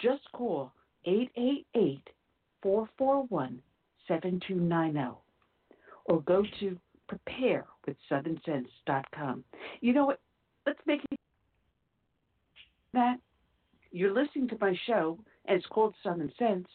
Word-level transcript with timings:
just 0.00 0.22
call 0.32 0.72
888 1.04 2.08
441 2.62 3.60
7290 4.08 5.18
or 6.06 6.22
go 6.22 6.42
to 6.60 6.78
preparewithsouthernsense.com. 7.10 9.44
You 9.80 9.92
know 9.92 10.06
what? 10.06 10.20
Let's 10.66 10.80
make 10.86 11.04
it 11.10 11.18
that 12.94 13.18
you're 13.90 14.14
listening 14.14 14.48
to 14.48 14.56
my 14.60 14.78
show 14.86 15.18
and 15.46 15.58
it's 15.58 15.66
called 15.66 15.94
Southern 16.02 16.32
Sense, 16.38 16.68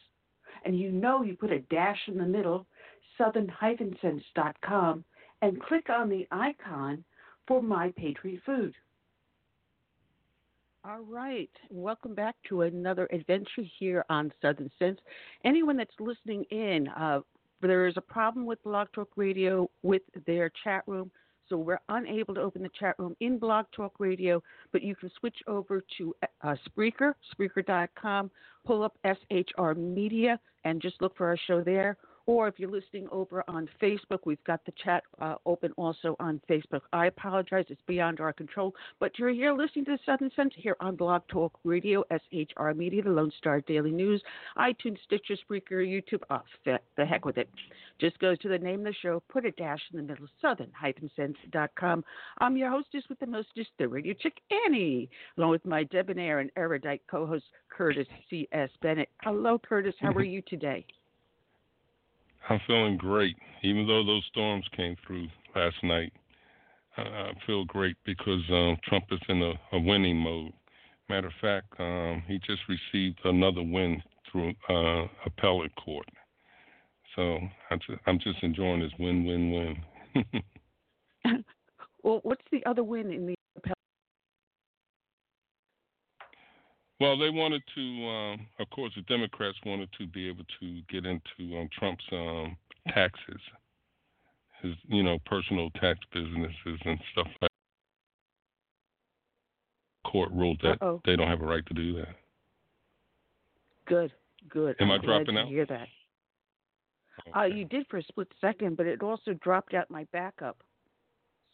and 0.63 0.77
you 0.77 0.91
know 0.91 1.23
you 1.23 1.35
put 1.35 1.51
a 1.51 1.61
dash 1.61 1.97
in 2.07 2.17
the 2.17 2.25
middle, 2.25 2.67
southern-sense.com, 3.17 5.03
and 5.41 5.63
click 5.63 5.89
on 5.89 6.09
the 6.09 6.27
icon 6.31 7.03
for 7.47 7.63
My 7.63 7.91
Patriot 7.97 8.41
Food. 8.45 8.75
All 10.85 11.01
right. 11.01 11.49
Welcome 11.69 12.15
back 12.15 12.35
to 12.47 12.61
another 12.61 13.05
adventure 13.11 13.63
here 13.79 14.05
on 14.09 14.31
Southern 14.41 14.71
Sense. 14.79 14.97
Anyone 15.43 15.75
that's 15.75 15.91
listening 15.99 16.45
in, 16.51 16.87
uh, 16.87 17.19
there 17.61 17.85
is 17.85 17.95
a 17.97 18.01
problem 18.01 18.45
with 18.45 18.63
Blog 18.63 18.87
Talk 18.93 19.09
Radio 19.17 19.69
with 19.83 20.03
their 20.25 20.49
chat 20.63 20.83
room. 20.87 21.11
So 21.49 21.57
we're 21.57 21.81
unable 21.89 22.33
to 22.35 22.41
open 22.41 22.63
the 22.63 22.69
chat 22.79 22.95
room 22.97 23.17
in 23.19 23.39
Blog 23.39 23.65
Talk 23.75 23.95
Radio, 23.99 24.41
but 24.71 24.81
you 24.81 24.95
can 24.95 25.11
switch 25.19 25.35
over 25.47 25.83
to 25.97 26.15
uh, 26.43 26.55
Spreaker, 26.69 27.13
Spreaker.com, 27.35 28.31
pull 28.65 28.81
up 28.81 28.97
SHR 29.03 29.75
Media, 29.75 30.39
and 30.63 30.81
just 30.81 31.01
look 31.01 31.17
for 31.17 31.27
our 31.27 31.37
show 31.45 31.61
there. 31.61 31.97
Or 32.29 32.47
if 32.47 32.59
you're 32.59 32.69
listening 32.69 33.07
over 33.11 33.43
on 33.47 33.67
Facebook, 33.81 34.19
we've 34.23 34.43
got 34.43 34.63
the 34.63 34.71
chat 34.83 35.01
uh, 35.19 35.37
open 35.47 35.71
also 35.77 36.15
on 36.19 36.39
Facebook. 36.47 36.81
I 36.93 37.07
apologize, 37.07 37.65
it's 37.69 37.81
beyond 37.87 38.19
our 38.19 38.33
control, 38.33 38.75
but 38.99 39.17
you're 39.17 39.31
here 39.31 39.51
listening 39.51 39.85
to 39.85 39.93
the 39.93 39.99
Southern 40.05 40.29
Sense 40.35 40.53
here 40.55 40.75
on 40.79 40.95
Blog 40.95 41.23
Talk 41.27 41.57
Radio, 41.63 42.03
SHR 42.11 42.75
Media, 42.77 43.01
the 43.01 43.09
Lone 43.09 43.31
Star 43.39 43.61
Daily 43.61 43.89
News, 43.89 44.21
iTunes, 44.59 44.99
Stitcher, 45.05 45.37
Spreaker, 45.37 45.83
YouTube. 45.83 46.21
Oh, 46.29 46.41
the 46.65 47.03
heck 47.03 47.25
with 47.25 47.39
it. 47.39 47.49
Just 47.99 48.19
go 48.19 48.35
to 48.35 48.47
the 48.47 48.59
name 48.59 48.81
of 48.81 48.85
the 48.85 48.93
show, 49.01 49.23
put 49.27 49.43
a 49.43 49.51
dash 49.53 49.81
in 49.91 49.97
the 49.97 50.03
middle, 50.03 50.27
southern-sense.com. 50.39 52.05
I'm 52.37 52.57
your 52.57 52.69
hostess 52.69 53.05
with 53.09 53.17
the 53.17 53.25
mostest, 53.25 53.71
the 53.79 53.87
radio 53.87 54.13
chick 54.13 54.39
Annie, 54.67 55.09
along 55.39 55.49
with 55.49 55.65
my 55.65 55.83
debonair 55.85 56.41
and 56.41 56.51
erudite 56.55 57.01
co-host 57.09 57.45
Curtis 57.75 58.07
C.S. 58.29 58.69
Bennett. 58.83 59.09
Hello, 59.23 59.57
Curtis. 59.57 59.95
How 59.99 60.11
are 60.11 60.23
you 60.23 60.43
today? 60.47 60.85
I'm 62.47 62.59
feeling 62.65 62.97
great, 62.97 63.35
even 63.63 63.87
though 63.87 64.03
those 64.05 64.23
storms 64.29 64.65
came 64.75 64.95
through 65.05 65.27
last 65.55 65.75
night. 65.83 66.13
I, 66.97 67.31
feel 67.45 67.65
great 67.65 67.95
because 68.05 68.41
um, 68.49 68.77
Trump 68.83 69.05
is 69.11 69.19
in 69.29 69.41
a, 69.41 69.53
a 69.73 69.79
winning 69.79 70.17
mode. 70.17 70.51
Matter 71.07 71.27
of 71.27 71.33
fact, 71.41 71.67
um, 71.79 72.23
he 72.27 72.39
just 72.45 72.61
received 72.67 73.19
another 73.23 73.63
win 73.63 74.01
through 74.31 74.53
uh, 74.69 75.07
appellate 75.25 75.75
court. 75.75 76.07
So 77.15 77.39
I 77.71 77.75
just, 77.75 77.99
I'm 78.05 78.19
just 78.19 78.43
enjoying 78.43 78.81
this 78.81 78.91
win, 78.99 79.25
win, 79.25 79.51
win. 80.13 80.43
well, 82.03 82.19
what's 82.23 82.43
the 82.51 82.63
other 82.65 82.83
win 82.83 83.11
in 83.11 83.27
the 83.27 83.35
appellate? 83.57 83.75
Well, 86.99 87.17
they 87.17 87.29
wanted 87.29 87.63
to, 87.75 87.81
um, 88.07 88.47
of 88.59 88.69
course, 88.71 88.91
the 88.95 89.01
Democrats 89.03 89.57
wanted 89.65 89.89
to 89.97 90.07
be 90.07 90.27
able 90.27 90.43
to 90.59 90.81
get 90.89 91.05
into 91.05 91.57
um, 91.57 91.69
Trump's 91.77 92.03
um, 92.11 92.57
taxes, 92.89 93.39
his, 94.61 94.73
you 94.87 95.03
know, 95.03 95.17
personal 95.25 95.69
tax 95.81 95.99
businesses 96.13 96.79
and 96.85 96.99
stuff 97.13 97.27
like. 97.27 97.35
That. 97.41 97.49
Court 100.09 100.31
ruled 100.33 100.59
that 100.63 100.81
Uh-oh. 100.81 101.01
they 101.05 101.15
don't 101.15 101.27
have 101.27 101.41
a 101.41 101.45
right 101.45 101.65
to 101.67 101.73
do 101.73 101.93
that. 101.97 102.15
Good, 103.85 104.11
good. 104.49 104.75
Am 104.79 104.91
I'm 104.91 104.99
I 104.99 105.05
dropping 105.05 105.37
out? 105.37 105.47
Hear 105.47 105.65
that? 105.67 105.87
Uh, 107.35 107.45
you 107.45 107.65
did 107.65 107.85
for 107.89 107.97
a 107.97 108.03
split 108.03 108.27
second, 108.41 108.75
but 108.77 108.85
it 108.85 109.01
also 109.03 109.33
dropped 109.33 109.73
out 109.73 109.89
my 109.89 110.05
backup. 110.11 110.57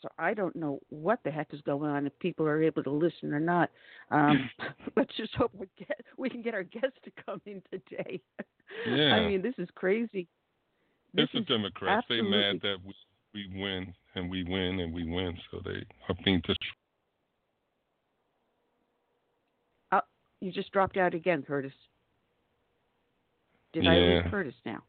So 0.05 0.11
I 0.19 0.35
don't 0.35 0.55
know 0.55 0.79
what 0.89 1.19
the 1.23 1.31
heck 1.31 1.47
is 1.51 1.61
going 1.61 1.89
on 1.89 2.05
if 2.05 2.17
people 2.19 2.45
are 2.45 2.61
able 2.61 2.83
to 2.83 2.91
listen 2.91 3.33
or 3.33 3.39
not. 3.39 3.71
Um, 4.11 4.47
let's 4.95 5.15
just 5.17 5.33
hope 5.33 5.51
we 5.57 5.67
get 5.79 5.99
we 6.15 6.29
can 6.29 6.43
get 6.43 6.53
our 6.53 6.63
guests 6.63 6.99
to 7.05 7.11
come 7.25 7.41
in 7.45 7.61
today. 7.71 8.21
Yeah. 8.87 9.13
I 9.13 9.27
mean, 9.27 9.43
this 9.43 9.53
is 9.59 9.69
crazy. 9.75 10.27
This 11.13 11.25
it's 11.25 11.33
the 11.33 11.39
is 11.39 11.45
Democrats. 11.45 12.05
They 12.09 12.19
mad 12.19 12.59
that 12.63 12.77
we, 12.83 12.93
we 13.33 13.61
win 13.61 13.93
and 14.15 14.29
we 14.29 14.43
win 14.43 14.79
and 14.79 14.91
we 14.91 15.07
win, 15.07 15.37
so 15.49 15.61
they 15.63 15.85
are 16.09 16.15
being 16.25 16.41
dis- 16.45 16.57
You 20.41 20.51
just 20.51 20.71
dropped 20.71 20.97
out 20.97 21.13
again, 21.13 21.43
Curtis. 21.43 21.71
Did 23.71 23.87
I 23.87 23.93
Yeah. 23.93 23.99
lose 23.99 24.23
Curtis 24.31 24.55
now? 24.65 24.83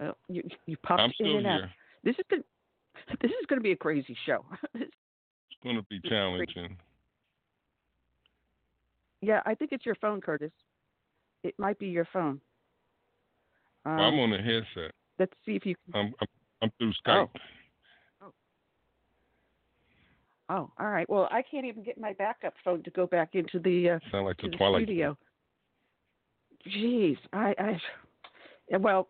Oh, 0.00 0.14
you 0.28 0.42
you 0.66 0.76
popped 0.78 1.02
I'm 1.02 1.12
in 1.18 1.36
and 1.36 1.46
out. 1.46 1.60
here. 1.60 1.70
This 2.04 2.16
is 2.18 2.24
gonna 2.30 2.44
this 3.20 3.30
is 3.30 3.46
going 3.48 3.58
to 3.58 3.62
be 3.62 3.72
a 3.72 3.76
crazy 3.76 4.16
show. 4.26 4.44
It's 4.74 5.62
going 5.62 5.76
to 5.76 5.82
be 5.88 6.00
challenging. 6.08 6.76
yeah, 9.22 9.40
I 9.46 9.54
think 9.54 9.72
it's 9.72 9.86
your 9.86 9.94
phone, 9.94 10.20
Curtis. 10.20 10.50
It 11.42 11.54
might 11.58 11.78
be 11.78 11.86
your 11.86 12.06
phone. 12.12 12.38
Um, 13.86 13.96
Well, 13.96 14.04
I'm 14.08 14.18
on 14.18 14.32
a 14.34 14.42
headset. 14.42 14.92
let's 15.18 15.32
see 15.46 15.52
if 15.56 15.64
you 15.64 15.74
can. 15.90 15.94
I'm 15.94 16.14
I'm, 16.20 16.26
I'm 16.62 16.70
through 16.78 16.92
Skype. 17.06 17.28
Oh, 18.22 18.32
Oh. 20.50 20.70
all 20.78 20.88
right. 20.90 21.08
Well, 21.08 21.28
I 21.30 21.40
can't 21.42 21.64
even 21.64 21.82
get 21.82 21.98
my 21.98 22.12
backup 22.12 22.52
phone 22.62 22.82
to 22.82 22.90
go 22.90 23.06
back 23.06 23.30
into 23.34 23.58
the 23.58 23.90
uh, 23.90 23.98
Sound 24.10 24.26
like 24.26 24.36
the 24.42 24.48
the 24.50 24.56
Twilight. 24.58 24.82
studio. 24.84 25.16
Jeez, 26.68 27.16
I, 27.32 27.54
I, 27.58 28.76
well, 28.78 29.08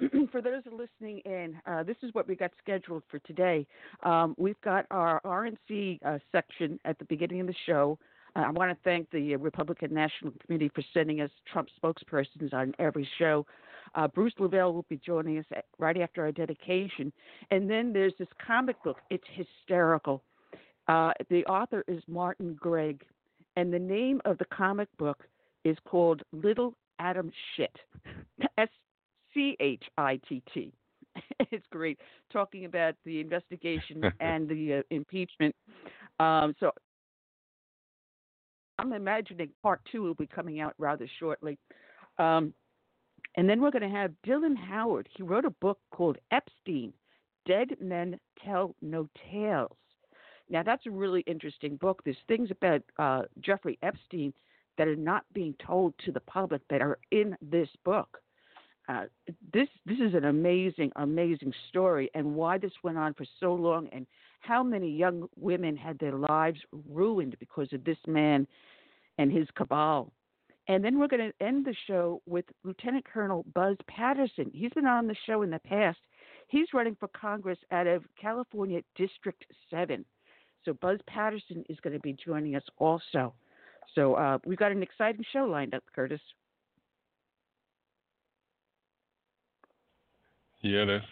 for 0.32 0.42
those 0.42 0.62
listening 0.70 1.20
in, 1.24 1.56
uh, 1.66 1.82
this 1.82 1.96
is 2.02 2.12
what 2.14 2.26
we 2.26 2.34
got 2.34 2.50
scheduled 2.62 3.02
for 3.10 3.18
today. 3.20 3.66
Um, 4.02 4.34
we've 4.38 4.60
got 4.62 4.86
our 4.90 5.20
RNC 5.24 5.98
uh, 6.04 6.18
section 6.32 6.78
at 6.84 6.98
the 6.98 7.04
beginning 7.04 7.40
of 7.40 7.46
the 7.46 7.54
show. 7.66 7.98
Uh, 8.36 8.40
I 8.40 8.50
want 8.50 8.70
to 8.70 8.78
thank 8.82 9.10
the 9.10 9.36
Republican 9.36 9.94
National 9.94 10.32
Committee 10.44 10.70
for 10.74 10.82
sending 10.92 11.20
us 11.20 11.30
Trump 11.52 11.68
spokespersons 11.82 12.52
on 12.52 12.74
every 12.78 13.08
show. 13.18 13.46
Uh, 13.94 14.08
Bruce 14.08 14.34
LeVell 14.40 14.72
will 14.72 14.86
be 14.88 15.00
joining 15.04 15.38
us 15.38 15.44
at, 15.54 15.66
right 15.78 16.00
after 16.00 16.22
our 16.22 16.32
dedication. 16.32 17.12
And 17.50 17.70
then 17.70 17.92
there's 17.92 18.14
this 18.18 18.28
comic 18.44 18.82
book. 18.82 18.98
It's 19.10 19.24
hysterical. 19.34 20.22
Uh, 20.88 21.12
the 21.30 21.44
author 21.46 21.84
is 21.86 22.02
Martin 22.08 22.56
Gregg, 22.60 23.04
and 23.56 23.72
the 23.72 23.78
name 23.78 24.20
of 24.24 24.38
the 24.38 24.44
comic 24.46 24.88
book 24.98 25.24
is 25.64 25.76
called 25.86 26.22
Little 26.32 26.74
Adam 26.98 27.30
Schitt. 27.56 27.68
S 28.58 28.68
C 29.34 29.56
H 29.60 29.82
I 29.98 30.20
T 30.28 30.42
T. 30.52 30.72
It's 31.50 31.66
great 31.70 32.00
talking 32.32 32.64
about 32.64 32.94
the 33.04 33.20
investigation 33.20 34.02
and 34.20 34.48
the 34.48 34.74
uh, 34.74 34.82
impeachment. 34.90 35.54
Um, 36.18 36.54
so 36.58 36.72
I'm 38.78 38.92
imagining 38.92 39.50
part 39.62 39.80
two 39.90 40.02
will 40.02 40.14
be 40.14 40.26
coming 40.26 40.60
out 40.60 40.74
rather 40.78 41.06
shortly. 41.18 41.58
Um, 42.18 42.52
and 43.36 43.48
then 43.48 43.60
we're 43.60 43.70
going 43.70 43.88
to 43.88 43.96
have 43.96 44.12
Dylan 44.26 44.56
Howard. 44.56 45.08
He 45.16 45.22
wrote 45.22 45.44
a 45.44 45.50
book 45.50 45.78
called 45.90 46.18
Epstein 46.30 46.92
Dead 47.46 47.76
Men 47.80 48.18
Tell 48.44 48.74
No 48.80 49.08
Tales. 49.30 49.76
Now, 50.50 50.62
that's 50.62 50.86
a 50.86 50.90
really 50.90 51.22
interesting 51.22 51.76
book. 51.76 52.02
There's 52.04 52.16
things 52.28 52.50
about 52.50 52.82
uh, 52.98 53.22
Jeffrey 53.40 53.78
Epstein 53.82 54.32
that 54.76 54.88
are 54.88 54.96
not 54.96 55.24
being 55.32 55.54
told 55.64 55.94
to 56.04 56.12
the 56.12 56.20
public 56.20 56.62
that 56.68 56.82
are 56.82 56.98
in 57.10 57.36
this 57.40 57.68
book. 57.84 58.18
Uh, 58.88 59.04
this 59.52 59.68
this 59.86 59.98
is 59.98 60.14
an 60.14 60.24
amazing, 60.24 60.92
amazing 60.96 61.52
story, 61.68 62.10
and 62.14 62.34
why 62.34 62.58
this 62.58 62.72
went 62.82 62.98
on 62.98 63.14
for 63.14 63.24
so 63.40 63.54
long, 63.54 63.88
and 63.92 64.06
how 64.40 64.62
many 64.62 64.90
young 64.90 65.26
women 65.36 65.76
had 65.76 65.98
their 65.98 66.12
lives 66.12 66.60
ruined 66.90 67.36
because 67.40 67.72
of 67.72 67.84
this 67.84 67.98
man 68.06 68.46
and 69.18 69.32
his 69.32 69.48
cabal. 69.56 70.12
And 70.68 70.82
then 70.82 70.98
we're 70.98 71.08
going 71.08 71.30
to 71.30 71.44
end 71.46 71.66
the 71.66 71.74
show 71.86 72.22
with 72.26 72.44
Lieutenant 72.62 73.04
Colonel 73.04 73.44
Buzz 73.54 73.76
Patterson. 73.86 74.50
He's 74.54 74.72
been 74.72 74.86
on 74.86 75.06
the 75.06 75.16
show 75.26 75.42
in 75.42 75.50
the 75.50 75.58
past. 75.58 75.98
He's 76.48 76.72
running 76.72 76.96
for 76.98 77.08
Congress 77.08 77.58
out 77.70 77.86
of 77.86 78.02
California 78.20 78.80
District 78.96 79.44
7. 79.70 80.04
So 80.64 80.72
Buzz 80.72 81.00
Patterson 81.06 81.64
is 81.68 81.78
going 81.80 81.92
to 81.94 82.00
be 82.00 82.14
joining 82.14 82.56
us 82.56 82.62
also. 82.78 83.34
So 83.94 84.14
uh, 84.14 84.38
we've 84.46 84.58
got 84.58 84.72
an 84.72 84.82
exciting 84.82 85.24
show 85.32 85.44
lined 85.44 85.74
up, 85.74 85.84
Curtis. 85.94 86.20
Yeah, 90.64 90.86
that's 90.86 91.04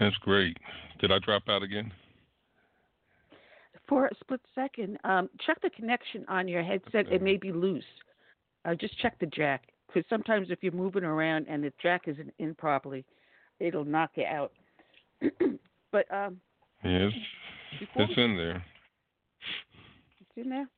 that's 0.00 0.16
great. 0.16 0.56
Did 1.00 1.12
I 1.12 1.20
drop 1.20 1.44
out 1.48 1.62
again? 1.62 1.92
For 3.88 4.06
a 4.06 4.14
split 4.18 4.40
second, 4.52 4.98
um, 5.04 5.30
check 5.46 5.60
the 5.62 5.70
connection 5.70 6.24
on 6.28 6.48
your 6.48 6.64
headset. 6.64 7.06
It 7.12 7.22
may 7.22 7.36
be 7.36 7.52
loose. 7.52 7.84
Uh, 8.64 8.74
just 8.74 8.98
check 8.98 9.16
the 9.20 9.26
jack 9.26 9.68
because 9.86 10.04
sometimes 10.08 10.48
if 10.50 10.58
you're 10.62 10.72
moving 10.72 11.04
around 11.04 11.46
and 11.48 11.62
the 11.62 11.72
jack 11.80 12.02
isn't 12.08 12.34
in 12.40 12.56
properly, 12.56 13.04
it'll 13.60 13.84
knock 13.84 14.10
you 14.16 14.24
out. 14.24 14.50
but 15.92 16.12
um, 16.12 16.40
Yes, 16.82 17.12
it's 17.80 18.12
in 18.16 18.36
there. 18.36 18.64
It's 20.20 20.30
in 20.36 20.50
there? 20.50 20.68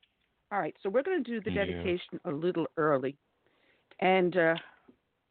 All 0.51 0.59
right, 0.59 0.75
so 0.83 0.89
we're 0.89 1.03
going 1.03 1.23
to 1.23 1.31
do 1.31 1.41
the 1.41 1.49
Yeah. 1.51 1.65
dedication 1.65 2.19
a 2.25 2.31
little 2.31 2.67
early. 2.77 3.15
And 4.01 4.37
uh, 4.37 4.55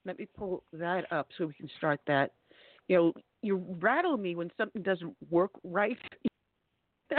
let 0.07 0.19
me 0.19 0.27
pull 0.37 0.63
that 0.73 1.11
up 1.13 1.29
so 1.37 1.47
we 1.47 1.55
can 1.55 1.69
start 1.77 2.01
that. 2.07 2.33
You 2.89 2.97
know, 2.97 3.13
you 3.43 3.65
rattle 3.81 4.17
me 4.17 4.37
when 4.37 4.51
something 4.57 4.83
doesn't 4.83 5.15
work 5.31 5.51
right. 5.65 5.99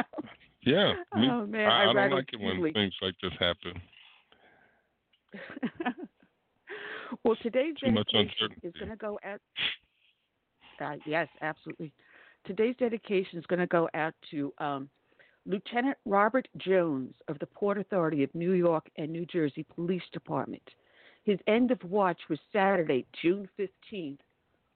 Yeah, 0.63 0.93
me, 1.15 1.29
oh, 1.31 1.45
man, 1.45 1.69
I, 1.69 1.85
I, 1.85 1.89
I 1.89 1.93
don't 1.93 2.11
like 2.11 2.27
it 2.33 2.41
when 2.41 2.73
things 2.73 2.93
like 3.01 3.13
this 3.21 3.31
happen. 3.39 3.81
well, 7.23 7.37
today's 7.41 7.75
Too 7.79 7.91
dedication 7.91 8.49
is 8.63 8.73
going 8.73 8.89
to 8.89 8.97
go 8.97 9.17
out. 9.23 9.39
Uh, 10.81 10.97
yes, 11.05 11.29
absolutely. 11.41 11.93
Today's 12.45 12.75
dedication 12.79 13.39
is 13.39 13.45
going 13.45 13.59
to 13.59 13.67
go 13.67 13.87
out 13.93 14.13
to 14.31 14.53
um, 14.57 14.89
Lieutenant 15.45 15.97
Robert 16.05 16.49
Jones 16.57 17.15
of 17.29 17.39
the 17.39 17.45
Port 17.45 17.77
Authority 17.77 18.23
of 18.23 18.35
New 18.35 18.51
York 18.51 18.89
and 18.97 19.09
New 19.09 19.25
Jersey 19.25 19.65
Police 19.73 20.03
Department. 20.11 20.63
His 21.27 21.39
end 21.45 21.71
of 21.71 21.83
watch 21.83 22.21
was 22.29 22.39
Saturday, 22.53 23.05
June 23.21 23.49
15th 23.59 24.19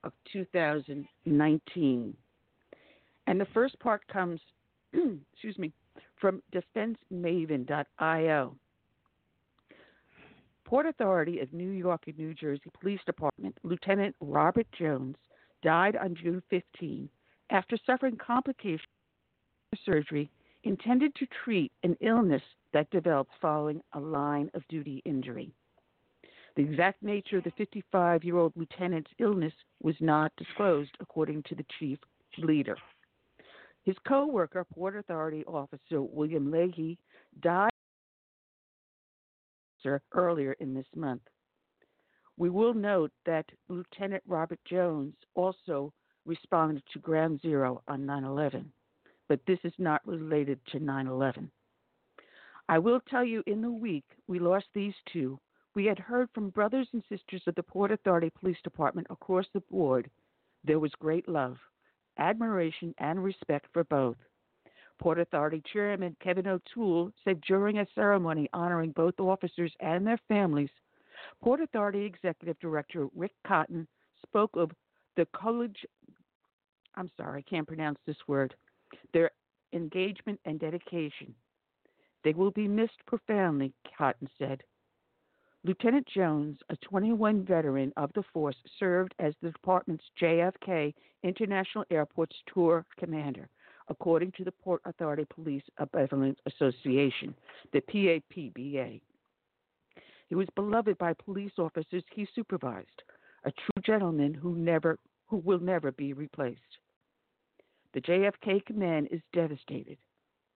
of 0.04 0.12
2019. 0.34 2.18
And 3.26 3.40
the 3.40 3.48
first 3.54 3.80
part 3.80 4.06
comes, 4.10 4.42
excuse 4.94 5.58
me, 5.58 5.72
from 6.20 6.44
defensemaven.io. 6.54 8.56
Port 10.66 10.86
Authority 10.86 11.40
of 11.40 11.54
New 11.54 11.70
York 11.70 12.02
and 12.08 12.20
New 12.20 12.34
Jersey 12.34 12.70
Police 12.82 13.00
Department 13.06 13.58
Lieutenant 13.64 14.14
Robert 14.20 14.68
Jones 14.78 15.16
died 15.64 15.96
on 15.96 16.18
June 16.22 16.44
15 16.50 17.08
after 17.50 17.78
suffering 17.86 18.18
complications 18.18 18.82
of 19.72 19.80
surgery 19.86 20.30
intended 20.66 21.16
to 21.16 21.26
treat 21.46 21.72
an 21.84 21.96
illness 22.02 22.44
that 22.74 22.90
developed 22.90 23.32
following 23.42 23.82
a 23.94 24.00
line 24.02 24.52
of 24.54 24.68
duty 24.68 25.02
injury. 25.06 25.54
The 26.56 26.64
exact 26.64 27.02
nature 27.02 27.38
of 27.38 27.46
the 27.46 27.52
55 27.52 28.24
year 28.24 28.38
old 28.38 28.54
lieutenant's 28.56 29.12
illness 29.20 29.54
was 29.82 29.96
not 30.00 30.32
disclosed, 30.38 30.92
according 31.00 31.44
to 31.44 31.56
the 31.56 31.66
chief 31.80 31.98
leader. 32.38 32.76
His 33.84 33.96
co 34.08 34.28
worker, 34.28 34.66
Port 34.74 34.96
Authority 34.96 35.44
officer 35.46 36.02
William 36.02 36.52
Leahy, 36.52 36.98
died 37.42 37.72
earlier 40.14 40.54
in 40.60 40.74
this 40.74 40.86
month. 40.96 41.22
We 42.38 42.50
will 42.50 42.74
note 42.74 43.12
that 43.26 43.46
Lieutenant 43.70 44.24
Robert 44.28 44.60
Jones 44.70 45.16
also 45.36 45.94
responded 46.26 46.84
to 46.94 47.00
Ground 47.00 47.42
Zero 47.42 47.82
on 47.88 48.06
9 48.06 48.24
11. 48.24 48.72
but 49.28 49.40
this 49.48 49.60
is 49.64 49.74
not 49.78 50.06
related 50.06 50.60
to 50.72 50.80
9 50.80 51.08
11. 51.08 51.50
I 52.70 52.78
will 52.80 53.00
tell 53.10 53.24
you 53.24 53.44
in 53.48 53.62
the 53.62 53.72
week 53.72 54.06
we 54.28 54.40
lost 54.40 54.68
these 54.74 54.94
two, 55.12 55.40
we 55.76 55.86
had 55.86 56.00
heard 56.00 56.30
from 56.34 56.50
brothers 56.50 56.88
and 56.94 57.04
sisters 57.10 57.42
of 57.48 57.56
the 57.56 57.64
Port 57.64 57.92
Authority 57.92 58.30
Police 58.30 58.62
Department 58.64 59.08
across 59.10 59.46
the 59.54 59.62
board 59.62 60.10
there 60.64 60.80
was 60.80 60.92
great 61.00 61.28
love, 61.28 61.58
admiration, 62.18 62.94
and 63.00 63.24
respect 63.24 63.68
for 63.74 63.84
both. 63.86 64.18
Port 65.00 65.20
Authority 65.20 65.64
Chairman 65.74 66.16
Kevin 66.22 66.48
O'Toole 66.48 67.12
said 67.24 67.42
during 67.42 67.80
a 67.80 67.88
ceremony 67.96 68.48
honoring 68.54 68.92
both 68.92 69.20
officers 69.20 69.74
and 69.80 70.06
their 70.06 70.20
families, 70.28 70.70
Port 71.42 71.62
Authority 71.62 72.06
Executive 72.06 72.60
Director 72.60 73.08
Rick 73.16 73.32
Cotton 73.48 73.88
spoke 74.24 74.52
of 74.56 74.72
the 75.18 75.26
college, 75.36 75.78
I'm 76.96 77.10
sorry, 77.18 77.40
I 77.40 77.50
can't 77.50 77.68
pronounce 77.68 77.98
this 78.06 78.28
word, 78.28 78.54
their 79.14 79.32
engagement 79.74 80.40
and 80.46 80.60
dedication. 80.60 81.34
They 82.24 82.34
will 82.34 82.52
be 82.52 82.68
missed 82.68 83.04
profoundly, 83.08 83.74
Cotton 83.98 84.30
said. 84.38 84.62
Lieutenant 85.64 86.08
Jones, 86.08 86.58
a 86.70 86.76
21 86.78 87.46
veteran 87.46 87.94
of 87.96 88.12
the 88.14 88.24
force, 88.34 88.56
served 88.80 89.14
as 89.20 89.36
the 89.42 89.52
department's 89.52 90.04
JFK 90.20 90.94
International 91.24 91.86
Airport's 91.92 92.36
tour 92.52 92.84
commander, 92.98 93.48
according 93.88 94.32
to 94.38 94.44
the 94.44 94.52
Port 94.52 94.82
Authority 94.86 95.26
Police 95.30 95.64
Benevolent 95.92 96.40
Association, 96.48 97.36
the 97.74 97.82
PAPBA. 97.82 99.02
He 100.30 100.36
was 100.36 100.48
beloved 100.56 100.98
by 100.98 101.14
police 101.14 101.52
officers 101.60 102.04
he 102.12 102.28
supervised, 102.34 103.04
a 103.44 103.52
true 103.52 103.84
gentleman 103.86 104.34
who 104.34 104.56
never 104.56 104.98
who 105.28 105.38
will 105.38 105.60
never 105.60 105.92
be 105.92 106.14
replaced. 106.14 106.60
The 107.94 108.02
JFK 108.02 108.66
command 108.66 109.10
is 109.12 109.22
devastated. 109.32 109.98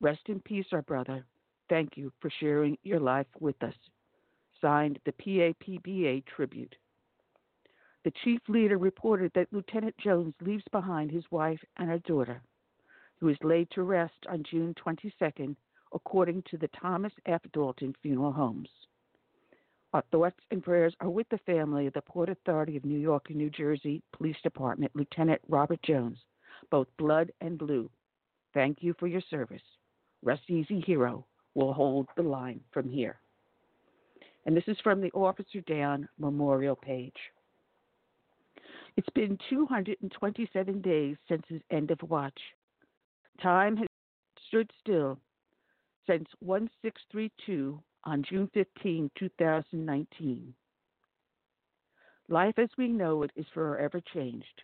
Rest 0.02 0.22
in 0.28 0.40
peace, 0.40 0.66
our 0.72 0.82
brother. 0.82 1.26
Thank 1.70 1.96
you 1.96 2.12
for 2.22 2.30
sharing 2.40 2.78
your 2.84 3.00
life 3.00 3.28
with 3.40 3.62
us. 3.64 3.74
Signed, 4.62 5.00
the 5.06 5.12
PAPBA 5.12 6.26
tribute. 6.26 6.76
The 8.04 8.14
chief 8.24 8.40
leader 8.48 8.78
reported 8.78 9.32
that 9.34 9.52
Lieutenant 9.52 9.98
Jones 9.98 10.36
leaves 10.40 10.64
behind 10.72 11.12
his 11.12 11.24
wife 11.32 11.60
and 11.78 11.92
a 11.92 12.00
daughter, 12.00 12.42
who 13.20 13.30
is 13.30 13.38
laid 13.44 13.70
to 13.72 13.84
rest 13.84 14.26
on 14.30 14.44
June 14.44 14.76
22nd, 14.76 15.56
according 15.94 16.44
to 16.50 16.58
the 16.58 16.68
Thomas 16.80 17.14
F. 17.26 17.42
Dalton 17.52 17.96
Funeral 18.02 18.32
Homes. 18.32 18.70
Our 19.94 20.04
thoughts 20.12 20.40
and 20.52 20.62
prayers 20.62 20.94
are 21.00 21.10
with 21.10 21.28
the 21.30 21.38
family 21.40 21.88
of 21.88 21.94
the 21.94 22.02
Port 22.02 22.30
Authority 22.30 22.76
of 22.76 22.86
New 22.86 23.00
York 23.00 23.30
and 23.30 23.38
New 23.38 23.50
Jersey 23.50 24.04
Police 24.12 24.36
Department, 24.44 24.92
Lieutenant 24.94 25.42
Robert 25.48 25.82
Jones, 25.84 26.18
both 26.70 26.88
blood 26.98 27.32
and 27.42 27.58
blue. 27.58 27.90
Thank 28.54 28.84
you 28.84 28.94
for 29.00 29.08
your 29.08 29.22
service. 29.30 29.62
Rest 30.22 30.44
easy, 30.50 30.82
hero. 30.82 31.26
We'll 31.54 31.74
hold 31.74 32.08
the 32.18 32.24
line 32.24 32.60
from 32.72 32.90
here. 32.90 33.20
And 34.46 34.56
this 34.56 34.68
is 34.68 34.78
from 34.84 35.02
the 35.02 35.12
Officer 35.12 35.62
Down 35.62 36.08
Memorial 36.20 36.76
page. 36.76 37.18
It's 38.98 39.10
been 39.16 39.38
227 39.50 40.82
days 40.82 41.18
since 41.28 41.44
his 41.50 41.62
end 41.72 41.92
of 41.92 42.02
watch. 42.04 42.40
Time 43.42 43.76
has 43.78 43.88
stood 44.48 44.72
still 44.80 45.20
since 46.08 46.28
1632 46.40 47.82
on 48.06 48.24
June 48.24 48.50
15, 48.54 49.10
2019. 49.18 50.54
Life 52.30 52.58
as 52.58 52.70
we 52.78 52.88
know 52.88 53.24
it 53.24 53.32
is 53.36 53.46
forever 53.54 54.02
changed. 54.14 54.62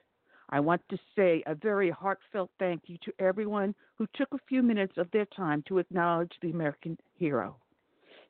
I 0.50 0.60
want 0.60 0.82
to 0.90 0.98
say 1.16 1.44
a 1.46 1.56
very 1.56 1.90
heartfelt 1.90 2.52
thank 2.60 2.84
you 2.88 2.98
to 3.04 3.14
everyone 3.20 3.74
who 3.96 4.08
took 4.16 4.34
a 4.34 4.40
few 4.48 4.62
minutes 4.62 4.98
of 4.98 5.10
their 5.12 5.26
time 5.26 5.64
to 5.68 5.80
acknowledge 5.80 6.34
the 6.42 6.52
American 6.52 6.98
hero. 7.16 7.56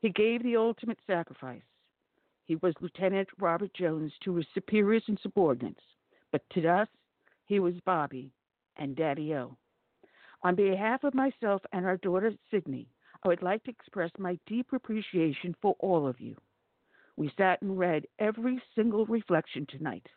He 0.02 0.10
gave 0.10 0.42
the 0.42 0.56
ultimate 0.56 0.98
sacrifice. 1.06 1.62
He 2.46 2.56
was 2.56 2.74
Lieutenant 2.80 3.28
Robert 3.38 3.72
Jones 3.72 4.12
to 4.24 4.34
his 4.34 4.46
superiors 4.52 5.04
and 5.06 5.16
subordinates, 5.22 5.84
but 6.32 6.42
to 6.50 6.66
us, 6.66 6.88
he 7.46 7.60
was 7.60 7.78
Bobby 7.86 8.32
and 8.76 8.96
Daddy 8.96 9.32
O. 9.34 9.56
On 10.42 10.56
behalf 10.56 11.04
of 11.04 11.14
myself 11.14 11.62
and 11.72 11.86
our 11.86 11.98
daughter 11.98 12.32
Sydney, 12.50 12.88
I 13.22 13.28
would 13.28 13.42
like 13.42 13.62
to 13.62 13.70
express 13.70 14.10
my 14.18 14.36
deep 14.48 14.72
appreciation 14.72 15.54
for 15.62 15.76
all 15.78 16.08
of 16.08 16.20
you. 16.20 16.36
We 17.16 17.32
sat 17.38 17.62
and 17.62 17.78
read 17.78 18.08
every 18.18 18.60
single 18.74 19.06
reflection 19.06 19.66
tonight. 19.66 20.08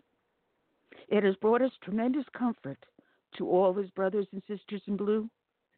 It 1.10 1.24
has 1.24 1.36
brought 1.36 1.62
us 1.62 1.72
tremendous 1.84 2.25
comfort 2.36 2.84
to 3.38 3.48
all 3.48 3.75
his 3.75 3.92
brothers 3.92 4.25
and 4.32 4.42
sisters 4.48 4.82
in 4.88 4.98
blue. 4.98 5.30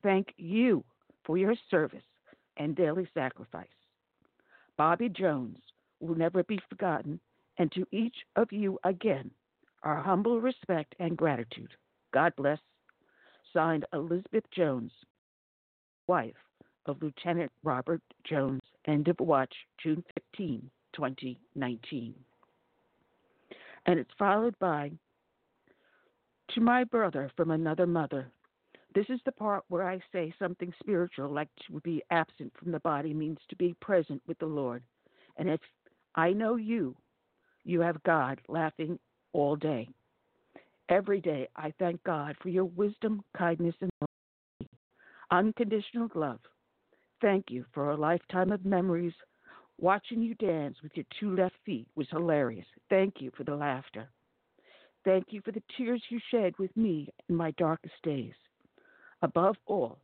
Thank 0.01 0.33
you 0.37 0.85
for 1.25 1.37
your 1.37 1.55
service 1.69 2.07
and 2.55 2.73
daily 2.73 3.09
sacrifice. 3.13 3.67
Bobby 4.77 5.09
Jones 5.09 5.57
will 5.99 6.15
never 6.15 6.43
be 6.43 6.59
forgotten, 6.69 7.19
and 7.57 7.71
to 7.71 7.85
each 7.91 8.15
of 8.35 8.51
you 8.51 8.77
again, 8.83 9.31
our 9.83 10.01
humble 10.01 10.39
respect 10.39 10.95
and 10.99 11.17
gratitude. 11.17 11.71
God 12.13 12.33
bless. 12.35 12.59
Signed 13.53 13.85
Elizabeth 13.93 14.43
Jones, 14.55 14.91
wife 16.05 16.35
of 16.85 17.01
Lieutenant 17.01 17.51
Robert 17.63 18.01
Jones, 18.23 18.61
end 18.85 19.07
of 19.07 19.19
watch, 19.19 19.53
June 19.81 20.03
15, 20.33 20.69
2019. 20.93 22.13
And 23.85 23.99
it's 23.99 24.11
followed 24.19 24.57
by 24.59 24.91
To 26.53 26.61
my 26.61 26.83
brother 26.83 27.31
from 27.35 27.51
another 27.51 27.87
mother. 27.87 28.27
This 28.97 29.05
is 29.09 29.19
the 29.25 29.31
part 29.31 29.63
where 29.67 29.87
I 29.87 29.99
say 30.11 30.33
something 30.39 30.73
spiritual, 30.79 31.29
like 31.29 31.49
to 31.67 31.79
be 31.81 32.01
absent 32.09 32.51
from 32.57 32.71
the 32.71 32.79
body 32.79 33.13
means 33.13 33.37
to 33.47 33.55
be 33.55 33.75
present 33.79 34.23
with 34.25 34.39
the 34.39 34.47
Lord. 34.47 34.81
And 35.37 35.47
if 35.47 35.59
I 36.15 36.33
know 36.33 36.55
you, 36.55 36.95
you 37.63 37.79
have 37.81 38.01
God 38.01 38.41
laughing 38.47 38.97
all 39.33 39.55
day. 39.55 39.87
Every 40.89 41.21
day 41.21 41.47
I 41.55 41.71
thank 41.77 42.03
God 42.05 42.37
for 42.41 42.49
your 42.49 42.65
wisdom, 42.65 43.21
kindness, 43.37 43.75
and. 43.81 43.91
Unconditional 45.29 46.09
love. 46.15 46.39
Thank 47.21 47.51
you 47.51 47.65
for 47.75 47.91
a 47.91 47.95
lifetime 47.95 48.51
of 48.51 48.65
memories. 48.65 49.13
Watching 49.77 50.23
you 50.23 50.33
dance 50.33 50.77
with 50.81 50.93
your 50.95 51.05
two 51.19 51.35
left 51.35 51.53
feet 51.63 51.87
was 51.93 52.07
hilarious. 52.09 52.65
Thank 52.89 53.21
you 53.21 53.29
for 53.37 53.43
the 53.43 53.55
laughter. 53.55 54.09
Thank 55.05 55.25
you 55.29 55.41
for 55.45 55.51
the 55.51 55.61
tears 55.77 56.01
you 56.09 56.19
shed 56.31 56.57
with 56.57 56.75
me 56.75 57.09
in 57.29 57.35
my 57.35 57.51
darkest 57.59 57.93
days. 58.01 58.33
Above 59.21 59.55
all, 59.65 59.97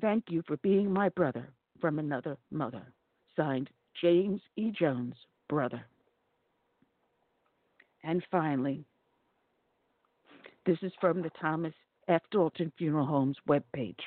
thank 0.00 0.24
you 0.28 0.42
for 0.46 0.56
being 0.58 0.90
my 0.90 1.08
brother 1.10 1.48
from 1.80 1.98
another 1.98 2.36
mother. 2.50 2.82
Signed, 3.36 3.70
James 4.00 4.40
E. 4.56 4.70
Jones, 4.70 5.14
brother. 5.48 5.84
And 8.02 8.22
finally, 8.30 8.84
this 10.66 10.78
is 10.82 10.92
from 11.00 11.22
the 11.22 11.30
Thomas 11.40 11.74
F. 12.08 12.22
Dalton 12.30 12.72
Funeral 12.76 13.06
Home's 13.06 13.36
webpage. 13.48 14.00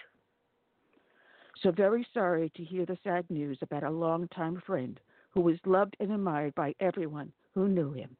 So 1.63 1.71
very 1.71 2.05
sorry 2.13 2.51
to 2.55 2.63
hear 2.63 2.85
the 2.85 2.97
sad 3.03 3.25
news 3.29 3.57
about 3.61 3.83
a 3.83 3.89
longtime 3.89 4.61
friend 4.65 4.99
who 5.31 5.41
was 5.41 5.57
loved 5.65 5.95
and 5.99 6.11
admired 6.11 6.53
by 6.55 6.75
everyone 6.79 7.31
who 7.55 7.67
knew 7.67 7.91
him. 7.91 8.15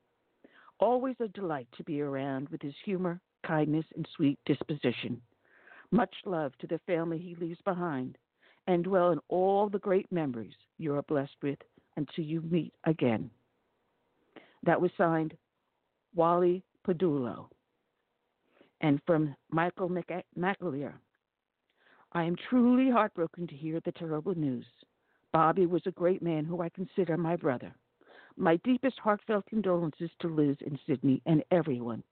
Always 0.80 1.16
a 1.20 1.28
delight 1.28 1.68
to 1.78 1.84
be 1.84 2.02
around 2.02 2.50
with 2.50 2.62
his 2.62 2.74
humor, 2.84 3.20
kindness, 3.48 3.86
and 3.96 4.08
sweet 4.16 4.38
disposition. 4.46 5.22
Much 5.92 6.14
love 6.26 6.52
to 6.58 6.68
the 6.68 6.80
family 6.86 7.18
he 7.18 7.36
leaves 7.36 7.62
behind, 7.64 8.18
and 8.68 8.84
dwell 8.84 9.12
in 9.12 9.20
all 9.30 9.70
the 9.70 9.80
great 9.80 10.12
memories 10.12 10.54
you 10.78 10.94
are 10.94 11.04
blessed 11.04 11.38
with 11.42 11.60
until 11.96 12.26
you 12.26 12.42
meet 12.42 12.74
again. 12.84 13.30
That 14.64 14.82
was 14.82 14.92
signed 14.98 15.36
Wally 16.14 16.64
Padulo. 16.86 17.48
And 18.82 19.00
from 19.06 19.36
Michael 19.50 19.90
McAleer, 19.90 20.94
I 22.12 22.24
am 22.24 22.36
truly 22.50 22.90
heartbroken 22.90 23.48
to 23.48 23.56
hear 23.56 23.80
the 23.84 23.92
terrible 23.94 24.36
news. 24.36 24.66
Bobby 25.32 25.66
was 25.66 25.84
a 25.86 25.92
great 25.92 26.22
man 26.22 26.46
who 26.46 26.62
I 26.62 26.70
consider 26.70 27.18
my 27.18 27.36
brother. 27.36 27.74
My 28.36 28.58
deepest 28.58 29.00
heartfelt 29.00 29.46
condolences 29.48 30.12
to 30.20 30.28
Liz 30.28 30.58
and 30.66 30.80
Sydney 30.86 31.22
and 31.26 31.44
everyone 31.52 32.04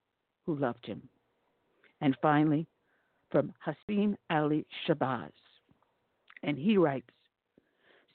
who 0.44 0.56
loved 0.56 0.84
him. 0.86 1.08
And 2.00 2.16
finally, 2.20 2.66
from 3.30 3.52
Hassim 3.58 4.16
Ali 4.30 4.66
Shabazz. 4.86 5.32
And 6.42 6.58
he 6.58 6.76
writes 6.76 7.10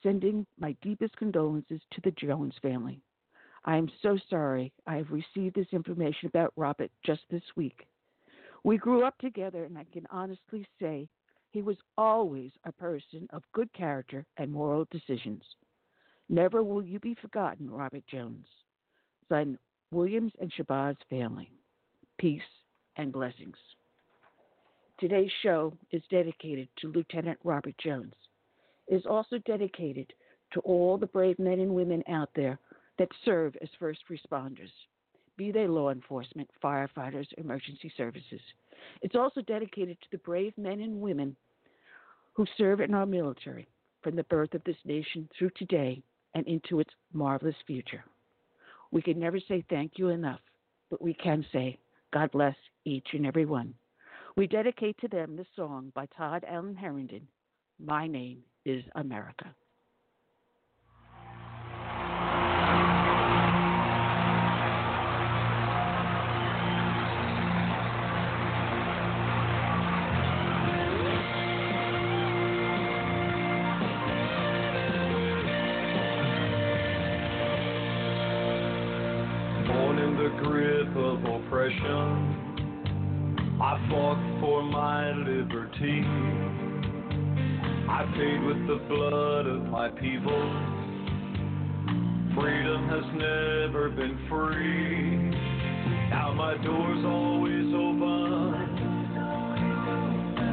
Sending 0.04 0.46
my 0.60 0.76
deepest 0.82 1.16
condolences 1.18 1.82
to 1.92 2.02
the 2.02 2.12
Jones 2.12 2.56
family. 2.62 3.00
I 3.66 3.78
am 3.78 3.92
so 4.02 4.18
sorry 4.30 4.74
I 4.88 4.96
have 4.96 5.12
received 5.12 5.56
this 5.56 5.68
information 5.72 6.28
about 6.28 6.54
Robert 6.56 6.90
just 7.06 7.22
this 7.30 7.44
week. 7.56 7.86
We 8.64 8.78
grew 8.78 9.04
up 9.04 9.18
together, 9.20 9.64
and 9.66 9.78
I 9.78 9.86
can 9.94 10.08
honestly 10.10 10.66
say 10.80 11.08
he 11.52 11.62
was 11.62 11.78
always 11.98 12.52
a 12.66 12.72
person 12.72 13.28
of 13.32 13.44
good 13.54 13.72
character 13.74 14.26
and 14.38 14.52
moral 14.52 14.88
decisions. 14.90 15.44
Never 16.30 16.64
will 16.64 16.84
you 16.84 17.00
be 17.00 17.16
forgotten, 17.22 17.70
Robert 17.70 18.04
Jones. 18.08 18.48
Son 19.30 19.58
Williams 19.92 20.32
and 20.40 20.52
Shabazz 20.52 20.96
family. 21.10 21.52
Peace 22.18 22.42
and 22.98 23.12
blessings. 23.12 23.56
Today's 25.00 25.32
show 25.42 25.74
is 25.92 26.04
dedicated 26.12 26.68
to 26.80 26.92
Lieutenant 26.92 27.40
Robert 27.44 27.76
Jones. 27.84 28.14
It 28.88 28.96
is 28.96 29.06
also 29.06 29.40
dedicated 29.46 30.14
to 30.54 30.60
all 30.62 30.98
the 30.98 31.08
brave 31.08 31.40
men 31.40 31.60
and 31.60 31.74
women 31.74 32.04
out 32.08 32.30
there 32.36 32.60
that 33.00 33.10
serve 33.26 33.56
as 33.62 33.70
first 33.80 34.02
responders, 34.12 34.72
be 35.38 35.52
they 35.52 35.68
law 35.68 35.90
enforcement, 35.90 36.50
firefighters, 36.64 37.26
emergency 37.38 37.92
services. 37.98 38.42
It's 39.02 39.16
also 39.16 39.42
dedicated 39.42 39.98
to 40.02 40.08
the 40.12 40.18
brave 40.20 40.54
men 40.58 40.82
and 40.82 41.02
women 41.02 41.36
who 42.34 42.46
serve 42.58 42.80
in 42.82 42.94
our 42.94 43.06
military 43.06 43.68
from 44.04 44.16
the 44.16 44.24
birth 44.26 44.54
of 44.54 44.64
this 44.66 44.78
nation 44.86 45.28
through 45.38 45.52
today 45.56 46.02
and 46.36 46.46
into 46.48 46.80
its 46.80 46.92
marvelous 47.14 47.56
future. 47.66 48.04
We 48.92 49.02
can 49.02 49.20
never 49.20 49.40
say 49.40 49.64
thank 49.70 49.94
you 49.96 50.10
enough, 50.10 50.42
but 50.90 51.02
we 51.02 51.14
can 51.14 51.46
say, 51.52 51.78
God 52.14 52.32
bless 52.32 52.56
each 52.86 53.08
and 53.14 53.26
every 53.26 53.46
one. 53.46 53.74
We 54.38 54.48
dedicate 54.48 54.98
to 55.02 55.08
them 55.08 55.36
the 55.36 55.46
song 55.56 55.92
by 55.94 56.08
Todd 56.18 56.46
Allen 56.48 56.76
Herrington, 56.76 57.28
My 57.80 58.08
Name 58.08 58.44
is 58.66 58.84
America. 58.96 59.54
Born 79.68 80.00
liberty. 85.82 86.06
I 87.90 88.06
paid 88.16 88.44
with 88.44 88.68
the 88.68 88.80
blood 88.88 89.48
of 89.48 89.64
my 89.66 89.90
people. 89.90 90.42
Freedom 92.36 92.88
has 92.88 93.04
never 93.14 93.90
been 93.90 94.18
free. 94.30 95.18
Now 96.10 96.34
my 96.34 96.56
door's 96.64 97.06
always 97.06 97.74
open 97.74 98.78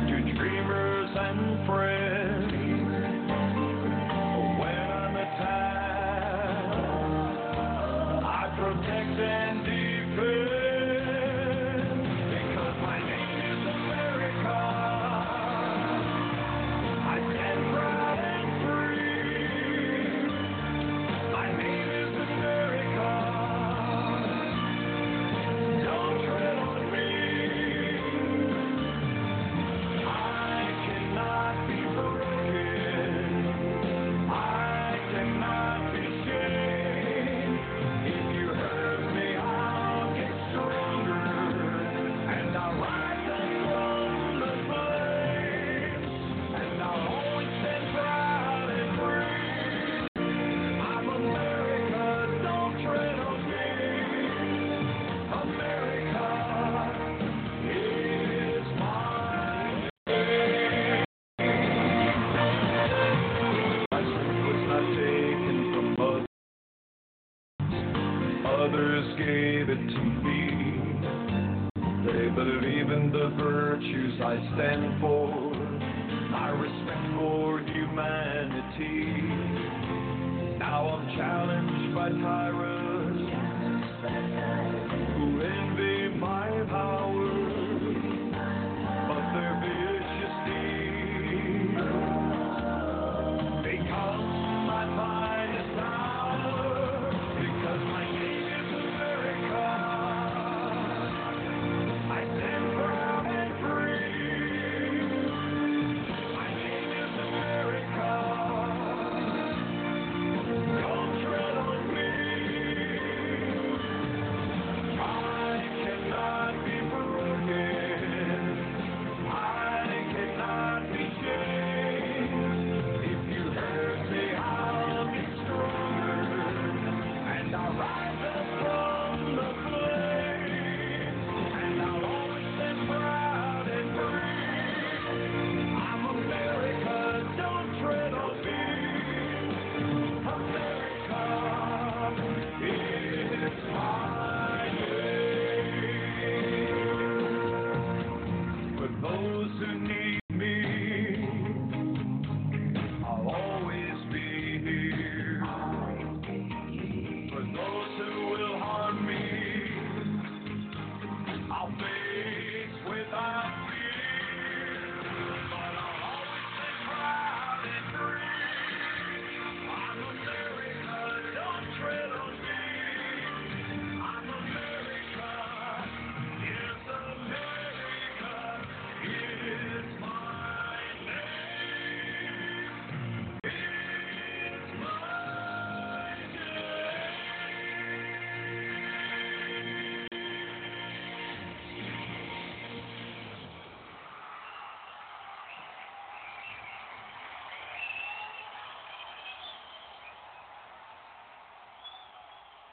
to 0.08 0.38
dreamers 0.38 1.10
and 1.16 1.66
friends. 1.66 2.07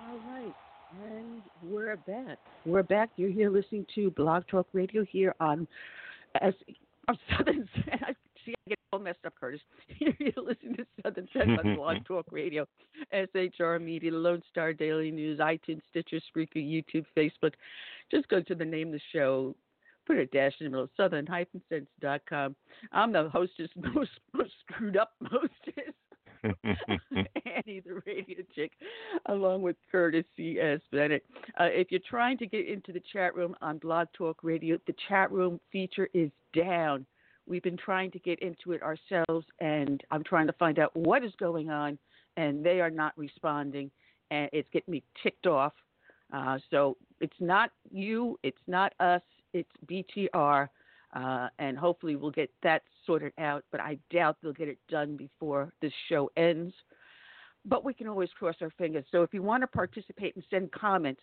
All 0.08 0.20
right. 0.30 0.54
And 1.04 1.42
we're 1.64 1.96
back. 1.96 2.38
We're 2.66 2.84
back. 2.84 3.10
You're 3.16 3.32
here 3.32 3.50
listening 3.50 3.88
to 3.96 4.12
Blog 4.12 4.44
Talk 4.48 4.68
Radio 4.72 5.04
here 5.04 5.34
on 5.40 5.68
as 6.42 6.54
on 7.08 7.18
oh, 7.18 7.36
Southern 7.38 7.68
I 7.88 8.14
see 8.46 8.54
I 8.54 8.70
get 8.70 8.80
all 8.94 9.00
messed 9.00 9.26
up, 9.26 9.34
Curtis. 9.40 9.62
You're 10.00 10.14
here 10.20 10.34
listening 10.38 10.76
to 10.76 10.86
Southern 11.02 11.28
Sense 11.34 11.60
on 11.64 11.76
Blog 11.76 11.98
Talk 12.06 12.26
Radio, 12.30 12.68
SHR 13.14 13.82
Media, 13.82 14.12
Lone 14.12 14.44
Star 14.52 14.74
Daily 14.74 15.10
News, 15.10 15.40
iTunes, 15.40 15.82
Stitcher, 15.90 16.20
Spreaker, 16.36 16.58
YouTube, 16.58 17.06
Facebook. 17.18 17.54
Just 18.12 18.28
go 18.28 18.42
to 18.42 18.54
the 18.54 18.66
name 18.66 18.90
of 18.90 18.94
the 18.94 19.02
show, 19.12 19.56
put 20.06 20.18
a 20.18 20.28
dash 20.28 20.54
in 20.60 20.66
the 20.66 20.70
middle, 20.70 20.90
southern-sense.com. 20.98 22.56
I'm 22.92 23.12
the 23.12 23.30
hostess, 23.30 23.70
most, 23.76 24.12
most 24.34 24.52
screwed 24.68 24.98
up 24.98 25.14
hostess. 25.24 25.94
Annie, 27.56 27.80
the 27.80 28.02
radio 28.06 28.44
chick, 28.54 28.72
along 29.28 29.62
with 29.62 29.76
Curtis 29.92 30.26
C.S. 30.36 30.80
Bennett. 30.92 31.26
Uh, 31.60 31.66
if 31.66 31.92
you're 31.92 32.02
trying 32.10 32.38
to 32.40 32.48
get 32.48 32.68
into 32.68 32.92
the 32.92 33.02
chat 33.14 33.36
room 33.36 33.56
on 33.62 33.78
Blog 33.78 34.08
Talk 34.14 34.38
Radio, 34.44 34.78
the 34.88 34.96
chat 35.08 35.32
room 35.32 35.60
feature 35.72 36.10
is 36.14 36.30
down. 36.54 37.06
We've 37.48 37.64
been 37.64 37.78
trying 37.78 38.12
to 38.12 38.20
get 38.20 38.40
into 38.40 38.72
it 38.72 38.82
ourselves, 38.82 39.46
and 39.60 40.02
I'm 40.12 40.24
trying 40.24 40.48
to 40.48 40.54
find 40.54 40.80
out 40.80 40.96
what 40.96 41.24
is 41.24 41.32
going 41.40 41.70
on, 41.70 41.98
and 42.38 42.66
they 42.66 42.82
are 42.82 42.90
not 42.90 43.14
responding, 43.18 43.92
and 44.32 44.50
it's 44.52 44.70
getting 44.74 44.92
me 44.92 45.04
ticked 45.22 45.48
off. 45.48 45.74
Uh, 46.34 46.58
so 46.72 46.98
it's 47.22 47.36
not 47.40 47.70
you, 47.92 48.40
it's 48.44 48.58
not 48.68 48.94
us, 49.00 49.22
it's 49.54 49.70
BTR, 49.86 50.68
uh, 51.16 51.48
and 51.60 51.78
hopefully 51.78 52.16
we'll 52.16 52.32
get 52.32 52.50
that 52.64 52.82
sorted 53.06 53.32
out. 53.38 53.64
But 53.72 53.80
I 53.80 54.00
doubt 54.12 54.38
they'll 54.42 54.54
get 54.54 54.68
it 54.68 54.80
done 54.90 55.16
before 55.16 55.72
this 55.82 55.94
show 56.10 56.32
ends. 56.36 56.74
But 57.66 57.84
we 57.84 57.94
can 57.94 58.08
always 58.08 58.30
cross 58.38 58.56
our 58.62 58.72
fingers. 58.78 59.06
So 59.12 59.24
if 59.24 59.34
you 59.34 59.42
want 59.42 59.64
to 59.64 59.68
participate 59.68 60.36
and 60.36 60.44
send 60.50 60.72
comments, 60.72 61.22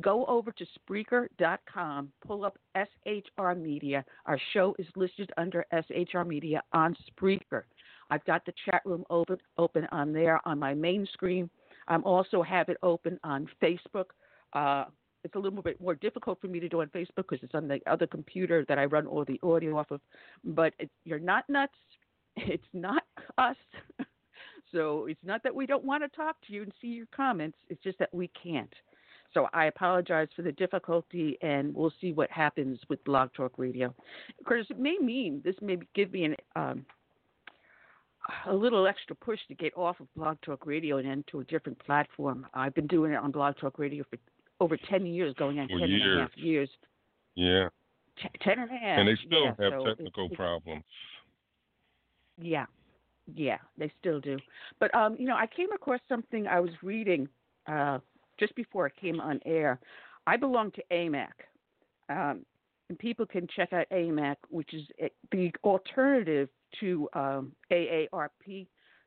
go 0.00 0.24
over 0.26 0.50
to 0.52 0.66
Spreaker.com, 0.78 2.12
pull 2.26 2.44
up 2.44 2.58
SHR 2.76 3.60
Media. 3.60 4.04
Our 4.26 4.38
show 4.52 4.74
is 4.78 4.86
listed 4.96 5.30
under 5.36 5.64
SHR 5.72 6.26
Media 6.26 6.62
on 6.72 6.96
Spreaker. 7.10 7.62
I've 8.10 8.24
got 8.24 8.44
the 8.44 8.52
chat 8.64 8.82
room 8.84 9.04
open 9.10 9.38
open 9.58 9.86
on 9.92 10.12
there 10.12 10.40
on 10.46 10.58
my 10.58 10.74
main 10.74 11.06
screen. 11.12 11.48
I'm 11.88 12.04
also 12.04 12.42
have 12.42 12.68
it 12.68 12.76
open 12.82 13.18
on 13.24 13.48
Facebook. 13.62 14.06
Uh, 14.52 14.84
it's 15.24 15.34
a 15.34 15.38
little 15.38 15.62
bit 15.62 15.80
more 15.80 15.94
difficult 15.94 16.40
for 16.40 16.48
me 16.48 16.60
to 16.60 16.68
do 16.68 16.82
on 16.82 16.88
Facebook 16.88 17.28
because 17.28 17.40
it's 17.42 17.54
on 17.54 17.66
the 17.66 17.80
other 17.86 18.06
computer 18.06 18.64
that 18.68 18.78
I 18.78 18.84
run 18.84 19.06
all 19.06 19.24
the 19.24 19.40
audio 19.42 19.78
off 19.78 19.90
of. 19.90 20.00
But 20.44 20.74
it, 20.78 20.90
you're 21.04 21.18
not 21.18 21.48
nuts. 21.48 21.74
It's 22.36 22.66
not 22.72 23.04
us. 23.38 23.56
so 24.74 25.06
it's 25.06 25.24
not 25.24 25.42
that 25.44 25.54
we 25.54 25.66
don't 25.66 25.84
want 25.84 26.02
to 26.02 26.08
talk 26.14 26.36
to 26.46 26.52
you 26.52 26.62
and 26.62 26.72
see 26.80 26.88
your 26.88 27.06
comments. 27.14 27.56
It's 27.68 27.82
just 27.82 27.98
that 28.00 28.12
we 28.12 28.28
can't. 28.42 28.72
So 29.32 29.48
I 29.52 29.66
apologize 29.66 30.28
for 30.36 30.42
the 30.42 30.52
difficulty, 30.52 31.38
and 31.42 31.74
we'll 31.74 31.92
see 32.00 32.12
what 32.12 32.30
happens 32.30 32.78
with 32.88 33.02
Blog 33.04 33.32
Talk 33.32 33.52
Radio. 33.56 33.94
Of 34.38 34.44
course, 34.46 34.66
it 34.70 34.78
may 34.78 34.96
mean 35.00 35.40
this 35.44 35.56
may 35.62 35.78
give 35.94 36.12
me 36.12 36.24
an 36.24 36.36
um, 36.54 36.84
a 38.46 38.54
little 38.54 38.86
extra 38.86 39.14
push 39.16 39.38
to 39.48 39.54
get 39.54 39.76
off 39.76 40.00
of 40.00 40.06
Blog 40.14 40.38
Talk 40.42 40.66
Radio 40.66 40.98
and 40.98 41.08
into 41.08 41.40
a 41.40 41.44
different 41.44 41.78
platform. 41.80 42.46
I've 42.54 42.74
been 42.74 42.86
doing 42.86 43.12
it 43.12 43.16
on 43.16 43.30
Blog 43.32 43.56
Talk 43.60 43.78
Radio 43.78 44.04
for 44.08 44.18
over 44.60 44.76
10 44.76 45.04
years, 45.06 45.34
going 45.38 45.58
on 45.58 45.68
For 45.68 45.78
10 45.78 45.90
and 45.90 46.18
a 46.18 46.22
half 46.22 46.30
years. 46.36 46.70
Yeah. 47.34 47.68
T- 48.22 48.28
10 48.42 48.60
and 48.60 48.70
a 48.70 48.74
half. 48.74 48.98
And 49.00 49.08
they 49.08 49.16
still 49.26 49.44
yeah, 49.44 49.54
have 49.58 49.72
so 49.80 49.84
technical 49.86 50.26
it- 50.26 50.36
problems. 50.36 50.84
Yeah, 52.40 52.66
yeah, 53.32 53.58
they 53.78 53.90
still 54.00 54.20
do. 54.20 54.38
But 54.80 54.94
um, 54.94 55.16
you 55.18 55.26
know, 55.26 55.36
I 55.36 55.46
came 55.46 55.72
across 55.72 56.00
something 56.08 56.46
I 56.46 56.60
was 56.60 56.70
reading 56.82 57.28
uh, 57.66 57.98
just 58.38 58.54
before 58.54 58.86
I 58.86 59.00
came 59.00 59.20
on 59.20 59.40
air. 59.46 59.80
I 60.26 60.36
belong 60.36 60.70
to 60.72 60.82
AMAC, 60.90 61.28
um, 62.08 62.44
and 62.88 62.98
people 62.98 63.26
can 63.26 63.46
check 63.54 63.72
out 63.72 63.86
AMAC, 63.92 64.36
which 64.48 64.72
is 64.74 64.82
the 65.30 65.50
alternative 65.62 66.48
to 66.80 67.08
um, 67.14 67.52
AARP. 67.70 68.66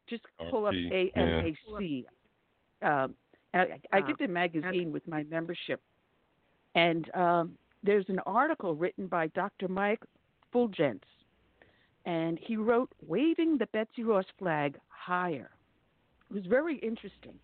Just 0.09 0.23
pull 0.49 0.65
up 0.65 0.73
RP, 1.15 2.05
yeah. 2.81 3.03
Um, 3.03 3.15
and 3.53 3.73
I, 3.91 3.97
I 3.97 4.01
get 4.01 4.17
the 4.19 4.27
magazine 4.27 4.91
with 4.91 5.07
my 5.07 5.23
membership, 5.23 5.81
and 6.75 7.13
um, 7.15 7.57
there's 7.83 8.05
an 8.09 8.19
article 8.25 8.75
written 8.75 9.07
by 9.07 9.27
Dr. 9.27 9.67
Mike 9.67 10.03
Fulgence, 10.53 11.03
and 12.07 12.39
he 12.39 12.55
wrote 12.55 12.89
"Waving 13.05 13.57
the 13.57 13.67
Betsy 13.67 14.03
Ross 14.03 14.25
Flag 14.39 14.79
Higher." 14.87 15.51
It 16.29 16.33
was 16.33 16.45
very 16.45 16.77
interesting, 16.77 17.37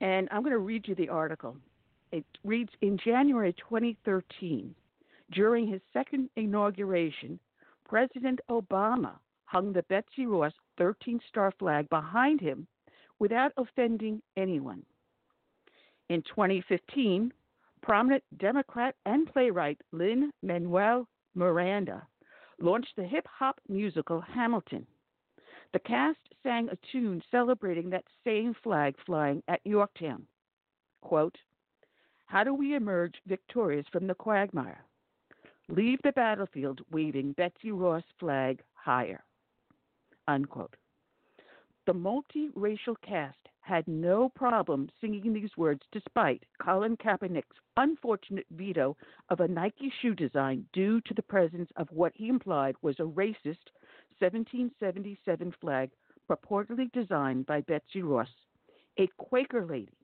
and 0.00 0.28
I'm 0.30 0.42
going 0.42 0.52
to 0.52 0.58
read 0.58 0.86
you 0.86 0.94
the 0.94 1.08
article. 1.08 1.56
It 2.12 2.26
reads 2.44 2.70
in 2.82 2.98
January 2.98 3.54
2013, 3.54 4.74
during 5.32 5.66
his 5.66 5.80
second 5.94 6.28
inauguration, 6.36 7.40
President 7.88 8.40
Obama 8.50 9.12
hung 9.44 9.72
the 9.72 9.82
Betsy 9.84 10.26
Ross 10.26 10.52
13 10.76 11.18
star 11.28 11.50
flag 11.58 11.88
behind 11.88 12.40
him 12.40 12.66
without 13.18 13.52
offending 13.56 14.20
anyone. 14.36 14.84
In 16.10 16.22
2015, 16.22 17.32
prominent 17.80 18.24
Democrat 18.36 18.94
and 19.06 19.26
playwright 19.32 19.80
Lynn 19.90 20.32
Manuel 20.42 21.08
Miranda 21.34 22.06
launched 22.60 22.94
the 22.96 23.04
hip 23.04 23.26
hop 23.26 23.60
musical 23.68 24.20
Hamilton. 24.20 24.86
The 25.72 25.78
cast 25.78 26.18
sang 26.42 26.68
a 26.68 26.78
tune 26.92 27.22
celebrating 27.30 27.90
that 27.90 28.04
same 28.24 28.54
flag 28.62 28.96
flying 29.06 29.42
at 29.48 29.60
Yorktown. 29.64 30.26
Quote, 31.00 31.38
How 32.26 32.44
do 32.44 32.54
we 32.54 32.74
emerge 32.74 33.14
victorious 33.26 33.86
from 33.92 34.06
the 34.06 34.14
quagmire? 34.14 34.84
Leave 35.68 36.00
the 36.02 36.12
battlefield 36.12 36.80
waving 36.90 37.32
Betsy 37.32 37.70
Ross 37.70 38.02
flag 38.18 38.60
higher. 38.74 39.22
Unquote. 40.26 40.74
The 41.86 41.92
multiracial 41.92 42.96
cast 43.02 43.38
had 43.70 43.86
no 43.86 44.28
problem 44.28 44.88
singing 45.00 45.32
these 45.32 45.56
words 45.56 45.80
despite 45.92 46.42
Colin 46.60 46.96
Kaepernick's 46.96 47.56
unfortunate 47.76 48.46
veto 48.50 48.96
of 49.28 49.38
a 49.38 49.46
Nike 49.46 49.92
shoe 50.02 50.16
design 50.16 50.66
due 50.72 51.00
to 51.02 51.14
the 51.14 51.22
presence 51.22 51.70
of 51.76 51.86
what 51.92 52.10
he 52.16 52.26
implied 52.26 52.74
was 52.82 52.98
a 52.98 53.04
racist 53.04 53.70
1777 54.18 55.54
flag 55.60 55.88
purportedly 56.28 56.90
designed 56.90 57.46
by 57.46 57.60
Betsy 57.60 58.02
Ross, 58.02 58.26
a 58.98 59.06
Quaker 59.18 59.64
lady, 59.64 59.96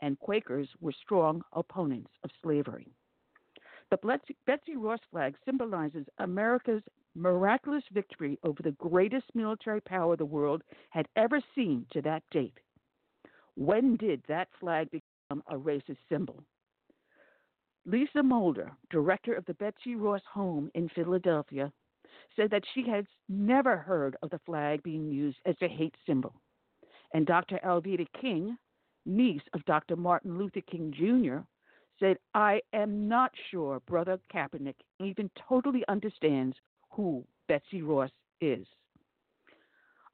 and 0.00 0.18
Quakers 0.18 0.70
were 0.80 0.92
strong 0.92 1.42
opponents 1.52 2.12
of 2.24 2.30
slavery. 2.42 2.88
The 3.90 3.98
Betsy, 4.46 4.76
Ross 4.76 5.00
flag 5.10 5.36
symbolizes 5.44 6.06
America's 6.16 6.82
miraculous 7.14 7.84
victory 7.92 8.38
over 8.42 8.62
the 8.62 8.72
greatest 8.72 9.26
military 9.34 9.82
power 9.82 10.16
the 10.16 10.24
world 10.24 10.62
had 10.88 11.06
ever 11.14 11.42
seen 11.54 11.84
to 11.92 12.00
that 12.00 12.22
date. 12.30 12.58
When 13.56 13.96
did 13.96 14.22
that 14.28 14.48
flag 14.60 14.90
become 14.90 15.42
a 15.48 15.56
racist 15.56 15.98
symbol? 16.08 16.42
Lisa 17.86 18.22
Moulder, 18.22 18.72
director 18.90 19.34
of 19.34 19.44
the 19.46 19.54
Betsy 19.54 19.94
Ross 19.94 20.22
Home 20.32 20.70
in 20.74 20.88
Philadelphia, 20.90 21.72
said 22.34 22.50
that 22.50 22.64
she 22.74 22.88
has 22.88 23.04
never 23.28 23.76
heard 23.76 24.16
of 24.22 24.30
the 24.30 24.40
flag 24.40 24.82
being 24.82 25.08
used 25.08 25.38
as 25.46 25.54
a 25.62 25.68
hate 25.68 25.94
symbol. 26.04 26.34
And 27.14 27.26
Dr. 27.26 27.58
Alveda 27.64 28.06
King, 28.20 28.58
niece 29.06 29.42
of 29.54 29.64
Dr. 29.64 29.96
Martin 29.96 30.36
Luther 30.36 30.60
King 30.62 30.92
Jr., 30.92 31.38
said, 31.98 32.18
I 32.34 32.60
am 32.74 33.08
not 33.08 33.32
sure 33.50 33.80
Brother 33.86 34.18
Kaepernick 34.32 34.76
even 35.00 35.30
totally 35.48 35.82
understands 35.88 36.56
who 36.90 37.24
Betsy 37.48 37.82
Ross 37.82 38.10
is. 38.40 38.66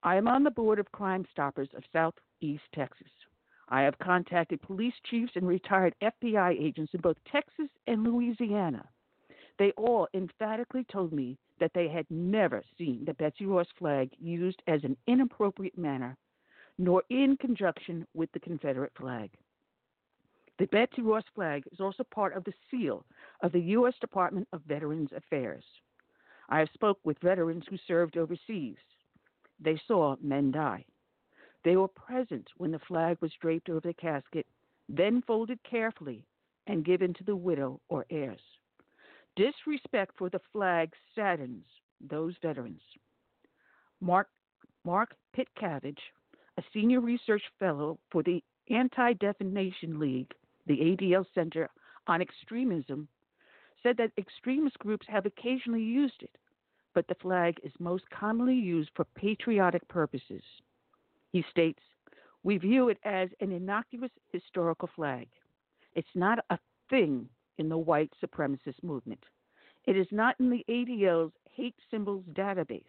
I 0.02 0.16
am 0.16 0.28
on 0.28 0.44
the 0.44 0.50
board 0.50 0.78
of 0.78 0.92
Crime 0.92 1.24
Stoppers 1.32 1.68
of 1.74 1.82
Southeast 1.92 2.62
Texas. 2.74 3.08
I 3.72 3.80
have 3.84 3.98
contacted 3.98 4.60
police 4.60 4.92
chiefs 5.08 5.32
and 5.34 5.48
retired 5.48 5.94
FBI 6.02 6.62
agents 6.62 6.92
in 6.92 7.00
both 7.00 7.16
Texas 7.32 7.70
and 7.86 8.04
Louisiana. 8.04 8.86
They 9.58 9.70
all 9.78 10.08
emphatically 10.12 10.84
told 10.92 11.10
me 11.10 11.38
that 11.58 11.70
they 11.74 11.88
had 11.88 12.04
never 12.10 12.62
seen 12.76 13.06
the 13.06 13.14
Betsy 13.14 13.46
Ross 13.46 13.68
flag 13.78 14.10
used 14.20 14.62
as 14.66 14.84
an 14.84 14.98
inappropriate 15.06 15.78
manner, 15.78 16.18
nor 16.76 17.02
in 17.08 17.38
conjunction 17.38 18.06
with 18.12 18.30
the 18.32 18.40
Confederate 18.40 18.92
flag. 18.94 19.30
The 20.58 20.66
Betsy 20.66 21.00
Ross 21.00 21.24
flag 21.34 21.64
is 21.72 21.80
also 21.80 22.04
part 22.04 22.36
of 22.36 22.44
the 22.44 22.52
seal 22.70 23.06
of 23.42 23.52
the 23.52 23.60
U.S. 23.60 23.94
Department 24.02 24.48
of 24.52 24.60
Veterans 24.68 25.12
Affairs. 25.16 25.64
I 26.50 26.58
have 26.58 26.68
spoke 26.74 26.98
with 27.04 27.18
veterans 27.20 27.64
who 27.70 27.78
served 27.88 28.18
overseas. 28.18 28.76
They 29.58 29.80
saw 29.88 30.16
men 30.20 30.50
die. 30.50 30.84
They 31.64 31.76
were 31.76 31.88
present 31.88 32.48
when 32.56 32.72
the 32.72 32.78
flag 32.80 33.18
was 33.20 33.32
draped 33.40 33.68
over 33.68 33.80
the 33.80 33.94
casket, 33.94 34.46
then 34.88 35.22
folded 35.22 35.62
carefully 35.62 36.24
and 36.66 36.84
given 36.84 37.14
to 37.14 37.24
the 37.24 37.36
widow 37.36 37.80
or 37.88 38.04
heirs. 38.10 38.40
Disrespect 39.36 40.16
for 40.16 40.28
the 40.28 40.40
flag 40.52 40.92
saddens 41.14 41.64
those 42.00 42.34
veterans. 42.42 42.82
Mark, 44.00 44.28
Mark 44.84 45.14
Pitcavage, 45.32 46.00
a 46.58 46.62
senior 46.72 47.00
research 47.00 47.42
fellow 47.58 47.98
for 48.10 48.22
the 48.22 48.42
Anti 48.68 49.12
Defamation 49.14 49.98
League, 49.98 50.32
the 50.66 50.78
ADL 50.78 51.24
Center 51.34 51.68
on 52.06 52.20
Extremism, 52.20 53.08
said 53.82 53.96
that 53.96 54.12
extremist 54.18 54.78
groups 54.78 55.06
have 55.08 55.26
occasionally 55.26 55.82
used 55.82 56.22
it, 56.22 56.36
but 56.94 57.06
the 57.08 57.14
flag 57.16 57.58
is 57.62 57.72
most 57.78 58.04
commonly 58.10 58.54
used 58.54 58.90
for 58.94 59.04
patriotic 59.16 59.86
purposes. 59.88 60.42
He 61.32 61.44
states, 61.50 61.82
We 62.42 62.58
view 62.58 62.88
it 62.90 62.98
as 63.04 63.30
an 63.40 63.52
innocuous 63.52 64.10
historical 64.30 64.88
flag. 64.94 65.28
It's 65.94 66.14
not 66.14 66.38
a 66.50 66.58
thing 66.90 67.28
in 67.58 67.68
the 67.68 67.78
white 67.78 68.12
supremacist 68.22 68.82
movement. 68.82 69.24
It 69.86 69.96
is 69.96 70.06
not 70.12 70.36
in 70.38 70.50
the 70.50 70.64
ADL's 70.68 71.32
hate 71.50 71.74
symbols 71.90 72.24
database. 72.32 72.84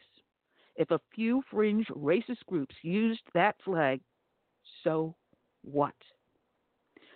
If 0.75 0.91
a 0.91 1.01
few 1.13 1.41
fringe 1.49 1.87
racist 1.87 2.45
groups 2.47 2.75
used 2.81 3.21
that 3.33 3.55
flag, 3.63 4.01
so 4.83 5.15
what? 5.61 5.95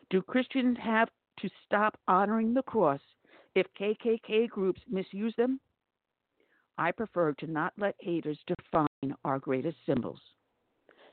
Do 0.09 0.21
Christians 0.21 0.77
have 0.81 1.09
to 1.39 1.49
stop 1.65 1.99
honoring 2.07 2.53
the 2.53 2.63
cross 2.63 3.01
if 3.55 3.65
KKK 3.79 4.47
groups 4.49 4.81
misuse 4.87 5.35
them? 5.35 5.59
I 6.77 6.91
prefer 6.91 7.33
to 7.33 7.47
not 7.47 7.73
let 7.77 7.95
haters 7.99 8.39
define 8.47 9.15
our 9.25 9.39
greatest 9.39 9.77
symbols. 9.85 10.21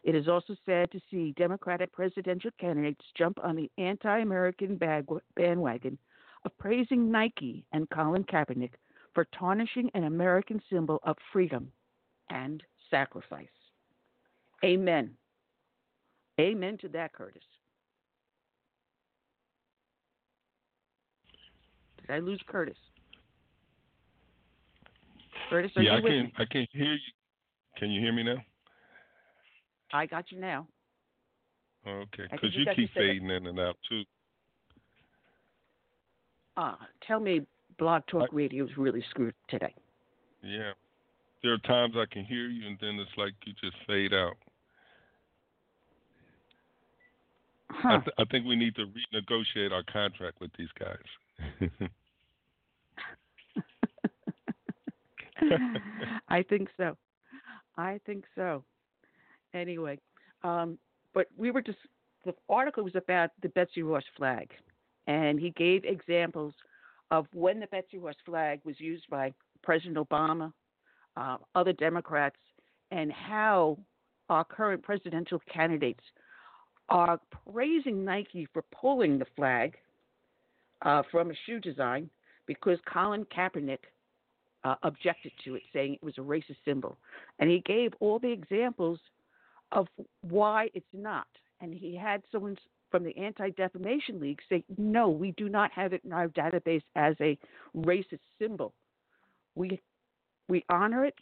It 0.05 0.15
is 0.15 0.29
also 0.29 0.55
sad 0.67 0.91
to 0.93 1.01
see 1.11 1.33
Democratic 1.39 1.91
presidential 1.93 2.51
candidates 2.61 3.05
jump 3.17 3.39
on 3.43 3.57
the 3.57 3.71
anti 3.79 4.19
American 4.19 4.79
bandwagon 5.35 5.99
of 6.45 6.59
praising 6.59 7.11
Nike 7.11 7.65
and 7.73 7.89
Colin 7.89 8.23
Kaepernick 8.25 8.73
for 9.15 9.27
tarnishing 9.39 9.91
an 9.95 10.05
American 10.05 10.61
symbol 10.71 11.01
of 11.05 11.17
freedom 11.33 11.73
and 12.29 12.63
sacrifice. 12.91 13.47
Amen. 14.63 15.11
Amen 16.39 16.77
to 16.83 16.89
that, 16.89 17.15
Curtis. 17.15 17.43
Did 22.03 22.11
I 22.11 22.19
lose 22.19 22.43
Curtis? 22.47 22.77
Curtis, 25.49 25.71
are 25.77 25.83
yeah, 25.83 25.99
you 25.99 26.07
I 26.07 26.11
can't. 26.11 26.33
I 26.39 26.45
can't 26.45 26.69
hear 26.73 26.93
you. 26.93 27.13
Can 27.79 27.91
you 27.91 28.03
hear 28.03 28.13
me 28.13 28.23
now? 28.23 28.37
I 29.95 30.07
got 30.07 30.31
you 30.33 30.41
now. 30.41 30.67
Okay, 31.87 32.25
because 32.31 32.51
you, 32.55 32.67
keep 32.75 32.93
fading 32.95 33.31
in 33.31 33.47
and 33.47 33.61
out 33.61 33.77
too. 33.89 34.03
Ah, 36.57 36.75
uh, 36.75 36.77
tell 37.07 37.21
me, 37.21 37.47
Blog 37.79 38.03
Talk 38.09 38.31
I, 38.33 38.35
Radio 38.35 38.65
is 38.65 38.71
really 38.77 39.05
screwed 39.11 39.35
today. 39.49 39.73
Yeah, 40.43 40.73
there 41.43 41.53
are 41.53 41.59
times 41.59 41.95
I 41.97 42.07
can 42.13 42.25
hear 42.25 42.49
you, 42.49 42.67
and 42.67 42.77
then 42.81 42.99
it's 42.99 43.17
like 43.17 43.35
you 43.45 43.53
just 43.63 43.77
fade 43.87 44.13
out. 44.13 44.37
Huh. 47.71 47.89
I, 47.89 47.99
th- 47.99 48.15
I 48.19 48.25
think 48.25 48.47
we 48.47 48.57
need 48.57 48.75
to 48.77 48.87
renegotiate 48.87 49.71
our 49.71 49.85
contract 49.85 50.41
with 50.41 50.51
these 50.59 50.69
guys. 50.79 50.99
I 56.29 56.43
think 56.43 56.69
so. 56.77 56.97
I 57.77 58.01
think 58.07 58.25
so. 58.35 58.65
Anyway, 59.55 59.99
um, 60.43 60.79
but 61.15 61.29
we 61.37 61.51
were 61.51 61.63
just 61.63 61.79
the 62.25 62.35
article 62.49 62.83
was 62.83 62.97
about 62.97 63.31
the 63.43 63.49
Betsy 63.51 63.83
Ross 63.83 64.03
flag, 64.17 64.51
and 65.07 65.39
he 65.39 65.51
gave 65.51 65.85
examples 65.85 66.55
of 67.11 67.27
when 67.33 67.61
the 67.61 67.67
Betsy 67.69 67.99
Ross 67.99 68.17
flag 68.27 68.61
was 68.65 68.81
used 68.81 69.09
by 69.09 69.33
President 69.63 69.97
Obama, 69.97 70.53
uh, 71.17 71.37
other 71.55 71.73
Democrats, 71.73 72.37
and 72.91 73.13
how 73.13 73.79
our 74.29 74.45
current 74.45 74.83
presidential 74.83 75.41
candidates 75.53 76.03
are 76.89 77.21
praising 77.53 78.05
Nike 78.05 78.49
for 78.53 78.63
pulling 78.73 79.19
the 79.19 79.27
flag 79.37 79.77
uh, 80.83 81.03
from 81.11 81.31
a 81.31 81.35
shoe 81.47 81.61
design 81.61 82.11
because 82.47 82.79
Colin 82.93 83.27
Kaepernick 83.27 83.79
uh, 84.65 84.75
objected 84.83 85.33
to 85.45 85.55
it, 85.55 85.63
saying 85.73 85.95
it 85.95 86.03
was 86.03 86.15
a 86.19 86.23
racist 86.23 86.57
symbol. 86.65 86.97
And 87.39 87.51
he 87.51 87.61
gave 87.61 87.93
all 88.01 88.19
the 88.19 88.33
examples 88.33 88.99
of 89.73 89.87
why 90.23 90.69
it's 90.75 90.87
not. 90.93 91.27
And 91.61 91.75
he 91.75 91.97
had 91.97 92.23
someone 92.31 92.57
from 92.91 93.05
the 93.05 93.17
Anti 93.17 93.51
Defamation 93.51 94.21
League 94.21 94.41
say, 94.49 94.65
no, 94.79 95.09
we 95.09 95.33
do 95.33 95.49
not 95.49 95.73
have 95.73 95.93
it 95.93 96.03
in 96.05 96.13
our 96.13 96.29
database 96.29 96.83
as 96.95 97.15
a 97.21 97.39
racist 97.77 98.21
symbol. 98.39 98.73
We, 99.55 99.81
we 100.49 100.65
honor 100.69 101.05
it, 101.05 101.15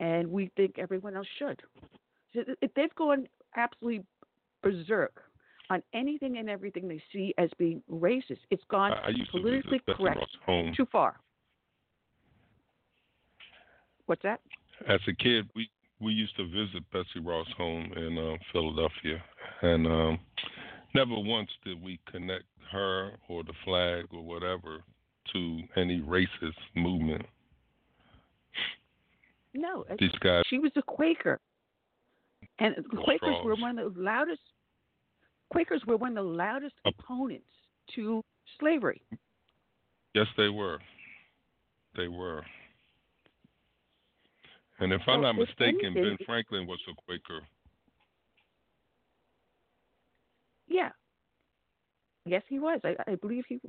and 0.00 0.30
we 0.30 0.50
think 0.56 0.78
everyone 0.78 1.16
else 1.16 1.26
should. 1.38 1.60
So 2.34 2.40
they've 2.74 2.94
gone 2.94 3.28
absolutely 3.56 4.04
berserk 4.62 5.22
on 5.70 5.82
anything 5.94 6.38
and 6.38 6.48
everything 6.48 6.88
they 6.88 7.02
see 7.12 7.34
as 7.38 7.50
being 7.58 7.82
racist. 7.90 8.38
It's 8.50 8.64
gone 8.70 8.92
politically 9.30 9.80
correct 9.96 10.26
too 10.76 10.86
far. 10.90 11.16
What's 14.06 14.22
that? 14.22 14.40
As 14.88 15.00
a 15.08 15.12
kid, 15.12 15.48
we 15.54 15.70
we 16.02 16.12
used 16.12 16.36
to 16.36 16.44
visit 16.48 16.82
Betsy 16.92 17.20
Ross' 17.20 17.46
home 17.56 17.92
in 17.96 18.18
uh, 18.18 18.36
Philadelphia, 18.52 19.22
and 19.62 19.86
um, 19.86 20.18
never 20.94 21.14
once 21.18 21.50
did 21.64 21.82
we 21.82 22.00
connect 22.10 22.44
her 22.72 23.12
or 23.28 23.44
the 23.44 23.52
flag 23.64 24.06
or 24.12 24.22
whatever 24.22 24.82
to 25.32 25.60
any 25.76 26.00
racist 26.00 26.58
movement. 26.74 27.24
No, 29.54 29.84
these 29.98 30.10
guys. 30.20 30.42
She 30.48 30.58
was 30.58 30.72
a 30.76 30.82
Quaker, 30.82 31.38
and 32.58 32.74
Quakers 33.04 33.18
straws. 33.20 33.44
were 33.44 33.56
one 33.56 33.78
of 33.78 33.94
the 33.94 34.00
loudest. 34.00 34.40
Quakers 35.50 35.82
were 35.86 35.98
one 35.98 36.16
of 36.16 36.24
the 36.24 36.30
loudest 36.30 36.74
opponents 36.86 37.44
to 37.94 38.22
slavery. 38.58 39.02
Yes, 40.14 40.26
they 40.36 40.48
were. 40.48 40.78
They 41.96 42.08
were. 42.08 42.42
And 44.82 44.92
if 44.92 45.02
I'm 45.06 45.22
not 45.22 45.36
mistaken, 45.36 45.94
Ben 45.94 46.16
Franklin 46.26 46.66
was 46.66 46.80
a 46.90 46.94
Quaker. 47.06 47.46
Yeah. 50.66 50.90
Yes, 52.24 52.42
he 52.48 52.58
was. 52.58 52.80
I, 52.82 52.96
I 53.06 53.14
believe 53.14 53.44
he. 53.48 53.60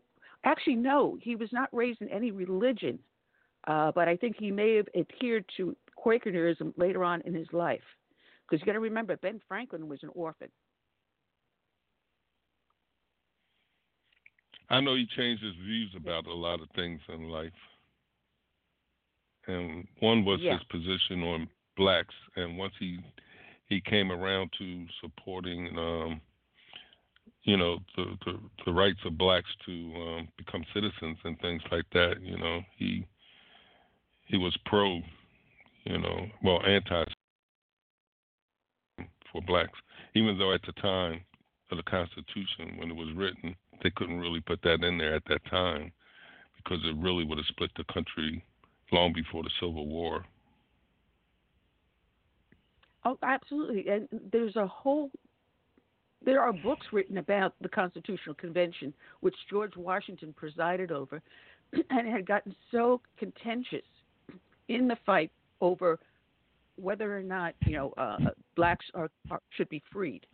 Actually, 0.43 0.75
no, 0.75 1.17
he 1.21 1.35
was 1.35 1.49
not 1.51 1.69
raised 1.71 2.01
in 2.01 2.09
any 2.09 2.31
religion, 2.31 2.97
uh, 3.67 3.91
but 3.93 4.07
I 4.07 4.17
think 4.17 4.37
he 4.39 4.49
may 4.49 4.75
have 4.75 4.87
adhered 4.97 5.45
to 5.57 5.75
Quakerism 5.95 6.73
later 6.77 7.03
on 7.03 7.21
in 7.21 7.35
his 7.35 7.47
life. 7.53 7.81
Because 8.49 8.61
you 8.61 8.65
got 8.65 8.73
to 8.73 8.79
remember, 8.79 9.15
Ben 9.17 9.39
Franklin 9.47 9.87
was 9.87 9.99
an 10.01 10.09
orphan. 10.15 10.49
I 14.69 14.81
know 14.81 14.95
he 14.95 15.05
changed 15.15 15.43
his 15.43 15.55
views 15.63 15.91
about 15.95 16.25
a 16.25 16.33
lot 16.33 16.59
of 16.59 16.69
things 16.75 16.99
in 17.09 17.29
life 17.29 17.51
and 19.47 19.87
one 19.99 20.25
was 20.25 20.39
yeah. 20.41 20.53
his 20.53 20.63
position 20.63 21.23
on 21.23 21.47
blacks. 21.75 22.15
And 22.35 22.57
once 22.57 22.73
he 22.79 22.99
he 23.67 23.81
came 23.81 24.11
around 24.11 24.51
to 24.59 24.85
supporting, 25.01 25.67
um, 25.77 26.21
you 27.43 27.57
know, 27.57 27.79
the, 27.95 28.05
the, 28.25 28.39
the 28.65 28.71
rights 28.73 28.99
of 29.05 29.17
blacks 29.17 29.49
to 29.65 29.71
um, 29.71 30.27
become 30.37 30.63
citizens 30.73 31.17
and 31.23 31.39
things 31.39 31.61
like 31.71 31.85
that. 31.93 32.15
You 32.21 32.37
know, 32.37 32.61
he 32.77 33.05
he 34.25 34.37
was 34.37 34.55
pro, 34.65 34.99
you 35.85 35.97
know, 35.97 36.27
well 36.43 36.61
anti 36.65 37.03
for 39.31 39.41
blacks, 39.41 39.79
even 40.13 40.37
though 40.37 40.53
at 40.53 40.61
the 40.65 40.73
time 40.73 41.21
of 41.71 41.77
the 41.77 41.83
Constitution 41.83 42.77
when 42.77 42.91
it 42.91 42.95
was 42.95 43.09
written, 43.15 43.55
they 43.81 43.89
couldn't 43.89 44.19
really 44.19 44.41
put 44.41 44.61
that 44.61 44.83
in 44.83 44.97
there 44.97 45.15
at 45.15 45.23
that 45.27 45.43
time 45.49 45.91
because 46.57 46.79
it 46.85 46.95
really 46.97 47.25
would 47.25 47.37
have 47.37 47.47
split 47.47 47.71
the 47.75 47.83
country 47.91 48.43
long 48.93 49.13
before 49.13 49.43
the 49.43 49.49
Civil 49.59 49.87
War. 49.87 50.25
Oh, 53.05 53.17
absolutely. 53.21 53.87
And 53.89 54.07
there's 54.31 54.55
a 54.55 54.67
whole 54.67 55.11
there 56.25 56.41
are 56.41 56.53
books 56.53 56.85
written 56.91 57.17
about 57.17 57.53
the 57.61 57.69
Constitutional 57.69 58.35
Convention, 58.35 58.93
which 59.19 59.35
George 59.49 59.75
Washington 59.75 60.33
presided 60.33 60.91
over, 60.91 61.21
and 61.73 62.07
it 62.07 62.11
had 62.11 62.25
gotten 62.25 62.55
so 62.71 63.01
contentious 63.17 63.83
in 64.69 64.87
the 64.87 64.95
fight 65.05 65.31
over 65.59 65.99
whether 66.77 67.15
or 67.15 67.21
not 67.21 67.53
you 67.65 67.73
know 67.73 67.93
uh, 67.97 68.17
blacks 68.55 68.85
are, 68.93 69.09
are 69.29 69.41
should 69.51 69.69
be 69.69 69.83
freed, 69.91 70.25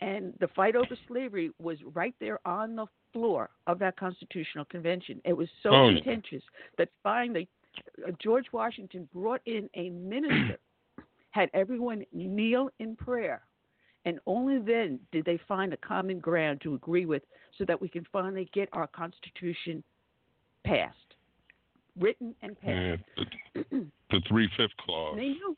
and 0.00 0.32
the 0.40 0.48
fight 0.48 0.76
over 0.76 0.96
slavery 1.08 1.50
was 1.58 1.78
right 1.94 2.14
there 2.20 2.38
on 2.46 2.76
the 2.76 2.86
floor 3.12 3.50
of 3.66 3.78
that 3.78 3.98
Constitutional 3.98 4.64
Convention. 4.66 5.20
It 5.24 5.32
was 5.32 5.48
so 5.62 5.70
oh, 5.70 5.90
contentious 5.92 6.42
that 6.78 6.88
finally 7.02 7.42
uh, 7.42 7.65
Uh, 8.06 8.12
George 8.22 8.46
Washington 8.52 9.08
brought 9.12 9.40
in 9.46 9.68
a 9.74 9.90
minister, 9.90 10.58
had 11.30 11.50
everyone 11.54 12.04
kneel 12.12 12.70
in 12.78 12.96
prayer, 12.96 13.42
and 14.04 14.18
only 14.26 14.58
then 14.58 15.00
did 15.12 15.24
they 15.24 15.38
find 15.48 15.72
a 15.72 15.76
common 15.78 16.18
ground 16.18 16.60
to 16.62 16.74
agree 16.74 17.06
with 17.06 17.22
so 17.58 17.64
that 17.64 17.80
we 17.80 17.88
can 17.88 18.06
finally 18.12 18.48
get 18.52 18.68
our 18.72 18.86
Constitution 18.86 19.82
passed, 20.64 21.14
written 21.98 22.34
and 22.42 22.58
passed. 22.60 23.02
Yeah, 23.16 23.24
the, 23.54 23.86
the 24.10 24.20
three 24.28 24.48
fifth 24.56 24.76
clause. 24.78 25.16
They 25.16 25.28
knew. 25.28 25.56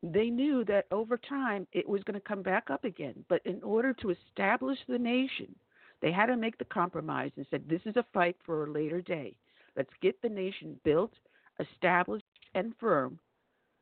They 0.00 0.30
knew 0.30 0.64
that 0.66 0.86
over 0.92 1.16
time 1.16 1.66
it 1.72 1.88
was 1.88 2.04
going 2.04 2.14
to 2.14 2.26
come 2.26 2.42
back 2.42 2.70
up 2.70 2.84
again. 2.84 3.24
But 3.28 3.44
in 3.44 3.60
order 3.64 3.92
to 3.94 4.10
establish 4.10 4.78
the 4.88 4.98
nation, 4.98 5.54
they 6.00 6.12
had 6.12 6.26
to 6.26 6.36
make 6.36 6.56
the 6.58 6.64
compromise 6.64 7.32
and 7.36 7.46
said, 7.50 7.64
this 7.68 7.80
is 7.84 7.96
a 7.96 8.06
fight 8.12 8.36
for 8.46 8.64
a 8.64 8.70
later 8.70 9.00
day. 9.00 9.34
Let's 9.78 9.88
get 10.02 10.20
the 10.20 10.28
nation 10.28 10.78
built, 10.84 11.12
established, 11.60 12.26
and 12.54 12.74
firm. 12.78 13.18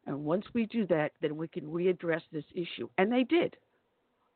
And 0.07 0.25
once 0.25 0.45
we 0.53 0.67
do 0.67 0.87
that, 0.87 1.13
then 1.21 1.37
we 1.37 1.49
can 1.49 1.65
readdress 1.65 2.21
this 2.31 2.45
issue. 2.55 2.89
And 2.99 3.11
they 3.11 3.25
did. 3.25 3.57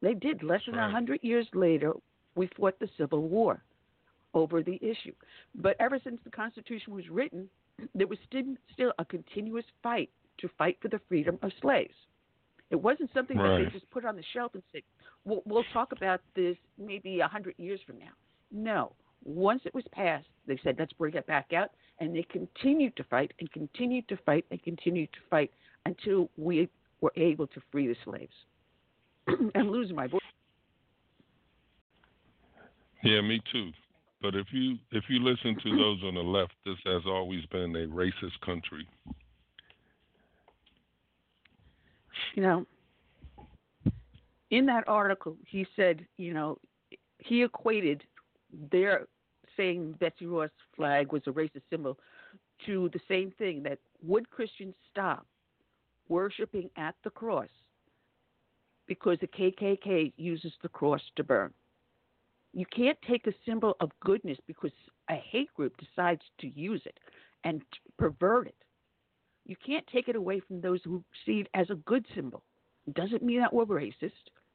They 0.02 0.14
did. 0.14 0.42
Less 0.42 0.62
than 0.66 0.74
a 0.74 0.78
right. 0.78 0.90
hundred 0.90 1.20
years 1.22 1.46
later, 1.54 1.92
we 2.34 2.48
fought 2.56 2.78
the 2.80 2.88
Civil 2.96 3.28
War. 3.28 3.62
over 4.32 4.62
the 4.62 4.76
issue. 4.76 5.12
But 5.54 5.76
ever 5.80 5.98
since 6.02 6.18
the 6.24 6.30
Constitution 6.30 6.94
was 6.94 7.08
written, 7.10 7.48
there 7.94 8.06
was 8.06 8.18
still, 8.72 8.92
a 8.98 9.04
continuous 9.04 9.64
fight 9.82 10.10
to 10.38 10.48
fight 10.56 10.78
for 10.80 10.88
the 10.88 11.00
freedom 11.08 11.38
of 11.42 11.52
slaves. 11.60 11.94
It 12.70 12.80
wasn't 12.80 13.10
something 13.12 13.36
that 13.36 13.64
they 13.64 13.70
just 13.72 13.90
put 13.90 14.04
on 14.04 14.16
the 14.16 14.22
shelf 14.32 14.54
and 14.54 14.62
said, 14.72 14.82
we'll, 15.24 15.42
we'll 15.44 15.64
talk 15.72 15.92
about 15.92 16.20
this 16.36 16.56
maybe 16.78 17.20
a 17.20 17.26
hundred 17.26 17.54
years 17.58 17.80
from 17.84 17.98
now. 17.98 18.12
No. 18.52 18.92
Once 19.24 19.62
it 19.64 19.74
was 19.74 19.84
passed, 19.92 20.26
they 20.46 20.58
said, 20.62 20.76
let's 20.78 20.92
bring 20.94 21.14
it 21.14 21.26
back 21.26 21.52
out. 21.52 21.70
And 22.00 22.14
they 22.14 22.22
continued 22.22 22.96
to 22.96 23.04
fight 23.04 23.32
and 23.40 23.50
continued 23.52 24.08
to 24.08 24.16
fight 24.24 24.44
and 24.50 24.62
continued 24.62 25.12
to 25.12 25.18
fight 25.28 25.50
until 25.84 26.30
we 26.36 26.68
were 27.00 27.12
able 27.16 27.46
to 27.48 27.60
free 27.70 27.86
the 27.86 27.96
slaves. 28.04 28.32
I'm 29.54 29.70
losing 29.70 29.96
my 29.96 30.06
voice. 30.06 30.20
Yeah, 33.02 33.20
me 33.20 33.40
too. 33.52 33.70
But 34.22 34.34
if 34.34 34.46
you 34.52 34.76
if 34.92 35.04
you 35.08 35.20
listen 35.20 35.56
to 35.62 35.76
those 35.76 36.02
on 36.04 36.14
the 36.14 36.20
left, 36.20 36.52
this 36.64 36.76
has 36.84 37.02
always 37.06 37.44
been 37.46 37.74
a 37.76 37.86
racist 37.86 38.38
country. 38.44 38.86
you 42.34 42.42
know, 42.42 42.66
in 44.50 44.66
that 44.66 44.84
article, 44.86 45.36
he 45.46 45.66
said, 45.76 46.06
you 46.16 46.34
know, 46.34 46.58
he 47.18 47.42
equated 47.42 48.02
their 48.70 49.06
saying 49.56 49.94
Betsy 50.00 50.26
Ross 50.26 50.50
flag 50.76 51.12
was 51.12 51.22
a 51.26 51.30
racist 51.30 51.62
symbol 51.70 51.98
to 52.66 52.90
the 52.92 53.00
same 53.08 53.32
thing 53.38 53.62
that 53.62 53.78
would 54.02 54.30
Christians 54.30 54.74
stop 54.90 55.26
worshiping 56.08 56.70
at 56.76 56.94
the 57.04 57.10
cross 57.10 57.48
because 58.86 59.18
the 59.20 59.26
KKK 59.28 60.12
uses 60.16 60.52
the 60.62 60.68
cross 60.68 61.00
to 61.16 61.24
burn. 61.24 61.52
You 62.52 62.66
can't 62.66 62.98
take 63.08 63.26
a 63.26 63.32
symbol 63.46 63.76
of 63.80 63.90
goodness 64.00 64.38
because 64.46 64.72
a 65.08 65.14
hate 65.14 65.52
group 65.54 65.74
decides 65.78 66.22
to 66.40 66.48
use 66.48 66.82
it 66.84 66.98
and 67.44 67.62
pervert 67.98 68.48
it. 68.48 68.56
You 69.46 69.56
can't 69.64 69.86
take 69.86 70.08
it 70.08 70.16
away 70.16 70.40
from 70.40 70.60
those 70.60 70.80
who 70.84 71.02
see 71.24 71.40
it 71.40 71.48
as 71.54 71.70
a 71.70 71.76
good 71.76 72.04
symbol. 72.14 72.42
It 72.86 72.94
Doesn't 72.94 73.22
mean 73.22 73.40
that 73.40 73.52
we're 73.52 73.66
racist. 73.66 74.10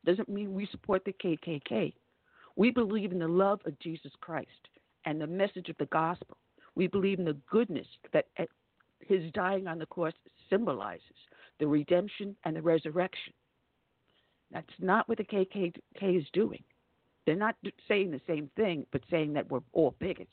Doesn't 0.05 0.29
mean 0.29 0.53
we 0.53 0.67
support 0.67 1.03
the 1.05 1.13
KKK. 1.13 1.93
We 2.55 2.71
believe 2.71 3.11
in 3.11 3.19
the 3.19 3.27
love 3.27 3.59
of 3.65 3.77
Jesus 3.79 4.11
Christ 4.21 4.49
and 5.05 5.19
the 5.19 5.27
message 5.27 5.69
of 5.69 5.77
the 5.77 5.85
gospel. 5.87 6.37
We 6.75 6.87
believe 6.87 7.19
in 7.19 7.25
the 7.25 7.37
goodness 7.49 7.87
that 8.13 8.27
his 8.99 9.31
dying 9.33 9.67
on 9.67 9.79
the 9.79 9.85
cross 9.85 10.13
symbolizes 10.49 11.01
the 11.59 11.67
redemption 11.67 12.35
and 12.43 12.55
the 12.55 12.61
resurrection. 12.61 13.33
That's 14.51 14.67
not 14.79 15.07
what 15.09 15.17
the 15.17 15.23
KKK 15.23 16.17
is 16.17 16.25
doing. 16.33 16.63
They're 17.25 17.35
not 17.35 17.55
saying 17.87 18.11
the 18.11 18.21
same 18.27 18.49
thing, 18.55 18.85
but 18.91 19.01
saying 19.09 19.33
that 19.33 19.49
we're 19.49 19.61
all 19.73 19.95
bigots. 19.99 20.29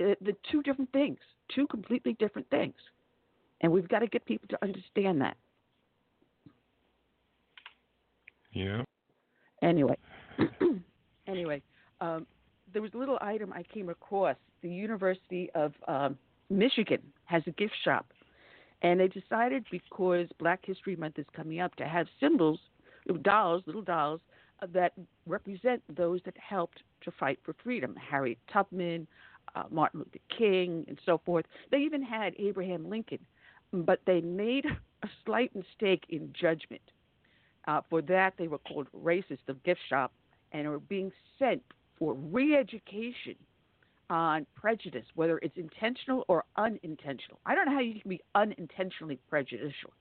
Uh, 0.00 0.14
The 0.20 0.36
two 0.50 0.62
different 0.62 0.92
things, 0.92 1.18
two 1.54 1.66
completely 1.66 2.14
different 2.14 2.48
things. 2.50 2.76
And 3.60 3.72
we've 3.72 3.88
got 3.88 4.00
to 4.00 4.06
get 4.06 4.24
people 4.24 4.48
to 4.48 4.58
understand 4.62 5.20
that. 5.20 5.36
Yeah. 8.52 8.82
Anyway, 9.62 9.96
anyway, 11.26 11.62
um, 12.00 12.26
there 12.72 12.82
was 12.82 12.92
a 12.94 12.98
little 12.98 13.18
item 13.20 13.52
I 13.52 13.62
came 13.62 13.88
across. 13.88 14.36
The 14.62 14.68
University 14.68 15.50
of 15.54 15.72
um, 15.88 16.18
Michigan 16.50 17.02
has 17.24 17.42
a 17.46 17.50
gift 17.52 17.74
shop, 17.84 18.06
and 18.82 19.00
they 19.00 19.08
decided 19.08 19.64
because 19.70 20.26
Black 20.38 20.60
History 20.64 20.96
Month 20.96 21.18
is 21.18 21.26
coming 21.34 21.60
up 21.60 21.74
to 21.76 21.86
have 21.86 22.06
symbols, 22.20 22.60
dolls, 23.22 23.62
little 23.66 23.82
dolls 23.82 24.20
uh, 24.62 24.66
that 24.72 24.92
represent 25.26 25.82
those 25.94 26.20
that 26.24 26.36
helped 26.36 26.82
to 27.02 27.10
fight 27.10 27.38
for 27.44 27.54
freedom. 27.62 27.96
Harriet 27.96 28.38
Tubman, 28.52 29.06
uh, 29.54 29.64
Martin 29.70 30.00
Luther 30.00 30.18
King, 30.36 30.84
and 30.88 30.98
so 31.04 31.20
forth. 31.24 31.44
They 31.70 31.78
even 31.78 32.02
had 32.02 32.34
Abraham 32.38 32.88
Lincoln, 32.88 33.20
but 33.72 34.00
they 34.06 34.20
made 34.20 34.64
a 35.02 35.08
slight 35.24 35.54
mistake 35.54 36.04
in 36.08 36.32
judgment. 36.38 36.82
Uh, 37.66 37.80
for 37.88 38.02
that, 38.02 38.34
they 38.38 38.48
were 38.48 38.58
called 38.58 38.88
racist 38.96 39.48
of 39.48 39.62
gift 39.62 39.80
shop 39.88 40.12
and 40.52 40.66
are 40.66 40.78
being 40.78 41.10
sent 41.38 41.62
for 41.98 42.14
re-education 42.14 43.36
on 44.10 44.46
prejudice, 44.54 45.06
whether 45.14 45.38
it's 45.38 45.56
intentional 45.56 46.24
or 46.28 46.44
unintentional. 46.56 47.40
I 47.46 47.54
don't 47.54 47.66
know 47.66 47.72
how 47.72 47.80
you 47.80 48.00
can 48.00 48.08
be 48.10 48.20
unintentionally 48.34 49.18
prejudicial. 49.28 49.92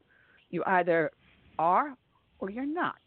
You 0.49 0.63
either 0.65 1.11
are 1.57 1.95
or 2.39 2.49
you're 2.49 2.65
not. 2.65 2.97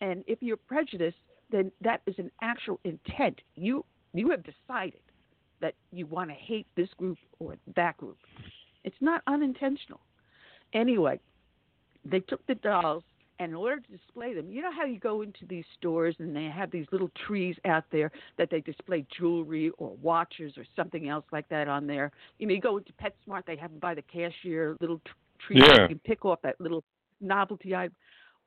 And 0.00 0.24
if 0.26 0.42
you're 0.42 0.56
prejudiced, 0.56 1.16
then 1.50 1.72
that 1.80 2.02
is 2.06 2.14
an 2.18 2.30
actual 2.42 2.78
intent. 2.84 3.40
You 3.54 3.84
you 4.12 4.30
have 4.30 4.42
decided 4.42 5.00
that 5.60 5.74
you 5.92 6.06
want 6.06 6.30
to 6.30 6.34
hate 6.34 6.66
this 6.76 6.88
group 6.96 7.18
or 7.38 7.56
that 7.76 7.96
group. 7.96 8.18
It's 8.84 8.96
not 9.00 9.22
unintentional. 9.26 10.00
Anyway, 10.72 11.20
they 12.04 12.20
took 12.20 12.44
the 12.46 12.54
dolls 12.56 13.04
and 13.40 13.52
in 13.52 13.56
order 13.56 13.80
to 13.80 13.90
display 13.96 14.34
them, 14.34 14.50
you 14.52 14.60
know 14.60 14.70
how 14.70 14.84
you 14.84 15.00
go 15.00 15.22
into 15.22 15.46
these 15.48 15.64
stores 15.78 16.14
and 16.18 16.36
they 16.36 16.44
have 16.44 16.70
these 16.70 16.84
little 16.92 17.10
trees 17.26 17.56
out 17.64 17.84
there 17.90 18.12
that 18.36 18.50
they 18.50 18.60
display 18.60 19.04
jewelry 19.18 19.70
or 19.78 19.96
watches 20.02 20.52
or 20.58 20.64
something 20.76 21.08
else 21.08 21.24
like 21.32 21.48
that 21.48 21.66
on 21.66 21.86
there. 21.86 22.12
You 22.38 22.46
know, 22.46 22.54
you 22.54 22.60
go 22.60 22.76
into 22.76 22.92
PetSmart, 22.92 23.46
they 23.46 23.56
have 23.56 23.70
them 23.70 23.80
by 23.80 23.94
the 23.94 24.02
cashier, 24.02 24.76
little 24.82 24.98
t- 24.98 25.12
trees 25.38 25.62
Yeah. 25.66 25.82
you 25.82 25.88
can 25.88 25.98
pick 26.00 26.26
off 26.26 26.42
that 26.42 26.60
little 26.60 26.84
novelty 27.22 27.74
item. 27.74 27.94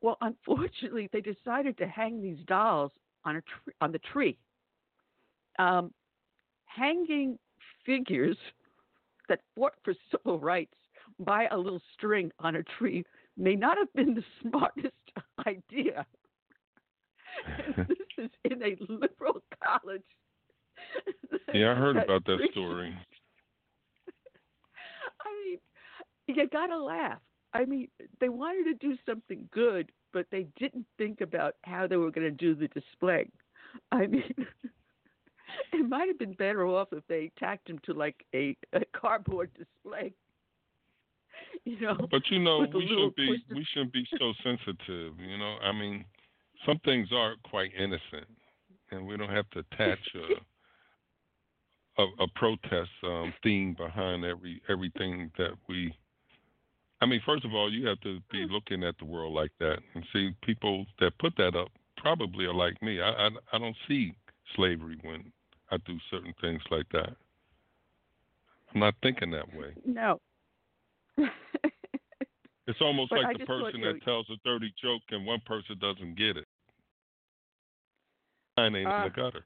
Well, 0.01 0.17
unfortunately, 0.21 1.10
they 1.12 1.21
decided 1.21 1.75
to 1.79 1.88
hang 1.88 2.21
these 2.21 2.45
dolls 2.45 2.91
on 3.25 3.38
a 3.38 3.41
tr- 3.41 3.71
on 3.82 3.91
the 3.91 3.99
tree. 3.99 4.38
Um, 5.58 5.91
hanging 6.65 7.39
figures 7.84 8.38
that 9.27 9.39
fought 9.56 9.73
for 9.84 9.95
civil 10.12 10.39
rights 10.39 10.75
by 11.19 11.47
a 11.49 11.58
little 11.58 11.82
string 11.95 12.32
on 12.39 12.58
a 12.58 12.63
tree 12.77 13.03
may 13.37 13.55
not 13.55 13.77
have 13.77 13.91
been 13.93 14.13
the 14.13 14.23
smartest 14.41 14.93
idea. 15.47 16.05
this 17.77 17.97
is 18.17 18.29
in 18.45 18.61
a 18.63 18.75
liberal 18.89 19.41
college. 19.63 20.01
Yeah, 21.53 21.71
I 21.71 21.75
heard 21.75 21.97
about 21.97 22.25
that 22.25 22.39
story. 22.51 22.95
I 25.21 25.45
mean, 25.45 25.59
you 26.27 26.47
gotta 26.49 26.77
laugh. 26.77 27.19
I 27.53 27.65
mean, 27.65 27.89
they 28.19 28.29
wanted 28.29 28.63
to 28.63 28.87
do 28.87 28.97
something 29.05 29.47
good, 29.51 29.91
but 30.11 30.25
they 30.31 30.47
didn't 30.57 30.87
think 30.97 31.21
about 31.21 31.55
how 31.63 31.85
they 31.85 31.97
were 31.97 32.11
going 32.11 32.25
to 32.25 32.31
do 32.31 32.55
the 32.55 32.67
display. 32.69 33.29
I 33.91 34.07
mean, 34.07 34.33
it 35.71 35.87
might 35.87 36.07
have 36.07 36.17
been 36.17 36.33
better 36.33 36.65
off 36.65 36.89
if 36.91 37.05
they 37.07 37.31
tacked 37.37 37.69
him 37.69 37.79
to 37.85 37.93
like 37.93 38.25
a, 38.33 38.57
a 38.73 38.81
cardboard 38.95 39.51
display. 39.53 40.13
You 41.65 41.80
know, 41.80 42.08
But 42.12 42.23
you 42.30 42.39
know, 42.39 42.67
we 42.73 42.88
shouldn't 42.88 43.15
be 43.15 43.41
we 43.54 43.65
shouldn't 43.73 43.93
be 43.93 44.06
so 44.19 44.34
sensitive. 44.43 45.13
You 45.17 45.38
know, 45.38 45.56
I 45.63 45.71
mean, 45.71 46.04
some 46.65 46.78
things 46.84 47.08
are 47.13 47.36
quite 47.49 47.71
innocent, 47.78 48.28
and 48.91 49.08
we 49.08 49.15
don't 49.15 49.30
have 49.30 49.49
to 49.52 49.60
attach 49.60 49.99
a 50.13 52.02
a, 52.02 52.23
a 52.23 52.28
protest 52.36 52.89
um, 53.04 53.34
theme 53.43 53.76
behind 53.78 54.26
every 54.26 54.62
everything 54.69 55.32
that 55.38 55.52
we. 55.69 55.93
I 57.02 57.06
mean, 57.06 57.21
first 57.26 57.45
of 57.45 57.54
all, 57.54 57.71
you 57.71 57.88
have 57.88 57.99
to 58.02 58.19
be 58.32 58.45
looking 58.49 58.84
at 58.84 58.97
the 58.97 59.06
world 59.06 59.34
like 59.34 59.52
that 59.60 59.80
and 59.93 60.06
see 60.13 60.32
people 60.41 60.86
that 60.99 61.17
put 61.19 61.34
that 61.38 61.56
up 61.56 61.69
probably 61.97 62.45
are 62.45 62.54
like 62.54 62.82
me. 62.82 63.02
I 63.02 63.10
I, 63.10 63.30
I 63.54 63.58
don't 63.58 63.76
see 63.88 64.13
slavery 64.56 64.97
when 65.04 65.32
I 65.71 65.78
do 65.86 65.97
certain 66.12 66.34
things 66.41 66.62
like 66.71 66.89
that. 66.91 67.15
I'm 68.74 68.80
not 68.80 68.95
thinking 69.01 69.32
that 69.32 69.53
way. 69.55 69.74
no. 69.86 70.20
It's 72.66 72.80
almost 72.80 73.09
But 73.09 73.20
I 73.20 73.24
like 73.24 73.34
the 73.34 73.39
just 73.39 73.49
thought, 73.49 73.66
person 73.66 73.82
that 73.82 74.01
tells 74.05 74.26
a 74.30 74.36
dirty 74.45 74.74
joke 74.82 75.01
and 75.11 75.26
one 75.26 75.41
person 75.45 75.78
doesn't 75.80 76.16
get 76.16 76.38
it. 76.38 76.47
Mine 78.55 78.76
ain't 78.78 78.88
Ah. 78.88 79.05
in 79.05 79.11
the 79.11 79.20
gutter. 79.22 79.45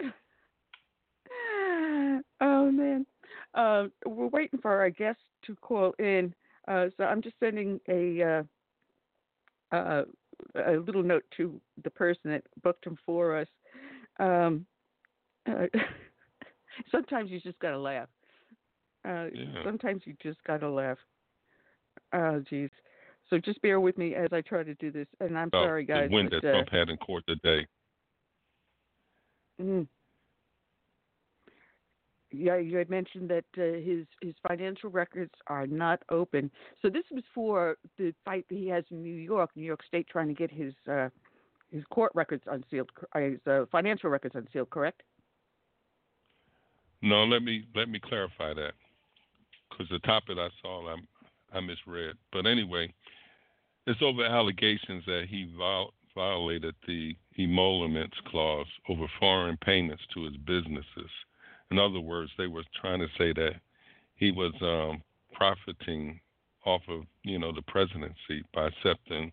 oh 2.40 2.70
man, 2.72 3.06
uh, 3.54 3.86
we're 4.04 4.26
waiting 4.28 4.58
for 4.60 4.72
our 4.72 4.90
guest 4.90 5.20
to 5.46 5.54
call 5.56 5.92
in. 6.00 6.34
Uh, 6.66 6.86
so 6.96 7.04
I'm 7.04 7.22
just 7.22 7.36
sending 7.38 7.80
a 7.88 8.44
uh, 9.72 9.76
uh, 9.76 10.04
a 10.66 10.72
little 10.72 11.02
note 11.02 11.24
to 11.36 11.60
the 11.84 11.90
person 11.90 12.30
that 12.32 12.42
booked 12.62 12.84
him 12.86 12.96
for 13.06 13.36
us. 13.38 13.48
Um, 14.18 14.66
uh, 15.48 15.66
sometimes 16.90 17.30
you 17.30 17.40
just 17.40 17.58
gotta 17.60 17.78
laugh. 17.78 18.08
Uh, 19.04 19.28
Yeah. 19.32 19.64
Sometimes 19.64 20.02
you 20.06 20.14
just 20.22 20.42
gotta 20.44 20.68
laugh. 20.68 20.98
Oh, 22.12 22.40
geez. 22.40 22.70
So 23.30 23.38
just 23.38 23.60
bear 23.60 23.80
with 23.80 23.98
me 23.98 24.14
as 24.14 24.32
I 24.32 24.40
try 24.40 24.62
to 24.62 24.74
do 24.76 24.90
this. 24.90 25.06
And 25.20 25.36
I'm 25.38 25.48
About 25.48 25.64
sorry, 25.64 25.84
guys. 25.84 26.08
the 26.08 26.14
win 26.14 26.28
but, 26.30 26.42
that 26.42 26.48
uh, 26.48 26.52
Trump 26.52 26.68
had 26.70 26.88
in 26.88 26.96
court 26.96 27.24
today. 27.26 27.66
Mm. 29.60 29.86
Yeah, 32.30 32.56
you 32.56 32.76
had 32.76 32.90
mentioned 32.90 33.30
that 33.30 33.44
uh, 33.56 33.80
his 33.80 34.06
his 34.20 34.34
financial 34.46 34.90
records 34.90 35.32
are 35.46 35.66
not 35.66 36.02
open. 36.10 36.50
So 36.82 36.90
this 36.90 37.04
was 37.10 37.24
for 37.34 37.76
the 37.96 38.14
fight 38.24 38.46
that 38.48 38.54
he 38.54 38.68
has 38.68 38.84
in 38.90 39.02
New 39.02 39.14
York, 39.14 39.50
New 39.56 39.64
York 39.64 39.82
State, 39.86 40.08
trying 40.08 40.28
to 40.28 40.34
get 40.34 40.50
his 40.50 40.74
uh, 40.90 41.08
his 41.70 41.84
court 41.84 42.12
records 42.14 42.44
unsealed, 42.46 42.90
uh, 43.14 43.18
his 43.18 43.38
uh, 43.46 43.64
financial 43.72 44.10
records 44.10 44.34
unsealed. 44.34 44.68
Correct? 44.70 45.02
No, 47.00 47.24
let 47.24 47.42
me 47.42 47.64
let 47.74 47.88
me 47.88 47.98
clarify 47.98 48.52
that 48.54 48.72
because 49.78 49.90
the 49.90 49.98
topic 50.00 50.38
I 50.38 50.48
saw 50.60 50.88
I 50.88 50.96
I 51.56 51.60
misread. 51.60 52.16
But 52.32 52.46
anyway, 52.46 52.92
it's 53.86 54.02
over 54.02 54.24
allegations 54.24 55.04
that 55.06 55.26
he 55.28 55.50
viol- 55.56 55.94
violated 56.14 56.74
the 56.86 57.16
emoluments 57.38 58.16
clause 58.26 58.66
over 58.88 59.06
foreign 59.18 59.56
payments 59.58 60.02
to 60.14 60.24
his 60.24 60.36
businesses. 60.38 61.10
In 61.70 61.78
other 61.78 62.00
words, 62.00 62.30
they 62.36 62.46
were 62.46 62.64
trying 62.80 63.00
to 63.00 63.08
say 63.16 63.32
that 63.32 63.54
he 64.16 64.30
was 64.30 64.52
um, 64.60 65.02
profiting 65.32 66.20
off 66.66 66.82
of 66.88 67.02
you 67.22 67.38
know 67.38 67.52
the 67.52 67.62
presidency 67.62 68.44
by 68.52 68.66
accepting 68.68 69.32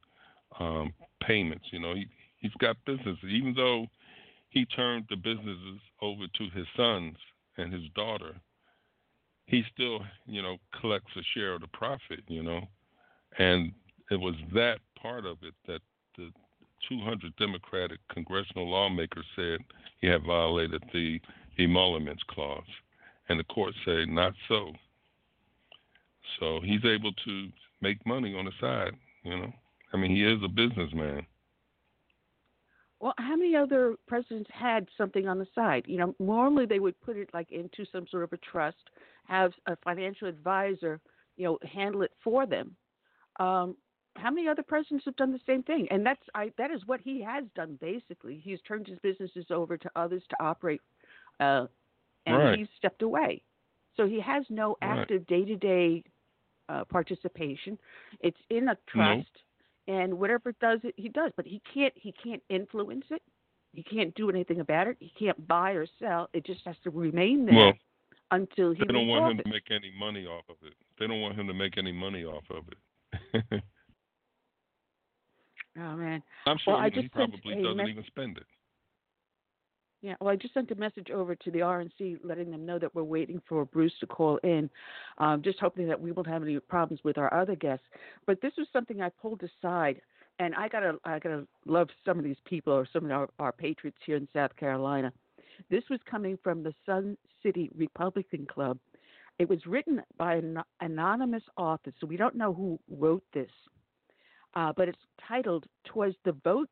um, 0.59 0.93
payments. 1.21 1.65
You 1.71 1.79
know, 1.79 1.95
he 1.95 2.07
he's 2.37 2.53
got 2.59 2.77
businesses, 2.85 3.17
even 3.29 3.53
though 3.55 3.87
he 4.49 4.65
turned 4.65 5.05
the 5.09 5.17
businesses 5.17 5.81
over 6.01 6.27
to 6.27 6.49
his 6.51 6.67
sons 6.77 7.17
and 7.57 7.73
his 7.73 7.83
daughter, 7.95 8.35
he 9.47 9.63
still, 9.73 9.99
you 10.25 10.41
know, 10.41 10.57
collects 10.79 11.11
a 11.15 11.21
share 11.33 11.53
of 11.53 11.61
the 11.61 11.67
profit, 11.67 12.21
you 12.27 12.43
know. 12.43 12.61
And 13.37 13.71
it 14.09 14.19
was 14.19 14.35
that 14.53 14.79
part 14.99 15.25
of 15.25 15.37
it 15.43 15.53
that 15.67 15.81
the 16.17 16.31
200 16.89 17.35
Democratic 17.37 17.99
congressional 18.11 18.69
lawmakers 18.69 19.25
said 19.35 19.59
he 20.01 20.07
had 20.07 20.23
violated 20.23 20.83
the 20.93 21.19
emoluments 21.59 22.23
clause. 22.27 22.63
And 23.29 23.39
the 23.39 23.43
court 23.45 23.73
said 23.85 24.07
not 24.07 24.33
so. 24.47 24.71
So 26.39 26.59
he's 26.63 26.85
able 26.85 27.13
to 27.13 27.49
make 27.81 28.05
money 28.05 28.37
on 28.37 28.45
the 28.45 28.51
side, 28.59 28.93
you 29.23 29.37
know. 29.37 29.51
I 29.93 29.97
mean, 29.97 30.11
he 30.11 30.23
is 30.23 30.41
a 30.43 30.47
businessman. 30.47 31.25
Well, 32.99 33.13
how 33.17 33.35
many 33.35 33.55
other 33.55 33.95
presidents 34.07 34.49
had 34.53 34.87
something 34.97 35.27
on 35.27 35.37
the 35.37 35.47
side? 35.53 35.83
You 35.87 35.97
know, 35.97 36.15
normally 36.19 36.65
they 36.65 36.79
would 36.79 36.99
put 37.01 37.17
it 37.17 37.29
like 37.33 37.51
into 37.51 37.85
some 37.91 38.07
sort 38.09 38.23
of 38.23 38.33
a 38.33 38.37
trust, 38.37 38.77
have 39.25 39.51
a 39.67 39.75
financial 39.83 40.27
advisor, 40.27 40.99
you 41.37 41.43
know, 41.45 41.59
handle 41.71 42.01
it 42.03 42.11
for 42.23 42.45
them. 42.45 42.75
Um, 43.39 43.75
how 44.15 44.31
many 44.31 44.47
other 44.47 44.63
presidents 44.63 45.03
have 45.05 45.17
done 45.17 45.33
the 45.33 45.41
same 45.45 45.61
thing? 45.63 45.87
And 45.91 46.05
that's 46.05 46.21
I 46.33 46.51
that 46.57 46.71
is 46.71 46.81
what 46.85 47.01
he 47.01 47.21
has 47.21 47.43
done 47.53 47.77
basically. 47.81 48.39
He's 48.41 48.61
turned 48.61 48.87
his 48.87 48.97
businesses 48.99 49.45
over 49.51 49.77
to 49.77 49.91
others 49.97 50.23
to 50.29 50.37
operate, 50.41 50.79
uh, 51.41 51.67
and 52.25 52.37
Right. 52.37 52.59
he's 52.59 52.69
stepped 52.77 53.01
away. 53.01 53.43
So 53.97 54.07
he 54.07 54.21
has 54.21 54.45
no 54.49 54.77
active 54.81 55.27
day 55.27 55.43
to 55.43 55.55
day 55.57 56.03
participation. 56.89 57.77
It's 58.21 58.39
in 58.49 58.69
a 58.69 58.77
trust, 58.87 59.27
and 59.87 60.13
whatever 60.17 60.49
it 60.49 60.59
does, 60.59 60.79
it 60.83 60.93
he 60.97 61.09
does. 61.09 61.31
But 61.35 61.45
he 61.45 61.61
can't 61.73 61.93
he 61.95 62.11
can't 62.11 62.43
influence 62.49 63.05
it. 63.09 63.21
He 63.73 63.83
can't 63.83 64.13
do 64.15 64.29
anything 64.29 64.59
about 64.61 64.87
it. 64.87 64.97
He 64.99 65.11
can't 65.17 65.47
buy 65.47 65.71
or 65.71 65.85
sell. 65.99 66.29
It 66.33 66.45
just 66.45 66.61
has 66.65 66.75
to 66.83 66.89
remain 66.89 67.45
there 67.45 67.55
Well, 67.55 67.73
until 68.31 68.71
he 68.71 68.79
they 68.79 68.93
don't 68.93 69.07
want 69.07 69.31
him 69.31 69.37
withdraws 69.37 69.43
to 69.43 69.49
make 69.51 69.71
any 69.83 69.93
money 69.99 70.25
off 70.25 70.45
of 70.49 70.55
it. 70.65 70.73
They 70.99 71.07
don't 71.07 71.21
want 71.21 71.37
him 71.37 71.47
to 71.47 71.53
make 71.53 71.77
any 71.77 71.91
money 71.91 72.23
off 72.23 72.45
of 72.49 72.63
it. 72.69 73.63
Oh 75.77 75.95
man. 75.95 76.23
I'm 76.45 76.57
sure 76.59 76.75
Well, 76.75 76.83
I 76.83 76.89
he 76.89 77.07
probably 77.09 77.55
doesn't 77.55 77.77
mes- 77.77 77.89
even 77.89 78.03
spend 78.05 78.37
it. 78.37 78.45
Yeah, 80.01 80.15
well, 80.19 80.29
I 80.29 80.35
just 80.35 80.53
sent 80.53 80.69
a 80.71 80.75
message 80.75 81.09
over 81.09 81.35
to 81.35 81.51
the 81.51 81.59
RNC 81.59 82.19
letting 82.23 82.51
them 82.51 82.65
know 82.65 82.77
that 82.77 82.93
we're 82.93 83.03
waiting 83.03 83.41
for 83.47 83.65
Bruce 83.65 83.93
to 84.01 84.05
call 84.05 84.37
in, 84.43 84.69
um, 85.17 85.41
just 85.41 85.59
hoping 85.59 85.87
that 85.87 85.99
we 85.99 86.11
won't 86.11 86.27
have 86.27 86.43
any 86.43 86.59
problems 86.59 87.03
with 87.03 87.17
our 87.17 87.33
other 87.33 87.55
guests. 87.55 87.85
But 88.27 88.39
this 88.41 88.53
was 88.57 88.67
something 88.71 89.01
I 89.01 89.09
pulled 89.09 89.41
aside, 89.41 90.01
and 90.37 90.53
I 90.53 90.67
gotta, 90.67 90.97
I 91.05 91.17
gotta 91.19 91.47
love 91.65 91.89
some 92.05 92.19
of 92.19 92.23
these 92.23 92.37
people 92.45 92.73
or 92.73 92.87
some 92.91 93.05
of 93.05 93.11
our, 93.11 93.29
our 93.39 93.51
patriots 93.51 93.97
here 94.05 94.17
in 94.17 94.27
South 94.31 94.55
Carolina. 94.57 95.11
This 95.69 95.83
was 95.89 95.99
coming 96.09 96.37
from 96.43 96.61
the 96.61 96.73
Sun 96.85 97.17
City 97.41 97.71
Republican 97.75 98.45
Club. 98.45 98.77
It 99.39 99.49
was 99.49 99.65
written 99.65 100.01
by 100.17 100.35
an 100.35 100.59
anonymous 100.81 101.43
author, 101.57 101.91
so 101.99 102.07
we 102.07 102.17
don't 102.17 102.35
know 102.35 102.53
who 102.53 102.79
wrote 102.89 103.23
this, 103.33 103.49
uh, 104.53 104.71
but 104.75 104.87
it's 104.87 104.97
titled 105.27 105.65
"Twas 105.85 106.13
the 106.25 106.33
Vote 106.43 106.69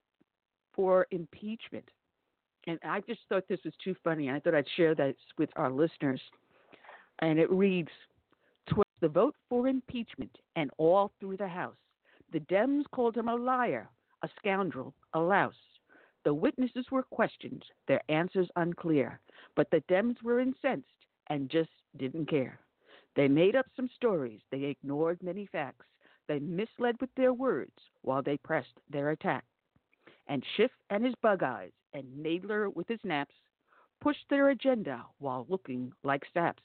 for 0.74 1.08
Impeachment." 1.12 1.90
And 2.68 2.80
I 2.84 3.01
just 3.01 3.22
thought 3.28 3.43
this 3.47 3.59
was 3.66 3.74
too 3.84 3.95
funny. 4.03 4.30
I 4.30 4.39
thought 4.39 4.55
I'd 4.55 4.68
share 4.76 4.95
this 4.95 5.16
with 5.38 5.49
our 5.55 5.72
listeners. 5.72 6.22
And 7.20 7.39
it 7.39 7.51
reads 7.51 7.89
Twas 8.70 8.86
the 9.01 9.09
vote 9.09 9.36
for 9.49 9.68
impeachment, 9.68 10.38
and 10.55 10.72
all 10.78 11.11
through 11.20 11.38
the 11.38 11.47
House. 11.47 11.76
The 12.32 12.39
Dems 12.39 12.84
called 12.91 13.18
him 13.18 13.28
a 13.28 13.36
liar, 13.36 13.89
a 14.24 14.30
scoundrel, 14.39 14.93
a 15.14 15.20
louse. 15.20 15.53
The 16.24 16.34
witnesses 16.34 16.86
were 16.89 17.03
questioned, 17.03 17.66
their 17.88 18.01
answers 18.07 18.49
unclear, 18.55 19.20
but 19.55 19.70
the 19.70 19.84
Dems 19.89 20.22
were 20.24 20.39
incensed 20.39 20.88
and 21.28 21.49
just 21.49 21.70
didn't 21.97 22.30
care. 22.30 22.59
They 23.16 23.28
made 23.28 23.55
up 23.55 23.68
some 23.76 23.89
stories, 23.93 24.39
they 24.49 24.64
ignored 24.64 25.22
many 25.22 25.45
facts, 25.45 25.86
they 26.28 26.39
misled 26.39 26.95
with 27.01 27.14
their 27.16 27.34
words 27.34 27.78
while 28.01 28.24
they 28.24 28.38
pressed 28.38 28.80
their 28.89 29.09
attack. 29.11 29.43
And 30.28 30.44
Schiff 30.56 30.72
and 30.90 31.06
his 31.06 31.16
bug 31.22 31.44
eyes 31.44 31.72
and 31.94 32.06
Nadler 32.24 32.74
with 32.74 32.88
his 32.88 33.04
naps 33.04 33.36
pushed 34.02 34.26
their 34.30 34.50
agenda 34.50 35.06
while 35.20 35.46
looking 35.50 35.92
like 36.04 36.24
saps. 36.34 36.64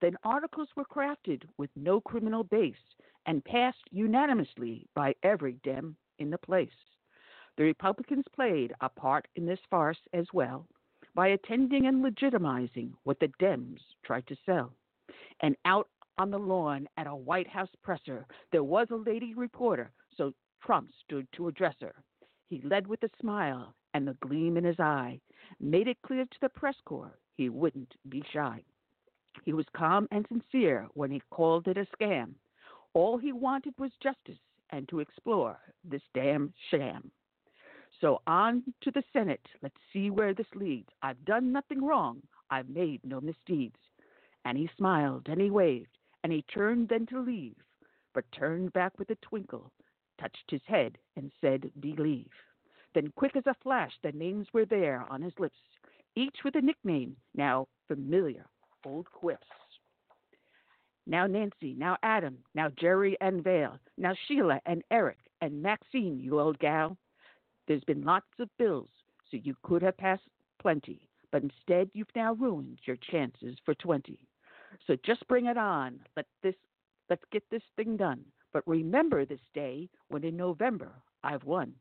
Then 0.00 0.16
articles 0.24 0.68
were 0.76 0.84
crafted 0.84 1.42
with 1.58 1.70
no 1.76 2.00
criminal 2.00 2.44
base 2.44 2.74
and 3.26 3.44
passed 3.44 3.84
unanimously 3.90 4.86
by 4.94 5.14
every 5.22 5.54
Dem 5.62 5.96
in 6.18 6.30
the 6.30 6.38
place. 6.38 6.70
The 7.56 7.64
Republicans 7.64 8.24
played 8.34 8.72
a 8.80 8.88
part 8.88 9.28
in 9.36 9.44
this 9.44 9.60
farce 9.68 10.00
as 10.12 10.26
well 10.32 10.66
by 11.14 11.28
attending 11.28 11.86
and 11.86 12.04
legitimizing 12.04 12.92
what 13.02 13.18
the 13.20 13.28
Dems 13.40 13.80
tried 14.04 14.26
to 14.28 14.36
sell. 14.46 14.72
And 15.40 15.56
out 15.64 15.88
on 16.18 16.30
the 16.30 16.38
lawn 16.38 16.88
at 16.96 17.06
a 17.06 17.14
White 17.14 17.48
House 17.48 17.70
presser, 17.82 18.26
there 18.52 18.64
was 18.64 18.88
a 18.90 18.96
lady 18.96 19.34
reporter, 19.34 19.90
so 20.16 20.32
Trump 20.62 20.90
stood 21.04 21.26
to 21.32 21.48
address 21.48 21.74
her. 21.80 21.94
He 22.50 22.60
led 22.62 22.88
with 22.88 23.04
a 23.04 23.10
smile 23.20 23.74
and 23.94 24.06
the 24.06 24.14
gleam 24.14 24.56
in 24.56 24.64
his 24.64 24.80
eye, 24.80 25.20
made 25.60 25.86
it 25.86 26.02
clear 26.02 26.24
to 26.24 26.40
the 26.40 26.48
press 26.48 26.74
corps 26.84 27.16
he 27.36 27.48
wouldn't 27.48 27.94
be 28.08 28.24
shy. 28.32 28.64
He 29.44 29.52
was 29.52 29.66
calm 29.72 30.08
and 30.10 30.26
sincere 30.28 30.88
when 30.94 31.12
he 31.12 31.22
called 31.30 31.68
it 31.68 31.78
a 31.78 31.86
scam. 31.96 32.34
All 32.92 33.18
he 33.18 33.32
wanted 33.32 33.74
was 33.78 33.92
justice 34.02 34.40
and 34.70 34.88
to 34.88 34.98
explore 34.98 35.60
this 35.84 36.02
damn 36.12 36.52
sham. 36.72 37.12
So 38.00 38.20
on 38.26 38.74
to 38.80 38.90
the 38.90 39.04
Senate. 39.12 39.46
Let's 39.62 39.78
see 39.92 40.10
where 40.10 40.34
this 40.34 40.52
leads. 40.56 40.88
I've 41.02 41.24
done 41.24 41.52
nothing 41.52 41.84
wrong. 41.84 42.20
I've 42.50 42.68
made 42.68 43.00
no 43.04 43.20
misdeeds. 43.20 43.78
And 44.44 44.58
he 44.58 44.68
smiled 44.76 45.28
and 45.28 45.40
he 45.40 45.50
waved 45.50 45.96
and 46.24 46.32
he 46.32 46.42
turned 46.42 46.88
then 46.88 47.06
to 47.06 47.20
leave, 47.20 47.56
but 48.12 48.24
turned 48.32 48.72
back 48.72 48.98
with 48.98 49.08
a 49.10 49.16
twinkle, 49.16 49.70
touched 50.20 50.50
his 50.50 50.62
head 50.66 50.98
and 51.16 51.30
said, 51.40 51.70
Believe. 51.80 52.30
Then, 52.94 53.12
quick 53.16 53.36
as 53.36 53.46
a 53.46 53.54
flash, 53.62 53.92
the 54.02 54.12
names 54.12 54.48
were 54.52 54.66
there 54.66 55.06
on 55.10 55.22
his 55.22 55.32
lips, 55.38 55.58
each 56.16 56.38
with 56.44 56.56
a 56.56 56.60
nickname, 56.60 57.16
now 57.34 57.68
familiar, 57.88 58.46
old 58.84 59.10
quips. 59.12 59.46
Now 61.06 61.26
Nancy, 61.26 61.74
now 61.76 61.96
Adam, 62.02 62.38
now 62.54 62.68
Jerry 62.78 63.16
and 63.20 63.42
Vale, 63.42 63.78
now 63.96 64.12
Sheila 64.26 64.60
and 64.66 64.82
Eric 64.90 65.18
and 65.40 65.62
Maxine, 65.62 66.20
you 66.20 66.40
old 66.40 66.58
gal. 66.58 66.96
There's 67.66 67.84
been 67.84 68.02
lots 68.02 68.26
of 68.38 68.48
bills, 68.58 68.90
so 69.30 69.36
you 69.42 69.56
could 69.62 69.82
have 69.82 69.96
passed 69.96 70.28
plenty, 70.60 71.08
but 71.32 71.42
instead 71.42 71.90
you've 71.94 72.14
now 72.14 72.34
ruined 72.34 72.78
your 72.84 72.96
chances 72.96 73.56
for 73.64 73.74
20. 73.74 74.18
So 74.86 74.96
just 75.04 75.26
bring 75.28 75.46
it 75.46 75.56
on. 75.56 76.00
Let 76.16 76.26
this, 76.42 76.54
let's 77.08 77.24
get 77.32 77.44
this 77.50 77.62
thing 77.76 77.96
done. 77.96 78.24
But 78.52 78.66
remember 78.66 79.24
this 79.24 79.40
day 79.54 79.88
when 80.08 80.24
in 80.24 80.36
November 80.36 80.92
I've 81.22 81.44
won. 81.44 81.74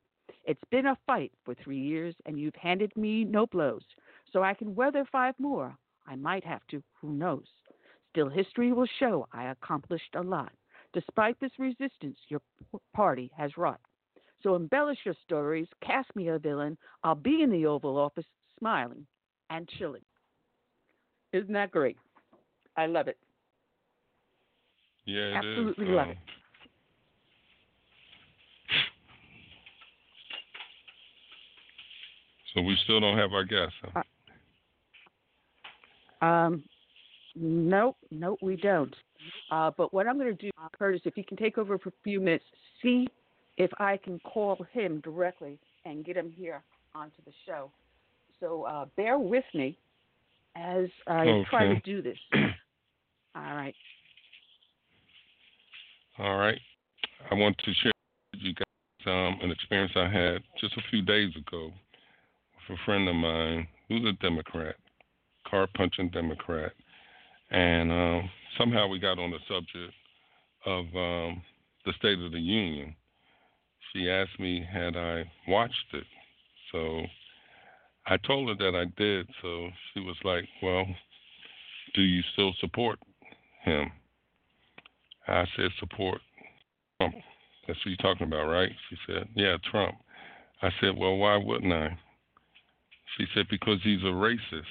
It's 0.45 0.63
been 0.71 0.87
a 0.87 0.97
fight 1.05 1.31
for 1.43 1.55
three 1.55 1.79
years, 1.79 2.15
and 2.25 2.39
you've 2.39 2.55
handed 2.55 2.95
me 2.95 3.23
no 3.23 3.45
blows. 3.47 3.83
So 4.31 4.43
I 4.43 4.53
can 4.53 4.75
weather 4.75 5.05
five 5.11 5.35
more. 5.39 5.75
I 6.07 6.15
might 6.15 6.43
have 6.43 6.65
to, 6.71 6.81
who 7.01 7.13
knows? 7.13 7.45
Still, 8.11 8.29
history 8.29 8.71
will 8.71 8.87
show 8.99 9.27
I 9.31 9.51
accomplished 9.51 10.15
a 10.15 10.21
lot, 10.21 10.51
despite 10.93 11.39
this 11.39 11.51
resistance 11.59 12.17
your 12.29 12.41
party 12.93 13.31
has 13.37 13.57
wrought. 13.57 13.79
So 14.41 14.55
embellish 14.55 14.99
your 15.05 15.15
stories, 15.23 15.67
cast 15.85 16.15
me 16.15 16.29
a 16.29 16.39
villain. 16.39 16.77
I'll 17.03 17.15
be 17.15 17.41
in 17.43 17.51
the 17.51 17.65
Oval 17.65 17.97
Office, 17.97 18.25
smiling 18.57 19.05
and 19.49 19.67
chilling. 19.77 20.05
Isn't 21.33 21.53
that 21.53 21.71
great? 21.71 21.97
I 22.75 22.85
love 22.85 23.07
it. 23.07 23.17
Yeah, 25.05 25.19
it 25.19 25.29
is. 25.29 25.35
Absolutely 25.35 25.87
love 25.87 26.07
um, 26.07 26.11
it. 26.11 26.17
So 32.53 32.61
we 32.61 32.77
still 32.83 32.99
don't 32.99 33.17
have 33.17 33.33
our 33.33 33.43
guest. 33.43 33.73
Huh? 33.93 34.03
Um, 36.25 36.63
nope, 37.35 37.97
nope, 38.11 38.39
we 38.41 38.55
don't. 38.55 38.95
Uh, 39.51 39.71
but 39.77 39.93
what 39.93 40.07
I'm 40.07 40.17
going 40.17 40.35
to 40.35 40.41
do, 40.41 40.49
Curtis, 40.77 41.01
if 41.05 41.15
you 41.17 41.23
can 41.23 41.37
take 41.37 41.57
over 41.57 41.77
for 41.77 41.89
a 41.89 41.93
few 42.03 42.19
minutes, 42.19 42.45
see 42.81 43.07
if 43.57 43.71
I 43.77 43.97
can 43.97 44.19
call 44.19 44.65
him 44.73 45.01
directly 45.01 45.59
and 45.85 46.03
get 46.03 46.17
him 46.17 46.31
here 46.35 46.63
onto 46.95 47.21
the 47.25 47.31
show. 47.45 47.71
So 48.39 48.63
uh, 48.63 48.85
bear 48.95 49.19
with 49.19 49.43
me. 49.53 49.77
as 50.55 50.87
I 51.07 51.43
try 51.49 51.67
to 51.67 51.79
do 51.81 52.01
this. 52.01 52.17
All 53.35 53.55
right. 53.55 53.75
All 56.17 56.37
right. 56.37 56.59
I 57.31 57.35
want 57.35 57.57
to 57.59 57.73
share 57.81 57.91
with 58.33 58.41
you 58.41 58.53
guys 58.53 58.65
um, 59.05 59.39
an 59.41 59.51
experience 59.51 59.91
I 59.95 60.09
had 60.09 60.41
just 60.59 60.75
a 60.77 60.81
few 60.89 61.01
days 61.01 61.31
ago 61.35 61.71
a 62.69 62.77
friend 62.85 63.07
of 63.09 63.15
mine 63.15 63.67
who's 63.87 64.05
a 64.05 64.13
Democrat, 64.23 64.75
car 65.47 65.67
punching 65.75 66.09
Democrat, 66.09 66.71
and 67.51 67.91
um, 67.91 68.29
somehow 68.57 68.87
we 68.87 68.99
got 68.99 69.19
on 69.19 69.31
the 69.31 69.39
subject 69.47 69.93
of 70.65 70.85
um, 70.95 71.41
the 71.85 71.93
State 71.97 72.19
of 72.19 72.31
the 72.31 72.39
Union. 72.39 72.95
She 73.91 74.09
asked 74.09 74.39
me 74.39 74.65
had 74.71 74.95
I 74.95 75.23
watched 75.47 75.93
it, 75.93 76.03
so 76.71 77.01
I 78.05 78.17
told 78.17 78.49
her 78.49 78.55
that 78.71 78.77
I 78.77 78.85
did. 78.97 79.27
So 79.41 79.69
she 79.93 79.99
was 80.01 80.15
like, 80.23 80.45
"Well, 80.61 80.85
do 81.95 82.01
you 82.01 82.21
still 82.33 82.53
support 82.59 82.99
him?" 83.63 83.91
I 85.27 85.45
said, 85.55 85.71
"Support 85.79 86.21
Trump." 86.97 87.15
That's 87.67 87.79
what 87.79 87.87
you're 87.87 87.97
talking 87.97 88.27
about, 88.27 88.47
right? 88.47 88.71
She 88.89 88.97
said, 89.07 89.27
"Yeah, 89.35 89.57
Trump." 89.71 89.95
I 90.61 90.69
said, 90.81 90.97
"Well, 90.97 91.17
why 91.17 91.37
wouldn't 91.37 91.73
I?" 91.73 91.97
She 93.17 93.25
said, 93.33 93.47
"Because 93.49 93.79
he's 93.83 94.01
a 94.03 94.13
racist." 94.13 94.63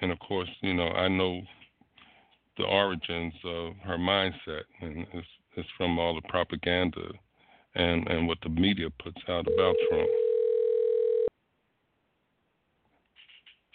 And 0.00 0.10
of 0.10 0.18
course, 0.18 0.48
you 0.60 0.74
know, 0.74 0.88
I 0.88 1.08
know 1.08 1.42
the 2.56 2.64
origins 2.64 3.34
of 3.44 3.74
her 3.84 3.96
mindset, 3.96 4.62
and 4.80 5.06
it's, 5.12 5.26
it's 5.56 5.68
from 5.76 5.98
all 5.98 6.14
the 6.14 6.28
propaganda 6.28 7.08
and, 7.74 8.06
and 8.08 8.28
what 8.28 8.38
the 8.42 8.48
media 8.48 8.88
puts 9.02 9.20
out 9.28 9.46
about 9.46 9.74
Trump. 9.88 10.08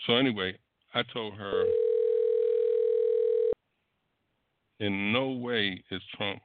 So, 0.08 0.16
anyway, 0.16 0.58
I 0.94 1.04
told 1.14 1.36
her 1.36 1.66
in 4.80 5.12
no 5.12 5.30
way 5.30 5.84
is 5.92 6.02
Trump 6.16 6.42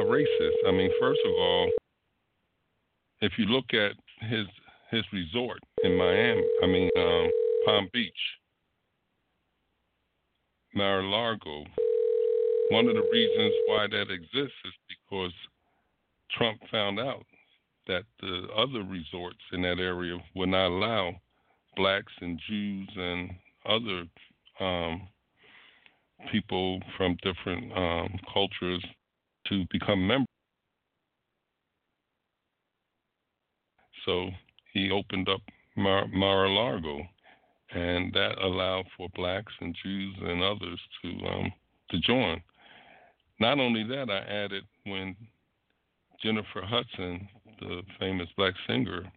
a 0.00 0.04
racist. 0.04 0.56
I 0.66 0.72
mean, 0.72 0.90
first 0.98 1.20
of 1.26 1.32
all, 1.32 1.70
if 3.20 3.32
you 3.38 3.44
look 3.46 3.74
at 3.74 3.92
his 4.28 4.46
his 4.94 5.04
resort 5.12 5.58
in 5.82 5.96
Miami, 5.96 6.42
I 6.62 6.66
mean 6.66 6.88
um, 6.96 7.30
Palm 7.64 7.88
Beach, 7.92 8.12
Mar-a-Lago. 10.74 11.64
One 12.70 12.88
of 12.88 12.94
the 12.94 13.08
reasons 13.12 13.52
why 13.66 13.86
that 13.90 14.10
exists 14.10 14.56
is 14.64 14.72
because 14.88 15.32
Trump 16.36 16.60
found 16.70 16.98
out 17.00 17.26
that 17.86 18.04
the 18.20 18.46
other 18.56 18.82
resorts 18.88 19.40
in 19.52 19.62
that 19.62 19.78
area 19.78 20.16
would 20.34 20.48
not 20.48 20.68
allow 20.68 21.12
blacks 21.76 22.12
and 22.20 22.40
Jews 22.48 22.88
and 22.96 23.30
other 23.66 24.04
um, 24.60 25.08
people 26.30 26.80
from 26.96 27.16
different 27.22 27.72
um, 27.76 28.18
cultures 28.32 28.84
to 29.48 29.64
become 29.70 30.06
members. 30.06 30.26
So 34.06 34.30
he 34.74 34.90
opened 34.90 35.28
up 35.28 35.40
Mar- 35.76 36.08
Mar-a-Lago 36.08 37.02
and 37.74 38.12
that 38.12 38.38
allowed 38.42 38.84
for 38.96 39.08
blacks 39.14 39.52
and 39.60 39.74
Jews 39.82 40.14
and 40.20 40.42
others 40.42 40.80
to 41.02 41.26
um, 41.26 41.52
to 41.90 41.98
join. 42.00 42.42
Not 43.40 43.58
only 43.58 43.84
that, 43.84 44.10
I 44.10 44.18
added 44.18 44.64
when 44.84 45.16
Jennifer 46.22 46.62
Hudson, 46.62 47.28
the 47.60 47.82
famous 47.98 48.28
black 48.36 48.54
singer, 48.66 49.10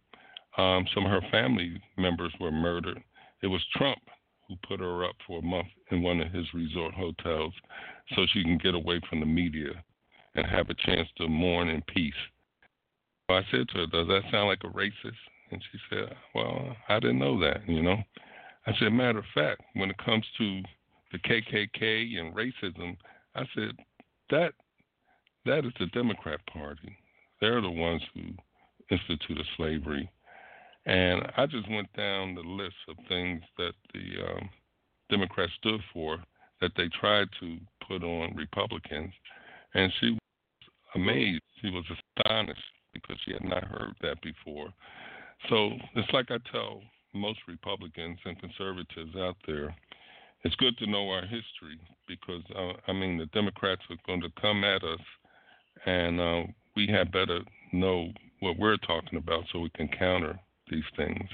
um, 0.56 0.86
some 0.92 1.06
of 1.06 1.10
her 1.12 1.28
family 1.30 1.80
members 1.96 2.32
were 2.40 2.50
murdered. 2.50 3.02
It 3.42 3.46
was 3.46 3.62
Trump 3.76 4.00
who 4.48 4.56
put 4.66 4.80
her 4.80 5.04
up 5.04 5.14
for 5.26 5.38
a 5.38 5.42
month 5.42 5.68
in 5.90 6.02
one 6.02 6.20
of 6.20 6.32
his 6.32 6.46
resort 6.52 6.94
hotels 6.94 7.52
so 8.14 8.26
she 8.32 8.42
can 8.42 8.58
get 8.58 8.74
away 8.74 9.00
from 9.08 9.20
the 9.20 9.26
media 9.26 9.70
and 10.34 10.46
have 10.46 10.70
a 10.70 10.74
chance 10.74 11.08
to 11.18 11.28
mourn 11.28 11.68
in 11.68 11.82
peace. 11.82 12.12
I 13.28 13.42
said 13.50 13.68
to 13.68 13.78
her, 13.78 13.86
Does 13.86 14.08
that 14.08 14.22
sound 14.32 14.48
like 14.48 14.64
a 14.64 14.68
racist? 14.68 15.12
And 15.50 15.62
she 15.72 15.78
said, 15.90 16.14
Well, 16.34 16.76
I 16.88 17.00
didn't 17.00 17.18
know 17.18 17.38
that, 17.40 17.68
you 17.68 17.82
know. 17.82 17.96
I 18.66 18.72
said, 18.78 18.92
matter 18.92 19.20
of 19.20 19.24
fact, 19.34 19.62
when 19.74 19.88
it 19.90 19.96
comes 20.04 20.24
to 20.36 20.62
the 21.10 21.18
KKK 21.18 22.18
and 22.18 22.34
racism, 22.34 22.96
I 23.34 23.44
said 23.54 23.70
that 24.30 24.52
that 25.46 25.64
is 25.64 25.72
the 25.80 25.86
Democrat 25.86 26.40
Party. 26.52 26.94
They're 27.40 27.62
the 27.62 27.70
ones 27.70 28.02
who 28.12 28.20
instituted 28.90 29.46
slavery, 29.56 30.10
and 30.84 31.22
I 31.36 31.46
just 31.46 31.70
went 31.70 31.90
down 31.94 32.34
the 32.34 32.42
list 32.42 32.76
of 32.88 32.96
things 33.08 33.42
that 33.56 33.72
the 33.94 34.22
um, 34.22 34.50
Democrats 35.08 35.52
stood 35.58 35.80
for 35.92 36.18
that 36.60 36.72
they 36.76 36.88
tried 37.00 37.28
to 37.40 37.56
put 37.86 38.02
on 38.02 38.36
Republicans, 38.36 39.12
and 39.74 39.92
she 40.00 40.10
was 40.10 40.18
amazed. 40.94 41.42
She 41.62 41.70
was 41.70 41.84
astonished 42.18 42.60
because 42.92 43.16
she 43.24 43.32
had 43.32 43.44
not 43.44 43.64
heard 43.64 43.94
that 44.02 44.20
before. 44.22 44.68
So 45.48 45.70
it's 45.94 46.12
like 46.12 46.30
I 46.30 46.38
tell 46.52 46.82
most 47.14 47.38
Republicans 47.48 48.18
and 48.24 48.38
conservatives 48.38 49.16
out 49.16 49.36
there, 49.46 49.74
it's 50.44 50.54
good 50.56 50.76
to 50.78 50.86
know 50.86 51.08
our 51.10 51.22
history 51.22 51.80
because, 52.06 52.42
uh, 52.56 52.72
I 52.86 52.92
mean, 52.92 53.18
the 53.18 53.26
Democrats 53.26 53.82
are 53.90 53.96
going 54.06 54.20
to 54.20 54.28
come 54.40 54.64
at 54.64 54.82
us, 54.84 55.00
and 55.86 56.20
uh, 56.20 56.42
we 56.76 56.86
had 56.86 57.10
better 57.12 57.40
know 57.72 58.08
what 58.40 58.58
we're 58.58 58.76
talking 58.78 59.18
about 59.18 59.44
so 59.52 59.58
we 59.58 59.70
can 59.70 59.88
counter 59.88 60.38
these 60.70 60.84
things. 60.96 61.28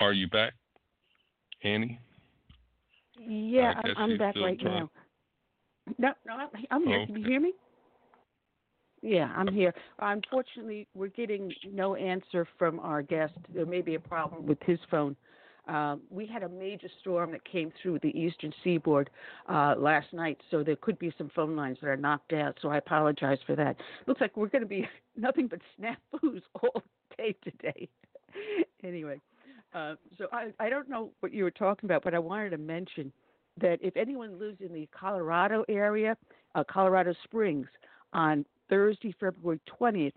Are 0.00 0.12
you 0.12 0.28
back, 0.28 0.54
Annie? 1.62 2.00
Yeah, 3.18 3.74
I'm 3.96 4.18
back 4.18 4.34
right 4.36 4.60
now. 4.62 4.90
No, 5.98 6.12
no, 6.26 6.48
I'm 6.70 6.86
here. 6.86 7.02
Okay. 7.02 7.06
Can 7.06 7.16
you 7.16 7.26
hear 7.26 7.40
me? 7.40 7.52
Yeah, 9.04 9.30
I'm 9.36 9.48
here. 9.48 9.74
Unfortunately, 9.98 10.88
we're 10.94 11.08
getting 11.08 11.52
no 11.70 11.94
answer 11.94 12.48
from 12.58 12.80
our 12.80 13.02
guest. 13.02 13.34
There 13.54 13.66
may 13.66 13.82
be 13.82 13.96
a 13.96 14.00
problem 14.00 14.46
with 14.46 14.56
his 14.62 14.78
phone. 14.90 15.14
Um, 15.68 16.00
we 16.08 16.24
had 16.24 16.42
a 16.42 16.48
major 16.48 16.88
storm 17.02 17.32
that 17.32 17.44
came 17.44 17.70
through 17.82 17.98
the 17.98 18.18
eastern 18.18 18.50
seaboard 18.64 19.10
uh, 19.46 19.74
last 19.76 20.06
night, 20.14 20.38
so 20.50 20.62
there 20.62 20.76
could 20.76 20.98
be 20.98 21.12
some 21.18 21.30
phone 21.36 21.54
lines 21.54 21.76
that 21.82 21.88
are 21.88 21.98
knocked 21.98 22.32
out. 22.32 22.56
So 22.62 22.70
I 22.70 22.78
apologize 22.78 23.36
for 23.46 23.54
that. 23.56 23.76
Looks 24.06 24.22
like 24.22 24.38
we're 24.38 24.48
going 24.48 24.62
to 24.62 24.68
be 24.68 24.88
nothing 25.18 25.48
but 25.48 25.60
snafus 25.78 26.40
all 26.62 26.82
day 27.18 27.34
today. 27.44 27.86
anyway, 28.82 29.20
uh, 29.74 29.96
so 30.16 30.28
I, 30.32 30.48
I 30.58 30.70
don't 30.70 30.88
know 30.88 31.10
what 31.20 31.34
you 31.34 31.44
were 31.44 31.50
talking 31.50 31.86
about, 31.86 32.04
but 32.04 32.14
I 32.14 32.18
wanted 32.18 32.50
to 32.50 32.58
mention 32.58 33.12
that 33.60 33.78
if 33.82 33.98
anyone 33.98 34.38
lives 34.38 34.62
in 34.62 34.72
the 34.72 34.88
Colorado 34.98 35.62
area, 35.68 36.16
uh, 36.54 36.64
Colorado 36.64 37.14
Springs, 37.24 37.66
on 38.14 38.46
Thursday, 38.68 39.14
February 39.20 39.60
20th, 39.80 40.12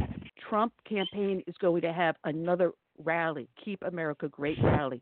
Trump 0.49 0.73
campaign 0.87 1.43
is 1.47 1.55
going 1.59 1.81
to 1.81 1.93
have 1.93 2.15
another 2.23 2.71
rally, 3.03 3.47
Keep 3.63 3.83
America 3.83 4.27
Great 4.29 4.57
rally. 4.61 5.01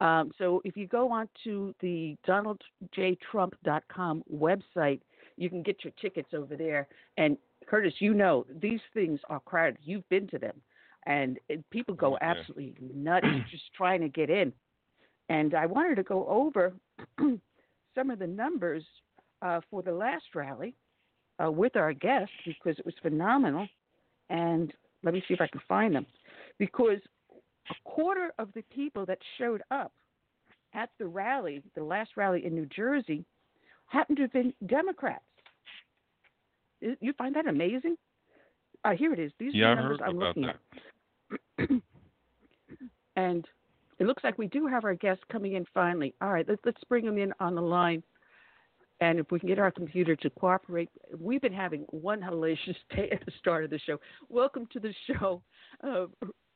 Um, 0.00 0.30
so 0.38 0.62
if 0.64 0.76
you 0.76 0.86
go 0.86 1.10
onto 1.10 1.74
the 1.80 2.16
DonaldJTrump.com 2.26 4.22
website, 4.32 5.00
you 5.36 5.50
can 5.50 5.62
get 5.62 5.82
your 5.84 5.92
tickets 6.00 6.30
over 6.34 6.56
there. 6.56 6.86
And 7.16 7.36
Curtis, 7.66 7.94
you 7.98 8.14
know 8.14 8.46
these 8.60 8.80
things 8.94 9.20
are 9.28 9.40
crowded. 9.40 9.78
You've 9.82 10.08
been 10.08 10.28
to 10.28 10.38
them, 10.38 10.60
and 11.06 11.38
people 11.70 11.94
go 11.94 12.14
Okay. 12.16 12.24
absolutely 12.26 12.76
nuts 12.94 13.26
just 13.50 13.64
trying 13.76 14.00
to 14.00 14.08
get 14.08 14.30
in. 14.30 14.52
And 15.28 15.54
I 15.54 15.66
wanted 15.66 15.96
to 15.96 16.02
go 16.02 16.26
over 16.26 16.74
some 17.94 18.10
of 18.10 18.18
the 18.18 18.26
numbers 18.26 18.84
uh, 19.42 19.60
for 19.70 19.82
the 19.82 19.92
last 19.92 20.24
rally 20.34 20.74
uh, 21.44 21.50
with 21.50 21.76
our 21.76 21.92
guest 21.92 22.30
because 22.46 22.78
it 22.78 22.84
was 22.84 22.94
phenomenal. 23.02 23.66
And 24.30 24.72
let 25.02 25.14
me 25.14 25.22
see 25.26 25.34
if 25.34 25.40
I 25.40 25.46
can 25.46 25.60
find 25.68 25.94
them. 25.94 26.06
Because 26.58 26.98
a 27.70 27.74
quarter 27.84 28.32
of 28.38 28.48
the 28.54 28.62
people 28.74 29.06
that 29.06 29.18
showed 29.38 29.62
up 29.70 29.92
at 30.74 30.90
the 30.98 31.06
rally, 31.06 31.62
the 31.74 31.82
last 31.82 32.10
rally 32.16 32.44
in 32.44 32.54
New 32.54 32.66
Jersey, 32.66 33.24
happened 33.86 34.16
to 34.16 34.22
have 34.22 34.32
been 34.32 34.52
Democrats. 34.66 35.24
You 36.80 37.12
find 37.14 37.34
that 37.34 37.46
amazing? 37.46 37.96
Uh, 38.84 38.92
here 38.92 39.12
it 39.12 39.18
is. 39.18 39.32
These 39.38 39.54
Yeah, 39.54 39.68
are 39.68 39.76
the 39.76 39.80
numbers 39.82 40.00
I'm 40.04 40.18
looking 40.18 40.44
at. 40.44 40.58
and 43.16 43.44
it 43.98 44.06
looks 44.06 44.22
like 44.22 44.38
we 44.38 44.46
do 44.46 44.66
have 44.66 44.84
our 44.84 44.94
guest 44.94 45.20
coming 45.30 45.54
in 45.54 45.64
finally. 45.74 46.14
All 46.20 46.32
right, 46.32 46.46
let's, 46.48 46.60
let's 46.64 46.82
bring 46.88 47.04
them 47.04 47.18
in 47.18 47.32
on 47.40 47.54
the 47.54 47.62
line. 47.62 48.02
And 49.00 49.18
if 49.20 49.30
we 49.30 49.38
can 49.38 49.48
get 49.48 49.58
our 49.58 49.70
computer 49.70 50.16
to 50.16 50.30
cooperate, 50.30 50.88
we've 51.18 51.40
been 51.40 51.52
having 51.52 51.82
one 51.90 52.20
hellacious 52.20 52.76
day 52.96 53.08
at 53.12 53.24
the 53.24 53.32
start 53.38 53.64
of 53.64 53.70
the 53.70 53.78
show. 53.78 53.98
Welcome 54.28 54.66
to 54.72 54.80
the 54.80 54.92
show. 55.06 55.42
Uh, 55.84 56.06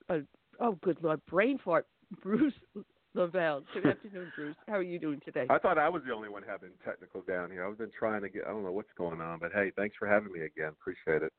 uh, 0.09 0.19
oh, 0.61 0.79
good 0.83 0.99
Lord, 1.03 1.21
brain 1.31 1.59
fart, 1.65 1.87
Bruce 2.23 2.53
LeVell. 3.17 3.63
Good 3.75 3.87
afternoon, 3.91 4.33
Bruce. 4.35 4.57
How 4.67 4.75
are 4.75 4.83
you 4.83 4.99
doing 4.99 5.21
today? 5.25 5.47
I 5.51 5.59
thought 5.59 5.79
I 5.79 5.89
was 5.89 6.03
the 6.07 6.13
only 6.13 6.29
one 6.29 6.43
having 6.47 6.71
technical 6.85 7.23
down 7.23 7.51
here. 7.51 7.67
I've 7.67 7.79
been 7.79 7.93
trying 7.97 8.23
to 8.23 8.29
get. 8.29 8.43
I 8.47 8.51
don't 8.51 8.65
know 8.65 8.73
what's 8.73 8.93
going 8.99 9.21
on, 9.21 9.39
but 9.39 9.53
hey, 9.55 9.71
thanks 9.77 9.95
for 9.99 10.09
having 10.09 10.33
me 10.33 10.41
again. 10.41 10.73
Appreciate 10.81 11.23
it. 11.23 11.33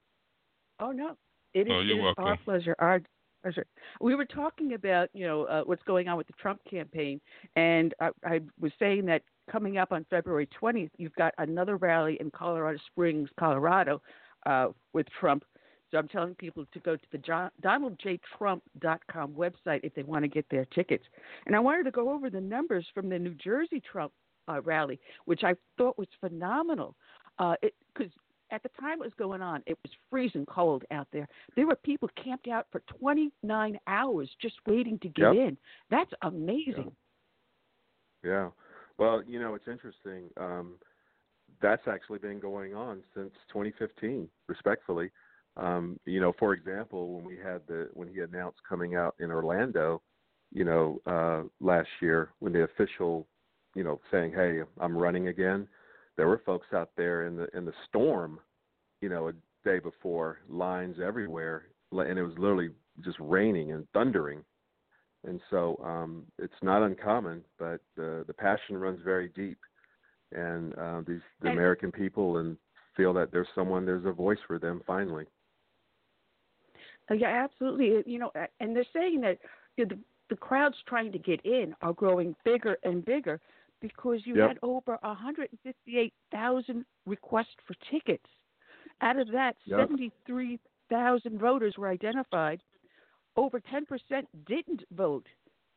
Oh 0.79 0.91
no, 0.91 1.17
it 1.53 1.61
is, 1.61 1.67
Oh, 1.69 1.81
you're 1.81 1.97
it 1.97 1.99
is 1.99 2.03
welcome. 2.03 2.23
our 2.23 2.37
pleasure. 2.37 2.75
Our 2.79 3.01
Pleasure. 3.43 3.65
We 3.99 4.15
were 4.15 4.25
talking 4.25 4.73
about, 4.73 5.09
you 5.13 5.27
know, 5.27 5.43
uh, 5.43 5.63
what's 5.65 5.83
going 5.83 6.07
on 6.07 6.15
with 6.15 6.27
the 6.27 6.33
Trump 6.41 6.61
campaign, 6.69 7.19
and 7.57 7.93
I, 7.99 8.09
I 8.23 8.39
was 8.59 8.71
saying 8.79 9.05
that 9.07 9.21
coming 9.51 9.77
up 9.77 9.91
on 9.91 10.05
February 10.09 10.47
20th, 10.61 10.91
you've 10.97 11.15
got 11.15 11.33
another 11.37 11.75
rally 11.75 12.17
in 12.21 12.31
Colorado 12.31 12.79
Springs, 12.87 13.29
Colorado, 13.37 14.01
uh, 14.45 14.67
with 14.93 15.07
Trump. 15.19 15.43
So 15.91 15.97
I'm 15.97 16.07
telling 16.07 16.35
people 16.35 16.65
to 16.71 16.79
go 16.79 16.95
to 16.95 17.03
the 17.11 17.17
DonaldJTrump.com 17.63 19.33
website 19.33 19.81
if 19.83 19.93
they 19.93 20.03
want 20.03 20.23
to 20.23 20.29
get 20.29 20.45
their 20.49 20.65
tickets. 20.65 21.03
And 21.45 21.55
I 21.55 21.59
wanted 21.59 21.83
to 21.83 21.91
go 21.91 22.11
over 22.11 22.29
the 22.29 22.41
numbers 22.41 22.87
from 22.93 23.09
the 23.09 23.19
New 23.19 23.35
Jersey 23.35 23.81
Trump 23.91 24.13
uh, 24.47 24.61
rally, 24.61 24.99
which 25.25 25.43
I 25.43 25.53
thought 25.77 25.97
was 25.97 26.07
phenomenal. 26.19 26.95
Because 27.37 27.59
uh, 27.99 28.22
at 28.53 28.61
the 28.61 28.69
time 28.79 29.01
it 29.01 29.05
was 29.05 29.13
going 29.17 29.41
on, 29.41 29.63
it 29.65 29.77
was 29.83 29.91
freezing 30.09 30.45
cold 30.45 30.83
out 30.91 31.07
there. 31.11 31.27
There 31.55 31.65
were 31.67 31.75
people 31.75 32.07
camped 32.23 32.47
out 32.47 32.67
for 32.71 32.81
29 32.99 33.79
hours 33.87 34.29
just 34.39 34.55
waiting 34.67 34.99
to 34.99 35.09
get 35.09 35.33
Yep. 35.33 35.47
in. 35.47 35.57
That's 35.89 36.13
amazing. 36.21 36.95
Yeah. 38.23 38.51
Well, 38.97 39.23
you 39.23 39.39
know, 39.39 39.55
it's 39.55 39.67
interesting. 39.67 40.29
Um, 40.37 40.79
that's 41.61 41.87
actually 41.87 42.19
been 42.19 42.39
going 42.39 42.75
on 42.75 43.03
since 43.15 43.33
2015. 43.51 44.29
Respectfully, 44.47 45.11
um, 45.57 45.99
you 46.05 46.19
know, 46.21 46.33
for 46.37 46.53
example, 46.53 47.13
when 47.15 47.25
we 47.25 47.37
had 47.37 47.65
the 47.67 47.89
when 47.93 48.07
he 48.07 48.19
announced 48.19 48.59
coming 48.67 48.95
out 48.95 49.15
in 49.19 49.31
Orlando, 49.31 50.01
you 50.51 50.63
know, 50.63 51.01
uh, 51.07 51.43
last 51.59 51.89
year 52.01 52.29
when 52.39 52.53
the 52.53 52.63
official, 52.63 53.27
you 53.75 53.83
know, 53.83 53.99
saying, 54.11 54.33
"Hey, 54.33 54.61
I'm 54.79 54.95
running 54.97 55.27
again," 55.27 55.67
there 56.17 56.27
were 56.27 56.41
folks 56.45 56.67
out 56.73 56.91
there 56.97 57.27
in 57.27 57.35
the 57.35 57.47
in 57.55 57.65
the 57.65 57.73
storm, 57.87 58.39
you 59.01 59.09
know, 59.09 59.29
a 59.29 59.33
day 59.63 59.79
before, 59.79 60.39
lines 60.49 60.97
everywhere, 61.03 61.67
and 61.91 62.19
it 62.19 62.23
was 62.23 62.37
literally 62.37 62.69
just 63.03 63.17
raining 63.19 63.71
and 63.71 63.87
thundering 63.93 64.43
and 65.25 65.39
so 65.49 65.79
um, 65.83 66.25
it's 66.37 66.53
not 66.61 66.83
uncommon, 66.83 67.43
but 67.57 67.79
the 67.95 68.23
the 68.27 68.33
passion 68.33 68.77
runs 68.77 68.99
very 69.03 69.29
deep, 69.29 69.57
and 70.31 70.77
uh, 70.77 71.01
these 71.07 71.21
the 71.41 71.49
American 71.49 71.91
people 71.91 72.37
and 72.37 72.57
feel 72.97 73.13
that 73.13 73.31
there's 73.31 73.47
someone, 73.55 73.85
there's 73.85 74.05
a 74.05 74.11
voice 74.11 74.39
for 74.45 74.59
them 74.59 74.81
finally. 74.85 75.25
Uh, 77.09 77.15
Yeah, 77.15 77.27
absolutely. 77.43 78.03
You 78.05 78.19
know, 78.19 78.31
and 78.59 78.75
they're 78.75 78.85
saying 78.93 79.21
that 79.21 79.39
you 79.77 79.85
know, 79.85 79.95
the 79.95 80.01
the 80.29 80.35
crowds 80.35 80.75
trying 80.87 81.11
to 81.11 81.19
get 81.19 81.39
in 81.45 81.73
are 81.81 81.93
growing 81.93 82.35
bigger 82.43 82.77
and 82.83 83.03
bigger 83.05 83.39
because 83.83 84.25
you 84.25 84.35
Yep. 84.37 84.47
had 84.47 84.59
over 84.63 84.97
158,000 85.03 86.85
requests 87.05 87.55
for 87.67 87.73
tickets. 87.91 88.25
Out 89.01 89.19
of 89.19 89.27
that, 89.31 89.57
Yep. 89.65 89.89
73,000 89.89 91.37
voters 91.37 91.77
were 91.77 91.89
identified. 91.89 92.63
Over 93.35 93.59
10% 93.59 94.25
didn't 94.45 94.85
vote 94.91 95.27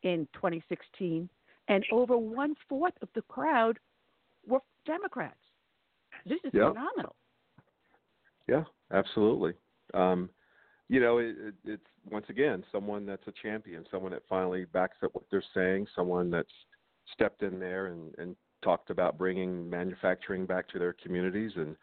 in 0.02 0.28
2016, 0.34 1.28
and 1.66 1.84
over 1.90 2.16
one 2.16 2.54
fourth 2.68 2.94
of 3.02 3.12
the 3.14 3.22
crowd 3.22 3.80
were 4.46 4.62
Democrats. 4.84 5.42
This 6.24 6.38
is 6.44 6.52
Yep. 6.54 6.68
phenomenal. 6.68 7.16
Yeah, 8.46 8.64
absolutely. 8.92 9.54
Um, 9.94 10.30
you 10.88 11.00
know, 11.00 11.18
it, 11.18 11.36
it, 11.38 11.54
it's 11.64 11.90
once 12.04 12.28
again 12.28 12.64
someone 12.70 13.04
that's 13.04 13.26
a 13.26 13.32
champion, 13.32 13.84
someone 13.90 14.12
that 14.12 14.22
finally 14.28 14.64
backs 14.66 15.02
up 15.02 15.12
what 15.16 15.28
they're 15.28 15.42
saying, 15.52 15.88
someone 15.96 16.30
that's 16.30 16.52
stepped 17.12 17.42
in 17.42 17.58
there 17.58 17.86
and, 17.86 18.14
and 18.18 18.36
talked 18.62 18.90
about 18.90 19.18
bringing 19.18 19.68
manufacturing 19.68 20.46
back 20.46 20.68
to 20.68 20.78
their 20.78 20.94
communities, 20.94 21.52
and 21.56 21.76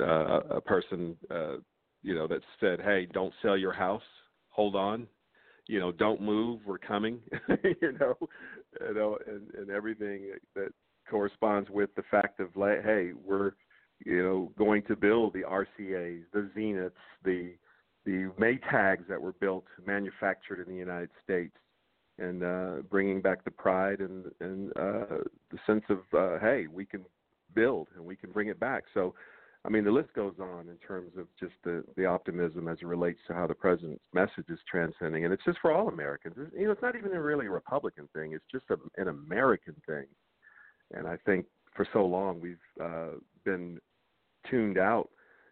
uh, 0.00 0.40
a 0.50 0.60
person, 0.60 1.16
uh, 1.30 1.56
you 2.02 2.14
know, 2.14 2.26
that 2.26 2.40
said, 2.58 2.80
"Hey, 2.80 3.06
don't 3.12 3.32
sell 3.42 3.56
your 3.56 3.72
house. 3.72 4.02
Hold 4.50 4.76
on. 4.76 5.06
You 5.68 5.78
know, 5.78 5.92
don't 5.92 6.20
move. 6.20 6.60
We're 6.66 6.78
coming." 6.78 7.20
you 7.80 7.92
know, 7.98 8.16
you 8.80 8.94
know, 8.94 9.18
and, 9.26 9.50
and 9.54 9.70
everything 9.70 10.32
that 10.54 10.72
corresponds 11.08 11.70
with 11.70 11.94
the 11.94 12.04
fact 12.10 12.40
of, 12.40 12.48
"Hey, 12.54 13.12
we're." 13.24 13.52
you 14.04 14.22
know, 14.22 14.52
going 14.56 14.82
to 14.84 14.96
build 14.96 15.34
the 15.34 15.42
RCAs, 15.42 16.22
the 16.32 16.48
Zeniths, 16.56 16.92
the 17.24 17.52
the 18.06 18.30
Maytags 18.40 19.06
that 19.08 19.20
were 19.20 19.34
built, 19.34 19.64
manufactured 19.86 20.66
in 20.66 20.72
the 20.72 20.78
United 20.78 21.10
States, 21.22 21.54
and 22.20 22.44
uh, 22.44 22.82
bringing 22.90 23.20
back 23.20 23.44
the 23.44 23.50
pride 23.50 24.00
and 24.00 24.26
and 24.40 24.70
uh, 24.76 25.24
the 25.50 25.58
sense 25.66 25.84
of 25.88 25.98
uh, 26.16 26.38
hey, 26.38 26.66
we 26.70 26.84
can 26.84 27.04
build 27.54 27.88
and 27.96 28.04
we 28.04 28.14
can 28.14 28.30
bring 28.30 28.48
it 28.48 28.60
back. 28.60 28.84
So, 28.94 29.14
I 29.64 29.68
mean, 29.68 29.84
the 29.84 29.90
list 29.90 30.14
goes 30.14 30.34
on 30.40 30.68
in 30.68 30.76
terms 30.86 31.12
of 31.18 31.26
just 31.38 31.54
the 31.64 31.82
the 31.96 32.06
optimism 32.06 32.68
as 32.68 32.78
it 32.80 32.86
relates 32.86 33.18
to 33.28 33.34
how 33.34 33.46
the 33.46 33.54
president's 33.54 34.04
message 34.12 34.48
is 34.48 34.58
transcending, 34.70 35.24
and 35.24 35.32
it's 35.32 35.44
just 35.44 35.58
for 35.60 35.72
all 35.72 35.88
Americans. 35.88 36.34
It's, 36.38 36.52
you 36.54 36.66
know, 36.66 36.72
it's 36.72 36.82
not 36.82 36.96
even 36.96 37.12
a 37.12 37.22
really 37.22 37.46
a 37.46 37.50
Republican 37.50 38.08
thing; 38.14 38.32
it's 38.32 38.44
just 38.52 38.66
a, 38.70 38.76
an 39.00 39.08
American 39.08 39.74
thing. 39.86 40.06
And 40.92 41.06
I 41.06 41.16
think 41.24 41.46
for 41.74 41.86
so 41.92 42.04
long 42.04 42.40
we've 42.40 42.56
uh, 42.82 43.12
been 43.44 43.78
tuned 44.50 44.78
out 44.78 45.08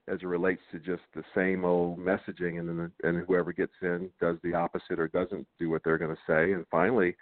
as 0.08 0.20
it 0.22 0.26
relates 0.26 0.62
to 0.72 0.78
just 0.78 1.02
the 1.14 1.24
same 1.34 1.64
old 1.64 1.98
messaging, 1.98 2.58
and 2.58 2.68
then 2.68 2.92
and 3.02 3.24
whoever 3.26 3.52
gets 3.52 3.72
in 3.82 4.10
does 4.20 4.36
the 4.42 4.54
opposite 4.54 4.98
or 4.98 5.08
doesn't 5.08 5.46
do 5.58 5.70
what 5.70 5.82
they're 5.84 5.98
going 5.98 6.14
to 6.14 6.22
say, 6.26 6.52
and 6.52 6.64
finally, 6.70 7.14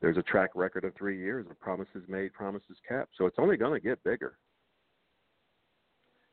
there's 0.00 0.16
a 0.16 0.22
track 0.22 0.50
record 0.54 0.84
of 0.84 0.94
three 0.94 1.18
years 1.18 1.46
of 1.50 1.60
promises 1.60 2.02
made, 2.08 2.32
promises 2.32 2.76
kept. 2.88 3.10
So 3.16 3.26
it's 3.26 3.36
only 3.38 3.56
going 3.56 3.78
to 3.78 3.86
get 3.86 4.02
bigger. 4.02 4.38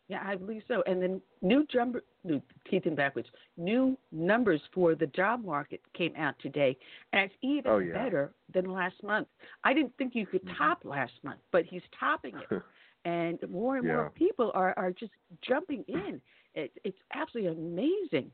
Yeah, 0.09 0.23
I 0.25 0.35
believe 0.35 0.63
so. 0.69 0.83
And 0.87 1.01
then 1.01 1.21
new 1.41 1.65
jump, 1.69 1.97
new 2.23 2.41
teeth 2.69 2.85
in 2.85 2.95
backwards. 2.95 3.27
New 3.57 3.97
numbers 4.13 4.61
for 4.73 4.95
the 4.95 5.07
job 5.07 5.43
market 5.43 5.81
came 5.93 6.13
out 6.17 6.35
today, 6.41 6.77
and 7.11 7.23
it's 7.23 7.35
even 7.41 7.71
Oh, 7.71 7.79
yeah. 7.79 7.91
better 7.93 8.31
than 8.53 8.71
last 8.71 8.95
month. 9.03 9.27
I 9.65 9.73
didn't 9.73 9.91
think 9.97 10.15
you 10.15 10.25
could 10.25 10.45
Mhm. 10.45 10.57
top 10.57 10.85
last 10.85 11.11
month, 11.23 11.41
but 11.51 11.65
he's 11.65 11.81
topping 11.99 12.37
it, 12.37 12.47
and 13.05 13.39
more 13.49 13.77
and 13.77 13.85
Yeah. 13.85 13.93
more 13.93 14.09
people 14.11 14.51
are 14.53 14.73
are 14.77 14.91
just 14.91 15.11
jumping 15.41 15.83
in. 15.87 16.21
It, 16.53 16.71
it's 16.83 16.97
absolutely 17.13 17.51
amazing. 17.51 18.31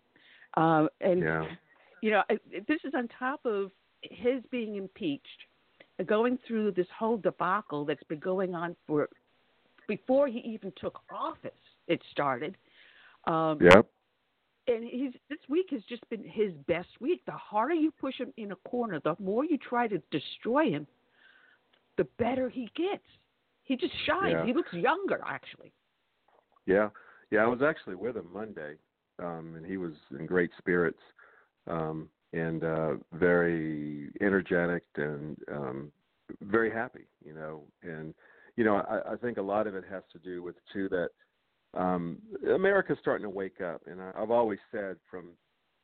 Um, 0.55 0.89
and 1.01 1.21
yeah, 1.21 1.47
you 2.01 2.11
know, 2.11 2.23
this 2.67 2.79
is 2.83 2.93
on 2.95 3.07
top 3.07 3.45
of 3.45 3.71
his 4.01 4.43
being 4.51 4.75
impeached, 4.75 5.47
going 6.05 6.37
through 6.47 6.71
this 6.71 6.87
whole 6.97 7.17
debacle 7.17 7.85
that's 7.85 8.03
been 8.03 8.19
going 8.19 8.55
on 8.55 8.75
for 8.87 9.09
before 9.87 10.27
he 10.27 10.39
even 10.39 10.71
took 10.75 11.01
office. 11.11 11.51
It 11.87 12.01
started. 12.11 12.55
Um, 13.25 13.59
yep, 13.61 13.85
and 14.67 14.83
he's 14.83 15.13
this 15.29 15.39
week 15.49 15.67
has 15.71 15.81
just 15.83 16.07
been 16.09 16.23
his 16.23 16.53
best 16.67 16.89
week. 16.99 17.21
The 17.25 17.31
harder 17.33 17.73
you 17.73 17.91
push 17.91 18.17
him 18.17 18.33
in 18.37 18.51
a 18.51 18.55
corner, 18.67 18.99
the 19.03 19.15
more 19.19 19.43
you 19.43 19.57
try 19.57 19.87
to 19.87 20.01
destroy 20.11 20.69
him, 20.69 20.87
the 21.97 22.05
better 22.17 22.49
he 22.49 22.69
gets. 22.75 23.03
He 23.63 23.75
just 23.75 23.93
shines. 24.05 24.33
Yeah. 24.33 24.45
He 24.45 24.53
looks 24.53 24.73
younger, 24.73 25.19
actually. 25.25 25.71
yeah, 26.65 26.89
yeah. 27.31 27.39
I 27.39 27.47
was 27.47 27.61
actually 27.61 27.95
with 27.95 28.17
him 28.17 28.27
Monday, 28.33 28.75
um, 29.19 29.53
and 29.55 29.65
he 29.65 29.77
was 29.77 29.93
in 30.17 30.25
great 30.25 30.51
spirits 30.57 30.99
um, 31.67 32.09
and 32.33 32.63
uh, 32.63 32.93
very 33.13 34.09
energetic 34.21 34.83
and 34.97 35.37
um, 35.51 35.91
very 36.41 36.71
happy. 36.71 37.07
You 37.25 37.33
know, 37.33 37.63
and 37.83 38.13
you 38.57 38.63
know, 38.63 38.75
I, 38.75 39.13
I 39.13 39.15
think 39.15 39.37
a 39.37 39.41
lot 39.41 39.67
of 39.67 39.75
it 39.75 39.83
has 39.89 40.03
to 40.11 40.19
do 40.19 40.43
with 40.43 40.55
too 40.71 40.89
that 40.89 41.09
um, 41.73 42.19
America's 42.53 42.97
starting 43.01 43.23
to 43.23 43.29
wake 43.29 43.61
up, 43.61 43.81
and 43.87 44.01
I, 44.01 44.11
I've 44.17 44.31
always 44.31 44.59
said 44.71 44.97
from 45.09 45.29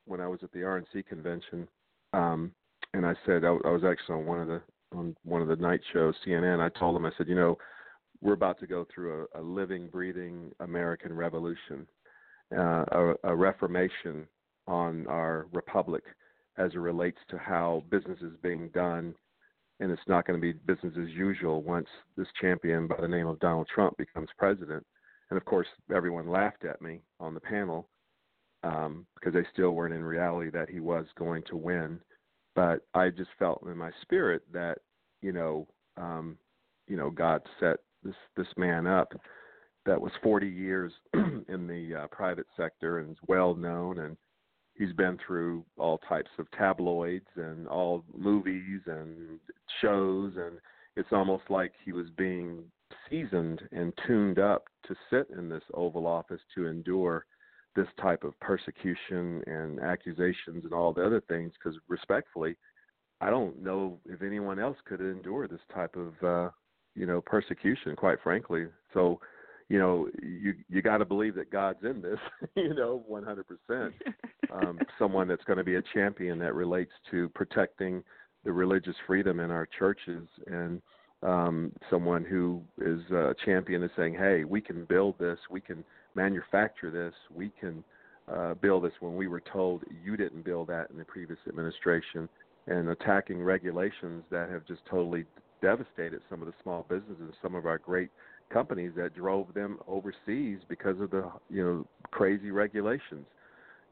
when 0.05 0.19
I 0.19 0.27
was 0.27 0.39
at 0.43 0.51
the 0.51 0.59
RNC 0.59 1.07
convention, 1.07 1.67
um, 2.13 2.51
and 2.93 3.05
I 3.05 3.13
said 3.25 3.43
I, 3.43 3.49
I 3.65 3.71
was 3.71 3.83
actually 3.83 4.15
on 4.15 4.25
one 4.25 4.41
of 4.41 4.47
the 4.47 4.61
on 4.93 5.15
one 5.23 5.41
of 5.41 5.47
the 5.47 5.55
night 5.55 5.81
shows, 5.93 6.15
CNN. 6.25 6.59
I 6.59 6.69
told 6.77 6.95
them 6.95 7.05
I 7.05 7.11
said, 7.17 7.27
you 7.27 7.35
know, 7.35 7.57
we're 8.21 8.33
about 8.33 8.59
to 8.59 8.67
go 8.67 8.85
through 8.93 9.27
a, 9.33 9.39
a 9.39 9.41
living, 9.41 9.87
breathing 9.87 10.51
American 10.59 11.13
revolution, 11.13 11.87
uh, 12.55 12.83
a, 12.91 13.13
a 13.23 13.35
reformation 13.35 14.27
on 14.67 15.07
our 15.07 15.47
republic 15.53 16.03
as 16.57 16.71
it 16.73 16.79
relates 16.79 17.17
to 17.29 17.37
how 17.37 17.83
business 17.89 18.19
is 18.21 18.33
being 18.41 18.69
done 18.69 19.15
and 19.79 19.91
it's 19.91 20.01
not 20.07 20.27
going 20.27 20.39
to 20.39 20.41
be 20.41 20.57
business 20.65 20.93
as 21.01 21.09
usual 21.09 21.61
once 21.63 21.87
this 22.17 22.27
champion 22.41 22.87
by 22.87 22.97
the 22.99 23.07
name 23.07 23.27
of 23.27 23.39
Donald 23.39 23.67
Trump 23.73 23.95
becomes 23.97 24.29
president. 24.37 24.85
And 25.29 25.37
of 25.37 25.45
course, 25.45 25.67
everyone 25.93 26.29
laughed 26.29 26.65
at 26.65 26.81
me 26.81 27.01
on 27.19 27.33
the 27.33 27.39
panel 27.39 27.87
um, 28.63 29.05
because 29.15 29.33
they 29.33 29.47
still 29.53 29.71
weren't 29.71 29.93
in 29.93 30.03
reality 30.03 30.49
that 30.51 30.69
he 30.69 30.79
was 30.79 31.05
going 31.17 31.43
to 31.49 31.55
win. 31.55 31.99
But 32.59 32.81
I 32.93 33.07
just 33.09 33.29
felt 33.39 33.63
in 33.65 33.77
my 33.77 33.91
spirit 34.01 34.41
that 34.51 34.79
you 35.21 35.31
know, 35.31 35.65
um, 35.95 36.37
you 36.89 36.97
know, 36.97 37.09
God 37.09 37.41
set 37.57 37.77
this 38.03 38.15
this 38.35 38.47
man 38.57 38.85
up 38.85 39.13
that 39.85 40.01
was 40.01 40.11
40 40.21 40.45
years 40.45 40.91
in 41.13 41.67
the 41.67 42.01
uh, 42.01 42.07
private 42.07 42.47
sector 42.57 42.99
and 42.99 43.11
is 43.11 43.17
well 43.27 43.55
known 43.55 43.99
and 43.99 44.17
he's 44.77 44.91
been 44.91 45.17
through 45.25 45.63
all 45.77 45.99
types 45.99 46.31
of 46.37 46.51
tabloids 46.51 47.29
and 47.37 47.65
all 47.69 48.03
movies 48.13 48.81
and 48.87 49.39
shows 49.81 50.33
and 50.35 50.59
it's 50.97 51.13
almost 51.13 51.43
like 51.49 51.71
he 51.85 51.93
was 51.93 52.07
being 52.17 52.61
seasoned 53.09 53.61
and 53.71 53.93
tuned 54.05 54.37
up 54.37 54.65
to 54.85 54.95
sit 55.09 55.27
in 55.37 55.47
this 55.47 55.63
oval 55.73 56.05
office 56.05 56.41
to 56.55 56.67
endure 56.67 57.25
this 57.75 57.87
type 58.01 58.23
of 58.23 58.39
persecution 58.39 59.41
and 59.47 59.79
accusations 59.79 60.63
and 60.63 60.73
all 60.73 60.93
the 60.93 61.05
other 61.05 61.21
things 61.27 61.51
because 61.53 61.79
respectfully 61.87 62.55
i 63.21 63.29
don't 63.29 63.61
know 63.61 63.99
if 64.05 64.21
anyone 64.21 64.59
else 64.59 64.77
could 64.85 65.01
endure 65.01 65.47
this 65.47 65.59
type 65.73 65.95
of 65.95 66.13
uh 66.23 66.49
you 66.99 67.05
know 67.05 67.21
persecution 67.21 67.95
quite 67.95 68.19
frankly. 68.21 68.67
So 68.93 69.19
you 69.69 69.79
know 69.79 70.09
you 70.21 70.53
you 70.67 70.81
got 70.81 70.97
to 70.97 71.05
believe 71.05 71.35
that 71.35 71.51
god's 71.51 71.83
in 71.83 72.01
this 72.01 72.19
you 72.55 72.73
know 72.73 73.03
100% 73.09 73.91
um 74.51 74.79
someone 74.99 75.27
that's 75.27 75.43
going 75.45 75.57
to 75.57 75.63
be 75.63 75.75
a 75.75 75.83
champion 75.93 76.37
that 76.39 76.55
relates 76.55 76.91
to 77.11 77.29
protecting 77.29 78.03
the 78.43 78.51
religious 78.51 78.95
freedom 79.05 79.39
in 79.39 79.51
our 79.51 79.67
churches 79.77 80.27
and 80.47 80.81
um 81.23 81.71
someone 81.89 82.25
who 82.25 82.61
is 82.79 82.99
a 83.11 83.35
champion 83.45 83.83
is 83.83 83.91
saying 83.95 84.13
hey 84.13 84.43
we 84.43 84.61
can 84.61 84.85
build 84.85 85.17
this. 85.19 85.37
We 85.49 85.61
can 85.61 85.83
manufacture 86.19 86.91
this. 86.91 87.13
We 87.33 87.51
can 87.59 87.83
uh, 88.31 88.53
build 88.55 88.83
this 88.83 88.91
when 88.99 89.15
we 89.15 89.27
were 89.27 89.41
told 89.41 89.83
you 90.03 90.17
didn't 90.17 90.43
build 90.43 90.67
that 90.67 90.89
in 90.91 90.97
the 90.97 91.05
previous 91.05 91.39
administration, 91.47 92.27
and 92.67 92.89
attacking 92.89 93.41
regulations 93.41 94.23
that 94.29 94.49
have 94.49 94.65
just 94.65 94.81
totally 94.89 95.23
devastated 95.61 96.21
some 96.29 96.41
of 96.41 96.47
the 96.47 96.53
small 96.61 96.85
businesses, 96.89 97.33
some 97.41 97.55
of 97.55 97.65
our 97.65 97.77
great 97.77 98.09
companies 98.51 98.91
that 98.97 99.15
drove 99.15 99.53
them 99.53 99.79
overseas 99.87 100.59
because 100.67 100.99
of 100.99 101.09
the 101.09 101.23
you 101.49 101.63
know 101.63 101.87
crazy 102.11 102.51
regulations. 102.51 103.25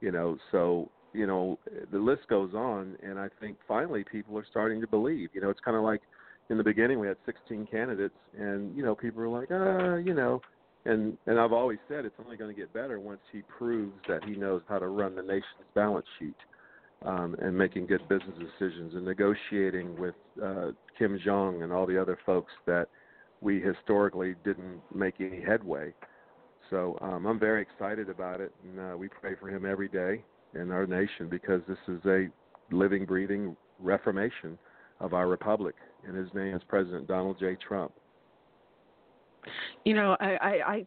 You 0.01 0.11
know, 0.11 0.38
so 0.51 0.89
you 1.13 1.28
know 1.28 1.57
the 1.91 1.97
list 1.97 2.28
goes 2.28 2.53
on, 2.53 2.97
and 3.01 3.17
I 3.17 3.30
think 3.39 3.57
finally 3.67 4.03
people 4.03 4.38
are 4.38 4.45
starting 4.51 4.82
to 4.82 4.88
believe. 4.88 5.30
You 5.34 5.39
know, 5.39 5.49
it's 5.49 5.61
kind 5.63 5.78
of 5.78 5.84
like 5.84 6.01
in 6.49 6.57
the 6.57 6.63
beginning 6.63 6.99
we 6.99 7.07
had 7.07 7.17
16 7.25 7.67
candidates, 7.71 8.19
and 8.38 8.75
you 8.75 8.84
know 8.84 8.95
people 8.95 9.21
were 9.21 9.30
like, 9.30 9.47
ah, 9.49 9.95
you 9.95 10.13
know 10.13 10.41
and 10.88 11.18
and 11.28 11.40
I've 11.40 11.54
always 11.54 11.80
said 11.88 12.06
it's 12.06 12.16
only 12.24 12.38
going 12.38 12.54
to 12.54 12.60
get 12.60 12.74
better 12.74 13.00
once 13.00 13.20
he 13.32 13.42
proves 13.58 13.94
that 14.08 14.24
he 14.24 14.36
knows 14.36 14.62
how 14.68 14.80
to 14.80 14.88
run 14.88 15.16
the 15.16 15.22
nation's 15.22 15.68
balance 15.76 16.06
sheet 16.18 16.36
um, 17.06 17.36
and 17.42 17.56
making 17.56 17.88
good 17.88 18.08
business 18.08 18.36
decisions 18.40 18.94
and 18.96 19.06
negotiating 19.06 19.98
with 20.00 20.16
uh, 20.44 20.72
Kim 20.98 21.20
Jong 21.24 21.62
and 21.62 21.72
all 21.72 21.86
the 21.86 22.02
other 22.02 22.18
folks 22.26 22.52
that 22.66 22.88
we 23.42 23.62
historically 23.62 24.36
didn't 24.44 24.82
make 24.94 25.16
any 25.20 25.42
headway. 25.42 25.94
So 26.70 26.98
um, 27.02 27.26
I'm 27.26 27.40
very 27.40 27.62
excited 27.62 28.10
about 28.10 28.42
it, 28.42 28.52
and 28.64 28.80
uh, 28.80 28.98
we 28.98 29.08
pray 29.08 29.36
for 29.40 29.50
him 29.50 29.66
every 29.66 29.88
day 29.88 30.24
in 30.54 30.72
our 30.72 30.88
nation 30.88 31.30
because 31.30 31.62
this 31.68 31.78
is 31.88 32.00
a 32.06 32.28
living, 32.72 33.06
breathing 33.06 33.56
reformation 33.80 34.58
of 35.00 35.14
our 35.14 35.28
republic, 35.28 35.76
and 36.06 36.18
his 36.18 36.28
name 36.34 36.56
is 36.56 36.62
President 36.68 37.08
Donald 37.08 37.38
J. 37.40 37.56
Trump. 37.56 37.92
You 39.86 39.93
know, 39.93 40.18
I, 40.20 40.38
I, 40.41 40.50
I 40.50 40.86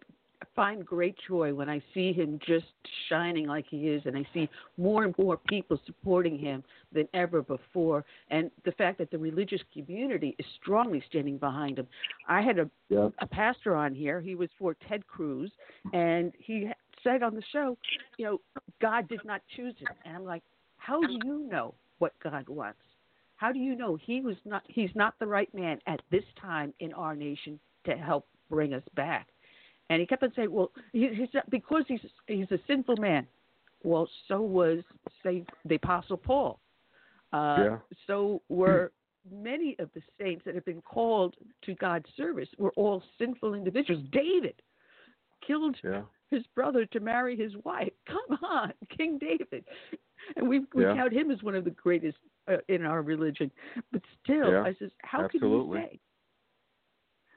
find 0.56 0.84
great 0.84 1.16
joy 1.26 1.54
when 1.54 1.68
I 1.68 1.82
see 1.94 2.12
him 2.12 2.38
just 2.46 2.66
shining 3.08 3.46
like 3.46 3.66
he 3.68 3.88
is, 3.88 4.02
and 4.04 4.16
I 4.16 4.26
see 4.32 4.48
more 4.76 5.04
and 5.04 5.14
more 5.18 5.36
people 5.48 5.78
supporting 5.86 6.38
him 6.38 6.62
than 6.92 7.08
ever 7.14 7.42
before. 7.42 8.04
And 8.30 8.50
the 8.64 8.72
fact 8.72 8.98
that 8.98 9.10
the 9.10 9.18
religious 9.18 9.60
community 9.72 10.34
is 10.38 10.46
strongly 10.60 11.02
standing 11.08 11.38
behind 11.38 11.78
him. 11.78 11.86
I 12.28 12.42
had 12.42 12.58
a, 12.58 12.70
yeah. 12.88 13.08
a 13.20 13.26
pastor 13.26 13.76
on 13.76 13.94
here, 13.94 14.20
he 14.20 14.34
was 14.34 14.48
for 14.58 14.76
Ted 14.88 15.06
Cruz, 15.06 15.50
and 15.92 16.32
he 16.38 16.70
said 17.02 17.22
on 17.22 17.34
the 17.34 17.42
show, 17.52 17.76
you 18.18 18.24
know, 18.26 18.40
God 18.80 19.08
did 19.08 19.24
not 19.24 19.42
choose 19.56 19.74
him. 19.78 19.88
And 20.04 20.16
I'm 20.16 20.24
like, 20.24 20.42
how 20.76 21.00
do 21.00 21.18
you 21.24 21.48
know 21.50 21.74
what 21.98 22.12
God 22.22 22.48
wants? 22.48 22.80
How 23.36 23.52
do 23.52 23.58
you 23.58 23.74
know 23.74 23.96
he 23.96 24.20
was 24.20 24.36
not 24.44 24.62
he's 24.68 24.90
not 24.94 25.14
the 25.18 25.26
right 25.26 25.52
man 25.54 25.78
at 25.86 26.00
this 26.10 26.24
time 26.38 26.74
in 26.80 26.92
our 26.92 27.16
nation 27.16 27.58
to 27.86 27.92
help 27.92 28.26
bring 28.50 28.74
us 28.74 28.82
back. 28.94 29.28
And 29.88 30.00
he 30.00 30.06
kept 30.06 30.22
on 30.22 30.32
saying, 30.36 30.52
"Well, 30.52 30.70
he, 30.92 31.08
he's 31.14 31.28
because 31.48 31.84
he's 31.88 32.00
he's 32.26 32.50
a 32.50 32.58
sinful 32.66 32.96
man." 32.98 33.26
Well, 33.82 34.08
so 34.28 34.42
was 34.42 34.82
say, 35.22 35.44
the 35.64 35.76
Apostle 35.76 36.18
Paul. 36.18 36.60
Uh, 37.32 37.56
yeah. 37.58 37.78
So 38.06 38.42
were 38.48 38.92
many 39.30 39.76
of 39.78 39.90
the 39.94 40.02
saints 40.18 40.42
that 40.44 40.54
have 40.54 40.64
been 40.64 40.82
called 40.82 41.34
to 41.64 41.74
God's 41.74 42.06
service 42.16 42.48
were 42.58 42.72
all 42.76 43.02
sinful 43.18 43.54
individuals. 43.54 44.04
David 44.12 44.54
killed 45.46 45.76
yeah. 45.82 46.02
his 46.30 46.42
brother 46.54 46.84
to 46.86 47.00
marry 47.00 47.36
his 47.36 47.52
wife. 47.64 47.92
Come 48.06 48.38
on, 48.42 48.72
King 48.96 49.18
David. 49.18 49.64
And 50.36 50.48
we 50.48 50.60
we 50.74 50.84
yeah. 50.84 50.94
count 50.94 51.12
him 51.12 51.30
as 51.30 51.42
one 51.42 51.54
of 51.54 51.64
the 51.64 51.70
greatest 51.70 52.18
uh, 52.48 52.56
in 52.68 52.84
our 52.84 53.02
religion. 53.02 53.50
But 53.92 54.02
still, 54.22 54.52
yeah. 54.52 54.62
I 54.62 54.74
says, 54.78 54.90
how 55.02 55.24
Absolutely. 55.24 55.78
can 55.78 55.82
you 55.82 55.92
say 55.92 56.00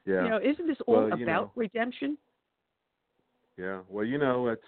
yeah. 0.06 0.24
You 0.24 0.30
know, 0.30 0.40
isn't 0.42 0.66
this 0.66 0.78
all 0.86 0.94
well, 0.94 1.06
about 1.06 1.18
know, 1.18 1.52
redemption? 1.54 2.18
Yeah. 3.56 3.80
Well, 3.88 4.04
you 4.04 4.18
know, 4.18 4.48
it's 4.48 4.62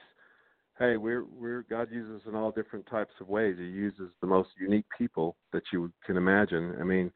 hey, 0.78 0.97
we're 0.97 1.24
we're 1.24 1.62
God 1.68 1.89
uses 1.91 2.22
us 2.22 2.28
in 2.28 2.34
all 2.34 2.51
different 2.51 2.87
types 2.87 3.12
of 3.20 3.28
ways. 3.28 3.57
He 3.59 3.64
uses 3.64 4.11
the 4.20 4.26
most 4.26 4.51
unique 4.61 4.87
people 4.97 5.37
that 5.53 5.62
you 5.72 5.93
can 6.05 6.16
imagine. 6.16 6.74
I 6.80 6.84
mean, 6.84 7.11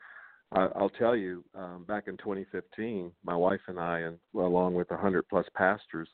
I, 0.52 0.68
I'll 0.76 0.90
tell 0.90 1.14
you, 1.16 1.44
um, 1.54 1.84
back 1.86 2.04
in 2.06 2.16
2015, 2.16 3.12
my 3.24 3.36
wife 3.36 3.60
and 3.68 3.78
I, 3.78 4.00
and 4.00 4.18
well, 4.32 4.46
along 4.46 4.74
with 4.74 4.90
100 4.90 5.28
plus 5.28 5.46
pastors 5.54 6.08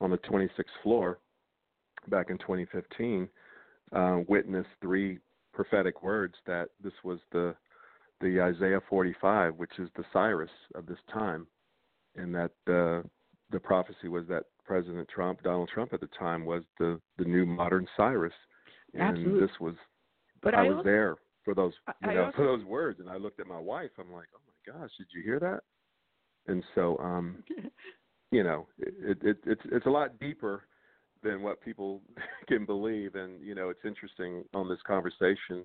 on 0.00 0.10
the 0.10 0.18
26th 0.18 0.64
floor, 0.82 1.18
back 2.08 2.30
in 2.30 2.38
2015, 2.38 3.28
uh, 3.92 4.18
witnessed 4.28 4.68
three 4.80 5.18
prophetic 5.52 6.02
words 6.02 6.34
that 6.46 6.68
this 6.82 6.94
was 7.04 7.18
the 7.32 7.54
the 8.20 8.40
Isaiah 8.40 8.80
45, 8.88 9.56
which 9.56 9.72
is 9.80 9.88
the 9.96 10.04
Cyrus 10.12 10.50
of 10.76 10.86
this 10.86 10.98
time, 11.12 11.44
and 12.16 12.34
that 12.34 12.52
uh, 12.68 13.06
the 13.50 13.60
prophecy 13.60 14.08
was 14.08 14.26
that 14.28 14.44
President 14.64 15.08
Trump, 15.08 15.42
Donald 15.42 15.70
Trump 15.72 15.92
at 15.92 16.00
the 16.00 16.08
time, 16.18 16.44
was 16.44 16.62
the 16.78 17.00
the 17.18 17.24
new 17.24 17.44
modern 17.44 17.86
Cyrus, 17.96 18.32
and 18.94 19.02
Absolutely. 19.02 19.40
this 19.40 19.50
was. 19.60 19.74
But 20.42 20.54
I, 20.54 20.60
I 20.60 20.68
was 20.68 20.76
also, 20.78 20.84
there 20.84 21.16
for 21.44 21.54
those, 21.54 21.72
you 22.02 22.10
I 22.10 22.14
know, 22.14 22.24
also, 22.24 22.36
for 22.36 22.44
those 22.44 22.64
words, 22.64 23.00
and 23.00 23.08
I 23.08 23.16
looked 23.16 23.40
at 23.40 23.46
my 23.46 23.58
wife. 23.58 23.90
I'm 23.98 24.12
like, 24.12 24.28
oh 24.34 24.40
my 24.46 24.80
gosh, 24.80 24.90
did 24.98 25.06
you 25.14 25.22
hear 25.22 25.38
that? 25.40 25.60
And 26.46 26.62
so, 26.74 26.98
um, 26.98 27.42
you 28.30 28.42
know, 28.42 28.66
it, 28.78 29.18
it, 29.22 29.38
it's 29.46 29.62
it's 29.66 29.86
a 29.86 29.90
lot 29.90 30.18
deeper 30.18 30.64
than 31.22 31.42
what 31.42 31.60
people 31.60 32.02
can 32.48 32.64
believe, 32.64 33.14
and 33.14 33.40
you 33.42 33.54
know, 33.54 33.68
it's 33.68 33.84
interesting 33.84 34.44
on 34.54 34.68
this 34.68 34.80
conversation 34.86 35.64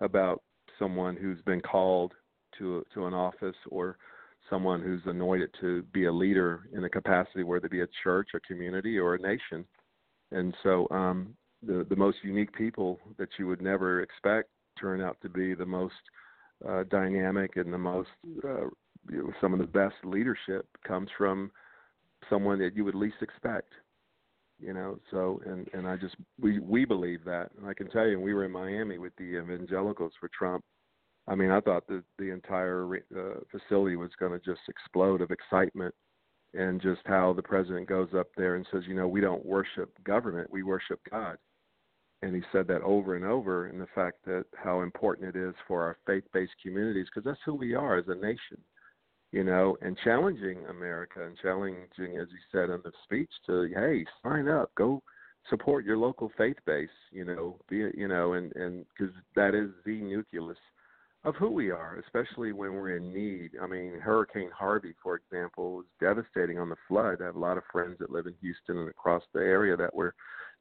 about 0.00 0.42
someone 0.78 1.16
who's 1.16 1.40
been 1.42 1.60
called 1.60 2.12
to 2.58 2.84
to 2.94 3.06
an 3.06 3.14
office 3.14 3.56
or 3.70 3.96
someone 4.50 4.82
who's 4.82 5.02
anointed 5.06 5.50
to 5.60 5.82
be 5.94 6.04
a 6.04 6.12
leader 6.12 6.68
in 6.74 6.84
a 6.84 6.90
capacity, 6.90 7.44
whether 7.44 7.66
it 7.66 7.72
be 7.72 7.82
a 7.82 7.88
church, 8.02 8.30
a 8.34 8.40
community, 8.40 8.98
or 8.98 9.14
a 9.14 9.18
nation. 9.18 9.64
And 10.32 10.54
so, 10.62 10.86
um, 10.90 11.34
the 11.62 11.86
the 11.88 11.96
most 11.96 12.18
unique 12.22 12.52
people 12.52 12.98
that 13.18 13.28
you 13.38 13.46
would 13.46 13.62
never 13.62 14.02
expect 14.02 14.48
turn 14.80 15.00
out 15.00 15.16
to 15.22 15.28
be 15.28 15.54
the 15.54 15.66
most 15.66 15.94
uh, 16.68 16.84
dynamic 16.90 17.56
and 17.56 17.72
the 17.72 17.78
most 17.78 18.08
uh, 18.44 18.66
you 19.08 19.18
know, 19.18 19.32
some 19.40 19.52
of 19.52 19.58
the 19.58 19.66
best 19.66 19.94
leadership 20.04 20.66
comes 20.86 21.08
from 21.16 21.50
someone 22.28 22.58
that 22.58 22.76
you 22.76 22.84
would 22.84 22.94
least 22.94 23.16
expect 23.22 23.72
you 24.60 24.74
know 24.74 24.98
so 25.10 25.40
and 25.46 25.68
and 25.72 25.86
i 25.86 25.96
just 25.96 26.14
we 26.38 26.58
we 26.58 26.84
believe 26.84 27.24
that 27.24 27.50
and 27.58 27.66
i 27.66 27.72
can 27.72 27.88
tell 27.88 28.06
you 28.06 28.20
we 28.20 28.34
were 28.34 28.44
in 28.44 28.52
miami 28.52 28.98
with 28.98 29.14
the 29.16 29.38
evangelicals 29.38 30.12
for 30.20 30.28
trump 30.36 30.62
i 31.30 31.34
mean 31.34 31.50
i 31.50 31.60
thought 31.60 31.86
that 31.86 32.04
the 32.18 32.30
entire 32.30 32.86
uh, 33.16 33.40
facility 33.50 33.96
was 33.96 34.10
going 34.18 34.32
to 34.32 34.44
just 34.44 34.60
explode 34.68 35.22
of 35.22 35.30
excitement 35.30 35.94
and 36.52 36.82
just 36.82 37.00
how 37.06 37.32
the 37.32 37.42
president 37.42 37.88
goes 37.88 38.08
up 38.16 38.26
there 38.36 38.56
and 38.56 38.66
says 38.70 38.82
you 38.86 38.94
know 38.94 39.08
we 39.08 39.20
don't 39.20 39.46
worship 39.46 39.90
government 40.04 40.50
we 40.50 40.62
worship 40.62 41.00
god. 41.10 41.36
And 42.22 42.34
he 42.34 42.42
said 42.52 42.66
that 42.66 42.82
over 42.82 43.16
and 43.16 43.24
over 43.24 43.68
and 43.68 43.80
the 43.80 43.86
fact 43.94 44.18
that 44.26 44.44
how 44.54 44.82
important 44.82 45.34
it 45.34 45.38
is 45.40 45.54
for 45.66 45.82
our 45.82 45.96
faith-based 46.06 46.52
communities 46.62 47.06
because 47.06 47.24
that's 47.24 47.40
who 47.46 47.54
we 47.54 47.74
are 47.74 47.96
as 47.96 48.08
a 48.08 48.14
nation 48.14 48.58
you 49.32 49.44
know, 49.44 49.76
and 49.80 49.96
challenging 50.02 50.58
America 50.68 51.24
and 51.24 51.38
challenging, 51.40 52.18
as 52.20 52.28
he 52.30 52.38
said 52.50 52.68
in 52.70 52.80
the 52.82 52.92
speech, 53.04 53.30
to 53.46 53.70
hey, 53.74 54.04
sign 54.22 54.48
up, 54.48 54.70
go 54.74 55.02
support 55.48 55.84
your 55.84 55.96
local 55.96 56.32
faith 56.36 56.56
base, 56.66 56.88
you 57.12 57.24
know, 57.24 57.56
be 57.68 57.90
you 57.94 58.08
know, 58.08 58.32
and 58.32 58.54
and 58.56 58.84
because 58.88 59.14
that 59.36 59.54
is 59.54 59.70
the 59.84 60.00
nucleus 60.00 60.58
of 61.24 61.34
who 61.36 61.50
we 61.50 61.70
are, 61.70 62.02
especially 62.04 62.52
when 62.52 62.72
we're 62.72 62.96
in 62.96 63.12
need. 63.12 63.50
I 63.62 63.66
mean, 63.66 63.98
Hurricane 64.00 64.50
Harvey, 64.56 64.94
for 65.02 65.16
example, 65.16 65.76
was 65.76 65.86
devastating 66.00 66.58
on 66.58 66.70
the 66.70 66.76
flood. 66.88 67.18
I 67.20 67.26
have 67.26 67.36
a 67.36 67.40
lot 67.40 67.58
of 67.58 67.64
friends 67.70 67.96
that 67.98 68.10
live 68.10 68.26
in 68.26 68.34
Houston 68.40 68.78
and 68.78 68.88
across 68.88 69.22
the 69.34 69.40
area 69.40 69.76
that 69.76 69.94
were 69.94 70.14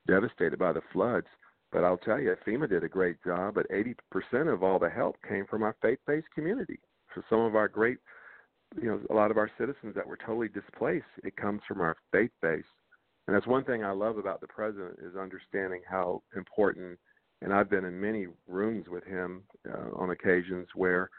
devastated 0.07 0.59
by 0.59 0.73
the 0.73 0.81
floods. 0.91 1.27
But 1.71 1.83
I'll 1.83 1.97
tell 1.97 2.19
you, 2.19 2.35
FEMA 2.45 2.67
did 2.67 2.83
a 2.83 2.89
great 2.89 3.23
job. 3.23 3.55
But 3.55 3.69
80% 3.69 4.51
of 4.51 4.63
all 4.63 4.79
the 4.79 4.89
help 4.89 5.15
came 5.27 5.45
from 5.45 5.63
our 5.63 5.75
faith-based 5.81 6.27
community. 6.35 6.79
For 7.13 7.23
some 7.29 7.39
of 7.39 7.55
our 7.55 7.67
great 7.67 7.99
you 8.79 8.87
know 8.87 8.99
a 9.09 9.13
lot 9.13 9.31
of 9.31 9.37
our 9.37 9.49
citizens 9.57 9.95
that 9.95 10.05
were 10.05 10.17
totally 10.17 10.49
displaced 10.49 11.05
it 11.23 11.35
comes 11.35 11.61
from 11.67 11.81
our 11.81 11.95
faith 12.11 12.31
base 12.41 12.63
and 13.27 13.35
that's 13.35 13.47
one 13.47 13.63
thing 13.63 13.83
i 13.83 13.91
love 13.91 14.17
about 14.17 14.41
the 14.41 14.47
president 14.47 14.95
is 15.01 15.15
understanding 15.15 15.81
how 15.89 16.21
important 16.35 16.97
and 17.41 17.53
i've 17.53 17.69
been 17.69 17.85
in 17.85 17.99
many 17.99 18.27
rooms 18.47 18.85
with 18.89 19.03
him 19.05 19.43
uh, 19.69 19.95
on 19.95 20.11
occasions 20.11 20.67
where 20.75 21.09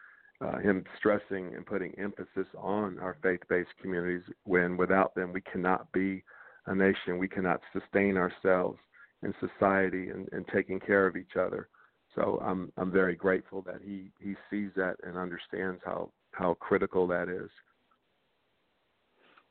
uh, 0.43 0.59
him 0.59 0.85
stressing 0.97 1.55
and 1.55 1.66
putting 1.66 1.93
emphasis 1.99 2.47
on 2.57 2.99
our 2.99 3.16
faith 3.23 3.41
based 3.49 3.71
communities 3.81 4.23
when 4.45 4.77
without 4.77 5.14
them 5.14 5.33
we 5.33 5.41
cannot 5.43 5.91
be 5.93 6.23
a 6.66 6.75
nation 6.75 7.18
we 7.18 7.29
cannot 7.29 7.61
sustain 7.73 8.16
ourselves 8.16 8.79
in 9.23 9.35
society 9.41 10.09
and, 10.09 10.29
and 10.33 10.47
taking 10.53 10.81
care 10.81 11.07
of 11.07 11.16
each 11.16 11.37
other. 11.39 11.68
So 12.14 12.41
I'm 12.43 12.73
I'm 12.77 12.91
very 12.91 13.14
grateful 13.14 13.62
that 13.62 13.81
he 13.85 14.11
he 14.18 14.35
sees 14.51 14.71
that 14.77 14.97
and 15.05 15.16
understands 15.16 15.81
how 15.85 16.11
how 16.33 16.55
critical 16.55 17.07
that 17.09 17.29
is. 17.29 17.51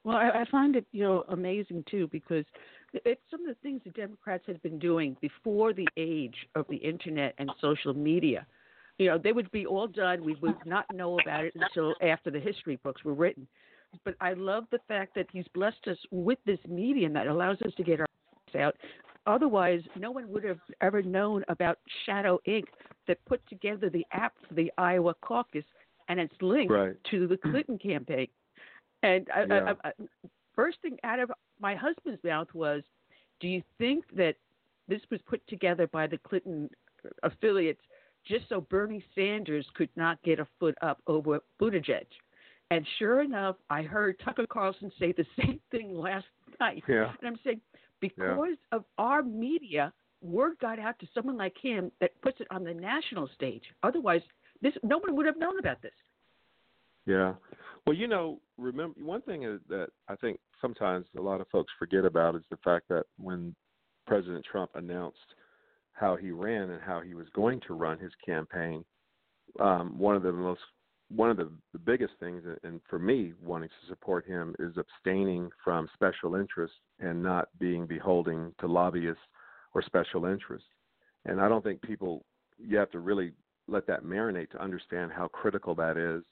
Well, 0.04 0.18
I, 0.18 0.42
I 0.42 0.46
find 0.52 0.76
it 0.76 0.86
you 0.92 1.04
know 1.04 1.24
amazing 1.30 1.86
too 1.90 2.10
because 2.12 2.46
it's 2.94 3.22
some 3.30 3.42
of 3.42 3.48
the 3.48 3.62
things 3.62 3.82
the 3.84 3.92
Democrats 3.92 4.44
had 4.48 4.62
been 4.62 4.80
doing 4.80 5.16
before 5.22 5.74
the 5.74 5.88
age 5.98 6.48
of 6.56 6.66
the 6.70 6.78
internet 6.78 7.36
and 7.38 7.52
social 7.62 7.94
media. 7.94 8.46
You 8.98 9.08
know, 9.08 9.18
they 9.18 9.32
would 9.32 9.50
be 9.52 9.66
all 9.66 9.88
done. 9.88 10.24
We 10.24 10.36
would 10.42 10.58
not 10.66 10.86
know 10.94 11.20
about 11.20 11.46
it 11.46 11.54
until 11.56 11.96
after 12.02 12.30
the 12.32 12.40
history 12.40 12.78
books 12.84 13.04
were 13.04 13.14
written. 13.14 13.48
But 14.04 14.16
I 14.20 14.34
love 14.34 14.66
the 14.72 14.80
fact 14.88 15.16
that 15.16 15.28
he's 15.32 15.48
blessed 15.54 15.88
us 15.88 15.98
with 16.12 16.38
this 16.46 16.60
medium 16.68 17.14
that 17.14 17.28
allows 17.28 17.62
us 17.62 17.74
to 17.78 17.84
get 17.84 18.00
our 18.00 18.06
out. 18.56 18.76
Otherwise, 19.28 19.82
no 19.96 20.12
one 20.12 20.28
would 20.30 20.44
have 20.44 20.60
ever 20.82 21.02
known 21.04 21.44
about 21.50 21.78
Shadow 22.06 22.40
Inc. 22.48 22.64
that 23.08 23.24
put 23.26 23.48
together 23.48 23.90
the 23.90 24.06
app 24.12 24.34
for 24.48 24.56
the 24.56 24.72
Iowa 24.78 25.14
caucus, 25.22 25.66
and 26.08 26.20
it's 26.20 26.34
linked 26.42 26.74
right. 26.74 26.96
to 27.12 27.28
the 27.28 27.38
Clinton 27.38 27.78
campaign. 27.78 28.28
And 29.04 29.28
I, 29.34 29.44
yeah. 29.44 29.74
I, 29.84 29.90
I, 29.90 29.92
first 30.56 30.82
thing 30.82 30.98
out 31.04 31.20
of 31.20 31.32
my 31.60 31.76
husband's 31.76 32.24
mouth 32.24 32.54
was, 32.54 32.84
"Do 33.40 33.48
you 33.48 33.64
think 33.78 34.06
that 34.16 34.36
this 34.88 35.02
was 35.10 35.22
put 35.28 35.46
together 35.48 35.88
by 35.88 36.08
the 36.08 36.18
Clinton 36.18 36.70
affiliates 37.24 37.82
just 38.26 38.50
so 38.50 38.62
Bernie 38.62 39.04
Sanders 39.16 39.66
could 39.74 39.90
not 39.96 40.22
get 40.24 40.40
a 40.40 40.48
foot 40.60 40.76
up 40.82 41.02
over 41.08 41.40
Buttigieg?" 41.60 42.06
And 42.72 42.86
sure 43.00 43.22
enough, 43.22 43.56
I 43.70 43.82
heard 43.82 44.20
Tucker 44.20 44.46
Carlson 44.48 44.92
say 45.00 45.12
the 45.12 45.26
same 45.42 45.60
thing 45.72 45.98
last 45.98 46.28
night. 46.60 46.84
Yeah. 46.88 47.12
And 47.20 47.28
I'm 47.28 47.40
saying, 47.44 47.62
because 48.00 48.58
yeah. 48.72 48.78
of 48.78 48.86
our 48.98 49.24
media, 49.24 49.92
word 50.22 50.58
got 50.60 50.80
out 50.80 51.00
to 51.00 51.08
someone 51.14 51.38
like 51.38 51.58
him 51.58 51.92
that 52.00 52.12
puts 52.22 52.40
it 52.40 52.48
on 52.52 52.64
the 52.64 52.74
national 52.74 53.30
stage. 53.36 53.64
Otherwise, 53.84 54.22
this 54.62 54.74
no 54.84 54.98
one 55.00 55.16
would 55.16 55.26
have 55.26 55.38
known 55.38 55.58
about 55.60 55.82
this. 55.82 55.94
Yeah. 57.10 57.34
Well, 57.88 57.96
you 57.96 58.08
know, 58.08 58.40
remember 58.60 59.00
one 59.04 59.24
thing 59.24 59.60
that 59.68 59.88
I 60.08 60.16
think 60.16 60.40
sometimes 60.62 61.08
a 61.18 61.22
lot 61.22 61.42
of 61.42 61.48
folks 61.48 61.74
forget 61.80 62.06
about 62.06 62.36
is 62.36 62.44
the 62.52 62.58
fact 62.58 62.88
that 62.90 63.06
when 63.18 63.56
President 64.06 64.46
Trump 64.50 64.70
announced 64.76 65.18
how 65.94 66.16
he 66.16 66.30
ran 66.30 66.70
and 66.70 66.82
how 66.84 67.02
he 67.02 67.16
was 67.16 67.26
going 67.34 67.62
to 67.66 67.74
run 67.74 67.98
his 67.98 68.12
campaign, 68.24 68.86
um, 69.60 69.98
one 69.98 70.16
of 70.16 70.22
the 70.22 70.32
most 70.32 70.62
one 71.10 71.32
of 71.32 71.38
the, 71.38 71.50
the 71.74 71.80
biggest 71.80 72.14
things, 72.20 72.44
and 72.64 72.80
for 72.88 73.00
me, 73.00 73.34
wanting 73.42 73.70
to 73.70 73.88
support 73.88 74.28
him 74.28 74.56
is 74.60 74.74
abstaining 74.78 75.50
from 75.64 75.90
special 75.96 76.36
interests 76.36 76.78
and 77.00 77.24
not 77.24 77.48
being 77.58 77.88
beholden 77.88 78.54
to 78.60 78.68
lobbyists 78.68 79.24
or 79.74 79.82
special 79.82 80.26
interests. 80.26 80.68
And 81.26 81.42
I 81.42 81.50
don't 81.50 81.64
think 81.64 81.82
people, 81.82 82.24
you 82.60 82.78
have 82.78 82.92
to 82.92 83.00
really 83.00 83.32
let 83.68 83.88
that 83.88 84.04
marinate 84.04 84.52
to 84.52 84.62
understand 84.62 85.12
how 85.12 85.28
critical 85.30 85.74
that 85.74 85.98
is, 85.98 86.24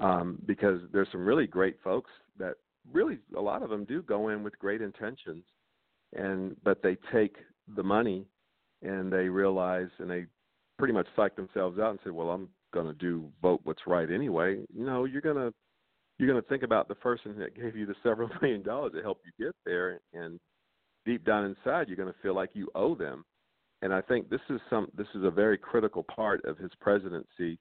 um, 0.00 0.38
because 0.46 0.80
there's 0.92 1.08
some 1.12 1.24
really 1.24 1.46
great 1.46 1.76
folks 1.82 2.10
that 2.38 2.54
really 2.92 3.18
a 3.36 3.40
lot 3.40 3.62
of 3.62 3.70
them 3.70 3.84
do 3.84 4.02
go 4.02 4.28
in 4.28 4.42
with 4.42 4.58
great 4.58 4.82
intentions, 4.82 5.44
and 6.14 6.56
but 6.64 6.82
they 6.82 6.96
take 7.12 7.36
the 7.76 7.82
money 7.82 8.26
and 8.82 9.12
they 9.12 9.28
realize 9.28 9.88
and 9.98 10.10
they 10.10 10.26
pretty 10.78 10.94
much 10.94 11.06
psych 11.14 11.36
themselves 11.36 11.78
out 11.78 11.90
and 11.90 11.98
say, 12.04 12.10
well, 12.10 12.30
I'm 12.30 12.48
going 12.72 12.86
to 12.86 12.94
do 12.94 13.28
vote 13.42 13.60
what's 13.64 13.86
right 13.86 14.10
anyway. 14.10 14.60
No, 14.74 15.04
you're 15.04 15.20
going 15.20 15.36
to 15.36 15.52
you're 16.18 16.28
going 16.28 16.42
to 16.42 16.48
think 16.48 16.62
about 16.62 16.88
the 16.88 16.94
person 16.94 17.38
that 17.38 17.54
gave 17.54 17.76
you 17.76 17.86
the 17.86 17.94
several 18.02 18.28
million 18.42 18.62
dollars 18.62 18.92
to 18.94 19.02
help 19.02 19.20
you 19.24 19.46
get 19.46 19.54
there, 19.64 20.00
and 20.12 20.38
deep 21.06 21.24
down 21.24 21.44
inside, 21.44 21.88
you're 21.88 21.96
going 21.96 22.12
to 22.12 22.18
feel 22.22 22.34
like 22.34 22.50
you 22.52 22.68
owe 22.74 22.94
them. 22.94 23.24
And 23.82 23.94
I 23.94 24.02
think 24.02 24.28
this 24.28 24.40
is 24.50 24.60
some 24.68 24.88
this 24.96 25.06
is 25.14 25.24
a 25.24 25.30
very 25.30 25.56
critical 25.56 26.02
part 26.02 26.44
of 26.44 26.58
his 26.58 26.70
presidency, 26.80 27.58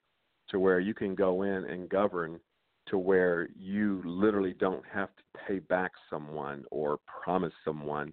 to 0.49 0.59
where 0.59 0.79
you 0.79 0.93
can 0.93 1.15
go 1.15 1.43
in 1.43 1.65
and 1.65 1.89
govern 1.89 2.39
to 2.87 2.97
where 2.97 3.49
you 3.57 4.01
literally 4.03 4.55
don't 4.59 4.83
have 4.91 5.09
to 5.15 5.23
pay 5.47 5.59
back 5.59 5.91
someone 6.09 6.63
or 6.71 6.99
promise 7.23 7.53
someone. 7.63 8.11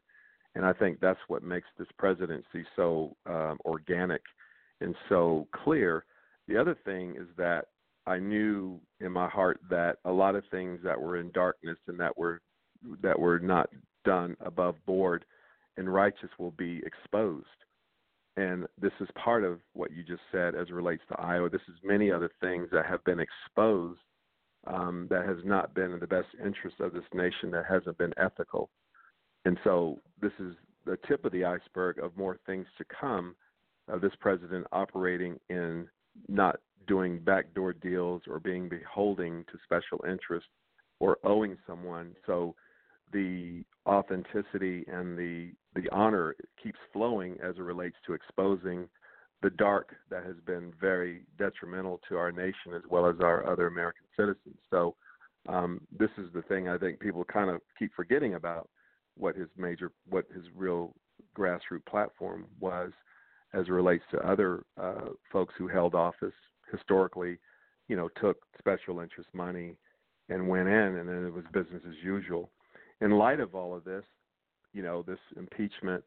And 0.54 0.64
I 0.64 0.72
think 0.72 1.00
that's 1.00 1.20
what 1.28 1.42
makes 1.42 1.68
this 1.78 1.88
presidency 1.98 2.64
so 2.74 3.16
um, 3.26 3.58
organic 3.64 4.22
and 4.80 4.94
so 5.08 5.46
clear 5.52 6.04
the 6.48 6.56
other 6.56 6.76
thing 6.84 7.16
is 7.16 7.28
that 7.36 7.66
I 8.06 8.18
knew 8.18 8.80
in 9.00 9.10
my 9.10 9.28
heart 9.28 9.60
that 9.68 9.98
a 10.04 10.12
lot 10.12 10.36
of 10.36 10.44
things 10.50 10.80
that 10.84 11.00
were 11.00 11.16
in 11.16 11.30
darkness 11.32 11.78
and 11.88 11.98
that 11.98 12.16
were 12.16 12.40
that 13.02 13.18
were 13.18 13.40
not 13.40 13.68
done 14.04 14.36
above 14.40 14.76
board 14.86 15.24
and 15.76 15.92
righteous 15.92 16.30
will 16.38 16.52
be 16.52 16.82
exposed. 16.86 17.46
And 18.36 18.66
this 18.80 18.92
is 19.00 19.08
part 19.22 19.44
of 19.44 19.60
what 19.72 19.92
you 19.92 20.02
just 20.02 20.22
said 20.30 20.54
as 20.54 20.68
it 20.68 20.74
relates 20.74 21.02
to 21.08 21.20
Iowa. 21.20 21.48
This 21.48 21.62
is 21.68 21.76
many 21.82 22.10
other 22.10 22.30
things 22.40 22.68
that 22.70 22.84
have 22.86 23.02
been 23.04 23.20
exposed 23.20 24.00
um, 24.66 25.06
that 25.10 25.24
has 25.24 25.38
not 25.44 25.74
been 25.74 25.92
in 25.92 26.00
the 26.00 26.06
best 26.06 26.28
interest 26.44 26.80
of 26.80 26.92
this 26.92 27.04
nation, 27.14 27.50
that 27.52 27.64
hasn't 27.68 27.96
been 27.98 28.12
ethical. 28.18 28.68
And 29.44 29.58
so 29.64 30.00
this 30.20 30.32
is 30.38 30.54
the 30.84 30.98
tip 31.08 31.24
of 31.24 31.32
the 31.32 31.44
iceberg 31.44 31.98
of 31.98 32.16
more 32.16 32.38
things 32.46 32.66
to 32.78 32.84
come 32.84 33.34
of 33.88 34.00
this 34.00 34.12
president 34.20 34.66
operating 34.72 35.38
in 35.48 35.88
not 36.28 36.56
doing 36.86 37.20
backdoor 37.20 37.72
deals 37.72 38.22
or 38.28 38.40
being 38.40 38.68
beholding 38.68 39.44
to 39.50 39.58
special 39.64 40.04
interests 40.08 40.50
or 41.00 41.18
owing 41.24 41.56
someone. 41.66 42.14
So 42.26 42.54
the 43.12 43.64
authenticity 43.86 44.84
and 44.88 45.16
the 45.16 45.52
the 45.74 45.88
honor 45.92 46.34
keeps 46.62 46.78
flowing 46.92 47.36
as 47.42 47.56
it 47.56 47.62
relates 47.62 47.96
to 48.06 48.14
exposing 48.14 48.88
the 49.42 49.50
dark 49.50 49.94
that 50.10 50.24
has 50.24 50.36
been 50.46 50.72
very 50.80 51.22
detrimental 51.38 52.00
to 52.08 52.16
our 52.16 52.32
nation 52.32 52.72
as 52.74 52.82
well 52.88 53.06
as 53.06 53.16
our 53.20 53.46
other 53.46 53.66
American 53.66 54.06
citizens. 54.16 54.56
So 54.70 54.96
um, 55.48 55.80
this 55.96 56.10
is 56.16 56.32
the 56.34 56.42
thing 56.42 56.68
I 56.68 56.78
think 56.78 56.98
people 56.98 57.24
kind 57.24 57.50
of 57.50 57.60
keep 57.78 57.92
forgetting 57.94 58.34
about 58.34 58.68
what 59.16 59.36
his 59.36 59.48
major, 59.56 59.92
what 60.08 60.24
his 60.34 60.44
real 60.54 60.94
grassroots 61.38 61.86
platform 61.88 62.46
was 62.60 62.92
as 63.54 63.66
it 63.68 63.72
relates 63.72 64.04
to 64.10 64.28
other 64.28 64.64
uh, 64.80 65.10
folks 65.32 65.54
who 65.56 65.68
held 65.68 65.94
office 65.94 66.34
historically, 66.70 67.38
you 67.88 67.96
know, 67.96 68.08
took 68.20 68.38
special 68.58 69.00
interest 69.00 69.28
money 69.32 69.76
and 70.28 70.48
went 70.48 70.68
in, 70.68 70.96
and 70.96 71.08
then 71.08 71.24
it 71.24 71.32
was 71.32 71.44
business 71.52 71.82
as 71.86 71.94
usual. 72.02 72.50
In 73.00 73.10
light 73.12 73.40
of 73.40 73.54
all 73.54 73.74
of 73.76 73.84
this, 73.84 74.04
you 74.72 74.82
know, 74.82 75.02
this 75.02 75.18
impeachment, 75.36 76.02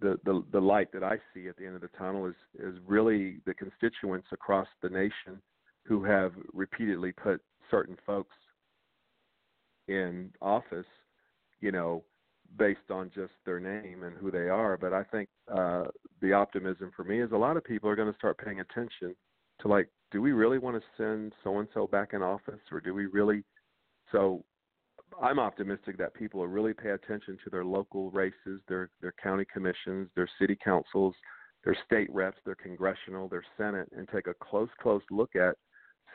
the, 0.00 0.18
the 0.24 0.42
the 0.52 0.60
light 0.60 0.90
that 0.92 1.04
I 1.04 1.18
see 1.32 1.48
at 1.48 1.56
the 1.56 1.66
end 1.66 1.76
of 1.76 1.82
the 1.82 1.90
tunnel 1.98 2.26
is 2.26 2.34
is 2.58 2.74
really 2.86 3.38
the 3.46 3.54
constituents 3.54 4.28
across 4.32 4.68
the 4.82 4.88
nation 4.88 5.40
who 5.84 6.02
have 6.04 6.32
repeatedly 6.52 7.12
put 7.12 7.40
certain 7.70 7.96
folks 8.06 8.34
in 9.88 10.30
office, 10.40 10.86
you 11.60 11.72
know, 11.72 12.04
based 12.58 12.90
on 12.90 13.10
just 13.14 13.32
their 13.44 13.60
name 13.60 14.02
and 14.02 14.16
who 14.16 14.30
they 14.30 14.48
are. 14.48 14.76
But 14.76 14.92
I 14.92 15.04
think 15.04 15.28
uh, 15.52 15.84
the 16.20 16.32
optimism 16.32 16.92
for 16.94 17.04
me 17.04 17.20
is 17.20 17.32
a 17.32 17.36
lot 17.36 17.56
of 17.56 17.64
people 17.64 17.88
are 17.88 17.96
going 17.96 18.12
to 18.12 18.18
start 18.18 18.38
paying 18.38 18.60
attention 18.60 19.14
to 19.60 19.68
like, 19.68 19.88
do 20.10 20.20
we 20.20 20.32
really 20.32 20.58
want 20.58 20.76
to 20.76 20.82
send 20.96 21.32
so 21.42 21.58
and 21.58 21.68
so 21.72 21.86
back 21.86 22.10
in 22.12 22.22
office, 22.22 22.60
or 22.70 22.80
do 22.80 22.94
we 22.94 23.06
really? 23.06 23.44
So 24.10 24.44
I'm 25.20 25.38
optimistic 25.38 25.98
that 25.98 26.14
people 26.14 26.40
will 26.40 26.48
really 26.48 26.74
pay 26.74 26.90
attention 26.90 27.38
to 27.44 27.50
their 27.50 27.64
local 27.64 28.10
races, 28.10 28.60
their 28.68 28.90
their 29.00 29.14
county 29.22 29.44
commissions, 29.52 30.08
their 30.14 30.28
city 30.38 30.56
councils, 30.62 31.14
their 31.64 31.76
state 31.86 32.12
reps, 32.12 32.38
their 32.44 32.54
congressional, 32.54 33.28
their 33.28 33.44
senate, 33.56 33.88
and 33.96 34.08
take 34.08 34.26
a 34.26 34.34
close 34.34 34.70
close 34.80 35.02
look 35.10 35.36
at 35.36 35.56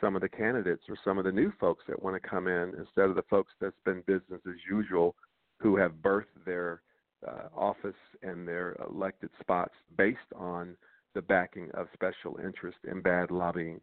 some 0.00 0.14
of 0.14 0.22
the 0.22 0.28
candidates 0.28 0.82
or 0.88 0.96
some 1.04 1.18
of 1.18 1.24
the 1.24 1.32
new 1.32 1.52
folks 1.60 1.84
that 1.88 2.02
want 2.02 2.20
to 2.20 2.28
come 2.28 2.46
in 2.46 2.72
instead 2.78 3.08
of 3.08 3.16
the 3.16 3.24
folks 3.28 3.52
that's 3.60 3.80
been 3.84 4.02
business 4.06 4.40
as 4.46 4.54
usual 4.70 5.14
who 5.58 5.76
have 5.76 5.92
birthed 6.02 6.26
their 6.46 6.82
uh, 7.26 7.48
office 7.56 7.96
and 8.22 8.46
their 8.46 8.76
elected 8.88 9.30
spots 9.40 9.74
based 9.96 10.18
on 10.36 10.76
the 11.14 11.22
backing 11.22 11.68
of 11.74 11.88
special 11.94 12.38
interest 12.44 12.78
and 12.84 13.02
bad 13.02 13.30
lobbying. 13.30 13.80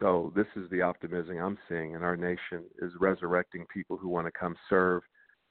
So 0.00 0.32
this 0.34 0.46
is 0.56 0.68
the 0.70 0.82
optimism 0.82 1.38
I'm 1.38 1.58
seeing 1.68 1.92
in 1.92 2.02
our 2.02 2.16
nation 2.16 2.64
is 2.80 2.92
resurrecting 2.98 3.66
people 3.72 3.96
who 3.96 4.08
want 4.08 4.26
to 4.26 4.32
come 4.32 4.56
serve 4.68 5.02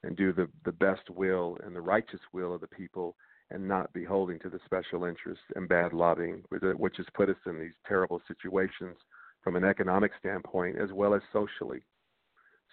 and 0.02 0.16
do 0.16 0.32
the, 0.32 0.48
the 0.64 0.72
best 0.72 1.08
will 1.10 1.56
and 1.64 1.74
the 1.74 1.80
righteous 1.80 2.20
will 2.32 2.54
of 2.54 2.60
the 2.60 2.66
people 2.66 3.16
and 3.50 3.66
not 3.66 3.92
be 3.92 4.04
holding 4.04 4.38
to 4.40 4.48
the 4.48 4.58
special 4.64 5.04
interests 5.04 5.44
and 5.54 5.68
bad 5.68 5.92
lobbying, 5.92 6.42
which 6.48 6.96
has 6.96 7.06
put 7.14 7.28
us 7.28 7.36
in 7.46 7.58
these 7.60 7.74
terrible 7.86 8.20
situations 8.26 8.96
from 9.42 9.56
an 9.56 9.64
economic 9.64 10.12
standpoint 10.18 10.76
as 10.78 10.90
well 10.92 11.14
as 11.14 11.22
socially. 11.32 11.82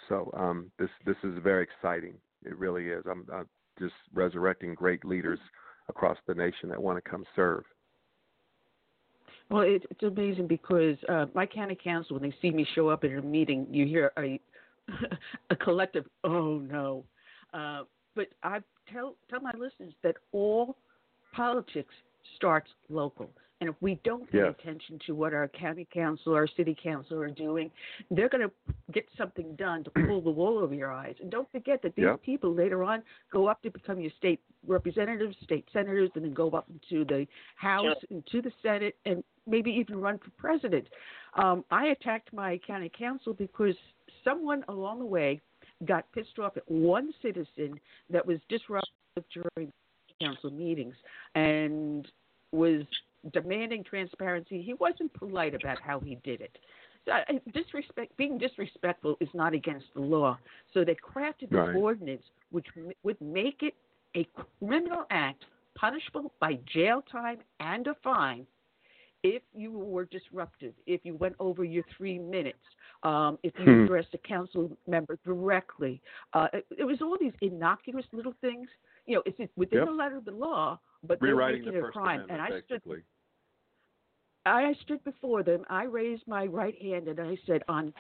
So 0.08 0.32
um, 0.36 0.72
this 0.80 0.90
this 1.06 1.18
is 1.24 1.38
very 1.44 1.64
exciting. 1.64 2.16
It 2.44 2.58
really 2.58 2.88
is. 2.88 3.04
I'm, 3.10 3.26
I'm 3.34 3.48
just 3.78 3.94
resurrecting 4.14 4.74
great 4.74 5.04
leaders 5.04 5.40
across 5.90 6.18
the 6.28 6.34
nation 6.34 6.70
that 6.70 6.82
want 6.82 7.04
to 7.04 7.10
come 7.10 7.26
serve. 7.36 7.64
Well, 9.50 9.64
it, 9.64 9.84
it's 9.90 10.04
amazing 10.04 10.48
because 10.48 10.96
uh, 11.08 11.26
my 11.34 11.46
county 11.46 11.78
council, 11.82 12.20
when 12.20 12.30
they 12.30 12.36
see 12.42 12.52
me 12.52 12.68
show 12.76 12.90
up 12.90 13.04
at 13.04 13.12
a 13.12 13.22
meeting, 13.22 13.68
you 13.72 13.86
hear 13.86 14.12
a 14.18 14.40
a 15.50 15.56
collective 15.56 16.06
"Oh 16.24 16.60
no," 16.60 17.04
uh, 17.54 17.84
but 18.16 18.28
I 18.44 18.60
tell 18.92 19.16
tell 19.30 19.40
my 19.42 19.52
listeners 19.58 19.94
that 20.04 20.16
all 20.32 20.78
politics 21.34 21.94
starts 22.36 22.70
local. 22.90 23.30
And 23.62 23.70
if 23.70 23.76
we 23.82 24.00
don't 24.06 24.30
pay 24.32 24.38
Yes. 24.38 24.56
attention 24.58 25.00
to 25.06 25.14
what 25.14 25.34
our 25.34 25.50
county 25.50 25.86
council 25.94 26.34
or 26.34 26.48
city 26.48 26.78
council 26.82 27.20
are 27.20 27.30
doing, 27.30 27.70
they're 28.10 28.30
going 28.30 28.48
to 28.48 28.74
get 28.94 29.06
something 29.18 29.54
done 29.58 29.84
to 29.84 29.90
pull 30.08 30.22
the 30.22 30.30
wool 30.30 30.60
over 30.60 30.74
your 30.74 30.94
eyes. 30.94 31.16
And 31.22 31.30
don't 31.30 31.52
forget 31.52 31.82
that 31.82 31.94
these 31.96 32.06
Yep. 32.06 32.22
people 32.24 32.54
later 32.54 32.86
on 32.86 33.04
go 33.34 33.48
up 33.48 33.62
to 33.64 33.70
become 33.70 34.00
your 34.00 34.12
state 34.18 34.40
representatives, 34.66 35.36
state 35.44 35.68
senators, 35.74 36.10
and 36.16 36.24
then 36.24 36.34
go 36.34 36.50
up 36.52 36.68
into 36.70 37.04
the 37.04 37.28
House, 37.58 37.98
into 38.10 38.42
the 38.42 38.52
Senate, 38.64 38.96
and 39.06 39.24
maybe 39.50 39.72
even 39.72 40.00
run 40.00 40.18
for 40.20 40.30
president. 40.38 40.88
Um, 41.36 41.64
I 41.72 41.88
attacked 41.88 42.32
my 42.34 42.60
county 42.66 42.92
council 42.98 43.34
because 43.34 43.76
someone 44.24 44.64
along 44.68 45.00
the 45.00 45.06
way 45.06 45.42
got 45.86 46.12
pissed 46.12 46.40
off 46.40 46.58
at 46.58 46.70
one 46.70 47.14
citizen 47.22 47.80
that 48.10 48.26
was 48.26 48.38
disruptive 48.50 49.24
during 49.34 49.72
council 50.22 50.52
meetings 50.52 50.96
and 51.36 52.08
was 52.52 52.82
demanding 53.34 53.84
transparency. 53.84 54.62
He 54.62 54.74
wasn't 54.74 55.14
polite 55.14 55.54
about 55.56 55.80
how 55.82 56.00
he 56.00 56.16
did 56.24 56.42
it. 56.42 56.58
So, 57.06 57.14
I- 57.14 57.40
disrespect, 57.54 58.16
being 58.18 58.38
disrespectful 58.38 59.18
is 59.20 59.30
not 59.34 59.54
against 59.54 59.86
the 59.94 60.02
law. 60.02 60.38
So 60.74 60.84
they 60.84 60.96
crafted 60.96 61.50
this 61.50 61.60
Right. 61.60 61.76
ordinance 61.76 62.24
which 62.52 62.66
m- 62.76 62.92
would 63.04 63.20
make 63.22 63.64
it 63.64 63.76
a 64.16 64.26
criminal 64.60 65.06
act 65.10 65.46
punishable 65.76 66.34
by 66.40 66.56
jail 66.66 67.02
time 67.04 67.40
and 67.60 67.88
a 67.88 67.96
fine 67.96 68.46
if 69.24 69.42
you 69.54 69.72
were 69.72 70.06
disruptive, 70.06 70.74
if 70.86 71.02
you 71.04 71.16
went 71.16 71.36
over 71.40 71.64
your 71.64 71.84
three 71.98 72.18
minutes, 72.18 72.60
um, 73.04 73.38
if 73.44 73.54
you 73.60 73.66
Hmm. 73.66 73.84
addressed 73.84 74.14
a 74.14 74.18
council 74.20 74.78
member 74.88 75.18
directly. 75.26 76.02
Uh, 76.34 76.48
it, 76.54 76.66
it 76.80 76.84
was 76.86 77.02
all 77.02 77.18
these 77.20 77.34
innocuous 77.42 78.06
little 78.14 78.34
things. 78.42 78.70
You 79.06 79.16
know, 79.16 79.24
it's, 79.26 79.38
it's 79.40 79.56
within 79.58 79.80
Yep. 79.80 79.88
the 79.88 79.94
letter 79.94 80.18
of 80.18 80.26
the 80.26 80.32
law, 80.32 80.80
but 81.04 81.20
they're 81.20 81.36
Rewriting 81.36 81.62
making 81.62 81.74
the 81.74 81.86
it 81.86 81.90
a 81.90 81.92
crime. 81.92 82.22
Amendment, 82.22 82.32
and 82.32 82.54
I 82.54 82.62
stood. 82.78 83.04
I 84.46 84.74
stood 84.84 85.04
before 85.04 85.44
them. 85.44 85.66
I 85.70 85.84
raised 85.84 86.28
my 86.28 86.46
right 86.46 86.80
hand 86.82 87.08
and 87.08 87.20
I 87.20 87.38
said, 87.46 87.62
on 87.68 87.94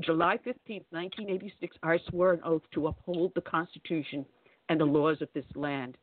July 0.00 0.38
15th, 0.38 0.84
1986, 0.90 1.76
I 1.82 1.98
swore 2.08 2.32
an 2.32 2.40
oath 2.44 2.62
to 2.74 2.88
uphold 2.88 3.32
the 3.34 3.40
Constitution 3.42 4.26
and 4.68 4.80
the 4.80 4.84
laws 4.84 5.22
of 5.22 5.28
this 5.34 5.44
land. 5.54 5.96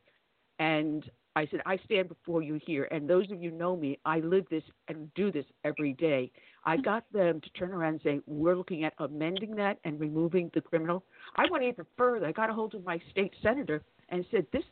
And 0.58 1.08
I 1.34 1.46
said, 1.50 1.60
I 1.64 1.78
stand 1.84 2.08
before 2.08 2.42
you 2.42 2.60
here. 2.66 2.88
And 2.90 3.08
those 3.08 3.30
of 3.30 3.42
you 3.42 3.50
know 3.50 3.74
me, 3.74 3.98
I 4.04 4.18
live 4.20 4.44
this 4.50 4.62
and 4.88 5.12
do 5.14 5.32
this 5.32 5.46
every 5.64 5.94
day. 5.94 6.30
I 6.64 6.76
got 6.76 7.04
them 7.12 7.40
to 7.40 7.50
turn 7.50 7.72
around 7.72 7.94
and 7.94 8.02
say, 8.02 8.20
we're 8.26 8.54
looking 8.54 8.84
at 8.84 8.92
amending 8.98 9.54
that 9.56 9.78
and 9.84 9.98
removing 9.98 10.50
the 10.54 10.60
criminal. 10.60 11.04
I 11.36 11.46
went 11.50 11.64
even 11.64 11.86
further. 11.96 12.26
I 12.26 12.32
got 12.32 12.50
a 12.50 12.52
hold 12.52 12.74
of 12.74 12.84
my 12.84 13.00
state 13.10 13.32
senator 13.42 13.82
and 14.10 14.24
said, 14.30 14.46
this, 14.52 14.62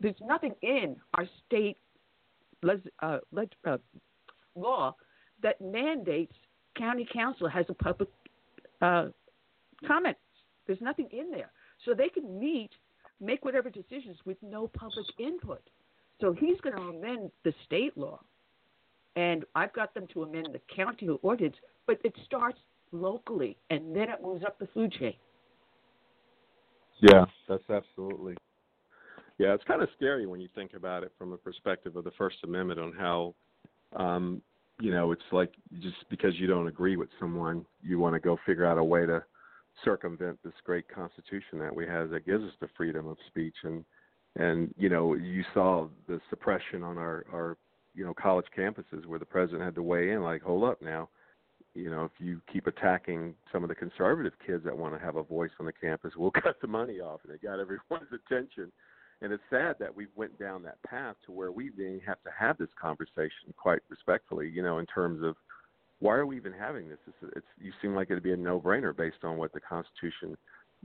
there's 0.00 0.14
nothing 0.22 0.54
in 0.62 0.96
our 1.14 1.26
state 1.46 1.78
les, 2.62 2.78
uh, 3.02 3.18
leg, 3.32 3.50
uh, 3.66 3.78
law 4.54 4.94
that 5.42 5.60
mandates 5.60 6.34
county 6.76 7.06
council 7.12 7.48
has 7.48 7.66
a 7.68 7.74
public 7.74 8.08
uh, 8.80 9.08
comment. 9.86 10.16
There's 10.66 10.80
nothing 10.80 11.08
in 11.12 11.30
there, 11.30 11.52
so 11.84 11.92
they 11.92 12.08
can 12.08 12.38
meet, 12.38 12.70
make 13.20 13.44
whatever 13.44 13.68
decisions 13.68 14.16
with 14.24 14.38
no 14.42 14.68
public 14.68 15.06
input. 15.18 15.60
So 16.20 16.32
he's 16.32 16.60
going 16.60 16.76
to 16.76 16.82
amend 16.82 17.30
the 17.44 17.52
state 17.66 17.96
law, 17.96 18.20
and 19.16 19.44
I've 19.54 19.72
got 19.72 19.94
them 19.94 20.06
to 20.14 20.22
amend 20.22 20.48
the 20.52 20.60
county 20.74 21.08
ordinance, 21.22 21.56
but 21.86 21.98
it 22.04 22.14
starts 22.24 22.58
locally, 22.92 23.56
and 23.70 23.94
then 23.94 24.08
it 24.08 24.22
moves 24.22 24.44
up 24.44 24.58
the 24.58 24.68
food 24.72 24.92
chain. 24.92 25.14
Yeah, 27.00 27.24
that's 27.48 27.68
absolutely. 27.68 28.36
Yeah, 29.38 29.52
it's 29.54 29.64
kind 29.64 29.82
of 29.82 29.88
scary 29.96 30.26
when 30.26 30.40
you 30.40 30.48
think 30.54 30.74
about 30.74 31.02
it 31.02 31.12
from 31.18 31.30
the 31.30 31.36
perspective 31.36 31.96
of 31.96 32.04
the 32.04 32.12
First 32.12 32.36
Amendment 32.44 32.78
on 32.78 32.92
how, 32.92 33.34
um, 33.96 34.40
you 34.80 34.92
know, 34.92 35.10
it's 35.10 35.22
like 35.32 35.52
just 35.80 35.96
because 36.08 36.38
you 36.38 36.46
don't 36.46 36.68
agree 36.68 36.96
with 36.96 37.08
someone, 37.18 37.66
you 37.82 37.98
want 37.98 38.14
to 38.14 38.20
go 38.20 38.38
figure 38.46 38.64
out 38.64 38.78
a 38.78 38.84
way 38.84 39.04
to 39.06 39.24
circumvent 39.84 40.38
this 40.44 40.54
great 40.64 40.88
Constitution 40.88 41.58
that 41.58 41.74
we 41.74 41.84
have 41.84 42.10
that 42.10 42.24
gives 42.24 42.44
us 42.44 42.52
the 42.60 42.68
freedom 42.76 43.08
of 43.08 43.16
speech 43.26 43.56
and 43.64 43.84
and 44.36 44.74
you 44.76 44.88
know 44.88 45.14
you 45.14 45.44
saw 45.52 45.88
the 46.08 46.20
suppression 46.30 46.82
on 46.82 46.98
our 46.98 47.24
our 47.32 47.56
you 47.94 48.04
know 48.04 48.14
college 48.14 48.46
campuses 48.56 49.06
where 49.06 49.18
the 49.18 49.24
president 49.24 49.62
had 49.62 49.74
to 49.74 49.82
weigh 49.82 50.12
in 50.12 50.22
like 50.22 50.42
hold 50.42 50.64
up 50.64 50.80
now 50.82 51.08
you 51.74 51.90
know, 51.90 52.04
if 52.04 52.12
you 52.18 52.40
keep 52.52 52.66
attacking 52.66 53.34
some 53.52 53.64
of 53.64 53.68
the 53.68 53.74
conservative 53.74 54.32
kids 54.46 54.64
that 54.64 54.76
want 54.76 54.94
to 54.94 55.04
have 55.04 55.16
a 55.16 55.22
voice 55.22 55.50
on 55.58 55.66
the 55.66 55.72
campus, 55.72 56.12
we'll 56.16 56.30
cut 56.42 56.56
the 56.60 56.68
money 56.68 57.00
off, 57.00 57.20
and 57.24 57.34
it 57.34 57.42
got 57.42 57.58
everyone's 57.60 58.12
attention. 58.12 58.72
And 59.20 59.32
it's 59.32 59.42
sad 59.48 59.76
that 59.80 59.94
we 59.94 60.06
went 60.16 60.38
down 60.38 60.62
that 60.64 60.82
path 60.82 61.16
to 61.26 61.32
where 61.32 61.50
we 61.50 61.70
then 61.76 62.00
have 62.06 62.22
to 62.24 62.30
have 62.38 62.58
this 62.58 62.68
conversation, 62.80 63.54
quite 63.56 63.80
respectfully, 63.88 64.50
you 64.50 64.62
know, 64.62 64.78
in 64.78 64.86
terms 64.86 65.22
of 65.22 65.36
why 66.00 66.14
are 66.14 66.26
we 66.26 66.36
even 66.36 66.52
having 66.52 66.88
this? 66.88 66.98
It's, 67.06 67.32
it's 67.36 67.46
you 67.58 67.72
seem 67.80 67.94
like 67.94 68.10
it'd 68.10 68.22
be 68.22 68.32
a 68.32 68.36
no-brainer 68.36 68.94
based 68.94 69.22
on 69.22 69.38
what 69.38 69.52
the 69.52 69.60
Constitution 69.60 70.36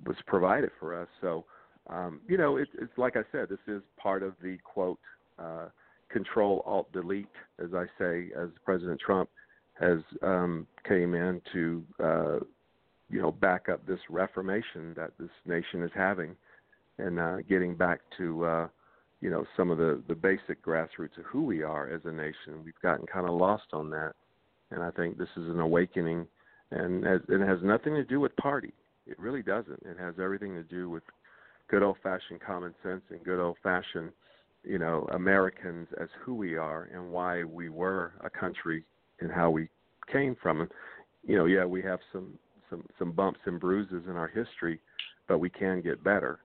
was 0.05 0.15
provided 0.25 0.69
for 0.79 0.99
us. 0.99 1.07
So, 1.21 1.45
um, 1.89 2.21
you 2.27 2.37
know, 2.37 2.57
it, 2.57 2.69
it's 2.79 2.97
like 2.97 3.15
I 3.17 3.23
said, 3.31 3.49
this 3.49 3.59
is 3.67 3.81
part 3.97 4.23
of 4.23 4.33
the 4.41 4.57
quote 4.63 4.99
uh, 5.37 5.67
control 6.09 6.63
alt 6.65 6.91
delete, 6.91 7.27
as 7.63 7.73
I 7.73 7.85
say, 7.97 8.29
as 8.39 8.49
President 8.63 8.99
Trump 8.99 9.29
has 9.79 9.99
um, 10.21 10.67
came 10.87 11.13
in 11.13 11.41
to 11.53 11.83
uh, 12.03 12.39
you 13.09 13.21
know 13.21 13.31
back 13.31 13.69
up 13.69 13.85
this 13.87 13.99
reformation 14.09 14.93
that 14.95 15.11
this 15.19 15.29
nation 15.45 15.83
is 15.83 15.91
having, 15.95 16.35
and 16.97 17.19
uh, 17.19 17.37
getting 17.47 17.75
back 17.75 18.01
to 18.17 18.45
uh, 18.45 18.67
you 19.21 19.29
know 19.29 19.45
some 19.57 19.71
of 19.71 19.77
the 19.77 20.01
the 20.07 20.15
basic 20.15 20.63
grassroots 20.63 21.17
of 21.17 21.25
who 21.25 21.43
we 21.43 21.63
are 21.63 21.89
as 21.89 22.01
a 22.05 22.11
nation. 22.11 22.63
We've 22.63 22.73
gotten 22.83 23.05
kind 23.07 23.27
of 23.27 23.35
lost 23.35 23.67
on 23.73 23.89
that, 23.91 24.13
and 24.71 24.83
I 24.83 24.91
think 24.91 25.17
this 25.17 25.29
is 25.37 25.47
an 25.49 25.59
awakening, 25.59 26.27
and 26.71 27.03
has, 27.05 27.21
it 27.29 27.39
has 27.39 27.59
nothing 27.63 27.95
to 27.95 28.03
do 28.03 28.19
with 28.19 28.35
party. 28.35 28.73
It 29.07 29.17
really 29.19 29.41
doesn't. 29.41 29.81
It 29.85 29.97
has 29.97 30.15
everything 30.21 30.53
to 30.53 30.63
do 30.63 30.89
with 30.89 31.03
good 31.69 31.83
old 31.83 31.97
fashioned 32.03 32.41
common 32.41 32.73
sense 32.83 33.01
and 33.09 33.23
good 33.23 33.39
old 33.39 33.57
fashioned 33.63 34.11
you 34.63 34.77
know 34.77 35.07
Americans 35.13 35.87
as 36.01 36.09
who 36.23 36.33
we 36.35 36.57
are 36.57 36.89
and 36.93 37.11
why 37.11 37.43
we 37.43 37.69
were 37.69 38.13
a 38.23 38.29
country 38.29 38.83
and 39.21 39.31
how 39.31 39.49
we 39.49 39.69
came 40.11 40.35
from. 40.41 40.61
And 40.61 40.69
you 41.23 41.37
know, 41.37 41.45
yeah, 41.45 41.65
we 41.65 41.81
have 41.83 41.99
some 42.11 42.37
some 42.69 42.83
some 42.97 43.11
bumps 43.11 43.39
and 43.45 43.59
bruises 43.59 44.03
in 44.07 44.15
our 44.15 44.27
history, 44.27 44.79
but 45.27 45.39
we 45.39 45.49
can 45.49 45.81
get 45.81 46.03
better. 46.03 46.39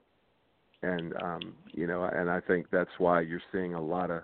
And 0.83 1.15
um, 1.23 1.55
you 1.73 1.87
know, 1.87 2.05
and 2.05 2.31
I 2.31 2.41
think 2.41 2.67
that's 2.71 2.91
why 2.99 3.21
you're 3.21 3.43
seeing 3.53 3.75
a 3.75 3.83
lot 3.83 4.11
of 4.11 4.23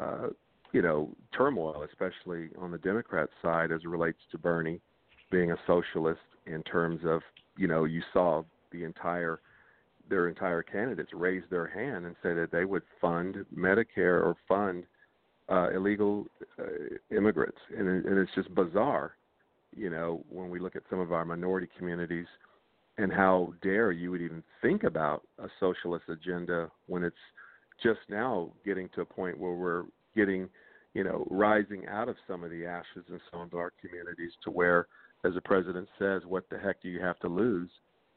uh, 0.00 0.26
you 0.72 0.82
know 0.82 1.10
turmoil, 1.36 1.84
especially 1.88 2.50
on 2.58 2.70
the 2.70 2.78
Democrat 2.78 3.28
side, 3.42 3.72
as 3.72 3.80
it 3.84 3.88
relates 3.88 4.20
to 4.32 4.38
Bernie 4.38 4.80
being 5.30 5.52
a 5.52 5.56
socialist. 5.66 6.20
In 6.46 6.62
terms 6.62 7.00
of 7.04 7.22
you 7.56 7.66
know, 7.66 7.84
you 7.84 8.02
saw 8.12 8.42
the 8.70 8.84
entire 8.84 9.40
their 10.08 10.28
entire 10.28 10.62
candidates 10.62 11.10
raise 11.12 11.42
their 11.50 11.66
hand 11.66 12.06
and 12.06 12.14
say 12.22 12.34
that 12.34 12.50
they 12.52 12.64
would 12.64 12.82
fund 13.00 13.44
Medicare 13.56 14.22
or 14.22 14.36
fund 14.48 14.84
uh, 15.48 15.70
illegal 15.70 16.26
uh, 16.58 17.14
immigrants, 17.16 17.58
and, 17.76 17.88
and 17.88 18.18
it's 18.18 18.34
just 18.34 18.52
bizarre, 18.54 19.12
you 19.74 19.90
know, 19.90 20.24
when 20.28 20.50
we 20.50 20.58
look 20.58 20.76
at 20.76 20.82
some 20.90 20.98
of 20.98 21.12
our 21.12 21.24
minority 21.24 21.68
communities, 21.78 22.26
and 22.98 23.12
how 23.12 23.52
dare 23.62 23.92
you 23.92 24.10
would 24.10 24.22
even 24.22 24.42
think 24.62 24.82
about 24.82 25.22
a 25.38 25.48
socialist 25.60 26.04
agenda 26.08 26.70
when 26.86 27.04
it's 27.04 27.16
just 27.82 28.00
now 28.08 28.50
getting 28.64 28.88
to 28.94 29.02
a 29.02 29.04
point 29.04 29.38
where 29.38 29.52
we're 29.52 29.84
getting, 30.16 30.48
you 30.94 31.04
know, 31.04 31.26
rising 31.30 31.86
out 31.86 32.08
of 32.08 32.16
some 32.26 32.42
of 32.42 32.50
the 32.50 32.64
ashes 32.64 33.04
in 33.10 33.20
some 33.30 33.42
of 33.42 33.54
our 33.54 33.72
communities 33.80 34.32
to 34.42 34.50
where, 34.50 34.86
as 35.24 35.34
the 35.34 35.40
president 35.42 35.88
says, 35.98 36.22
what 36.26 36.48
the 36.50 36.58
heck 36.58 36.80
do 36.80 36.88
you 36.88 37.00
have 37.00 37.18
to 37.20 37.28
lose? 37.28 37.70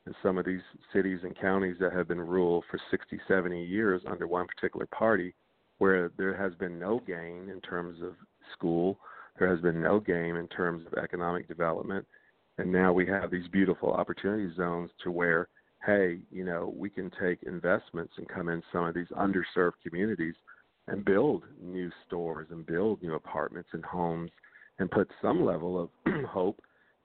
In 0.10 0.16
some 0.24 0.40
of 0.40 0.46
these 0.46 0.64
cities 0.92 1.20
and 1.22 1.38
counties 1.38 1.76
that 1.80 1.94
have 1.94 2.08
been 2.08 2.20
ruled 2.20 2.64
for 2.72 2.80
60, 2.90 3.22
70 3.28 3.64
years 3.64 4.02
under 4.10 4.26
one 4.26 4.48
particular 4.48 4.88
party, 4.88 5.36
where 5.78 6.10
there 6.18 6.36
has 6.36 6.56
been 6.56 6.80
no 6.80 7.00
gain 7.06 7.48
in 7.48 7.62
terms 7.62 8.02
of 8.02 8.16
school, 8.52 8.98
there 9.38 9.48
has 9.48 9.62
been 9.62 9.80
no 9.80 10.00
gain 10.00 10.36
in 10.38 10.48
terms 10.48 10.84
of 10.88 10.96
economic 10.96 11.48
development, 11.48 12.08
and 12.58 12.72
now 12.72 12.92
we 12.92 13.06
have 13.06 13.30
these 13.30 13.48
beautiful 13.50 13.94
opportunity 13.94 14.52
zones 14.56 14.90
to 15.04 15.12
where, 15.12 15.48
hey, 15.86 16.22
you 16.32 16.44
know, 16.44 16.74
we 16.76 16.90
can 16.90 17.12
take 17.22 17.44
investments 17.44 18.14
and 18.18 18.28
come 18.28 18.50
in 18.50 18.64
some 18.72 18.86
of 18.86 18.96
these 18.96 19.10
underserved 19.10 19.74
communities 19.88 20.34
and 20.88 21.06
build 21.06 21.44
new 21.62 21.92
stores 22.08 22.48
and 22.50 22.66
build 22.66 23.00
new 23.04 23.14
apartments 23.14 23.70
and 23.74 23.86
homes 23.86 24.32
and 24.80 24.90
put 24.90 25.08
some 25.22 25.46
level 25.46 25.80
of 25.80 25.90
hope 26.26 26.60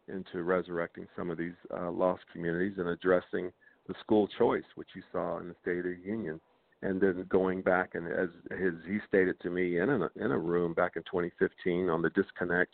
into 0.09 0.43
resurrecting 0.43 1.07
some 1.17 1.31
of 1.31 1.39
these 1.39 1.55
uh, 1.77 1.91
lost 1.91 2.23
communities 2.33 2.75
and 2.79 2.89
addressing 2.89 3.51
the 3.89 3.95
school 4.01 4.29
choice, 4.39 4.65
which 4.75 4.89
you 4.95 5.03
saw 5.13 5.39
in 5.39 5.49
the 5.49 5.55
State 5.63 5.79
of 5.79 5.85
the 5.85 5.99
Union. 6.05 6.41
And 6.83 7.01
then 7.01 7.25
going 7.31 7.63
back 7.63 7.95
and 7.95 8.07
as 8.07 8.29
he 8.87 8.99
stated 9.09 9.41
to 9.41 9.51
me 9.51 9.79
in 9.79 9.89
a 9.89 10.09
in 10.17 10.31
a 10.33 10.39
room 10.39 10.75
back 10.75 10.97
in 10.97 11.03
2015 11.03 11.89
on 11.89 12.03
the 12.03 12.11
disconnect 12.11 12.73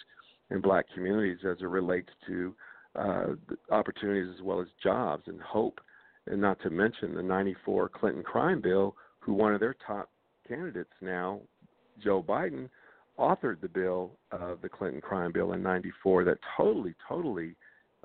in 0.50 0.60
black 0.60 0.86
communities 0.92 1.38
as 1.48 1.58
it 1.60 1.68
relates 1.68 2.10
to 2.26 2.54
uh, 2.96 3.26
opportunities 3.70 4.34
as 4.36 4.42
well 4.42 4.60
as 4.60 4.66
jobs 4.82 5.22
and 5.26 5.40
hope, 5.40 5.80
and 6.26 6.40
not 6.40 6.60
to 6.62 6.70
mention 6.70 7.14
the 7.14 7.22
'94 7.22 7.88
Clinton 7.90 8.24
crime 8.24 8.60
bill, 8.60 8.96
who 9.20 9.32
one 9.32 9.54
of 9.54 9.60
their 9.60 9.76
top 9.86 10.10
candidates 10.48 10.90
now, 11.00 11.40
Joe 12.02 12.20
Biden, 12.20 12.68
authored 13.20 13.60
the 13.60 13.68
bill, 13.68 14.12
uh, 14.32 14.54
the 14.62 14.68
Clinton 14.68 15.00
crime 15.00 15.32
bill 15.32 15.52
in 15.52 15.62
'94, 15.62 16.24
that 16.24 16.38
totally, 16.56 16.94
totally 17.08 17.54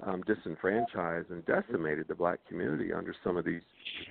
um, 0.04 0.24
disenfranchised 0.28 1.30
and 1.30 1.46
decimated 1.46 2.08
the 2.08 2.16
black 2.16 2.40
community 2.48 2.92
under 2.92 3.16
some 3.24 3.38
of 3.38 3.46
these 3.46 3.62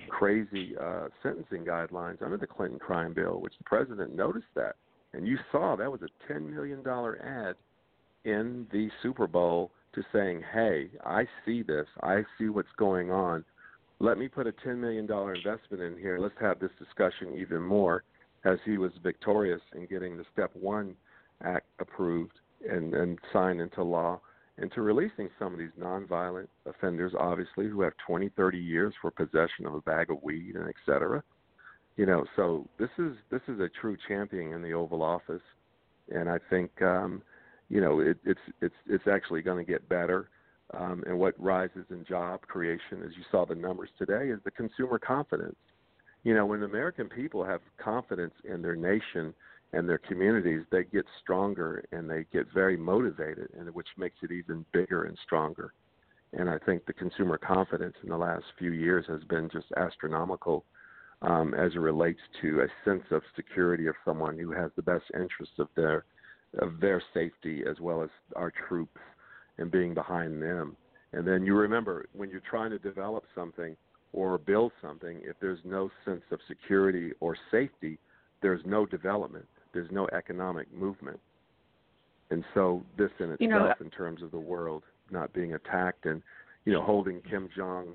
crazy 0.09 0.75
uh, 0.81 1.07
sentencing 1.21 1.63
guidelines 1.63 2.21
under 2.23 2.37
the 2.37 2.47
Clinton 2.47 2.79
crime 2.79 3.13
bill, 3.13 3.39
which 3.39 3.53
the 3.57 3.63
president 3.65 4.15
noticed 4.15 4.47
that. 4.55 4.75
And 5.13 5.27
you 5.27 5.37
saw 5.51 5.75
that 5.75 5.91
was 5.91 6.01
a 6.01 6.33
$10 6.33 6.53
million 6.53 6.83
ad 7.23 7.55
in 8.25 8.67
the 8.71 8.89
Super 9.01 9.27
Bowl 9.27 9.71
to 9.93 10.03
saying, 10.11 10.41
hey, 10.53 10.89
I 11.05 11.25
see 11.45 11.61
this. 11.61 11.85
I 12.01 12.23
see 12.37 12.49
what's 12.49 12.67
going 12.77 13.11
on. 13.11 13.45
Let 13.99 14.17
me 14.17 14.27
put 14.27 14.47
a 14.47 14.51
$10 14.51 14.77
million 14.77 15.03
investment 15.03 15.81
in 15.81 15.97
here. 15.97 16.19
Let's 16.19 16.35
have 16.41 16.59
this 16.59 16.71
discussion 16.79 17.35
even 17.37 17.61
more 17.61 18.03
as 18.45 18.57
he 18.63 18.77
was 18.77 18.91
victorious 19.03 19.61
in 19.75 19.85
getting 19.87 20.17
the 20.17 20.25
Step 20.31 20.51
1 20.53 20.95
Act 21.43 21.65
approved 21.79 22.39
and, 22.69 22.93
and 22.93 23.19
signed 23.33 23.59
into 23.59 23.83
law 23.83 24.19
into 24.57 24.81
releasing 24.81 25.29
some 25.37 25.53
of 25.53 25.59
these 25.59 25.71
nonviolent 25.79 26.47
offenders, 26.65 27.13
obviously, 27.19 27.67
who 27.67 27.81
have 27.81 27.93
20, 28.07 28.29
30 28.29 28.57
years 28.57 28.93
for 29.01 29.11
possession 29.11 29.65
of 29.65 29.73
a 29.73 29.81
bag 29.81 30.09
of 30.09 30.21
weed 30.23 30.55
and 30.55 30.67
et 30.67 30.75
cetera. 30.85 31.21
You 31.97 32.05
know, 32.05 32.25
so 32.35 32.67
this 32.77 32.89
is 32.97 33.13
this 33.29 33.41
is 33.47 33.59
a 33.59 33.69
true 33.81 33.97
champion 34.07 34.53
in 34.53 34.61
the 34.61 34.73
Oval 34.73 35.01
Office, 35.01 35.41
and 36.09 36.29
I 36.29 36.39
think 36.49 36.69
um, 36.81 37.21
you 37.69 37.79
know 37.79 38.01
it, 38.01 38.17
it's 38.25 38.39
it's 38.61 38.75
it's 38.87 39.07
actually 39.07 39.41
going 39.41 39.65
to 39.65 39.71
get 39.71 39.87
better. 39.87 40.29
Um, 40.73 41.03
and 41.05 41.17
what 41.17 41.35
rises 41.41 41.85
in 41.91 42.03
job 42.03 42.41
creation, 42.41 43.03
as 43.05 43.11
you 43.15 43.23
saw 43.31 43.45
the 43.45 43.55
numbers 43.55 43.89
today, 43.97 44.29
is 44.29 44.39
the 44.43 44.51
consumer 44.51 44.99
confidence. 44.99 45.55
You 46.25 46.33
know, 46.33 46.47
when 46.47 46.63
American 46.63 47.07
people 47.07 47.45
have 47.45 47.61
confidence 47.77 48.33
in 48.45 48.63
their 48.63 48.75
nation 48.75 49.31
and 49.73 49.87
their 49.87 49.99
communities, 49.99 50.63
they 50.71 50.83
get 50.83 51.05
stronger 51.21 51.85
and 51.91 52.09
they 52.09 52.25
get 52.33 52.47
very 52.51 52.75
motivated, 52.75 53.49
and 53.57 53.69
which 53.75 53.87
makes 53.95 54.17
it 54.23 54.31
even 54.31 54.65
bigger 54.73 55.03
and 55.03 55.15
stronger. 55.23 55.71
And 56.33 56.49
I 56.49 56.57
think 56.65 56.85
the 56.85 56.93
consumer 56.93 57.37
confidence 57.37 57.93
in 58.01 58.09
the 58.09 58.17
last 58.17 58.45
few 58.57 58.71
years 58.71 59.05
has 59.07 59.23
been 59.25 59.49
just 59.53 59.67
astronomical 59.77 60.65
um, 61.21 61.53
as 61.53 61.73
it 61.75 61.79
relates 61.79 62.19
to 62.41 62.61
a 62.61 62.89
sense 62.89 63.03
of 63.11 63.21
security 63.35 63.85
of 63.85 63.95
someone 64.03 64.39
who 64.39 64.51
has 64.51 64.71
the 64.75 64.81
best 64.81 65.05
interests 65.13 65.59
of 65.59 65.67
their 65.75 66.05
of 66.59 66.79
their 66.79 67.03
safety 67.13 67.63
as 67.69 67.79
well 67.79 68.01
as 68.01 68.09
our 68.35 68.51
troops 68.67 69.01
and 69.59 69.69
being 69.69 69.93
behind 69.93 70.41
them. 70.41 70.75
And 71.13 71.27
then 71.27 71.45
you 71.45 71.53
remember 71.53 72.07
when 72.13 72.29
you're 72.29 72.41
trying 72.49 72.71
to 72.71 72.79
develop 72.79 73.25
something 73.35 73.75
or 74.15 74.37
build 74.37 74.71
something, 74.81 75.19
if 75.23 75.35
there's 75.39 75.59
no 75.63 75.91
sense 76.05 76.23
of 76.31 76.39
security 76.47 77.11
or 77.19 77.37
safety, 77.51 77.99
there's 78.41 78.61
no 78.65 78.85
development 78.85 79.45
there's 79.75 79.91
no 79.91 80.07
economic 80.13 80.73
movement. 80.73 81.19
And 82.31 82.43
so 82.55 82.83
this 82.97 83.11
in 83.19 83.25
itself, 83.25 83.41
You 83.41 83.49
know- 83.49 83.73
in 83.81 83.91
terms 83.91 84.23
of 84.23 84.31
the 84.31 84.39
world 84.39 84.83
not 85.11 85.31
being 85.33 85.53
attacked 85.53 86.07
and 86.07 86.23
you 86.63 86.73
know 86.73 86.81
holding 86.81 87.21
Kim 87.21 87.47
Jong, 87.55 87.93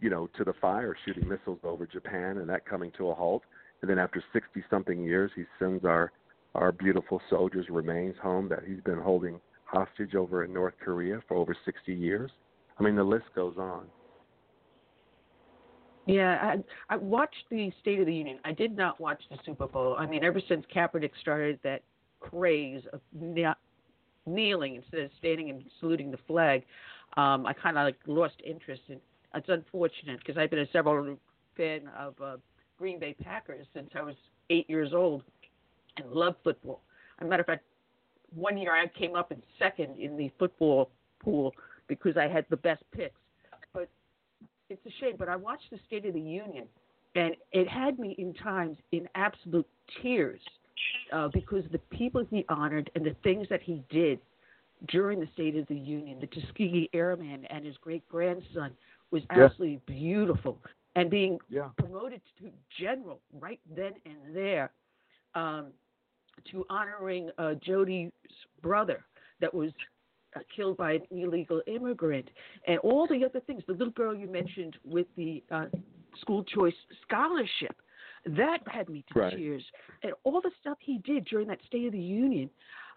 you 0.00 0.10
know, 0.10 0.26
to 0.28 0.42
the 0.42 0.54
fire, 0.54 0.96
shooting 1.04 1.28
missiles 1.28 1.60
over 1.62 1.86
Japan, 1.86 2.38
and 2.38 2.48
that 2.48 2.64
coming 2.64 2.90
to 2.92 3.10
a 3.10 3.14
halt, 3.14 3.44
and 3.80 3.90
then 3.90 3.98
after 3.98 4.20
60 4.32 4.64
something 4.68 5.04
years, 5.04 5.30
he 5.36 5.44
sends 5.60 5.84
our 5.84 6.10
our 6.54 6.72
beautiful 6.72 7.20
soldiers' 7.28 7.68
remains 7.68 8.16
home 8.16 8.48
that 8.48 8.64
he's 8.64 8.80
been 8.80 8.98
holding 8.98 9.40
hostage 9.64 10.14
over 10.16 10.42
in 10.42 10.52
North 10.52 10.76
Korea 10.80 11.20
for 11.28 11.36
over 11.36 11.54
60 11.54 11.92
years. 11.94 12.32
I 12.78 12.82
mean, 12.82 12.96
the 12.96 13.04
list 13.04 13.32
goes 13.34 13.58
on. 13.58 13.86
Yeah, 16.08 16.54
I, 16.88 16.94
I 16.94 16.96
watched 16.96 17.44
the 17.50 17.70
State 17.82 18.00
of 18.00 18.06
the 18.06 18.14
Union. 18.14 18.38
I 18.42 18.52
did 18.52 18.74
not 18.74 18.98
watch 18.98 19.20
the 19.30 19.36
Super 19.44 19.66
Bowl. 19.66 19.94
I 19.98 20.06
mean, 20.06 20.24
ever 20.24 20.40
since 20.48 20.64
Kaepernick 20.74 21.10
started 21.20 21.60
that 21.64 21.82
craze 22.18 22.82
of 22.94 23.00
kne- 23.14 23.54
kneeling 24.24 24.76
instead 24.76 25.00
of 25.00 25.10
standing 25.18 25.50
and 25.50 25.62
saluting 25.80 26.10
the 26.10 26.16
flag, 26.26 26.64
um, 27.18 27.44
I 27.44 27.52
kind 27.52 27.76
of 27.76 27.84
like 27.84 27.98
lost 28.06 28.36
interest. 28.42 28.80
And 28.88 29.00
it's 29.34 29.50
unfortunate 29.50 30.18
because 30.20 30.38
I've 30.38 30.48
been 30.48 30.60
a 30.60 30.70
several 30.72 31.18
fan 31.58 31.82
of 31.98 32.14
uh, 32.24 32.36
Green 32.78 32.98
Bay 32.98 33.14
Packers 33.22 33.66
since 33.74 33.90
I 33.94 34.00
was 34.00 34.14
eight 34.48 34.68
years 34.70 34.94
old 34.94 35.24
and 35.98 36.10
love 36.10 36.36
football. 36.42 36.80
As 37.20 37.26
a 37.26 37.28
matter 37.28 37.42
of 37.42 37.46
fact, 37.46 37.64
one 38.34 38.56
year 38.56 38.74
I 38.74 38.86
came 38.98 39.14
up 39.14 39.30
in 39.30 39.42
second 39.58 39.98
in 39.98 40.16
the 40.16 40.32
football 40.38 40.90
pool 41.22 41.52
because 41.86 42.16
I 42.16 42.28
had 42.28 42.46
the 42.48 42.56
best 42.56 42.82
picks. 42.92 43.20
It's 44.70 44.84
a 44.86 44.90
shame, 45.00 45.16
but 45.18 45.28
I 45.28 45.36
watched 45.36 45.70
the 45.70 45.78
State 45.86 46.04
of 46.04 46.14
the 46.14 46.20
Union, 46.20 46.66
and 47.14 47.34
it 47.52 47.68
had 47.68 47.98
me 47.98 48.14
in 48.18 48.34
times 48.34 48.76
in 48.92 49.08
absolute 49.14 49.66
tears 50.02 50.40
uh, 51.12 51.28
because 51.32 51.64
the 51.72 51.78
people 51.90 52.24
he 52.30 52.44
honored 52.48 52.90
and 52.94 53.04
the 53.04 53.16
things 53.22 53.46
that 53.48 53.62
he 53.62 53.82
did 53.88 54.18
during 54.88 55.20
the 55.20 55.28
State 55.32 55.56
of 55.56 55.66
the 55.68 55.74
Union, 55.74 56.18
the 56.20 56.26
Tuskegee 56.26 56.90
Airman 56.92 57.46
and 57.46 57.64
his 57.64 57.76
great 57.78 58.06
grandson, 58.08 58.76
was 59.10 59.22
Yeah. 59.30 59.44
absolutely 59.44 59.80
beautiful. 59.86 60.58
And 60.96 61.10
being 61.10 61.40
Yeah. 61.48 61.70
promoted 61.78 62.20
to 62.38 62.52
general 62.78 63.20
right 63.32 63.60
then 63.74 63.94
and 64.04 64.36
there, 64.36 64.70
um, 65.34 65.72
to 66.50 66.64
honoring 66.68 67.30
uh, 67.38 67.54
Jody's 67.54 68.12
brother 68.62 69.04
that 69.40 69.52
was 69.52 69.72
killed 70.54 70.76
by 70.76 70.92
an 70.92 71.02
illegal 71.10 71.62
immigrant, 71.66 72.28
and 72.66 72.78
all 72.78 73.06
the 73.06 73.24
other 73.24 73.40
things. 73.40 73.62
The 73.66 73.72
little 73.72 73.90
girl 73.90 74.14
you 74.14 74.26
mentioned 74.28 74.76
with 74.84 75.06
the 75.16 75.42
uh, 75.50 75.66
school 76.20 76.44
choice 76.44 76.74
scholarship, 77.02 77.80
that 78.26 78.58
had 78.66 78.88
me 78.88 79.04
to 79.12 79.18
Right. 79.18 79.36
tears. 79.36 79.64
And 80.02 80.12
all 80.24 80.40
the 80.40 80.50
stuff 80.60 80.78
he 80.80 80.98
did 80.98 81.24
during 81.26 81.48
that 81.48 81.62
State 81.66 81.86
of 81.86 81.92
the 81.92 81.98
Union, 81.98 82.50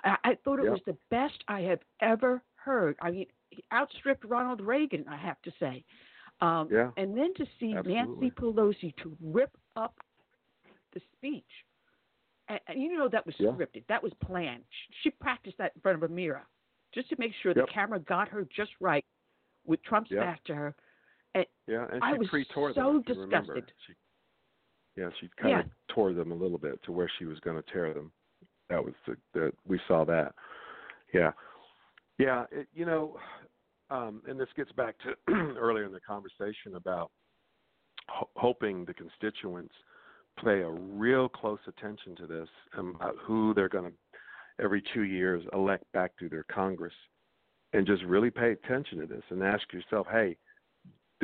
I, 0.04 0.18
I 0.24 0.36
thought 0.44 0.60
it 0.60 0.66
Yeah. 0.66 0.72
was 0.72 0.82
the 0.86 0.98
best 1.10 1.44
I 1.48 1.62
have 1.62 1.80
ever 2.00 2.42
heard. 2.56 2.96
I 3.02 3.12
mean, 3.12 3.28
he 3.50 3.64
outstripped 3.72 4.26
Ronald 4.26 4.62
Reagan, 4.62 5.06
I 5.08 5.18
have 5.18 5.42
to 5.44 5.52
say. 5.60 5.84
Um, 6.42 6.70
Yeah. 6.72 6.92
And 6.98 7.16
then 7.16 7.34
to 7.36 7.46
see 7.60 7.74
Absolutely. 7.76 7.96
Nancy 7.96 8.32
Pelosi 8.32 8.96
to 8.98 9.16
rip 9.22 9.56
up 9.76 9.96
the 10.94 11.02
speech. 11.16 11.44
And, 12.50 12.60
and 12.68 12.82
you 12.82 12.98
know 12.98 13.08
that 13.08 13.26
was 13.26 13.36
Yeah. 13.40 13.52
scripted. 13.52 13.86
That 13.88 14.02
was 14.02 14.14
planned. 14.16 14.64
She, 14.70 14.94
she 15.04 15.10
practiced 15.12 15.58
that 15.58 15.74
in 15.76 15.82
front 15.82 16.04
of 16.04 16.10
a 16.10 16.14
mirror 16.14 16.46
just 16.94 17.10
to 17.10 17.16
make 17.18 17.34
sure 17.42 17.54
Yep. 17.56 17.68
the 17.68 17.72
camera 17.72 18.00
got 18.00 18.28
her 18.30 18.46
just 18.56 18.72
right 18.80 19.06
with 19.66 19.82
Trump's 19.84 20.12
Yep. 20.12 20.20
back 20.24 20.44
to 20.46 20.56
her. 20.56 20.76
And 21.36 21.46
Yeah, 21.68 21.88
and 21.92 22.04
I 22.04 22.14
she 22.14 22.18
was 22.20 22.28
so 22.74 22.94
them. 22.94 23.00
if 23.02 23.10
you 23.16 23.22
remember. 23.22 23.54
disgusted. 23.56 23.74
She, 23.88 23.94
yeah, 24.98 25.10
she 25.20 25.30
kind 25.38 25.50
Yeah. 25.52 25.60
of 25.62 25.72
tore 25.88 26.14
them 26.14 26.32
a 26.32 26.36
little 26.36 26.58
bit 26.58 26.82
to 26.84 26.92
where 26.92 27.08
she 27.18 27.26
was 27.26 27.40
going 27.40 27.62
to 27.62 27.72
tear 27.72 27.94
them. 27.94 28.12
That 28.70 28.84
was 28.84 28.94
the, 29.06 29.18
the 29.34 29.54
we 29.66 29.80
saw 29.88 30.04
that. 30.06 30.36
Yeah, 31.14 31.32
yeah. 32.18 32.46
It, 32.52 32.68
you 32.74 32.86
know, 32.86 33.20
um, 33.90 34.22
and 34.28 34.40
this 34.40 34.50
gets 34.56 34.72
back 34.74 34.96
to 35.00 35.16
earlier 35.58 35.84
in 35.86 35.92
the 35.92 36.00
conversation 36.00 36.76
about 36.76 37.12
ho- 38.08 38.30
hoping 38.36 38.86
the 38.86 38.94
constituents 38.94 39.74
pay 40.42 40.62
a 40.62 40.70
real 40.70 41.28
close 41.28 41.60
attention 41.68 42.16
to 42.16 42.26
this 42.28 42.48
and 42.74 42.96
about 42.96 43.18
who 43.22 43.54
they're 43.54 43.68
going 43.70 43.92
to 43.92 43.98
every 44.60 44.84
two 44.94 45.04
years 45.04 45.44
elect 45.54 45.86
back 45.94 46.12
to 46.18 46.30
their 46.30 46.46
Congress, 46.52 46.94
and 47.74 47.88
just 47.88 48.04
really 48.04 48.32
pay 48.32 48.52
attention 48.52 49.00
to 49.00 49.06
this 49.06 49.24
and 49.30 49.44
ask 49.44 49.72
yourself, 49.72 50.08
hey 50.12 50.38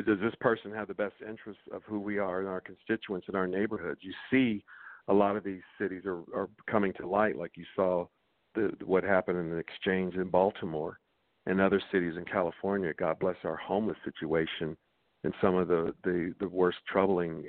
does 0.06 0.18
this 0.20 0.34
person 0.40 0.72
have 0.72 0.88
the 0.88 0.94
best 0.94 1.14
interests 1.26 1.62
of 1.72 1.82
who 1.84 1.98
we 1.98 2.18
are 2.18 2.40
and 2.40 2.48
our 2.48 2.60
constituents 2.60 3.26
in 3.28 3.34
our 3.34 3.46
neighborhoods? 3.46 4.00
You 4.02 4.12
see, 4.30 4.64
a 5.08 5.14
lot 5.14 5.36
of 5.36 5.44
these 5.44 5.62
cities 5.80 6.02
are, 6.06 6.22
are 6.34 6.48
coming 6.70 6.92
to 6.94 7.08
light, 7.08 7.36
like 7.36 7.52
you 7.56 7.64
saw 7.74 8.06
the, 8.54 8.72
what 8.84 9.04
happened 9.04 9.38
in 9.38 9.50
the 9.50 9.56
exchange 9.56 10.14
in 10.14 10.28
Baltimore 10.28 10.98
and 11.46 11.60
other 11.60 11.82
cities 11.90 12.14
in 12.16 12.24
California. 12.24 12.92
God 12.96 13.18
bless 13.18 13.36
our 13.44 13.56
homeless 13.56 13.96
situation 14.04 14.76
and 15.24 15.34
some 15.40 15.56
of 15.56 15.68
the, 15.68 15.94
the, 16.04 16.34
the 16.38 16.48
worst 16.48 16.78
troubling 16.86 17.44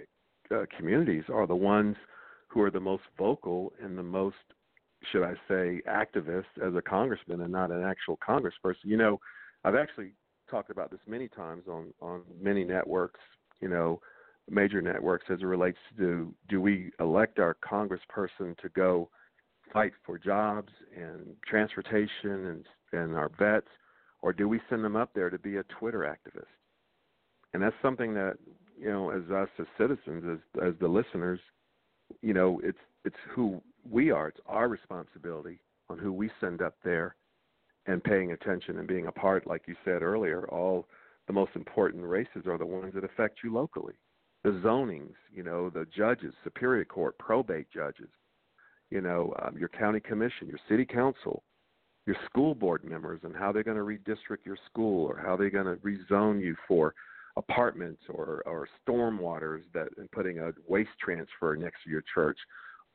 uh, 0.51 0.63
communities 0.75 1.23
are 1.31 1.45
the 1.45 1.55
ones 1.55 1.95
who 2.47 2.61
are 2.61 2.71
the 2.71 2.79
most 2.79 3.03
vocal 3.17 3.73
and 3.83 3.97
the 3.97 4.03
most, 4.03 4.35
should 5.11 5.23
I 5.23 5.33
say, 5.47 5.81
activist 5.87 6.45
as 6.65 6.75
a 6.75 6.81
congressman 6.81 7.41
and 7.41 7.51
not 7.51 7.71
an 7.71 7.83
actual 7.83 8.17
congressperson. 8.27 8.85
You 8.85 8.97
know, 8.97 9.19
I've 9.63 9.75
actually 9.75 10.11
talked 10.49 10.69
about 10.69 10.91
this 10.91 10.99
many 11.07 11.27
times 11.27 11.63
on 11.67 11.93
on 12.01 12.21
many 12.41 12.63
networks, 12.63 13.19
you 13.61 13.69
know, 13.69 14.01
major 14.49 14.81
networks 14.81 15.25
as 15.29 15.39
it 15.41 15.45
relates 15.45 15.77
to 15.97 16.33
do 16.47 16.61
we 16.61 16.91
elect 16.99 17.39
our 17.39 17.55
congressperson 17.63 18.57
to 18.57 18.69
go 18.75 19.09
fight 19.71 19.93
for 20.05 20.17
jobs 20.17 20.71
and 20.95 21.35
transportation 21.47 22.47
and 22.47 22.65
and 22.91 23.15
our 23.15 23.31
vets 23.37 23.67
or 24.21 24.33
do 24.33 24.47
we 24.49 24.59
send 24.69 24.83
them 24.83 24.95
up 24.95 25.11
there 25.13 25.29
to 25.29 25.39
be 25.39 25.57
a 25.57 25.63
Twitter 25.63 25.99
activist? 25.99 26.45
And 27.53 27.63
that's 27.63 27.75
something 27.81 28.13
that, 28.15 28.37
you 28.77 28.89
know, 28.89 29.11
as 29.11 29.29
us 29.31 29.49
as 29.59 29.65
citizens 29.77 30.23
as 30.31 30.63
as 30.67 30.73
the 30.79 30.87
listeners, 30.87 31.39
you 32.21 32.33
know, 32.33 32.59
it's 32.63 32.77
it's 33.05 33.15
who 33.33 33.61
we 33.89 34.11
are. 34.11 34.27
It's 34.29 34.39
our 34.45 34.67
responsibility 34.67 35.59
on 35.89 35.97
who 35.97 36.13
we 36.13 36.29
send 36.39 36.61
up 36.61 36.75
there 36.83 37.15
and 37.85 38.03
paying 38.03 38.31
attention 38.33 38.77
and 38.77 38.87
being 38.87 39.07
a 39.07 39.11
part, 39.11 39.47
like 39.47 39.63
you 39.67 39.75
said 39.83 40.01
earlier, 40.03 40.47
all 40.49 40.87
the 41.27 41.33
most 41.33 41.51
important 41.55 42.05
races 42.05 42.45
are 42.47 42.57
the 42.57 42.65
ones 42.65 42.93
that 42.93 43.03
affect 43.03 43.39
you 43.43 43.53
locally. 43.53 43.95
the 44.43 44.51
zonings, 44.51 45.15
you 45.33 45.43
know, 45.43 45.69
the 45.69 45.85
judges, 45.95 46.33
superior 46.43 46.85
court, 46.85 47.17
probate 47.17 47.67
judges, 47.73 48.09
you 48.89 49.01
know, 49.01 49.33
um, 49.43 49.57
your 49.57 49.69
county 49.69 49.99
commission, 49.99 50.47
your 50.47 50.59
city 50.69 50.85
council, 50.85 51.43
your 52.05 52.15
school 52.25 52.55
board 52.55 52.83
members, 52.83 53.19
and 53.23 53.35
how 53.35 53.51
they're 53.51 53.63
going 53.63 53.77
to 53.77 53.83
redistrict 53.83 54.45
your 54.45 54.57
school 54.65 55.05
or 55.05 55.21
how 55.23 55.35
they're 55.35 55.49
going 55.49 55.65
to 55.65 55.75
rezone 55.81 56.41
you 56.41 56.55
for 56.67 56.93
apartments 57.35 58.01
or 58.09 58.41
or 58.45 58.67
stormwaters 58.87 59.61
that 59.73 59.87
and 59.97 60.09
putting 60.11 60.39
a 60.39 60.51
waste 60.67 60.89
transfer 60.99 61.55
next 61.55 61.83
to 61.83 61.89
your 61.89 62.03
church. 62.13 62.37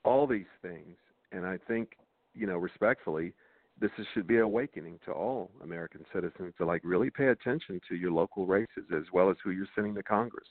All 0.05 0.27
these 0.27 0.45
things, 0.63 0.97
and 1.33 1.47
I 1.47 1.59
think, 1.67 1.97
you 2.35 2.47
know, 2.47 2.59
respectfully, 2.59 3.33
this 3.81 3.91
is, 3.99 4.07
should 4.15 4.27
be 4.27 4.39
awakening 4.39 5.01
to 5.05 5.13
all 5.13 5.51
American 5.63 6.05
citizens 6.13 6.55
to 6.59 6.65
like 6.65 6.83
really 6.85 7.11
pay 7.11 7.29
attention 7.29 7.81
to 7.89 7.97
your 7.97 8.13
local 8.13 8.47
races 8.47 8.85
as 8.95 9.05
well 9.13 9.31
as 9.31 9.37
who 9.43 9.51
you're 9.51 9.67
sending 9.75 9.95
to 9.95 10.03
Congress. 10.03 10.47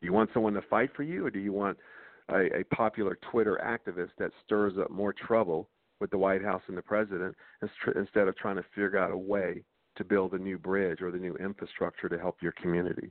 Do 0.00 0.06
you 0.06 0.12
want 0.12 0.30
someone 0.32 0.52
to 0.54 0.62
fight 0.62 0.90
for 0.94 1.02
you, 1.02 1.26
or 1.26 1.30
do 1.30 1.40
you 1.40 1.52
want 1.52 1.76
a, 2.28 2.60
a 2.60 2.64
popular 2.72 3.18
Twitter 3.30 3.60
activist 3.64 4.10
that 4.18 4.30
stirs 4.44 4.74
up 4.78 4.90
more 4.90 5.12
trouble 5.12 5.68
with 6.00 6.10
the 6.10 6.18
White 6.18 6.44
House 6.44 6.62
and 6.68 6.76
the 6.76 6.82
president 6.82 7.34
instead 7.96 8.28
of 8.28 8.36
trying 8.36 8.56
to 8.56 8.64
figure 8.74 8.98
out 8.98 9.10
a 9.10 9.16
way 9.16 9.64
to 9.96 10.04
build 10.04 10.34
a 10.34 10.38
new 10.38 10.58
bridge 10.58 11.02
or 11.02 11.10
the 11.10 11.18
new 11.18 11.34
infrastructure 11.36 12.08
to 12.08 12.18
help 12.18 12.36
your 12.40 12.52
community? 12.52 13.10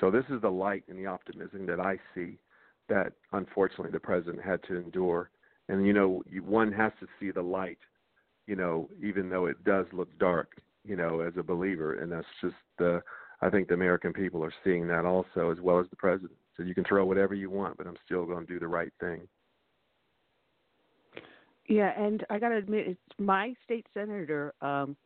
So 0.00 0.10
this 0.10 0.24
is 0.30 0.40
the 0.40 0.50
light 0.50 0.84
and 0.88 0.98
the 0.98 1.06
optimism 1.06 1.66
that 1.66 1.80
I 1.80 1.98
see 2.14 2.38
that 2.88 3.12
unfortunately 3.32 3.90
the 3.90 4.00
president 4.00 4.42
had 4.42 4.62
to 4.64 4.76
endure. 4.76 5.30
And 5.68 5.86
you 5.86 5.92
know, 5.92 6.22
one 6.44 6.72
has 6.72 6.92
to 7.00 7.06
see 7.20 7.30
the 7.30 7.42
light, 7.42 7.78
you 8.46 8.56
know, 8.56 8.88
even 9.02 9.28
though 9.28 9.46
it 9.46 9.62
does 9.64 9.86
look 9.92 10.08
dark, 10.18 10.60
you 10.84 10.96
know, 10.96 11.20
as 11.20 11.34
a 11.36 11.42
believer. 11.42 11.94
And 11.94 12.10
that's 12.10 12.26
just 12.40 12.56
the 12.78 13.02
I 13.40 13.50
think 13.50 13.68
the 13.68 13.74
American 13.74 14.12
people 14.12 14.42
are 14.42 14.52
seeing 14.64 14.88
that 14.88 15.04
also, 15.04 15.50
as 15.50 15.60
well 15.60 15.78
as 15.78 15.86
the 15.90 15.96
president. 15.96 16.32
So 16.56 16.64
you 16.64 16.74
can 16.74 16.84
throw 16.84 17.04
whatever 17.04 17.34
you 17.34 17.50
want, 17.50 17.76
but 17.76 17.86
I'm 17.86 17.96
still 18.04 18.26
going 18.26 18.46
to 18.46 18.52
do 18.52 18.58
the 18.58 18.66
right 18.66 18.92
thing. 18.98 19.28
Yeah, 21.68 21.92
and 22.00 22.24
I 22.30 22.38
got 22.38 22.48
to 22.48 22.56
admit, 22.56 22.88
it's 22.88 23.18
my 23.18 23.54
state 23.64 23.86
senator, 23.94 24.54
um, 24.62 24.96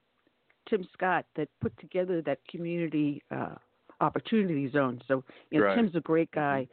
Tim 0.70 0.86
Scott, 0.92 1.26
that 1.36 1.48
put 1.60 1.78
together 1.78 2.22
that 2.22 2.38
community 2.48 3.20
uh, 3.30 3.56
opportunity 4.00 4.70
zone. 4.70 5.02
So 5.08 5.24
you 5.50 5.60
know, 5.60 5.66
right. 5.66 5.76
Tim's 5.76 5.94
a 5.96 6.00
great 6.00 6.30
guy, 6.30 6.68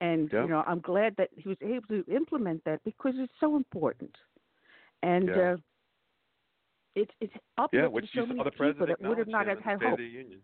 and 0.00 0.30
yep. 0.32 0.44
you 0.44 0.48
know, 0.48 0.64
I'm 0.66 0.80
glad 0.80 1.14
that 1.18 1.30
he 1.36 1.48
was 1.48 1.58
able 1.62 1.86
to 1.88 2.04
implement 2.12 2.64
that 2.64 2.80
because 2.84 3.14
it's 3.16 3.32
so 3.40 3.56
important. 3.56 4.14
And 5.02 5.28
yeah. 5.28 5.52
uh, 5.52 5.56
it's 6.94 7.10
it's 7.20 7.32
up 7.56 7.70
yeah, 7.72 7.82
to 7.82 7.90
which 7.90 8.06
so 8.14 8.20
you 8.20 8.26
many 8.26 8.38
saw 8.38 8.44
the 8.44 8.50
president 8.50 8.88
that 9.00 9.08
would 9.08 9.18
have 9.18 9.28
not 9.28 9.48
him 9.48 9.58
had 9.58 9.78
State 9.78 9.88
hope. 9.88 9.92
Of 9.92 9.98
the 9.98 10.04
Union. 10.04 10.40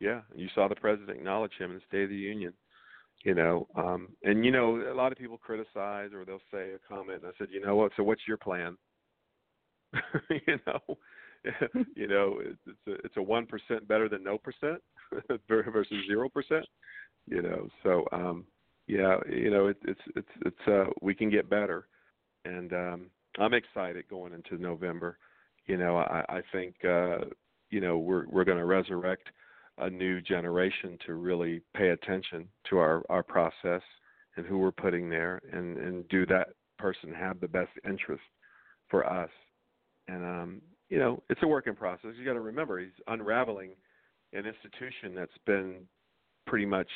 Yeah, 0.00 0.20
you 0.34 0.48
saw 0.54 0.68
the 0.68 0.74
president 0.74 1.16
acknowledge 1.16 1.52
him 1.58 1.70
in 1.70 1.76
the 1.76 1.82
State 1.88 2.04
of 2.04 2.10
the 2.10 2.16
Union. 2.16 2.52
You 3.24 3.34
know, 3.34 3.66
um, 3.74 4.08
and 4.22 4.44
you 4.44 4.50
know, 4.50 4.76
a 4.92 4.94
lot 4.94 5.10
of 5.10 5.18
people 5.18 5.38
criticize 5.38 6.10
or 6.12 6.24
they'll 6.24 6.40
say 6.52 6.72
a 6.72 6.88
comment. 6.88 7.22
And 7.22 7.32
I 7.32 7.38
said, 7.38 7.48
you 7.50 7.64
know 7.64 7.74
what? 7.74 7.92
So 7.96 8.02
what's 8.02 8.20
your 8.28 8.36
plan? 8.36 8.76
you 10.30 10.58
know, 10.66 10.98
you 11.96 12.06
know, 12.06 12.38
it's 12.40 12.78
a 12.86 12.92
it's 13.04 13.16
a 13.16 13.22
one 13.22 13.46
percent 13.46 13.86
better 13.88 14.08
than 14.08 14.22
no 14.22 14.38
percent 14.38 14.80
versus 15.48 15.96
zero 16.06 16.28
percent. 16.28 16.66
You 17.26 17.42
know, 17.42 17.68
so 17.82 18.04
um, 18.12 18.44
yeah, 18.86 19.16
you 19.30 19.50
know, 19.50 19.68
it, 19.68 19.76
it's 19.86 20.00
it's 20.16 20.28
it's 20.44 20.68
uh, 20.68 20.84
we 21.00 21.14
can 21.14 21.30
get 21.30 21.48
better, 21.48 21.86
and 22.44 22.72
um, 22.72 23.06
I'm 23.38 23.54
excited 23.54 24.08
going 24.08 24.32
into 24.32 24.62
November. 24.62 25.18
You 25.66 25.78
know, 25.78 25.96
I, 25.96 26.24
I 26.28 26.42
think 26.52 26.74
uh, 26.84 27.18
you 27.70 27.80
know 27.80 27.98
we're 27.98 28.26
we're 28.28 28.44
going 28.44 28.58
to 28.58 28.66
resurrect 28.66 29.28
a 29.78 29.90
new 29.90 30.20
generation 30.20 30.98
to 31.06 31.14
really 31.14 31.60
pay 31.74 31.90
attention 31.90 32.46
to 32.70 32.78
our 32.78 33.02
our 33.08 33.22
process 33.22 33.82
and 34.36 34.44
who 34.46 34.58
we're 34.58 34.72
putting 34.72 35.08
there, 35.08 35.40
and 35.52 35.78
and 35.78 36.08
do 36.08 36.26
that 36.26 36.48
person 36.78 37.12
have 37.14 37.40
the 37.40 37.48
best 37.48 37.70
interest 37.86 38.22
for 38.88 39.06
us. 39.06 39.30
And 40.08 40.22
um, 40.24 40.62
you 40.90 40.98
know, 40.98 41.22
it's 41.30 41.42
a 41.42 41.48
work 41.48 41.66
in 41.66 41.74
process. 41.74 42.10
You 42.18 42.24
got 42.26 42.34
to 42.34 42.40
remember, 42.40 42.78
he's 42.78 42.90
unraveling 43.06 43.70
an 44.34 44.44
institution 44.44 45.14
that's 45.14 45.32
been 45.46 45.86
pretty 46.46 46.66
much 46.66 46.88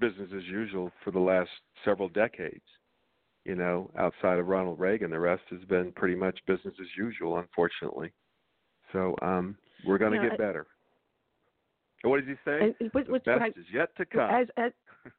business 0.00 0.30
as 0.36 0.44
usual 0.44 0.90
for 1.04 1.10
the 1.10 1.18
last 1.20 1.50
several 1.84 2.08
decades. 2.08 2.64
You 3.44 3.54
know, 3.54 3.90
outside 3.98 4.38
of 4.38 4.48
Ronald 4.48 4.78
Reagan, 4.78 5.10
the 5.10 5.18
rest 5.18 5.42
has 5.50 5.60
been 5.64 5.92
pretty 5.92 6.14
much 6.14 6.38
business 6.46 6.74
as 6.80 6.86
usual, 6.96 7.38
unfortunately. 7.38 8.12
So 8.92 9.14
um, 9.22 9.56
we're 9.86 9.98
going 9.98 10.12
to 10.12 10.18
Yeah, 10.18 10.30
get 10.30 10.32
I- 10.32 10.36
better. 10.36 10.66
And 12.02 12.10
what 12.10 12.16
did 12.24 12.28
he 12.28 12.34
say? 12.44 12.74
And 12.80 12.90
what- 12.92 13.06
the 13.06 13.12
what's- 13.12 13.24
best 13.24 13.40
what 13.40 13.52
I- 13.56 13.60
is 13.60 13.66
yet 13.72 13.94
to 13.96 14.04
come. 14.06 14.28
As, 14.30 14.46
as, 14.56 14.72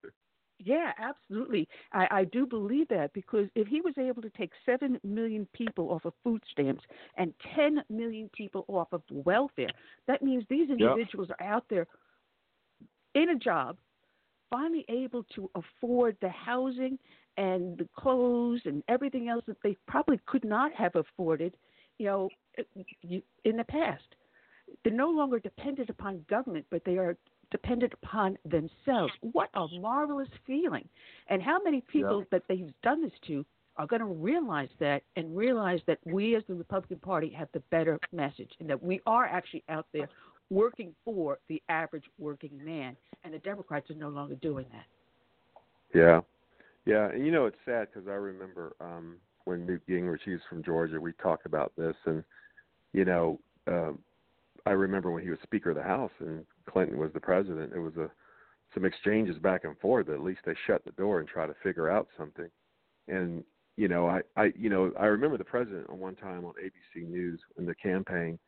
yeah, 0.60 0.92
absolutely. 1.00 1.68
I, 1.94 2.08
I 2.12 2.24
do 2.26 2.46
believe 2.46 2.88
that 2.90 3.12
because 3.14 3.48
if 3.56 3.68
he 3.68 3.82
was 3.82 3.96
able 3.98 4.22
to 4.22 4.30
take 4.32 4.52
7 4.66 5.00
million 5.04 5.48
people 5.54 5.90
off 5.92 6.06
of 6.06 6.14
food 6.24 6.44
stamps 6.52 6.84
and 7.18 7.34
10 7.56 7.84
million 7.90 8.30
people 8.36 8.66
off 8.68 8.88
of 8.94 9.02
welfare, 9.10 9.70
that 10.08 10.22
means 10.22 10.44
these 10.50 10.70
individuals 10.70 11.30
are 11.40 11.46
out 11.46 11.66
there 11.70 11.88
in 13.16 13.30
a 13.30 13.36
job, 13.36 13.78
finally 14.52 14.86
able 14.90 15.24
to 15.36 15.50
afford 15.56 16.16
the 16.22 16.30
housing 16.30 17.00
and 17.38 17.78
the 17.78 17.88
clothes 17.98 18.62
and 18.66 18.84
everything 18.88 19.30
else 19.30 19.44
that 19.48 19.58
they 19.64 19.76
probably 19.88 20.20
could 20.28 20.44
not 20.44 20.72
have 20.74 20.96
afforded, 20.96 21.56
you 21.98 22.06
know, 22.06 22.30
in 23.44 23.58
the 23.58 23.64
past. 23.64 24.04
They're 24.84 24.94
no 24.94 25.10
longer 25.10 25.40
dependent 25.40 25.90
upon 25.90 26.24
government, 26.30 26.66
but 26.70 26.84
they 26.86 26.98
are 26.98 27.18
dependent 27.50 27.94
upon 28.04 28.38
themselves. 28.46 29.12
What 29.22 29.50
a 29.56 29.68
marvelous 29.80 30.30
feeling. 30.46 30.88
And 31.28 31.42
how 31.42 31.60
many 31.64 31.82
people 31.82 32.24
that 32.32 32.44
they've 32.48 32.72
done 32.84 33.02
this 33.02 33.12
to 33.28 33.46
are 33.78 33.88
going 33.88 34.02
to 34.02 34.06
realize 34.06 34.70
that 34.80 35.02
and 35.16 35.36
realize 35.36 35.80
that 35.88 36.00
we 36.06 36.36
as 36.36 36.44
the 36.48 36.54
Republican 36.54 37.00
Party 37.00 37.30
have 37.30 37.48
the 37.54 37.62
better 37.72 38.00
message 38.12 38.52
and 38.60 38.70
that 38.70 38.82
we 38.82 39.02
are 39.06 39.26
actually 39.26 39.64
out 39.70 39.88
there 39.94 40.10
working 40.52 40.94
for 41.04 41.40
the 41.50 41.64
average 41.70 42.04
working 42.20 42.64
man. 42.64 42.96
And 43.24 43.34
the 43.34 43.40
Democrats 43.40 43.90
are 43.90 43.96
no 43.96 44.10
longer 44.10 44.36
doing 44.36 44.66
that. 44.72 44.86
Yeah, 45.98 46.22
yeah, 46.86 47.10
and 47.10 47.26
you 47.26 47.32
know 47.32 47.46
it's 47.46 47.58
sad 47.66 47.88
because 47.92 48.08
I 48.08 48.14
remember 48.14 48.76
um, 48.80 49.18
when 49.46 49.66
Newt 49.66 49.82
Gingrich 49.88 50.20
he's 50.26 50.40
from 50.50 50.64
Georgia, 50.64 51.00
we 51.00 51.14
talked 51.14 51.46
about 51.46 51.72
this, 51.78 51.96
and 52.06 52.24
you 52.94 53.06
know, 53.06 53.40
um, 53.68 54.00
I 54.66 54.72
remember 54.72 55.12
when 55.12 55.24
he 55.24 55.30
was 55.30 55.40
Speaker 55.44 55.72
of 55.72 55.76
the 55.76 55.84
House 55.84 56.12
and 56.20 56.46
Clinton 56.70 56.98
was 56.98 57.12
the 57.14 57.20
president. 57.20 57.74
It 57.74 57.80
was 57.80 57.96
a 57.98 58.10
some 58.74 58.86
exchanges 58.86 59.38
back 59.38 59.66
and 59.66 59.78
forth. 59.80 60.10
At 60.10 60.24
least 60.24 60.42
they 60.46 60.56
shut 60.66 60.84
the 60.86 60.92
door 60.92 61.20
and 61.20 61.28
try 61.28 61.46
to 61.46 61.56
figure 61.62 61.90
out 61.90 62.08
something. 62.18 62.50
And 63.08 63.44
you 63.78 63.88
know, 63.88 64.08
I, 64.08 64.22
I, 64.36 64.54
you 64.58 64.70
know, 64.70 64.92
I 65.00 65.06
remember 65.06 65.38
the 65.38 65.44
president 65.44 65.90
on 65.90 66.00
one 66.00 66.16
time 66.16 66.46
on 66.46 66.54
ABC 66.54 67.08
News 67.08 67.40
in 67.58 67.66
the 67.66 67.76
campaign 67.76 68.40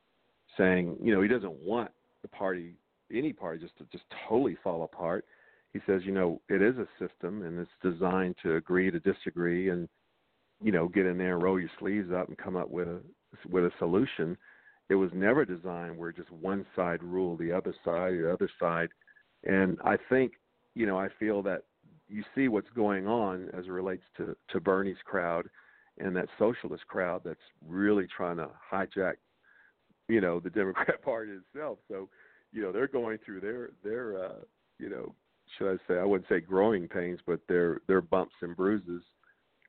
saying, 0.57 0.97
you 1.01 1.13
know, 1.13 1.21
he 1.21 1.27
doesn't 1.27 1.53
want 1.63 1.91
the 2.21 2.27
party, 2.27 2.75
any 3.11 3.33
party, 3.33 3.59
just 3.59 3.77
to 3.77 3.85
just 3.91 4.03
totally 4.27 4.57
fall 4.63 4.83
apart. 4.83 5.25
He 5.73 5.79
says, 5.87 6.01
you 6.05 6.11
know, 6.11 6.39
it 6.49 6.61
is 6.61 6.75
a 6.77 6.87
system 6.99 7.43
and 7.43 7.59
it's 7.59 7.71
designed 7.81 8.35
to 8.43 8.55
agree 8.55 8.91
to 8.91 8.99
disagree 8.99 9.69
and, 9.69 9.89
you 10.61 10.71
know, 10.71 10.87
get 10.87 11.05
in 11.05 11.17
there 11.17 11.33
and 11.33 11.43
roll 11.43 11.59
your 11.59 11.71
sleeves 11.79 12.11
up 12.13 12.27
and 12.27 12.37
come 12.37 12.55
up 12.55 12.69
with 12.69 12.87
a 12.87 12.99
with 13.49 13.65
a 13.65 13.71
solution. 13.79 14.37
It 14.89 14.95
was 14.95 15.09
never 15.13 15.45
designed 15.45 15.97
where 15.97 16.11
just 16.11 16.31
one 16.31 16.65
side 16.75 17.01
ruled 17.01 17.39
the 17.39 17.51
other 17.51 17.73
side, 17.83 18.13
the 18.13 18.31
other 18.31 18.49
side. 18.59 18.89
And 19.43 19.77
I 19.83 19.97
think, 20.09 20.33
you 20.75 20.85
know, 20.85 20.99
I 20.99 21.07
feel 21.19 21.41
that 21.43 21.63
you 22.07 22.23
see 22.35 22.47
what's 22.47 22.69
going 22.75 23.07
on 23.07 23.49
as 23.57 23.65
it 23.65 23.71
relates 23.71 24.03
to 24.17 24.35
to 24.49 24.59
Bernie's 24.59 24.97
crowd 25.05 25.49
and 25.99 26.15
that 26.15 26.27
socialist 26.37 26.85
crowd 26.87 27.21
that's 27.23 27.39
really 27.67 28.07
trying 28.15 28.37
to 28.37 28.49
hijack, 28.71 29.15
you 30.07 30.21
know, 30.21 30.39
the 30.39 30.49
Democrat 30.49 31.01
Party 31.03 31.33
itself. 31.33 31.79
So, 31.89 32.09
you 32.51 32.61
know, 32.61 32.71
they're 32.71 32.87
going 32.87 33.17
through 33.25 33.41
their 33.41 33.69
their 33.83 34.25
uh, 34.25 34.39
you 34.79 34.89
know, 34.89 35.13
should 35.57 35.73
I 35.73 35.77
say 35.87 35.99
I 35.99 36.03
wouldn't 36.03 36.29
say 36.29 36.39
growing 36.39 36.87
pains, 36.87 37.19
but 37.25 37.39
their 37.47 37.81
their 37.87 38.01
bumps 38.01 38.35
and 38.41 38.55
bruises 38.55 39.03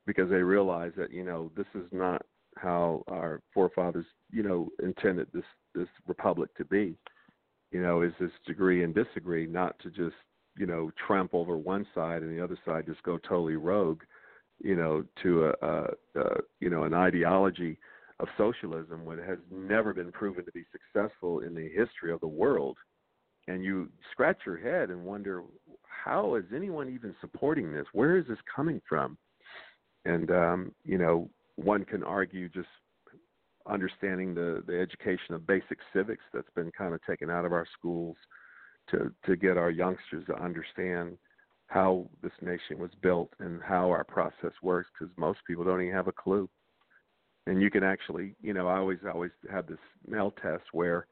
because 0.07 0.31
they 0.31 0.43
realize 0.43 0.93
that 0.97 1.13
you 1.13 1.25
know 1.25 1.51
this 1.57 1.67
is 1.75 1.87
not 1.93 2.25
how 2.57 3.03
our 3.09 3.41
forefathers 3.53 4.07
you 4.31 4.43
know 4.43 4.69
intended 4.83 5.29
this 5.33 5.45
this 5.75 5.89
republic 6.07 6.55
to 6.57 6.65
be. 6.65 6.97
You 7.73 7.83
know, 7.83 8.03
is 8.03 8.13
this 8.21 8.31
degree 8.47 8.85
and 8.85 8.95
disagree, 8.95 9.47
not 9.47 9.79
to 9.81 9.91
just 9.91 10.17
you 10.57 10.67
know 10.67 10.91
tramp 11.07 11.35
over 11.35 11.57
one 11.57 11.87
side 11.95 12.23
and 12.23 12.37
the 12.37 12.43
other 12.43 12.59
side 12.65 12.87
just 12.87 13.03
go 13.03 13.19
totally 13.19 13.57
rogue. 13.57 14.03
You 14.63 14.77
know, 14.77 15.05
to 15.23 15.47
a, 15.47 15.67
a, 15.67 15.87
a 16.21 16.41
you 16.61 16.71
know 16.71 16.85
an 16.85 16.95
ideology 16.95 17.79
of 18.21 18.29
socialism 18.39 19.05
when 19.05 19.19
it 19.19 19.29
has 19.29 19.39
never 19.51 19.93
been 19.93 20.13
proven 20.13 20.45
to 20.45 20.53
be 20.53 20.65
successful 20.71 21.41
in 21.41 21.55
the 21.55 21.69
history 21.69 22.13
of 22.13 22.21
the 22.21 22.27
world. 22.27 22.77
And 23.49 23.65
you 23.65 23.91
scratch 24.11 24.39
your 24.47 24.57
head 24.57 24.91
and 24.91 25.05
wonder 25.05 25.43
how 25.83 26.37
is 26.37 26.45
anyone 26.55 26.89
even 26.89 27.15
supporting 27.21 27.73
this? 27.73 27.87
Where 27.93 28.17
is 28.17 28.27
this 28.27 28.39
coming 28.55 28.81
from? 28.89 29.19
And 30.05 30.31
um, 30.31 30.73
you 30.85 30.99
know, 30.99 31.29
one 31.57 31.85
can 31.85 32.03
argue 32.03 32.49
just 32.49 32.69
understanding 33.69 34.35
the 34.35 34.63
the 34.67 34.79
education 34.79 35.35
of 35.35 35.47
basic 35.47 35.79
civics 35.93 36.25
that's 36.33 36.51
been 36.55 36.71
kind 36.77 36.95
of 36.95 37.01
taken 37.05 37.31
out 37.31 37.45
of 37.45 37.53
our 37.53 37.67
schools 37.79 38.17
to 38.91 39.13
to 39.27 39.37
get 39.37 39.57
our 39.57 39.71
youngsters 39.71 40.25
to 40.27 40.43
understand 40.43 41.17
how 41.69 42.09
this 42.23 42.33
nation 42.43 42.79
was 42.79 42.91
built 43.03 43.31
and 43.41 43.61
how 43.63 43.91
our 43.91 44.05
process 44.05 44.53
works 44.63 44.89
because 44.93 45.15
most 45.17 45.41
people 45.47 45.65
don't 45.65 45.81
even 45.81 45.95
have 45.95 46.09
a 46.09 46.13
clue. 46.13 46.49
And 47.47 47.61
you 47.61 47.71
can 47.71 47.85
actually, 47.85 48.35
you 48.41 48.55
know, 48.55 48.69
I 48.69 48.79
always 48.79 48.99
always 49.13 49.33
have 49.51 49.67
this 49.67 49.79
smell 50.07 50.33
test 50.43 50.65
where 50.73 51.07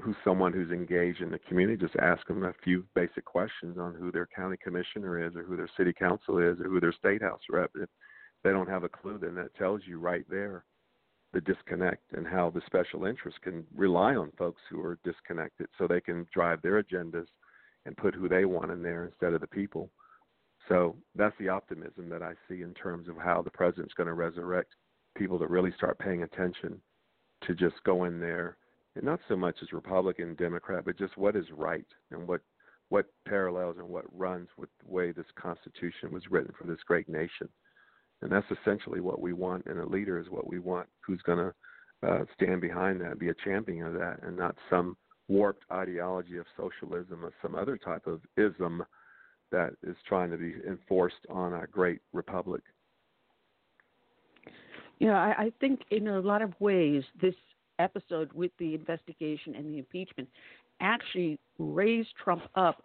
who's 0.00 0.16
someone 0.24 0.52
who's 0.52 0.70
engaged 0.70 1.20
in 1.20 1.30
the 1.30 1.38
community, 1.38 1.76
just 1.76 1.96
ask 1.96 2.26
them 2.26 2.44
a 2.44 2.54
few 2.64 2.84
basic 2.94 3.24
questions 3.24 3.78
on 3.78 3.94
who 3.94 4.10
their 4.10 4.26
county 4.34 4.56
commissioner 4.62 5.24
is 5.24 5.36
or 5.36 5.42
who 5.42 5.56
their 5.56 5.68
city 5.76 5.92
council 5.92 6.38
is 6.38 6.58
or 6.60 6.64
who 6.64 6.80
their 6.80 6.92
state 6.92 7.22
house 7.22 7.40
rep. 7.50 7.70
If 7.74 7.88
they 8.42 8.50
don't 8.50 8.68
have 8.68 8.84
a 8.84 8.88
clue, 8.88 9.18
then 9.18 9.34
that 9.36 9.54
tells 9.54 9.82
you 9.86 9.98
right 9.98 10.24
there 10.28 10.64
the 11.32 11.40
disconnect 11.40 12.12
and 12.12 12.26
how 12.26 12.50
the 12.50 12.62
special 12.66 13.04
interests 13.04 13.40
can 13.42 13.64
rely 13.74 14.14
on 14.14 14.32
folks 14.36 14.60
who 14.70 14.80
are 14.82 14.98
disconnected 15.04 15.66
so 15.78 15.86
they 15.86 16.00
can 16.00 16.26
drive 16.32 16.60
their 16.60 16.82
agendas 16.82 17.26
and 17.86 17.96
put 17.96 18.14
who 18.14 18.28
they 18.28 18.44
want 18.44 18.70
in 18.70 18.82
there 18.82 19.06
instead 19.06 19.32
of 19.32 19.40
the 19.40 19.46
people. 19.46 19.90
So 20.68 20.96
that's 21.14 21.36
the 21.38 21.48
optimism 21.48 22.08
that 22.10 22.22
I 22.22 22.34
see 22.48 22.62
in 22.62 22.74
terms 22.74 23.08
of 23.08 23.16
how 23.16 23.42
the 23.42 23.50
president's 23.50 23.94
going 23.94 24.08
to 24.08 24.14
resurrect 24.14 24.74
people 25.16 25.38
that 25.38 25.50
really 25.50 25.72
start 25.76 25.98
paying 25.98 26.22
attention 26.22 26.80
to 27.46 27.54
just 27.54 27.76
go 27.84 28.04
in 28.04 28.20
there 28.20 28.56
and 28.94 29.04
not 29.04 29.20
so 29.28 29.36
much 29.36 29.56
as 29.62 29.72
Republican, 29.72 30.34
Democrat, 30.34 30.84
but 30.84 30.98
just 30.98 31.16
what 31.16 31.36
is 31.36 31.46
right 31.50 31.86
and 32.10 32.26
what 32.26 32.40
what 32.88 33.06
parallels 33.26 33.76
and 33.78 33.88
what 33.88 34.04
runs 34.14 34.48
with 34.58 34.68
the 34.84 34.92
way 34.92 35.12
this 35.12 35.24
Constitution 35.34 36.12
was 36.12 36.30
written 36.30 36.52
for 36.58 36.66
this 36.66 36.82
great 36.86 37.08
nation. 37.08 37.48
And 38.20 38.30
that's 38.30 38.46
essentially 38.50 39.00
what 39.00 39.18
we 39.18 39.32
want 39.32 39.66
in 39.66 39.78
a 39.78 39.86
leader 39.86 40.20
is 40.20 40.28
what 40.28 40.46
we 40.46 40.58
want 40.58 40.86
who's 41.00 41.22
going 41.22 41.38
to 41.38 41.54
uh, 42.06 42.24
stand 42.34 42.60
behind 42.60 43.00
that, 43.00 43.18
be 43.18 43.30
a 43.30 43.44
champion 43.44 43.86
of 43.86 43.94
that, 43.94 44.18
and 44.22 44.36
not 44.36 44.56
some 44.68 44.94
warped 45.28 45.64
ideology 45.72 46.36
of 46.36 46.44
socialism 46.54 47.24
or 47.24 47.32
some 47.40 47.54
other 47.54 47.78
type 47.78 48.06
of 48.06 48.20
ism 48.36 48.84
that 49.50 49.70
is 49.82 49.96
trying 50.06 50.30
to 50.30 50.36
be 50.36 50.54
enforced 50.68 51.26
on 51.30 51.54
our 51.54 51.68
great 51.68 52.00
republic. 52.12 52.62
Know, 55.00 55.14
I, 55.14 55.34
I 55.36 55.52
think 55.60 55.80
in 55.90 56.08
a 56.08 56.20
lot 56.20 56.42
of 56.42 56.52
ways 56.60 57.02
this 57.20 57.34
episode 57.78 58.32
with 58.32 58.52
the 58.58 58.74
investigation 58.74 59.54
and 59.56 59.66
the 59.66 59.78
impeachment 59.78 60.28
actually 60.80 61.38
raised 61.58 62.10
Trump 62.22 62.42
up 62.54 62.82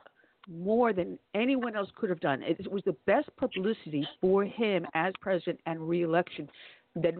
more 0.49 0.93
than 0.93 1.19
anyone 1.35 1.75
else 1.75 1.89
could 1.95 2.09
have 2.09 2.19
done. 2.19 2.41
It 2.41 2.71
was 2.71 2.84
the 2.85 2.95
best 3.05 3.29
publicity 3.38 4.07
for 4.21 4.45
him 4.45 4.88
as 4.93 5.13
president 5.19 5.59
and 5.65 5.88
reelection 5.88 6.49
that 6.95 7.13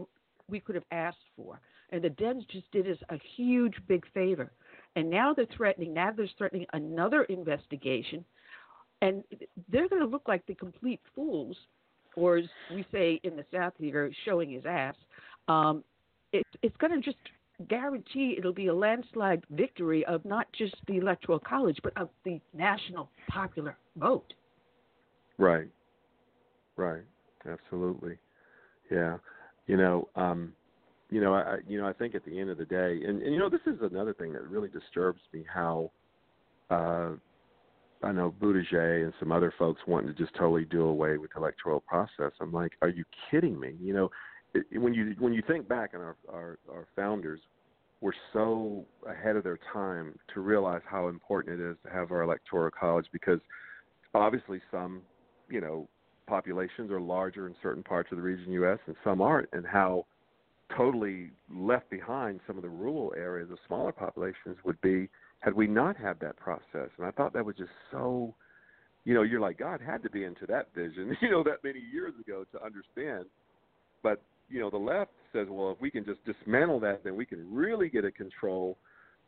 we 0.50 0.60
could 0.60 0.76
have 0.76 0.86
asked 0.92 1.18
for. 1.36 1.60
And 1.90 2.02
the 2.02 2.10
Dems 2.10 2.48
just 2.50 2.70
did 2.72 2.90
us 2.90 2.98
a 3.10 3.20
huge 3.36 3.76
big 3.88 4.06
favor. 4.14 4.52
And 4.96 5.10
now 5.10 5.34
they're 5.34 5.46
threatening, 5.56 5.94
now 5.94 6.12
they're 6.12 6.30
threatening 6.38 6.66
another 6.74 7.24
investigation. 7.24 8.24
And 9.02 9.24
they're 9.70 9.88
going 9.88 10.02
to 10.02 10.08
look 10.08 10.28
like 10.28 10.46
the 10.48 10.56
complete 10.56 11.02
fools, 11.14 11.56
or 12.18 12.38
as 12.38 12.46
we 12.74 12.86
say 12.92 13.22
in 13.24 13.38
the 13.38 13.46
South 13.54 13.74
here, 13.78 14.12
showing 14.26 14.52
his 14.52 14.66
ass. 14.66 14.96
Um, 15.48 15.84
it, 16.34 16.46
it's 16.62 16.76
going 16.78 16.92
to 16.92 17.00
just 17.00 17.18
guarantee 17.70 18.36
it'll 18.38 18.54
be 18.54 18.68
a 18.68 18.74
landslide 18.74 19.44
victory 19.52 20.06
of 20.06 20.24
not 20.26 20.48
just 20.54 20.76
the 20.88 20.98
electoral 20.98 21.40
college 21.40 21.78
but 21.82 21.96
of 21.98 22.10
the 22.24 22.40
national 22.54 23.10
popular 23.30 23.78
vote. 23.96 24.34
Right. 25.40 25.68
Right. 26.76 27.02
Absolutely. 27.50 28.18
Yeah. 28.92 29.18
You 29.66 29.78
know, 29.78 30.08
um 30.16 30.54
you 31.10 31.20
know, 31.20 31.34
I 31.34 31.58
you 31.68 31.82
know, 31.82 31.88
I 31.88 31.94
think 31.94 32.14
at 32.14 32.24
the 32.26 32.40
end 32.40 32.52
of 32.52 32.60
the 32.60 32.66
day 32.66 33.00
and, 33.04 33.24
and 33.24 33.34
you 33.34 33.40
know, 33.40 33.50
this 33.50 33.62
is 33.66 33.80
another 33.82 34.14
thing 34.14 34.34
that 34.34 34.48
really 34.48 34.70
disturbs 34.70 35.22
me 35.34 35.44
how 35.52 35.90
uh 36.70 37.12
I 38.04 38.12
know 38.12 38.34
Buttigieg 38.40 39.04
and 39.04 39.14
some 39.20 39.32
other 39.32 39.54
folks 39.58 39.82
wanting 39.88 40.14
to 40.14 40.14
just 40.14 40.34
totally 40.36 40.66
do 40.66 40.84
away 40.84 41.18
with 41.18 41.32
the 41.34 41.40
electoral 41.40 41.80
process. 41.82 42.32
I'm 42.40 42.52
like, 42.52 42.74
are 42.82 42.90
you 42.90 43.04
kidding 43.30 43.60
me? 43.60 43.74
You 43.82 43.94
know, 43.94 44.12
when 44.74 44.94
you 44.94 45.16
when 45.20 45.34
you 45.34 45.42
think 45.48 45.68
back 45.68 45.92
on 45.94 46.02
our, 46.02 46.16
our 46.32 46.60
our 46.70 46.88
founders 46.96 47.40
were 48.02 48.16
so 48.32 48.86
ahead 49.10 49.36
of 49.36 49.44
their 49.44 49.60
time 49.74 50.18
to 50.34 50.42
realize 50.42 50.82
how 50.86 51.08
important 51.08 51.60
it 51.60 51.72
is 51.72 51.76
to 51.84 51.92
have 51.92 52.12
our 52.12 52.22
electoral 52.22 52.70
college 52.70 53.08
because 53.12 53.40
obviously 54.14 54.62
some 54.72 55.02
you 55.50 55.60
know 55.60 55.88
populations 56.28 56.92
are 56.92 57.02
larger 57.02 57.48
in 57.48 57.56
certain 57.62 57.84
parts 57.84 58.12
of 58.12 58.18
the 58.18 58.22
region 58.22 58.52
U.S. 58.54 58.80
and 58.86 58.96
some 59.04 59.22
aren't, 59.22 59.50
and 59.54 59.66
how 59.66 60.06
totally 60.76 61.32
left 61.50 61.90
behind 61.90 62.42
some 62.46 62.58
of 62.58 62.62
the 62.62 62.70
rural 62.70 63.14
areas 63.18 63.50
of 63.50 63.58
smaller 63.66 63.92
populations 63.92 64.58
would 64.66 64.80
be 64.82 65.10
had 65.40 65.54
we 65.54 65.68
not 65.68 65.98
had 65.98 66.20
that 66.20 66.38
process. 66.38 66.90
And 66.98 67.06
I 67.06 67.12
thought 67.12 67.34
that 67.34 67.46
was 67.46 67.56
just 67.56 67.72
so, 67.92 68.34
you 69.06 69.14
know, 69.14 69.22
you're 69.22 69.40
like 69.40 69.58
God 69.58 69.82
had 69.82 70.04
to 70.04 70.10
be 70.10 70.24
into 70.24 70.46
that 70.48 70.70
vision, 70.76 71.16
you 71.22 71.30
know, 71.30 71.44
that 71.44 71.64
many 71.64 71.80
years 71.92 72.14
ago 72.20 72.46
to 72.52 72.64
understand. 72.64 73.26
But 74.04 74.22
you 74.50 74.60
know, 74.60 74.70
the 74.70 74.78
left 74.78 75.12
says, 75.34 75.48
well, 75.50 75.72
if 75.72 75.82
we 75.82 75.92
can 75.92 76.06
just 76.06 76.20
dismantle 76.26 76.80
that, 76.82 77.04
then 77.04 77.16
we 77.16 77.26
can 77.26 77.54
really 77.54 77.90
get 77.90 78.06
a 78.06 78.12
control, 78.12 78.78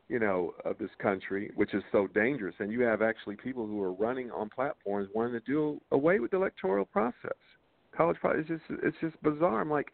you 0.07 0.19
know, 0.19 0.53
of 0.64 0.77
this 0.77 0.90
country, 1.02 1.52
which 1.56 1.73
is 1.73 1.84
so 1.91 2.07
dangerous. 2.07 2.56
And 2.60 2.72
you 2.72 2.81
have 2.81 3.02
actually 3.02 3.36
people 3.36 3.68
who 3.68 3.81
are 3.81 3.91
running 3.91 4.31
on 4.31 4.49
platforms 4.49 5.10
wanting 5.14 5.34
to 5.34 5.45
do 5.45 5.81
away 5.91 6.19
with 6.19 6.31
the 6.31 6.38
electoral 6.38 6.86
process. 6.86 7.38
College 7.95 8.18
it's 8.23 8.48
just 8.48 8.61
it's 8.84 8.98
just 9.02 9.22
bizarre. 9.23 9.61
I'm 9.61 9.69
like, 9.69 9.88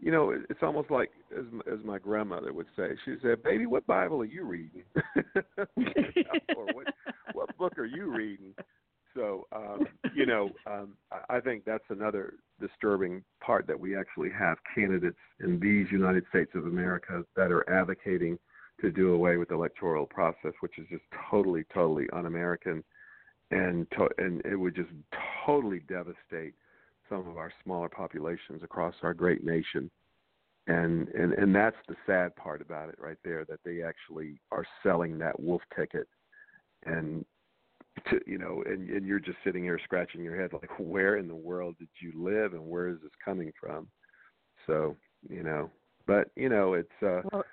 you 0.00 0.10
know, 0.10 0.30
it's 0.30 0.62
almost 0.62 0.90
like 0.90 1.10
as 1.36 1.44
as 1.72 1.78
my 1.84 1.98
grandmother 1.98 2.52
would 2.52 2.66
say. 2.76 2.90
She 3.04 3.16
said, 3.22 3.42
"Baby, 3.42 3.66
what 3.66 3.86
Bible 3.86 4.20
are 4.22 4.26
you 4.26 4.44
reading?" 4.44 4.84
or 6.56 6.66
what 6.72 6.86
what 7.32 7.56
book 7.56 7.78
are 7.78 7.86
you 7.86 8.14
reading? 8.14 8.54
So, 9.14 9.46
um, 9.54 9.86
you 10.14 10.26
know, 10.26 10.50
um, 10.66 10.94
I 11.28 11.40
think 11.40 11.64
that's 11.64 11.84
another 11.88 12.34
disturbing 12.60 13.22
part 13.40 13.66
that 13.68 13.78
we 13.78 13.96
actually 13.96 14.30
have 14.36 14.58
candidates 14.74 15.18
in 15.40 15.60
these 15.60 15.86
United 15.92 16.24
States 16.30 16.50
of 16.54 16.66
America 16.66 17.22
that 17.36 17.52
are 17.52 17.68
advocating 17.70 18.38
to 18.80 18.90
do 18.90 19.14
away 19.14 19.36
with 19.36 19.48
the 19.50 19.54
electoral 19.54 20.06
process, 20.06 20.52
which 20.60 20.78
is 20.78 20.86
just 20.90 21.04
totally, 21.30 21.64
totally 21.72 22.06
un-American, 22.12 22.82
and 23.52 23.86
to, 23.92 24.08
and 24.18 24.44
it 24.44 24.56
would 24.56 24.74
just 24.74 24.90
totally 25.46 25.80
devastate 25.88 26.54
some 27.08 27.28
of 27.28 27.36
our 27.36 27.52
smaller 27.62 27.88
populations 27.88 28.62
across 28.62 28.94
our 29.02 29.14
great 29.14 29.44
nation. 29.44 29.90
And 30.66 31.08
and 31.08 31.34
and 31.34 31.54
that's 31.54 31.76
the 31.88 31.96
sad 32.06 32.34
part 32.36 32.62
about 32.62 32.88
it, 32.88 32.96
right 32.98 33.18
there, 33.22 33.44
that 33.46 33.60
they 33.64 33.82
actually 33.82 34.40
are 34.50 34.64
selling 34.82 35.18
that 35.18 35.38
wolf 35.38 35.60
ticket, 35.76 36.08
and 36.86 37.24
to 38.10 38.20
you 38.26 38.38
know 38.38 38.62
and 38.66 38.88
and 38.88 39.06
you're 39.06 39.20
just 39.20 39.38
sitting 39.44 39.62
here 39.62 39.78
scratching 39.84 40.22
your 40.22 40.40
head 40.40 40.52
like 40.52 40.70
where 40.78 41.18
in 41.18 41.28
the 41.28 41.34
world 41.34 41.76
did 41.78 41.88
you 42.00 42.12
live 42.16 42.54
and 42.54 42.66
where 42.66 42.88
is 42.88 42.96
this 43.02 43.12
coming 43.22 43.52
from? 43.60 43.88
So 44.66 44.96
you 45.28 45.42
know 45.42 45.70
but 46.06 46.30
you 46.36 46.48
know 46.48 46.74
it's 46.74 47.02
uh 47.02 47.22
well, 47.32 47.44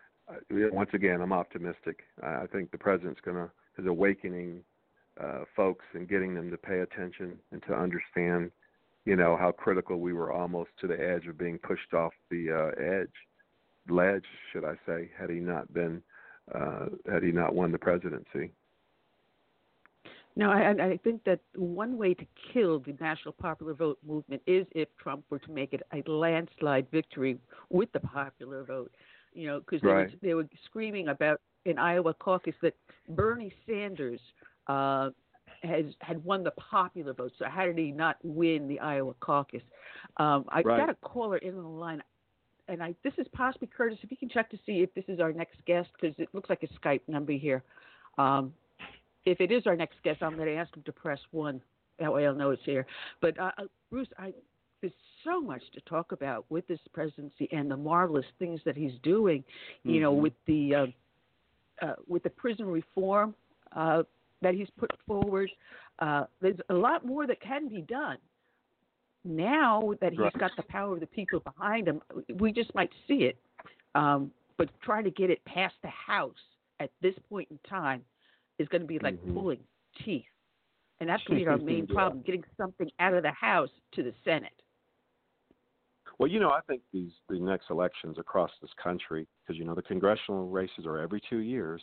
once 0.49 0.89
again 0.93 1.21
i'm 1.21 1.33
optimistic. 1.33 1.99
I 2.23 2.45
think 2.51 2.71
the 2.71 2.77
president's 2.77 3.21
going 3.21 3.37
to 3.37 3.51
is 3.77 3.87
awakening 3.87 4.63
uh 5.19 5.43
folks 5.55 5.85
and 5.93 6.07
getting 6.07 6.33
them 6.33 6.49
to 6.51 6.57
pay 6.57 6.79
attention 6.79 7.37
and 7.51 7.61
to 7.63 7.73
understand 7.73 8.51
you 9.05 9.15
know 9.15 9.35
how 9.37 9.51
critical 9.51 9.99
we 9.99 10.13
were 10.13 10.31
almost 10.31 10.69
to 10.79 10.87
the 10.87 10.99
edge 10.99 11.27
of 11.27 11.37
being 11.37 11.57
pushed 11.59 11.93
off 11.93 12.13
the 12.29 12.51
uh 12.51 12.81
edge 12.81 13.09
ledge 13.89 14.25
should 14.51 14.63
i 14.63 14.75
say 14.85 15.09
had 15.17 15.29
he 15.29 15.37
not 15.37 15.71
been 15.73 16.01
uh 16.53 16.85
had 17.11 17.23
he 17.23 17.31
not 17.31 17.53
won 17.55 17.71
the 17.71 17.77
presidency 17.77 18.51
no, 20.35 20.49
I, 20.49 20.69
I 20.71 20.99
think 21.03 21.23
that 21.25 21.39
one 21.55 21.97
way 21.97 22.13
to 22.13 22.25
kill 22.53 22.79
the 22.79 22.95
national 23.01 23.33
popular 23.33 23.73
vote 23.73 23.97
movement 24.05 24.41
is 24.47 24.65
if 24.71 24.87
Trump 24.97 25.25
were 25.29 25.39
to 25.39 25.51
make 25.51 25.73
it 25.73 25.81
a 25.91 26.09
landslide 26.09 26.87
victory 26.89 27.37
with 27.69 27.91
the 27.91 27.99
popular 27.99 28.63
vote. 28.63 28.91
You 29.33 29.47
know, 29.47 29.59
because 29.59 29.83
right. 29.83 30.09
they, 30.21 30.29
they 30.29 30.33
were 30.33 30.47
screaming 30.65 31.09
about 31.09 31.41
in 31.65 31.77
Iowa 31.77 32.13
caucus 32.13 32.55
that 32.61 32.75
Bernie 33.09 33.53
Sanders 33.67 34.19
uh, 34.67 35.09
has 35.63 35.85
had 35.99 36.23
won 36.23 36.43
the 36.43 36.51
popular 36.51 37.13
vote. 37.13 37.31
So 37.37 37.45
how 37.47 37.65
did 37.65 37.77
he 37.77 37.91
not 37.91 38.17
win 38.23 38.67
the 38.67 38.79
Iowa 38.79 39.13
caucus? 39.19 39.61
Um, 40.17 40.45
I 40.49 40.61
right. 40.61 40.79
got 40.79 40.89
a 40.89 40.95
caller 40.95 41.37
in 41.37 41.55
the 41.55 41.61
line, 41.61 42.01
and 42.67 42.81
I 42.81 42.95
this 43.03 43.13
is 43.17 43.27
possibly 43.33 43.69
Curtis. 43.75 43.99
If 44.01 44.11
you 44.11 44.17
can 44.17 44.29
check 44.29 44.49
to 44.51 44.57
see 44.65 44.81
if 44.81 44.93
this 44.93 45.05
is 45.07 45.19
our 45.19 45.31
next 45.31 45.57
guest, 45.65 45.89
because 45.99 46.15
it 46.17 46.29
looks 46.33 46.49
like 46.49 46.63
a 46.63 46.67
Skype 46.79 47.01
number 47.07 47.33
here. 47.33 47.63
Um, 48.17 48.53
if 49.25 49.39
it 49.39 49.51
is 49.51 49.67
our 49.67 49.75
next 49.75 49.95
guest, 50.03 50.23
I'm 50.23 50.35
going 50.35 50.47
to 50.47 50.55
ask 50.55 50.75
him 50.75 50.83
to 50.83 50.91
press 50.91 51.19
one. 51.31 51.61
That 51.99 52.11
way 52.11 52.25
I'll 52.25 52.33
know 52.33 52.49
it's 52.51 52.63
here. 52.65 52.85
But 53.21 53.39
uh, 53.39 53.51
uh, 53.57 53.63
Bruce, 53.91 54.07
I, 54.17 54.33
there's 54.81 54.93
so 55.23 55.39
much 55.39 55.61
to 55.73 55.81
talk 55.81 56.11
about 56.11 56.45
with 56.49 56.67
this 56.67 56.79
presidency 56.91 57.47
and 57.51 57.69
the 57.69 57.77
marvelous 57.77 58.25
things 58.39 58.59
that 58.65 58.75
he's 58.75 58.93
doing. 59.03 59.43
You 59.83 59.91
mm-hmm. 59.91 60.01
know, 60.01 60.13
with 60.13 60.33
the 60.47 60.75
uh, 60.75 60.85
uh, 61.85 61.95
with 62.07 62.23
the 62.23 62.29
prison 62.31 62.65
reform 62.65 63.35
uh, 63.75 64.03
that 64.41 64.53
he's 64.53 64.69
put 64.77 64.91
forward. 65.07 65.49
Uh, 65.99 66.25
there's 66.41 66.59
a 66.69 66.73
lot 66.73 67.05
more 67.05 67.27
that 67.27 67.41
can 67.41 67.67
be 67.67 67.81
done. 67.81 68.17
Now 69.23 69.93
that 70.01 70.11
he's 70.11 70.19
right. 70.19 70.37
got 70.39 70.51
the 70.57 70.63
power 70.63 70.93
of 70.93 70.99
the 70.99 71.05
people 71.05 71.41
behind 71.41 71.87
him, 71.87 72.01
we 72.39 72.51
just 72.51 72.73
might 72.73 72.89
see 73.07 73.25
it. 73.25 73.37
Um, 73.93 74.31
but 74.57 74.69
trying 74.81 75.03
to 75.03 75.11
get 75.11 75.29
it 75.29 75.43
past 75.45 75.75
the 75.83 75.89
House 75.89 76.33
at 76.79 76.89
this 77.01 77.13
point 77.29 77.47
in 77.51 77.59
time 77.69 78.03
is 78.57 78.67
going 78.69 78.81
to 78.81 78.87
be 78.87 78.99
like 78.99 79.15
mm-hmm. 79.15 79.33
pulling 79.33 79.59
teeth. 80.03 80.25
And 80.99 81.09
that's 81.09 81.23
going 81.23 81.39
to 81.39 81.45
be 81.45 81.49
our 81.49 81.57
main 81.71 81.85
Yeah. 81.87 81.93
problem: 81.93 82.23
getting 82.23 82.43
something 82.57 82.89
out 82.99 83.13
of 83.13 83.23
the 83.23 83.31
House 83.31 83.69
to 83.93 84.03
the 84.03 84.13
Senate. 84.23 84.53
Well, 86.17 86.29
you 86.29 86.39
know, 86.39 86.51
I 86.51 86.61
think 86.67 86.81
these 86.93 87.11
the 87.29 87.39
next 87.39 87.69
elections 87.69 88.17
across 88.19 88.51
this 88.61 88.71
country, 88.81 89.27
because 89.41 89.57
you 89.57 89.65
know 89.65 89.75
the 89.75 89.81
congressional 89.81 90.47
races 90.49 90.85
are 90.85 90.99
every 90.99 91.21
two 91.29 91.39
years. 91.39 91.81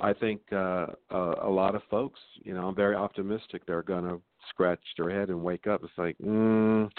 I 0.00 0.12
think 0.12 0.40
uh, 0.52 0.86
uh, 1.10 1.34
a 1.42 1.48
lot 1.48 1.74
of 1.74 1.82
folks, 1.90 2.18
you 2.42 2.52
know, 2.52 2.68
I'm 2.68 2.74
very 2.74 2.96
optimistic 2.96 3.64
they're 3.66 3.82
going 3.82 4.04
to 4.04 4.20
scratch 4.50 4.80
their 4.98 5.10
head 5.10 5.28
and 5.28 5.42
wake 5.42 5.66
up. 5.66 5.82
It's 5.84 5.92
like, 5.96 6.16
mm, 6.18 6.90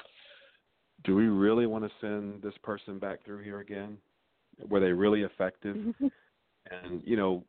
do 1.03 1.15
we 1.15 1.27
really 1.27 1.65
want 1.65 1.83
to 1.83 1.91
send 1.99 2.41
this 2.41 2.53
person 2.63 2.97
back 2.99 3.23
through 3.25 3.43
here 3.43 3.59
again? 3.59 3.97
Were 4.69 4.79
they 4.79 4.91
really 4.91 5.23
effective? 5.23 5.75
and 5.99 7.01
you 7.03 7.17
know, 7.17 7.43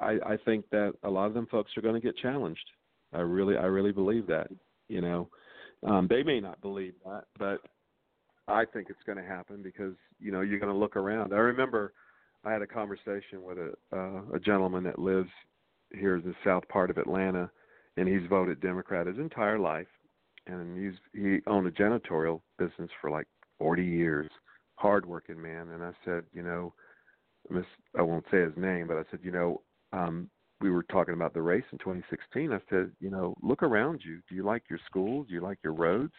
I, 0.00 0.18
I 0.26 0.36
think 0.44 0.68
that 0.70 0.94
a 1.04 1.10
lot 1.10 1.26
of 1.26 1.34
them 1.34 1.46
folks 1.50 1.70
are 1.76 1.82
going 1.82 1.94
to 1.94 2.00
get 2.00 2.16
challenged. 2.16 2.64
I 3.12 3.20
really, 3.20 3.56
I 3.56 3.66
really 3.66 3.92
believe 3.92 4.26
that. 4.26 4.48
You 4.88 5.00
know, 5.00 5.28
um, 5.86 6.08
they 6.10 6.24
may 6.24 6.40
not 6.40 6.60
believe 6.60 6.94
that, 7.04 7.24
but 7.38 7.60
I 8.48 8.64
think 8.64 8.88
it's 8.90 9.02
going 9.06 9.18
to 9.18 9.24
happen 9.24 9.62
because 9.62 9.94
you 10.18 10.32
know 10.32 10.40
you're 10.40 10.58
going 10.58 10.72
to 10.72 10.78
look 10.78 10.96
around. 10.96 11.32
I 11.32 11.38
remember 11.38 11.92
I 12.44 12.52
had 12.52 12.62
a 12.62 12.66
conversation 12.66 13.42
with 13.42 13.58
a 13.58 13.72
uh, 13.92 14.22
a 14.34 14.40
gentleman 14.40 14.84
that 14.84 14.98
lives 14.98 15.30
here 15.92 16.16
in 16.16 16.22
the 16.22 16.34
south 16.44 16.66
part 16.68 16.90
of 16.90 16.98
Atlanta, 16.98 17.50
and 17.96 18.08
he's 18.08 18.28
voted 18.28 18.60
Democrat 18.60 19.06
his 19.06 19.18
entire 19.18 19.58
life, 19.58 19.88
and 20.46 20.78
he's 20.78 20.98
he 21.12 21.40
owned 21.46 21.66
a 21.66 21.70
janitorial 21.70 22.40
business 22.58 22.90
for 23.00 23.10
like 23.10 23.26
40 23.58 23.84
years, 23.84 24.30
hardworking 24.76 25.40
man. 25.40 25.68
And 25.70 25.82
I 25.82 25.92
said, 26.04 26.24
you 26.32 26.42
know, 26.42 26.72
Miss 27.50 27.66
I 27.98 28.02
won't 28.02 28.24
say 28.30 28.40
his 28.40 28.56
name, 28.56 28.86
but 28.86 28.96
I 28.96 29.02
said, 29.10 29.20
you 29.22 29.32
know, 29.32 29.62
um, 29.92 30.30
we 30.60 30.70
were 30.70 30.82
talking 30.84 31.14
about 31.14 31.34
the 31.34 31.42
race 31.42 31.64
in 31.72 31.78
2016. 31.78 32.52
I 32.52 32.58
said, 32.68 32.90
you 33.00 33.10
know, 33.10 33.34
look 33.42 33.62
around 33.62 34.02
you. 34.04 34.20
Do 34.28 34.34
you 34.34 34.44
like 34.44 34.64
your 34.68 34.78
schools? 34.86 35.26
Do 35.28 35.34
you 35.34 35.40
like 35.40 35.58
your 35.64 35.72
roads? 35.72 36.12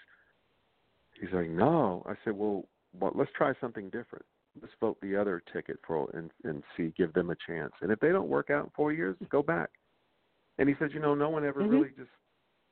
He's 1.19 1.31
like, 1.31 1.49
no. 1.49 2.03
I 2.07 2.13
said, 2.23 2.33
well, 2.33 2.67
well 2.99 3.11
let's 3.13 3.31
try 3.35 3.53
something 3.61 3.85
different. 3.85 4.25
Let's 4.59 4.73
vote 4.79 4.97
the 5.01 5.15
other 5.15 5.41
ticket 5.53 5.77
for 5.85 6.09
and 6.13 6.31
and 6.43 6.63
see, 6.75 6.93
give 6.97 7.13
them 7.13 7.29
a 7.29 7.35
chance. 7.47 7.73
And 7.81 7.91
if 7.91 7.99
they 7.99 8.09
don't 8.09 8.27
work 8.27 8.49
out 8.49 8.65
in 8.65 8.71
four 8.75 8.91
years, 8.91 9.15
go 9.29 9.41
back. 9.41 9.69
And 10.57 10.67
he 10.67 10.75
said, 10.77 10.91
you 10.93 10.99
know, 10.99 11.15
no 11.15 11.29
one 11.29 11.45
ever 11.45 11.61
Mhm. 11.61 11.71
really 11.71 11.89
just 11.91 12.11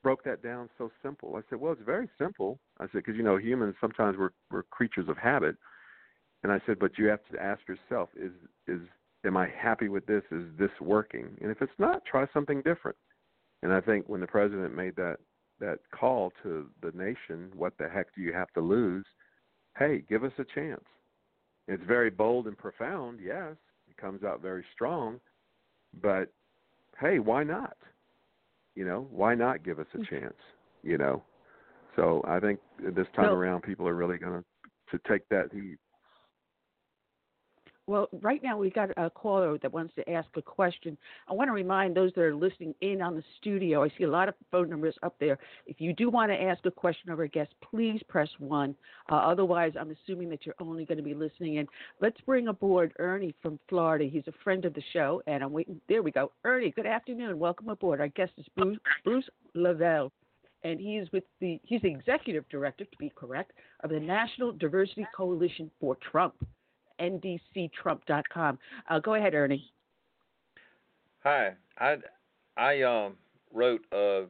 broke 0.03 0.23
that 0.23 0.41
down 0.41 0.69
so 0.77 0.91
simple. 1.01 1.35
I 1.35 1.41
said, 1.49 1.59
well, 1.59 1.73
it's 1.73 1.81
very 1.81 2.09
simple. 2.17 2.59
I 2.79 2.85
said, 2.85 3.03
because 3.03 3.15
you 3.15 3.23
know, 3.23 3.37
humans 3.37 3.75
sometimes 3.79 4.17
we're 4.17 4.31
we're 4.51 4.63
creatures 4.63 5.07
of 5.07 5.17
habit. 5.17 5.55
And 6.43 6.51
I 6.51 6.59
said, 6.65 6.79
but 6.79 6.97
you 6.97 7.07
have 7.07 7.23
to 7.31 7.41
ask 7.41 7.61
yourself, 7.67 8.09
is 8.15 8.33
is 8.67 8.81
am 9.25 9.37
I 9.37 9.47
happy 9.47 9.89
with 9.89 10.05
this? 10.05 10.23
Is 10.31 10.45
this 10.57 10.71
working? 10.81 11.37
And 11.41 11.51
if 11.51 11.61
it's 11.61 11.79
not, 11.79 12.05
try 12.05 12.27
something 12.33 12.61
different. 12.61 12.97
And 13.61 13.73
I 13.73 13.81
think 13.81 14.07
when 14.07 14.21
the 14.21 14.27
president 14.27 14.75
made 14.75 14.95
that 14.95 15.17
that 15.59 15.79
call 15.91 16.31
to 16.43 16.69
the 16.81 16.91
nation, 16.91 17.51
what 17.53 17.77
the 17.77 17.89
heck 17.89 18.13
do 18.15 18.21
you 18.21 18.31
have 18.33 18.49
to 18.51 18.61
lose? 18.61 19.05
Hey, 19.77 20.01
give 20.07 20.23
us 20.23 20.31
a 20.37 20.45
chance. 20.45 20.85
It's 21.69 21.83
very 21.83 22.09
bold 22.09 22.47
and 22.47 22.57
profound, 22.57 23.19
yes. 23.23 23.55
It 23.87 23.95
comes 23.97 24.23
out 24.23 24.41
very 24.41 24.65
strong, 24.73 25.19
but 26.01 26.31
hey, 26.99 27.19
why 27.19 27.43
not? 27.43 27.77
You 28.75 28.85
know, 28.85 29.07
why 29.11 29.35
not 29.35 29.63
give 29.63 29.77
us 29.79 29.85
a 29.93 29.99
mm. 29.99 30.09
chance? 30.09 30.33
You 30.81 30.97
know, 30.97 31.21
so 31.95 32.23
I 32.27 32.39
think 32.39 32.59
this 32.79 33.07
time 33.15 33.25
Well- 33.25 33.35
around, 33.35 33.61
people 33.61 33.87
are 33.87 33.93
really 33.93 34.17
going 34.17 34.41
to 34.41 34.45
to 34.91 34.99
take 35.07 35.29
that 35.29 35.53
heat. 35.53 35.77
Well, 37.89 38.07
right 38.21 38.43
now 38.43 38.55
we've 38.55 38.71
got 38.71 38.91
a 38.97 39.09
caller 39.09 39.57
that 39.57 39.73
wants 39.73 39.95
to 39.95 40.07
ask 40.07 40.27
a 40.35 40.43
question. 40.43 40.95
I 41.27 41.33
want 41.33 41.47
to 41.47 41.53
remind 41.53 41.95
those 41.95 42.11
that 42.13 42.21
are 42.21 42.35
listening 42.35 42.75
in 42.81 43.01
on 43.01 43.15
the 43.15 43.23
studio. 43.41 43.83
I 43.83 43.89
see 43.97 44.03
a 44.03 44.09
lot 44.09 44.29
of 44.29 44.35
phone 44.51 44.69
numbers 44.69 44.93
up 45.01 45.15
there. 45.19 45.39
If 45.65 45.81
you 45.81 45.93
do 45.93 46.07
want 46.07 46.31
to 46.31 46.39
ask 46.39 46.63
a 46.67 46.71
question 46.71 47.09
of 47.09 47.17
our 47.17 47.25
guest, 47.25 47.49
please 47.67 47.99
press 48.07 48.29
one. 48.37 48.75
Uh, 49.11 49.15
otherwise, 49.15 49.73
I'm 49.75 49.89
assuming 49.89 50.29
that 50.29 50.45
you're 50.45 50.53
only 50.59 50.85
going 50.85 50.99
to 50.99 51.03
be 51.03 51.15
listening 51.15 51.55
in. 51.55 51.65
Let's 51.99 52.21
bring 52.27 52.49
aboard 52.49 52.93
Ernie 52.99 53.33
from 53.41 53.57
Florida. 53.67 54.05
He's 54.05 54.27
a 54.27 54.43
friend 54.43 54.65
of 54.65 54.75
the 54.75 54.83
show, 54.93 55.23
and 55.25 55.43
I'm 55.43 55.51
waiting. 55.51 55.81
There 55.89 56.03
we 56.03 56.11
go. 56.11 56.31
Ernie, 56.43 56.69
good 56.69 56.85
afternoon. 56.85 57.39
Welcome 57.39 57.69
aboard. 57.69 58.01
Our 58.01 58.09
guest 58.09 58.33
is 58.37 58.45
Bruce, 58.55 58.77
Bruce 59.03 59.27
LeVell 59.55 60.11
and 60.63 60.79
he 60.79 60.97
is 60.97 61.09
with 61.11 61.23
the 61.39 61.59
he's 61.63 61.81
the 61.81 61.89
executive 61.89 62.47
director 62.49 62.83
to 62.83 62.97
be 62.99 63.11
correct 63.15 63.53
of 63.83 63.89
the 63.89 63.99
National 63.99 64.51
Diversity 64.51 65.07
Coalition 65.15 65.71
for 65.79 65.95
Trump, 66.11 66.35
ndctrump.com. 66.99 68.59
Uh, 68.89 68.99
go 68.99 69.15
ahead, 69.15 69.33
Ernie. 69.33 69.71
Hi, 71.23 71.53
I 71.77 71.97
I 72.57 72.81
um 72.83 73.15
wrote 73.53 73.81
a 73.91 74.25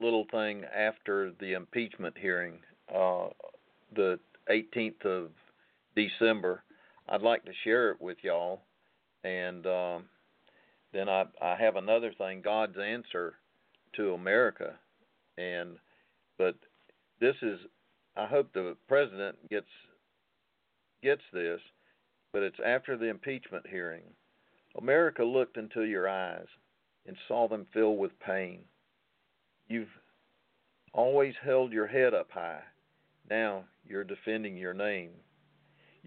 little 0.00 0.26
thing 0.30 0.64
after 0.64 1.32
the 1.38 1.52
impeachment 1.52 2.16
hearing, 2.18 2.58
uh, 2.92 3.28
the 3.94 4.18
18th 4.50 5.04
of 5.04 5.30
December. 5.94 6.62
I'd 7.08 7.22
like 7.22 7.44
to 7.44 7.52
share 7.62 7.90
it 7.90 8.00
with 8.00 8.18
y'all, 8.22 8.62
and 9.22 9.66
um, 9.66 10.04
then 10.92 11.08
I 11.08 11.24
I 11.40 11.56
have 11.56 11.76
another 11.76 12.12
thing, 12.16 12.42
God's 12.42 12.78
answer 12.78 13.34
to 13.96 14.14
America, 14.14 14.74
and 15.38 15.76
but 16.38 16.56
this 17.20 17.36
is 17.42 17.58
I 18.16 18.26
hope 18.26 18.52
the 18.52 18.76
president 18.88 19.36
gets 19.48 19.66
gets 21.02 21.22
this, 21.32 21.60
but 22.32 22.42
it's 22.42 22.58
after 22.64 22.96
the 22.96 23.08
impeachment 23.08 23.66
hearing. 23.68 24.04
America 24.80 25.24
looked 25.24 25.56
into 25.56 25.82
your 25.82 26.08
eyes 26.08 26.46
and 27.06 27.16
saw 27.28 27.48
them 27.48 27.66
fill 27.72 27.96
with 27.96 28.18
pain. 28.20 28.60
You've 29.68 29.88
always 30.92 31.34
held 31.44 31.72
your 31.72 31.86
head 31.86 32.14
up 32.14 32.30
high. 32.30 32.62
Now 33.28 33.64
you're 33.86 34.04
defending 34.04 34.56
your 34.56 34.74
name. 34.74 35.10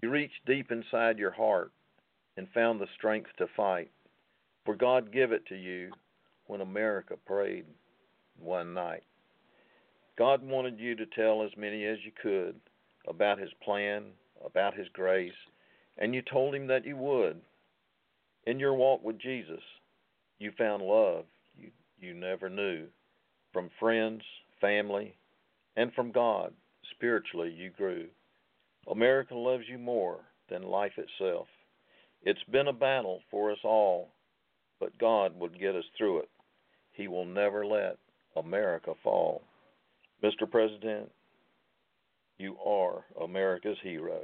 You 0.02 0.10
reached 0.10 0.44
deep 0.46 0.70
inside 0.70 1.18
your 1.18 1.30
heart 1.30 1.72
and 2.36 2.48
found 2.52 2.80
the 2.80 2.88
strength 2.96 3.30
to 3.38 3.46
fight. 3.56 3.90
For 4.64 4.74
God 4.74 5.12
gave 5.12 5.32
it 5.32 5.46
to 5.46 5.56
you 5.56 5.90
when 6.46 6.60
America 6.60 7.14
prayed 7.24 7.64
one 8.38 8.74
night. 8.74 9.04
God 10.18 10.42
wanted 10.42 10.78
you 10.78 10.94
to 10.96 11.06
tell 11.06 11.42
as 11.42 11.50
many 11.56 11.84
as 11.84 11.98
you 12.04 12.10
could 12.22 12.56
about 13.08 13.38
His 13.38 13.50
plan, 13.62 14.04
about 14.44 14.74
His 14.74 14.88
grace, 14.92 15.32
and 15.98 16.14
you 16.14 16.22
told 16.22 16.54
Him 16.54 16.66
that 16.68 16.86
you 16.86 16.96
would. 16.96 17.40
In 18.44 18.60
your 18.60 18.74
walk 18.74 19.02
with 19.02 19.18
Jesus, 19.18 19.62
you 20.38 20.52
found 20.56 20.82
love 20.82 21.24
you, 21.56 21.70
you 21.98 22.14
never 22.14 22.48
knew 22.48 22.86
from 23.52 23.70
friends, 23.80 24.22
family, 24.60 25.16
and 25.76 25.92
from 25.94 26.12
God. 26.12 26.52
Spiritually, 26.94 27.50
you 27.50 27.70
grew. 27.70 28.06
America 28.90 29.34
loves 29.34 29.64
you 29.68 29.78
more 29.78 30.20
than 30.50 30.62
life 30.62 30.92
itself. 30.96 31.46
It's 32.22 32.42
been 32.50 32.68
a 32.68 32.72
battle 32.72 33.20
for 33.30 33.50
us 33.50 33.58
all, 33.64 34.10
but 34.78 34.98
God 34.98 35.38
will 35.38 35.48
get 35.48 35.74
us 35.74 35.84
through 35.96 36.20
it. 36.20 36.28
He 36.92 37.08
will 37.08 37.24
never 37.24 37.66
let 37.66 37.98
America 38.36 38.92
fall. 39.02 39.42
Mr. 40.22 40.50
President, 40.50 41.10
you 42.38 42.56
are 42.64 43.04
America's 43.22 43.78
hero. 43.82 44.20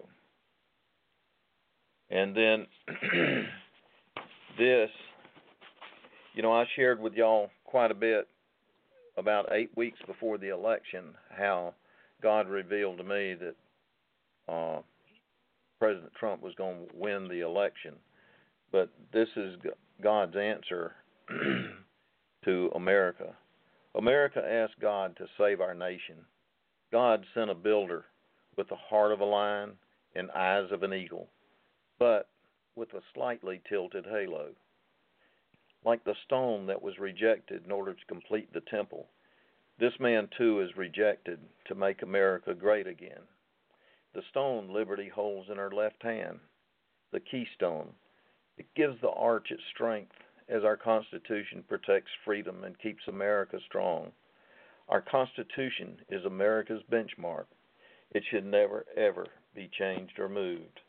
And 2.10 2.36
then 2.36 2.66
this, 4.58 4.90
you 6.34 6.42
know, 6.42 6.52
I 6.52 6.64
shared 6.76 7.00
with 7.00 7.14
y'all 7.14 7.50
quite 7.64 7.90
a 7.90 7.94
bit 7.94 8.28
about 9.16 9.52
eight 9.52 9.70
weeks 9.76 9.98
before 10.06 10.38
the 10.38 10.48
election 10.48 11.14
how 11.30 11.74
God 12.22 12.48
revealed 12.48 12.98
to 12.98 13.04
me 13.04 13.34
that 13.34 14.52
uh, 14.52 14.80
President 15.78 16.12
Trump 16.18 16.42
was 16.42 16.54
going 16.54 16.86
to 16.86 16.96
win 16.96 17.28
the 17.28 17.40
election. 17.40 17.94
But 18.70 18.90
this 19.12 19.28
is 19.36 19.56
God's 20.02 20.36
answer 20.36 20.92
to 22.44 22.70
America. 22.74 23.34
America 23.94 24.42
asked 24.46 24.80
God 24.80 25.16
to 25.16 25.26
save 25.38 25.60
our 25.60 25.74
nation. 25.74 26.16
God 26.92 27.24
sent 27.32 27.50
a 27.50 27.54
builder 27.54 28.04
with 28.56 28.68
the 28.68 28.76
heart 28.76 29.12
of 29.12 29.20
a 29.20 29.24
lion 29.24 29.72
and 30.14 30.30
eyes 30.32 30.70
of 30.70 30.82
an 30.82 30.92
eagle, 30.92 31.28
but 31.98 32.28
with 32.76 32.92
a 32.92 33.00
slightly 33.14 33.62
tilted 33.66 34.04
halo. 34.04 34.50
Like 35.84 36.04
the 36.04 36.14
stone 36.26 36.66
that 36.66 36.82
was 36.82 36.98
rejected 36.98 37.64
in 37.64 37.72
order 37.72 37.94
to 37.94 38.06
complete 38.06 38.52
the 38.52 38.60
temple, 38.60 39.08
this 39.78 39.98
man 39.98 40.28
too 40.36 40.60
is 40.60 40.76
rejected 40.76 41.40
to 41.66 41.74
make 41.74 42.02
America 42.02 42.54
great 42.54 42.86
again. 42.86 43.22
The 44.14 44.22
stone 44.30 44.68
liberty 44.68 45.08
holds 45.08 45.48
in 45.48 45.56
her 45.56 45.70
left 45.70 46.02
hand, 46.02 46.40
the 47.10 47.20
keystone. 47.20 47.88
It 48.58 48.66
gives 48.76 49.00
the 49.00 49.10
arch 49.10 49.50
its 49.50 49.62
strength 49.74 50.12
as 50.48 50.62
our 50.62 50.76
Constitution 50.76 51.64
protects 51.66 52.10
freedom 52.24 52.64
and 52.64 52.78
keeps 52.78 53.08
America 53.08 53.58
strong. 53.66 54.12
Our 54.88 55.00
Constitution 55.00 55.96
is 56.10 56.24
America's 56.24 56.82
benchmark. 56.90 57.46
It 58.10 58.22
should 58.30 58.44
never, 58.44 58.84
ever 58.96 59.26
be 59.54 59.70
changed 59.78 60.18
or 60.18 60.28
moved. 60.28 60.80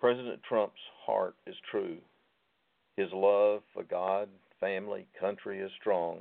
President 0.00 0.40
Trump's 0.48 0.80
heart 1.04 1.34
is 1.46 1.56
true. 1.70 1.98
His 2.96 3.08
love 3.12 3.62
for 3.74 3.82
God, 3.82 4.28
family, 4.60 5.06
country 5.18 5.60
is 5.60 5.70
strong. 5.80 6.20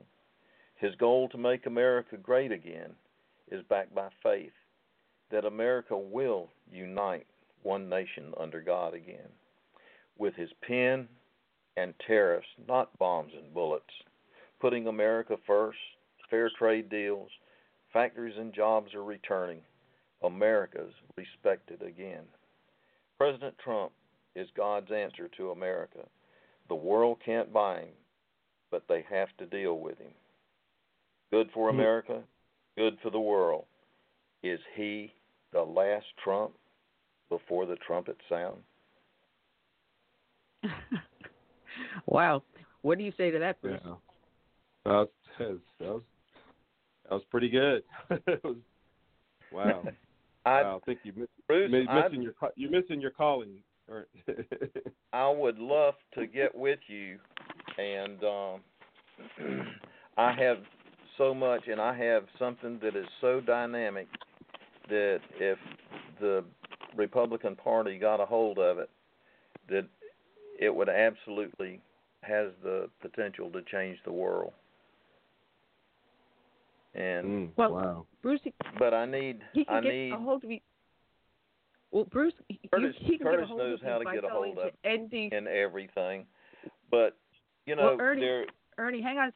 His 0.76 0.96
goal 0.96 1.30
to 1.30 1.38
make 1.38 1.66
America 1.66 2.18
great 2.18 2.52
again 2.52 2.92
is 3.52 3.64
backed 3.70 3.96
by 3.96 4.10
faith 4.22 4.52
that 5.32 5.46
America 5.46 5.98
will 5.98 6.50
unite 6.72 7.26
one 7.64 7.90
nation 7.90 8.34
under 8.40 8.62
God 8.62 8.94
again. 8.94 9.30
With 10.18 10.36
his 10.36 10.50
pen 10.68 11.08
and 11.76 11.94
tariffs, 12.06 12.48
not 12.68 12.98
bombs 12.98 13.34
and 13.36 13.54
bullets, 13.54 13.86
putting 14.60 14.88
America 14.88 15.36
first, 15.46 15.78
fair 16.30 16.52
trade 16.58 16.90
deals, 16.90 17.30
factories 17.94 18.36
and 18.38 18.54
jobs 18.54 18.94
are 18.94 19.04
returning, 19.04 19.62
America's 20.24 20.94
respected 21.16 21.82
again. 21.82 22.24
President 23.18 23.56
Trump 23.64 23.92
is 24.36 24.48
God's 24.56 24.92
answer 24.92 25.30
to 25.38 25.52
America. 25.52 26.00
The 26.70 26.76
world 26.76 27.18
can't 27.26 27.52
buy 27.52 27.80
him, 27.82 27.94
but 28.72 28.84
they 28.88 29.06
have 29.10 29.30
to 29.40 29.46
deal 29.46 29.80
with 29.80 29.98
him. 29.98 30.12
Good 31.32 31.50
for 31.54 31.72
hmm. 31.72 31.80
America, 31.80 32.22
good 32.78 32.98
for 33.02 33.10
the 33.10 33.20
world. 33.20 33.66
Is 34.44 34.60
he 34.76 35.14
the 35.54 35.62
last 35.62 36.06
trump 36.24 36.54
before 37.30 37.66
the 37.66 37.78
trumpet 37.88 38.18
sound? 38.30 38.58
wow. 42.06 42.44
What 42.82 42.98
do 42.98 43.04
you 43.04 43.14
say 43.18 43.32
to 43.32 43.40
that, 43.40 43.62
Bruce? 43.62 43.80
Yeah. 43.84 43.94
That 44.86 44.92
was, 44.92 45.10
that 45.80 45.88
was 45.88 46.02
that 47.10 47.16
was 47.16 47.24
pretty 47.30 47.50
good. 47.50 47.84
was, 48.44 48.58
wow. 49.52 49.84
I, 50.46 50.62
wow. 50.62 50.82
I 50.82 50.86
think 50.86 51.00
you 51.04 51.14
miss, 51.16 51.28
Bruce, 51.48 51.72
missing 51.72 52.22
your 52.22 52.34
you're 52.56 52.72
missing 52.72 53.02
your 53.02 53.12
calling. 53.12 53.58
I 55.14 55.30
would 55.30 55.60
love 55.60 55.96
to 56.16 56.28
get 56.28 56.54
with 56.54 56.80
you, 56.88 57.20
and 57.78 58.24
um, 58.24 58.62
I 60.18 60.34
have 60.34 60.58
so 61.18 61.34
much, 61.34 61.68
and 61.68 61.82
I 61.82 61.98
have 61.98 62.24
something 62.38 62.80
that 62.82 62.96
is 62.96 63.06
so 63.22 63.42
dynamic 63.42 64.08
that 64.90 65.20
if 65.40 65.58
the 66.20 66.44
Republican 66.96 67.56
Party 67.56 67.98
got 67.98 68.22
a 68.22 68.26
hold 68.26 68.58
of 68.60 68.78
it, 68.80 68.90
that 69.70 69.88
it 70.60 70.74
would 70.74 70.90
absolutely 70.90 71.82
has 72.22 72.48
the 72.64 72.90
potential 73.02 73.50
to 73.52 73.62
change 73.72 73.98
the 74.06 74.12
world. 74.12 74.54
And 76.98 77.26
Mm, 77.28 77.50
Well, 77.56 77.74
wow. 77.74 78.06
Bruce, 78.24 78.42
but 78.80 78.94
I 78.94 79.06
need 79.06 79.42
he 79.54 79.64
can 79.66 79.76
I 79.76 79.82
get 79.82 79.94
need 79.94 80.12
a 80.14 80.18
hold 80.18 80.44
of 80.44 80.50
you. 80.52 80.60
Well, 81.92 82.06
Bruce, 82.06 82.34
he, 82.50 82.60
Curtis- 82.74 82.96
he 83.00 83.18
can 83.18 83.28
Curtis 83.28 83.42
get 83.42 83.44
a 83.44 83.48
hold 83.48 83.60
knows 83.60 83.80
of 83.82 83.88
how 83.88 83.98
to 84.00 84.06
get 84.06 84.24
a 84.26 84.30
hold 84.30 84.58
of 84.58 84.72
to 84.84 84.90
ND. 84.90 85.14
and 85.32 85.48
everything, 85.48 86.26
but 86.92 87.18
you 87.68 87.76
know 87.76 87.84
well, 87.84 87.98
Ernie, 88.02 88.22
there. 88.22 88.46
Ernie, 88.80 89.02
hang 89.02 89.18
on, 89.20 89.32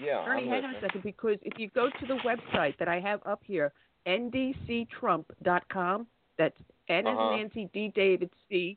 Yeah, 0.00 0.24
Ernie, 0.26 0.42
I'm 0.44 0.48
hang 0.48 0.64
on 0.64 0.74
a 0.76 0.80
second, 0.80 1.02
because 1.04 1.36
if 1.42 1.58
you 1.58 1.68
go 1.74 1.90
to 1.90 2.06
the 2.06 2.16
website 2.24 2.76
that 2.78 2.88
I 2.88 2.98
have 3.00 3.20
up 3.26 3.42
here, 3.44 3.72
ndctrump.com, 4.06 6.06
that's 6.38 6.56
N 6.88 7.06
as 7.06 7.16
Uh-huh. 7.16 7.30
in 7.34 7.40
Nancy, 7.40 7.68
D 7.72 7.88
David, 7.94 8.30
C, 8.48 8.76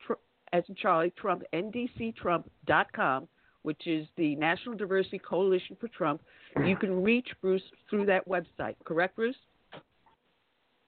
tr- 0.00 0.14
as 0.52 0.64
in 0.68 0.74
Charlie, 0.76 1.10
Trump, 1.10 1.42
ndctrump.com, 1.52 3.28
which 3.66 3.88
is 3.88 4.06
the 4.16 4.36
National 4.36 4.76
Diversity 4.76 5.18
Coalition 5.18 5.76
for 5.80 5.88
Trump. 5.88 6.22
You 6.64 6.76
can 6.80 7.02
reach 7.02 7.26
Bruce 7.42 7.62
through 7.90 8.06
that 8.06 8.26
website, 8.28 8.76
correct, 8.84 9.16
Bruce? 9.16 9.34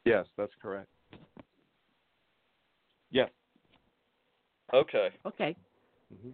Yes, 0.04 0.26
that's 0.36 0.52
correct. 0.62 0.86
Yes. 3.10 3.30
Okay. 4.72 5.08
Okay, 5.26 5.56
hmm 6.22 6.30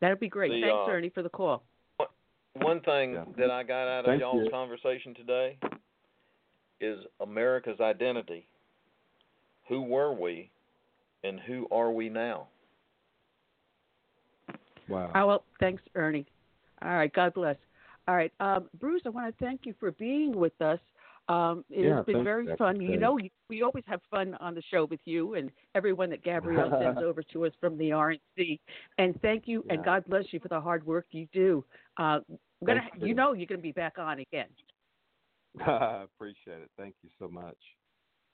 that'd 0.00 0.20
be 0.20 0.28
great. 0.28 0.52
The, 0.52 0.60
Thanks, 0.62 0.80
uh, 0.86 0.90
Ernie, 0.90 1.10
for 1.10 1.22
the 1.22 1.28
call. 1.28 1.62
One 2.54 2.80
thing 2.80 3.12
Yeah. 3.12 3.24
that 3.36 3.50
I 3.50 3.62
got 3.62 3.86
out 3.86 4.00
of 4.00 4.06
Thank 4.06 4.20
y'all's 4.20 4.44
you. 4.44 4.50
conversation 4.50 5.12
today 5.14 5.58
is 6.80 6.98
America's 7.20 7.80
identity. 7.80 8.48
Who 9.68 9.82
were 9.82 10.14
we 10.14 10.50
and 11.24 11.40
who 11.40 11.66
are 11.70 11.90
we 11.92 12.08
now? 12.08 12.48
Wow. 14.88 15.10
Oh, 15.14 15.26
well, 15.26 15.44
thanks, 15.60 15.82
Ernie. 15.94 16.26
All 16.82 16.94
right, 16.94 17.12
God 17.12 17.34
bless. 17.34 17.56
All 18.06 18.14
right, 18.14 18.32
um, 18.40 18.68
Bruce, 18.78 19.02
I 19.06 19.08
want 19.08 19.36
to 19.36 19.44
thank 19.44 19.62
you 19.64 19.74
for 19.80 19.92
being 19.92 20.32
with 20.32 20.60
us. 20.60 20.78
Um, 21.28 21.64
it 21.70 21.86
Yeah, 21.86 21.96
has 21.96 22.04
been 22.04 22.22
very 22.22 22.54
fun. 22.58 22.82
You 22.82 22.98
know, 22.98 23.18
we 23.48 23.62
always 23.62 23.84
have 23.86 24.00
fun 24.10 24.34
on 24.40 24.54
the 24.54 24.62
show 24.70 24.84
with 24.84 25.00
you 25.06 25.34
and 25.34 25.50
everyone 25.74 26.10
that 26.10 26.22
Gabrielle 26.22 26.70
sends 26.78 27.00
over 27.02 27.22
to 27.32 27.46
us 27.46 27.52
from 27.60 27.78
the 27.78 27.90
RNC. 27.90 28.60
And 28.98 29.18
thank 29.22 29.44
you, 29.48 29.64
and 29.70 29.82
God 29.82 30.04
bless 30.06 30.24
you 30.32 30.40
for 30.40 30.48
the 30.48 30.60
hard 30.60 30.84
work 30.86 31.06
you 31.12 31.26
do. 31.32 31.64
Uh, 31.96 32.20
gonna, 32.66 32.82
you 33.00 33.08
you. 33.08 33.14
know, 33.14 33.32
you're 33.32 33.46
going 33.46 33.58
to 33.60 33.62
be 33.62 33.72
back 33.72 33.98
on 33.98 34.18
again. 34.18 34.48
I 35.60 36.02
appreciate 36.14 36.60
it. 36.60 36.70
Thank 36.76 36.96
you 37.02 37.08
so 37.18 37.28
much. 37.28 37.56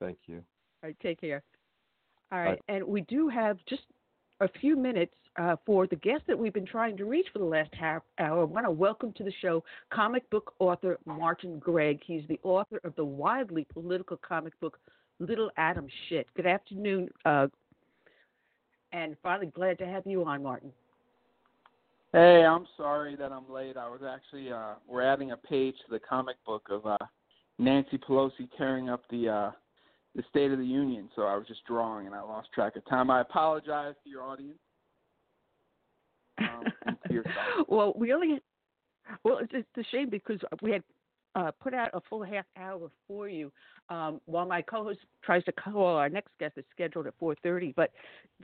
Thank 0.01 0.19
you. 0.27 0.43
All 0.83 0.89
right, 0.89 0.97
take 1.01 1.21
care. 1.21 1.45
All 2.33 2.41
right, 2.41 2.59
Bye. 2.67 2.75
and 2.75 2.85
we 2.85 3.03
do 3.03 3.29
have 3.29 3.59
just 3.69 3.83
a 4.41 4.49
few 4.61 4.77
minutes 4.77 5.15
uh, 5.37 5.57
for 5.65 5.87
the 5.87 5.97
guest 5.97 6.23
that 6.27 6.39
we've 6.39 6.53
been 6.53 6.67
trying 6.67 6.97
to 6.97 7.05
reach 7.05 7.27
for 7.33 7.39
the 7.39 7.45
last 7.45 7.71
half 7.79 8.03
hour. 8.19 8.41
I 8.41 8.45
want 8.45 8.67
to 8.67 8.71
welcome 8.71 9.13
to 9.15 9.25
the 9.25 9.33
show 9.41 9.63
comic 9.93 10.29
book 10.31 10.55
author 10.59 10.99
Martin 11.05 11.59
Gregg. 11.59 12.01
He's 12.05 12.25
the 12.29 12.41
author 12.43 12.81
of 12.85 12.95
the 12.97 13.05
wildly 13.05 13.67
political 13.73 14.17
comic 14.17 14.59
book 14.61 14.79
Little 15.19 15.51
Adam 15.57 15.87
Schitt. 16.09 16.25
Good 16.35 16.47
afternoon, 16.47 17.09
uh, 17.25 17.47
and 18.93 19.17
finally 19.23 19.53
glad 19.55 19.79
to 19.79 19.87
have 19.87 20.05
you 20.07 20.25
on, 20.25 20.43
Martin. 20.43 20.73
Hey, 22.13 22.45
I'm 22.45 22.67
sorry 22.77 23.15
that 23.17 23.31
I'm 23.31 23.49
late. 23.53 23.77
I 23.77 23.89
was 23.89 24.01
actually 24.03 24.51
uh 24.51 24.75
we're 24.89 25.03
adding 25.03 25.31
a 25.31 25.37
page 25.37 25.77
to 25.87 25.93
the 25.93 26.01
comic 26.01 26.37
book 26.45 26.67
of 26.69 26.85
uh 26.85 26.97
Nancy 27.59 27.99
Pelosi 27.99 28.49
tearing 28.59 28.89
up 28.89 29.03
the 29.11 29.29
uh 29.29 29.51
the 30.15 30.23
State 30.29 30.51
of 30.51 30.59
the 30.59 30.65
Union, 30.65 31.09
so 31.15 31.23
I 31.23 31.37
was 31.37 31.47
just 31.47 31.65
drawing 31.65 32.07
and 32.07 32.15
I 32.15 32.21
lost 32.21 32.49
track 32.53 32.77
of 32.77 32.85
time. 32.87 33.11
I 33.11 33.21
apologize 33.21 33.95
to 34.03 34.11
your 34.11 34.23
audience. 34.23 34.59
Um, 36.39 36.65
to 37.09 37.23
well, 37.69 37.93
we 37.97 38.13
only 38.13 38.41
well, 39.25 39.39
it's, 39.39 39.53
it's 39.53 39.69
a 39.89 39.91
shame 39.91 40.11
because 40.11 40.41
we 40.63 40.71
had 40.71 40.83
uh, 41.35 41.51
put 41.61 41.75
out 41.75 41.91
a 41.95 42.01
full 42.09 42.23
half 42.23 42.45
hour 42.57 42.91
for 43.07 43.29
you. 43.29 43.53
Um, 43.89 44.21
while 44.27 44.47
my 44.47 44.63
co-host 44.63 45.01
tries 45.25 45.43
to 45.45 45.53
call 45.53 45.97
our 45.97 46.09
next 46.09 46.31
guest 46.39 46.55
is 46.57 46.65
scheduled 46.73 47.09
at 47.09 47.19
4:30, 47.19 47.75
but 47.75 47.91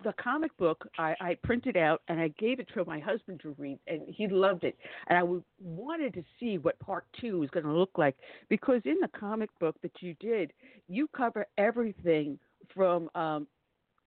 the 0.02 0.12
comic 0.14 0.56
book 0.56 0.88
I, 0.98 1.14
I 1.20 1.36
printed 1.44 1.76
out 1.76 2.02
and 2.08 2.20
I 2.20 2.28
gave 2.38 2.58
it 2.58 2.68
to 2.74 2.84
my 2.84 2.98
husband 2.98 3.40
to 3.40 3.54
read, 3.58 3.78
and 3.86 4.02
he 4.08 4.26
loved 4.26 4.64
it. 4.64 4.76
And 5.08 5.18
I 5.18 5.22
wanted 5.60 6.14
to 6.14 6.24
see 6.40 6.58
what 6.58 6.78
part 6.80 7.04
two 7.20 7.38
was 7.38 7.50
going 7.50 7.66
to 7.66 7.72
look 7.72 7.96
like 7.96 8.16
because 8.48 8.82
in 8.84 8.96
the 9.00 9.08
comic 9.08 9.50
book 9.60 9.76
that 9.82 9.92
you 10.00 10.14
did, 10.20 10.52
you 10.88 11.08
cover 11.16 11.46
everything 11.58 12.38
from 12.74 13.08
um, 13.14 13.46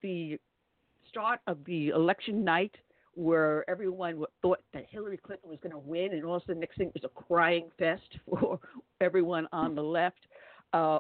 the 0.02 0.38
start 1.10 1.40
of 1.48 1.64
the 1.66 1.90
election 1.90 2.44
night 2.44 2.76
where 3.16 3.70
everyone 3.70 4.24
thought 4.42 4.60
that 4.74 4.86
Hillary 4.90 5.18
Clinton 5.18 5.50
was 5.50 5.60
going 5.62 5.72
to 5.72 5.80
win, 5.80 6.14
and 6.14 6.24
all 6.26 6.36
of 6.36 6.44
a 6.44 6.46
sudden, 6.46 6.60
next 6.60 6.78
thing 6.78 6.92
it 6.94 7.02
was 7.02 7.12
a 7.12 7.22
crying 7.24 7.70
fest 7.78 8.18
for 8.30 8.60
everyone 9.02 9.48
on 9.52 9.76
the 9.76 9.84
left, 9.84 10.28
uh, 10.74 11.00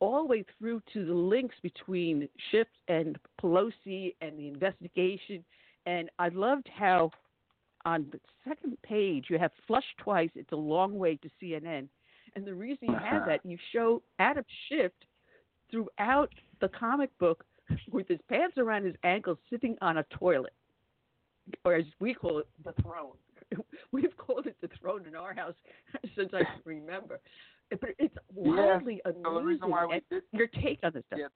all 0.00 0.22
the 0.22 0.28
way 0.28 0.44
through 0.58 0.82
to 0.92 1.04
the 1.04 1.14
links 1.14 1.54
between 1.62 2.28
Schiff 2.50 2.66
and 2.88 3.18
Pelosi 3.40 4.14
and 4.20 4.36
the 4.38 4.48
investigation. 4.48 5.44
And 5.86 6.10
I 6.18 6.28
loved 6.28 6.68
how 6.74 7.10
on 7.84 8.06
the 8.10 8.20
second 8.46 8.76
page 8.82 9.26
you 9.28 9.38
have 9.38 9.52
flush 9.66 9.84
twice. 9.98 10.30
It's 10.34 10.52
a 10.52 10.56
long 10.56 10.98
way 10.98 11.16
to 11.16 11.30
CNN, 11.40 11.88
and 12.34 12.44
the 12.44 12.54
reason 12.54 12.88
you 12.88 12.96
have 12.96 13.26
that 13.26 13.40
you 13.44 13.58
show 13.72 14.02
Adam 14.18 14.44
Schiff 14.68 14.92
throughout 15.70 16.32
the 16.60 16.68
comic 16.68 17.16
book 17.18 17.44
with 17.90 18.08
his 18.08 18.20
pants 18.28 18.58
around 18.58 18.84
his 18.84 18.96
ankles, 19.04 19.38
sitting 19.50 19.76
on 19.80 19.98
a 19.98 20.04
toilet 20.18 20.52
or 21.64 21.74
as 21.74 21.84
we 22.00 22.14
call 22.14 22.38
it, 22.38 22.48
the 22.64 22.72
throne. 22.82 23.16
We've 23.92 24.16
called 24.16 24.46
it 24.46 24.56
the 24.60 24.68
throne 24.80 25.06
in 25.06 25.14
our 25.14 25.34
house 25.34 25.54
since 26.16 26.30
I 26.32 26.44
can 26.44 26.60
remember. 26.64 27.20
But 27.70 27.90
it's 27.98 28.14
wildly 28.34 29.00
so 29.04 29.12
the 29.34 29.40
reason 29.40 29.70
why 29.70 29.86
we 29.86 30.02
did 30.10 30.22
your 30.32 30.46
take 30.46 30.80
on 30.82 30.92
this 30.92 31.04
stuff. 31.06 31.18
Yeah. 31.20 31.28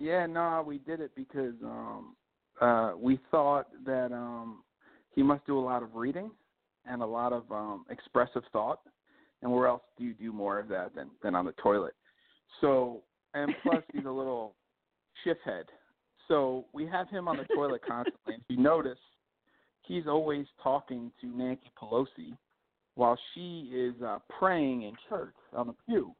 Yeah, 0.00 0.26
no, 0.26 0.64
we 0.66 0.78
did 0.78 1.00
it 1.00 1.12
because 1.16 1.54
um 1.62 2.16
uh 2.60 2.92
we 2.96 3.20
thought 3.30 3.66
that 3.84 4.12
um 4.12 4.62
he 5.14 5.22
must 5.22 5.46
do 5.46 5.58
a 5.58 5.60
lot 5.60 5.82
of 5.82 5.94
reading 5.94 6.30
and 6.86 7.02
a 7.02 7.06
lot 7.06 7.32
of 7.32 7.50
um 7.52 7.84
expressive 7.90 8.42
thought. 8.52 8.80
And 9.42 9.52
where 9.52 9.68
else 9.68 9.82
do 9.96 10.04
you 10.04 10.14
do 10.14 10.32
more 10.32 10.58
of 10.58 10.68
that 10.68 10.94
than 10.94 11.10
than 11.22 11.36
on 11.36 11.44
the 11.44 11.52
toilet? 11.52 11.94
So 12.60 13.02
and 13.34 13.54
plus 13.62 13.84
he's 13.92 14.06
a 14.06 14.10
little 14.10 14.56
shift 15.22 15.40
head. 15.44 15.66
So 16.28 16.66
we 16.72 16.86
have 16.86 17.08
him 17.08 17.26
on 17.26 17.38
the 17.38 17.44
toilet 17.54 17.82
constantly. 17.86 18.34
If 18.34 18.42
you 18.48 18.58
notice, 18.58 18.98
he's 19.82 20.06
always 20.06 20.46
talking 20.62 21.10
to 21.20 21.26
Nancy 21.26 21.70
Pelosi 21.80 22.36
while 22.94 23.18
she 23.34 23.70
is 23.72 23.94
uh 24.02 24.18
praying 24.38 24.82
in 24.82 24.92
church 25.08 25.34
on 25.52 25.68
the 25.68 25.74
pew 25.86 26.14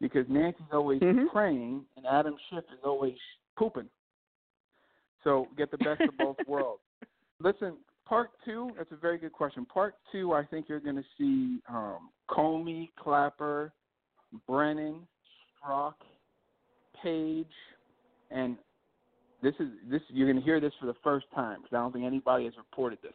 because 0.00 0.26
Nancy's 0.28 0.66
always 0.72 1.00
Mhm. 1.00 1.30
praying 1.30 1.86
and 1.96 2.06
Adam 2.06 2.36
Schiff 2.48 2.64
is 2.72 2.80
always 2.84 3.16
pooping. 3.56 3.88
So 5.22 5.48
get 5.56 5.70
the 5.70 5.78
best 5.78 6.00
of 6.02 6.16
both 6.16 6.36
worlds. 6.46 6.82
Listen, 7.38 7.76
Part 8.04 8.30
two, 8.44 8.72
that's 8.76 8.90
a 8.92 8.96
very 8.96 9.16
good 9.16 9.32
question. 9.32 9.64
Part 9.64 9.94
two, 10.10 10.32
I 10.34 10.44
think 10.44 10.68
you're 10.68 10.80
going 10.80 10.96
to 10.96 11.04
see 11.16 11.62
um, 11.68 12.10
Comey, 12.28 12.90
Clapper, 12.96 13.72
Brennan, 14.46 15.06
Strzok, 15.64 15.94
Page, 17.02 17.46
and 18.30 18.58
this 19.42 19.54
is 19.58 19.68
this 19.90 20.00
you're 20.08 20.30
going 20.30 20.38
to 20.38 20.44
hear 20.44 20.60
this 20.60 20.72
for 20.80 20.86
the 20.86 20.96
first 21.02 21.26
time 21.34 21.60
because 21.62 21.76
I 21.76 21.80
don't 21.80 21.92
think 21.92 22.04
anybody 22.04 22.44
has 22.44 22.54
reported 22.56 22.98
this. 23.02 23.14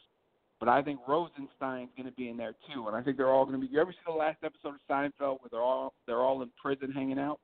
But 0.60 0.70
I 0.70 0.82
think 0.82 1.00
Rosenstein's 1.08 1.92
going 1.96 2.08
to 2.08 2.12
be 2.18 2.30
in 2.30 2.38
there 2.38 2.54
too, 2.74 2.88
and 2.88 2.96
I 2.96 3.02
think 3.02 3.16
they're 3.16 3.30
all 3.32 3.46
going 3.46 3.60
to 3.60 3.66
be. 3.66 3.72
You 3.72 3.80
ever 3.80 3.92
see 3.92 3.98
the 4.08 4.12
last 4.12 4.38
episode 4.44 4.74
of 4.76 4.80
Seinfeld 4.90 5.40
where 5.42 5.50
they're 5.52 5.62
all 5.62 5.94
they're 6.08 6.22
all 6.22 6.42
in 6.42 6.50
prison 6.62 6.92
hanging 6.92 7.20
out? 7.20 7.40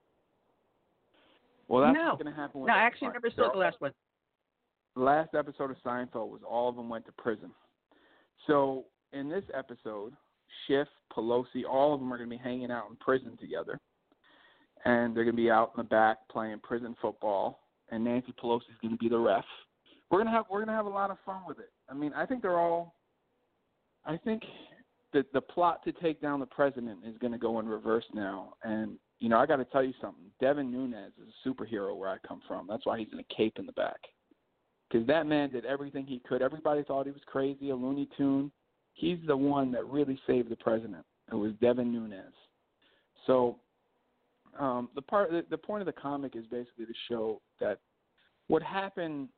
Well, 1.68 1.84
that's 1.84 1.96
no. 1.96 2.18
going 2.22 2.34
to 2.34 2.40
happen. 2.40 2.62
With 2.62 2.68
no, 2.68 2.74
I 2.74 2.80
actually 2.82 3.10
part. 3.10 3.24
never 3.24 3.34
saw 3.36 3.52
the 3.52 3.60
last 3.60 3.80
one. 3.80 3.92
the 4.96 5.02
last 5.02 5.36
episode 5.36 5.72
of 5.72 5.78
Seinfeld 5.86 6.30
was 6.30 6.42
all 6.48 6.70
of 6.70 6.76
them 6.76 6.90
went 6.90 7.06
to 7.06 7.12
prison. 7.14 7.52
So 8.48 8.86
in 9.14 9.30
this 9.30 9.44
episode, 9.56 10.14
Schiff, 10.68 10.88
Pelosi, 11.16 11.64
all 11.70 11.94
of 11.94 12.00
them 12.00 12.12
are 12.12 12.18
going 12.18 12.30
to 12.30 12.36
be 12.36 12.42
hanging 12.42 12.72
out 12.72 12.86
in 12.90 12.96
prison 12.98 13.38
together, 13.40 13.80
and 14.86 15.16
they're 15.16 15.24
going 15.24 15.36
to 15.36 15.42
be 15.42 15.52
out 15.52 15.72
in 15.78 15.84
the 15.84 15.90
back 15.90 16.18
playing 16.30 16.60
prison 16.64 16.96
football. 17.02 17.60
And 17.94 18.04
Nancy 18.04 18.34
Pelosi 18.42 18.70
is 18.72 18.78
going 18.82 18.94
to 18.94 18.98
be 18.98 19.10
the 19.10 19.18
ref. 19.18 19.46
We're 20.10 20.20
gonna 20.20 20.32
have 20.32 20.46
we're 20.50 20.64
gonna 20.64 20.78
have 20.78 20.86
a 20.86 20.90
lot 20.90 21.12
of 21.12 21.18
fun 21.26 21.42
with 21.48 21.60
it. 21.60 21.72
I 21.90 21.94
mean, 21.94 22.12
I 22.14 22.26
think 22.26 22.42
they're 22.42 22.60
all. 22.60 22.96
I 24.06 24.18
think 24.18 24.44
that 25.14 25.32
the 25.34 25.42
plot 25.42 25.84
to 25.86 25.92
take 25.92 26.22
down 26.22 26.40
the 26.40 26.46
president 26.46 27.00
is 27.06 27.18
going 27.20 27.34
to 27.34 27.40
go 27.40 27.60
in 27.60 27.68
reverse 27.68 28.04
now, 28.14 28.56
and 28.64 28.98
you 29.20 29.30
know 29.30 29.38
I 29.38 29.46
got 29.46 29.58
to 29.58 29.66
tell 29.66 29.84
you 29.84 29.94
something. 30.02 30.26
Devin 30.40 30.72
Nunes 30.72 31.14
is 31.22 31.34
a 31.34 31.50
superhero 31.50 31.98
where 31.98 32.10
I 32.10 32.18
come 32.28 32.42
from. 32.48 32.68
That's 32.68 32.86
why 32.86 33.00
he's 33.00 33.08
in 33.12 33.20
a 33.20 33.36
cape 33.36 33.58
in 33.58 33.66
the 33.66 33.72
back 33.74 34.00
because 34.94 35.08
that 35.08 35.26
man 35.26 35.50
did 35.50 35.66
everything 35.66 36.06
he 36.06 36.22
could. 36.28 36.42
Everybody 36.42 36.84
thought 36.84 37.08
he 37.08 37.12
was 37.12 37.22
crazy, 37.26 37.72
a 37.72 37.76
Looney 37.76 38.08
Tune. 38.16 38.52
He's 38.94 39.18
the 39.26 39.36
one 39.36 39.72
that 39.72 39.86
really 39.88 40.20
saved 40.28 40.50
the 40.50 40.56
president. 40.56 41.04
It 41.32 41.36
was 41.36 41.54
Devin 41.62 41.92
Nunes. 41.92 42.34
So 43.26 43.58
um, 44.60 44.90
the 44.96 45.02
part, 45.02 45.32
the, 45.32 45.46
the 45.50 45.58
point 45.58 45.82
of 45.82 45.86
the 45.86 45.94
comic 45.94 46.36
is 46.36 46.46
basically 46.48 46.86
to 46.86 46.94
show 47.10 47.42
that 47.60 47.80
what 48.48 48.62
happened 48.62 49.30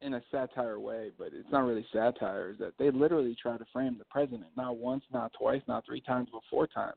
in 0.00 0.14
a 0.14 0.22
satire 0.30 0.78
way, 0.78 1.10
but 1.18 1.28
it's 1.28 1.50
not 1.50 1.64
really 1.64 1.86
satire, 1.92 2.50
is 2.50 2.58
that 2.58 2.72
they 2.78 2.90
literally 2.90 3.34
try 3.40 3.56
to 3.56 3.64
frame 3.72 3.96
the 3.98 4.04
president 4.10 4.44
not 4.56 4.76
once, 4.76 5.02
not 5.12 5.32
twice, 5.38 5.62
not 5.66 5.84
three 5.86 6.00
times, 6.00 6.28
but 6.32 6.42
four 6.50 6.66
times, 6.66 6.94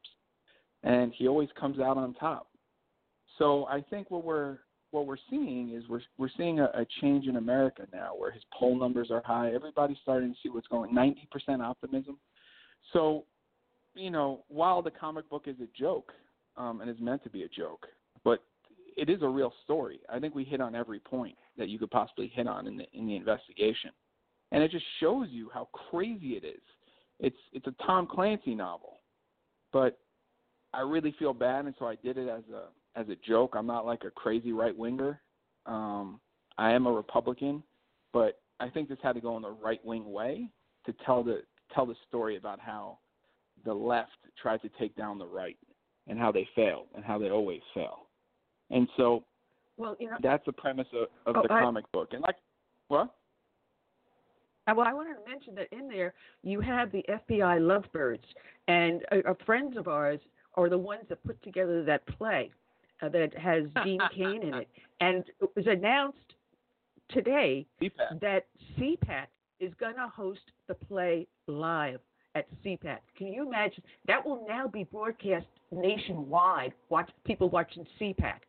and 0.83 1.13
he 1.17 1.27
always 1.27 1.49
comes 1.59 1.79
out 1.79 1.97
on 1.97 2.13
top. 2.15 2.47
So 3.37 3.65
I 3.65 3.81
think 3.89 4.11
what 4.11 4.25
we're 4.25 4.57
what 4.91 5.05
we're 5.05 5.17
seeing 5.29 5.73
is 5.73 5.83
we're 5.87 6.01
we're 6.17 6.29
seeing 6.37 6.59
a, 6.59 6.65
a 6.65 6.85
change 7.01 7.27
in 7.27 7.35
America 7.37 7.83
now, 7.93 8.13
where 8.17 8.31
his 8.31 8.43
poll 8.57 8.77
numbers 8.77 9.09
are 9.11 9.21
high. 9.25 9.51
Everybody's 9.53 9.97
starting 10.01 10.31
to 10.33 10.37
see 10.41 10.49
what's 10.49 10.67
going. 10.67 10.93
Ninety 10.93 11.27
percent 11.31 11.61
optimism. 11.61 12.17
So, 12.93 13.25
you 13.95 14.09
know, 14.11 14.43
while 14.47 14.81
the 14.81 14.91
comic 14.91 15.29
book 15.29 15.43
is 15.45 15.57
a 15.61 15.67
joke, 15.79 16.11
um, 16.57 16.81
and 16.81 16.89
is 16.89 16.99
meant 16.99 17.23
to 17.23 17.29
be 17.29 17.43
a 17.43 17.47
joke, 17.47 17.85
but 18.23 18.43
it 18.95 19.09
is 19.09 19.21
a 19.21 19.27
real 19.27 19.53
story. 19.63 19.99
I 20.09 20.19
think 20.19 20.33
we 20.33 20.43
hit 20.43 20.59
on 20.59 20.75
every 20.75 20.99
point 20.99 21.35
that 21.57 21.69
you 21.69 21.77
could 21.77 21.91
possibly 21.91 22.31
hit 22.33 22.47
on 22.47 22.67
in 22.67 22.77
the 22.77 22.85
in 22.93 23.07
the 23.07 23.15
investigation, 23.15 23.91
and 24.51 24.63
it 24.63 24.71
just 24.71 24.85
shows 24.99 25.27
you 25.29 25.49
how 25.53 25.69
crazy 25.89 26.31
it 26.31 26.43
is. 26.43 26.61
It's 27.19 27.37
it's 27.53 27.67
a 27.67 27.83
Tom 27.85 28.07
Clancy 28.07 28.55
novel, 28.55 28.99
but 29.71 29.99
I 30.73 30.81
really 30.81 31.15
feel 31.17 31.33
bad, 31.33 31.65
and 31.65 31.75
so 31.79 31.87
I 31.87 31.95
did 31.95 32.17
it 32.17 32.27
as 32.27 32.43
a 32.53 32.99
as 32.99 33.07
a 33.09 33.15
joke. 33.27 33.53
I'm 33.55 33.67
not 33.67 33.85
like 33.85 34.03
a 34.03 34.11
crazy 34.11 34.51
right 34.51 34.75
winger. 34.75 35.21
Um, 35.65 36.19
I 36.57 36.71
am 36.71 36.87
a 36.87 36.91
Republican, 36.91 37.63
but 38.13 38.39
I 38.59 38.69
think 38.69 38.89
this 38.89 38.97
had 39.03 39.13
to 39.13 39.21
go 39.21 39.35
in 39.37 39.43
the 39.43 39.51
right 39.51 39.83
wing 39.85 40.11
way 40.11 40.49
to 40.85 40.93
tell 41.05 41.23
the 41.23 41.43
tell 41.73 41.85
the 41.85 41.95
story 42.07 42.37
about 42.37 42.59
how 42.59 42.97
the 43.65 43.73
left 43.73 44.17
tried 44.41 44.61
to 44.61 44.69
take 44.79 44.95
down 44.95 45.17
the 45.17 45.25
right 45.25 45.57
and 46.07 46.17
how 46.19 46.31
they 46.31 46.47
failed 46.55 46.87
and 46.95 47.03
how 47.03 47.17
they 47.17 47.29
always 47.29 47.61
fail. 47.73 48.07
And 48.69 48.87
so 48.97 49.23
Well, 49.77 49.95
you 49.99 50.09
know, 50.09 50.17
that's 50.21 50.45
the 50.45 50.53
premise 50.53 50.87
of, 50.93 51.07
of 51.25 51.37
Oh, 51.37 51.47
the 51.47 51.53
I- 51.53 51.61
comic 51.61 51.89
book. 51.91 52.09
And 52.13 52.21
like 52.21 52.35
what? 52.87 53.13
Uh, 54.67 54.73
Well, 54.75 54.87
I 54.87 54.93
wanted 54.93 55.15
to 55.23 55.29
mention 55.29 55.55
that 55.55 55.67
in 55.71 55.87
there 55.87 56.13
you 56.43 56.59
have 56.61 56.91
the 56.91 57.03
FBI 57.09 57.59
lovebirds, 57.65 58.23
and 58.67 59.01
uh, 59.11 59.29
uh, 59.29 59.33
friends 59.45 59.77
of 59.77 59.87
ours 59.87 60.19
are 60.55 60.69
the 60.69 60.77
ones 60.77 61.03
that 61.09 61.23
put 61.23 61.41
together 61.43 61.83
that 61.83 62.05
play 62.17 62.51
uh, 63.01 63.09
that 63.09 63.37
has 63.37 63.63
Dean 63.83 63.99
Cain 64.15 64.43
in 64.43 64.53
it, 64.55 64.67
and 64.99 65.23
it 65.41 65.49
was 65.55 65.67
announced 65.67 66.17
today 67.09 67.65
CPAC. 67.81 68.19
that 68.21 68.45
CPAC 68.77 69.27
is 69.59 69.71
going 69.79 69.95
to 69.95 70.07
host 70.07 70.41
the 70.67 70.73
play 70.73 71.25
live 71.47 71.99
at 72.35 72.45
CPAC. 72.63 72.97
Can 73.17 73.27
you 73.27 73.47
imagine? 73.47 73.83
That 74.07 74.25
will 74.25 74.45
now 74.47 74.67
be 74.67 74.83
broadcast 74.83 75.45
nationwide. 75.71 76.73
Watch 76.89 77.09
people 77.25 77.49
watching 77.49 77.85
CPAC, 77.99 78.39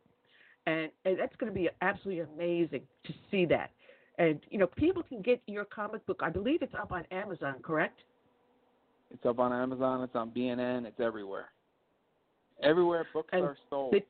and, 0.66 0.90
and 1.04 1.18
that's 1.18 1.34
going 1.36 1.52
to 1.52 1.58
be 1.58 1.68
absolutely 1.82 2.24
amazing 2.34 2.82
to 3.04 3.12
see 3.30 3.44
that. 3.46 3.70
And 4.18 4.40
you 4.50 4.58
know, 4.58 4.66
people 4.66 5.02
can 5.02 5.22
get 5.22 5.40
your 5.46 5.64
comic 5.64 6.04
book. 6.06 6.20
I 6.22 6.30
believe 6.30 6.62
it's 6.62 6.74
up 6.74 6.92
on 6.92 7.04
Amazon, 7.10 7.56
correct? 7.62 8.00
It's 9.10 9.24
up 9.24 9.38
on 9.38 9.52
Amazon, 9.52 10.02
it's 10.02 10.14
on 10.14 10.30
BNN, 10.30 10.84
it's 10.86 11.00
everywhere. 11.00 11.50
Everywhere 12.62 13.06
books 13.12 13.28
And 13.32 13.44
are 13.44 13.56
sold. 13.70 13.92
the- 13.94 14.04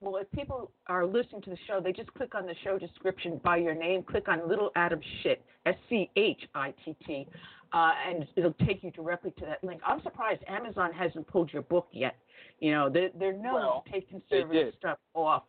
Well, 0.00 0.16
if 0.16 0.30
people 0.30 0.70
are 0.86 1.04
listening 1.04 1.42
to 1.42 1.50
the 1.50 1.56
show, 1.66 1.80
they 1.80 1.92
just 1.92 2.12
click 2.14 2.34
on 2.34 2.46
the 2.46 2.54
show 2.62 2.78
description 2.78 3.38
by 3.42 3.56
your 3.56 3.74
name, 3.74 4.02
click 4.04 4.28
on 4.28 4.48
Little 4.48 4.70
Adam 4.76 5.00
Schitt, 5.22 5.38
S 5.66 5.74
C 5.90 6.08
H 6.16 6.40
I 6.54 6.72
T 6.84 6.94
T, 7.06 7.26
uh, 7.72 7.92
and 8.08 8.26
it'll 8.36 8.54
take 8.66 8.82
you 8.82 8.90
directly 8.90 9.32
to 9.38 9.46
that 9.46 9.62
link. 9.64 9.80
I'm 9.86 10.02
surprised 10.02 10.42
Amazon 10.48 10.92
hasn't 10.92 11.26
pulled 11.26 11.52
your 11.52 11.62
book 11.62 11.88
yet. 11.92 12.16
You 12.60 12.72
know, 12.72 12.88
they're, 12.88 13.10
they're 13.18 13.32
known 13.32 13.54
Well, 13.54 13.84
to 13.86 13.92
take 13.92 14.08
conservative 14.08 14.74
stuff 14.78 14.98
off. 15.14 15.44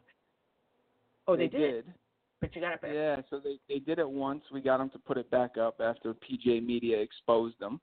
Oh, 1.27 1.35
they, 1.35 1.48
did. 1.48 1.85
But 2.39 2.56
you 2.56 2.61
got 2.61 2.73
it 2.73 2.81
back. 2.81 2.91
Yeah, 2.94 3.18
so 3.30 3.39
they 3.39 3.57
they 3.68 3.80
did 3.80 3.99
it 3.99 4.10
once. 4.10 4.44
We 4.52 4.61
got 4.61 4.77
them 4.77 4.89
to 4.91 4.99
put 4.99 5.18
it 5.18 5.30
back 5.31 5.57
up 5.57 5.81
after 5.81 6.14
PJ 6.14 6.65
Media 6.65 6.99
exposed 6.99 7.60
them, 7.60 7.81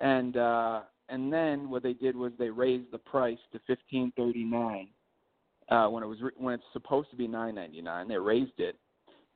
and 0.00 0.36
uh, 0.36 0.80
and 1.08 1.32
then 1.32 1.70
what 1.70 1.82
they 1.82 1.92
did 1.92 2.16
was 2.16 2.32
they 2.38 2.50
raised 2.50 2.90
the 2.92 2.98
price 2.98 3.38
to 3.52 3.60
fifteen 3.66 4.12
thirty 4.16 4.44
nine 4.44 4.88
uh, 5.70 5.86
when 5.86 6.02
it 6.02 6.06
was 6.06 6.20
re- 6.20 6.32
when 6.36 6.54
it's 6.54 6.64
supposed 6.72 7.10
to 7.10 7.16
be 7.16 7.28
nine 7.28 7.54
ninety 7.54 7.80
nine. 7.80 8.08
They 8.08 8.18
raised 8.18 8.58
it, 8.58 8.76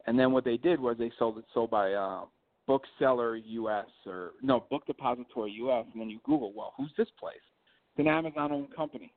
and 0.07 0.19
then 0.19 0.33
what 0.33 0.45
they 0.45 0.57
did 0.57 0.81
was 0.81 0.97
they 0.99 1.13
sold 1.19 1.39
it 1.39 1.45
sold 1.55 1.71
by 1.71 1.93
uh, 1.93 2.25
Bookseller 2.67 3.37
US 3.37 3.87
or 4.07 4.33
no 4.43 4.65
Book 4.71 4.87
Depository 4.87 5.53
US, 5.53 5.87
and 5.93 6.01
then 6.01 6.11
you 6.11 6.21
Google, 6.25 6.53
well, 6.55 6.73
who's 6.77 6.91
this 6.97 7.09
place? 7.19 7.37
It's 7.97 8.07
an 8.07 8.09
Amazon 8.09 8.53
owned 8.53 8.75
company. 8.75 9.13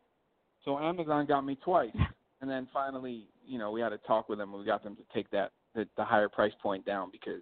So 0.65 0.77
Amazon 0.77 1.25
got 1.25 1.45
me 1.45 1.57
twice, 1.63 1.95
and 2.41 2.49
then 2.49 2.67
finally, 2.73 3.27
you 3.45 3.57
know, 3.57 3.71
we 3.71 3.81
had 3.81 3.89
to 3.89 3.97
talk 3.99 4.29
with 4.29 4.39
them, 4.39 4.51
and 4.51 4.59
we 4.59 4.65
got 4.65 4.83
them 4.83 4.95
to 4.95 5.03
take 5.13 5.29
that 5.31 5.51
the, 5.75 5.87
the 5.95 6.03
higher 6.03 6.29
price 6.29 6.53
point 6.61 6.85
down 6.85 7.09
because 7.11 7.41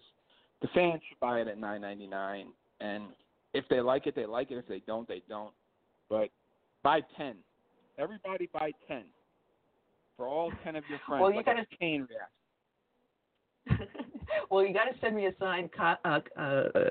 the 0.61 0.67
fans 0.73 1.01
should 1.09 1.19
buy 1.19 1.39
it 1.41 1.47
at 1.47 1.57
nine 1.57 1.81
ninety 1.81 2.07
nine, 2.07 2.47
and 2.79 3.05
if 3.53 3.65
they 3.69 3.81
like 3.81 4.05
it, 4.07 4.15
they 4.15 4.25
like 4.25 4.51
it. 4.51 4.57
If 4.57 4.67
they 4.67 4.81
don't, 4.85 5.07
they 5.07 5.23
don't. 5.27 5.53
But 6.09 6.29
buy 6.83 7.01
ten. 7.17 7.35
Everybody 7.97 8.49
buy 8.53 8.71
ten 8.87 9.03
for 10.17 10.27
all 10.27 10.51
ten 10.63 10.75
of 10.75 10.83
your 10.89 10.99
friends. 11.07 11.21
Well, 11.21 11.31
you 11.31 11.37
like 11.37 11.45
gotta- 11.45 11.61
a 11.61 11.77
chain 11.79 12.01
reaction. 12.01 12.27
well, 14.49 14.65
you 14.65 14.73
got 14.73 14.85
to 14.85 14.99
send 15.01 15.15
me 15.15 15.27
a 15.27 15.33
signed 15.39 15.69
co- 15.75 15.95
uh, 16.05 16.19
uh, 16.39 16.89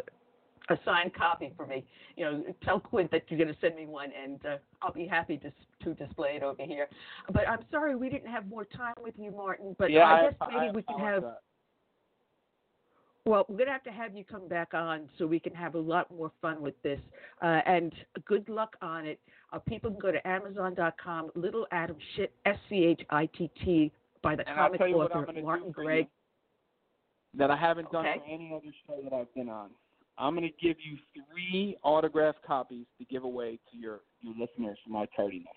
a 0.70 0.78
signed 0.84 1.14
copy 1.14 1.52
for 1.56 1.66
me. 1.66 1.84
You 2.16 2.24
know, 2.24 2.44
tell 2.64 2.80
Quint 2.80 3.10
that 3.10 3.24
you're 3.28 3.38
going 3.38 3.52
to 3.52 3.60
send 3.60 3.76
me 3.76 3.86
one, 3.86 4.10
and 4.22 4.44
uh, 4.46 4.56
I'll 4.82 4.92
be 4.92 5.06
happy 5.06 5.38
to 5.38 5.52
to 5.84 5.94
display 5.94 6.36
it 6.36 6.42
over 6.42 6.62
here. 6.62 6.88
But 7.32 7.48
I'm 7.48 7.64
sorry 7.70 7.96
we 7.96 8.08
didn't 8.08 8.30
have 8.30 8.46
more 8.48 8.64
time 8.64 8.94
with 9.02 9.14
you, 9.18 9.30
Martin. 9.30 9.76
But 9.78 9.90
yeah, 9.90 10.04
I 10.04 10.22
guess 10.22 10.34
maybe 10.48 10.68
I 10.68 10.70
we 10.72 10.82
can 10.82 10.98
have. 10.98 11.18
apologize. 11.18 11.40
Well, 13.26 13.46
we're 13.48 13.56
going 13.56 13.68
to 13.68 13.72
have 13.72 13.84
to 13.84 13.90
have 13.90 14.14
you 14.14 14.22
come 14.22 14.48
back 14.48 14.74
on 14.74 15.08
so 15.16 15.26
we 15.26 15.40
can 15.40 15.54
have 15.54 15.76
a 15.76 15.78
lot 15.78 16.14
more 16.14 16.30
fun 16.42 16.60
with 16.60 16.74
this. 16.82 17.00
Uh, 17.40 17.60
and 17.64 17.90
good 18.26 18.46
luck 18.50 18.76
on 18.82 19.06
it. 19.06 19.18
Uh, 19.50 19.58
people 19.60 19.90
can 19.90 19.98
go 19.98 20.12
to 20.12 20.26
Amazon.com, 20.28 21.30
Little 21.34 21.66
Adam 21.72 21.96
Schitt, 22.14 22.28
S 22.44 22.58
C 22.68 22.84
H 22.84 23.00
I 23.08 23.24
T 23.26 23.50
T, 23.64 23.90
by 24.22 24.36
the 24.36 24.46
And 24.46 24.56
comic 24.56 24.78
tell 24.78 24.88
you 24.88 24.96
what 24.96 25.16
I'm 25.16 25.22
author 25.22 25.40
Martin 25.40 25.70
Gregg. 25.70 26.08
That 27.36 27.50
I 27.50 27.56
haven't 27.56 27.90
done 27.90 28.06
Okay. 28.06 28.18
for 28.18 28.24
any 28.24 28.52
other 28.54 28.72
show 28.86 29.00
that 29.02 29.12
I've 29.12 29.32
been 29.34 29.48
on. 29.48 29.70
I'm 30.16 30.36
going 30.36 30.48
to 30.48 30.66
give 30.66 30.76
you 30.80 30.96
three 31.28 31.76
autographed 31.82 32.42
copies 32.46 32.86
to 32.98 33.04
give 33.06 33.24
away 33.24 33.58
to 33.72 33.76
your 33.76 34.00
your 34.20 34.34
listeners 34.38 34.78
for 34.84 34.90
my 34.90 35.06
tardiness. 35.16 35.48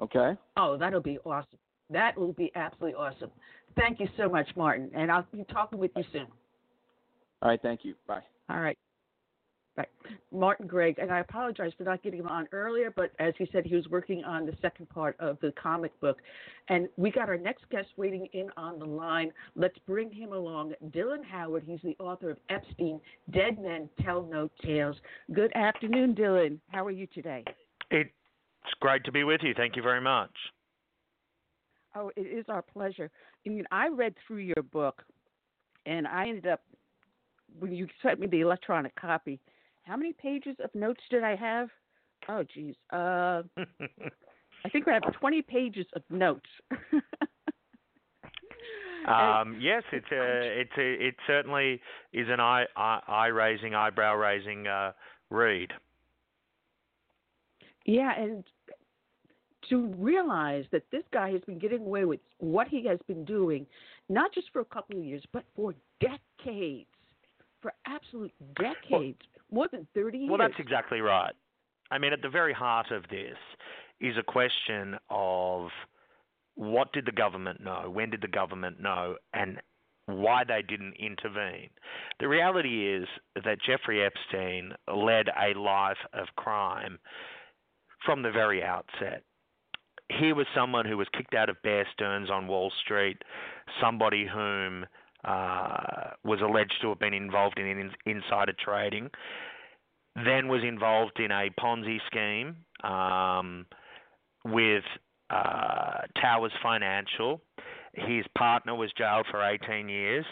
Okay. 0.00 0.36
Oh, 0.56 0.76
that'll 0.78 1.00
be 1.02 1.18
awesome. 1.24 1.58
That 1.90 2.18
will 2.18 2.32
be 2.32 2.50
absolutely 2.54 2.94
awesome. 2.94 3.30
Thank 3.76 4.00
you 4.00 4.08
so 4.16 4.28
much, 4.28 4.48
Martin. 4.56 4.90
And 4.94 5.12
I'll 5.12 5.26
be 5.30 5.44
talking 5.44 5.78
with 5.78 5.90
you 5.94 6.04
soon. 6.10 6.26
All 7.42 7.50
right. 7.50 7.60
Thank 7.60 7.84
you. 7.84 7.94
Bye. 8.06 8.22
All 8.48 8.60
right. 8.60 8.78
Right. 9.74 9.88
Martin 10.30 10.66
Gregg, 10.66 10.98
and 10.98 11.10
I 11.10 11.20
apologize 11.20 11.72
for 11.78 11.84
not 11.84 12.02
getting 12.02 12.20
him 12.20 12.28
on 12.28 12.46
earlier, 12.52 12.92
but 12.94 13.12
as 13.18 13.32
he 13.38 13.48
said, 13.52 13.64
he 13.64 13.74
was 13.74 13.88
working 13.88 14.22
on 14.22 14.44
the 14.44 14.52
second 14.60 14.86
part 14.90 15.16
of 15.18 15.38
the 15.40 15.50
comic 15.52 15.98
book. 15.98 16.18
And 16.68 16.90
we 16.98 17.10
got 17.10 17.30
our 17.30 17.38
next 17.38 17.64
guest 17.70 17.88
waiting 17.96 18.28
in 18.34 18.50
on 18.58 18.78
the 18.78 18.84
line. 18.84 19.32
Let's 19.56 19.78
bring 19.86 20.10
him 20.10 20.34
along. 20.34 20.74
Dylan 20.90 21.24
Howard, 21.24 21.64
he's 21.66 21.80
the 21.82 21.96
author 21.98 22.28
of 22.28 22.36
Epstein, 22.50 23.00
Dead 23.30 23.58
Men 23.58 23.88
Tell 24.04 24.22
No 24.24 24.50
Tales. 24.62 24.96
Good 25.32 25.52
afternoon, 25.56 26.14
Dylan. 26.14 26.58
How 26.68 26.84
are 26.84 26.90
you 26.90 27.06
today? 27.06 27.42
It's 27.90 28.10
great 28.80 29.04
to 29.04 29.12
be 29.12 29.24
with 29.24 29.40
you. 29.42 29.54
Thank 29.56 29.76
you 29.76 29.82
very 29.82 30.02
much. 30.02 30.32
Oh, 31.96 32.10
it 32.14 32.20
is 32.20 32.44
our 32.50 32.62
pleasure. 32.62 33.10
I 33.46 33.48
mean, 33.48 33.64
I 33.72 33.88
read 33.88 34.14
through 34.26 34.38
your 34.38 34.62
book, 34.70 35.02
and 35.86 36.06
I 36.06 36.28
ended 36.28 36.46
up, 36.46 36.60
when 37.58 37.72
you 37.72 37.86
sent 38.02 38.20
me 38.20 38.26
the 38.26 38.40
electronic 38.40 38.94
copy, 38.96 39.40
how 39.84 39.96
many 39.96 40.12
pages 40.12 40.56
of 40.62 40.74
notes 40.74 41.00
did 41.10 41.24
I 41.24 41.36
have? 41.36 41.68
Oh, 42.28 42.44
geez. 42.54 42.74
Uh, 42.92 43.42
I 44.64 44.68
think 44.70 44.86
I 44.88 44.94
have 44.94 45.12
20 45.18 45.42
pages 45.42 45.86
of 45.94 46.02
notes. 46.08 46.48
um, 49.08 49.58
yes, 49.60 49.82
it's 49.92 50.06
a, 50.12 50.60
it's 50.60 50.78
a, 50.78 51.06
it 51.06 51.16
certainly 51.26 51.80
is 52.12 52.28
an 52.28 52.38
eye, 52.40 52.66
eye 52.76 53.00
eye 53.08 53.26
raising, 53.26 53.74
eyebrow 53.74 54.14
raising 54.14 54.66
uh, 54.66 54.92
read. 55.30 55.72
Yeah, 57.84 58.12
and 58.16 58.44
to 59.68 59.86
realize 59.98 60.64
that 60.70 60.84
this 60.92 61.02
guy 61.12 61.30
has 61.30 61.40
been 61.42 61.58
getting 61.58 61.80
away 61.80 62.04
with 62.04 62.20
what 62.38 62.68
he 62.68 62.86
has 62.86 62.98
been 63.08 63.24
doing, 63.24 63.66
not 64.08 64.32
just 64.32 64.48
for 64.52 64.60
a 64.60 64.64
couple 64.64 64.98
of 64.98 65.04
years, 65.04 65.24
but 65.32 65.44
for 65.56 65.74
decades, 66.00 66.86
for 67.60 67.72
absolute 67.86 68.32
decades, 68.56 68.80
well, 68.90 69.02
more 69.52 69.68
than 69.70 69.86
30 69.94 70.18
years. 70.18 70.30
Well, 70.30 70.38
that's 70.38 70.58
exactly 70.58 71.00
right. 71.00 71.32
I 71.90 71.98
mean, 71.98 72.12
at 72.12 72.22
the 72.22 72.28
very 72.28 72.52
heart 72.52 72.90
of 72.90 73.04
this 73.10 73.36
is 74.00 74.16
a 74.18 74.22
question 74.22 74.96
of 75.10 75.68
what 76.54 76.92
did 76.92 77.06
the 77.06 77.12
government 77.12 77.62
know, 77.62 77.90
when 77.92 78.10
did 78.10 78.22
the 78.22 78.28
government 78.28 78.80
know, 78.80 79.16
and 79.34 79.60
why 80.06 80.42
they 80.44 80.62
didn't 80.62 80.94
intervene. 80.98 81.70
The 82.18 82.28
reality 82.28 82.92
is 82.92 83.06
that 83.44 83.58
Jeffrey 83.64 84.04
Epstein 84.04 84.72
led 84.92 85.26
a 85.28 85.58
life 85.58 85.96
of 86.12 86.26
crime 86.36 86.98
from 88.04 88.22
the 88.22 88.30
very 88.30 88.62
outset 88.62 89.22
he 90.20 90.32
was 90.32 90.46
someone 90.54 90.86
who 90.86 90.96
was 90.96 91.06
kicked 91.16 91.34
out 91.34 91.48
of 91.48 91.62
Bear 91.62 91.86
Stearns 91.92 92.30
on 92.30 92.46
Wall 92.46 92.72
Street, 92.84 93.18
somebody 93.80 94.26
whom 94.26 94.86
uh, 95.24 96.10
was 96.24 96.40
alleged 96.40 96.74
to 96.82 96.88
have 96.90 96.98
been 96.98 97.14
involved 97.14 97.58
in, 97.58 97.66
in 97.66 97.90
insider 98.06 98.52
trading, 98.52 99.10
then 100.16 100.48
was 100.48 100.62
involved 100.62 101.18
in 101.18 101.30
a 101.30 101.48
Ponzi 101.58 101.98
scheme 102.06 102.56
um, 102.84 103.66
with 104.44 104.84
uh, 105.30 106.02
Towers 106.20 106.52
Financial. 106.62 107.40
His 107.94 108.24
partner 108.36 108.74
was 108.74 108.90
jailed 108.96 109.26
for 109.30 109.42
18 109.42 109.88
years. 109.88 110.24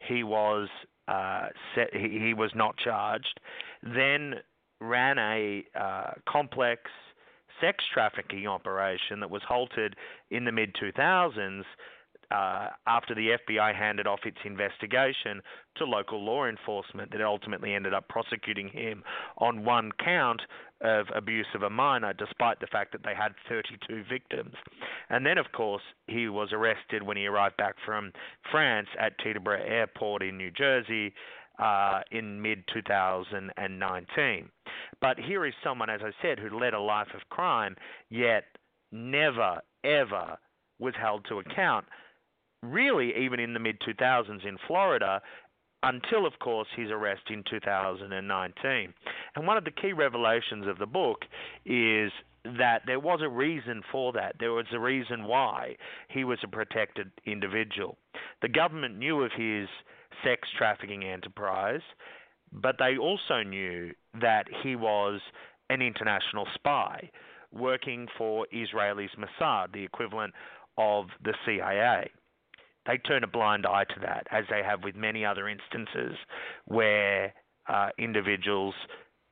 He 0.00 0.22
was 0.22 0.68
uh, 1.08 1.48
set, 1.74 1.88
he, 1.92 2.18
he 2.20 2.34
was 2.34 2.50
not 2.54 2.76
charged. 2.78 3.40
Then 3.82 4.34
ran 4.80 5.18
a 5.18 5.64
uh, 5.78 6.10
complex 6.28 6.82
sex 7.60 7.82
trafficking 7.92 8.46
operation 8.46 9.20
that 9.20 9.30
was 9.30 9.42
halted 9.46 9.96
in 10.30 10.44
the 10.44 10.52
mid 10.52 10.74
2000s 10.74 11.62
uh, 12.30 12.68
after 12.86 13.14
the 13.14 13.36
FBI 13.48 13.74
handed 13.74 14.06
off 14.06 14.20
its 14.24 14.38
investigation 14.44 15.40
to 15.76 15.84
local 15.84 16.24
law 16.24 16.46
enforcement 16.46 17.10
that 17.12 17.22
ultimately 17.22 17.74
ended 17.74 17.94
up 17.94 18.08
prosecuting 18.08 18.68
him 18.68 19.02
on 19.38 19.64
one 19.64 19.92
count 20.02 20.42
of 20.80 21.06
abuse 21.14 21.46
of 21.54 21.62
a 21.62 21.70
minor, 21.70 22.12
despite 22.12 22.60
the 22.60 22.66
fact 22.66 22.92
that 22.92 23.02
they 23.02 23.14
had 23.14 23.32
32 23.48 24.04
victims. 24.10 24.54
And 25.08 25.24
then, 25.24 25.38
of 25.38 25.46
course, 25.52 25.82
he 26.06 26.28
was 26.28 26.50
arrested 26.52 27.02
when 27.02 27.16
he 27.16 27.26
arrived 27.26 27.56
back 27.56 27.76
from 27.84 28.12
France 28.50 28.88
at 28.98 29.18
Teterboro 29.20 29.58
Airport 29.66 30.22
in 30.22 30.36
New 30.36 30.50
Jersey 30.50 31.14
uh, 31.58 32.00
in 32.10 32.40
mid 32.42 32.64
2019. 32.72 34.50
But 35.00 35.18
here 35.18 35.46
is 35.46 35.54
someone, 35.64 35.90
as 35.90 36.00
I 36.02 36.10
said, 36.22 36.38
who 36.38 36.58
led 36.58 36.74
a 36.74 36.80
life 36.80 37.08
of 37.14 37.28
crime, 37.30 37.76
yet 38.10 38.44
never, 38.92 39.60
ever 39.84 40.38
was 40.78 40.94
held 41.00 41.24
to 41.28 41.38
account, 41.38 41.86
really, 42.62 43.12
even 43.16 43.40
in 43.40 43.54
the 43.54 43.60
mid 43.60 43.80
2000s 43.80 44.46
in 44.46 44.56
Florida, 44.66 45.20
until, 45.82 46.26
of 46.26 46.38
course, 46.40 46.68
his 46.76 46.90
arrest 46.90 47.22
in 47.30 47.44
2019. 47.48 48.94
And 49.34 49.46
one 49.46 49.56
of 49.56 49.64
the 49.64 49.70
key 49.70 49.92
revelations 49.92 50.66
of 50.66 50.78
the 50.78 50.86
book 50.86 51.24
is 51.64 52.10
that 52.58 52.82
there 52.86 53.00
was 53.00 53.20
a 53.22 53.28
reason 53.28 53.82
for 53.90 54.12
that. 54.12 54.36
There 54.38 54.52
was 54.52 54.66
a 54.72 54.78
reason 54.78 55.24
why 55.24 55.76
he 56.08 56.24
was 56.24 56.38
a 56.42 56.48
protected 56.48 57.10
individual. 57.24 57.98
The 58.42 58.48
government 58.48 58.98
knew 58.98 59.22
of 59.22 59.32
his 59.36 59.68
sex 60.24 60.48
trafficking 60.56 61.04
enterprise, 61.04 61.82
but 62.52 62.76
they 62.78 62.96
also 62.96 63.42
knew 63.42 63.92
that 64.20 64.46
he 64.62 64.76
was 64.76 65.20
an 65.68 65.82
international 65.82 66.46
spy 66.54 67.10
working 67.52 68.06
for 68.16 68.46
Israel's 68.52 69.10
Mossad, 69.18 69.72
the 69.72 69.84
equivalent 69.84 70.34
of 70.78 71.06
the 71.24 71.34
CIA. 71.44 72.10
They 72.86 72.98
turn 72.98 73.24
a 73.24 73.28
blind 73.28 73.66
eye 73.66 73.84
to 73.84 74.00
that, 74.00 74.26
as 74.30 74.44
they 74.50 74.62
have 74.62 74.84
with 74.84 74.94
many 74.94 75.24
other 75.24 75.48
instances 75.48 76.16
where 76.66 77.34
uh, 77.68 77.88
individuals 77.98 78.74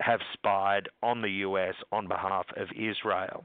have 0.00 0.20
spied 0.32 0.88
on 1.02 1.22
the 1.22 1.30
US 1.30 1.74
on 1.92 2.08
behalf 2.08 2.46
of 2.56 2.68
Israel. 2.72 3.44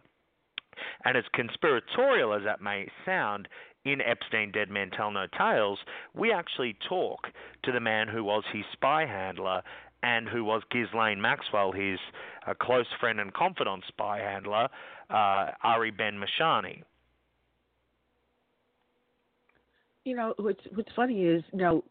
And 1.06 1.18
as 1.18 1.26
conspiratorial 1.34 2.34
as 2.34 2.44
that 2.46 2.62
may 2.62 2.88
sound, 3.06 3.48
in 3.86 4.02
Epstein 4.02 4.52
Dead 4.52 4.70
Men 4.70 4.92
Tell 4.92 5.12
No 5.12 5.26
Tales, 5.38 5.80
we 6.14 6.32
actually 6.32 6.76
talk 6.88 7.28
to 7.64 7.72
the 7.72 7.80
man 7.80 8.08
who 8.08 8.24
was 8.24 8.44
his 8.52 8.66
spy 8.74 9.06
handler 9.06 9.62
and 10.04 10.28
who 10.28 10.44
was 10.44 10.64
Ghislaine 10.72 11.22
Maxwell, 11.22 11.72
his 11.72 12.00
uh, 12.48 12.54
close 12.62 12.88
friend 13.00 13.20
and 13.20 13.34
confidant 13.34 13.84
spy 13.88 14.20
handler, 14.20 14.68
uh, 15.10 15.52
Ari 15.64 15.92
Ben-Menashe. 15.92 16.84
You 20.10 20.16
know 20.16 20.34
what's 20.38 20.64
what's 20.74 20.92
funny 20.96 21.24
is 21.24 21.44
you 21.54 21.60
know 21.60 21.84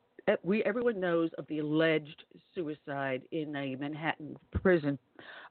we 0.42 0.62
everyone 0.64 1.00
knows 1.00 1.30
of 1.38 1.46
the 1.46 1.60
alleged 1.60 2.24
suicide 2.54 3.22
in 3.32 3.54
a 3.54 3.76
Manhattan 3.76 4.36
prison, 4.62 4.98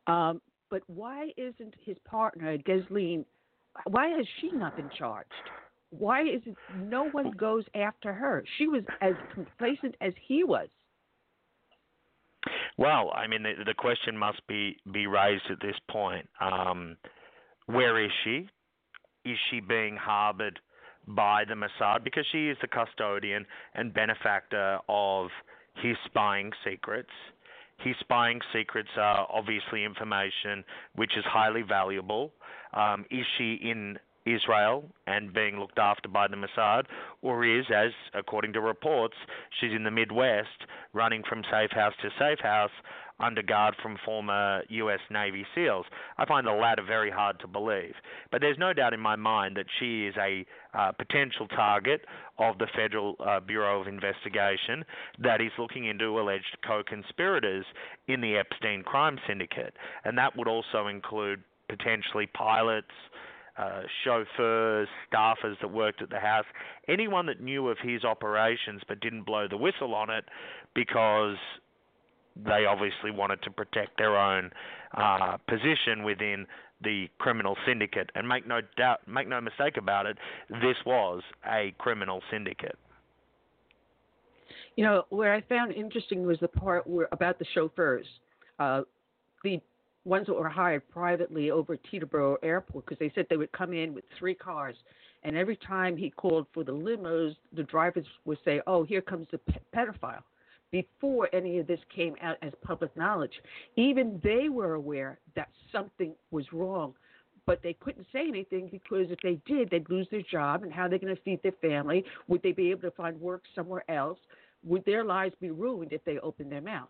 um, 0.07 0.41
but 0.69 0.81
why 0.87 1.29
isn't 1.37 1.73
his 1.83 1.97
partner 2.05 2.57
Ghislaine? 2.57 3.25
Why 3.85 4.09
has 4.09 4.25
she 4.41 4.51
not 4.51 4.75
been 4.75 4.89
charged? 4.97 5.31
why 5.89 6.21
is 6.21 6.41
it 6.45 6.55
no 6.75 7.09
one 7.09 7.31
goes 7.31 7.63
after 7.75 8.13
her? 8.13 8.43
She 8.57 8.67
was 8.67 8.83
as 9.01 9.13
complacent 9.33 9.95
as 10.01 10.13
he 10.27 10.43
was. 10.43 10.67
Well, 12.77 13.11
I 13.15 13.27
mean, 13.27 13.43
the, 13.43 13.63
the 13.65 13.73
question 13.73 14.17
must 14.17 14.45
be 14.47 14.77
be 14.91 15.07
raised 15.07 15.45
at 15.49 15.59
this 15.61 15.75
point. 15.89 16.27
Um, 16.39 16.97
where 17.65 18.03
is 18.03 18.11
she? 18.23 18.47
Is 19.25 19.37
she 19.49 19.59
being 19.59 19.97
harbored 19.97 20.59
by 21.07 21.43
the 21.45 21.53
Mossad 21.53 22.03
because 22.03 22.25
she 22.31 22.49
is 22.49 22.57
the 22.61 22.67
custodian 22.67 23.45
and 23.75 23.93
benefactor 23.93 24.79
of 24.89 25.29
his 25.81 25.95
spying 26.05 26.51
secrets? 26.63 27.09
His 27.79 27.95
spying 27.99 28.39
secrets 28.53 28.89
are 28.97 29.27
obviously 29.31 29.83
information 29.85 30.63
which 30.95 31.11
is 31.17 31.23
highly 31.25 31.61
valuable. 31.61 32.31
Um, 32.73 33.05
is 33.11 33.25
she 33.37 33.53
in 33.53 33.97
Israel 34.25 34.83
and 35.05 35.33
being 35.33 35.59
looked 35.59 35.79
after 35.79 36.09
by 36.09 36.27
the 36.27 36.35
Mossad, 36.35 36.83
or 37.21 37.45
is, 37.45 37.65
as 37.73 37.91
according 38.13 38.53
to 38.53 38.61
reports, 38.61 39.15
she's 39.59 39.71
in 39.71 39.83
the 39.83 39.91
Midwest 39.91 40.65
running 40.93 41.23
from 41.27 41.43
safe 41.49 41.71
house 41.71 41.93
to 42.01 42.09
safe 42.19 42.39
house 42.39 42.71
under 43.19 43.41
guard 43.41 43.75
from 43.81 43.97
former 44.05 44.61
U.S. 44.69 44.99
Navy 45.09 45.45
SEALs. 45.55 45.85
I 46.17 46.25
find 46.25 46.45
the 46.45 46.51
latter 46.51 46.83
very 46.83 47.09
hard 47.09 47.39
to 47.39 47.47
believe. 47.47 47.93
But 48.31 48.41
there's 48.41 48.57
no 48.57 48.73
doubt 48.73 48.93
in 48.93 48.99
my 48.99 49.15
mind 49.15 49.57
that 49.57 49.65
she 49.79 50.05
is 50.05 50.15
a 50.17 50.45
uh, 50.73 50.91
potential 50.91 51.47
target 51.47 52.01
of 52.37 52.57
the 52.59 52.67
Federal 52.75 53.15
uh, 53.19 53.39
Bureau 53.39 53.81
of 53.81 53.87
Investigation 53.87 54.85
that 55.19 55.41
is 55.41 55.51
looking 55.57 55.85
into 55.85 56.19
alleged 56.19 56.57
co 56.65 56.83
conspirators 56.87 57.65
in 58.07 58.21
the 58.21 58.37
Epstein 58.37 58.83
crime 58.83 59.17
syndicate. 59.27 59.73
And 60.05 60.17
that 60.17 60.37
would 60.37 60.47
also 60.47 60.87
include 60.87 61.41
potentially 61.69 62.27
pilots 62.27 62.91
uh, 63.57 63.81
chauffeurs, 64.03 64.87
staffers 65.11 65.59
that 65.61 65.71
worked 65.71 66.01
at 66.01 66.09
the 66.09 66.19
house, 66.19 66.45
anyone 66.87 67.25
that 67.25 67.41
knew 67.41 67.67
of 67.69 67.77
his 67.81 68.03
operations 68.03 68.81
but 68.87 68.99
didn't 68.99 69.23
blow 69.23 69.47
the 69.49 69.57
whistle 69.57 69.95
on 69.95 70.09
it 70.09 70.25
because 70.75 71.37
they 72.45 72.65
obviously 72.65 73.11
wanted 73.11 73.41
to 73.43 73.51
protect 73.51 73.97
their 73.97 74.17
own 74.17 74.51
uh, 74.95 75.37
position 75.47 76.03
within 76.03 76.45
the 76.83 77.07
criminal 77.17 77.55
syndicate. 77.65 78.09
And 78.15 78.27
make 78.27 78.47
no 78.47 78.61
doubt, 78.77 79.07
make 79.07 79.27
no 79.27 79.41
mistake 79.41 79.77
about 79.77 80.05
it, 80.05 80.17
this 80.49 80.77
was 80.85 81.23
a 81.49 81.73
criminal 81.77 82.21
syndicate. 82.31 82.77
You 84.75 84.83
know, 84.85 85.05
where 85.09 85.33
I 85.33 85.41
found 85.41 85.73
interesting 85.73 86.25
was 86.25 86.37
the 86.39 86.47
part 86.47 86.85
where 86.85 87.07
about 87.11 87.39
the 87.39 87.45
chauffeurs. 87.53 88.05
uh, 88.59 88.81
the 89.43 89.59
ones 90.05 90.25
that 90.27 90.33
were 90.33 90.49
hired 90.49 90.87
privately 90.89 91.51
over 91.51 91.73
at 91.73 91.79
Teterboro 91.91 92.37
Airport 92.41 92.85
because 92.85 92.99
they 92.99 93.11
said 93.13 93.25
they 93.29 93.37
would 93.37 93.51
come 93.51 93.73
in 93.73 93.93
with 93.93 94.05
three 94.17 94.33
cars. 94.35 94.75
And 95.23 95.35
every 95.35 95.57
time 95.57 95.97
he 95.97 96.09
called 96.11 96.47
for 96.53 96.63
the 96.63 96.71
limos, 96.71 97.35
the 97.53 97.63
drivers 97.63 98.05
would 98.25 98.37
say, 98.45 98.61
Oh, 98.67 98.83
here 98.83 99.01
comes 99.01 99.27
the 99.31 99.39
pe- 99.39 99.59
pedophile. 99.75 100.23
Before 100.71 101.29
any 101.33 101.59
of 101.59 101.67
this 101.67 101.79
came 101.95 102.15
out 102.21 102.37
as 102.41 102.51
public 102.61 102.95
knowledge, 102.97 103.31
even 103.75 104.19
they 104.23 104.49
were 104.49 104.73
aware 104.73 105.19
that 105.35 105.49
something 105.71 106.13
was 106.31 106.45
wrong, 106.51 106.93
but 107.45 107.61
they 107.63 107.73
couldn't 107.73 108.05
say 108.11 108.27
anything 108.27 108.67
because 108.69 109.07
if 109.09 109.19
they 109.21 109.39
did, 109.45 109.69
they'd 109.69 109.89
lose 109.89 110.07
their 110.11 110.23
job. 110.23 110.63
And 110.63 110.73
how 110.73 110.83
are 110.83 110.89
they 110.89 110.99
going 110.99 111.15
to 111.15 111.21
feed 111.21 111.41
their 111.41 111.53
family? 111.61 112.03
Would 112.27 112.43
they 112.43 112.51
be 112.51 112.71
able 112.71 112.81
to 112.81 112.91
find 112.91 113.19
work 113.19 113.43
somewhere 113.55 113.89
else? 113.89 114.19
Would 114.63 114.83
their 114.85 115.05
lives 115.05 115.35
be 115.39 115.51
ruined 115.51 115.93
if 115.93 116.03
they 116.03 116.19
opened 116.19 116.51
their 116.51 116.61
mouth? 116.61 116.89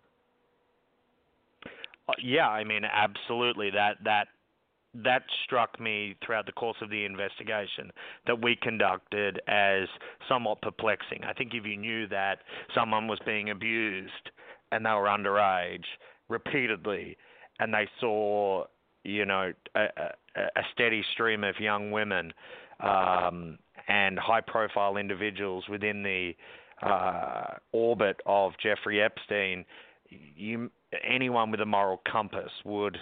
Uh, 2.10 2.14
yeah, 2.24 2.48
I 2.48 2.64
mean, 2.64 2.84
absolutely. 2.86 3.70
That 3.70 3.98
that 4.06 4.30
that 4.94 5.24
struck 5.44 5.80
me 5.80 6.16
throughout 6.26 6.46
the 6.46 6.52
course 6.52 6.78
of 6.82 6.90
the 6.90 7.06
investigation 7.06 7.92
that 8.26 8.42
we 8.42 8.56
conducted 8.62 9.40
as 9.48 9.88
somewhat 10.28 10.62
perplexing. 10.62 11.24
I 11.24 11.34
think 11.34 11.54
if 11.54 11.66
you 11.66 11.78
knew 11.78 12.08
that 12.08 12.40
someone 12.74 13.08
was 13.08 13.20
being 13.26 13.50
abused 13.50 14.32
and 14.72 14.86
they 14.86 14.90
were 14.92 15.06
underage 15.06 15.86
repeatedly, 16.30 17.18
and 17.60 17.74
they 17.74 17.88
saw, 18.00 18.66
you 19.04 19.26
know, 19.26 19.54
a, 19.76 19.80
a, 19.82 20.42
a 20.42 20.64
steady 20.74 21.04
stream 21.14 21.44
of 21.44 21.60
young 21.60 21.92
women 21.92 22.34
um, 22.82 23.58
and 23.88 24.20
high-profile 24.20 24.98
individuals 24.98 25.64
within 25.70 26.04
the 26.04 26.34
uh, 26.86 27.56
orbit 27.72 28.20
of 28.26 28.54
Jeffrey 28.62 29.02
Epstein, 29.02 29.66
you 30.10 30.70
anyone 31.08 31.52
with 31.52 31.62
a 31.62 31.66
moral 31.66 32.02
compass 32.10 32.52
would 32.64 32.98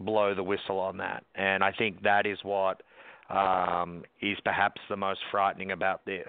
blow 0.00 0.34
the 0.34 0.42
whistle 0.42 0.78
on 0.78 0.98
that. 0.98 1.24
And 1.34 1.62
I 1.62 1.72
think 1.72 2.02
that 2.02 2.26
is 2.26 2.38
what 2.42 2.82
um, 3.30 4.04
is 4.22 4.38
perhaps 4.44 4.80
the 4.88 4.96
most 4.96 5.20
frightening 5.30 5.72
about 5.72 6.04
this 6.04 6.28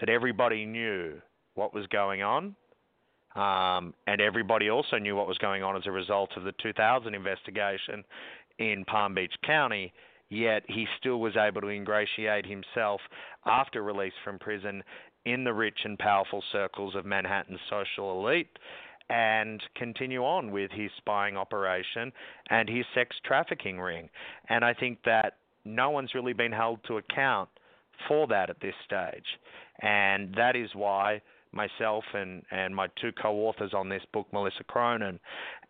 that 0.00 0.08
everybody 0.08 0.64
knew 0.64 1.20
what 1.54 1.74
was 1.74 1.86
going 1.88 2.22
on. 2.22 2.56
Um, 3.34 3.94
and 4.06 4.20
everybody 4.20 4.68
also 4.68 4.98
knew 4.98 5.16
what 5.16 5.26
was 5.26 5.38
going 5.38 5.62
on 5.62 5.76
as 5.76 5.84
a 5.86 5.90
result 5.90 6.30
of 6.36 6.44
the 6.44 6.52
2000 6.62 7.14
investigation 7.14 8.04
in 8.58 8.84
Palm 8.84 9.14
Beach 9.14 9.32
County, 9.46 9.92
yet 10.28 10.64
he 10.68 10.86
still 10.98 11.18
was 11.18 11.34
able 11.36 11.62
to 11.62 11.68
ingratiate 11.68 12.44
himself 12.44 13.00
after 13.46 13.82
release 13.82 14.12
from 14.22 14.38
prison 14.38 14.82
in 15.24 15.44
the 15.44 15.52
rich 15.52 15.78
and 15.84 15.98
powerful 15.98 16.42
circles 16.52 16.94
of 16.94 17.06
Manhattan's 17.06 17.60
social 17.70 18.18
elite 18.20 18.58
and 19.12 19.62
continue 19.76 20.22
on 20.22 20.50
with 20.50 20.70
his 20.70 20.90
spying 20.96 21.36
operation 21.36 22.10
and 22.48 22.66
his 22.66 22.86
sex 22.94 23.14
trafficking 23.26 23.78
ring. 23.78 24.08
And 24.48 24.64
I 24.64 24.72
think 24.72 25.00
that 25.04 25.34
no 25.66 25.90
one's 25.90 26.14
really 26.14 26.32
been 26.32 26.50
held 26.50 26.80
to 26.88 26.96
account 26.96 27.50
for 28.08 28.26
that 28.28 28.48
at 28.48 28.60
this 28.60 28.74
stage. 28.86 29.26
And 29.82 30.34
that 30.36 30.56
is 30.56 30.70
why 30.74 31.20
myself 31.52 32.04
and, 32.14 32.42
and 32.50 32.74
my 32.74 32.88
two 33.00 33.12
co 33.12 33.34
authors 33.46 33.74
on 33.74 33.90
this 33.90 34.02
book, 34.14 34.26
Melissa 34.32 34.64
Cronin 34.64 35.20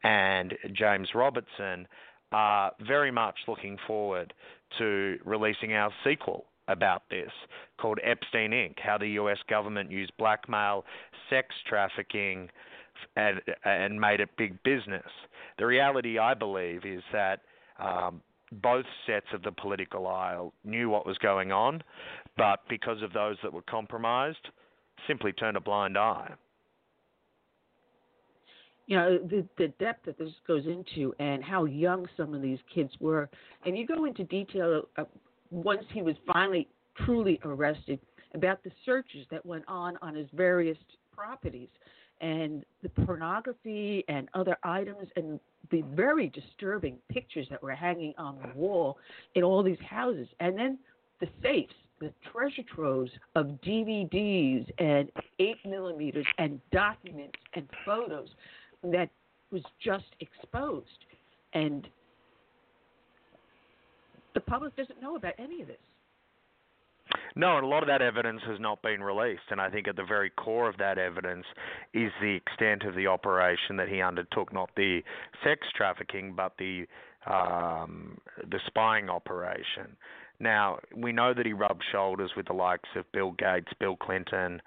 and 0.05 0.55
James 0.73 1.09
Robertson, 1.12 1.89
are 2.31 2.70
very 2.86 3.10
much 3.10 3.35
looking 3.48 3.77
forward 3.89 4.32
to 4.78 5.19
releasing 5.24 5.73
our 5.73 5.90
sequel 6.05 6.47
about 6.69 7.02
this 7.10 7.31
called 7.81 7.98
Epstein 8.05 8.52
Inc. 8.52 8.78
How 8.78 8.98
the 8.98 9.09
US 9.09 9.39
government 9.51 9.90
used 9.90 10.12
blackmail, 10.16 10.85
sex 11.28 11.48
trafficking, 11.69 12.48
and 13.16 13.40
and 13.64 14.01
made 14.01 14.20
it 14.20 14.31
big 14.36 14.62
business. 14.62 15.06
The 15.59 15.66
reality, 15.66 16.19
I 16.19 16.35
believe, 16.35 16.85
is 16.85 17.02
that 17.12 17.40
um, 17.78 18.23
both 18.62 18.85
sets 19.06 19.27
of 19.32 19.43
the 19.43 19.52
political 19.52 20.06
aisle 20.06 20.52
knew 20.64 20.89
what 20.89 21.06
was 21.06 21.16
going 21.19 21.52
on, 21.52 21.82
but 22.36 22.60
because 22.69 23.02
of 23.02 23.12
those 23.12 23.36
that 23.43 23.52
were 23.52 23.62
compromised, 23.62 24.48
simply 25.06 25.32
turned 25.32 25.56
a 25.56 25.60
blind 25.60 25.97
eye. 25.97 26.32
You 28.86 28.97
know 28.97 29.19
the 29.19 29.47
the 29.59 29.69
depth 29.78 30.06
that 30.06 30.19
this 30.19 30.31
goes 30.47 30.66
into, 30.66 31.14
and 31.19 31.43
how 31.43 31.64
young 31.64 32.06
some 32.16 32.35
of 32.35 32.43
these 32.43 32.59
kids 32.74 32.93
were, 33.01 33.31
and 33.64 33.78
you 33.78 33.86
go 33.86 34.05
into 34.05 34.24
detail 34.24 34.82
uh, 34.97 35.05
once 35.51 35.85
he 35.93 36.02
was 36.02 36.16
finally 36.27 36.69
truly 37.05 37.40
arrested 37.44 38.01
about 38.35 38.62
the 38.64 38.70
searches 38.85 39.27
that 39.31 39.44
went 39.47 39.64
on 39.69 39.97
on 40.02 40.14
his 40.14 40.27
various 40.35 40.78
properties 41.14 41.69
and 42.23 42.65
the 42.82 42.89
pornography 42.89 44.05
and 44.09 44.28
other 44.35 44.57
items 44.62 45.09
and 45.16 45.39
the 45.70 45.82
very 45.94 46.28
disturbing 46.28 46.97
pictures 47.11 47.47
that 47.51 47.62
were 47.62 47.74
hanging 47.74 48.15
on 48.16 48.39
the 48.40 48.59
wall 48.59 48.97
in 49.35 49.43
all 49.43 49.62
these 49.62 49.81
houses. 49.89 50.28
And 50.40 50.57
then 50.57 50.78
the 51.20 51.28
safes, 51.43 51.74
the 52.01 52.12
treasure 52.32 52.62
troves 52.74 53.11
of 53.35 53.47
DVDs 53.65 54.70
and 54.78 55.11
8 55.39 55.57
millimeters 55.66 56.27
and 56.39 56.61
documents 56.70 57.39
and 57.55 57.69
photos 57.85 58.28
that 58.85 59.11
was 59.51 59.62
just 59.85 60.07
exposed. 60.20 60.86
And 61.55 61.89
the 64.35 64.40
public 64.40 64.74
doesn't 64.77 65.01
know 65.03 65.16
about 65.16 65.35
any 65.39 65.61
of 65.61 65.69
this. 65.69 65.77
No, 67.35 67.57
and 67.57 67.65
a 67.65 67.69
lot 67.69 67.83
of 67.83 67.89
that 67.89 68.03
evidence 68.03 68.43
has 68.47 68.61
not 68.61 68.83
been 68.83 69.03
released. 69.03 69.43
And 69.51 69.61
I 69.61 69.71
think 69.71 69.89
at 69.89 69.97
the 69.97 70.05
very 70.05 70.31
core 70.31 70.69
of 70.69 70.77
that 70.79 70.99
evidence 70.99 71.47
is 71.95 72.11
the 72.21 72.35
extent 72.35 72.83
of 72.85 72.95
the 72.95 73.07
operation 73.07 73.77
that 73.77 73.89
he 73.89 74.03
undertook, 74.03 74.53
not 74.53 74.71
the 74.77 75.01
sex 75.45 75.67
trafficking, 75.75 76.35
but 76.37 76.53
the 76.59 76.87
um, 77.27 78.19
the 78.51 78.59
spying 78.67 79.09
operation. 79.09 79.97
Now, 80.41 80.79
we 80.97 81.13
know 81.13 81.33
that 81.35 81.47
he 81.47 81.53
rubbed 81.53 81.85
shoulders 81.93 82.33
with 82.37 82.47
the 82.47 82.53
likes 82.53 82.89
of 82.97 83.11
Bill 83.13 83.31
Gates, 83.33 83.73
Bill 83.79 83.97
Clinton, 83.97 84.61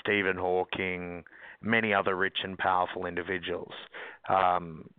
Stephen 0.00 0.36
Hawking, 0.36 1.24
many 1.62 1.94
other 1.94 2.14
rich 2.14 2.38
and 2.44 2.58
powerful 2.58 3.06
individuals. 3.06 3.72
Um, 4.28 4.90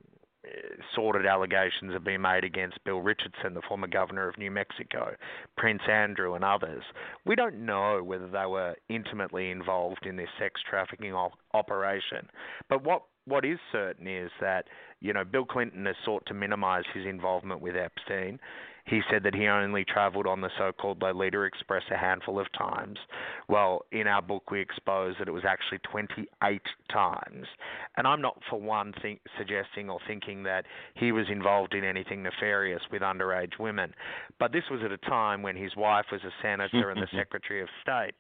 sordid 0.96 1.26
allegations 1.26 1.94
have 1.94 2.04
been 2.04 2.22
made 2.22 2.44
against 2.44 2.84
Bill 2.84 3.00
Richardson, 3.00 3.54
the 3.54 3.62
former 3.68 3.88
governor 3.88 4.28
of 4.28 4.38
New 4.38 4.52
Mexico, 4.52 5.16
Prince 5.58 5.82
Andrew, 5.90 6.34
and 6.34 6.44
others. 6.44 6.84
We 7.26 7.36
don't 7.36 7.66
know 7.66 8.02
whether 8.04 8.28
they 8.28 8.46
were 8.46 8.76
intimately 8.90 9.52
involved 9.52 10.06
in 10.06 10.16
this 10.16 10.30
sex 10.40 10.62
trafficking 10.70 11.14
op- 11.14 11.40
operation. 11.54 12.28
But 12.70 12.84
what 12.84 13.04
what 13.26 13.46
is 13.46 13.58
certain 13.72 14.08
is 14.08 14.32
that 14.42 14.66
you 15.00 15.14
know 15.14 15.24
Bill 15.24 15.46
Clinton 15.46 15.86
has 15.86 15.96
sought 16.04 16.26
to 16.28 16.34
minimize 16.34 16.84
his 16.94 17.06
involvement 17.06 17.62
with 17.62 17.76
Epstein. 17.76 18.40
He 18.86 19.02
said 19.10 19.24
that 19.24 19.34
he 19.34 19.48
only 19.48 19.86
traveled 19.86 20.28
on 20.28 20.42
the 20.42 20.50
so-called 20.58 21.02
Lolita 21.02 21.42
Express 21.42 21.84
a 21.90 21.98
handful 21.98 22.40
of 22.40 22.52
times. 22.52 23.00
Well, 23.48 23.86
in 23.92 24.08
our 24.08 24.22
book, 24.22 24.52
we 24.52 24.60
expose 24.60 25.16
that 25.20 25.28
it 25.28 25.32
was 25.32 25.46
actually 25.48 25.80
28 25.90 26.62
times. 26.92 27.48
And 27.96 28.06
I'm 28.06 28.22
not 28.22 28.40
for 28.50 28.60
one 28.60 28.94
thing, 29.02 29.20
suggesting 29.38 29.90
or 29.90 30.00
thinking 30.06 30.44
that 30.44 30.66
he 30.96 31.12
was 31.14 31.28
involved 31.30 31.74
in 31.74 31.86
anything 31.86 32.24
nefarious 32.24 32.82
with 32.92 33.02
underage 33.02 33.58
women. 33.58 33.94
But 34.38 34.52
this 34.52 34.64
was 34.70 34.82
at 34.84 34.92
a 34.92 34.98
time 34.98 35.42
when 35.42 35.56
his 35.56 35.76
wife 35.78 36.06
was 36.12 36.22
a 36.24 36.32
senator 36.42 36.90
and 36.90 37.02
the 37.02 37.08
Secretary 37.18 37.62
of 37.62 37.70
State. 37.82 38.16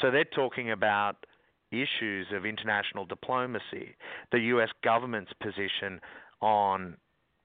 So 0.00 0.12
they're 0.12 0.24
talking 0.24 0.70
about 0.70 1.26
issues 1.72 2.28
of 2.32 2.46
international 2.46 3.06
diplomacy, 3.06 3.96
the 4.30 4.38
U.S. 4.38 4.68
government's 4.84 5.32
position 5.42 6.00
on 6.40 6.96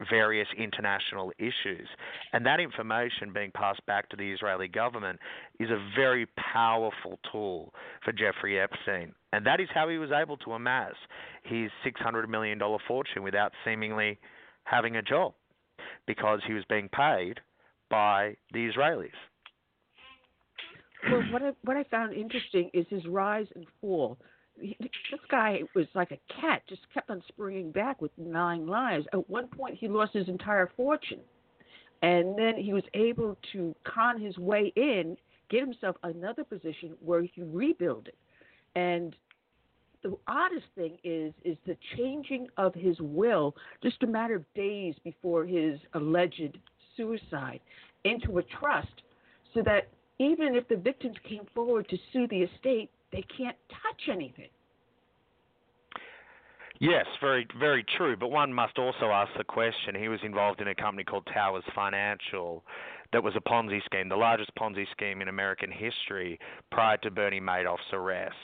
various 0.10 0.48
international 0.58 1.32
issues. 1.38 1.88
And 2.34 2.46
that 2.46 2.60
information 2.60 3.32
being 3.34 3.52
passed 3.52 3.86
back 3.86 4.10
to 4.10 4.18
the 4.18 4.32
Israeli 4.32 4.68
government 4.68 5.20
is 5.60 5.70
a 5.70 5.84
very 5.96 6.28
powerful 6.38 7.20
tool 7.32 7.74
for 8.04 8.12
Jeffrey 8.12 8.60
Epstein. 8.60 9.14
And 9.34 9.46
that 9.46 9.60
is 9.60 9.68
how 9.74 9.90
he 9.90 9.98
was 9.98 10.12
able 10.12 10.38
to 10.38 10.54
amass 10.54 10.94
his 11.44 11.70
$600 11.86 12.28
million 12.28 12.60
fortune 12.88 13.24
without 13.24 13.52
seemingly 13.66 14.20
having 14.64 14.96
a 14.96 15.02
job 15.02 15.34
because 16.08 16.42
he 16.46 16.54
was 16.54 16.64
being 16.70 16.90
paid 16.90 17.40
by 17.90 18.36
the 18.54 18.70
Israelis. 18.70 19.10
Well, 21.10 21.24
what 21.32 21.42
I, 21.42 21.52
what 21.64 21.78
I 21.78 21.84
found 21.86 22.14
interesting 22.14 22.70
is 22.74 22.86
his 22.90 23.06
rise 23.08 23.48
and 23.56 23.66
fall 23.80 24.18
this 24.80 25.20
guy 25.30 25.62
was 25.76 25.88
like 25.94 26.12
a 26.12 26.20
cat, 26.42 26.62
just 26.70 26.82
kept 26.94 27.10
on 27.10 27.22
springing 27.28 27.72
back 27.72 28.02
with 28.02 28.12
nine 28.18 28.68
lives. 28.68 29.06
At 29.14 29.30
one 29.30 29.48
point, 29.48 29.78
he 29.78 29.88
lost 29.88 30.14
his 30.14 30.28
entire 30.28 30.72
fortune, 30.76 31.22
and 32.02 32.38
then 32.38 32.56
he 32.58 32.74
was 32.74 32.84
able 32.94 33.38
to 33.54 33.76
con 33.84 34.20
his 34.20 34.38
way 34.38 34.72
in, 34.76 35.18
get 35.50 35.62
himself 35.62 35.96
another 36.04 36.44
position 36.44 36.96
where 37.04 37.22
he 37.22 37.28
can 37.28 37.52
rebuild 37.54 38.08
it. 38.08 38.18
And 38.76 39.16
the 40.04 40.18
oddest 40.28 40.66
thing 40.76 40.98
is 41.04 41.34
is 41.44 41.58
the 41.66 41.78
changing 41.98 42.48
of 42.58 42.74
his 42.74 43.00
will 43.00 43.56
just 43.84 44.02
a 44.04 44.08
matter 44.08 44.36
of 44.36 44.54
days 44.56 44.96
before 45.04 45.46
his 45.46 45.80
alleged 45.94 46.58
suicide 46.98 47.60
into 48.04 48.40
a 48.40 48.44
trust 48.44 49.04
so 49.54 49.62
that 49.64 49.90
even 50.18 50.56
if 50.56 50.68
the 50.68 50.76
victims 50.76 51.16
came 51.28 51.46
forward 51.54 51.88
to 51.90 51.98
sue 52.12 52.28
the 52.28 52.42
estate 52.42 52.90
they 53.12 53.24
can't 53.38 53.58
touch 53.70 54.10
anything. 54.12 54.50
Yes, 56.80 57.06
very 57.22 57.46
very 57.60 57.86
true. 57.96 58.16
But 58.18 58.32
one 58.32 58.52
must 58.52 58.80
also 58.80 59.12
ask 59.12 59.32
the 59.38 59.44
question. 59.44 59.94
He 59.94 60.08
was 60.08 60.20
involved 60.24 60.62
in 60.62 60.68
a 60.68 60.76
company 60.76 61.04
called 61.04 61.28
Towers 61.32 61.64
Financial, 61.76 62.64
that 63.14 63.24
was 63.24 63.36
a 63.36 63.42
Ponzi 63.42 63.84
scheme, 63.84 64.10
the 64.10 64.16
largest 64.16 64.52
Ponzi 64.56 64.86
scheme 64.92 65.22
in 65.22 65.28
American 65.28 65.72
history 65.72 66.40
prior 66.72 66.98
to 66.98 67.12
Bernie 67.12 67.42
Madoff's 67.42 67.92
arrest. 67.94 68.36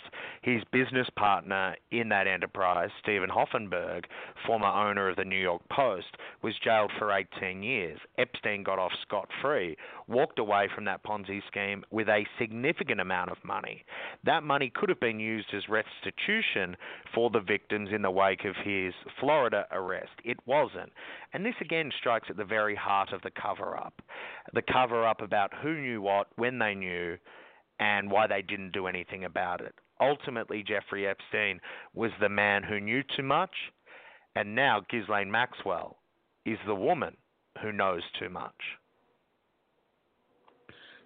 His 0.41 0.61
business 0.71 1.07
partner 1.15 1.75
in 1.91 2.09
that 2.09 2.27
enterprise, 2.27 2.89
Steven 3.01 3.29
Hoffenberg, 3.29 4.05
former 4.45 4.67
owner 4.67 5.09
of 5.09 5.15
the 5.15 5.23
New 5.23 5.39
York 5.39 5.61
Post, 5.69 6.17
was 6.41 6.53
jailed 6.63 6.91
for 6.99 7.11
18 7.11 7.63
years. 7.63 7.99
Epstein 8.17 8.63
got 8.63 8.79
off 8.79 8.91
scot 9.01 9.29
free, 9.41 9.77
walked 10.07 10.39
away 10.39 10.67
from 10.73 10.85
that 10.85 11.03
Ponzi 11.03 11.41
scheme 11.47 11.83
with 11.91 12.09
a 12.09 12.25
significant 12.39 12.99
amount 12.99 13.31
of 13.31 13.37
money. 13.43 13.85
That 14.25 14.43
money 14.43 14.71
could 14.73 14.89
have 14.89 14.99
been 14.99 15.19
used 15.19 15.47
as 15.53 15.63
restitution 15.69 16.75
for 17.13 17.29
the 17.29 17.39
victims 17.39 17.89
in 17.93 18.01
the 18.01 18.11
wake 18.11 18.45
of 18.45 18.55
his 18.63 18.93
Florida 19.19 19.65
arrest. 19.71 20.11
It 20.23 20.37
wasn't. 20.45 20.91
And 21.37 21.45
this 21.45 21.53
again 21.61 21.91
strikes 21.99 22.29
at 22.31 22.35
the 22.35 22.43
very 22.43 22.73
heart 22.73 23.13
of 23.13 23.21
the 23.21 23.29
cover 23.29 23.77
up. 23.77 24.01
The 24.55 24.63
cover 24.63 25.05
up 25.05 25.21
about 25.21 25.53
who 25.61 25.79
knew 25.79 26.01
what, 26.01 26.25
when 26.35 26.57
they 26.57 26.73
knew, 26.73 27.15
and 27.79 28.09
why 28.09 28.25
they 28.25 28.41
didn't 28.41 28.73
do 28.73 28.87
anything 28.87 29.23
about 29.23 29.61
it. 29.61 29.75
Ultimately, 30.01 30.63
Jeffrey 30.63 31.05
Epstein 31.05 31.59
was 31.93 32.09
the 32.19 32.27
man 32.27 32.63
who 32.63 32.79
knew 32.79 33.03
too 33.15 33.21
much, 33.21 33.51
and 34.35 34.55
now 34.55 34.81
Ghislaine 34.89 35.29
Maxwell 35.29 35.97
is 36.47 36.57
the 36.65 36.73
woman 36.73 37.15
who 37.61 37.71
knows 37.71 38.01
too 38.19 38.29
much. 38.29 38.59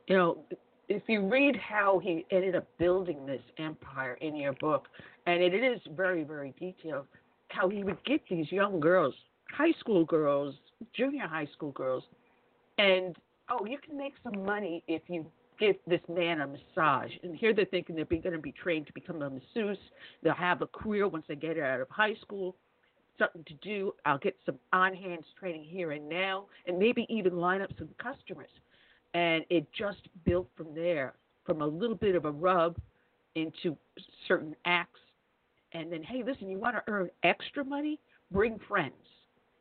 You 0.08 0.16
know, 0.16 0.46
if 0.88 1.04
you 1.08 1.28
read 1.28 1.58
how 1.58 2.00
he 2.00 2.26
ended 2.32 2.56
up 2.56 2.70
building 2.78 3.26
this 3.26 3.44
empire 3.58 4.14
in 4.22 4.38
your 4.38 4.54
book, 4.54 4.88
and 5.26 5.44
it 5.44 5.54
is 5.54 5.82
very, 5.94 6.24
very 6.24 6.54
detailed, 6.58 7.08
how 7.50 7.68
he 7.68 7.84
would 7.84 8.02
get 8.06 8.22
these 8.30 8.50
young 8.50 8.80
girls, 8.80 9.14
high 9.52 9.74
school 9.80 10.06
girls, 10.06 10.56
junior 10.94 11.28
high 11.28 11.48
school 11.54 11.72
girls, 11.72 12.04
and 12.78 13.16
oh, 13.50 13.66
you 13.66 13.78
can 13.78 13.98
make 13.98 14.14
some 14.24 14.44
money 14.44 14.84
if 14.88 15.04
you 15.08 15.26
give 15.60 15.76
this 15.86 16.02
man 16.10 16.42
a 16.42 16.48
massage. 16.48 17.12
And 17.24 17.36
here 17.36 17.54
they're 17.54 17.66
thinking 17.66 17.96
they're 17.96 18.06
going 18.06 18.32
to 18.32 18.40
be 18.40 18.52
trained 18.52 18.88
to 18.88 18.94
become 18.94 19.22
a 19.22 19.30
masseuse. 19.30 19.78
They'll 20.24 20.34
have 20.34 20.62
a 20.62 20.68
career 20.68 21.08
once 21.08 21.26
they 21.28 21.36
get 21.36 21.60
out 21.60 21.82
of 21.82 21.90
high 21.90 22.16
school, 22.22 22.56
something 23.20 23.44
to 23.46 23.54
do. 23.56 23.94
I'll 24.06 24.18
get 24.18 24.36
some 24.46 24.58
on 24.74 24.96
hands 24.96 25.26
training 25.40 25.64
here 25.64 25.92
and 25.92 26.10
now, 26.10 26.46
and 26.66 26.80
maybe 26.80 27.06
even 27.10 27.38
line 27.38 27.62
up 27.62 27.70
some 27.78 27.90
customers. 28.02 28.50
And 29.14 29.44
it 29.50 29.68
just 29.78 30.08
built 30.26 30.48
from 30.56 30.74
there, 30.74 31.14
from 31.46 31.62
a 31.62 31.68
little 31.68 31.98
bit 31.98 32.16
of 32.16 32.26
a 32.26 32.32
rub 32.32 32.78
into 33.36 33.78
certain 34.28 34.56
acts. 34.66 35.00
And 35.74 35.92
then, 35.92 36.02
hey, 36.04 36.24
listen, 36.26 36.50
you 36.50 36.58
want 36.58 36.76
to 36.76 36.84
earn 36.92 37.10
extra 37.24 37.64
money? 37.64 38.00
Bring 38.32 38.58
friends 38.68 38.94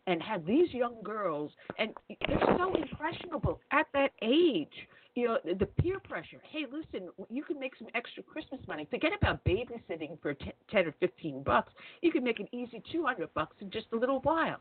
and 0.07 0.23
had 0.23 0.47
these 0.47 0.73
young 0.73 0.97
girls, 1.03 1.51
and 1.79 1.91
they're 2.27 2.57
so 2.59 2.75
impressionable 2.75 3.61
at 3.73 3.87
that 3.93 4.11
age. 4.23 4.73
You 5.17 5.27
know, 5.27 5.39
the 5.59 5.67
peer 5.67 5.99
pressure. 5.99 6.41
Hey, 6.51 6.67
listen, 6.71 7.09
you 7.29 7.43
can 7.43 7.59
make 7.59 7.73
some 7.77 7.89
extra 7.95 8.23
Christmas 8.23 8.61
money. 8.69 8.87
Forget 8.91 9.13
about 9.21 9.45
babysitting 9.45 10.21
for 10.23 10.35
t- 10.35 10.53
ten 10.71 10.87
or 10.87 10.95
fifteen 11.01 11.43
bucks. 11.43 11.73
You 12.01 12.13
can 12.13 12.23
make 12.23 12.39
an 12.39 12.47
easy 12.53 12.81
two 12.93 13.05
hundred 13.05 13.35
bucks 13.35 13.57
in 13.61 13.71
just 13.71 13.87
a 13.93 13.97
little 13.97 14.21
while, 14.21 14.59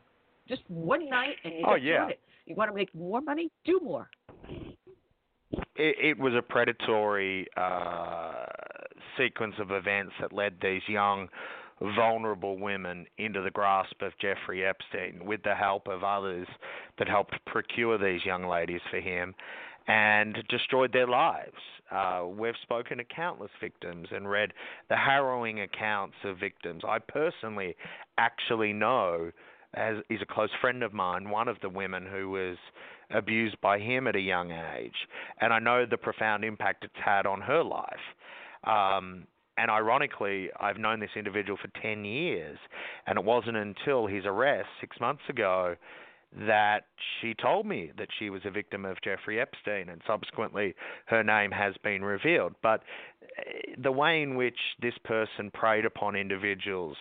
just 0.48 0.62
one 0.68 1.08
night, 1.08 1.36
and 1.44 1.54
you 1.54 1.64
oh, 1.66 1.76
yeah. 1.76 2.08
it. 2.08 2.20
You 2.46 2.56
want 2.56 2.68
to 2.68 2.74
make 2.74 2.92
more 2.94 3.20
money? 3.20 3.48
Do 3.64 3.78
more. 3.80 4.10
It, 5.76 5.96
it 6.02 6.18
was 6.18 6.34
a 6.34 6.42
predatory 6.42 7.46
uh, 7.56 8.44
sequence 9.16 9.54
of 9.60 9.70
events 9.70 10.12
that 10.20 10.32
led 10.32 10.54
these 10.60 10.82
young 10.88 11.28
vulnerable 11.80 12.58
women 12.58 13.06
into 13.18 13.40
the 13.40 13.50
grasp 13.50 14.02
of 14.02 14.12
Jeffrey 14.20 14.64
Epstein 14.64 15.24
with 15.24 15.42
the 15.42 15.54
help 15.54 15.88
of 15.88 16.04
others 16.04 16.46
that 16.98 17.08
helped 17.08 17.34
procure 17.46 17.98
these 17.98 18.24
young 18.24 18.46
ladies 18.46 18.80
for 18.90 19.00
him 19.00 19.34
and 19.88 20.36
destroyed 20.48 20.92
their 20.92 21.08
lives. 21.08 21.56
Uh, 21.90 22.24
we've 22.26 22.54
spoken 22.62 22.98
to 22.98 23.04
countless 23.04 23.50
victims 23.60 24.08
and 24.12 24.30
read 24.30 24.52
the 24.88 24.96
harrowing 24.96 25.60
accounts 25.60 26.14
of 26.24 26.38
victims. 26.38 26.82
I 26.86 26.98
personally 26.98 27.76
actually 28.18 28.72
know, 28.72 29.32
as 29.74 29.96
is 30.08 30.20
a 30.22 30.32
close 30.32 30.50
friend 30.60 30.82
of 30.82 30.92
mine, 30.92 31.30
one 31.30 31.48
of 31.48 31.56
the 31.62 31.68
women 31.68 32.06
who 32.06 32.30
was 32.30 32.56
abused 33.10 33.60
by 33.60 33.78
him 33.78 34.06
at 34.06 34.14
a 34.14 34.20
young 34.20 34.52
age, 34.52 34.94
and 35.40 35.52
I 35.52 35.58
know 35.58 35.84
the 35.84 35.96
profound 35.96 36.44
impact 36.44 36.84
it's 36.84 36.94
had 37.04 37.26
on 37.26 37.40
her 37.40 37.64
life. 37.64 37.98
Um, 38.64 39.26
and 39.60 39.70
ironically, 39.70 40.48
I've 40.58 40.78
known 40.78 41.00
this 41.00 41.10
individual 41.16 41.58
for 41.60 41.68
10 41.82 42.04
years, 42.04 42.58
and 43.06 43.18
it 43.18 43.24
wasn't 43.24 43.56
until 43.56 44.06
his 44.06 44.24
arrest 44.24 44.68
six 44.80 44.98
months 45.00 45.22
ago 45.28 45.76
that 46.46 46.84
she 47.20 47.34
told 47.34 47.66
me 47.66 47.90
that 47.98 48.08
she 48.18 48.30
was 48.30 48.40
a 48.44 48.50
victim 48.50 48.84
of 48.84 48.96
Jeffrey 49.02 49.40
Epstein, 49.40 49.88
and 49.88 50.00
subsequently 50.06 50.74
her 51.06 51.22
name 51.22 51.50
has 51.50 51.74
been 51.82 52.02
revealed. 52.02 52.54
But 52.62 52.82
eh, 53.36 53.74
the 53.82 53.90
way 53.90 54.22
in 54.22 54.36
which 54.36 54.58
this 54.80 54.94
person 55.04 55.50
preyed 55.52 55.84
upon 55.84 56.16
individuals 56.16 56.96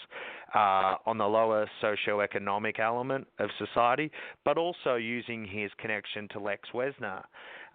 uh, 0.53 0.95
on 1.05 1.17
the 1.17 1.27
lower 1.27 1.69
socioeconomic 1.81 2.79
element 2.79 3.27
of 3.37 3.49
society, 3.57 4.11
but 4.43 4.57
also 4.57 4.95
using 4.95 5.45
his 5.45 5.71
connection 5.77 6.27
to 6.31 6.39
Les 6.39 6.57
Wexner, 6.73 7.23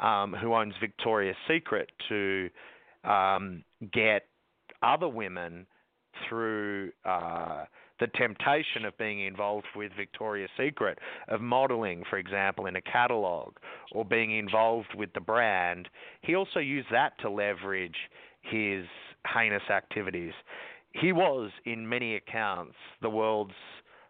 um, 0.01 0.35
who 0.35 0.53
owns 0.53 0.75
Victoria's 0.81 1.37
Secret, 1.49 1.89
to 2.09 2.51
um, 3.05 3.63
get 3.93 4.27
other 4.85 5.09
women 5.09 5.67
through 6.29 6.93
uh, 7.05 7.65
the 8.01 8.07
temptation 8.09 8.85
of 8.85 8.97
being 8.99 9.25
involved 9.27 9.67
with 9.77 9.93
Victoria's 9.97 10.51
Secret, 10.59 10.99
of 11.29 11.41
modeling, 11.41 12.05
for 12.09 12.19
example, 12.19 12.67
in 12.67 12.77
a 12.77 12.81
catalogue, 12.81 13.57
or 13.93 14.05
being 14.05 14.37
involved 14.37 14.95
with 14.97 15.13
the 15.15 15.21
brand, 15.21 15.89
he 16.23 16.35
also 16.35 16.61
used 16.61 16.89
that 16.91 17.19
to 17.21 17.31
leverage 17.31 17.97
his 18.43 18.85
heinous 19.33 19.63
activities. 19.71 20.33
He 20.93 21.13
was, 21.13 21.51
in 21.65 21.89
many 21.89 22.17
accounts, 22.17 22.75
the 23.03 23.11
world's 23.11 23.55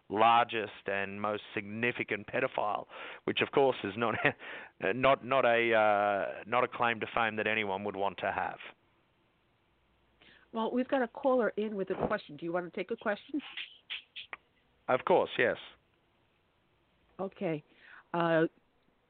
largest 0.09 0.87
and 0.87 1.19
most 1.19 1.41
significant 1.53 2.27
pedophile, 2.27 2.85
which 3.23 3.41
of 3.41 3.51
course 3.51 3.77
is 3.83 3.93
not 3.97 4.15
not 4.95 5.25
not 5.25 5.45
a 5.45 5.73
uh, 5.73 6.43
not 6.45 6.63
a 6.63 6.67
claim 6.67 6.99
to 6.99 7.07
fame 7.15 7.35
that 7.37 7.47
anyone 7.47 7.83
would 7.83 7.95
want 7.95 8.17
to 8.19 8.31
have. 8.31 8.57
Well, 10.55 10.71
we've 10.71 10.87
got 10.87 11.01
a 11.01 11.09
caller 11.09 11.51
in 11.57 11.75
with 11.75 11.89
a 11.89 12.07
question. 12.07 12.37
Do 12.37 12.45
you 12.45 12.53
want 12.53 12.73
to 12.73 12.79
take 12.79 12.89
a 12.89 12.95
question? 12.95 13.41
Of 14.87 15.03
course, 15.03 15.29
yes. 15.37 15.57
Okay. 17.19 17.61
Uh, 18.13 18.43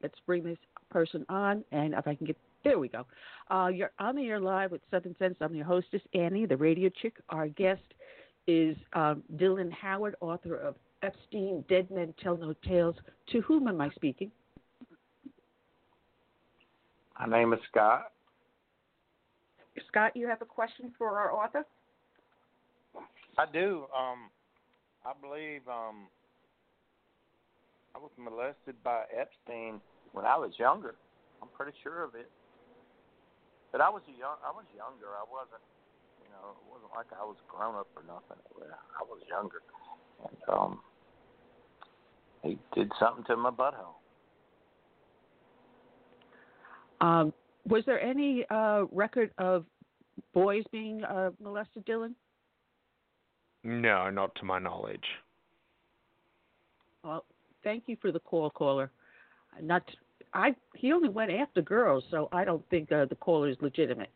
let's 0.02 0.16
bring 0.26 0.42
this 0.42 0.58
person 0.90 1.24
on, 1.28 1.62
and 1.70 1.94
if 1.94 2.08
I 2.08 2.16
can 2.16 2.26
get 2.26 2.36
there, 2.64 2.80
we 2.80 2.88
go. 2.88 3.06
Uh, 3.48 3.68
you're 3.68 3.92
on 4.00 4.16
the 4.16 4.26
air 4.26 4.40
live 4.40 4.72
with 4.72 4.80
Southern 4.90 5.14
Sense. 5.20 5.36
I'm 5.40 5.54
your 5.54 5.64
hostess, 5.64 6.02
Annie, 6.14 6.46
the 6.46 6.56
radio 6.56 6.90
chick. 7.00 7.14
Our 7.28 7.46
guest 7.46 7.94
is 8.48 8.76
um, 8.94 9.22
Dylan 9.36 9.70
Howard, 9.70 10.16
author 10.20 10.56
of 10.56 10.74
Epstein, 11.04 11.64
Dead 11.68 11.88
Men 11.92 12.12
Tell 12.20 12.36
No 12.36 12.54
Tales. 12.66 12.96
To 13.30 13.40
whom 13.42 13.68
am 13.68 13.80
I 13.80 13.90
speaking? 13.90 14.32
My 17.20 17.26
name 17.28 17.52
is 17.52 17.60
Scott. 17.70 18.10
Scott, 19.88 20.16
you 20.16 20.28
have 20.28 20.42
a 20.42 20.46
question 20.46 20.92
for 20.96 21.18
our 21.18 21.32
author? 21.32 21.64
I 23.38 23.44
do. 23.52 23.84
Um, 23.96 24.30
I 25.04 25.12
believe 25.20 25.60
um, 25.68 26.08
I 27.94 27.98
was 27.98 28.10
molested 28.16 28.82
by 28.82 29.04
Epstein 29.12 29.80
when 30.12 30.24
I 30.24 30.36
was 30.36 30.52
younger. 30.58 30.94
I'm 31.42 31.48
pretty 31.54 31.76
sure 31.82 32.02
of 32.02 32.14
it. 32.14 32.30
But 33.72 33.80
I 33.80 33.90
was 33.90 34.02
a 34.08 34.18
young. 34.18 34.36
I 34.44 34.50
was 34.52 34.64
younger. 34.74 35.12
I 35.12 35.24
wasn't. 35.30 35.60
You 36.24 36.30
know, 36.32 36.56
it 36.56 36.66
wasn't 36.72 36.92
like 36.96 37.06
I 37.12 37.24
was 37.24 37.36
grown 37.46 37.74
up 37.74 37.88
or 37.96 38.02
nothing. 38.02 38.42
I 38.98 39.04
was 39.04 39.20
younger, 39.28 39.60
and 40.24 40.36
um, 40.48 40.80
he 42.42 42.58
did 42.74 42.90
something 42.98 43.24
to 43.24 43.36
my 43.36 43.50
butthole. 43.50 44.00
Um, 47.00 47.34
was 47.66 47.84
there 47.86 48.00
any 48.00 48.44
uh, 48.50 48.84
record 48.92 49.30
of 49.38 49.64
boys 50.32 50.64
being 50.72 51.02
uh, 51.04 51.30
molested, 51.42 51.84
Dylan? 51.86 52.14
No, 53.64 54.10
not 54.10 54.34
to 54.36 54.44
my 54.44 54.58
knowledge. 54.58 55.04
Well, 57.02 57.24
thank 57.64 57.84
you 57.86 57.96
for 58.00 58.12
the 58.12 58.20
call, 58.20 58.50
caller. 58.50 58.90
Not, 59.60 59.82
I. 60.34 60.54
He 60.74 60.92
only 60.92 61.08
went 61.08 61.30
after 61.30 61.62
girls, 61.62 62.04
so 62.10 62.28
I 62.32 62.44
don't 62.44 62.68
think 62.68 62.92
uh, 62.92 63.06
the 63.06 63.14
caller 63.16 63.48
is 63.48 63.56
legitimate. 63.60 64.10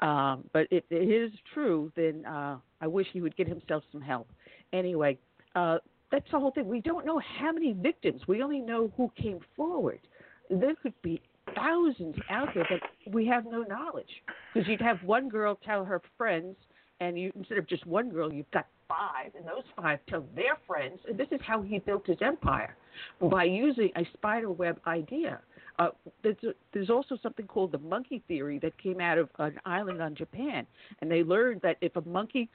Um, 0.00 0.44
but 0.52 0.66
if 0.70 0.84
it 0.90 1.10
is 1.10 1.30
true, 1.54 1.92
then 1.94 2.24
uh, 2.26 2.56
I 2.80 2.86
wish 2.86 3.06
he 3.12 3.20
would 3.20 3.36
get 3.36 3.46
himself 3.46 3.84
some 3.92 4.00
help. 4.00 4.28
Anyway, 4.72 5.18
uh, 5.54 5.78
that's 6.10 6.30
the 6.32 6.38
whole 6.38 6.50
thing. 6.50 6.66
We 6.66 6.80
don't 6.80 7.06
know 7.06 7.20
how 7.38 7.52
many 7.52 7.72
victims. 7.72 8.22
We 8.26 8.42
only 8.42 8.60
know 8.60 8.92
who 8.96 9.10
came 9.20 9.40
forward. 9.56 10.00
There 10.48 10.74
could 10.82 10.94
be 11.02 11.20
thousands 11.54 12.16
out 12.30 12.48
there, 12.54 12.66
but 12.70 13.12
we 13.12 13.26
have 13.26 13.44
no 13.44 13.62
knowledge 13.62 14.22
because 14.52 14.68
you'd 14.68 14.80
have 14.80 14.98
one 15.04 15.28
girl 15.28 15.58
tell 15.64 15.84
her 15.84 16.00
friends, 16.16 16.56
and 17.00 17.18
you 17.18 17.32
instead 17.36 17.58
of 17.58 17.66
just 17.66 17.86
one 17.86 18.10
girl, 18.10 18.32
you've 18.32 18.50
got 18.50 18.66
five, 18.88 19.32
and 19.36 19.46
those 19.46 19.64
five 19.76 20.00
tell 20.08 20.24
their 20.34 20.58
friends. 20.66 20.98
And 21.08 21.18
this 21.18 21.28
is 21.30 21.40
how 21.42 21.62
he 21.62 21.78
built 21.78 22.06
his 22.06 22.18
empire 22.20 22.76
by 23.20 23.44
using 23.44 23.90
a 23.96 24.04
spider 24.14 24.50
web 24.50 24.80
idea. 24.86 25.40
Uh, 25.78 25.90
there's, 26.22 26.36
a, 26.42 26.52
there's 26.72 26.90
also 26.90 27.16
something 27.22 27.46
called 27.46 27.72
the 27.72 27.78
monkey 27.78 28.22
theory 28.28 28.58
that 28.58 28.76
came 28.76 29.00
out 29.00 29.16
of 29.16 29.30
an 29.38 29.58
island 29.64 30.02
on 30.02 30.14
Japan, 30.14 30.66
and 31.00 31.10
they 31.10 31.22
learned 31.22 31.60
that 31.62 31.76
if 31.80 31.96
a 31.96 32.02
monkey 32.02 32.50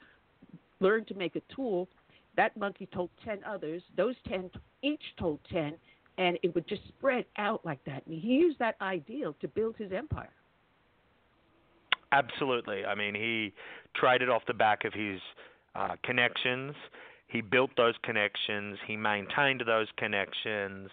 learned 0.80 1.08
to 1.08 1.14
make 1.14 1.34
a 1.34 1.42
tool, 1.52 1.88
that 2.36 2.56
monkey 2.56 2.86
told 2.92 3.10
ten 3.24 3.38
others. 3.44 3.82
Those 3.96 4.14
ten 4.28 4.50
each 4.82 5.02
told 5.18 5.40
ten, 5.50 5.74
and 6.18 6.38
it 6.42 6.54
would 6.54 6.66
just 6.68 6.82
spread 6.88 7.24
out 7.36 7.64
like 7.64 7.84
that. 7.84 8.06
And 8.06 8.20
he 8.20 8.28
used 8.28 8.58
that 8.58 8.76
ideal 8.80 9.34
to 9.40 9.48
build 9.48 9.76
his 9.76 9.92
empire. 9.92 10.30
Absolutely. 12.12 12.84
I 12.84 12.94
mean, 12.94 13.14
he 13.14 13.52
traded 13.94 14.28
off 14.28 14.42
the 14.46 14.54
back 14.54 14.84
of 14.84 14.92
his 14.92 15.20
uh, 15.74 15.96
connections. 16.04 16.74
He 17.28 17.40
built 17.40 17.70
those 17.76 17.94
connections. 18.02 18.78
He 18.86 18.96
maintained 18.96 19.62
those 19.66 19.88
connections, 19.98 20.88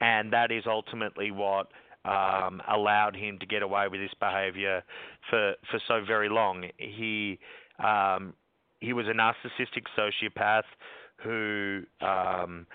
and 0.00 0.32
that 0.32 0.52
is 0.52 0.64
ultimately 0.66 1.30
what 1.30 1.68
um, 2.04 2.62
allowed 2.68 3.16
him 3.16 3.38
to 3.38 3.46
get 3.46 3.62
away 3.62 3.88
with 3.88 4.00
this 4.00 4.12
behavior 4.20 4.82
for 5.28 5.54
for 5.70 5.80
so 5.88 6.04
very 6.06 6.28
long. 6.28 6.64
He 6.76 7.38
um, 7.82 8.34
he 8.80 8.92
was 8.92 9.06
a 9.06 9.12
narcissistic 9.12 9.84
sociopath 9.98 10.62
who 11.22 11.82
um, 12.00 12.66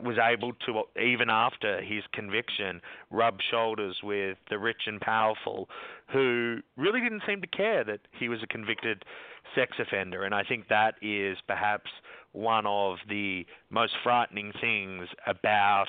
was 0.00 0.16
able 0.18 0.52
to, 0.66 0.82
even 1.00 1.30
after 1.30 1.80
his 1.80 2.02
conviction, 2.12 2.80
rub 3.10 3.38
shoulders 3.50 3.96
with 4.02 4.36
the 4.50 4.58
rich 4.58 4.82
and 4.86 5.00
powerful 5.00 5.68
who 6.12 6.58
really 6.76 7.00
didn't 7.00 7.22
seem 7.26 7.40
to 7.40 7.46
care 7.46 7.84
that 7.84 8.00
he 8.12 8.28
was 8.28 8.42
a 8.42 8.46
convicted 8.46 9.04
sex 9.54 9.72
offender. 9.78 10.24
And 10.24 10.34
I 10.34 10.42
think 10.42 10.68
that 10.68 10.94
is 11.00 11.38
perhaps 11.46 11.90
one 12.32 12.66
of 12.66 12.98
the 13.08 13.46
most 13.70 13.94
frightening 14.02 14.52
things 14.60 15.08
about 15.26 15.88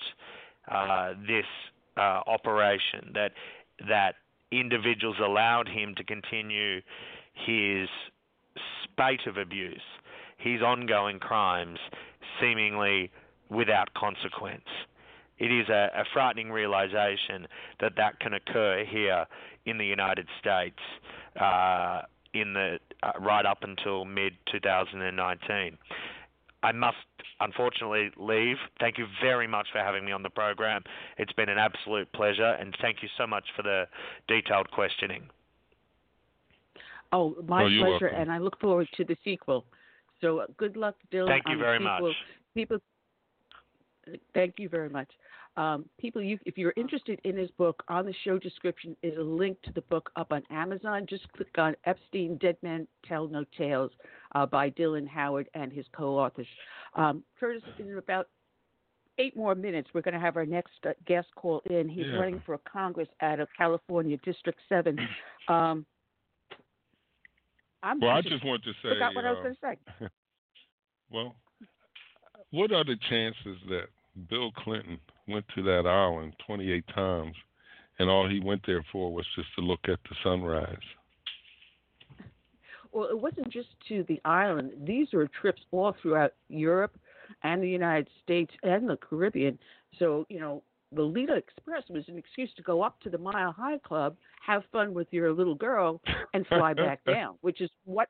uh, 0.72 1.14
this 1.28 1.46
uh, 1.98 2.22
operation 2.28 3.12
that 3.14 3.32
that 3.88 4.16
individuals 4.52 5.18
allowed 5.24 5.68
him 5.68 5.96
to 5.96 6.04
continue 6.04 6.82
his 7.34 7.88
spate 8.84 9.26
of 9.28 9.38
abuse, 9.38 9.82
his 10.38 10.62
ongoing 10.62 11.20
crimes, 11.20 11.80
seemingly 12.42 13.12
without 13.50 13.94
consequence. 13.94 14.66
It 15.38 15.52
is 15.52 15.70
a, 15.70 15.90
a 15.96 16.04
frightening 16.14 16.52
realization 16.52 17.48
that 17.80 17.94
that 17.98 18.20
can 18.20 18.34
occur 18.34 18.84
here 18.90 19.26
in 19.66 19.78
the 19.78 19.86
United 19.86 20.28
States 20.40 20.80
uh, 21.40 22.02
in 22.34 22.54
the 22.54 22.80
uh, 23.02 23.12
right 23.22 23.46
up 23.46 23.60
until 23.64 24.06
mid 24.06 24.34
2019. 24.52 25.78
I 26.62 26.72
must 26.74 26.98
unfortunately 27.40 28.12
leave. 28.18 28.58
Thank 28.82 28.98
you 28.98 29.06
very 29.24 29.48
much 29.48 29.68
for 29.72 29.80
having 29.80 30.04
me 30.04 30.12
on 30.12 30.24
the 30.24 30.30
program. 30.30 30.84
It's 31.18 31.32
been 31.34 31.48
an 31.48 31.58
absolute 31.58 32.12
pleasure, 32.12 32.58
and 32.60 32.76
thank 32.82 32.98
you 33.02 33.08
so 33.18 33.26
much 33.26 33.46
for 33.56 33.64
the 33.64 33.86
detailed 34.28 34.70
questioning. 34.72 35.24
Oh, 37.12 37.36
my 37.48 37.64
Oh, 37.64 37.68
pleasure, 37.68 37.90
welcome. 37.90 38.10
and 38.14 38.32
I 38.32 38.38
look 38.40 38.60
forward 38.60 38.88
to 38.98 39.04
the 39.06 39.16
sequel. 39.24 39.66
So 40.22 40.40
uh, 40.40 40.48
good 40.58 40.76
luck, 40.76 40.96
Dylan. 41.12 41.28
Thank 41.30 41.44
you 41.48 41.58
very 41.58 41.80
sequel. 41.80 42.08
much. 42.10 42.16
People, 42.54 42.78
thank 44.34 44.56
you 44.58 44.70
very 44.70 44.90
much. 44.90 45.10
Um, 45.58 45.86
people, 46.00 46.22
you, 46.22 46.40
if 46.46 46.58
you're 46.58 46.74
interested 46.78 47.20
in 47.24 47.36
his 47.36 47.50
book, 47.52 47.84
on 47.90 48.06
the 48.06 48.14
show 48.24 48.38
description 48.38 48.96
is 49.04 49.18
a 49.18 49.22
link 49.22 49.62
to 49.64 49.74
the 49.74 49.82
book 49.82 50.10
up 50.16 50.32
on 50.32 50.44
Amazon. 50.52 51.06
Just 51.10 51.32
click 51.34 51.58
on 51.58 51.76
Epstein, 51.86 52.38
Dead 52.38 52.56
Men 52.62 52.88
Tell 53.06 53.28
No 53.28 53.44
Tales 53.58 53.92
uh, 54.36 54.46
by 54.46 54.70
Dylan 54.70 55.08
Howard 55.08 55.50
and 55.54 55.72
his 55.72 55.86
co-authors. 55.92 56.48
Um, 56.96 57.24
Curtis, 57.40 57.64
in 57.78 57.98
about 57.98 58.28
eight 59.18 59.36
more 59.36 59.56
minutes, 59.56 59.90
we're 59.94 60.02
going 60.02 60.14
to 60.14 60.20
have 60.20 60.38
our 60.38 60.46
next 60.46 60.72
uh, 60.88 60.92
guest 61.06 61.28
call 61.36 61.62
in. 61.70 61.90
He's 61.90 62.06
Yeah. 62.06 62.18
running 62.18 62.42
for 62.46 62.58
Congress 62.60 63.10
out 63.22 63.40
of 63.40 63.50
California, 63.58 64.18
District 64.24 64.60
7. 64.70 64.98
Um, 65.48 65.86
I'm 67.84 68.00
Well, 68.00 68.12
I 68.12 68.22
just 68.22 68.44
want 68.46 68.64
to 68.64 68.72
say, 68.82 68.90
forgot 68.90 69.16
what 69.16 69.26
I 69.26 69.32
was 69.32 69.40
uh, 69.40 69.44
going 69.44 69.56
to 69.56 69.62
say. 70.00 70.08
Well, 71.12 71.36
what 72.52 72.72
are 72.72 72.84
the 72.84 72.96
chances 73.10 73.58
that 73.68 73.88
Bill 74.28 74.52
Clinton 74.52 75.00
went 75.28 75.46
to 75.56 75.64
that 75.64 75.86
island 75.86 76.34
28 76.46 76.84
times 76.94 77.36
and 78.00 78.10
all 78.10 78.28
he 78.28 78.40
went 78.40 78.62
there 78.66 78.84
for 78.92 79.14
was 79.14 79.26
just 79.36 79.50
to 79.56 79.62
look 79.62 79.82
at 79.84 80.00
the 80.10 80.16
sunrise? 80.24 80.78
Well, 82.92 83.10
it 83.10 83.20
wasn't 83.20 83.50
just 83.50 83.70
to 83.90 84.04
the 84.08 84.20
island. 84.26 84.72
These 84.84 85.10
were 85.14 85.28
trips 85.28 85.62
all 85.72 85.96
throughout 86.02 86.34
Europe 86.48 86.98
and 87.44 87.62
the 87.62 87.70
United 87.70 88.08
States 88.24 88.52
and 88.64 88.90
the 88.90 88.98
Caribbean. 88.98 89.60
So, 90.00 90.26
you 90.30 90.40
know, 90.40 90.64
the 90.92 91.04
Lolita 91.04 91.36
Express 91.36 91.84
was 91.90 92.04
an 92.08 92.18
excuse 92.18 92.50
to 92.56 92.64
go 92.64 92.82
up 92.82 93.00
to 93.02 93.10
the 93.12 93.18
Mile 93.18 93.52
High 93.52 93.78
Club, 93.78 94.16
have 94.46 94.64
fun 94.72 94.94
with 94.94 95.08
your 95.12 95.32
little 95.34 95.54
girl, 95.54 96.02
and 96.34 96.48
fly 96.48 96.74
back 96.74 97.04
down, 97.06 97.36
which 97.42 97.62
is 97.62 97.70
what 97.86 98.10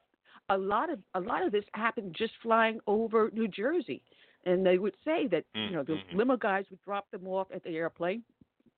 a 0.49 0.57
lot 0.57 0.89
of 0.89 0.99
a 1.13 1.19
lot 1.19 1.45
of 1.45 1.51
this 1.51 1.65
happened 1.73 2.15
just 2.17 2.33
flying 2.41 2.79
over 2.87 3.29
New 3.33 3.47
Jersey. 3.47 4.01
And 4.45 4.65
they 4.65 4.77
would 4.77 4.95
say 5.03 5.27
that, 5.27 5.43
you 5.67 5.75
know, 5.75 5.83
the 5.83 5.93
Mm-hmm. 5.93 6.17
limo 6.17 6.37
guys 6.37 6.65
would 6.69 6.81
drop 6.83 7.09
them 7.11 7.27
off 7.27 7.47
at 7.53 7.63
the 7.63 7.75
airplane. 7.75 8.23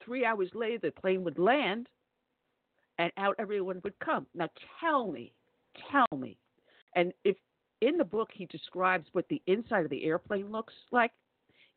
Three 0.04 0.26
hours 0.26 0.50
later, 0.54 0.80
the 0.82 0.92
plane 0.92 1.24
would 1.24 1.38
land, 1.38 1.88
and 2.98 3.12
out 3.18 3.36
everyone 3.40 3.80
would 3.84 3.98
come. 4.00 4.26
Now, 4.34 4.50
tell 4.80 5.12
me, 5.12 5.32
tell 5.92 6.18
me, 6.18 6.38
and 6.96 7.14
if 7.24 7.38
in 7.82 7.98
the 7.98 8.04
book 8.04 8.30
he 8.34 8.46
describes 8.48 9.08
what 9.14 9.28
the 9.30 9.42
inside 9.48 9.84
of 9.84 9.90
the 9.90 10.04
airplane 10.04 10.52
looks 10.52 10.74
like, 10.92 11.12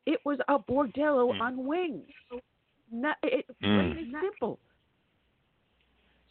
it 0.07 0.21
was 0.25 0.39
a 0.49 0.59
bordello 0.59 1.39
on 1.41 1.67
wings. 1.67 2.09
Not, 2.91 3.17
it, 3.23 3.47
Mm. 3.63 3.93
plain 3.93 3.97
and 4.13 4.15
simple. 4.23 4.59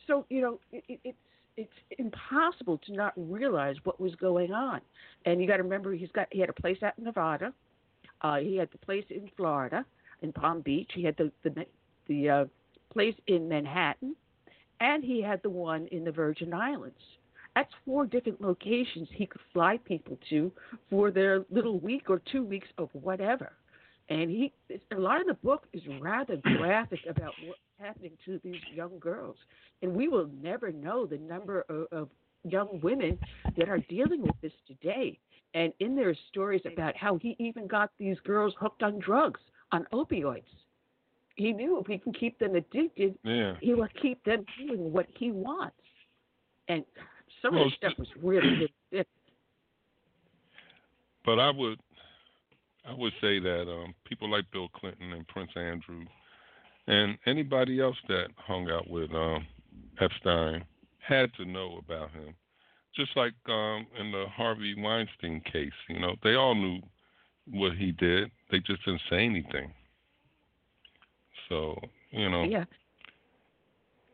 So 0.08 0.26
you 0.30 0.42
know, 0.42 0.60
it, 0.72 0.84
it, 0.88 1.00
it's 1.04 1.18
it's 1.58 1.72
impossible 1.98 2.80
to 2.86 2.94
not 2.94 3.14
realize 3.16 3.76
what 3.84 4.00
was 4.00 4.16
going 4.16 4.52
on. 4.52 4.82
And 5.26 5.42
you 5.42 5.48
got 5.48 5.58
to 5.58 5.64
remember, 5.64 5.94
he's 5.94 6.12
got 6.12 6.28
he 6.32 6.40
had 6.40 6.50
a 6.50 6.54
place 6.54 6.78
out 6.84 6.94
in 6.98 7.04
Nevada, 7.04 7.54
uh, 8.22 8.38
he 8.38 8.56
had 8.56 8.70
the 8.72 8.78
place 8.78 9.06
in 9.10 9.30
Florida, 9.36 9.86
in 10.22 10.32
Palm 10.32 10.62
Beach. 10.62 10.92
He 10.94 11.04
had 11.04 11.16
the 11.18 11.32
the 11.44 11.66
the 12.08 12.30
uh, 12.30 12.46
place 12.92 13.16
in 13.28 13.48
Manhattan, 13.48 14.16
and 14.80 15.04
he 15.04 15.22
had 15.22 15.42
the 15.44 15.50
one 15.50 15.88
in 15.88 16.04
the 16.04 16.12
Virgin 16.12 16.54
Islands. 16.54 16.98
That's 17.56 17.72
four 17.86 18.06
different 18.06 18.42
locations 18.42 19.08
he 19.12 19.28
could 19.28 19.42
fly 19.52 19.78
people 19.86 20.18
to 20.30 20.52
for 20.90 21.12
their 21.12 21.46
little 21.52 21.80
week 21.80 22.10
or 22.10 22.20
two 22.32 22.44
weeks 22.44 22.68
of 22.78 22.90
whatever. 22.94 23.54
And 24.10 24.30
he, 24.30 24.52
a 24.92 25.00
lot 25.00 25.22
of 25.22 25.28
the 25.28 25.36
book 25.36 25.66
is 25.72 25.82
rather 26.02 26.38
graphic 26.58 27.00
about 27.08 27.34
what's 27.46 27.60
happening 27.84 28.12
to 28.26 28.40
these 28.44 28.62
young 28.74 28.98
girls. 29.00 29.36
And 29.82 29.94
we 29.94 30.08
will 30.08 30.30
never 30.42 30.72
know 30.72 31.06
the 31.06 31.18
number 31.18 31.66
of, 31.70 31.88
of 31.92 32.10
young 32.44 32.80
women 32.82 33.18
that 33.58 33.70
are 33.70 33.80
dealing 33.90 34.22
with 34.22 34.36
this 34.42 34.54
today. 34.68 35.20
And 35.54 35.72
in 35.80 35.96
their 35.96 36.16
stories 36.30 36.62
about 36.66 36.96
how 36.98 37.18
he 37.18 37.36
even 37.40 37.68
got 37.68 37.92
these 38.00 38.18
girls 38.26 38.54
hooked 38.60 38.82
on 38.84 39.00
drugs, 39.00 39.40
on 39.72 39.86
opioids. 39.94 40.44
He 41.36 41.52
knew 41.52 41.80
if 41.80 41.88
he 41.88 41.98
can 41.98 42.14
keep 42.14 42.38
them 42.40 42.56
addicted, 42.56 43.18
Yeah. 43.24 43.56
he 43.60 43.74
will 43.74 43.88
keep 44.02 44.24
them 44.24 44.46
doing 44.58 44.92
what 44.92 45.08
he 45.18 45.32
wants. 45.32 45.76
And 46.68 46.84
some 47.42 47.56
Well, 47.56 47.66
of 47.66 47.72
the 47.72 47.76
stuff 47.78 47.98
was 47.98 48.08
really, 48.22 48.72
sick. 48.92 49.08
But 51.26 51.40
I 51.40 51.50
would 51.52 51.80
I 52.86 52.94
would 52.94 53.14
say 53.22 53.40
that 53.40 53.62
um, 53.70 53.96
people 54.06 54.30
like 54.30 54.44
Bill 54.52 54.68
Clinton 54.70 55.14
and 55.14 55.26
Prince 55.28 55.52
Andrew 55.56 56.04
and 56.88 57.18
anybody 57.26 57.80
else 57.80 57.98
that 58.08 58.28
hung 58.38 58.70
out 58.70 58.90
with 58.90 59.12
um, 59.14 59.46
Epstein 60.00 60.66
had 61.00 61.34
to 61.36 61.46
know 61.46 61.80
about 61.86 62.12
him. 62.12 62.34
Just 62.96 63.16
like 63.16 63.34
um, 63.48 63.88
in 64.00 64.12
the 64.12 64.26
Harvey 64.36 64.76
Weinstein 64.78 65.42
case, 65.52 65.72
you 65.90 66.00
know, 66.00 66.16
they 66.24 66.36
all 66.36 66.56
knew 66.56 66.80
what 67.50 67.74
he 67.74 67.92
did. 67.92 68.30
They 68.52 68.60
just 68.60 68.86
didn't 68.86 69.02
say 69.10 69.26
anything. 69.26 69.72
So, 71.50 71.80
you 72.12 72.30
know, 72.30 72.44
Yeah. 72.44 72.66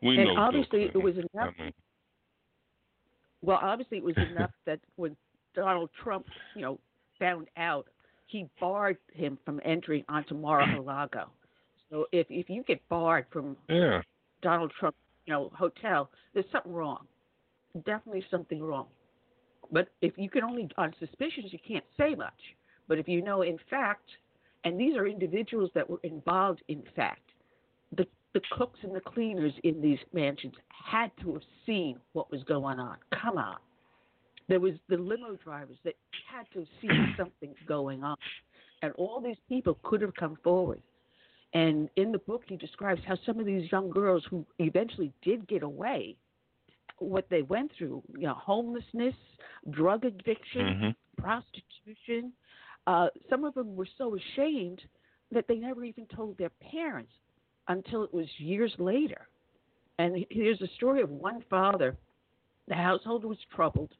we 0.02 0.16
and 0.16 0.24
know 0.24 0.36
obviously 0.36 0.84
it 0.84 0.96
was 0.96 1.16
enough. 1.16 1.54
I 1.58 1.62
mean, 1.62 1.72
Well, 3.42 3.58
obviously 3.60 3.98
it 3.98 4.04
was 4.04 4.16
enough 4.30 4.52
that 4.64 4.80
when 4.96 5.16
Donald 5.54 5.90
Trump, 6.02 6.26
you 6.54 6.62
know, 6.62 6.78
found 7.18 7.48
out, 7.56 7.86
he 8.26 8.48
barred 8.60 8.96
him 9.12 9.38
from 9.44 9.60
entering 9.64 10.04
onto 10.08 10.34
Mar-a-Lago. 10.34 11.28
So 11.90 12.06
if 12.12 12.26
if 12.30 12.48
you 12.48 12.62
get 12.62 12.86
barred 12.88 13.26
from 13.32 13.56
yeah. 13.68 14.00
Donald 14.42 14.72
Trump, 14.78 14.94
you 15.26 15.32
know, 15.32 15.50
hotel, 15.54 16.10
there's 16.34 16.46
something 16.52 16.72
wrong. 16.72 17.06
Definitely 17.84 18.24
something 18.30 18.62
wrong. 18.62 18.86
But 19.72 19.88
if 20.00 20.14
you 20.16 20.30
can 20.30 20.44
only 20.44 20.68
on 20.76 20.94
suspicions, 20.98 21.52
you 21.52 21.58
can't 21.66 21.84
say 21.96 22.14
much. 22.14 22.32
But 22.88 22.98
if 22.98 23.08
you 23.08 23.22
know 23.22 23.42
in 23.42 23.58
fact, 23.68 24.08
and 24.64 24.78
these 24.78 24.96
are 24.96 25.06
individuals 25.06 25.70
that 25.74 25.88
were 25.88 26.00
involved 26.02 26.62
in 26.68 26.82
fact, 26.96 27.22
the 27.96 28.06
the 28.34 28.40
cooks 28.52 28.78
and 28.82 28.94
the 28.94 29.00
cleaners 29.00 29.52
in 29.64 29.80
these 29.80 29.98
mansions 30.12 30.54
had 30.68 31.10
to 31.22 31.32
have 31.32 31.42
seen 31.66 31.98
what 32.12 32.30
was 32.30 32.42
going 32.44 32.78
on. 32.78 32.96
Come 33.20 33.38
on. 33.38 33.56
There 34.48 34.60
was 34.60 34.74
the 34.88 34.96
limo 34.96 35.36
drivers 35.42 35.76
that 35.84 35.94
had 36.28 36.46
to 36.54 36.66
see 36.80 36.88
something 37.16 37.54
going 37.66 38.02
on, 38.04 38.16
and 38.82 38.92
all 38.94 39.20
these 39.20 39.36
people 39.48 39.78
could 39.82 40.00
have 40.02 40.14
come 40.14 40.38
forward. 40.42 40.80
And 41.52 41.88
in 41.96 42.12
the 42.12 42.18
book, 42.18 42.42
he 42.46 42.56
describes 42.56 43.00
how 43.06 43.16
some 43.26 43.40
of 43.40 43.46
these 43.46 43.70
young 43.72 43.90
girls 43.90 44.24
who 44.30 44.46
eventually 44.58 45.12
did 45.22 45.48
get 45.48 45.62
away, 45.62 46.16
what 46.98 47.26
they 47.30 47.42
went 47.42 47.72
through, 47.76 48.02
you 48.16 48.26
know, 48.26 48.34
homelessness, 48.34 49.14
drug 49.70 50.04
addiction, 50.04 50.66
Mm-hmm. 50.66 51.22
prostitution. 51.22 52.32
Uh, 52.86 53.08
some 53.28 53.44
of 53.44 53.54
them 53.54 53.74
were 53.74 53.88
so 53.98 54.16
ashamed 54.16 54.80
that 55.32 55.46
they 55.48 55.56
never 55.56 55.84
even 55.84 56.06
told 56.06 56.38
their 56.38 56.50
parents 56.70 57.12
until 57.68 58.02
it 58.04 58.12
was 58.12 58.26
years 58.38 58.72
later. 58.78 59.28
And 59.98 60.24
here's 60.30 60.60
a 60.62 60.68
story 60.76 61.02
of 61.02 61.10
one 61.10 61.44
father. 61.50 61.96
The 62.68 62.74
household 62.74 63.24
was 63.24 63.38
troubled. 63.54 63.92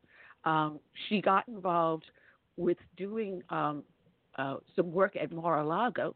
Um, 0.45 0.81
she 1.09 1.21
got 1.21 1.47
involved 1.49 2.05
with 2.57 2.79
doing 2.97 3.43
um, 3.51 3.83
uh, 4.39 4.57
some 4.75 4.91
work 4.93 5.17
at 5.17 5.31
Mar-a-Lago, 5.31 6.15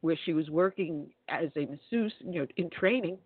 where 0.00 0.16
she 0.24 0.32
was 0.32 0.48
working 0.50 1.10
as 1.28 1.50
a 1.56 1.66
masseuse, 1.66 2.14
you 2.20 2.40
know, 2.40 2.46
in 2.56 2.70
training. 2.70 3.18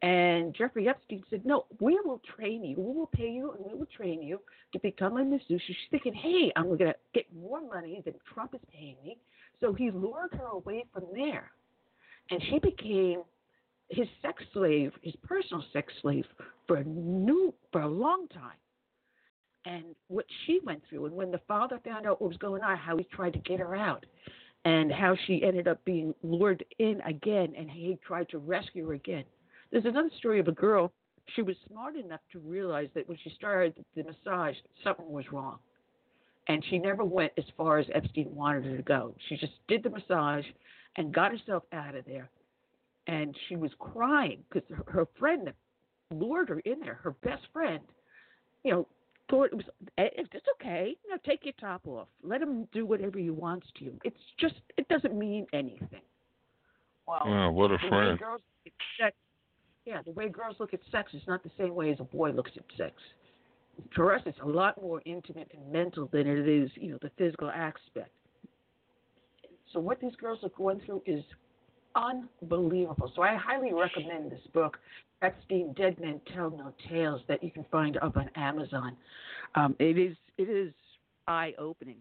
And 0.00 0.54
Jeffrey 0.54 0.88
Epstein 0.88 1.24
said, 1.28 1.44
"No, 1.44 1.66
we 1.80 1.98
will 2.04 2.20
train 2.36 2.62
you. 2.64 2.76
We 2.76 2.92
will 2.92 3.08
pay 3.08 3.30
you, 3.30 3.52
and 3.52 3.64
we 3.66 3.74
will 3.74 3.86
train 3.86 4.22
you 4.22 4.40
to 4.72 4.78
become 4.78 5.16
a 5.16 5.24
masseuse." 5.24 5.62
She's 5.66 5.76
thinking, 5.90 6.14
"Hey, 6.14 6.52
I'm 6.54 6.66
going 6.66 6.78
to 6.78 6.94
get 7.14 7.32
more 7.34 7.60
money 7.60 8.00
than 8.04 8.14
Trump 8.32 8.54
is 8.54 8.60
paying 8.72 8.96
me." 9.02 9.18
So 9.58 9.72
he 9.72 9.90
lured 9.90 10.32
her 10.34 10.46
away 10.46 10.84
from 10.92 11.04
there, 11.12 11.50
and 12.30 12.40
she 12.44 12.60
became 12.60 13.24
his 13.88 14.06
sex 14.22 14.44
slave, 14.52 14.92
his 15.02 15.16
personal 15.16 15.64
sex 15.72 15.92
slave, 16.00 16.26
for 16.68 16.76
a 16.76 16.84
new 16.84 17.52
for 17.72 17.80
a 17.80 17.88
long 17.88 18.28
time. 18.28 18.58
And 19.64 19.96
what 20.06 20.26
she 20.46 20.60
went 20.60 20.84
through, 20.88 21.06
and 21.06 21.16
when 21.16 21.32
the 21.32 21.40
father 21.48 21.80
found 21.84 22.06
out 22.06 22.20
what 22.20 22.28
was 22.28 22.38
going 22.38 22.62
on, 22.62 22.76
how 22.76 22.96
he 22.96 23.04
tried 23.04 23.32
to 23.32 23.40
get 23.40 23.58
her 23.58 23.74
out, 23.74 24.06
and 24.64 24.92
how 24.92 25.16
she 25.26 25.42
ended 25.42 25.68
up 25.68 25.84
being 25.84 26.14
lured 26.22 26.64
in 26.78 27.00
again, 27.02 27.54
and 27.56 27.70
he 27.70 27.98
tried 28.06 28.28
to 28.30 28.38
rescue 28.38 28.86
her 28.88 28.94
again. 28.94 29.24
There's 29.70 29.84
another 29.84 30.10
story 30.18 30.40
of 30.40 30.48
a 30.48 30.52
girl. 30.52 30.92
She 31.36 31.42
was 31.42 31.56
smart 31.68 31.96
enough 31.96 32.20
to 32.32 32.38
realize 32.38 32.88
that 32.94 33.08
when 33.08 33.18
she 33.22 33.30
started 33.30 33.84
the 33.94 34.04
massage, 34.04 34.56
something 34.82 35.10
was 35.10 35.30
wrong. 35.30 35.58
And 36.48 36.64
she 36.70 36.78
never 36.78 37.04
went 37.04 37.32
as 37.36 37.44
far 37.56 37.78
as 37.78 37.86
Epstein 37.94 38.34
wanted 38.34 38.64
her 38.64 38.76
to 38.78 38.82
go. 38.82 39.14
She 39.28 39.36
just 39.36 39.52
did 39.68 39.82
the 39.82 39.90
massage 39.90 40.46
and 40.96 41.12
got 41.12 41.32
herself 41.32 41.64
out 41.72 41.94
of 41.94 42.06
there. 42.06 42.30
And 43.06 43.36
she 43.48 43.56
was 43.56 43.70
crying 43.78 44.42
because 44.50 44.68
her, 44.86 45.06
friend 45.18 45.52
lured 46.10 46.48
her 46.48 46.60
in 46.60 46.80
there, 46.80 46.98
her 47.02 47.12
best 47.22 47.42
friend, 47.52 47.80
you 48.64 48.72
know, 48.72 48.88
thought 49.30 49.44
it 49.52 49.54
was 49.56 49.66
"Eh, 49.98 50.08
it's 50.16 50.46
okay. 50.60 50.96
You 51.04 51.10
know, 51.10 51.16
take 51.24 51.44
your 51.44 51.54
top 51.60 51.86
off. 51.86 52.08
Let 52.22 52.40
him 52.42 52.66
do 52.72 52.86
whatever 52.86 53.18
he 53.18 53.30
wants 53.30 53.66
to 53.78 53.84
you. 53.84 53.98
It's 54.04 54.16
just 54.38 54.54
it 54.76 54.88
doesn't 54.88 55.16
mean 55.18 55.46
anything. 55.52 56.02
Well, 57.06 57.22
Wow, 57.24 57.50
what 57.52 57.70
a 57.70 57.76
the 57.78 57.84
way 57.84 57.88
friend. 57.90 58.18
girls 58.18 58.40
look 58.64 58.72
at 58.98 59.04
sex, 59.04 59.16
yeah, 59.86 60.02
the 60.04 60.12
way 60.12 60.28
girls 60.28 60.56
look 60.60 60.74
at 60.74 60.80
sex 60.90 61.12
is 61.14 61.22
not 61.26 61.42
the 61.42 61.50
same 61.58 61.74
way 61.74 61.90
as 61.90 62.00
a 62.00 62.04
boy 62.04 62.30
looks 62.32 62.50
at 62.56 62.64
sex. 62.76 62.94
For 63.94 64.14
us, 64.14 64.20
it's 64.26 64.38
a 64.42 64.46
lot 64.46 64.80
more 64.82 65.00
intimate 65.06 65.50
and 65.54 65.72
mental 65.72 66.08
than 66.12 66.26
it 66.26 66.48
is, 66.48 66.70
you 66.74 66.90
know, 66.90 66.98
the 67.00 67.10
physical 67.16 67.48
aspect. 67.48 68.10
So 69.72 69.80
what 69.80 70.00
these 70.00 70.14
girls 70.16 70.40
are 70.42 70.50
going 70.50 70.80
through 70.84 71.02
is 71.06 71.22
unbelievable. 71.94 73.12
So 73.14 73.22
I 73.22 73.36
highly 73.36 73.72
recommend 73.72 74.30
this 74.32 74.40
book, 74.52 74.78
Epstein: 75.22 75.72
Dead 75.76 75.98
Men 76.00 76.20
Tell 76.32 76.50
No 76.50 76.72
Tales, 76.88 77.20
that 77.28 77.42
you 77.42 77.50
can 77.50 77.64
find 77.70 77.96
up 77.98 78.16
on 78.16 78.30
Amazon. 78.36 78.96
Um, 79.54 79.74
it 79.78 79.98
is 79.98 80.16
it 80.36 80.48
is 80.48 80.72
eye 81.26 81.54
opening, 81.58 81.98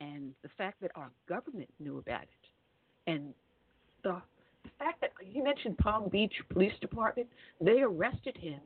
and 0.00 0.32
the 0.42 0.48
fact 0.56 0.80
that 0.80 0.92
our 0.94 1.10
government 1.28 1.68
knew 1.80 1.98
about 1.98 2.22
it, 2.22 3.10
and 3.10 3.34
the 4.04 4.20
the 4.62 4.70
fact 4.78 5.00
that 5.00 5.12
you 5.24 5.42
mentioned 5.42 5.78
Palm 5.78 6.08
Beach 6.10 6.34
Police 6.50 6.72
Department, 6.80 7.28
they 7.60 7.80
arrested 7.80 8.36
him. 8.36 8.60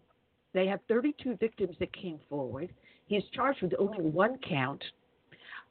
They 0.52 0.66
have 0.66 0.80
32 0.88 1.36
victims 1.36 1.76
that 1.80 1.92
came 1.92 2.18
forward. 2.28 2.72
He's 3.06 3.22
charged 3.32 3.62
with 3.62 3.74
only 3.78 4.00
one 4.02 4.38
count, 4.48 4.82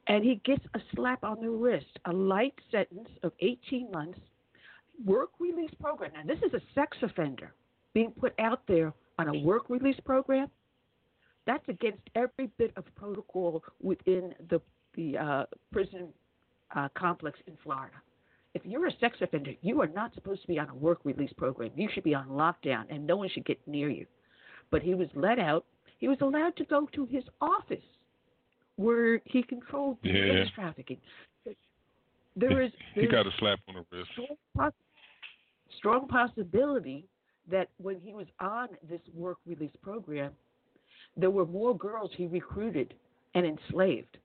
and 0.08 0.24
he 0.24 0.42
gets 0.46 0.64
a 0.76 0.80
slap 0.96 1.24
on 1.24 1.42
the 1.42 1.50
wrist, 1.50 2.00
a 2.06 2.14
light 2.14 2.54
sentence 2.72 3.10
of 3.24 3.32
18 3.42 3.92
months, 3.92 4.20
work 5.06 5.30
release 5.40 5.72
program. 5.82 6.12
Now, 6.16 6.24
this 6.26 6.42
is 6.44 6.54
a 6.54 6.62
sex 6.74 6.98
offender 7.02 7.54
being 7.94 8.12
put 8.12 8.34
out 8.40 8.62
there 8.68 8.94
on 9.20 9.28
a 9.30 9.40
work 9.40 9.70
release 9.70 10.00
program. 10.06 10.48
That's 11.46 11.68
against 11.68 12.02
every 12.16 12.48
bit 12.58 12.72
of 12.78 12.86
protocol 12.96 13.64
within 13.82 14.34
the 14.50 14.62
the 14.96 15.18
uh, 15.18 15.44
prison 15.72 16.08
uh, 16.76 16.88
complex 16.96 17.40
in 17.48 17.54
Florida. 17.64 17.96
If 18.54 18.62
you're 18.66 18.86
a 18.88 18.92
sex 19.00 19.18
offender, 19.22 19.52
you 19.62 19.82
are 19.82 19.88
not 19.88 20.14
supposed 20.14 20.42
to 20.44 20.48
be 20.48 20.60
on 20.60 20.70
a 20.70 20.76
work 20.76 21.00
release 21.04 21.34
program. 21.36 21.72
You 21.76 21.90
should 21.94 22.04
be 22.04 22.14
on 22.14 22.28
lockdown, 22.28 22.84
and 22.92 23.06
no 23.08 23.18
one 23.18 23.28
should 23.30 23.46
get 23.46 23.60
near 23.68 23.90
you. 23.90 24.06
But 24.70 24.84
he 24.84 24.94
was 24.94 25.08
let 25.16 25.40
out. 25.40 25.66
He 25.98 26.08
was 26.08 26.20
allowed 26.22 26.56
to 26.58 26.66
go 26.66 26.88
to 26.94 27.06
his 27.08 27.24
office, 27.42 27.84
where 28.76 29.20
he 29.26 29.42
controlled 29.42 29.98
the 30.04 30.10
Yeah. 30.10 30.44
sex 30.44 30.52
trafficking. 30.54 30.98
There 32.36 32.62
is 32.62 32.72
He 32.96 33.08
got 33.08 33.26
a 33.28 33.32
slap 33.40 33.60
on 33.68 33.76
the 33.76 33.98
wrist. 33.98 34.10
strong, 34.14 34.38
poss- 34.56 34.74
strong 35.78 36.08
possibility 36.08 37.06
that 37.50 37.70
when 37.78 38.00
he 38.00 38.14
was 38.14 38.28
on 38.40 38.70
this 38.90 39.02
work 39.14 39.38
release 39.46 39.76
program, 39.82 40.32
there 41.18 41.30
were 41.30 41.46
more 41.46 41.78
girls 41.78 42.12
he 42.16 42.28
recruited 42.28 42.94
and 43.36 43.46
enslaved. 43.46 44.18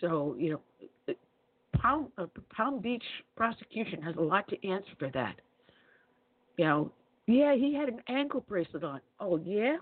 So 0.00 0.36
you 0.38 0.52
know, 0.52 1.14
Palm 1.80 2.08
uh, 2.18 2.26
Palm 2.54 2.80
Beach 2.80 3.04
prosecution 3.36 4.02
has 4.02 4.16
a 4.16 4.20
lot 4.20 4.48
to 4.48 4.68
answer 4.68 4.90
for 4.98 5.10
that. 5.10 5.36
You 6.56 6.64
know, 6.64 6.92
yeah, 7.26 7.54
he 7.54 7.74
had 7.74 7.88
an 7.88 8.00
ankle 8.08 8.44
bracelet 8.46 8.84
on. 8.84 9.00
Oh 9.18 9.38
yeah. 9.38 9.76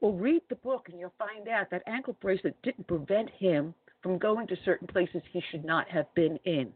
Well, 0.00 0.12
read 0.12 0.42
the 0.48 0.54
book 0.56 0.88
and 0.90 0.98
you'll 1.00 1.12
find 1.18 1.48
out 1.48 1.70
that 1.70 1.82
ankle 1.86 2.16
bracelet 2.20 2.56
didn't 2.62 2.86
prevent 2.86 3.30
him 3.30 3.74
from 4.02 4.16
going 4.16 4.46
to 4.46 4.56
certain 4.64 4.86
places 4.86 5.22
he 5.32 5.42
should 5.50 5.64
not 5.64 5.88
have 5.88 6.06
been 6.14 6.38
in. 6.44 6.72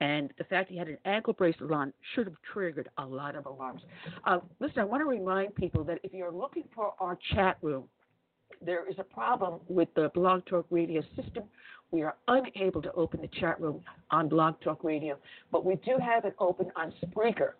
And 0.00 0.32
the 0.38 0.44
fact 0.44 0.70
he 0.70 0.78
had 0.78 0.88
an 0.88 0.98
ankle 1.04 1.34
bracelet 1.34 1.70
on 1.70 1.92
should 2.14 2.26
have 2.26 2.36
triggered 2.52 2.88
a 2.96 3.04
lot 3.04 3.36
of 3.36 3.44
alarms. 3.44 3.82
Uh, 4.24 4.38
listen, 4.58 4.78
I 4.78 4.84
want 4.84 5.02
to 5.02 5.04
remind 5.04 5.54
people 5.54 5.84
that 5.84 5.98
if 6.02 6.14
you're 6.14 6.32
looking 6.32 6.64
for 6.74 6.94
our 7.00 7.18
chat 7.34 7.58
room, 7.60 7.84
there 8.64 8.88
is 8.88 8.96
a 8.98 9.04
problem 9.04 9.60
with 9.68 9.88
the 9.94 10.10
Blog 10.14 10.44
Talk 10.46 10.66
Radio 10.70 11.02
system. 11.16 11.44
We 11.90 12.02
are 12.02 12.16
unable 12.28 12.80
to 12.82 12.92
open 12.92 13.20
the 13.20 13.28
chat 13.40 13.60
room 13.60 13.82
on 14.10 14.28
Blog 14.28 14.60
Talk 14.62 14.84
Radio, 14.84 15.18
but 15.52 15.64
we 15.64 15.76
do 15.76 15.96
have 16.02 16.24
it 16.24 16.34
open 16.38 16.70
on 16.76 16.92
Spreaker. 17.04 17.52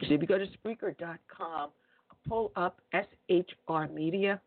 So 0.00 0.14
if 0.14 0.20
you 0.20 0.26
go 0.26 0.38
to 0.38 0.46
Spreaker.com, 0.64 1.70
pull 2.28 2.52
up 2.56 2.80
SHR 2.94 3.92
Media, 3.92 4.40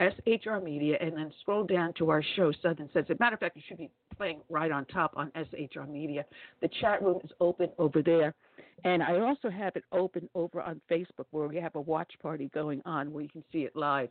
SHR 0.00 0.62
Media, 0.62 0.96
and 1.00 1.16
then 1.16 1.32
scroll 1.40 1.64
down 1.64 1.92
to 1.94 2.10
our 2.10 2.22
show, 2.36 2.52
Southern 2.62 2.90
Sense. 2.92 3.06
As 3.10 3.16
a 3.16 3.20
matter 3.20 3.34
of 3.34 3.40
fact, 3.40 3.56
it 3.56 3.62
should 3.68 3.78
be 3.78 3.90
playing 4.16 4.40
right 4.48 4.70
on 4.70 4.84
top 4.86 5.12
on 5.16 5.30
SHR 5.36 5.88
Media. 5.88 6.24
The 6.60 6.68
chat 6.80 7.02
room 7.02 7.20
is 7.24 7.30
open 7.40 7.70
over 7.78 8.02
there. 8.02 8.34
And 8.84 9.02
I 9.02 9.20
also 9.20 9.48
have 9.48 9.76
it 9.76 9.84
open 9.92 10.28
over 10.34 10.60
on 10.60 10.80
Facebook 10.90 11.26
where 11.30 11.46
we 11.46 11.56
have 11.56 11.74
a 11.76 11.80
watch 11.80 12.12
party 12.20 12.50
going 12.52 12.82
on 12.84 13.12
where 13.12 13.22
you 13.22 13.28
can 13.28 13.44
see 13.52 13.60
it 13.60 13.76
live 13.76 14.08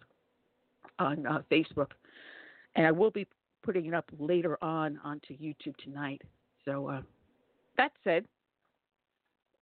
on 0.99 1.25
uh, 1.25 1.41
Facebook. 1.51 1.91
And 2.75 2.87
I 2.87 2.91
will 2.91 3.11
be 3.11 3.27
putting 3.63 3.85
it 3.85 3.93
up 3.93 4.09
later 4.17 4.57
on 4.63 4.99
onto 5.03 5.37
YouTube 5.37 5.75
tonight. 5.83 6.21
So 6.65 6.87
uh, 6.87 7.01
that 7.77 7.91
said, 8.03 8.25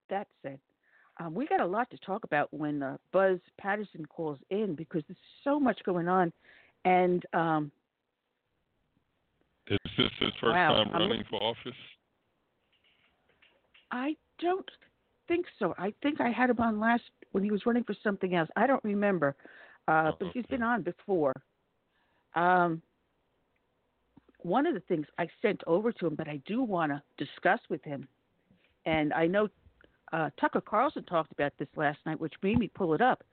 that 0.10 0.28
said, 0.44 0.60
um, 1.20 1.34
we 1.34 1.48
got 1.48 1.60
a 1.60 1.66
lot 1.66 1.90
to 1.92 1.98
talk 1.98 2.24
about 2.24 2.54
when 2.54 2.82
uh, 2.82 2.98
Buzz 3.12 3.40
Patterson 3.60 4.06
calls 4.06 4.40
in 4.50 4.76
because 4.76 5.04
there's 5.08 5.18
so 5.44 5.60
much 5.60 5.80
going 5.84 6.08
on, 6.08 6.32
and 6.86 7.26
um, 7.34 7.72
Is 9.70 9.78
this 9.98 10.10
his 10.20 10.30
first 10.42 10.56
Wow, 10.56 10.74
time 10.74 10.92
I'm 10.94 11.10
running 11.10 11.24
for 11.30 11.42
office? 11.42 11.74
I 13.92 14.16
don't 14.40 14.70
think 15.28 15.46
so. 15.60 15.76
I 15.78 15.94
think 16.02 16.22
I 16.22 16.30
had 16.30 16.50
him 16.50 16.60
on 16.60 16.80
last 16.80 17.04
when 17.32 17.44
he 17.44 17.52
was 17.52 17.66
running 17.66 17.84
for 17.84 17.96
something 18.04 18.36
else. 18.36 18.50
I 18.56 18.68
don't 18.68 18.84
remember, 18.84 19.36
uh, 19.88 20.12
but 20.20 20.30
he's 20.34 20.46
been 20.48 20.64
on 20.64 20.82
before. 20.82 21.34
Um, 22.36 22.82
one 24.42 24.66
of 24.66 24.74
the 24.74 24.80
things 24.82 25.06
I 25.18 25.28
sent 25.42 25.62
over 25.68 25.92
to 25.92 26.08
him, 26.08 26.16
but 26.16 26.28
I 26.28 26.42
do 26.46 26.64
want 26.64 26.92
to 26.92 27.02
discuss 27.18 27.60
with 27.70 27.84
him, 27.84 28.08
and 28.86 29.14
I 29.14 29.28
know 29.28 29.50
uh, 30.12 30.30
Tucker 30.40 30.62
Carlson 30.62 31.04
talked 31.04 31.32
about 31.32 31.54
this 31.60 31.68
last 31.76 32.00
night, 32.06 32.20
which 32.20 32.34
made 32.42 32.58
me 32.58 32.70
pull 32.74 32.94
it 32.94 33.02
up. 33.02 33.24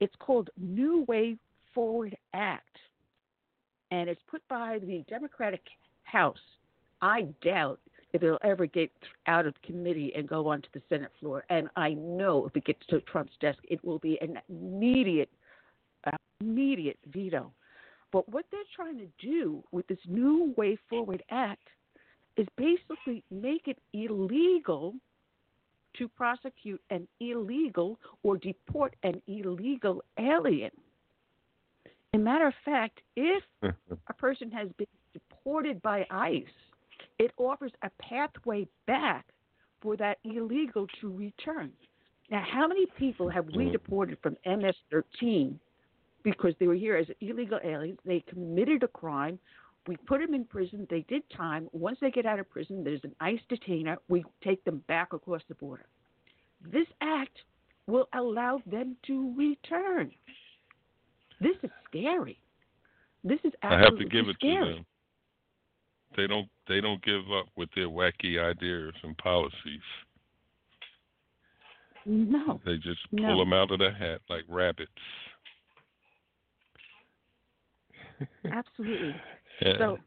It's 0.00 0.14
called 0.18 0.50
New 0.58 1.04
Way 1.08 1.36
Forward 1.74 2.16
Act, 2.34 2.76
and 3.90 4.08
it's 4.08 4.22
put 4.30 4.46
by 4.48 4.78
the 4.80 5.04
Democratic 5.08 5.62
House. 6.04 6.38
I 7.00 7.28
doubt 7.42 7.80
if 8.12 8.22
it'll 8.22 8.38
ever 8.42 8.66
get 8.66 8.90
out 9.26 9.44
of 9.44 9.54
committee 9.62 10.12
and 10.16 10.28
go 10.28 10.46
onto 10.48 10.68
the 10.72 10.82
Senate 10.88 11.10
floor. 11.18 11.44
And 11.50 11.68
I 11.76 11.94
know 11.94 12.46
if 12.46 12.56
it 12.56 12.64
gets 12.64 12.86
to 12.88 13.00
Trump's 13.00 13.32
desk, 13.40 13.58
it 13.68 13.84
will 13.84 13.98
be 13.98 14.18
an 14.20 14.38
immediate, 14.48 15.30
uh, 16.06 16.16
immediate 16.40 16.98
veto. 17.12 17.52
But 18.12 18.28
what 18.28 18.44
they're 18.52 18.60
trying 18.74 18.98
to 18.98 19.08
do 19.18 19.64
with 19.72 19.86
this 19.88 19.98
new 20.06 20.54
Way 20.56 20.78
Forward 20.88 21.24
Act 21.30 21.66
is 22.36 22.46
basically 22.56 23.24
make 23.30 23.66
it 23.66 23.78
illegal 23.92 24.94
to 25.98 26.08
prosecute 26.08 26.80
an 26.90 27.08
illegal 27.20 27.98
or 28.22 28.36
deport 28.36 28.94
an 29.02 29.20
illegal 29.26 30.02
alien. 30.18 30.70
As 32.14 32.20
a 32.20 32.22
matter 32.22 32.46
of 32.46 32.54
fact, 32.64 33.00
if 33.16 33.42
mm-hmm. 33.60 33.94
a 34.08 34.12
person 34.14 34.48
has 34.52 34.68
been 34.78 34.86
deported 35.12 35.82
by 35.82 36.06
ICE, 36.10 36.44
it 37.18 37.32
offers 37.38 37.72
a 37.82 37.90
pathway 38.00 38.68
back 38.86 39.26
for 39.82 39.96
that 39.96 40.18
illegal 40.22 40.86
to 41.00 41.12
return. 41.12 41.72
Now, 42.30 42.44
how 42.48 42.68
many 42.68 42.86
people 42.96 43.28
have 43.28 43.46
we 43.46 43.64
mm. 43.64 43.72
deported 43.72 44.18
from 44.22 44.36
MS 44.46 44.76
13 44.92 45.58
because 46.22 46.54
they 46.60 46.68
were 46.68 46.74
here 46.74 46.96
as 46.96 47.06
illegal 47.20 47.58
aliens? 47.64 47.98
They 48.06 48.24
committed 48.28 48.84
a 48.84 48.88
crime. 48.88 49.40
We 49.88 49.96
put 49.96 50.20
them 50.20 50.34
in 50.34 50.44
prison. 50.44 50.86
They 50.88 51.04
did 51.08 51.22
time. 51.36 51.68
Once 51.72 51.98
they 52.00 52.12
get 52.12 52.26
out 52.26 52.38
of 52.38 52.48
prison, 52.48 52.84
there's 52.84 53.02
an 53.02 53.16
ICE 53.20 53.40
detainer. 53.48 53.98
We 54.08 54.24
take 54.42 54.64
them 54.64 54.84
back 54.86 55.12
across 55.12 55.42
the 55.48 55.56
border. 55.56 55.86
This 56.62 56.86
act 57.00 57.38
will 57.88 58.08
allow 58.14 58.62
them 58.66 58.96
to 59.08 59.34
return. 59.36 60.12
This 61.44 61.56
is 61.62 61.70
scary. 61.88 62.38
This 63.22 63.38
is 63.44 63.52
I 63.62 63.78
have 63.78 63.98
to 63.98 64.04
give 64.06 64.28
it 64.28 64.36
scary. 64.36 64.66
to 64.66 64.74
them. 64.76 64.86
They 66.16 66.26
don't 66.26 66.48
they 66.68 66.80
don't 66.80 67.02
give 67.04 67.30
up 67.38 67.46
with 67.54 67.68
their 67.76 67.88
wacky 67.88 68.42
ideas 68.42 68.94
and 69.02 69.16
policies. 69.18 69.82
No. 72.06 72.60
They 72.64 72.76
just 72.76 73.00
No. 73.12 73.28
pull 73.28 73.38
them 73.44 73.52
out 73.52 73.70
of 73.70 73.78
the 73.78 73.90
hat 73.92 74.20
like 74.30 74.44
rabbits. 74.48 74.90
Absolutely. 78.50 79.14
Yeah. 79.60 79.78
So, 79.78 79.98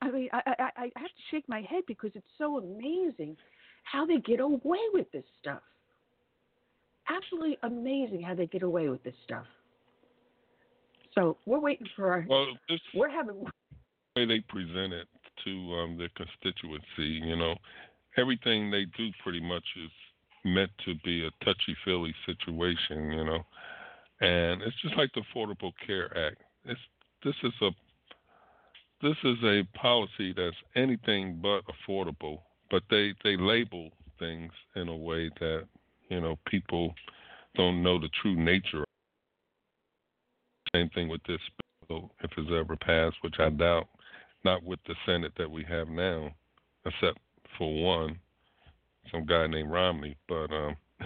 I 0.00 0.08
mean, 0.12 0.28
I 0.32 0.42
I 0.46 0.70
I 0.76 0.82
have 0.94 1.08
to 1.10 1.22
shake 1.32 1.48
my 1.48 1.60
head 1.62 1.82
because 1.88 2.12
it's 2.14 2.24
so 2.38 2.58
amazing 2.58 3.36
how 3.82 4.06
they 4.06 4.18
get 4.18 4.38
away 4.38 4.78
with 4.92 5.10
this 5.10 5.24
stuff. 5.40 5.62
Absolutely 7.08 7.58
amazing 7.62 8.22
how 8.22 8.34
they 8.34 8.46
get 8.46 8.62
away 8.62 8.88
with 8.88 9.02
this 9.02 9.14
stuff. 9.24 9.44
So 11.14 11.36
we're 11.46 11.60
waiting 11.60 11.86
for 11.94 12.10
our. 12.10 12.26
Well, 12.28 12.46
this 12.68 12.80
we're 12.94 13.10
having. 13.10 13.44
The 14.14 14.20
way 14.22 14.26
they 14.26 14.40
present 14.40 14.92
it 14.92 15.06
to 15.44 15.50
um, 15.74 15.98
their 15.98 16.10
constituency, 16.16 17.26
you 17.26 17.36
know, 17.36 17.54
everything 18.16 18.70
they 18.70 18.86
do 18.96 19.10
pretty 19.22 19.40
much 19.40 19.64
is 19.84 19.90
meant 20.44 20.70
to 20.84 20.94
be 21.04 21.26
a 21.26 21.44
touchy 21.44 21.76
feely 21.84 22.14
situation, 22.26 23.12
you 23.12 23.24
know. 23.24 23.44
And 24.20 24.62
it's 24.62 24.80
just 24.82 24.96
like 24.96 25.10
the 25.14 25.22
Affordable 25.22 25.72
Care 25.86 26.16
Act. 26.16 26.38
It's 26.64 26.80
this 27.24 27.34
is 27.42 27.52
a 27.62 27.70
this 29.02 29.16
is 29.24 29.36
a 29.44 29.62
policy 29.76 30.32
that's 30.36 30.56
anything 30.76 31.40
but 31.42 31.62
affordable, 31.66 32.40
but 32.70 32.82
they 32.90 33.14
they 33.22 33.36
label 33.36 33.90
things 34.18 34.52
in 34.76 34.88
a 34.88 34.96
way 34.96 35.30
that 35.40 35.66
you 36.08 36.20
know 36.20 36.38
people 36.46 36.94
don't 37.56 37.82
know 37.82 37.98
the 37.98 38.08
true 38.20 38.36
nature. 38.36 38.84
Same 40.74 40.88
thing 40.90 41.08
with 41.08 41.22
this 41.26 41.40
bill, 41.88 42.10
if 42.22 42.30
it's 42.36 42.50
ever 42.52 42.76
passed, 42.76 43.16
which 43.22 43.36
I 43.38 43.50
doubt. 43.50 43.86
Not 44.44 44.62
with 44.62 44.80
the 44.86 44.94
Senate 45.06 45.32
that 45.38 45.50
we 45.50 45.64
have 45.64 45.88
now, 45.88 46.30
except 46.84 47.18
for 47.56 47.82
one, 47.82 48.18
some 49.10 49.24
guy 49.24 49.46
named 49.46 49.70
Romney. 49.70 50.16
But 50.28 50.50
um, 50.52 50.76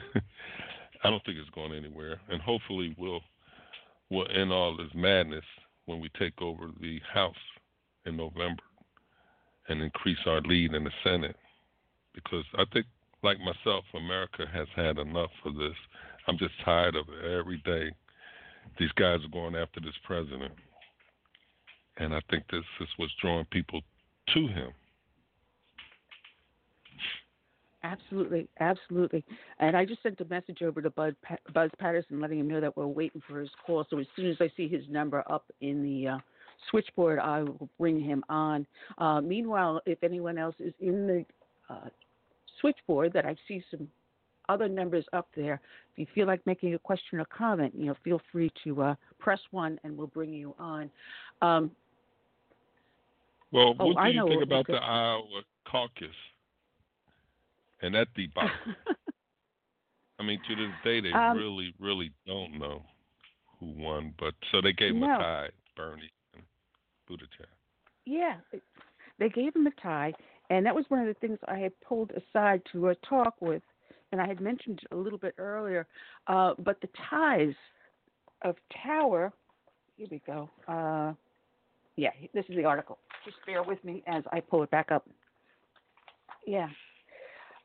I 1.05 1.11
don't 1.11 1.25
think 1.25 1.39
it's 1.39 1.51
going 1.51 1.73
anywhere. 1.73 2.21
And 2.29 2.41
hopefully 2.41 2.97
we'll 2.99 3.21
we'll 4.11 4.27
end 4.35 4.53
all 4.53 4.77
this 4.77 4.91
madness 4.95 5.45
when 5.87 6.01
we 6.01 6.11
take 6.19 6.41
over 6.41 6.71
the 6.81 7.01
House 7.13 7.35
in 8.07 8.17
November 8.17 8.63
and 9.69 9.83
increase 9.83 10.19
our 10.27 10.41
lead 10.41 10.75
in 10.75 10.85
the 10.85 10.91
Senate. 11.05 11.37
Because 12.15 12.45
I 12.57 12.65
think, 12.73 12.87
like 13.23 13.39
myself, 13.41 13.85
America 13.95 14.45
has 14.53 14.69
had 14.77 14.99
enough 14.99 15.31
of 15.45 15.55
this. 15.55 15.75
I'm 16.27 16.39
just 16.39 16.55
tired 16.65 16.95
of 16.95 17.07
it 17.09 17.39
every 17.39 17.59
day. 17.65 17.91
These 18.79 18.93
guys 18.93 19.21
are 19.25 19.33
going 19.33 19.57
after 19.57 19.81
this 19.81 19.95
president. 20.05 20.53
And 21.97 22.15
I 22.15 22.21
think 22.31 22.45
this 22.51 22.65
is 22.81 22.89
what's 22.97 23.13
drawing 23.21 23.47
people 23.47 23.81
to 24.35 24.47
him. 24.47 24.71
Absolutely, 27.85 28.49
absolutely. 28.61 29.25
And 29.61 29.77
I 29.77 29.85
just 29.85 30.03
sent 30.03 30.21
a 30.21 30.25
message 30.25 30.63
over 30.63 30.83
to 30.83 30.91
Bud 30.91 31.15
Buzz 31.55 31.71
Patterson, 31.79 32.21
letting 32.21 32.41
him 32.41 32.49
know 32.49 32.61
that 32.61 32.77
we're 32.77 32.87
waiting 32.87 33.23
for 33.29 33.41
his 33.41 33.51
call. 33.65 33.87
So 33.89 33.99
as 33.99 34.07
soon 34.17 34.27
as 34.27 34.37
I 34.41 34.51
see 34.57 34.69
his 34.69 34.83
number 34.89 35.23
up 35.31 35.45
in 35.61 35.83
the 35.83 36.09
uh, 36.09 36.19
switchboard, 36.71 37.21
I 37.21 37.43
will 37.43 37.69
bring 37.79 38.01
him 38.01 38.25
on. 38.29 38.67
Uh, 38.99 39.21
meanwhile, 39.21 39.81
if 39.87 40.03
anyone 40.03 40.39
else 40.39 40.57
is 40.59 40.75
in 40.81 41.07
the 41.07 41.25
uh, 41.73 41.89
switchboard, 42.61 43.13
that 43.13 43.25
I 43.27 43.37
see 43.47 43.63
some 43.71 43.89
other 44.49 44.69
numbers 44.69 45.05
up 45.13 45.29
there. 45.37 45.61
If 45.93 45.99
you 45.99 46.07
feel 46.15 46.27
like 46.27 46.45
making 46.47 46.75
a 46.75 46.79
question 46.79 47.21
or 47.21 47.25
comment, 47.27 47.75
you 47.77 47.87
know, 47.87 47.97
feel 48.03 48.21
free 48.33 48.51
to 48.65 48.83
uh, 48.83 48.95
press 49.19 49.41
one, 49.51 49.79
and 49.85 49.97
we'll 49.97 50.07
bring 50.09 50.33
you 50.33 50.55
on. 50.59 50.91
Um, 51.43 51.71
Well, 53.53 53.75
Oh, 53.79 53.87
what 53.87 53.93
do 53.95 53.99
I 54.01 54.09
you 54.09 54.29
think 54.29 54.43
about 54.43 54.67
the 54.67 54.77
Iowa 54.77 55.43
caucus 55.67 56.15
and 57.83 57.95
that 57.95 58.09
debacle? 58.15 58.51
I 60.19 60.23
mean, 60.25 60.41
to 60.49 60.57
this 60.57 60.75
day, 60.83 61.01
they 61.01 61.13
Um, 61.13 61.37
really, 61.37 61.75
really 61.79 62.11
don't 62.27 62.59
know 62.59 62.83
who 63.61 63.67
won. 63.67 64.15
But 64.19 64.35
so 64.51 64.61
they 64.61 64.73
gave 64.73 64.95
him 64.95 65.01
No. 65.01 65.15
a 65.15 65.19
tie, 65.19 65.51
Bernie 65.77 66.11
and 66.35 66.43
Buttigieg. 67.09 67.47
Yeah, 68.05 68.37
they 69.19 69.29
gave 69.29 69.55
him 69.55 69.67
a 69.67 69.71
tie, 69.73 70.15
and 70.51 70.65
that 70.65 70.75
was 70.75 70.85
one 70.89 71.01
of 71.01 71.07
the 71.07 71.15
things 71.15 71.39
I 71.47 71.59
had 71.59 71.73
pulled 71.81 72.13
aside 72.13 72.63
to 72.73 72.95
talk 73.09 73.35
with, 73.41 73.63
and 74.13 74.21
I 74.21 74.27
had 74.27 74.41
mentioned 74.41 74.81
a 74.91 74.97
little 74.97 75.19
bit 75.19 75.35
earlier. 75.39 75.87
Uh, 76.27 76.55
but 76.59 76.81
the 76.81 76.89
ties 77.11 77.55
of 78.43 78.57
Tower, 78.85 79.33
here 79.97 80.07
we 80.11 80.23
go. 80.27 80.49
Uh, 80.67 81.13
yeah, 81.97 82.11
this 82.33 82.45
is 82.49 82.57
the 82.57 82.65
article. 82.65 82.99
Just 83.25 83.37
bear 83.45 83.63
with 83.63 83.83
me 83.85 84.03
as 84.07 84.23
I 84.33 84.41
pull 84.41 84.63
it 84.63 84.71
back 84.71 84.91
up. 84.91 85.09
Yeah. 86.47 86.69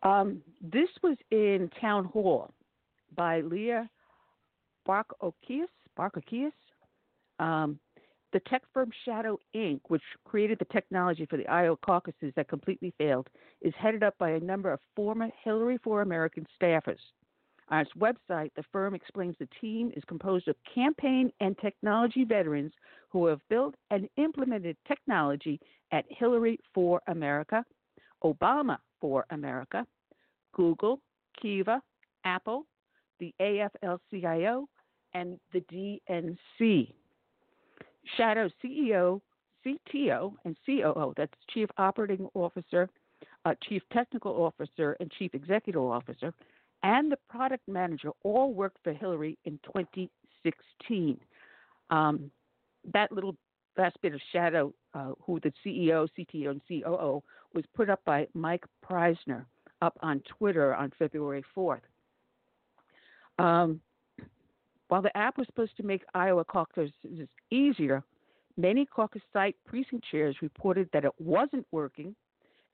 Um, 0.01 0.41
this 0.61 0.89
was 1.01 1.17
in 1.31 1.69
Town 1.79 2.05
Hall 2.05 2.51
by 3.15 3.41
Leah 3.41 3.89
Barkoukis. 4.87 5.67
Barkoukis. 5.97 6.51
Um, 7.39 7.79
the 8.33 8.41
tech 8.41 8.63
firm 8.73 8.89
Shadow 9.05 9.39
Inc., 9.55 9.79
which 9.87 10.01
created 10.25 10.59
the 10.59 10.65
technology 10.65 11.25
for 11.25 11.37
the 11.37 11.47
Iowa 11.47 11.77
caucuses 11.77 12.33
that 12.35 12.49
completely 12.49 12.93
failed, 12.97 13.29
is 13.61 13.73
headed 13.77 14.03
up 14.03 14.17
by 14.17 14.31
a 14.31 14.39
number 14.39 14.73
of 14.73 14.79
former 14.95 15.29
Hillary 15.43 15.77
for 15.83 16.01
American 16.01 16.45
staffers. 16.59 16.99
On 17.69 17.79
its 17.79 17.91
website, 17.97 18.51
the 18.55 18.63
firm 18.71 18.93
explains 18.93 19.35
the 19.39 19.47
team 19.61 19.91
is 19.95 20.03
composed 20.07 20.47
of 20.47 20.55
campaign 20.75 21.31
and 21.39 21.57
technology 21.59 22.25
veterans 22.25 22.73
who 23.09 23.27
have 23.27 23.39
built 23.49 23.75
and 23.91 24.09
implemented 24.17 24.75
technology 24.87 25.59
at 25.91 26.03
Hillary 26.09 26.59
for 26.73 27.01
America, 27.07 27.63
Obama 28.23 28.77
for 28.99 29.25
America, 29.29 29.85
Google, 30.53 30.99
Kiva, 31.41 31.81
Apple, 32.25 32.65
the 33.19 33.33
AFL 33.39 33.99
CIO, 34.09 34.67
and 35.13 35.39
the 35.53 35.61
DNC. 35.61 36.93
Shadow 38.17 38.49
CEO, 38.63 39.21
CTO, 39.65 40.33
and 40.45 40.57
COO, 40.65 41.13
that's 41.15 41.33
Chief 41.53 41.69
Operating 41.77 42.27
Officer, 42.33 42.89
uh, 43.45 43.53
Chief 43.67 43.81
Technical 43.91 44.31
Officer, 44.31 44.97
and 44.99 45.11
Chief 45.11 45.33
Executive 45.33 45.81
Officer, 45.81 46.33
and 46.83 47.11
the 47.11 47.17
product 47.29 47.67
manager 47.67 48.09
all 48.23 48.53
worked 48.53 48.77
for 48.83 48.93
Hillary 48.93 49.37
in 49.45 49.59
2016. 49.65 51.19
Um, 51.89 52.31
that 52.93 53.11
little 53.11 53.35
last 53.77 53.95
bit 54.01 54.13
of 54.13 54.21
shadow, 54.31 54.73
uh, 54.93 55.13
who 55.25 55.39
the 55.39 55.53
CEO, 55.65 56.07
CTO, 56.17 56.51
and 56.51 56.61
COO, 56.67 57.23
was 57.53 57.63
put 57.75 57.89
up 57.89 58.01
by 58.05 58.27
Mike 58.33 58.65
Preisner 58.85 59.45
up 59.81 59.97
on 60.01 60.21
Twitter 60.37 60.75
on 60.75 60.91
February 60.97 61.43
4th. 61.55 61.81
Um, 63.39 63.81
while 64.93 65.01
the 65.01 65.17
app 65.17 65.39
was 65.39 65.47
supposed 65.47 65.75
to 65.75 65.81
make 65.81 66.03
Iowa 66.13 66.45
caucuses 66.45 66.91
easier, 67.49 68.03
many 68.57 68.85
caucus 68.85 69.23
site 69.33 69.55
precinct 69.65 70.05
chairs 70.11 70.35
reported 70.43 70.87
that 70.93 71.03
it 71.03 71.13
wasn't 71.17 71.65
working, 71.71 72.15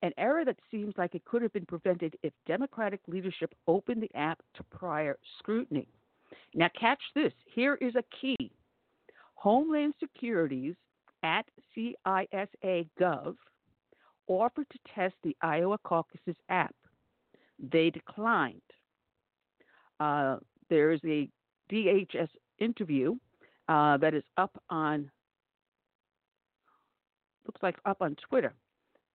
an 0.01 0.11
error 0.17 0.43
that 0.43 0.57
seems 0.69 0.93
like 0.97 1.15
it 1.15 1.23
could 1.23 1.41
have 1.41 1.53
been 1.53 1.65
prevented 1.65 2.17
if 2.21 2.33
Democratic 2.45 2.99
leadership 3.07 3.55
opened 3.69 4.03
the 4.03 4.13
app 4.15 4.41
to 4.55 4.63
prior 4.63 5.17
scrutiny. 5.37 5.87
Now, 6.53 6.67
catch 6.77 6.99
this 7.15 7.31
here 7.55 7.75
is 7.75 7.95
a 7.95 8.03
key 8.19 8.51
Homeland 9.35 9.93
Securities 9.97 10.75
at 11.23 11.45
CISA.gov 11.73 13.35
offered 14.27 14.67
to 14.71 14.79
test 14.93 15.15
the 15.23 15.37
Iowa 15.41 15.77
caucuses 15.85 16.35
app. 16.49 16.75
They 17.71 17.89
declined. 17.89 18.59
Uh, 20.01 20.39
there 20.69 20.91
is 20.91 20.99
a 21.05 21.29
DHS 21.71 22.29
interview 22.59 23.15
uh, 23.67 23.97
that 23.97 24.13
is 24.13 24.23
up 24.37 24.61
on 24.69 25.09
looks 27.45 27.63
like 27.63 27.77
up 27.85 28.01
on 28.01 28.15
Twitter. 28.27 28.53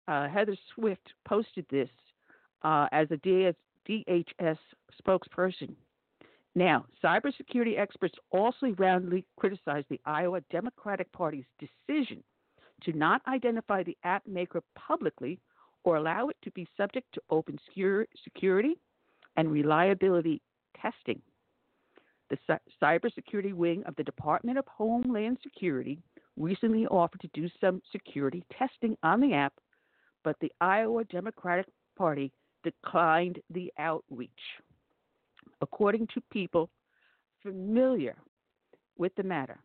Uh, 0.08 0.28
Heather 0.28 0.56
Swift 0.74 1.12
posted 1.26 1.64
this 1.70 1.88
uh, 2.62 2.88
as 2.90 3.08
a 3.10 3.16
DS, 3.18 3.54
DHS 3.88 4.58
spokesperson. 5.00 5.74
Now, 6.56 6.86
cybersecurity 7.02 7.78
experts 7.78 8.14
also 8.30 8.74
roundly 8.78 9.24
criticized 9.36 9.86
the 9.90 10.00
Iowa 10.04 10.40
Democratic 10.50 11.10
Party's 11.12 11.44
decision 11.58 12.22
to 12.82 12.92
not 12.92 13.22
identify 13.26 13.82
the 13.82 13.96
app 14.04 14.26
maker 14.26 14.62
publicly 14.76 15.40
or 15.84 15.96
allow 15.96 16.28
it 16.28 16.36
to 16.42 16.50
be 16.52 16.66
subject 16.76 17.06
to 17.14 17.22
open 17.30 17.58
security 18.24 18.76
and 19.36 19.50
reliability 19.50 20.40
testing. 20.80 21.20
The 22.46 22.58
cybersecurity 22.82 23.52
wing 23.52 23.84
of 23.86 23.94
the 23.96 24.04
Department 24.04 24.58
of 24.58 24.66
Homeland 24.66 25.38
Security 25.42 25.98
recently 26.36 26.86
offered 26.86 27.20
to 27.20 27.28
do 27.32 27.48
some 27.60 27.80
security 27.92 28.42
testing 28.58 28.96
on 29.02 29.20
the 29.20 29.34
app, 29.34 29.52
but 30.24 30.36
the 30.40 30.50
Iowa 30.60 31.04
Democratic 31.04 31.66
Party 31.96 32.32
declined 32.64 33.40
the 33.50 33.72
outreach. 33.78 34.30
According 35.60 36.08
to 36.08 36.20
people 36.32 36.70
familiar 37.42 38.16
with 38.96 39.14
the 39.16 39.22
matter. 39.22 39.60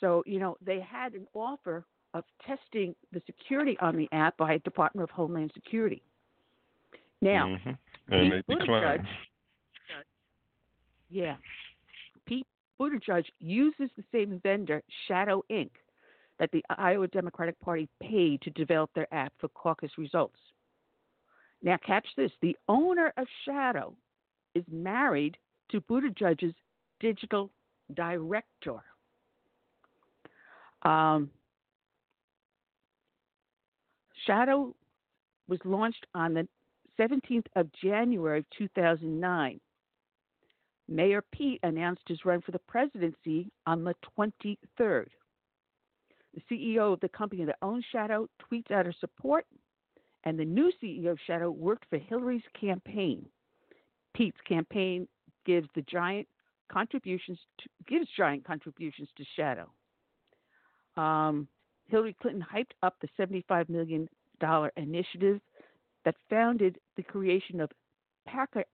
So, 0.00 0.22
you 0.26 0.38
know, 0.38 0.56
they 0.64 0.80
had 0.80 1.14
an 1.14 1.26
offer 1.34 1.84
of 2.14 2.24
testing 2.46 2.94
the 3.12 3.22
security 3.26 3.76
on 3.80 3.96
the 3.96 4.08
app 4.12 4.36
by 4.36 4.54
the 4.54 4.60
Department 4.60 5.04
of 5.04 5.10
Homeland 5.10 5.50
Security. 5.54 6.02
Now, 7.20 7.46
mm-hmm. 7.46 8.14
and 8.14 8.46
Pete. 8.46 8.60
Buttigieg, 8.60 9.06
yeah, 11.10 11.36
Pete 12.26 12.46
Buttigieg 12.80 13.24
uses 13.40 13.90
the 13.96 14.04
same 14.12 14.40
vendor, 14.42 14.82
Shadow 15.06 15.42
Inc., 15.50 15.70
that 16.38 16.50
the 16.52 16.64
Iowa 16.68 17.06
Democratic 17.08 17.58
Party 17.60 17.88
paid 18.02 18.40
to 18.42 18.50
develop 18.50 18.90
their 18.94 19.12
app 19.14 19.32
for 19.38 19.48
caucus 19.50 19.92
results. 19.96 20.38
Now, 21.62 21.78
catch 21.86 22.06
this: 22.16 22.32
the 22.42 22.56
owner 22.68 23.12
of 23.16 23.26
Shadow 23.44 23.94
is 24.54 24.64
married 24.70 25.36
to 25.70 25.80
Buttigieg's 25.82 26.54
digital 27.00 27.50
director. 27.94 28.80
Um, 30.82 31.30
Shadow 34.26 34.74
was 35.48 35.58
launched 35.64 36.06
on 36.14 36.34
the 36.34 36.48
17th 36.98 37.46
of 37.56 37.68
January 37.72 38.44
2009. 38.56 39.60
Mayor 40.88 41.22
Pete 41.32 41.60
announced 41.62 42.02
his 42.06 42.24
run 42.24 42.40
for 42.42 42.52
the 42.52 42.58
presidency 42.58 43.50
on 43.66 43.84
the 43.84 43.94
23rd. 44.18 45.06
The 46.34 46.42
CEO 46.50 46.92
of 46.92 47.00
the 47.00 47.08
company 47.08 47.44
that 47.44 47.56
owns 47.62 47.84
Shadow 47.90 48.28
tweets 48.40 48.70
out 48.70 48.86
her 48.86 48.94
support, 49.00 49.46
and 50.24 50.38
the 50.38 50.44
new 50.44 50.72
CEO 50.82 51.12
of 51.12 51.18
Shadow 51.26 51.50
worked 51.50 51.86
for 51.88 51.98
Hillary's 51.98 52.42
campaign. 52.58 53.26
Pete's 54.14 54.40
campaign 54.46 55.08
gives 55.46 55.68
the 55.74 55.82
giant 55.82 56.26
contributions 56.70 57.38
to, 57.58 57.68
gives 57.86 58.08
giant 58.16 58.44
contributions 58.44 59.08
to 59.16 59.24
Shadow. 59.36 59.70
Um, 60.96 61.48
Hillary 61.86 62.16
Clinton 62.20 62.44
hyped 62.52 62.72
up 62.82 62.96
the 63.00 63.08
$75 63.18 63.68
million 63.68 64.08
initiative 64.76 65.40
that 66.04 66.14
founded 66.28 66.78
the 66.96 67.02
creation 67.02 67.60
of 67.60 67.70
Packer, 68.26 68.64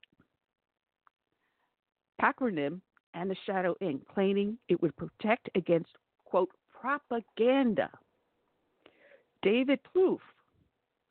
Pacronym 2.20 2.80
and 3.14 3.30
the 3.30 3.36
Shadow 3.46 3.74
Inc., 3.82 4.06
claiming 4.12 4.58
it 4.68 4.80
would 4.82 4.96
protect 4.96 5.48
against, 5.54 5.90
quote, 6.24 6.50
propaganda. 6.80 7.90
David 9.42 9.80
Plouffe, 9.94 10.18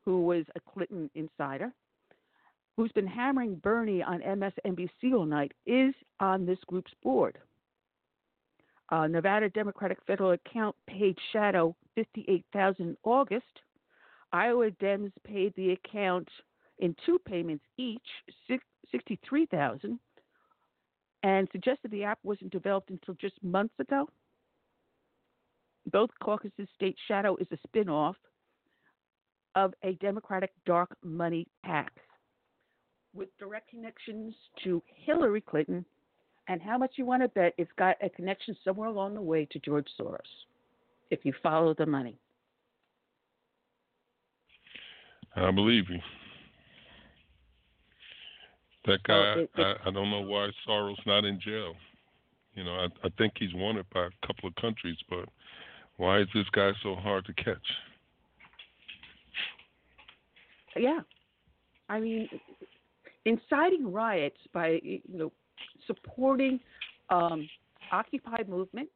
who 0.05 0.25
was 0.25 0.45
a 0.55 0.59
Clinton 0.71 1.09
insider, 1.15 1.73
who's 2.77 2.91
been 2.93 3.07
hammering 3.07 3.55
Bernie 3.55 4.03
on 4.03 4.21
MSNBC 4.21 5.13
all 5.13 5.25
night, 5.25 5.51
is 5.65 5.93
on 6.19 6.45
this 6.45 6.59
group's 6.67 6.93
board. 7.03 7.37
Uh, 8.89 9.07
Nevada 9.07 9.49
Democratic 9.49 9.99
federal 10.07 10.31
account 10.31 10.75
paid 10.87 11.17
Shadow 11.31 11.75
58000 11.95 12.85
in 12.85 12.97
August. 13.03 13.45
Iowa 14.31 14.71
Dems 14.71 15.11
paid 15.23 15.53
the 15.55 15.71
account 15.71 16.27
in 16.79 16.95
two 17.05 17.19
payments 17.19 17.65
each, 17.77 18.01
63000 18.91 19.99
and 21.23 21.47
suggested 21.51 21.91
the 21.91 22.03
app 22.03 22.19
wasn't 22.23 22.51
developed 22.51 22.89
until 22.89 23.13
just 23.15 23.41
months 23.43 23.73
ago. 23.79 24.07
Both 25.91 26.11
caucuses 26.21 26.67
state 26.75 26.95
Shadow 27.07 27.35
is 27.37 27.47
a 27.51 27.67
spinoff 27.67 28.15
of 29.55 29.73
a 29.83 29.93
Democratic 29.93 30.51
dark 30.65 30.95
money 31.03 31.47
PAC 31.65 31.91
with 33.13 33.29
direct 33.39 33.69
connections 33.69 34.33
to 34.63 34.81
Hillary 35.05 35.41
Clinton. 35.41 35.83
And 36.47 36.61
how 36.61 36.77
much 36.77 36.93
you 36.95 37.05
want 37.05 37.21
to 37.21 37.27
bet 37.29 37.53
it's 37.57 37.71
got 37.77 37.95
a 38.01 38.09
connection 38.09 38.55
somewhere 38.63 38.89
along 38.89 39.13
the 39.13 39.21
way 39.21 39.47
to 39.51 39.59
George 39.59 39.87
Soros, 39.99 40.17
if 41.11 41.19
you 41.23 41.33
follow 41.43 41.73
the 41.75 41.85
money. 41.85 42.17
I 45.35 45.51
believe 45.51 45.89
you. 45.89 45.99
That 48.85 49.03
guy, 49.03 49.33
it, 49.33 49.51
it, 49.57 49.61
I, 49.61 49.89
I 49.89 49.91
don't 49.91 50.09
know 50.09 50.21
why 50.21 50.49
Soros 50.67 50.95
not 51.05 51.25
in 51.25 51.39
jail. 51.39 51.73
You 52.55 52.63
know, 52.63 52.71
I, 52.71 52.87
I 53.03 53.09
think 53.17 53.33
he's 53.37 53.53
wanted 53.53 53.85
by 53.93 54.07
a 54.07 54.27
couple 54.27 54.47
of 54.49 54.55
countries, 54.55 54.97
but 55.09 55.27
why 55.97 56.21
is 56.21 56.27
this 56.33 56.45
guy 56.51 56.71
so 56.81 56.95
hard 56.95 57.25
to 57.25 57.33
catch? 57.33 57.57
Yeah, 60.75 60.99
I 61.89 61.99
mean, 61.99 62.29
inciting 63.25 63.91
riots 63.91 64.37
by 64.53 64.79
you 64.81 65.01
know 65.07 65.31
supporting 65.87 66.59
um, 67.09 67.49
Occupy 67.91 68.43
movement 68.47 68.87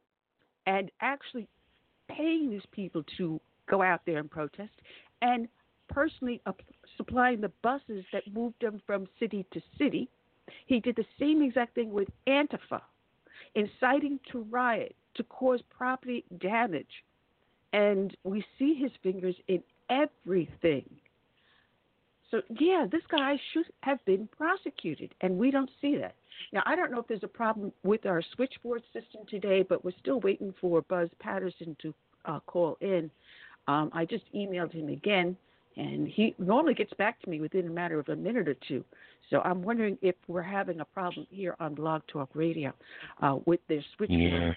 and 0.66 0.90
actually 1.00 1.48
paying 2.08 2.50
these 2.50 2.62
people 2.70 3.04
to 3.18 3.40
go 3.68 3.82
out 3.82 4.00
there 4.06 4.18
and 4.18 4.30
protest 4.30 4.72
and 5.22 5.48
personally 5.88 6.40
supplying 6.96 7.40
the 7.40 7.52
buses 7.62 8.04
that 8.12 8.32
moved 8.32 8.60
them 8.60 8.80
from 8.86 9.06
city 9.18 9.46
to 9.52 9.60
city. 9.78 10.08
He 10.66 10.80
did 10.80 10.96
the 10.96 11.06
same 11.18 11.42
exact 11.42 11.74
thing 11.74 11.92
with 11.92 12.08
Antifa, 12.26 12.82
inciting 13.54 14.20
to 14.32 14.42
riot, 14.50 14.94
to 15.14 15.22
cause 15.24 15.60
property 15.76 16.24
damage. 16.38 17.04
And 17.72 18.16
we 18.24 18.44
see 18.58 18.74
his 18.74 18.92
fingers 19.02 19.34
in 19.48 19.62
everything. 19.90 20.88
So, 22.30 22.42
yeah, 22.58 22.86
this 22.90 23.02
guy 23.10 23.38
should 23.52 23.66
have 23.82 24.04
been 24.04 24.28
prosecuted, 24.36 25.14
and 25.20 25.38
we 25.38 25.50
don't 25.50 25.70
see 25.80 25.96
that. 25.98 26.14
Now, 26.52 26.62
I 26.66 26.74
don't 26.74 26.90
know 26.90 26.98
if 26.98 27.06
there's 27.06 27.22
a 27.22 27.28
problem 27.28 27.72
with 27.84 28.06
our 28.06 28.22
switchboard 28.34 28.82
system 28.92 29.20
today, 29.28 29.62
but 29.62 29.84
we're 29.84 29.92
still 30.00 30.20
waiting 30.20 30.52
for 30.60 30.82
Buzz 30.82 31.08
Patterson 31.20 31.76
to 31.82 31.94
uh, 32.24 32.40
call 32.46 32.76
in. 32.80 33.10
Um, 33.68 33.90
I 33.92 34.04
just 34.04 34.24
emailed 34.34 34.72
him 34.72 34.88
again 34.88 35.36
and 35.76 36.06
he 36.08 36.34
normally 36.38 36.74
gets 36.74 36.92
back 36.94 37.20
to 37.22 37.30
me 37.30 37.40
within 37.40 37.66
a 37.66 37.70
matter 37.70 37.98
of 37.98 38.08
a 38.08 38.16
minute 38.16 38.48
or 38.48 38.56
two. 38.68 38.84
So 39.30 39.40
I'm 39.40 39.62
wondering 39.62 39.98
if 40.02 40.14
we're 40.28 40.42
having 40.42 40.80
a 40.80 40.84
problem 40.84 41.26
here 41.30 41.56
on 41.60 41.74
Blog 41.74 42.02
Talk 42.08 42.30
Radio 42.34 42.72
uh, 43.22 43.38
with 43.46 43.60
this 43.68 43.82
switchboard. 43.96 44.20
Yeah. 44.20 44.52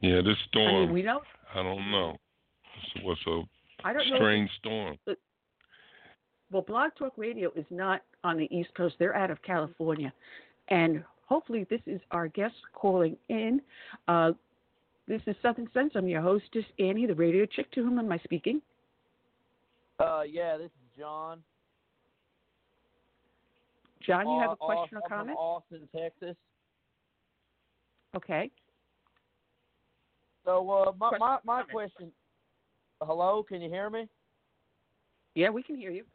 Yeah, 0.00 0.22
this 0.22 0.36
storm. 0.48 0.74
I 0.74 0.80
mean, 0.80 0.92
we 0.92 1.02
know. 1.02 1.20
I 1.54 1.62
don't 1.62 1.90
know. 1.90 2.16
It 2.96 3.04
was 3.04 3.18
a 3.26 3.42
I 3.86 3.92
don't 3.92 4.06
strange 4.16 4.50
know 4.64 4.96
storm. 5.04 5.16
well, 6.50 6.62
Blog 6.62 6.92
Talk 6.98 7.12
Radio 7.16 7.50
is 7.54 7.66
not 7.70 8.02
on 8.24 8.38
the 8.38 8.48
East 8.54 8.70
Coast. 8.76 8.94
They're 8.98 9.14
out 9.14 9.30
of 9.30 9.42
California, 9.42 10.12
and 10.68 11.04
hopefully 11.26 11.66
this 11.68 11.82
is 11.86 12.00
our 12.10 12.28
guest 12.28 12.54
calling 12.72 13.16
in. 13.28 13.60
Uh, 14.08 14.32
this 15.06 15.20
is 15.26 15.36
Southern 15.42 15.68
Sense. 15.74 15.92
I'm 15.94 16.08
your 16.08 16.22
hostess, 16.22 16.64
Annie, 16.78 17.06
the 17.06 17.14
radio 17.14 17.44
chick. 17.44 17.70
To 17.72 17.82
whom 17.82 17.98
am 17.98 18.10
I 18.10 18.18
speaking? 18.18 18.62
Uh, 20.00 20.22
yeah, 20.22 20.56
this 20.56 20.66
is 20.70 20.98
John. 20.98 21.42
John, 24.06 24.26
you 24.28 24.40
have 24.40 24.50
a 24.50 24.52
Uh, 24.52 24.56
question 24.56 24.96
or 24.98 25.02
comment? 25.08 25.36
From 25.36 25.36
Austin, 25.36 25.88
Texas. 25.94 26.36
Okay. 28.16 28.50
So, 30.44 30.68
uh, 30.70 30.92
my 30.96 31.08
Question- 31.10 31.18
my, 31.20 31.38
my 31.44 31.62
question. 31.64 32.12
Hello, 33.02 33.42
can 33.42 33.60
you 33.60 33.68
hear 33.68 33.90
me? 33.90 34.08
Yeah, 35.34 35.50
we 35.50 35.62
can 35.62 35.76
hear 35.76 35.90
you. 35.90 36.06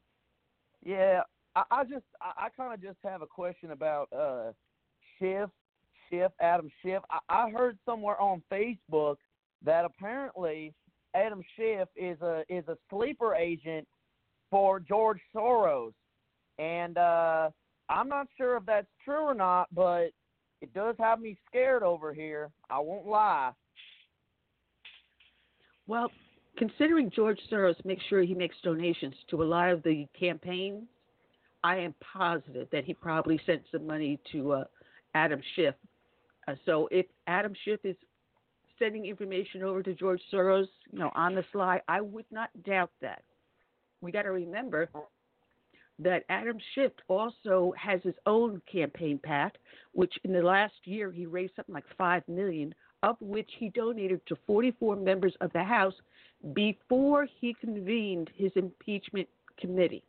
Yeah, 0.83 1.23
I, 1.55 1.63
I 1.71 1.83
just 1.83 2.05
I, 2.21 2.33
I 2.45 2.49
kind 2.49 2.73
of 2.73 2.81
just 2.81 2.97
have 3.03 3.21
a 3.21 3.27
question 3.27 3.71
about 3.71 4.11
uh 4.11 4.51
Schiff, 5.17 5.49
Schiff, 6.09 6.31
Adam 6.39 6.69
Schiff. 6.81 7.01
I, 7.09 7.19
I 7.29 7.49
heard 7.51 7.77
somewhere 7.85 8.19
on 8.19 8.43
Facebook 8.51 9.17
that 9.63 9.85
apparently 9.85 10.73
Adam 11.15 11.41
Schiff 11.55 11.87
is 11.95 12.19
a 12.21 12.43
is 12.49 12.67
a 12.67 12.77
sleeper 12.89 13.33
agent 13.35 13.87
for 14.51 14.79
George 14.79 15.19
Soros, 15.33 15.93
and 16.59 16.97
uh 16.97 17.49
I'm 17.89 18.09
not 18.09 18.27
sure 18.37 18.57
if 18.57 18.65
that's 18.65 18.87
true 19.03 19.23
or 19.23 19.33
not, 19.35 19.67
but 19.73 20.07
it 20.61 20.73
does 20.73 20.95
have 20.99 21.19
me 21.19 21.37
scared 21.47 21.83
over 21.83 22.13
here. 22.13 22.49
I 22.69 22.79
won't 22.79 23.05
lie. 23.05 23.51
Well, 25.87 26.09
considering 26.57 27.11
George 27.15 27.39
Soros 27.51 27.83
makes 27.85 28.03
sure 28.09 28.23
he 28.23 28.33
makes 28.33 28.55
donations 28.63 29.13
to 29.29 29.43
a 29.43 29.45
lot 29.45 29.69
of 29.69 29.83
the 29.83 30.07
campaigns, 30.19 30.87
I 31.63 31.77
am 31.77 31.93
positive 32.13 32.67
that 32.71 32.85
he 32.85 32.93
probably 32.93 33.39
sent 33.45 33.61
some 33.71 33.85
money 33.85 34.19
to 34.31 34.51
uh, 34.53 34.63
Adam 35.13 35.41
Schiff. 35.55 35.75
Uh, 36.47 36.55
so 36.65 36.87
if 36.91 37.05
Adam 37.27 37.53
Schiff 37.63 37.81
is 37.83 37.95
sending 38.79 39.05
information 39.05 39.63
over 39.63 39.81
to 39.83 39.93
George 39.93 40.21
Soros, 40.31 40.67
you 40.91 40.99
know, 40.99 41.11
on 41.15 41.35
the 41.35 41.45
sly, 41.51 41.81
I 41.87 42.01
would 42.01 42.25
not 42.31 42.49
doubt 42.63 42.91
that. 43.01 43.23
We 44.01 44.11
got 44.11 44.23
to 44.23 44.31
remember 44.31 44.89
that 45.99 46.23
Adam 46.29 46.57
Schiff 46.73 46.91
also 47.07 47.73
has 47.77 48.01
his 48.03 48.15
own 48.25 48.61
campaign 48.71 49.19
PAC, 49.23 49.55
which 49.93 50.13
in 50.23 50.33
the 50.33 50.41
last 50.41 50.73
year 50.83 51.11
he 51.11 51.25
raised 51.25 51.55
something 51.55 51.73
like 51.73 51.85
five 51.97 52.23
million, 52.27 52.75
of 53.03 53.15
which 53.21 53.49
he 53.57 53.69
donated 53.69 54.21
to 54.27 54.37
44 54.45 54.95
members 54.97 55.33
of 55.41 55.51
the 55.53 55.63
House 55.63 55.93
before 56.53 57.27
he 57.39 57.53
convened 57.53 58.29
his 58.35 58.51
impeachment 58.55 59.27
committee. 59.59 60.03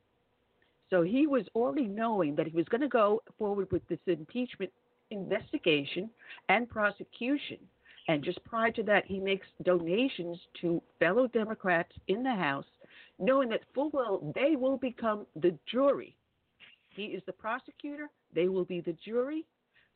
So 0.90 1.02
he 1.02 1.26
was 1.26 1.44
already 1.54 1.86
knowing 1.86 2.36
that 2.36 2.46
he 2.46 2.56
was 2.56 2.66
going 2.66 2.80
to 2.80 2.88
go 2.88 3.22
forward 3.38 3.70
with 3.70 3.86
this 3.88 3.98
impeachment 4.06 4.72
investigation 5.10 6.10
and 6.48 6.68
prosecution. 6.68 7.58
And 8.08 8.22
just 8.22 8.42
prior 8.44 8.70
to 8.72 8.82
that, 8.84 9.04
he 9.06 9.18
makes 9.18 9.46
donations 9.64 10.38
to 10.60 10.80
fellow 10.98 11.26
Democrats 11.26 11.92
in 12.08 12.22
the 12.22 12.34
House, 12.34 12.66
knowing 13.18 13.48
that 13.48 13.62
full 13.74 13.90
well 13.90 14.32
they 14.34 14.54
will 14.56 14.76
become 14.76 15.26
the 15.34 15.56
jury. 15.70 16.16
He 16.90 17.06
is 17.06 17.22
the 17.26 17.32
prosecutor, 17.32 18.08
they 18.34 18.48
will 18.48 18.64
be 18.64 18.80
the 18.80 18.96
jury. 19.04 19.44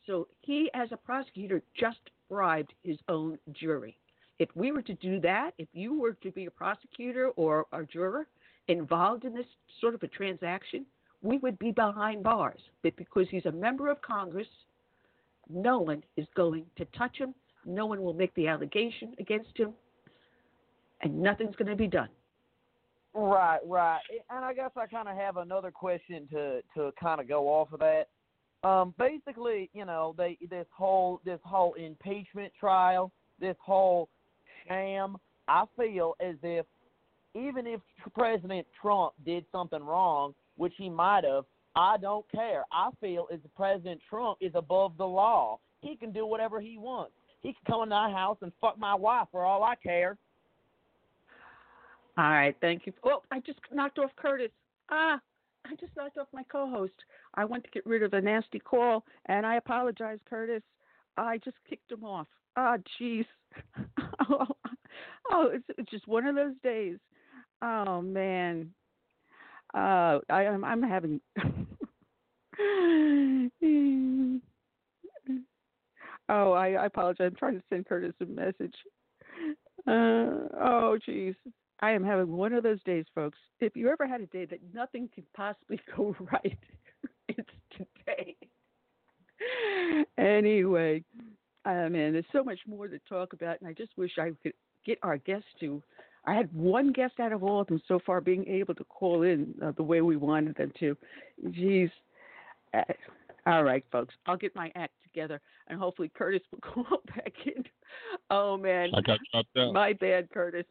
So 0.07 0.29
he, 0.41 0.71
as 0.75 0.89
a 0.93 0.97
prosecutor, 0.97 1.63
just 1.79 2.01
bribed 2.29 2.73
his 2.83 2.99
own 3.09 3.39
jury. 3.53 3.97
If 4.39 4.49
we 4.55 4.73
were 4.73 4.83
to 4.83 4.95
do 4.95 5.21
that, 5.21 5.53
if 5.59 5.69
you 5.73 6.01
were 6.01 6.15
to 6.15 6.31
be 6.31 6.47
a 6.47 6.51
prosecutor 6.51 7.29
or 7.37 7.67
a 7.73 7.85
juror 7.85 8.27
involved 8.69 9.25
in 9.25 9.35
this 9.35 9.47
sort 9.81 9.95
of 9.95 10.03
a 10.03 10.09
transaction, 10.09 10.87
we 11.23 11.39
would 11.39 11.59
be 11.59 11.71
behind 11.71 12.23
bars. 12.23 12.61
But 12.83 12.97
because 12.97 13.27
he's 13.31 13.47
a 13.47 13.53
member 13.53 13.91
of 13.91 14.01
Congress, 14.01 14.47
no 15.49 15.79
one 15.79 16.03
is 16.17 16.27
going 16.35 16.65
to 16.77 16.85
touch 16.87 17.19
him. 17.19 17.35
No 17.65 17.87
one 17.87 18.03
will 18.03 18.15
make 18.15 18.35
the 18.35 18.49
allegation 18.49 19.15
against 19.19 19.57
him, 19.57 19.73
and 21.03 21.21
nothing's 21.21 21.57
going 21.57 21.69
to 21.69 21.77
be 21.77 21.87
done. 21.87 22.09
Right, 23.13 23.59
right. 23.67 24.01
And 24.31 24.45
I 24.45 24.55
guess 24.55 24.71
I 24.77 24.87
kind 24.87 25.09
of 25.09 25.17
have 25.17 25.37
another 25.37 25.71
question 25.71 26.29
to 26.31 26.61
to 26.77 26.93
kind 27.01 27.21
of 27.21 27.29
go 27.29 27.49
off 27.49 27.73
of 27.73 27.81
that. 27.81 28.09
Um, 28.63 28.95
basically, 28.99 29.71
you 29.73 29.85
know, 29.85 30.15
they 30.17 30.39
this 30.49 30.67
whole 30.71 31.21
this 31.25 31.41
whole 31.43 31.75
impeachment 31.75 32.53
trial, 32.59 33.11
this 33.41 33.57
whole 33.61 34.09
sham. 34.69 35.17
I 35.49 35.65
feel 35.77 36.15
as 36.21 36.37
if 36.43 36.67
even 37.35 37.67
if 37.67 37.81
President 38.15 38.67
Trump 38.81 39.15
did 39.25 39.45
something 39.51 39.83
wrong, 39.83 40.35
which 40.57 40.75
he 40.77 40.89
might 40.89 41.25
have, 41.25 41.45
I 41.75 41.97
don't 41.97 42.31
care. 42.31 42.65
I 42.73 42.91
feel 43.01 43.27
as 43.33 43.41
President 43.57 44.01
Trump 44.09 44.39
is 44.41 44.53
above 44.55 44.97
the 44.99 45.07
law. 45.07 45.59
He 45.81 45.97
can 45.97 46.13
do 46.13 46.27
whatever 46.27 46.61
he 46.61 46.77
wants. 46.77 47.13
He 47.43 47.53
can 47.53 47.63
come 47.67 47.83
in 47.83 47.89
my 47.89 48.11
house 48.11 48.39
and 48.43 48.53
fuck 48.61 48.79
my 48.79 48.95
wife 48.95 49.29
for 49.33 49.45
all 49.45 49.65
I 49.65 49.75
care. 49.77 50.17
All 52.19 52.31
right, 52.31 52.55
thank 52.61 52.87
you. 52.87 52.93
Oh, 53.05 53.23
I 53.31 53.41
just 53.41 53.61
knocked 53.73 53.99
off 53.99 54.11
Curtis. 54.17 54.51
Ah, 54.91 55.21
I 55.65 55.75
just 55.77 55.97
knocked 55.97 56.19
off 56.19 56.27
my 56.33 56.43
co-host. 56.45 56.93
I 57.35 57.45
went 57.45 57.65
to 57.65 57.71
get 57.71 57.87
rid 57.87 58.03
of 58.03 58.13
a 58.13 58.21
nasty 58.21 58.59
call, 58.59 59.05
and 59.27 59.47
I 59.47 59.57
apologize, 59.57 60.19
Curtis. 60.29 60.63
I 61.17 61.39
just 61.39 61.57
kicked 61.69 61.91
him 61.91 62.05
off. 62.05 62.27
Ah, 62.57 62.77
jeez. 63.01 63.25
oh, 64.29 64.47
oh, 65.31 65.51
it's, 65.53 65.65
it's 65.79 65.91
just 65.91 66.09
one 66.09 66.27
of 66.27 66.35
those 66.35 66.55
days. 66.63 66.99
Oh 67.63 68.03
man. 68.03 68.71
Uh, 69.73 70.19
I, 70.29 70.47
I'm 70.47 70.65
I'm 70.65 70.83
having. 70.83 71.21
oh, 76.31 76.53
I, 76.53 76.73
I 76.73 76.87
apologize. 76.87 77.27
I'm 77.27 77.35
trying 77.35 77.55
to 77.55 77.63
send 77.69 77.87
Curtis 77.87 78.15
a 78.21 78.27
message. 78.27 78.75
Uh, 79.87 80.47
oh, 80.61 80.99
jeez. 81.07 81.35
I 81.81 81.93
am 81.93 82.05
having 82.05 82.33
one 82.33 82.53
of 82.53 82.63
those 82.63 82.83
days, 82.85 83.07
folks. 83.15 83.39
If 83.61 83.75
you 83.75 83.89
ever 83.89 84.07
had 84.07 84.21
a 84.21 84.27
day 84.27 84.45
that 84.47 84.61
nothing 84.75 85.09
could 85.15 85.25
possibly 85.35 85.81
go 85.97 86.15
right, 86.33 86.59
it's 87.29 87.49
today. 87.77 88.37
anyway, 90.19 91.03
uh, 91.65 91.89
man, 91.89 92.13
there's 92.13 92.25
so 92.33 92.45
much 92.45 92.59
more 92.67 92.87
to 92.89 92.99
talk 93.09 93.33
about, 93.33 93.61
and 93.61 93.69
I 93.69 93.73
just 93.73 93.97
wish 93.97 94.13
I 94.19 94.33
could 94.43 94.53
get 94.85 94.99
our 95.03 95.17
guests 95.17 95.49
to. 95.61 95.83
I 96.27 96.35
had 96.35 96.53
one 96.55 96.93
guest 96.93 97.15
out 97.19 97.33
of 97.33 97.43
all 97.43 97.63
of 97.63 97.67
them 97.69 97.81
so 97.89 97.99
far 98.05 98.21
being 98.21 98.47
able 98.47 98.75
to 98.75 98.85
call 98.85 99.23
in 99.23 99.55
uh, 99.65 99.73
the 99.77 99.83
way 99.83 100.03
we 100.03 100.17
wanted 100.17 100.57
them 100.57 100.73
to. 100.81 100.97
Jeez. 101.47 101.91
Uh, 102.75 102.83
all 103.47 103.65
right, 103.65 103.85
folks. 103.91 104.15
I'll 104.27 104.37
get 104.37 104.55
my 104.55 104.71
act 104.75 104.93
together, 105.03 105.41
and 105.69 105.79
hopefully 105.79 106.11
Curtis 106.15 106.43
will 106.51 106.61
call 106.85 106.99
back 107.15 107.33
in. 107.47 107.65
Oh 108.31 108.57
man, 108.57 108.91
I 108.95 109.01
got 109.01 109.19
dropped 109.33 109.57
out. 109.57 109.73
My 109.73 109.93
bad, 109.93 110.31
Curtis. 110.31 110.67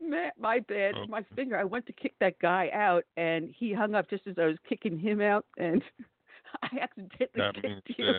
My, 0.00 0.30
my 0.38 0.58
bad. 0.60 0.94
Oh. 0.96 1.06
My 1.06 1.24
finger. 1.36 1.56
I 1.56 1.64
went 1.64 1.86
to 1.86 1.92
kick 1.92 2.14
that 2.20 2.38
guy 2.40 2.70
out, 2.72 3.04
and 3.16 3.54
he 3.56 3.72
hung 3.72 3.94
up 3.94 4.10
just 4.10 4.26
as 4.26 4.34
I 4.38 4.46
was 4.46 4.56
kicking 4.68 4.98
him 4.98 5.20
out, 5.20 5.46
and 5.58 5.82
I 6.62 6.78
accidentally 6.80 7.28
That 7.36 7.54
kicked 7.54 7.96
being 7.96 8.08
you. 8.08 8.14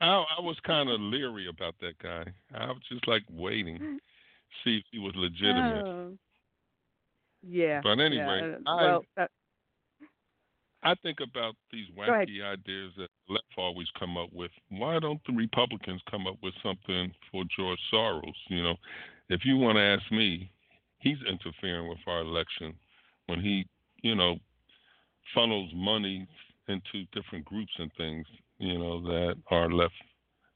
I, 0.00 0.24
I 0.38 0.40
was 0.40 0.56
kind 0.66 0.88
of 0.88 1.00
leery 1.00 1.46
about 1.48 1.74
that 1.80 1.98
guy. 2.02 2.24
I 2.54 2.66
was 2.66 2.82
just 2.90 3.06
like 3.06 3.22
waiting, 3.30 3.78
see 4.64 4.78
if 4.78 4.84
he 4.90 4.98
was 4.98 5.12
legitimate. 5.14 5.84
Oh. 5.84 6.12
Yeah. 7.46 7.80
But 7.82 8.00
anyway, 8.00 8.40
yeah, 8.42 8.56
I- 8.66 8.82
well, 8.82 9.04
uh, 9.16 9.26
I 10.82 10.94
think 11.02 11.18
about 11.20 11.56
these 11.70 11.86
wacky 11.96 12.42
ideas 12.42 12.92
that 12.96 13.08
the 13.28 13.34
left 13.34 13.46
always 13.58 13.88
come 13.98 14.16
up 14.16 14.32
with. 14.32 14.50
Why 14.70 14.98
don't 14.98 15.20
the 15.26 15.34
Republicans 15.34 16.00
come 16.10 16.26
up 16.26 16.36
with 16.42 16.54
something 16.62 17.12
for 17.30 17.44
George 17.54 17.78
Soros? 17.92 18.32
You 18.48 18.62
know, 18.62 18.76
if 19.28 19.44
you 19.44 19.56
want 19.56 19.76
to 19.76 19.82
ask 19.82 20.10
me, 20.10 20.50
he's 21.00 21.18
interfering 21.28 21.88
with 21.88 21.98
our 22.06 22.20
election 22.20 22.74
when 23.26 23.40
he, 23.40 23.66
you 24.02 24.14
know, 24.14 24.36
funnels 25.34 25.70
money 25.74 26.26
into 26.68 27.04
different 27.12 27.44
groups 27.44 27.72
and 27.78 27.90
things, 27.96 28.26
you 28.58 28.78
know, 28.78 29.02
that 29.02 29.34
are 29.50 29.70
left 29.70 29.94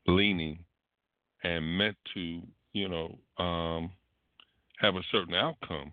leaning 0.07 0.59
and 1.43 1.79
meant 1.79 1.97
to, 2.15 2.41
you 2.73 2.89
know, 2.89 3.19
um, 3.45 3.91
have 4.79 4.97
a 4.97 5.03
certain 5.13 5.35
outcome. 5.35 5.93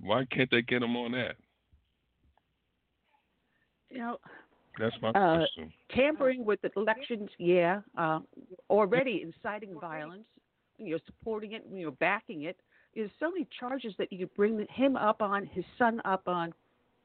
Why 0.00 0.24
can't 0.30 0.50
they 0.50 0.62
get 0.62 0.82
him 0.82 0.96
on 0.96 1.12
that? 1.12 1.36
You 3.90 3.98
know, 3.98 4.18
That's 4.78 4.94
my 5.02 5.08
Uh, 5.08 5.38
question. 5.38 5.72
tampering 5.88 6.44
with 6.44 6.60
the 6.60 6.70
elections, 6.76 7.30
yeah. 7.38 7.82
Uh, 7.96 8.20
already 8.70 9.22
inciting 9.22 9.78
violence, 9.80 10.26
you're 10.78 11.00
supporting 11.04 11.52
it, 11.52 11.64
you're 11.72 11.90
backing 11.90 12.42
it. 12.42 12.60
There's 12.94 13.10
so 13.18 13.30
many 13.30 13.46
charges 13.58 13.96
that 13.98 14.12
you 14.12 14.26
could 14.26 14.36
bring 14.36 14.64
him 14.70 14.96
up 14.96 15.20
on, 15.20 15.46
his 15.46 15.64
son 15.78 16.00
up 16.04 16.28
on, 16.28 16.54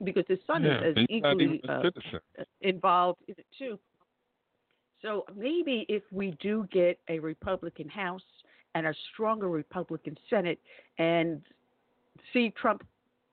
because 0.04 0.26
his 0.28 0.40
son 0.46 0.64
yeah, 0.64 0.84
is, 0.84 0.98
is 0.98 1.06
equally 1.10 1.62
uh, 1.68 1.90
involved 2.62 3.22
in 3.28 3.36
it 3.38 3.48
too. 3.58 3.80
So 5.02 5.26
maybe 5.36 5.86
if 5.90 6.04
we 6.12 6.32
do 6.40 6.68
get 6.72 7.00
a 7.10 7.20
Republican 7.20 7.90
House 7.90 8.24
and 8.76 8.88
a 8.88 8.94
stronger 9.12 9.50
Republican 9.50 10.16
Senate 10.30 10.60
and 10.98 11.42
see 12.32 12.52
Trump 12.52 12.84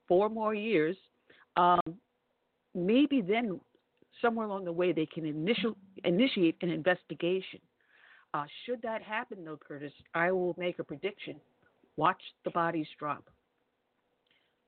four 0.08 0.28
more 0.28 0.54
years, 0.54 0.96
um, 1.56 1.80
maybe 2.74 3.20
then 3.20 3.60
somewhere 4.20 4.46
along 4.46 4.64
the 4.64 4.72
way 4.72 4.92
they 4.92 5.06
can 5.06 5.24
initial, 5.26 5.76
initiate 6.04 6.56
an 6.62 6.70
investigation. 6.70 7.60
Uh, 8.32 8.44
should 8.64 8.80
that 8.82 9.02
happen, 9.02 9.44
though, 9.44 9.56
Curtis, 9.66 9.92
I 10.14 10.30
will 10.30 10.54
make 10.58 10.78
a 10.78 10.84
prediction. 10.84 11.36
Watch 11.96 12.20
the 12.44 12.50
bodies 12.50 12.86
drop. 12.98 13.24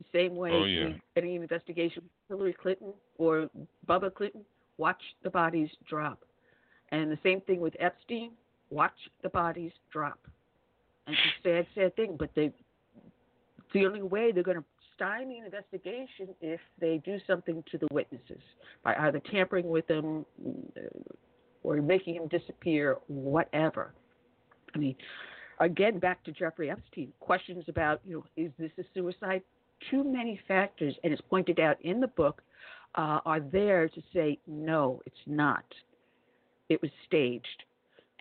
The 0.01 0.19
same 0.19 0.35
way 0.37 0.51
Oh, 0.53 0.65
yeah. 0.65 0.95
any 1.17 1.37
investigation 1.37 2.03
with 2.03 2.13
Hillary 2.29 2.55
Clinton 2.61 2.93
or 3.19 3.49
Bubba 3.89 4.13
Clinton, 4.13 4.45
watch 4.79 5.01
the 5.23 5.31
bodies 5.31 5.69
drop. 5.89 6.25
And 6.91 7.11
the 7.11 7.19
same 7.23 7.41
thing 7.43 7.61
with 7.61 7.75
Epstein, 7.79 8.33
watch 8.71 8.93
the 9.23 9.29
bodies 9.29 9.73
drop. 9.93 10.19
And 11.07 11.15
it's 11.17 11.47
a 11.47 11.49
sad, 11.49 11.67
sad 11.75 11.97
thing, 11.97 12.17
but 12.19 12.31
they 12.35 12.53
the 13.73 13.87
only 13.87 14.03
way 14.03 14.33
they're 14.33 14.43
going 14.43 14.59
to 14.59 14.65
stymie 15.03 15.39
an 15.39 15.45
investigation 15.45 16.29
if 16.41 16.61
they 16.81 17.01
do 17.05 17.19
something 17.27 17.63
to 17.71 17.79
the 17.79 17.89
witnesses 17.91 18.43
by 18.85 18.95
either 19.01 19.21
tampering 19.31 19.69
with 19.69 19.87
them 19.87 20.25
uh, 20.77 20.81
or 21.63 21.77
making 21.77 22.15
him 22.17 22.29
disappear, 22.29 22.99
whatever. 23.09 23.95
I 24.75 24.79
mean, 24.79 24.97
again, 25.61 25.99
back 25.99 26.23
to 26.25 26.33
Jeffrey 26.33 26.71
Epstein. 26.71 27.13
Questions 27.21 27.65
about, 27.69 28.01
you 28.05 28.17
know, 28.17 28.25
is 28.37 28.53
this 28.59 28.71
a 28.79 28.83
suicide? 28.95 29.43
Too 29.91 30.05
many 30.05 30.41
factors, 30.47 30.95
and 31.03 31.13
it's 31.13 31.23
pointed 31.29 31.59
out 31.59 31.77
in 31.83 32.01
the 32.01 32.07
book, 32.09 32.43
uh, 32.95 33.19
are 33.25 33.41
there 33.41 33.89
to 33.89 34.03
say 34.15 34.39
no, 34.47 35.01
it's 35.07 35.17
not. 35.27 35.65
It 36.69 36.81
was 36.81 36.91
staged, 37.07 37.65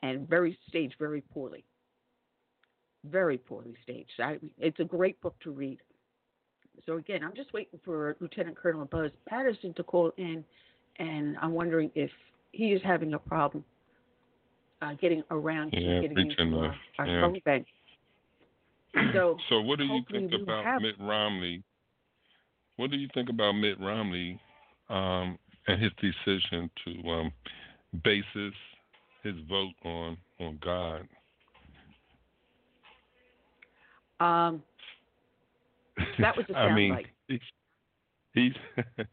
and 0.02 0.28
very 0.28 0.58
staged 0.68 0.96
very 0.98 1.22
poorly. 1.22 1.64
Very 3.06 3.38
poorly 3.38 3.76
staged. 3.84 4.20
I, 4.20 4.38
it's 4.58 4.80
a 4.80 4.84
great 4.84 5.22
book 5.22 5.36
to 5.44 5.52
read. 5.52 5.80
So 6.86 6.98
again, 6.98 7.24
I'm 7.24 7.36
just 7.36 7.54
waiting 7.54 7.80
for 7.86 8.16
Lieutenant 8.20 8.58
Colonel 8.58 8.86
Buzz 8.86 9.12
Patterson 9.28 9.74
to 9.76 9.84
call 9.84 10.12
in, 10.18 10.44
and 11.00 11.38
I'm 11.42 11.52
wondering 11.52 11.92
if 11.96 12.10
he 12.52 12.72
is 12.74 12.82
having 12.84 13.14
a 13.14 13.20
problem 13.20 13.64
uh, 14.82 14.94
getting 15.00 15.24
around 15.32 15.74
yeah, 15.74 16.02
to 16.02 16.08
getting 16.08 16.32
into 16.32 16.58
our, 16.58 16.76
our 17.00 17.08
yeah. 17.08 17.22
phone 17.22 17.40
bank. 17.46 17.68
So, 19.14 19.38
So 19.50 19.62
what 19.62 19.80
do 19.80 19.86
you 19.86 20.02
think 20.12 20.34
about 20.34 20.66
have- 20.66 20.82
Mitt 20.82 20.96
Romney? 21.00 21.64
What 22.76 22.92
do 22.92 22.98
you 22.98 23.08
think 23.14 23.30
about 23.30 23.54
Mitt 23.54 23.80
Romney 23.80 24.38
um, 24.90 25.38
and 25.68 25.82
his 25.82 25.92
decision 26.02 26.70
to 26.84 27.10
um, 27.10 27.32
base 28.04 28.26
his, 28.34 28.52
his 29.24 29.36
vote 29.48 29.74
on 29.86 30.18
on 30.42 30.60
God? 30.62 31.08
Um, 34.20 34.62
that 36.20 36.36
was 36.36 36.46
I 36.56 36.74
mean, 36.74 36.98
he's 37.28 37.40
he's 38.34 38.54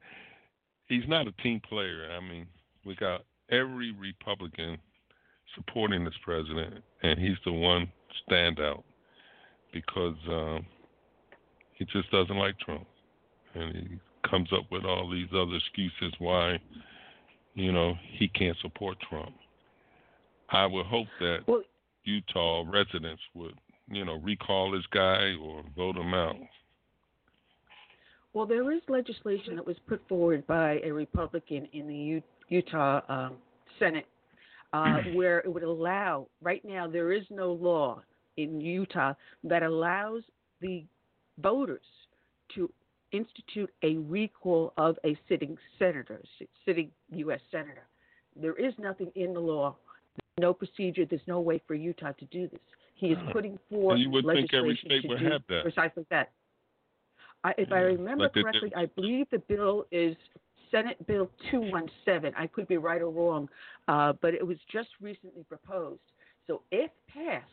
he's 0.88 1.08
not 1.08 1.26
a 1.26 1.32
team 1.42 1.60
player. 1.68 2.10
I 2.16 2.20
mean, 2.20 2.46
we 2.84 2.94
got 2.96 3.24
every 3.50 3.92
Republican 3.92 4.78
supporting 5.54 6.04
this 6.04 6.14
president, 6.22 6.82
and 7.02 7.18
he's 7.18 7.36
the 7.44 7.52
one 7.52 7.90
standout 8.28 8.82
because 9.72 10.16
um, 10.28 10.66
he 11.74 11.84
just 11.86 12.10
doesn't 12.10 12.36
like 12.36 12.58
Trump, 12.60 12.86
and 13.54 13.74
he 13.74 13.98
comes 14.28 14.48
up 14.52 14.64
with 14.70 14.84
all 14.84 15.10
these 15.10 15.28
other 15.32 15.56
excuses 15.56 16.12
why 16.18 16.58
you 17.54 17.72
know 17.72 17.94
he 18.18 18.28
can't 18.28 18.56
support 18.62 18.96
Trump. 19.08 19.34
I 20.50 20.66
would 20.66 20.86
hope 20.86 21.08
that 21.20 21.40
Well- 21.46 21.62
Utah 22.04 22.64
residents 22.66 23.22
would 23.34 23.54
you 23.88 24.04
know 24.04 24.14
recall 24.14 24.70
this 24.70 24.86
guy 24.90 25.34
or 25.40 25.62
vote 25.76 25.96
him 25.96 26.14
out. 26.14 26.36
Well, 28.34 28.46
there 28.46 28.70
is 28.72 28.80
legislation 28.88 29.56
that 29.56 29.66
was 29.66 29.76
put 29.88 30.06
forward 30.08 30.46
by 30.46 30.80
a 30.84 30.90
Republican 30.92 31.66
in 31.72 31.86
the 31.86 31.94
U- 31.94 32.22
Utah 32.48 33.00
um, 33.08 33.36
Senate 33.78 34.06
uh, 34.72 34.98
where 35.14 35.38
it 35.40 35.52
would 35.52 35.62
allow, 35.62 36.28
right 36.42 36.64
now, 36.64 36.86
there 36.86 37.12
is 37.12 37.24
no 37.30 37.52
law 37.52 38.02
in 38.36 38.60
Utah 38.60 39.14
that 39.44 39.62
allows 39.62 40.22
the 40.60 40.84
voters 41.38 41.80
to 42.54 42.70
institute 43.12 43.70
a 43.82 43.96
recall 43.96 44.72
of 44.76 44.96
a 45.04 45.18
sitting 45.28 45.56
senator, 45.78 46.20
sitting 46.64 46.90
U.S. 47.10 47.40
senator. 47.50 47.86
There 48.40 48.54
is 48.54 48.74
nothing 48.78 49.10
in 49.14 49.32
the 49.32 49.40
law, 49.40 49.76
no 50.38 50.52
procedure, 50.52 51.04
there's 51.04 51.20
no 51.26 51.40
way 51.40 51.60
for 51.66 51.74
Utah 51.74 52.12
to 52.12 52.24
do 52.26 52.48
this. 52.48 52.60
He 52.94 53.08
is 53.08 53.18
putting 53.32 53.58
forth 53.70 53.94
And 53.94 54.02
you 54.02 54.10
would 54.10 54.24
think 54.26 54.52
every 54.52 54.70
legislation 54.70 55.00
state 55.00 55.08
would 55.08 55.22
have 55.22 55.42
that. 55.48 55.62
precisely 55.62 56.04
that. 56.10 56.30
I, 57.44 57.54
if 57.56 57.72
I 57.72 57.80
remember 57.80 58.24
like 58.24 58.32
correctly. 58.32 58.72
I 58.76 58.86
believe 58.86 59.26
the 59.30 59.38
bill 59.38 59.86
is 59.92 60.16
Senate 60.70 61.04
Bill 61.06 61.30
217. 61.50 62.32
I 62.36 62.46
could 62.46 62.68
be 62.68 62.76
right 62.76 63.00
or 63.00 63.10
wrong, 63.10 63.48
uh, 63.86 64.12
but 64.20 64.34
it 64.34 64.46
was 64.46 64.58
just 64.70 64.88
recently 65.00 65.44
proposed. 65.44 66.00
So 66.46 66.62
if 66.70 66.90
passed, 67.12 67.46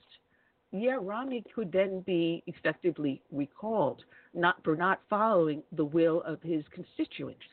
yeah, 0.72 0.98
Romney 1.00 1.44
could 1.54 1.72
then 1.72 2.02
be 2.02 2.44
effectively 2.48 3.22
recalled, 3.32 4.04
not 4.34 4.62
for 4.64 4.76
not 4.76 5.02
following 5.10 5.64
the 5.74 5.86
will 5.86 6.22
of 6.24 6.42
his 6.42 6.64
constituents. 6.74 7.44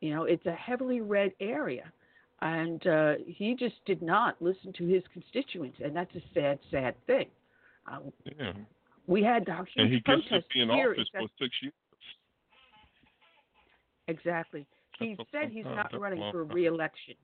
You 0.00 0.14
know, 0.14 0.24
it's 0.24 0.44
a 0.46 0.52
heavily 0.52 1.00
red 1.00 1.32
area, 1.40 1.92
and 2.40 2.84
uh, 2.86 3.14
he 3.26 3.54
just 3.54 3.76
did 3.86 4.02
not 4.02 4.40
listen 4.40 4.72
to 4.74 4.86
his 4.86 5.02
constituents, 5.12 5.78
and 5.82 5.94
that's 5.94 6.14
a 6.14 6.22
sad, 6.34 6.58
sad 6.70 6.94
thing. 7.06 7.26
Um, 7.86 8.12
Yeah. 8.38 8.52
We 9.06 9.22
had 9.22 9.46
huge 9.46 9.68
And 9.76 9.92
he 9.92 10.00
gets 10.00 10.22
to 10.28 10.42
be 10.52 10.60
in 10.62 10.70
here 10.70 10.92
office 10.92 11.08
for 11.12 11.28
six 11.38 11.54
years. 11.62 11.74
Exactly. 14.08 14.66
He 14.98 15.14
That's 15.16 15.30
said 15.32 15.50
he's 15.50 15.64
not 15.64 15.98
running 15.98 16.30
for 16.30 16.44
re-election. 16.44 17.14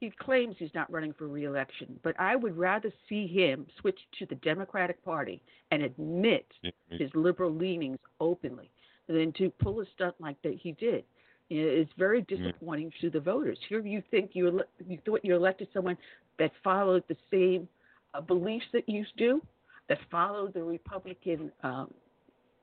He 0.00 0.10
claims 0.10 0.56
he's 0.58 0.74
not 0.74 0.90
running 0.90 1.14
for 1.14 1.28
re-election, 1.28 1.98
but 2.02 2.18
I 2.18 2.36
would 2.36 2.56
rather 2.56 2.92
see 3.08 3.26
him 3.26 3.66
switch 3.80 3.98
to 4.18 4.26
the 4.26 4.34
Democratic 4.36 5.02
Party 5.04 5.40
and 5.70 5.82
admit 5.82 6.46
Yeah, 6.62 6.70
his 6.90 7.10
liberal 7.14 7.52
leanings 7.52 7.98
openly 8.20 8.70
than 9.06 9.32
to 9.34 9.50
pull 9.50 9.80
a 9.80 9.84
stunt 9.94 10.14
like 10.18 10.40
that 10.42 10.54
he 10.60 10.72
did. 10.72 11.04
It's 11.50 11.92
very 11.98 12.22
disappointing 12.22 12.90
to 13.00 13.10
the 13.10 13.20
voters. 13.20 13.58
Here 13.68 13.80
you 13.80 14.02
think 14.10 14.30
you 14.32 14.48
ele- 14.48 14.86
you 14.86 14.98
thought 15.04 15.24
you 15.24 15.36
elected 15.36 15.68
someone 15.72 15.96
that 16.38 16.50
followed 16.62 17.04
the 17.08 17.16
same 17.30 17.68
uh, 18.14 18.20
beliefs 18.22 18.64
that 18.72 18.88
you 18.88 19.04
do, 19.16 19.42
that 19.88 19.98
followed 20.10 20.54
the 20.54 20.62
Republican 20.62 21.50
um, 21.62 21.92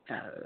uh, 0.10 0.46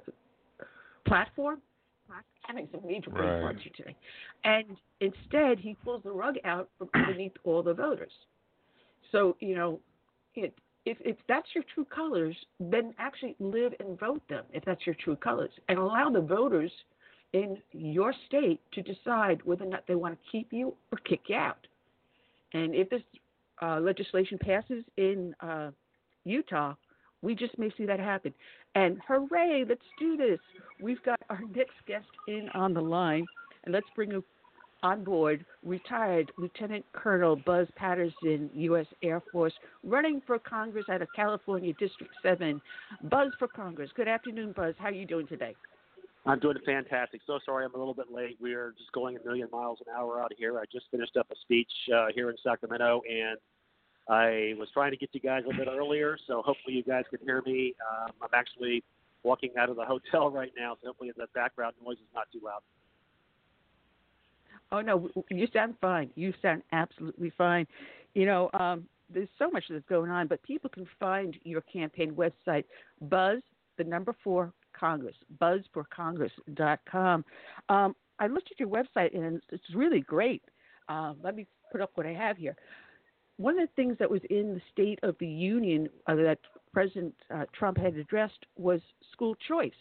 platform. 1.08 1.62
I'm 2.10 2.24
having 2.42 2.68
some 2.72 2.82
major 2.86 3.10
brain 3.10 3.44
Right. 3.44 3.58
today. 3.76 3.95
And 4.44 4.78
instead, 5.00 5.60
he 5.60 5.76
pulls 5.84 6.04
the 6.04 6.12
rug 6.12 6.36
out 6.44 6.70
from 6.78 6.90
underneath 6.94 7.34
all 7.44 7.64
the 7.64 7.74
voters. 7.74 8.12
So, 9.12 9.36
you 9.40 9.56
know, 9.56 9.80
it, 10.36 10.54
if, 10.86 10.98
if 11.02 11.18
that's 11.28 11.48
your 11.56 11.64
true 11.74 11.86
colors, 11.86 12.36
then 12.60 12.94
actually 13.00 13.36
live 13.40 13.74
and 13.80 14.00
vote 14.00 14.22
them 14.30 14.44
if 14.54 14.64
that's 14.66 14.86
your 14.86 14.95
true 15.04 15.16
colors. 15.16 15.52
And 15.68 15.80
allow 15.80 16.10
the 16.10 16.22
voters 16.22 16.72
in 17.34 17.58
your 17.72 18.14
state 18.28 18.62
to 18.74 18.82
decide 18.82 19.42
whether 19.44 19.66
or 19.66 19.70
not 19.70 19.86
they 19.88 19.95
want 19.95 20.14
to 20.16 20.32
keep 20.32 20.54
you 20.54 20.76
or 20.92 21.00
kick 21.00 21.22
you 21.28 21.36
out. 21.36 21.68
And 22.54 22.76
if 22.76 22.90
this 22.90 23.02
uh, 23.62 23.80
legislation 23.80 24.38
passes 24.38 24.84
in 24.98 25.34
uh, 25.40 25.72
Utah, 26.26 26.76
we 27.22 27.34
just 27.36 27.58
may 27.58 27.72
see 27.78 27.86
that 27.86 28.00
happen. 28.00 28.34
And 28.76 29.00
hooray, 29.08 29.64
let's 29.68 29.82
do 30.00 30.18
this. 30.18 30.40
We've 30.82 31.02
got 31.04 31.20
our 31.30 31.42
next 31.56 31.76
guest 31.88 32.08
in 32.28 32.50
on 32.54 32.74
the 32.74 32.82
line, 32.82 33.26
and 33.64 33.74
let's 33.74 33.88
bring 33.95 34.12
him 34.12 34.24
on 34.84 35.04
board 35.04 35.45
retired 35.64 36.32
Lieutenant 36.38 36.86
Colonel 36.94 37.36
Buzz 37.36 37.68
Patterson, 37.76 38.50
U.S. 38.54 38.86
Air 39.02 39.22
Force, 39.32 39.54
running 39.84 40.22
for 40.28 40.38
Congress 40.38 40.86
out 40.92 41.02
of 41.02 41.08
California 41.16 41.74
District 41.80 42.14
7. 42.22 42.62
Buzz 43.10 43.32
for 43.40 43.48
Congress. 43.48 43.90
Good 43.95 44.08
afternoon, 44.08 44.54
Buzz. 44.56 44.76
How 44.78 44.90
are 44.90 44.92
you 44.92 45.08
doing 45.08 45.26
today? 45.26 45.56
I'm 46.28 46.40
doing 46.40 46.58
fantastic. 46.66 47.22
So 47.26 47.40
sorry 47.45 47.66
I'm 47.66 47.74
a 47.76 47.78
little 47.78 47.94
bit 47.94 48.12
late. 48.12 48.38
We 48.42 48.54
are 48.54 48.74
just 48.78 48.92
going 48.92 49.16
a 49.16 49.24
million 49.26 49.48
miles 49.52 49.80
an 49.86 49.94
hour 49.95 50.20
out 50.20 50.32
here. 50.38 50.60
I 50.60 50.64
just 50.72 50.86
finished 50.92 51.18
up 51.18 51.28
a 51.32 51.36
speech 51.42 51.72
uh, 51.95 52.08
here 52.14 52.30
in 52.30 52.36
Sacramento, 52.44 53.02
and 53.10 53.38
I 54.08 54.53
was 54.58 54.69
trying 54.74 54.92
to 54.92 54.98
get 54.98 55.09
you 55.14 55.19
guys 55.19 55.43
a 55.50 55.56
bit 55.56 55.67
earlier, 55.67 56.17
so 56.27 56.42
hopefully 56.43 56.75
you 56.75 56.84
guys 56.84 57.06
can 57.09 57.19
hear 57.24 57.42
me. 57.45 57.74
Um, 57.92 58.11
I'm 58.22 58.30
actually 58.34 58.84
walking 59.24 59.51
out 59.58 59.69
of 59.69 59.75
the 59.75 59.85
hotel 59.85 60.30
right 60.32 60.51
now, 60.58 60.77
so 60.82 60.88
hopefully 60.88 61.11
the 61.16 61.27
background 61.34 61.75
noise 61.84 61.98
is 61.98 62.14
not 62.14 62.27
too 62.32 62.40
loud. 62.43 62.61
Oh 64.72 64.82
no, 64.82 65.09
you 65.30 65.48
sound 65.53 65.75
fine. 65.80 66.09
You 66.16 66.34
sound 66.42 66.64
absolutely 66.72 67.32
fine. 67.38 67.67
You 68.14 68.25
know, 68.25 68.50
um, 68.53 68.85
there's 69.14 69.30
so 69.38 69.50
much 69.50 69.66
that's 69.69 69.85
going 69.88 70.09
on, 70.09 70.27
but 70.27 70.42
people 70.43 70.69
can 70.69 70.88
find 71.00 71.35
your 71.43 71.61
campaign 71.61 72.16
website, 72.16 72.66
Buzz, 73.01 73.42
the 73.77 73.84
number 73.84 74.16
four 74.24 74.53
Congress, 74.77 75.16
buzz4congress.com. 75.42 77.25
Um, 77.69 77.95
I 78.19 78.27
looked 78.27 78.51
at 78.51 78.59
your 78.59 78.69
website 78.69 79.16
and 79.16 79.42
it's 79.50 79.64
really 79.74 80.01
great. 80.01 80.43
Uh, 80.90 81.14
let 81.24 81.35
me 81.35 81.48
put 81.72 81.82
up 81.82 81.92
what 81.95 82.06
I 82.06 82.14
have 82.14 82.38
here. 82.38 82.56
One 83.38 83.60
of 83.60 83.68
the 83.68 83.74
things 83.76 83.98
that 84.00 84.10
was 84.10 84.22
in 84.30 84.54
the 84.54 84.62
State 84.72 85.00
of 85.04 85.16
the 85.20 85.28
Union 85.28 85.90
uh, 86.08 86.16
that 86.16 86.40
President 86.74 87.14
uh, 87.34 87.46
Trump 87.54 87.78
had 87.78 87.96
addressed 87.96 88.46
was 88.58 88.80
school 89.12 89.36
choice. 89.48 89.72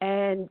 And 0.00 0.48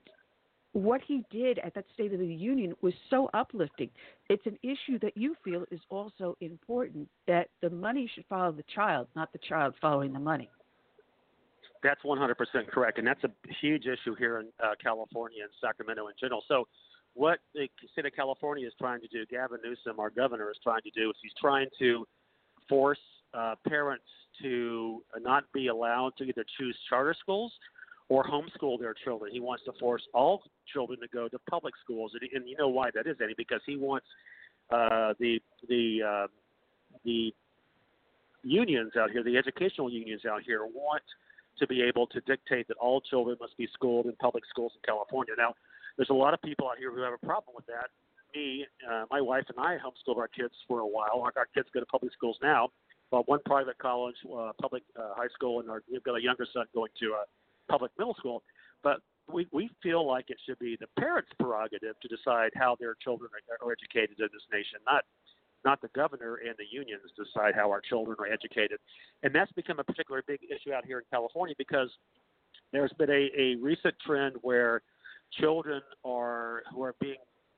what 0.73 1.01
he 1.07 1.23
did 1.31 1.59
at 1.59 1.73
that 1.75 1.85
State 1.93 2.13
of 2.13 2.19
the 2.19 2.27
Union 2.27 2.75
was 2.81 2.93
so 3.09 3.29
uplifting. 3.33 3.89
It's 4.29 4.45
an 4.45 4.57
issue 4.63 4.99
that 4.99 5.15
you 5.15 5.35
feel 5.43 5.65
is 5.71 5.79
also 5.89 6.35
important 6.41 7.09
that 7.27 7.49
the 7.61 7.69
money 7.69 8.09
should 8.13 8.25
follow 8.27 8.51
the 8.51 8.65
child, 8.73 9.07
not 9.15 9.31
the 9.31 9.39
child 9.39 9.75
following 9.81 10.13
the 10.13 10.19
money. 10.19 10.49
That's 11.83 12.01
100% 12.03 12.35
correct, 12.69 12.97
and 12.97 13.07
that's 13.07 13.23
a 13.23 13.31
huge 13.61 13.85
issue 13.85 14.15
here 14.15 14.39
in 14.39 14.47
uh, 14.63 14.73
California 14.81 15.43
and 15.43 15.51
Sacramento 15.61 16.07
in 16.07 16.13
general. 16.19 16.43
So, 16.47 16.67
what 17.17 17.39
the 17.55 17.67
state 17.91 18.05
of 18.05 18.13
California 18.15 18.67
is 18.67 18.73
trying 18.79 19.01
to 19.01 19.07
do, 19.07 19.25
Gavin 19.25 19.57
Newsom, 19.63 19.99
our 19.99 20.11
governor, 20.11 20.51
is 20.51 20.57
trying 20.61 20.81
to 20.83 20.91
do, 20.91 21.09
is 21.09 21.15
he's 21.21 21.31
trying 21.41 21.67
to 21.79 22.07
force 22.69 22.99
uh, 23.33 23.55
parents 23.67 24.05
to 24.41 25.01
not 25.19 25.45
be 25.51 25.67
allowed 25.67 26.11
to 26.19 26.25
either 26.25 26.45
choose 26.59 26.77
charter 26.87 27.15
schools 27.19 27.51
or 28.09 28.23
homeschool 28.23 28.79
their 28.79 28.93
children. 28.93 29.31
He 29.33 29.39
wants 29.39 29.63
to 29.65 29.73
force 29.79 30.03
all 30.13 30.43
children 30.71 30.99
to 30.99 31.07
go 31.07 31.27
to 31.27 31.39
public 31.49 31.73
schools, 31.83 32.11
and, 32.13 32.29
and 32.33 32.47
you 32.47 32.55
know 32.55 32.67
why 32.69 32.89
that 32.93 33.07
is, 33.07 33.17
Eddie? 33.21 33.33
Because 33.35 33.61
he 33.65 33.77
wants 33.77 34.05
uh, 34.69 35.13
the 35.19 35.39
the 35.67 36.01
uh, 36.07 36.27
the 37.03 37.33
unions 38.43 38.91
out 38.95 39.09
here, 39.09 39.23
the 39.23 39.37
educational 39.37 39.89
unions 39.89 40.21
out 40.29 40.43
here, 40.43 40.59
want 40.65 41.03
to 41.57 41.65
be 41.65 41.81
able 41.81 42.05
to 42.07 42.21
dictate 42.21 42.67
that 42.67 42.77
all 42.77 43.01
children 43.01 43.35
must 43.41 43.57
be 43.57 43.67
schooled 43.73 44.05
in 44.05 44.15
public 44.17 44.43
schools 44.47 44.71
in 44.75 44.81
California. 44.85 45.33
Now, 45.35 45.55
there's 45.97 46.09
a 46.09 46.13
lot 46.13 46.33
of 46.33 46.41
people 46.41 46.69
out 46.69 46.77
here 46.77 46.91
who 46.93 47.01
have 47.01 47.13
a 47.13 47.25
problem 47.25 47.55
with 47.55 47.65
that, 47.65 47.89
me, 48.35 48.65
uh, 48.89 49.05
my 49.09 49.21
wife 49.21 49.45
and 49.49 49.59
I 49.59 49.77
homeschooled 49.77 50.17
our 50.17 50.27
kids 50.27 50.53
for 50.67 50.79
a 50.79 50.87
while. 50.87 51.21
Our, 51.21 51.33
our 51.35 51.47
kids 51.53 51.67
go 51.73 51.79
to 51.79 51.85
public 51.85 52.13
schools 52.13 52.37
now, 52.41 52.69
well, 53.11 53.23
one 53.25 53.39
private 53.45 53.77
college, 53.77 54.15
uh, 54.25 54.51
public 54.61 54.83
uh, 54.99 55.13
high 55.15 55.29
school, 55.33 55.59
and 55.59 55.69
our, 55.69 55.81
we've 55.91 56.03
got 56.03 56.15
a 56.15 56.21
younger 56.21 56.45
son 56.53 56.65
going 56.73 56.91
to 56.99 57.05
a 57.13 57.71
public 57.71 57.91
middle 57.97 58.15
school. 58.15 58.43
But 58.83 58.97
we 59.31 59.47
we 59.51 59.69
feel 59.81 60.05
like 60.05 60.29
it 60.29 60.37
should 60.45 60.59
be 60.59 60.77
the 60.79 60.87
parents' 60.99 61.29
prerogative 61.39 61.99
to 62.01 62.07
decide 62.07 62.51
how 62.55 62.75
their 62.79 62.95
children 62.95 63.29
are, 63.33 63.67
are 63.67 63.71
educated 63.71 64.19
in 64.19 64.27
this 64.31 64.43
nation, 64.51 64.79
not 64.85 65.03
not 65.65 65.81
the 65.81 65.89
governor 65.89 66.39
and 66.45 66.55
the 66.57 66.65
unions 66.69 67.01
decide 67.17 67.55
how 67.55 67.71
our 67.71 67.81
children 67.81 68.15
are 68.19 68.27
educated. 68.27 68.79
And 69.23 69.33
that's 69.33 69.51
become 69.53 69.79
a 69.79 69.83
particularly 69.83 70.23
big 70.27 70.39
issue 70.43 70.71
out 70.71 70.85
here 70.85 70.99
in 70.99 71.05
California 71.11 71.55
because 71.57 71.89
there's 72.71 72.93
been 72.93 73.09
a, 73.09 73.29
a 73.37 73.55
recent 73.55 73.95
trend 74.05 74.35
where 74.41 74.81
children 75.31 75.81
are 76.03 76.63
who 76.73 76.83
are 76.83 76.95
being 76.99 77.17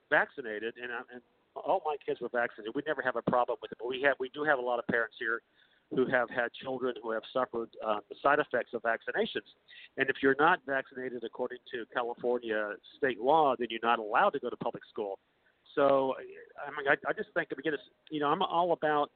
vaccinated, 0.10 0.74
and, 0.82 0.92
and 1.14 1.22
all 1.56 1.82
my 1.86 1.96
kids 2.06 2.20
were 2.22 2.30
vaccinated. 2.30 2.74
We 2.76 2.84
never 2.86 3.02
have 3.02 3.16
a 3.16 3.22
problem 3.22 3.58
with 3.62 3.72
it, 3.72 3.78
but 3.80 3.88
we 3.88 4.02
have 4.04 4.16
we 4.20 4.30
do 4.30 4.44
have 4.44 4.60
a 4.60 4.62
lot 4.62 4.80
of 4.80 4.88
parents 4.88 5.16
here 5.20 5.42
who 5.96 6.06
have 6.06 6.30
had 6.30 6.54
children 6.54 6.94
who 7.02 7.12
have 7.12 7.24
suffered 7.34 7.70
uh, 7.86 7.98
the 8.10 8.16
side 8.22 8.38
effects 8.40 8.74
of 8.74 8.82
vaccinations. 8.84 9.50
And 9.98 10.08
if 10.10 10.18
you're 10.22 10.36
not 10.38 10.60
vaccinated 10.68 11.24
according 11.24 11.58
to 11.72 11.86
California 11.92 12.74
state 12.98 13.20
law, 13.20 13.56
then 13.58 13.68
you're 13.72 13.80
not 13.82 13.98
allowed 13.98 14.32
to 14.32 14.40
go 14.40 14.50
to 14.50 14.58
public 14.58 14.84
school. 14.92 15.18
So 15.76 16.14
I 16.66 16.70
mean, 16.72 16.88
I, 16.88 17.10
I 17.10 17.14
just 17.14 17.30
think 17.34 17.52
again, 17.52 17.74
it's, 17.74 17.84
you 18.10 18.20
know, 18.20 18.28
I'm 18.28 18.42
all 18.42 18.74
about 18.74 19.10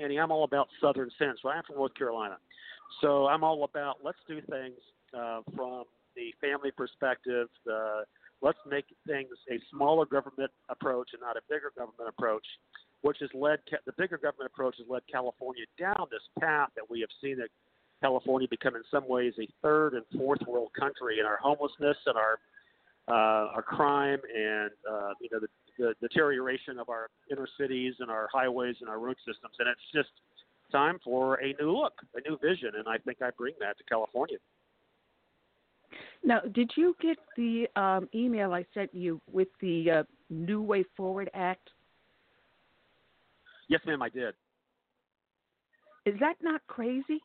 Annie. 0.00 0.18
I'm 0.18 0.30
all 0.30 0.44
about 0.44 0.68
Southern 0.80 1.10
sense. 1.18 1.40
Right? 1.44 1.56
I'm 1.56 1.62
from 1.64 1.76
North 1.76 1.94
Carolina, 1.94 2.38
so 3.00 3.26
I'm 3.26 3.44
all 3.44 3.64
about 3.64 3.98
let's 4.04 4.18
do 4.26 4.40
things 4.40 4.78
uh, 5.16 5.40
from 5.54 5.84
the 6.18 6.34
family 6.42 6.70
perspective. 6.70 7.46
The 7.64 8.02
let's 8.42 8.58
make 8.68 8.86
things 9.06 9.30
a 9.50 9.58
smaller 9.70 10.06
government 10.06 10.50
approach 10.68 11.10
and 11.12 11.22
not 11.22 11.36
a 11.36 11.40
bigger 11.48 11.72
government 11.76 12.08
approach, 12.08 12.44
which 13.02 13.18
has 13.20 13.30
led 13.34 13.60
the 13.86 13.92
bigger 13.96 14.18
government 14.18 14.50
approach 14.52 14.76
has 14.78 14.86
led 14.90 15.02
California 15.10 15.64
down 15.78 16.06
this 16.10 16.26
path 16.40 16.70
that 16.74 16.88
we 16.90 17.00
have 17.00 17.10
seen 17.22 17.38
that 17.38 17.48
California 18.02 18.48
become 18.50 18.76
in 18.76 18.82
some 18.90 19.06
ways 19.08 19.32
a 19.40 19.48
third 19.62 19.94
and 19.94 20.04
fourth 20.16 20.40
world 20.46 20.70
country 20.78 21.18
in 21.20 21.26
our 21.26 21.38
homelessness 21.38 21.96
and 22.06 22.16
our 22.16 22.38
uh, 23.08 23.54
our 23.54 23.62
crime 23.62 24.18
and 24.36 24.70
uh, 24.90 25.12
you 25.20 25.28
know 25.32 25.40
the, 25.40 25.48
the 25.78 25.94
deterioration 26.00 26.78
of 26.78 26.88
our 26.88 27.08
inner 27.30 27.48
cities 27.58 27.94
and 28.00 28.10
our 28.10 28.28
highways 28.32 28.76
and 28.80 28.90
our 28.90 28.98
road 28.98 29.16
systems, 29.26 29.54
and 29.58 29.68
it's 29.68 29.80
just 29.94 30.10
time 30.70 30.98
for 31.02 31.36
a 31.36 31.54
new 31.60 31.72
look, 31.74 31.94
a 32.14 32.28
new 32.28 32.36
vision, 32.38 32.72
and 32.76 32.86
I 32.86 32.98
think 32.98 33.22
I 33.22 33.30
bring 33.36 33.54
that 33.60 33.78
to 33.78 33.84
California. 33.84 34.36
Now, 36.24 36.40
did 36.40 36.70
you 36.76 36.94
get 37.00 37.16
the 37.36 37.66
um, 37.76 38.08
email 38.14 38.52
I 38.52 38.64
sent 38.74 38.92
you 38.94 39.20
with 39.30 39.48
the 39.60 39.90
uh, 39.90 40.02
New 40.30 40.62
Way 40.62 40.84
Forward 40.96 41.30
Act? 41.34 41.70
Yes, 43.68 43.80
ma'am, 43.86 44.02
I 44.02 44.08
did. 44.08 44.34
Is 46.06 46.14
that 46.20 46.36
not 46.42 46.60
crazy? 46.66 47.20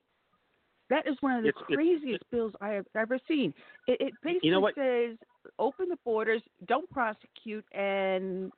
That 0.90 1.08
is 1.08 1.16
one 1.22 1.38
of 1.38 1.43
the 1.43 1.50
It's- 1.50 1.64
it's- 1.69 1.75
craziest 1.75 2.30
bills 2.30 2.53
I 2.61 2.69
have 2.69 2.85
ever 2.95 3.17
seen. 3.27 3.53
It, 3.88 4.01
it 4.01 4.14
basically 4.22 4.50
know 4.51 4.59
what? 4.59 4.75
says 4.75 5.17
open 5.58 5.90
the 5.90 5.98
borders, 6.03 6.42
don't 6.66 6.90
prosecute, 6.90 7.66
and 7.74 8.51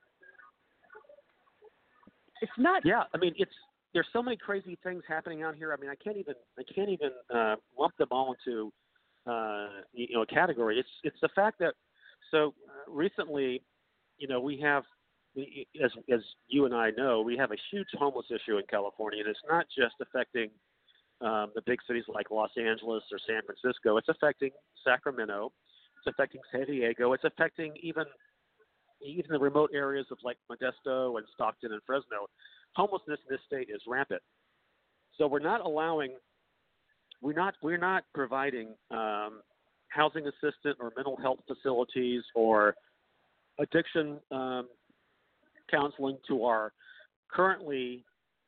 it's 2.41 2.51
not. 2.57 2.83
Yeah, 2.85 3.03
I 3.13 3.17
mean, 3.17 3.33
it's 3.37 3.53
there's 3.93 4.07
so 4.11 4.21
many 4.21 4.35
crazy 4.35 4.77
things 4.83 5.03
happening 5.07 5.43
out 5.43 5.55
here. 5.55 5.71
I 5.73 5.77
mean, 5.79 5.89
I 5.89 5.95
can't 5.95 6.17
even 6.17 6.35
I 6.59 6.63
can't 6.63 6.89
even 6.89 7.11
uh, 7.33 7.55
lump 7.77 7.95
them 7.97 8.09
all 8.11 8.33
into 8.33 8.71
uh, 9.25 9.67
you 9.93 10.07
know 10.13 10.21
a 10.21 10.25
category. 10.25 10.79
It's 10.79 10.89
it's 11.03 11.17
the 11.21 11.29
fact 11.35 11.59
that 11.59 11.73
so 12.31 12.53
uh, 12.69 12.91
recently, 12.91 13.61
you 14.17 14.27
know, 14.27 14.39
we 14.39 14.59
have 14.61 14.83
as 15.37 15.91
as 16.11 16.21
you 16.47 16.65
and 16.65 16.73
I 16.73 16.91
know, 16.91 17.21
we 17.21 17.37
have 17.37 17.51
a 17.51 17.57
huge 17.71 17.87
homeless 17.93 18.27
issue 18.29 18.57
in 18.57 18.63
California, 18.69 19.19
and 19.19 19.29
it's 19.29 19.39
not 19.49 19.65
just 19.75 19.95
affecting 20.01 20.49
um, 21.21 21.51
the 21.55 21.61
big 21.65 21.79
cities 21.87 22.03
like 22.07 22.31
Los 22.31 22.51
Angeles 22.57 23.03
or 23.11 23.19
San 23.27 23.41
Francisco. 23.45 23.97
It's 23.97 24.09
affecting 24.09 24.51
Sacramento. 24.83 25.51
It's 25.97 26.13
affecting 26.13 26.41
San 26.51 26.65
Diego. 26.65 27.13
It's 27.13 27.23
affecting 27.23 27.73
even 27.81 28.05
even 29.01 29.25
the 29.29 29.39
remote 29.39 29.71
areas 29.73 30.07
of 30.11 30.17
like 30.23 30.37
Modesto 30.49 31.17
and 31.17 31.25
Stockton 31.33 31.71
and 31.71 31.81
Fresno. 31.85 32.27
Homelessness 32.75 33.19
in 33.29 33.35
this 33.35 33.41
state 33.45 33.69
is 33.73 33.81
rampant. 33.87 34.21
So 35.17 35.27
we're 35.27 35.39
not 35.39 35.61
allowing 35.61 36.11
we're 37.21 37.33
not 37.33 37.55
we're 37.61 37.77
not 37.77 38.03
providing 38.13 38.69
um, 38.91 39.41
housing 39.89 40.27
assistance 40.27 40.77
or 40.79 40.91
mental 40.95 41.17
health 41.17 41.39
facilities 41.47 42.21
or 42.35 42.75
addiction 43.59 44.17
um, 44.31 44.67
counseling 45.69 46.17
to 46.27 46.43
our 46.43 46.73
currently 47.31 48.03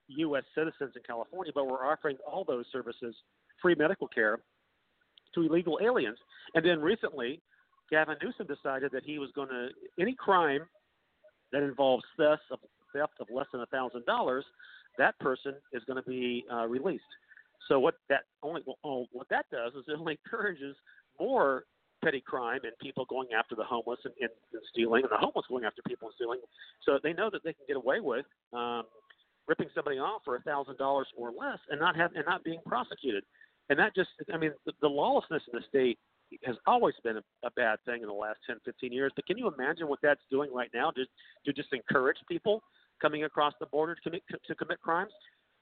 U.S. 0.09 0.43
citizens 0.55 0.93
in 0.95 1.01
California, 1.05 1.51
but 1.53 1.67
we're 1.67 1.85
offering 1.85 2.17
all 2.25 2.43
those 2.43 2.65
services, 2.71 3.15
free 3.61 3.75
medical 3.75 4.07
care, 4.07 4.39
to 5.35 5.41
illegal 5.41 5.79
aliens. 5.83 6.17
And 6.55 6.65
then 6.65 6.79
recently, 6.79 7.41
Gavin 7.89 8.15
Newsom 8.21 8.47
decided 8.47 8.91
that 8.93 9.03
he 9.03 9.19
was 9.19 9.29
going 9.35 9.49
to 9.49 9.69
any 9.99 10.13
crime 10.13 10.61
that 11.51 11.63
involves 11.63 12.03
theft 12.17 12.43
of 12.51 12.59
theft 12.93 13.13
of 13.19 13.27
less 13.29 13.47
than 13.51 13.61
a 13.61 13.65
thousand 13.67 14.05
dollars, 14.05 14.45
that 14.97 15.17
person 15.19 15.53
is 15.73 15.83
going 15.85 16.01
to 16.01 16.09
be 16.09 16.45
uh, 16.51 16.65
released. 16.65 17.03
So 17.67 17.79
what 17.79 17.95
that 18.09 18.23
only 18.43 18.61
well, 18.65 19.07
what 19.11 19.27
that 19.29 19.45
does 19.51 19.73
is 19.73 19.83
it 19.87 19.97
only 19.99 20.17
encourages 20.25 20.75
more 21.19 21.63
petty 22.03 22.21
crime 22.21 22.59
and 22.63 22.73
people 22.79 23.05
going 23.05 23.27
after 23.37 23.55
the 23.55 23.63
homeless 23.63 23.99
and, 24.05 24.13
and, 24.21 24.29
and 24.53 24.61
stealing, 24.71 25.03
and 25.03 25.11
the 25.11 25.17
homeless 25.17 25.45
going 25.49 25.65
after 25.65 25.81
people 25.87 26.07
and 26.07 26.15
stealing. 26.15 26.39
So 26.85 26.99
they 27.01 27.13
know 27.13 27.29
that 27.31 27.43
they 27.43 27.53
can 27.53 27.65
get 27.67 27.77
away 27.77 27.99
with 27.99 28.25
um, 28.53 28.83
ripping 29.47 29.69
somebody 29.73 29.97
off 29.97 30.21
for 30.23 30.35
a 30.35 30.41
thousand 30.41 30.77
dollars 30.77 31.07
or 31.17 31.31
less 31.31 31.59
and 31.69 31.79
not 31.79 31.95
have 31.95 32.11
and 32.15 32.25
not 32.25 32.43
being 32.43 32.59
prosecuted. 32.65 33.23
And 33.69 33.77
that 33.79 33.95
just, 33.95 34.09
I 34.33 34.37
mean, 34.37 34.51
the, 34.65 34.73
the 34.81 34.87
lawlessness 34.87 35.43
in 35.51 35.59
the 35.59 35.65
state 35.67 35.99
has 36.43 36.55
always 36.65 36.95
been 37.03 37.17
a, 37.17 37.23
a 37.45 37.51
bad 37.55 37.79
thing 37.85 38.01
in 38.01 38.07
the 38.07 38.13
last 38.13 38.39
10, 38.47 38.57
15 38.63 38.91
years. 38.91 39.11
But 39.15 39.25
can 39.25 39.37
you 39.37 39.51
imagine 39.51 39.87
what 39.87 39.99
that's 40.01 40.21
doing 40.29 40.53
right 40.53 40.69
now? 40.73 40.91
Just 40.95 41.09
to 41.45 41.53
just 41.53 41.73
encourage 41.73 42.17
people 42.29 42.61
coming 43.01 43.23
across 43.23 43.53
the 43.59 43.65
border 43.67 43.95
to 43.95 44.01
commit 44.01 44.23
to 44.45 44.55
commit 44.55 44.81
crimes. 44.81 45.11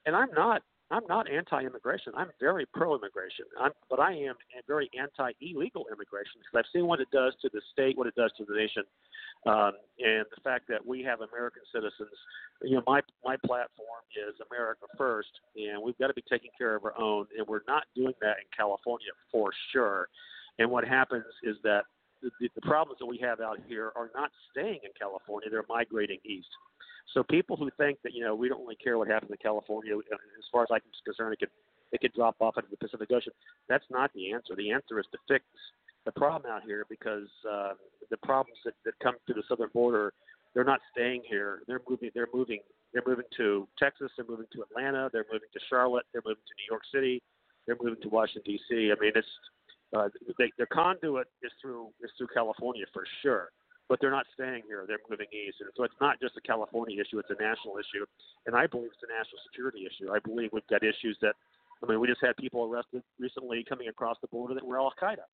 And 0.06 0.14
I'm 0.14 0.30
not 0.36 0.62
I'm 0.90 1.02
not 1.08 1.30
anti-immigration. 1.30 2.12
I'm 2.16 2.30
very 2.38 2.64
pro-immigration. 2.72 3.46
I'm, 3.60 3.72
but 3.90 3.98
I 3.98 4.12
am 4.12 4.36
very 4.68 4.88
anti-illegal 4.98 5.86
immigration 5.90 6.38
because 6.38 6.62
I've 6.62 6.72
seen 6.72 6.86
what 6.86 7.00
it 7.00 7.08
does 7.12 7.34
to 7.42 7.50
the 7.52 7.60
state, 7.72 7.98
what 7.98 8.06
it 8.06 8.14
does 8.14 8.30
to 8.38 8.44
the 8.44 8.54
nation, 8.54 8.84
um, 9.46 9.72
and 9.98 10.24
the 10.30 10.40
fact 10.44 10.68
that 10.68 10.84
we 10.86 11.02
have 11.02 11.20
American 11.22 11.62
citizens. 11.74 12.14
You 12.62 12.76
know, 12.76 12.82
my 12.86 13.00
my 13.24 13.36
platform 13.44 14.02
is 14.14 14.34
America 14.50 14.86
first, 14.96 15.30
and 15.56 15.82
we've 15.82 15.98
got 15.98 16.06
to 16.06 16.14
be 16.14 16.24
taking 16.30 16.50
care 16.56 16.76
of 16.76 16.84
our 16.84 16.96
own, 16.98 17.26
and 17.36 17.46
we're 17.48 17.66
not 17.66 17.84
doing 17.96 18.14
that 18.20 18.38
in 18.38 18.46
California 18.56 19.10
for 19.32 19.50
sure. 19.72 20.08
And 20.58 20.70
what 20.70 20.86
happens 20.86 21.24
is 21.42 21.56
that 21.64 21.82
the, 22.22 22.30
the 22.54 22.60
problems 22.62 22.98
that 23.00 23.06
we 23.06 23.18
have 23.18 23.40
out 23.40 23.58
here 23.68 23.92
are 23.96 24.10
not 24.14 24.30
staying 24.52 24.80
in 24.84 24.90
California; 24.98 25.50
they're 25.50 25.66
migrating 25.68 26.18
east. 26.24 26.48
So 27.14 27.22
people 27.22 27.56
who 27.56 27.70
think 27.78 27.98
that 28.02 28.12
you 28.12 28.22
know 28.24 28.34
we 28.34 28.48
don't 28.48 28.60
really 28.60 28.76
care 28.76 28.98
what 28.98 29.08
happens 29.08 29.30
in 29.30 29.36
California, 29.38 29.96
uh, 29.96 29.98
as 29.98 30.44
far 30.50 30.62
as 30.62 30.68
I'm 30.70 30.80
concerned, 31.04 31.34
it 31.34 31.38
could 31.38 31.50
it 31.92 32.00
could 32.00 32.12
drop 32.14 32.36
off 32.40 32.56
into 32.56 32.68
the 32.70 32.76
Pacific 32.76 33.10
Ocean. 33.12 33.32
That's 33.68 33.84
not 33.90 34.10
the 34.14 34.32
answer. 34.32 34.54
The 34.56 34.70
answer 34.70 34.98
is 34.98 35.06
to 35.12 35.18
fix 35.28 35.44
the 36.04 36.12
problem 36.12 36.50
out 36.50 36.62
here 36.62 36.84
because 36.88 37.28
uh, 37.48 37.72
the 38.10 38.16
problems 38.18 38.58
that, 38.64 38.74
that 38.84 38.94
come 39.02 39.14
to 39.26 39.34
the 39.34 39.42
southern 39.48 39.70
border, 39.72 40.12
they're 40.54 40.64
not 40.64 40.80
staying 40.92 41.22
here. 41.28 41.60
They're 41.66 41.80
moving. 41.88 42.10
They're 42.14 42.28
moving. 42.34 42.60
They're 42.92 43.04
moving 43.06 43.24
to 43.36 43.68
Texas. 43.78 44.10
They're 44.16 44.26
moving 44.28 44.46
to 44.52 44.62
Atlanta. 44.62 45.08
They're 45.12 45.26
moving 45.32 45.48
to 45.52 45.60
Charlotte. 45.68 46.06
They're 46.12 46.22
moving 46.24 46.42
to 46.46 46.54
New 46.58 46.74
York 46.74 46.82
City. 46.92 47.22
They're 47.66 47.76
moving 47.80 48.00
to 48.02 48.08
Washington 48.08 48.42
D.C. 48.44 48.92
I 48.92 49.00
mean, 49.00 49.12
it's 49.14 49.28
uh, 49.96 50.08
they, 50.38 50.50
their 50.58 50.66
conduit 50.66 51.28
is 51.42 51.52
through 51.62 51.88
is 52.02 52.10
through 52.18 52.28
California 52.34 52.84
for 52.92 53.04
sure 53.22 53.50
but 53.88 54.00
they're 54.00 54.10
not 54.10 54.26
staying 54.34 54.62
here. 54.66 54.84
They're 54.86 54.98
moving 55.08 55.26
east. 55.32 55.58
And 55.60 55.70
so 55.76 55.84
it's 55.84 55.94
not 56.00 56.20
just 56.20 56.36
a 56.36 56.40
California 56.40 57.00
issue, 57.00 57.18
it's 57.18 57.30
a 57.30 57.40
national 57.42 57.78
issue. 57.78 58.04
And 58.46 58.56
I 58.56 58.66
believe 58.66 58.90
it's 58.92 59.02
a 59.02 59.12
national 59.12 59.38
security 59.50 59.86
issue. 59.86 60.12
I 60.12 60.18
believe 60.18 60.50
we've 60.52 60.66
got 60.68 60.82
issues 60.82 61.16
that, 61.22 61.34
I 61.82 61.86
mean, 61.86 62.00
we 62.00 62.06
just 62.06 62.20
had 62.22 62.36
people 62.36 62.64
arrested 62.64 63.02
recently 63.18 63.64
coming 63.68 63.88
across 63.88 64.16
the 64.20 64.28
border 64.28 64.54
that 64.54 64.66
were 64.66 64.78
Al 64.78 64.92
Qaeda. 65.00 65.26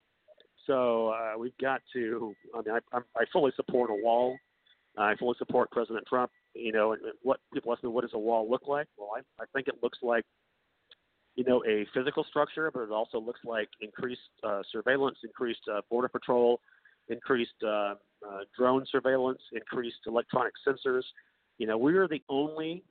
So 0.66 1.08
uh, 1.08 1.38
we've 1.38 1.56
got 1.60 1.82
to, 1.92 2.34
I 2.54 2.62
mean, 2.62 2.78
I, 2.92 2.98
I 2.98 3.24
fully 3.32 3.52
support 3.56 3.90
a 3.90 3.94
wall. 3.94 4.36
I 4.96 5.14
fully 5.16 5.34
support 5.38 5.70
President 5.70 6.04
Trump. 6.06 6.30
You 6.54 6.72
know, 6.72 6.92
and 6.92 7.00
what 7.22 7.40
people 7.54 7.72
ask 7.72 7.82
me, 7.82 7.88
what 7.88 8.02
does 8.02 8.10
a 8.12 8.18
wall 8.18 8.48
look 8.48 8.68
like? 8.68 8.86
Well, 8.98 9.10
I, 9.16 9.42
I 9.42 9.46
think 9.54 9.68
it 9.68 9.76
looks 9.82 9.98
like 10.02 10.24
you 11.34 11.44
know, 11.44 11.64
a 11.66 11.86
physical 11.94 12.24
structure, 12.28 12.70
but 12.72 12.82
it 12.82 12.90
also 12.90 13.18
looks 13.18 13.40
like 13.44 13.68
increased 13.80 14.20
uh, 14.44 14.62
surveillance, 14.70 15.16
increased 15.24 15.62
uh, 15.72 15.80
border 15.90 16.08
patrol, 16.08 16.60
increased 17.08 17.62
uh, 17.64 17.94
uh, 18.26 18.40
drone 18.56 18.84
surveillance, 18.90 19.40
increased 19.52 19.98
electronic 20.06 20.52
sensors. 20.66 21.02
You 21.58 21.66
know, 21.66 21.78
we 21.78 21.96
are 21.96 22.08
the 22.08 22.22
only 22.28 22.84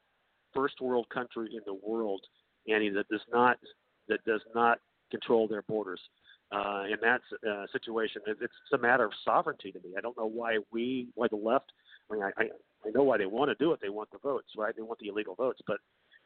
first 0.53 0.81
world 0.81 1.07
country 1.13 1.49
in 1.53 1.61
the 1.65 1.73
world, 1.73 2.21
Annie, 2.67 2.89
that 2.89 3.07
does 3.09 3.21
not 3.31 3.57
that 4.07 4.23
does 4.25 4.41
not 4.53 4.79
control 5.09 5.47
their 5.47 5.61
borders. 5.63 6.01
Uh, 6.51 6.83
in 6.83 6.97
that 7.01 7.21
uh, 7.49 7.65
situation, 7.71 8.21
it, 8.27 8.37
it's 8.41 8.53
a 8.73 8.77
matter 8.77 9.05
of 9.05 9.11
sovereignty 9.23 9.71
to 9.71 9.79
me. 9.79 9.93
I 9.97 10.01
don't 10.01 10.17
know 10.17 10.27
why 10.27 10.57
we, 10.69 11.07
why 11.15 11.27
the 11.29 11.37
left. 11.37 11.71
I 12.09 12.13
mean, 12.13 12.23
I, 12.23 12.31
I, 12.37 12.43
I 12.85 12.91
know 12.93 13.03
why 13.03 13.17
they 13.17 13.25
want 13.25 13.49
to 13.49 13.55
do 13.55 13.71
it. 13.71 13.79
They 13.81 13.87
want 13.87 14.11
the 14.11 14.17
votes, 14.17 14.49
right? 14.57 14.75
They 14.75 14.81
want 14.81 14.99
the 14.99 15.07
illegal 15.07 15.33
votes. 15.33 15.61
But 15.65 15.77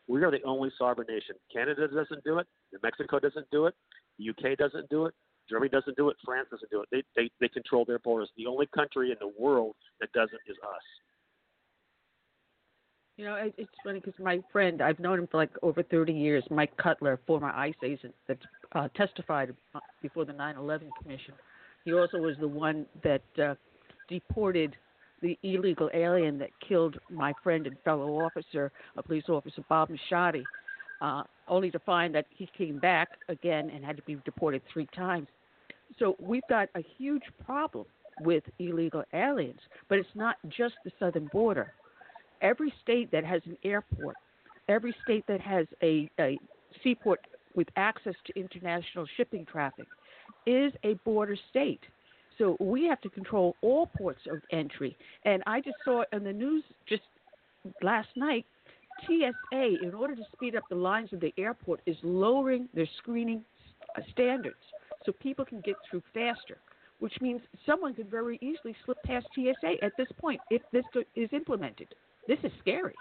we 0.07 0.23
are 0.23 0.31
the 0.31 0.41
only 0.43 0.71
sovereign 0.79 1.07
nation. 1.07 1.35
Canada 1.53 1.87
doesn't 1.87 2.23
do 2.23 2.39
it. 2.39 2.47
Mexico 2.81 3.19
doesn't 3.19 3.45
do 3.51 3.67
it. 3.67 3.75
The 4.17 4.29
UK 4.29 4.57
doesn't 4.57 4.89
do 4.89 5.05
it. 5.05 5.13
Germany 5.49 5.69
doesn't 5.69 5.97
do 5.97 6.09
it. 6.09 6.17
France 6.25 6.47
doesn't 6.51 6.69
do 6.71 6.81
it. 6.81 6.89
They 6.91 7.03
they 7.15 7.29
they 7.39 7.47
control 7.47 7.85
their 7.85 7.99
borders. 7.99 8.29
The 8.37 8.47
only 8.47 8.67
country 8.67 9.11
in 9.11 9.17
the 9.19 9.31
world 9.39 9.75
that 9.99 10.11
doesn't 10.13 10.39
is 10.47 10.57
us. 10.63 10.83
You 13.17 13.25
know, 13.25 13.35
it, 13.35 13.53
it's 13.57 13.71
funny 13.83 13.99
because 13.99 14.19
my 14.19 14.41
friend, 14.51 14.81
I've 14.81 14.99
known 14.99 15.19
him 15.19 15.27
for 15.27 15.37
like 15.37 15.51
over 15.61 15.81
30 15.83 16.11
years, 16.11 16.43
Mike 16.49 16.75
Cutler, 16.75 17.17
former 17.25 17.47
ICE 17.47 17.73
agent 17.81 18.13
that 18.27 18.37
uh, 18.73 18.89
testified 18.95 19.55
uh, 19.73 19.79
before 20.01 20.25
the 20.25 20.33
9/11 20.33 20.89
Commission. 21.01 21.33
He 21.85 21.93
also 21.93 22.17
was 22.17 22.35
the 22.39 22.47
one 22.47 22.85
that 23.03 23.21
uh, 23.41 23.55
deported 24.09 24.75
the 25.21 25.37
illegal 25.43 25.89
alien 25.93 26.37
that 26.39 26.49
killed 26.67 26.97
my 27.09 27.33
friend 27.41 27.67
and 27.67 27.77
fellow 27.85 28.17
officer, 28.19 28.71
a 28.97 29.03
police 29.03 29.23
officer, 29.29 29.63
Bob 29.69 29.89
Machadi, 29.89 30.43
uh, 31.01 31.23
only 31.47 31.71
to 31.71 31.79
find 31.79 32.13
that 32.15 32.25
he 32.29 32.49
came 32.57 32.79
back 32.79 33.09
again 33.29 33.69
and 33.69 33.83
had 33.83 33.97
to 33.97 34.03
be 34.03 34.17
deported 34.25 34.61
three 34.71 34.87
times. 34.95 35.27
So 35.99 36.15
we've 36.19 36.47
got 36.49 36.69
a 36.75 36.83
huge 36.97 37.23
problem 37.45 37.85
with 38.21 38.43
illegal 38.59 39.03
aliens, 39.13 39.59
but 39.89 39.97
it's 39.97 40.09
not 40.15 40.37
just 40.49 40.75
the 40.83 40.91
southern 40.99 41.27
border 41.27 41.73
every 42.41 42.73
state 42.83 43.11
that 43.11 43.25
has 43.25 43.41
an 43.45 43.57
airport, 43.63 44.15
every 44.69 44.95
state 45.03 45.25
that 45.27 45.41
has 45.41 45.65
a, 45.81 46.09
a 46.19 46.37
seaport 46.83 47.19
with 47.55 47.67
access 47.75 48.13
to 48.25 48.39
international 48.39 49.05
shipping 49.17 49.45
traffic 49.45 49.87
is 50.45 50.71
a 50.83 50.93
border 51.05 51.37
state. 51.49 51.81
So 52.37 52.57
we 52.59 52.85
have 52.85 52.99
to 53.01 53.09
control 53.09 53.55
all 53.61 53.87
ports 53.97 54.21
of 54.29 54.39
entry. 54.51 54.97
And 55.23 55.41
I 55.47 55.61
just 55.61 55.77
saw 55.85 56.03
in 56.11 56.23
the 56.23 56.33
news 56.33 56.63
just 56.87 57.03
last 57.81 58.09
night 58.15 58.45
TSA, 59.01 59.83
in 59.83 59.93
order 59.93 60.15
to 60.15 60.23
speed 60.33 60.55
up 60.55 60.63
the 60.69 60.75
lines 60.75 61.11
of 61.13 61.19
the 61.19 61.33
airport, 61.37 61.81
is 61.85 61.97
lowering 62.03 62.69
their 62.73 62.87
screening 62.97 63.43
uh, 63.97 64.01
standards 64.11 64.55
so 65.05 65.11
people 65.11 65.45
can 65.45 65.61
get 65.61 65.75
through 65.89 66.01
faster, 66.13 66.57
which 66.99 67.13
means 67.21 67.41
someone 67.65 67.93
could 67.93 68.09
very 68.09 68.37
easily 68.41 68.75
slip 68.85 69.01
past 69.03 69.27
TSA 69.35 69.83
at 69.83 69.91
this 69.97 70.07
point 70.19 70.41
if 70.49 70.61
this 70.71 70.85
is 71.15 71.29
implemented. 71.31 71.87
This 72.27 72.39
is 72.43 72.51
scary. 72.59 72.95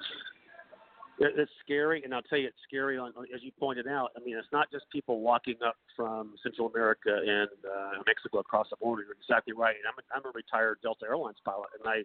It's 1.20 1.50
scary, 1.64 2.02
and 2.02 2.12
I'll 2.12 2.22
tell 2.22 2.38
you, 2.38 2.48
it's 2.48 2.58
scary. 2.66 2.98
On, 2.98 3.12
as 3.32 3.40
you 3.42 3.52
pointed 3.58 3.86
out, 3.86 4.10
I 4.16 4.20
mean, 4.24 4.36
it's 4.36 4.50
not 4.52 4.70
just 4.72 4.84
people 4.90 5.20
walking 5.20 5.54
up 5.64 5.76
from 5.94 6.34
Central 6.42 6.66
America 6.66 7.14
and 7.14 7.48
uh, 7.64 8.02
Mexico 8.04 8.40
across 8.40 8.66
the 8.70 8.76
border. 8.76 9.04
You're 9.04 9.14
exactly 9.14 9.54
right. 9.54 9.76
I'm 9.86 9.94
a, 9.94 10.04
I'm 10.18 10.28
a 10.28 10.34
retired 10.34 10.78
Delta 10.82 11.06
Airlines 11.06 11.36
pilot, 11.44 11.68
and 11.78 11.88
I 11.88 12.02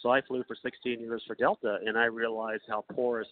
so 0.00 0.10
I 0.10 0.20
flew 0.22 0.44
for 0.46 0.56
16 0.60 1.00
years 1.00 1.22
for 1.26 1.34
Delta, 1.34 1.78
and 1.84 1.98
I 1.98 2.04
realized 2.04 2.62
how 2.68 2.84
porous 2.92 3.28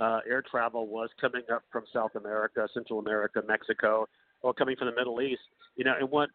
uh, 0.00 0.20
air 0.28 0.42
travel 0.42 0.86
was 0.86 1.08
coming 1.20 1.42
up 1.52 1.62
from 1.70 1.84
South 1.92 2.14
America, 2.16 2.68
Central 2.74 2.98
America, 2.98 3.42
Mexico, 3.46 4.06
or 4.42 4.52
coming 4.52 4.76
from 4.76 4.88
the 4.88 4.96
Middle 4.96 5.20
East. 5.20 5.42
You 5.76 5.84
know, 5.84 5.94
and 5.98 6.10
what 6.10 6.30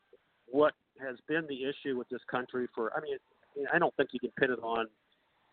what 0.48 0.74
has 1.02 1.18
been 1.28 1.46
the 1.48 1.64
issue 1.64 1.98
with 1.98 2.10
this 2.10 2.22
country 2.30 2.68
for? 2.74 2.92
I 2.96 3.02
mean, 3.02 3.68
I 3.74 3.80
don't 3.80 3.96
think 3.96 4.10
you 4.14 4.20
can 4.20 4.32
pin 4.40 4.52
it 4.52 4.60
on 4.64 4.88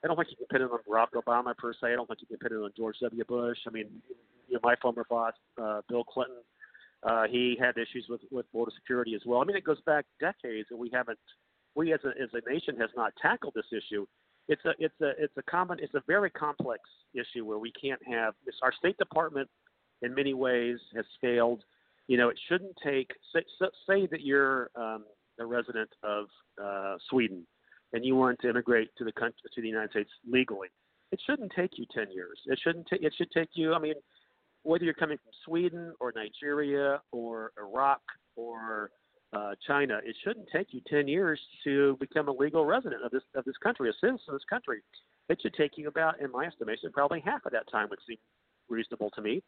I 0.05 0.09
don't 0.09 0.17
think 0.17 0.29
you 0.31 0.37
can 0.37 0.47
pin 0.47 0.63
it 0.63 0.71
on 0.71 0.79
Barack 0.89 1.21
Obama 1.21 1.57
per 1.57 1.73
se. 1.73 1.93
I 1.93 1.97
don't 1.97 2.07
think 2.07 2.21
you 2.21 2.27
can 2.29 2.39
pin 2.39 2.57
it 2.57 2.63
on 2.63 2.71
George 2.77 2.97
W. 3.03 3.25
Bush. 3.25 3.59
I 3.67 3.71
mean, 3.71 3.89
you 4.49 4.55
know, 4.55 4.61
my 4.63 4.77
former 4.81 5.05
boss, 5.09 5.33
uh, 5.61 5.81
Bill 5.89 6.05
Clinton, 6.05 6.37
uh, 7.03 7.25
he 7.29 7.57
had 7.59 7.77
issues 7.77 8.07
with 8.09 8.21
with 8.31 8.51
border 8.53 8.73
security 8.75 9.15
as 9.15 9.23
well. 9.27 9.41
I 9.41 9.45
mean, 9.45 9.57
it 9.57 9.65
goes 9.65 9.81
back 9.87 10.05
decades, 10.21 10.69
and 10.71 10.79
we 10.79 10.91
haven't, 10.93 11.19
we 11.77 11.93
as 11.93 12.01
a 12.05 12.09
as 12.21 12.31
a 12.33 12.51
nation 12.51 12.77
has 12.81 12.91
not 12.97 13.13
tackled 13.21 13.55
this 13.55 13.67
issue. 13.71 14.07
It's 14.49 14.65
a 14.65 14.73
it's 14.79 14.95
a 15.01 15.11
it's 15.19 15.37
a 15.37 15.43
common 15.43 15.79
it's 15.81 15.95
a 15.95 16.03
very 16.07 16.31
complex 16.31 16.83
issue 17.15 17.45
where 17.45 17.59
we 17.59 17.73
can't 17.81 18.01
have 18.11 18.35
our 18.63 18.73
State 18.73 18.97
Department 18.99 19.49
in 20.03 20.15
many 20.15 20.35
ways 20.35 20.79
has 20.95 21.05
failed. 21.21 21.63
You 22.09 22.17
know, 22.17 22.29
it 22.29 22.39
shouldn't 22.49 22.77
take 22.83 23.11
say, 23.35 23.43
say 23.89 24.07
that 24.07 24.23
you're 24.23 24.71
um, 24.75 25.05
a 25.39 25.45
resident 25.45 25.91
of 26.03 26.27
uh, 26.63 26.97
Sweden 27.11 27.47
and 27.93 28.05
you 28.05 28.17
want 28.17 28.39
to 28.41 28.51
immigrate 28.51 28.91
to 28.99 29.05
the 29.05 29.13
country 29.13 29.39
to 29.55 29.61
the 29.61 29.69
United 29.69 29.91
States 29.91 30.11
legally, 30.31 30.69
it 31.13 31.21
shouldn't 31.27 31.53
take 31.55 31.73
you 31.77 31.87
ten 31.95 32.07
years. 32.13 32.39
It 32.47 32.59
shouldn't 32.63 32.87
take. 32.89 33.03
It 33.03 33.15
should 33.17 33.31
take 33.31 33.51
you. 33.55 33.75
I 33.75 33.79
mean, 33.79 33.95
whether 34.63 34.85
you're 34.85 34.95
coming 34.95 35.19
from 35.19 35.33
Sweden 35.45 35.93
or 36.01 36.13
Nigeria 36.15 37.01
or 37.13 37.53
Iraq 37.59 38.01
or 38.35 38.91
uh, 39.33 39.55
China, 39.67 40.01
it 40.05 40.17
shouldn't 40.25 40.47
take 40.53 40.69
you 40.73 40.81
ten 40.89 41.09
years 41.09 41.41
to 41.65 41.97
become 41.99 42.29
a 42.29 42.33
legal 42.33 42.65
resident 42.65 43.03
of 43.05 43.11
this 43.11 43.23
of 43.35 43.45
this 43.45 43.57
country, 43.63 43.91
a 43.91 43.93
citizen 43.95 44.21
of 44.29 44.35
this 44.35 44.45
country. 44.49 44.83
It 45.29 45.41
should 45.43 45.55
take 45.55 45.73
you 45.77 45.89
about, 45.89 46.21
in 46.21 46.31
my 46.31 46.45
estimation, 46.45 46.93
probably 46.93 47.21
half 47.21 47.45
of 47.45 47.53
that 47.53 47.71
time 47.71 47.89
would 47.91 47.99
seem 48.07 48.19
reasonable 48.69 49.11
to 49.11 49.23
me. 49.23 49.43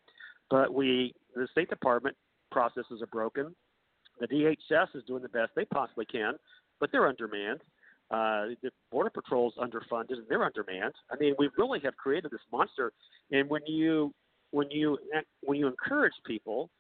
But 0.50 0.74
we, 0.74 1.14
the 1.34 1.46
State 1.52 1.68
Department 1.70 2.16
processes 2.50 3.00
are 3.00 3.06
broken. 3.06 3.54
The 4.20 4.26
DHS 4.26 4.96
is 4.96 5.04
doing 5.04 5.22
the 5.22 5.28
best 5.28 5.52
they 5.54 5.64
possibly 5.66 6.06
can, 6.06 6.34
but 6.80 6.90
they're 6.90 7.06
undermanned. 7.06 7.60
Uh, 8.10 8.56
the 8.62 8.70
border 8.90 9.10
patrol's 9.10 9.54
underfunded 9.58 10.12
and 10.12 10.24
they're 10.28 10.42
undermanned. 10.42 10.94
I 11.12 11.16
mean, 11.20 11.34
we 11.38 11.50
really 11.58 11.78
have 11.84 11.96
created 11.96 12.30
this 12.30 12.40
monster. 12.50 12.92
And 13.30 13.48
when 13.48 13.60
you 13.66 14.12
when 14.50 14.70
you 14.70 14.98
when 15.42 15.58
you 15.58 15.66
encourage 15.66 16.14
people, 16.26 16.70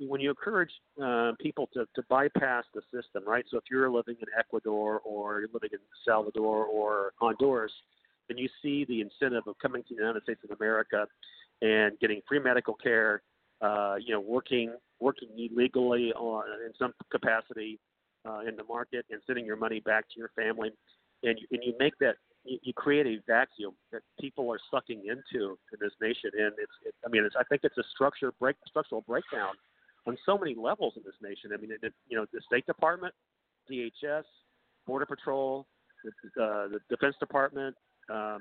when 0.00 0.20
you 0.20 0.30
encourage 0.30 0.70
uh, 1.02 1.32
people 1.40 1.68
to, 1.74 1.86
to 1.94 2.02
bypass 2.08 2.64
the 2.74 2.82
system, 2.94 3.22
right? 3.26 3.44
So 3.50 3.56
if 3.56 3.64
you're 3.70 3.90
living 3.90 4.16
in 4.20 4.26
Ecuador 4.38 5.00
or 5.04 5.40
you're 5.40 5.48
living 5.52 5.70
in 5.72 5.78
Salvador 6.04 6.64
or 6.64 7.12
Honduras, 7.16 7.72
then 8.28 8.38
you 8.38 8.48
see 8.62 8.84
the 8.84 9.00
incentive 9.00 9.44
of 9.46 9.56
coming 9.60 9.82
to 9.84 9.94
the 9.94 10.00
United 10.00 10.22
States 10.22 10.40
of 10.44 10.56
America 10.60 11.06
and 11.62 11.98
getting 12.00 12.20
free 12.28 12.38
medical 12.38 12.74
care, 12.74 13.22
uh, 13.60 13.96
you 13.98 14.12
know, 14.12 14.20
working 14.20 14.72
working 15.00 15.28
illegally 15.36 16.12
on, 16.14 16.44
in 16.66 16.72
some 16.76 16.92
capacity, 17.10 17.78
uh, 18.28 18.40
in 18.40 18.56
the 18.56 18.64
market 18.64 19.06
and 19.10 19.20
sending 19.26 19.46
your 19.46 19.56
money 19.56 19.80
back 19.80 20.04
to 20.08 20.18
your 20.18 20.30
family, 20.36 20.70
and 21.22 21.38
you, 21.38 21.46
and 21.52 21.62
you 21.64 21.72
make 21.78 21.96
that 22.00 22.16
you, 22.44 22.58
you 22.62 22.72
create 22.72 23.06
a 23.06 23.18
vacuum 23.26 23.72
that 23.92 24.02
people 24.20 24.50
are 24.52 24.58
sucking 24.70 25.02
into 25.06 25.58
in 25.72 25.78
this 25.80 25.92
nation, 26.00 26.30
and 26.34 26.52
it's 26.58 26.72
it, 26.84 26.94
I 27.04 27.08
mean 27.08 27.24
it's, 27.24 27.34
I 27.38 27.44
think 27.44 27.62
it's 27.64 27.78
a 27.78 27.84
structure 27.94 28.32
break 28.38 28.56
structural 28.66 29.02
breakdown 29.02 29.54
on 30.06 30.16
so 30.24 30.38
many 30.38 30.54
levels 30.54 30.94
in 30.96 31.02
this 31.04 31.14
nation. 31.22 31.50
I 31.52 31.60
mean 31.60 31.72
it, 31.72 31.80
it, 31.82 31.92
you 32.08 32.16
know 32.16 32.26
the 32.32 32.40
State 32.46 32.66
Department, 32.66 33.14
DHS, 33.70 34.24
Border 34.86 35.06
Patrol, 35.06 35.66
the, 36.04 36.42
uh, 36.42 36.68
the 36.68 36.78
Defense 36.88 37.16
Department, 37.20 37.74
um, 38.10 38.38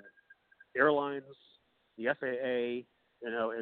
airlines, 0.77 1.23
the 1.97 2.05
FAA, 2.19 2.85
you 3.23 3.31
know, 3.31 3.53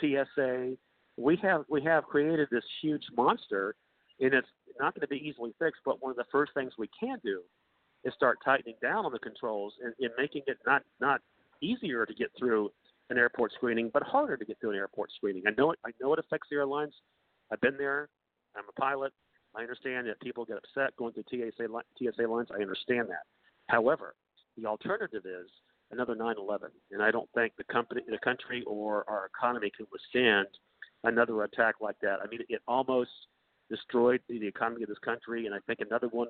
TSA. 0.00 0.76
We 1.16 1.36
have 1.42 1.64
we 1.68 1.82
have 1.82 2.04
created 2.04 2.48
this 2.50 2.64
huge 2.82 3.04
monster, 3.16 3.76
and 4.20 4.34
it's 4.34 4.48
not 4.80 4.94
going 4.94 5.02
to 5.02 5.08
be 5.08 5.26
easily 5.26 5.54
fixed, 5.58 5.80
but 5.84 6.02
one 6.02 6.10
of 6.10 6.16
the 6.16 6.24
first 6.32 6.52
things 6.54 6.72
we 6.78 6.88
can 6.98 7.18
do 7.24 7.42
is 8.04 8.12
start 8.14 8.38
tightening 8.44 8.74
down 8.82 9.06
on 9.06 9.12
the 9.12 9.18
controls 9.18 9.74
and, 9.82 9.94
and 10.00 10.10
making 10.18 10.42
it 10.46 10.58
not 10.66 10.82
not 11.00 11.20
easier 11.62 12.04
to 12.04 12.14
get 12.14 12.30
through 12.38 12.70
an 13.10 13.18
airport 13.18 13.52
screening, 13.52 13.90
but 13.92 14.02
harder 14.02 14.36
to 14.36 14.44
get 14.44 14.58
through 14.60 14.70
an 14.70 14.76
airport 14.76 15.10
screening. 15.12 15.42
I 15.46 15.50
know 15.56 15.70
it. 15.70 15.78
I 15.86 15.90
know 16.00 16.12
it 16.12 16.18
affects 16.18 16.48
the 16.50 16.56
airlines. 16.56 16.94
I've 17.52 17.60
been 17.60 17.76
there. 17.76 18.08
I'm 18.56 18.64
a 18.68 18.80
pilot. 18.80 19.12
I 19.56 19.62
understand 19.62 20.06
that 20.08 20.20
people 20.20 20.44
get 20.44 20.56
upset 20.56 20.96
going 20.96 21.12
through 21.12 21.24
TSA 21.30 21.68
TSA 21.98 22.22
lines. 22.26 22.48
I 22.52 22.60
understand 22.60 23.08
that. 23.08 23.24
However, 23.68 24.14
the 24.56 24.66
alternative 24.66 25.24
is 25.24 25.48
another 25.90 26.14
9/11, 26.14 26.70
and 26.90 27.02
I 27.02 27.10
don't 27.10 27.28
think 27.34 27.52
the 27.56 27.64
company, 27.64 28.02
the 28.08 28.18
country, 28.18 28.62
or 28.66 29.08
our 29.08 29.26
economy 29.26 29.70
can 29.76 29.86
withstand 29.92 30.46
another 31.04 31.44
attack 31.44 31.76
like 31.80 31.98
that. 32.00 32.20
I 32.22 32.26
mean, 32.26 32.40
it 32.48 32.62
almost 32.66 33.10
destroyed 33.70 34.20
the 34.28 34.46
economy 34.46 34.82
of 34.82 34.88
this 34.88 34.98
country, 34.98 35.46
and 35.46 35.54
I 35.54 35.58
think 35.66 35.80
another 35.80 36.08
one 36.08 36.28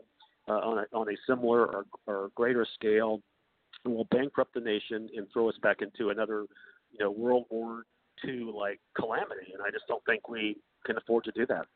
uh, 0.48 0.52
on, 0.52 0.78
a, 0.78 0.96
on 0.96 1.08
a 1.08 1.16
similar 1.26 1.66
or, 1.66 1.84
or 2.06 2.30
greater 2.34 2.66
scale 2.74 3.20
will 3.84 4.06
bankrupt 4.10 4.54
the 4.54 4.60
nation 4.60 5.08
and 5.16 5.26
throw 5.32 5.48
us 5.48 5.56
back 5.62 5.78
into 5.82 6.10
another, 6.10 6.46
you 6.90 6.98
know, 7.00 7.10
World 7.10 7.46
War 7.50 7.84
II 8.26 8.52
like 8.54 8.80
calamity. 8.96 9.52
And 9.52 9.62
I 9.62 9.70
just 9.70 9.86
don't 9.88 10.04
think 10.04 10.28
we 10.28 10.56
can 10.84 10.96
afford 10.96 11.24
to 11.24 11.32
do 11.32 11.46
that. 11.46 11.66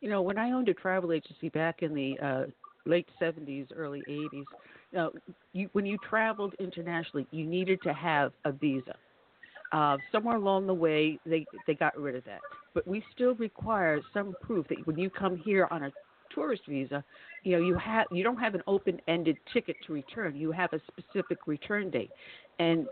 You 0.00 0.08
know, 0.08 0.22
when 0.22 0.38
I 0.38 0.52
owned 0.52 0.68
a 0.68 0.74
travel 0.74 1.12
agency 1.12 1.48
back 1.48 1.82
in 1.82 1.94
the 1.94 2.18
uh, 2.20 2.44
late 2.86 3.08
70s, 3.20 3.66
early 3.74 4.02
80s, 4.08 4.32
you 4.32 4.44
know, 4.92 5.12
you, 5.52 5.68
when 5.72 5.86
you 5.86 5.98
traveled 6.08 6.54
internationally, 6.60 7.26
you 7.30 7.44
needed 7.44 7.80
to 7.82 7.92
have 7.92 8.32
a 8.44 8.52
visa. 8.52 8.94
Uh, 9.72 9.98
somewhere 10.12 10.36
along 10.36 10.66
the 10.66 10.74
way, 10.74 11.18
they 11.26 11.44
they 11.66 11.74
got 11.74 11.94
rid 11.98 12.14
of 12.14 12.24
that, 12.24 12.40
but 12.72 12.88
we 12.88 13.04
still 13.14 13.34
require 13.34 14.00
some 14.14 14.34
proof 14.40 14.66
that 14.68 14.78
when 14.86 14.98
you 14.98 15.10
come 15.10 15.36
here 15.36 15.68
on 15.70 15.82
a 15.84 15.92
tourist 16.34 16.62
visa, 16.66 17.04
you 17.42 17.52
know 17.52 17.62
you 17.62 17.74
have 17.76 18.06
you 18.10 18.24
don't 18.24 18.38
have 18.38 18.54
an 18.54 18.62
open-ended 18.66 19.36
ticket 19.52 19.76
to 19.86 19.92
return. 19.92 20.34
You 20.34 20.52
have 20.52 20.72
a 20.72 20.80
specific 20.86 21.46
return 21.46 21.90
date, 21.90 22.10
and 22.58 22.86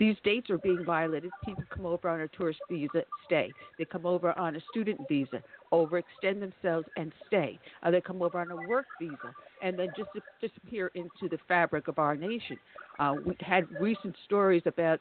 these 0.00 0.16
dates 0.24 0.48
are 0.48 0.56
being 0.56 0.82
violated. 0.82 1.30
People 1.44 1.62
come 1.68 1.84
over 1.84 2.08
on 2.08 2.22
a 2.22 2.28
tourist 2.28 2.58
visa, 2.70 3.04
stay. 3.26 3.52
They 3.78 3.84
come 3.84 4.06
over 4.06 4.36
on 4.38 4.56
a 4.56 4.60
student 4.70 4.98
visa, 5.10 5.42
overextend 5.72 6.40
themselves 6.40 6.86
and 6.96 7.12
stay. 7.26 7.58
Uh, 7.82 7.90
they 7.90 8.00
come 8.00 8.22
over 8.22 8.40
on 8.40 8.50
a 8.50 8.56
work 8.66 8.86
visa 8.98 9.34
and 9.62 9.78
then 9.78 9.88
just 9.94 10.08
disappear 10.40 10.90
into 10.94 11.28
the 11.30 11.38
fabric 11.46 11.86
of 11.86 11.98
our 11.98 12.16
nation. 12.16 12.58
Uh, 12.98 13.16
we 13.26 13.36
had 13.40 13.68
recent 13.78 14.16
stories 14.24 14.62
about 14.64 15.00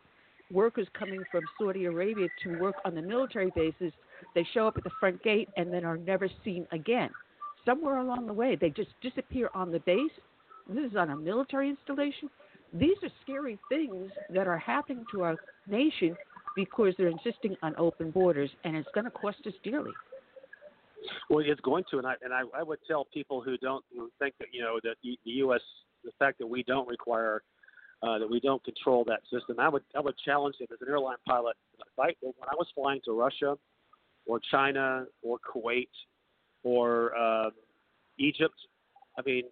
workers 0.51 0.87
coming 0.91 1.23
from 1.31 1.43
Saudi 1.57 1.85
Arabia 1.85 2.27
to 2.43 2.59
work 2.59 2.75
on 2.83 2.93
the 2.93 3.01
military 3.01 3.53
bases. 3.55 3.93
They 4.35 4.45
show 4.53 4.67
up 4.67 4.75
at 4.75 4.83
the 4.83 4.91
front 4.99 5.23
gate 5.23 5.47
and 5.55 5.71
then 5.71 5.85
are 5.85 5.97
never 5.97 6.27
seen 6.43 6.67
again. 6.73 7.09
Somewhere 7.63 7.99
along 7.99 8.27
the 8.27 8.33
way, 8.33 8.57
they 8.59 8.69
just 8.69 8.89
disappear 9.01 9.49
on 9.53 9.71
the 9.71 9.79
base. 9.79 10.11
This 10.67 10.91
is 10.91 10.97
on 10.97 11.09
a 11.09 11.15
military 11.15 11.69
installation 11.69 12.29
these 12.73 12.98
are 13.03 13.09
scary 13.23 13.57
things 13.69 14.11
that 14.33 14.48
are 14.48 14.57
happening 14.57 15.06
to 15.11 15.23
our 15.23 15.35
nation 15.67 16.15
because 16.56 16.93
they're 16.98 17.07
insisting 17.07 17.56
on 17.61 17.75
open 17.77 18.11
borders, 18.11 18.49
and 18.64 18.75
it's 18.75 18.89
going 18.93 19.06
to 19.06 19.11
cost 19.11 19.38
us 19.45 19.53
dearly. 19.64 19.91
Well, 21.30 21.43
it's 21.45 21.61
going 21.61 21.85
to, 21.91 21.98
and 21.98 22.07
I 22.07 22.15
and 22.22 22.33
I, 22.33 22.41
I 22.53 22.64
would 22.64 22.80
tell 22.88 23.06
people 23.14 23.41
who 23.41 23.57
don't 23.57 23.83
think 24.19 24.35
that 24.39 24.48
you 24.51 24.61
know 24.61 24.80
that 24.83 24.95
the, 25.03 25.17
the 25.25 25.31
U.S. 25.31 25.61
the 26.03 26.11
fact 26.19 26.39
that 26.39 26.48
we 26.48 26.64
don't 26.64 26.88
require 26.88 27.41
uh, 28.03 28.19
that 28.19 28.30
we 28.30 28.39
don't 28.39 28.64
control 28.64 29.03
that 29.06 29.22
system. 29.31 29.59
I 29.59 29.69
would 29.69 29.83
I 29.95 30.01
would 30.01 30.15
challenge 30.25 30.56
it 30.59 30.69
as 30.72 30.80
an 30.81 30.88
airline 30.89 31.17
pilot. 31.27 31.56
If 31.80 31.99
I, 31.99 32.14
when 32.22 32.33
I 32.43 32.56
was 32.56 32.67
flying 32.75 32.99
to 33.06 33.14
Russia, 33.14 33.57
or 34.25 34.39
China, 34.51 35.06
or 35.23 35.38
Kuwait, 35.39 35.88
or 36.64 37.17
uh, 37.17 37.49
Egypt, 38.17 38.56
I 39.19 39.22
mean, 39.25 39.43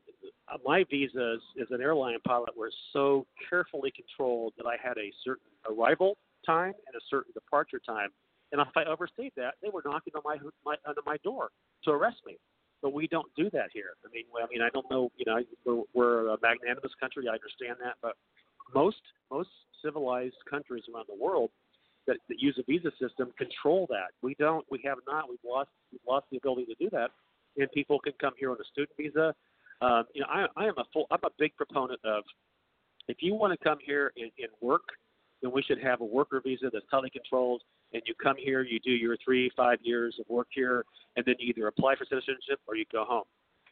uh, 0.48 0.58
my 0.66 0.86
visas 0.90 1.42
as 1.62 1.68
an 1.72 1.82
airline 1.82 2.18
pilot 2.26 2.58
were 2.58 2.72
so 2.94 3.28
carefully 3.50 3.92
controlled 3.92 4.54
that 4.58 4.66
I 4.66 4.78
had 4.82 4.98
a 4.98 5.12
certain 5.26 5.52
arrival 5.70 6.18
time 6.46 6.74
and 6.88 6.96
a 6.96 7.04
certain 7.10 7.34
departure 7.34 7.82
time. 7.86 8.10
And 8.54 8.62
if 8.62 8.70
I 8.78 8.86
overstayed 8.86 9.34
that, 9.36 9.56
they 9.62 9.70
were 9.70 9.82
knocking 9.84 10.14
on 10.16 10.22
my, 10.24 10.38
my 10.66 10.76
under 10.88 11.02
my 11.06 11.18
door 11.18 11.50
to 11.84 11.92
arrest 11.92 12.18
me. 12.26 12.38
But 12.82 12.94
we 12.94 13.08
don't 13.08 13.28
do 13.36 13.50
that 13.52 13.70
here. 13.74 13.98
I 14.06 14.10
mean, 14.14 14.24
I 14.42 14.48
mean, 14.50 14.62
I 14.62 14.70
don't 14.70 14.90
know. 14.90 15.12
You 15.18 15.26
know, 15.26 15.42
we're, 15.66 15.84
we're 15.94 16.34
a 16.34 16.38
magnanimous 16.42 16.92
country. 17.00 17.28
I 17.28 17.34
understand 17.34 17.78
that, 17.84 17.96
but 18.02 18.14
most 18.74 19.02
most 19.30 19.50
civilized 19.84 20.38
countries 20.50 20.84
around 20.94 21.08
the 21.10 21.22
world 21.22 21.50
that, 22.06 22.18
that 22.30 22.40
use 22.40 22.58
a 22.58 22.64
visa 22.64 22.92
system 23.02 23.34
control 23.38 23.88
that. 23.90 24.16
We 24.22 24.36
don't. 24.40 24.66
We 24.72 24.80
have 24.86 25.00
not. 25.08 25.28
We've 25.30 25.40
lost. 25.46 25.70
We've 25.92 26.08
lost 26.08 26.28
the 26.32 26.38
ability 26.38 26.68
to 26.68 26.76
do 26.80 26.90
that. 26.92 27.10
And 27.58 27.70
people 27.72 28.00
can 28.00 28.14
come 28.22 28.34
here 28.40 28.52
on 28.52 28.58
a 28.62 28.68
student 28.72 28.96
visa 28.96 29.34
um, 29.82 30.04
you 30.14 30.22
know, 30.22 30.28
I, 30.30 30.46
I 30.56 30.66
am 30.66 30.78
a 30.78 30.84
full, 30.92 31.08
I'm 31.12 31.20
a 31.24 31.30
big 31.38 31.56
proponent 31.56 32.00
of 32.04 32.24
if 33.08 33.18
you 33.22 33.36
want 33.36 33.58
to 33.58 33.64
come 33.64 33.78
here 33.84 34.12
and, 34.18 34.32
and 34.38 34.50
work, 34.62 34.84
then 35.42 35.52
we 35.52 35.62
should 35.62 35.80
have 35.82 36.02
a 36.02 36.06
worker 36.06 36.42
visa 36.44 36.70
that's 36.72 36.86
tightly 36.90 37.10
controlled. 37.10 37.62
And 37.94 38.02
you 38.06 38.14
come 38.22 38.36
here, 38.38 38.64
you 38.64 38.80
do 38.80 38.92
your 38.92 39.16
three, 39.24 39.50
five 39.56 39.80
years 39.82 40.18
of 40.20 40.26
work 40.28 40.48
here, 40.52 40.84
and 41.16 41.26
then 41.26 41.36
you 41.40 41.54
either 41.56 41.68
apply 41.68 41.96
for 41.96 42.06
citizenship 42.06 42.60
or 42.68 42.76
you 42.76 42.86
go 42.92 43.06
home. 43.06 43.24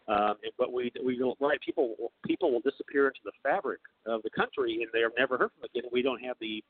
Um, 0.08 0.36
but 0.58 0.72
we 0.72 0.92
we 1.04 1.20
right 1.40 1.60
people 1.62 1.96
people 2.26 2.52
will 2.52 2.62
disappear 2.62 3.08
into 3.08 3.22
the 3.26 3.32
fabric 3.42 3.80
of 4.06 4.22
the 4.22 4.30
country 4.30 4.84
and 4.84 4.92
they 4.94 5.00
are 5.00 5.12
never 5.18 5.36
heard 5.36 5.50
from 5.58 5.64
again. 5.64 5.90
We 5.92 6.04
don't 6.04 6.24
have 6.24 6.36
the 6.40 6.64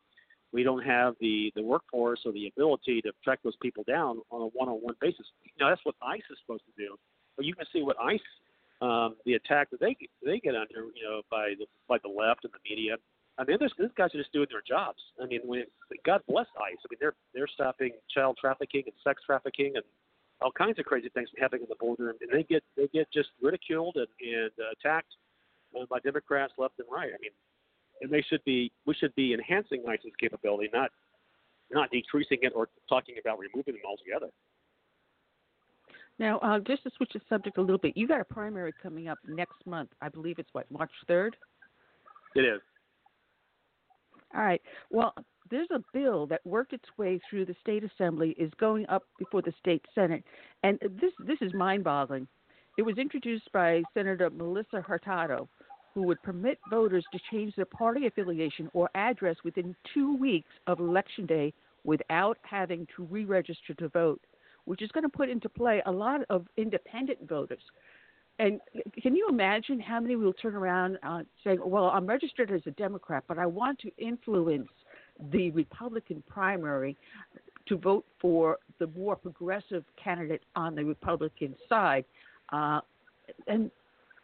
we 0.53 0.63
don't 0.63 0.83
have 0.85 1.15
the 1.19 1.51
the 1.53 1.61
workforce 1.61 2.21
or 2.25 2.31
the 2.31 2.47
ability 2.47 3.01
to 3.01 3.11
track 3.25 3.39
those 3.43 3.57
people 3.61 3.83
down 3.85 4.21
on 4.31 4.41
a 4.41 4.45
one-on-one 4.45 4.95
basis. 5.01 5.27
You 5.43 5.51
know 5.59 5.67
that's 5.67 5.83
what 5.83 5.95
ICE 6.01 6.23
is 6.31 6.37
supposed 6.45 6.63
to 6.65 6.81
do. 6.81 6.95
But 7.35 7.45
you 7.45 7.53
can 7.53 7.65
see 7.73 7.81
what 7.81 7.97
ICE 7.99 8.21
um, 8.81 9.15
the 9.25 9.33
attack 9.33 9.69
that 9.71 9.79
they 9.79 9.95
they 10.23 10.39
get 10.39 10.55
under, 10.55 10.91
you 10.95 11.03
know, 11.03 11.21
by 11.31 11.53
the 11.57 11.65
by 11.87 11.97
the 12.03 12.09
left 12.09 12.43
and 12.43 12.53
the 12.53 12.69
media. 12.69 12.97
I 13.37 13.43
mean, 13.43 13.57
these 13.59 13.89
guys 13.97 14.15
are 14.15 14.17
just 14.17 14.31
doing 14.31 14.47
their 14.49 14.63
jobs. 14.65 14.99
I 15.21 15.25
mean, 15.25 15.41
when 15.43 15.65
God 16.05 16.21
bless 16.27 16.47
ICE. 16.55 16.77
I 16.79 16.87
mean, 16.89 16.97
they're 16.99 17.15
they're 17.33 17.47
stopping 17.47 17.91
child 18.09 18.37
trafficking 18.39 18.83
and 18.85 18.95
sex 19.03 19.21
trafficking 19.25 19.73
and 19.75 19.83
all 20.41 20.51
kinds 20.51 20.79
of 20.79 20.85
crazy 20.85 21.09
things 21.09 21.29
from 21.29 21.41
happening 21.41 21.63
on 21.63 21.69
the 21.69 21.75
border, 21.79 22.09
and 22.09 22.19
they 22.31 22.43
get 22.43 22.63
they 22.75 22.87
get 22.87 23.11
just 23.11 23.29
ridiculed 23.41 23.95
and, 23.95 24.07
and 24.21 24.51
uh, 24.59 24.71
attacked 24.79 25.15
uh, 25.79 25.85
by 25.89 25.99
Democrats 25.99 26.53
left 26.57 26.79
and 26.79 26.87
right. 26.91 27.11
I 27.13 27.19
mean, 27.21 27.31
and 28.01 28.11
they 28.11 28.21
should 28.21 28.43
be 28.43 28.71
we 28.85 28.93
should 28.93 29.15
be 29.15 29.33
enhancing 29.33 29.83
ICE's 29.87 30.15
capability, 30.19 30.69
not 30.73 30.91
not 31.71 31.89
decreasing 31.91 32.39
it 32.41 32.53
or 32.55 32.69
talking 32.87 33.15
about 33.19 33.39
removing 33.39 33.73
them 33.73 33.83
altogether. 33.87 34.31
Now, 36.17 36.39
uh, 36.39 36.59
just 36.59 36.83
to 36.83 36.91
switch 36.95 37.11
the 37.13 37.21
subject 37.27 37.57
a 37.57 37.61
little 37.61 37.77
bit, 37.77 37.97
you 37.97 38.07
got 38.07 38.21
a 38.21 38.25
primary 38.25 38.73
coming 38.81 39.07
up 39.07 39.17
next 39.27 39.65
month. 39.65 39.89
I 40.01 40.09
believe 40.09 40.39
it's 40.39 40.53
what 40.53 40.69
March 40.71 40.91
third. 41.07 41.35
It 42.35 42.41
is. 42.41 42.61
All 44.33 44.41
right. 44.41 44.61
Well, 44.89 45.13
there's 45.49 45.67
a 45.73 45.79
bill 45.93 46.25
that 46.27 46.45
worked 46.45 46.73
its 46.73 46.85
way 46.97 47.19
through 47.29 47.45
the 47.45 47.55
state 47.61 47.83
assembly 47.83 48.35
is 48.37 48.51
going 48.59 48.85
up 48.87 49.03
before 49.19 49.41
the 49.41 49.53
state 49.59 49.85
senate, 49.93 50.23
and 50.63 50.79
this 50.81 51.11
this 51.19 51.37
is 51.41 51.53
mind-boggling. 51.53 52.27
It 52.77 52.81
was 52.81 52.97
introduced 52.97 53.49
by 53.53 53.83
Senator 53.93 54.29
Melissa 54.29 54.81
Hurtado, 54.81 55.47
who 55.93 56.01
would 56.03 56.21
permit 56.23 56.59
voters 56.69 57.05
to 57.13 57.19
change 57.31 57.55
their 57.55 57.65
party 57.65 58.07
affiliation 58.07 58.69
or 58.73 58.89
address 58.95 59.37
within 59.45 59.75
two 59.93 60.17
weeks 60.17 60.49
of 60.67 60.79
election 60.79 61.25
day 61.25 61.53
without 61.85 62.37
having 62.41 62.85
to 62.95 63.03
re-register 63.03 63.73
to 63.75 63.87
vote 63.89 64.19
which 64.65 64.81
is 64.81 64.91
going 64.91 65.03
to 65.03 65.09
put 65.09 65.29
into 65.29 65.49
play 65.49 65.81
a 65.85 65.91
lot 65.91 66.21
of 66.29 66.47
independent 66.57 67.27
voters. 67.27 67.61
And 68.37 68.59
can 69.01 69.15
you 69.15 69.27
imagine 69.29 69.79
how 69.79 69.99
many 69.99 70.15
will 70.15 70.33
turn 70.33 70.55
around 70.55 70.97
uh, 71.03 71.23
saying, 71.43 71.59
"Well, 71.63 71.85
I'm 71.85 72.05
registered 72.05 72.51
as 72.51 72.61
a 72.65 72.71
Democrat, 72.71 73.23
but 73.27 73.37
I 73.37 73.45
want 73.45 73.79
to 73.79 73.91
influence 73.97 74.67
the 75.31 75.51
Republican 75.51 76.21
primary 76.27 76.97
to 77.67 77.77
vote 77.77 78.05
for 78.19 78.57
the 78.79 78.87
more 78.87 79.15
progressive 79.15 79.85
candidate 80.01 80.43
on 80.55 80.75
the 80.75 80.83
Republican 80.83 81.55
side," 81.69 82.03
uh, 82.51 82.81
and 83.47 83.71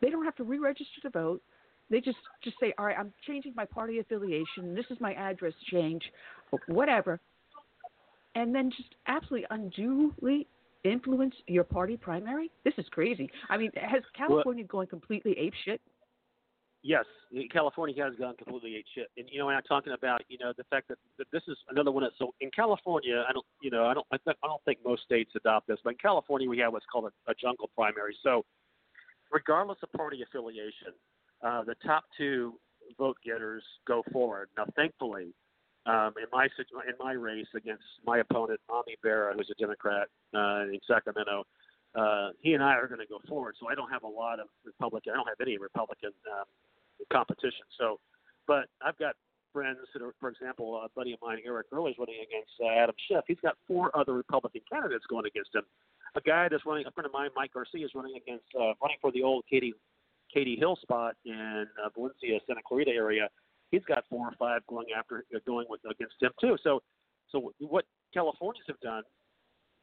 they 0.01 0.09
don't 0.09 0.25
have 0.25 0.35
to 0.35 0.43
re-register 0.43 1.01
to 1.03 1.09
vote. 1.09 1.41
They 1.89 2.01
just 2.01 2.17
just 2.43 2.59
say, 2.59 2.73
"All 2.77 2.85
right, 2.85 2.97
I'm 2.99 3.13
changing 3.25 3.53
my 3.55 3.65
party 3.65 3.99
affiliation. 3.99 4.75
This 4.75 4.85
is 4.89 4.99
my 4.99 5.13
address 5.13 5.53
change, 5.71 6.03
whatever." 6.67 7.21
And 8.35 8.53
then 8.53 8.71
just 8.71 8.95
absolutely 9.07 9.47
unduly 9.49 10.47
influence 10.83 11.35
your 11.47 11.63
party 11.63 11.97
primary? 11.97 12.49
This 12.63 12.73
is 12.77 12.85
crazy. 12.91 13.29
I 13.49 13.57
mean, 13.57 13.71
has 13.75 14.03
California 14.17 14.65
well, 14.71 14.81
gone 14.81 14.87
completely 14.87 15.37
ape 15.37 15.53
shit? 15.65 15.81
Yes, 16.83 17.05
California 17.53 17.93
has 18.03 18.15
gone 18.15 18.35
completely 18.35 18.77
ape 18.77 18.85
shit. 18.95 19.07
And 19.15 19.27
you 19.31 19.37
know, 19.37 19.45
when 19.45 19.55
I'm 19.55 19.63
talking 19.63 19.93
about, 19.93 20.21
you 20.29 20.37
know, 20.39 20.51
the 20.57 20.63
fact 20.63 20.87
that, 20.87 20.97
that 21.19 21.27
this 21.31 21.43
is 21.47 21.57
another 21.69 21.91
one. 21.91 22.03
That, 22.03 22.13
so 22.17 22.33
in 22.41 22.49
California, 22.55 23.23
I 23.27 23.33
don't, 23.33 23.45
you 23.61 23.69
know, 23.69 23.85
I 23.85 23.93
don't, 23.93 24.07
I, 24.11 24.17
th- 24.17 24.37
I 24.43 24.47
don't 24.47 24.63
think 24.65 24.79
most 24.83 25.03
states 25.03 25.31
adopt 25.35 25.67
this, 25.67 25.77
but 25.83 25.91
in 25.91 25.97
California 25.97 26.49
we 26.49 26.57
have 26.59 26.73
what's 26.73 26.85
called 26.91 27.05
a, 27.05 27.31
a 27.31 27.35
jungle 27.35 27.69
primary. 27.75 28.15
So, 28.23 28.45
regardless 29.31 29.77
of 29.83 29.91
party 29.91 30.23
affiliation, 30.23 30.93
uh, 31.45 31.63
the 31.63 31.75
top 31.85 32.05
two 32.17 32.55
vote 32.97 33.17
getters 33.23 33.63
go 33.87 34.03
forward. 34.11 34.49
Now, 34.57 34.65
thankfully, 34.75 35.33
um, 35.85 36.13
in 36.17 36.29
my 36.31 36.45
in 36.45 36.95
my 36.99 37.13
race 37.13 37.47
against 37.55 37.83
my 38.05 38.19
opponent, 38.19 38.59
Ami 38.69 38.97
Bera, 39.01 39.33
who's 39.35 39.49
a 39.49 39.59
Democrat 39.59 40.07
uh, 40.33 40.63
in 40.69 40.79
Sacramento, 40.87 41.45
uh, 41.95 42.29
he 42.39 42.53
and 42.53 42.63
I 42.63 42.75
are 42.75 42.87
going 42.87 42.99
to 42.99 43.07
go 43.07 43.19
forward. 43.27 43.55
So 43.59 43.67
I 43.67 43.75
don't 43.75 43.89
have 43.89 44.03
a 44.03 44.07
lot 44.07 44.39
of 44.39 44.47
Republican. 44.65 45.13
I 45.13 45.15
don't 45.17 45.27
have 45.27 45.41
any 45.41 45.57
Republican 45.57 46.11
um, 46.31 46.45
competition. 47.11 47.65
So, 47.79 47.99
but 48.47 48.65
I've 48.85 48.97
got 48.97 49.15
friends 49.51 49.79
that 49.93 50.01
are, 50.01 50.13
for 50.19 50.29
example, 50.29 50.77
a 50.77 50.87
buddy 50.95 51.13
of 51.13 51.19
mine, 51.21 51.39
Eric 51.45 51.67
Early, 51.71 51.91
is 51.91 51.97
running 51.97 52.23
against 52.23 52.51
uh, 52.63 52.69
Adam 52.69 52.95
Schiff. 53.07 53.23
He's 53.27 53.41
got 53.41 53.57
four 53.67 53.95
other 53.97 54.13
Republican 54.13 54.61
candidates 54.71 55.05
going 55.09 55.25
against 55.25 55.53
him. 55.53 55.63
A 56.15 56.21
guy 56.21 56.47
that's 56.49 56.65
running, 56.65 56.85
a 56.85 56.91
friend 56.91 57.05
of 57.05 57.11
mine, 57.11 57.29
Mike 57.35 57.53
Garcia, 57.53 57.85
is 57.85 57.91
running 57.95 58.15
against, 58.15 58.45
uh, 58.55 58.73
running 58.81 58.97
for 59.01 59.11
the 59.11 59.23
old 59.23 59.43
Katie 59.49 59.73
Katie 60.33 60.55
Hill 60.55 60.77
spot 60.81 61.15
in 61.25 61.67
uh, 61.83 61.89
Valencia, 61.93 62.39
Santa 62.47 62.61
Clarita 62.65 62.91
area 62.91 63.27
he's 63.71 63.83
got 63.85 64.03
four 64.09 64.27
or 64.27 64.35
five 64.37 64.61
going 64.67 64.87
after 64.97 65.25
uh, 65.35 65.39
going 65.47 65.65
with 65.69 65.81
against 65.89 66.15
him 66.21 66.31
too. 66.39 66.57
So, 66.63 66.81
so 67.31 67.53
what 67.59 67.85
Californians 68.13 68.65
have 68.67 68.79
done, 68.81 69.03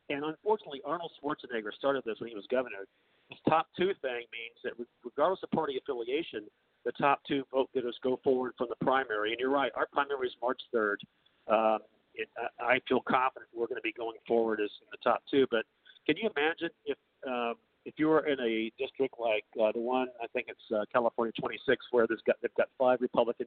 and 0.09 0.25
unfortunately 0.25 0.81
Arnold 0.85 1.13
Schwarzenegger 1.21 1.73
started 1.77 2.05
this 2.07 2.17
when 2.21 2.31
he 2.31 2.37
was 2.37 2.47
governor. 2.51 2.87
This 3.31 3.39
top 3.49 3.67
two 3.77 3.93
thing 4.01 4.25
means 4.33 4.57
that 4.65 4.73
regardless 5.05 5.41
of 5.43 5.51
party 5.51 5.77
affiliation, 5.77 6.47
the 6.85 6.93
top 6.93 7.21
two 7.27 7.45
vote 7.53 7.69
getters 7.75 7.99
go 8.03 8.21
forward 8.25 8.53
from 8.57 8.69
the 8.71 8.85
primary. 8.85 9.33
And 9.33 9.41
you're 9.41 9.51
right, 9.51 9.73
our 9.75 9.87
primary 9.93 10.29
is 10.29 10.35
March 10.41 10.61
3rd. 10.75 10.97
Um, 11.49 11.81
it, 12.15 12.29
I 12.59 12.81
feel 12.89 13.01
confident 13.09 13.51
we're 13.55 13.67
going 13.67 13.77
to 13.77 13.83
be 13.83 13.93
going 13.93 14.17
forward 14.27 14.61
as 14.61 14.71
in 14.81 14.89
the 14.91 14.99
top 15.03 15.23
two. 15.31 15.47
But 15.51 15.65
can 16.07 16.17
you 16.17 16.31
imagine 16.37 16.71
if 16.87 16.97
um, 17.27 17.55
if 17.85 17.95
you 17.97 18.09
were 18.09 18.27
in 18.27 18.39
a 18.41 18.71
district 18.79 19.15
like 19.19 19.45
uh, 19.61 19.73
the 19.73 19.81
one 19.81 20.09
I 20.23 20.27
think 20.29 20.47
it's 20.49 20.61
uh, 20.75 20.85
California 20.93 21.33
26, 21.39 21.87
where 21.91 22.07
there's 22.07 22.21
got 22.27 22.37
they've 22.43 22.55
got 22.57 22.69
five 22.79 23.01
Republican 23.01 23.47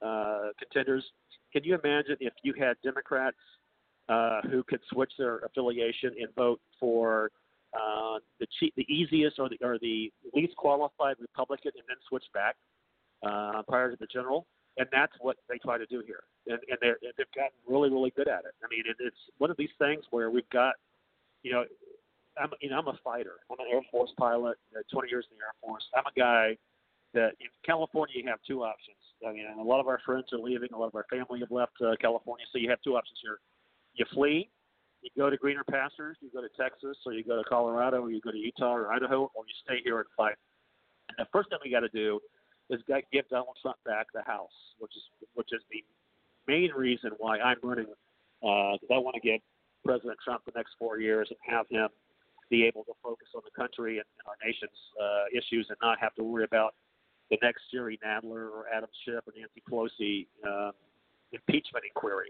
uh, 0.00 0.48
contenders, 0.58 1.04
can 1.52 1.64
you 1.64 1.78
imagine 1.82 2.16
if 2.20 2.32
you 2.42 2.54
had 2.58 2.76
Democrats 2.82 3.36
uh, 4.08 4.40
who 4.50 4.62
could 4.64 4.80
switch 4.92 5.12
their 5.18 5.38
affiliation 5.38 6.14
and 6.20 6.34
vote 6.34 6.60
for 6.78 7.30
uh, 7.74 8.18
the 8.40 8.46
cheap, 8.58 8.74
the 8.76 8.86
easiest 8.92 9.38
or 9.38 9.48
the 9.48 9.58
or 9.62 9.78
the 9.80 10.12
least 10.34 10.56
qualified 10.56 11.16
Republican, 11.20 11.72
and 11.74 11.84
then 11.88 11.96
switch 12.08 12.24
back 12.34 12.56
uh, 13.22 13.62
prior 13.68 13.90
to 13.90 13.96
the 13.98 14.06
general? 14.06 14.46
and 14.78 14.88
that's 14.92 15.12
what 15.20 15.36
they 15.48 15.58
try 15.58 15.76
to 15.76 15.86
do 15.86 16.02
here, 16.06 16.22
and 16.46 16.58
and 16.68 16.78
they've 16.80 17.26
gotten 17.34 17.56
really 17.68 17.90
really 17.90 18.10
good 18.16 18.28
at 18.28 18.40
it. 18.40 18.54
I 18.64 18.68
mean, 18.70 18.84
it, 18.86 18.96
it's 19.00 19.16
one 19.38 19.50
of 19.50 19.56
these 19.56 19.72
things 19.78 20.04
where 20.10 20.30
we've 20.30 20.48
got, 20.50 20.74
you 21.42 21.52
know, 21.52 21.64
I'm 22.38 22.50
you 22.60 22.70
know 22.70 22.78
I'm 22.78 22.88
a 22.88 22.98
fighter. 23.04 23.44
I'm 23.50 23.58
an 23.60 23.66
Air 23.72 23.82
Force 23.90 24.10
pilot, 24.18 24.56
uh, 24.76 24.80
20 24.92 25.08
years 25.10 25.26
in 25.30 25.36
the 25.36 25.44
Air 25.44 25.54
Force. 25.60 25.84
I'm 25.96 26.04
a 26.06 26.18
guy 26.18 26.56
that 27.14 27.36
in 27.40 27.48
California 27.64 28.14
you 28.16 28.28
have 28.28 28.40
two 28.46 28.62
options. 28.62 28.96
I 29.26 29.32
mean, 29.32 29.46
a 29.58 29.62
lot 29.62 29.80
of 29.80 29.86
our 29.86 30.00
friends 30.04 30.26
are 30.32 30.38
leaving. 30.38 30.68
A 30.74 30.78
lot 30.78 30.88
of 30.88 30.94
our 30.94 31.06
family 31.10 31.40
have 31.40 31.50
left 31.50 31.72
uh, 31.80 31.94
California, 32.00 32.44
so 32.52 32.58
you 32.58 32.70
have 32.70 32.80
two 32.82 32.96
options 32.96 33.18
here. 33.22 33.38
You 33.94 34.06
flee, 34.14 34.48
you 35.02 35.10
go 35.16 35.28
to 35.28 35.36
greener 35.36 35.64
pastures, 35.64 36.16
you 36.20 36.30
go 36.32 36.40
to 36.40 36.48
Texas, 36.58 36.96
or 37.04 37.12
you 37.12 37.22
go 37.22 37.36
to 37.36 37.48
Colorado, 37.48 38.02
or 38.02 38.10
you 38.10 38.20
go 38.20 38.30
to 38.30 38.38
Utah 38.38 38.74
or 38.74 38.92
Idaho, 38.92 39.30
or 39.34 39.44
you 39.46 39.54
stay 39.64 39.80
here 39.84 39.98
and 39.98 40.08
fight. 40.16 40.34
And 41.08 41.26
the 41.26 41.28
first 41.32 41.50
thing 41.50 41.58
we 41.62 41.70
got 41.70 41.80
to 41.80 41.88
do 41.90 42.18
is 42.70 42.80
get, 42.88 43.04
give 43.12 43.28
Donald 43.28 43.56
Trump 43.60 43.76
back 43.84 44.06
the 44.14 44.22
House, 44.22 44.54
which 44.78 44.92
is 44.96 45.02
which 45.34 45.48
is 45.52 45.60
the 45.70 45.84
main 46.48 46.70
reason 46.72 47.10
why 47.18 47.38
I'm 47.38 47.58
running, 47.62 47.86
because 48.40 48.88
uh, 48.90 48.94
I 48.94 48.98
want 48.98 49.14
to 49.14 49.20
get 49.20 49.40
President 49.84 50.16
Trump 50.24 50.42
the 50.46 50.52
next 50.56 50.72
four 50.78 50.98
years 50.98 51.28
and 51.30 51.38
have 51.46 51.66
him 51.68 51.88
be 52.52 52.68
able 52.68 52.84
to 52.84 52.92
focus 53.02 53.32
on 53.34 53.40
the 53.48 53.54
country 53.56 53.96
and, 53.96 54.04
and 54.20 54.26
our 54.28 54.36
nation's 54.44 54.76
uh, 55.00 55.24
issues 55.32 55.64
and 55.72 55.78
not 55.80 55.96
have 55.96 56.14
to 56.20 56.22
worry 56.22 56.44
about 56.44 56.76
the 57.32 57.40
next 57.40 57.64
Jerry 57.72 57.98
Nadler 58.04 58.52
or 58.52 58.68
Adam 58.68 58.92
Schiff 59.02 59.24
or 59.24 59.32
Nancy 59.32 59.64
Pelosi 59.64 60.28
um, 60.44 60.76
impeachment 61.32 61.88
inquiry. 61.88 62.28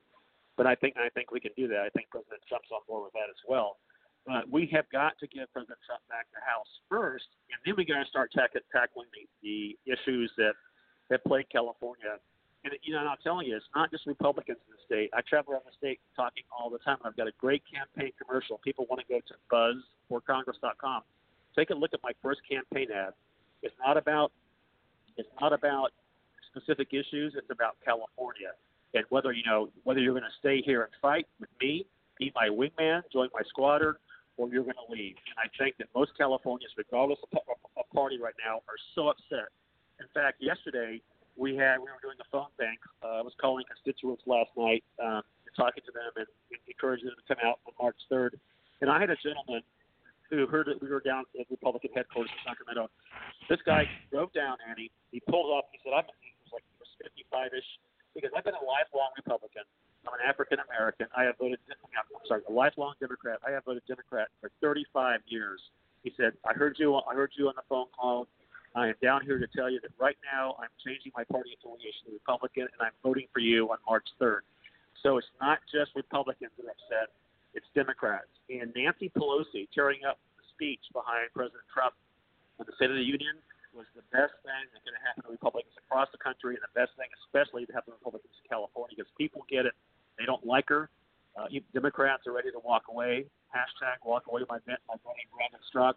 But 0.57 0.71
I 0.71 0.79
think 0.79 0.95
I 0.95 1.11
think 1.11 1.35
we 1.35 1.41
can 1.43 1.51
do 1.59 1.67
that. 1.75 1.83
I 1.83 1.91
think 1.91 2.07
President 2.15 2.39
Trump's 2.47 2.71
on 2.71 2.87
board 2.87 3.11
with 3.11 3.17
that 3.19 3.27
as 3.27 3.43
well. 3.51 3.83
But 4.23 4.47
we 4.47 4.71
have 4.71 4.87
got 4.95 5.19
to 5.19 5.27
give 5.27 5.51
President 5.51 5.83
Trump 5.83 6.07
back 6.07 6.31
to 6.31 6.39
the 6.39 6.47
House 6.47 6.71
first, 6.87 7.27
and 7.51 7.59
then 7.67 7.75
we 7.75 7.83
got 7.83 7.99
to 7.99 8.07
start 8.07 8.31
tack- 8.31 8.55
tackling 8.71 9.11
the, 9.11 9.27
the 9.43 9.75
issues 9.91 10.31
that 10.39 10.55
that 11.11 11.25
plague 11.27 11.51
California. 11.51 12.23
And 12.65 12.75
you 12.83 12.95
know, 12.95 13.01
I'm 13.01 13.17
telling 13.23 13.47
you, 13.47 13.57
it's 13.57 13.67
not 13.75 13.91
just 13.91 14.07
Republicans 14.07 14.59
in 14.69 14.77
the 14.77 14.83
state. 14.87 15.11
I 15.13 15.21
travel 15.29 15.55
around 15.55 15.63
the 15.67 15.77
state 15.77 16.01
talking 16.15 16.45
all 16.57 16.71
the 16.71 16.79
time. 16.79 16.99
I've 17.05 17.17
got 17.17 17.27
a 17.27 17.33
great 17.39 17.63
campaign 17.67 18.13
commercial. 18.25 18.59
People 18.59 18.87
want 18.89 19.03
to 19.03 19.09
go 19.09 19.21
to 19.21 19.35
buzz4congress.com. 19.51 21.03
Take 21.57 21.71
a 21.71 21.75
look 21.75 21.91
at 21.93 22.01
my 22.03 22.13
first 22.23 22.41
campaign 22.49 22.89
ad. 22.95 23.15
It's 23.63 23.75
not 23.85 23.97
about 23.97 24.33
it's 25.17 25.29
not 25.41 25.53
about 25.53 25.91
specific 26.55 26.89
issues. 26.93 27.35
It's 27.37 27.51
about 27.51 27.77
California 27.85 28.55
and 28.95 29.05
whether 29.09 29.33
you 29.33 29.43
know 29.45 29.69
whether 29.85 30.01
you're 30.01 30.15
going 30.15 30.25
to 30.25 30.39
stay 30.39 30.63
here 30.63 30.83
and 30.83 30.93
fight 31.01 31.27
with 31.41 31.49
me, 31.61 31.87
be 32.19 32.33
my 32.35 32.49
wingman, 32.49 33.03
join 33.13 33.29
my 33.33 33.43
squadron, 33.49 33.95
or 34.37 34.49
you're 34.49 34.65
going 34.65 34.77
to 34.87 34.93
leave. 34.93 35.17
And 35.29 35.39
I 35.39 35.49
think 35.63 35.77
that 35.79 35.89
most 35.95 36.13
Californians, 36.17 36.73
regardless 36.77 37.19
of, 37.33 37.39
of 37.77 37.85
party 37.95 38.19
right 38.21 38.35
now, 38.45 38.57
are 38.69 38.81
so 38.95 39.09
upset. 39.09 39.49
In 40.01 40.07
fact, 40.15 40.39
yesterday 40.41 41.01
we 41.37 41.57
had 41.57 41.79
we 41.79 41.89
were 41.89 42.03
doing 42.03 42.19
a 42.21 42.29
phone 42.31 42.53
bank. 42.59 42.79
Uh, 43.03 43.21
I 43.21 43.23
was 43.23 43.33
calling 43.41 43.65
constituents 43.69 44.23
last 44.27 44.51
night, 44.57 44.85
um, 45.03 45.23
talking 45.57 45.83
to 45.85 45.93
them 45.93 46.13
and, 46.17 46.29
and 46.53 46.61
encouraging 46.69 47.09
them 47.09 47.17
to 47.17 47.27
come 47.29 47.41
out 47.45 47.61
on 47.69 47.73
March 47.81 47.97
3rd. 48.11 48.37
And 48.81 48.91
I 48.91 49.01
had 49.01 49.11
a 49.11 49.19
gentleman 49.21 49.63
who 50.29 50.49
heard 50.49 50.67
that 50.67 50.81
we 50.81 50.89
were 50.89 51.05
down 51.05 51.25
at 51.39 51.47
Republican 51.53 51.91
headquarters 51.95 52.33
in 52.33 52.41
Sacramento. 52.41 52.89
This 53.49 53.61
guy 53.69 53.85
drove 54.11 54.33
down, 54.33 54.57
Annie. 54.65 54.91
He 55.13 55.21
pulled 55.29 55.53
up. 55.57 55.69
He 55.73 55.79
said, 55.85 55.93
"I'm." 55.93 56.09
He 56.25 56.33
was 56.41 56.53
like 56.57 56.65
he 56.65 56.77
was 56.81 56.89
55ish 57.05 57.69
because 58.17 58.33
I've 58.37 58.45
been 58.45 58.57
a 58.57 58.65
lifelong 58.65 59.13
Republican. 59.17 59.65
I'm 60.09 60.15
an 60.19 60.25
African 60.27 60.59
American. 60.69 61.07
I 61.17 61.25
have 61.29 61.37
voted. 61.39 61.61
I'm 61.69 62.27
sorry, 62.27 62.43
a 62.49 62.53
lifelong 62.53 62.95
Democrat. 62.99 63.39
I 63.47 63.53
have 63.53 63.65
voted 63.65 63.85
Democrat 63.87 64.29
for 64.41 64.51
35 64.61 65.21
years. 65.27 65.61
He 66.03 66.13
said, 66.17 66.33
"I 66.49 66.53
heard 66.55 66.77
you. 66.81 66.97
I 66.97 67.15
heard 67.15 67.33
you 67.37 67.49
on 67.49 67.55
the 67.55 67.67
phone 67.69 67.87
call. 67.93 68.27
I 68.75 68.89
am 68.89 68.95
down 69.03 69.25
here 69.25 69.39
to 69.39 69.47
tell 69.47 69.71
you 69.71 69.81
that 69.81 69.93
right 69.99 70.17
now 70.25 70.57
I'm 70.59 70.73
changing 70.85 71.13
my 71.17 71.25
party 71.25 71.53
affiliation 71.59 72.09
to 72.09 72.13
Republican, 72.13 72.65
and 72.73 72.81
I'm 72.81 72.97
voting 73.03 73.29
for 73.33 73.41
you 73.41 73.71
on 73.71 73.79
March 73.87 74.07
3rd." 74.21 74.43
So 75.03 75.19
it's 75.19 75.31
not 75.41 75.61
just 75.71 75.93
Republicans 75.95 76.53
that 76.57 76.67
are 76.67 76.73
upset; 76.73 77.13
it's 77.55 77.67
Democrats. 77.75 78.33
And 78.49 78.73
Nancy 78.75 79.11
Pelosi 79.11 79.69
tearing 79.75 80.05
up 80.05 80.19
the 80.37 80.45
speech 80.55 80.81
behind 80.93 81.29
President 81.35 81.65
Trump 81.73 81.95
at 82.61 82.67
the 82.67 82.73
State 82.77 82.91
of 82.91 82.97
the 82.97 83.05
Union 83.05 83.37
was 83.75 83.87
the 83.97 84.05
best 84.13 84.37
thing 84.45 84.63
that 84.73 84.85
could 84.85 84.93
have 84.93 85.05
happened 85.05 85.25
to 85.25 85.33
Republicans 85.33 85.73
across 85.81 86.09
the 86.13 86.21
country, 86.21 86.55
and 86.57 86.63
the 86.65 86.77
best 86.77 86.93
thing, 86.97 87.09
especially, 87.25 87.65
to 87.65 87.73
happen 87.73 87.93
to 87.93 87.99
Republicans 88.01 88.33
in 88.37 88.45
California, 88.49 88.97
because 88.97 89.11
people 89.17 89.45
get 89.49 89.65
it. 89.65 89.73
They 90.21 90.25
don't 90.29 90.45
like 90.45 90.69
her. 90.69 90.89
Uh, 91.37 91.49
Democrats 91.73 92.27
are 92.29 92.33
ready 92.37 92.53
to 92.53 92.61
walk 92.61 92.85
away. 92.93 93.25
Hashtag 93.49 94.05
walk 94.05 94.29
away 94.29 94.45
my 94.49 94.61
Brandon 94.65 95.61
Straka. 95.73 95.97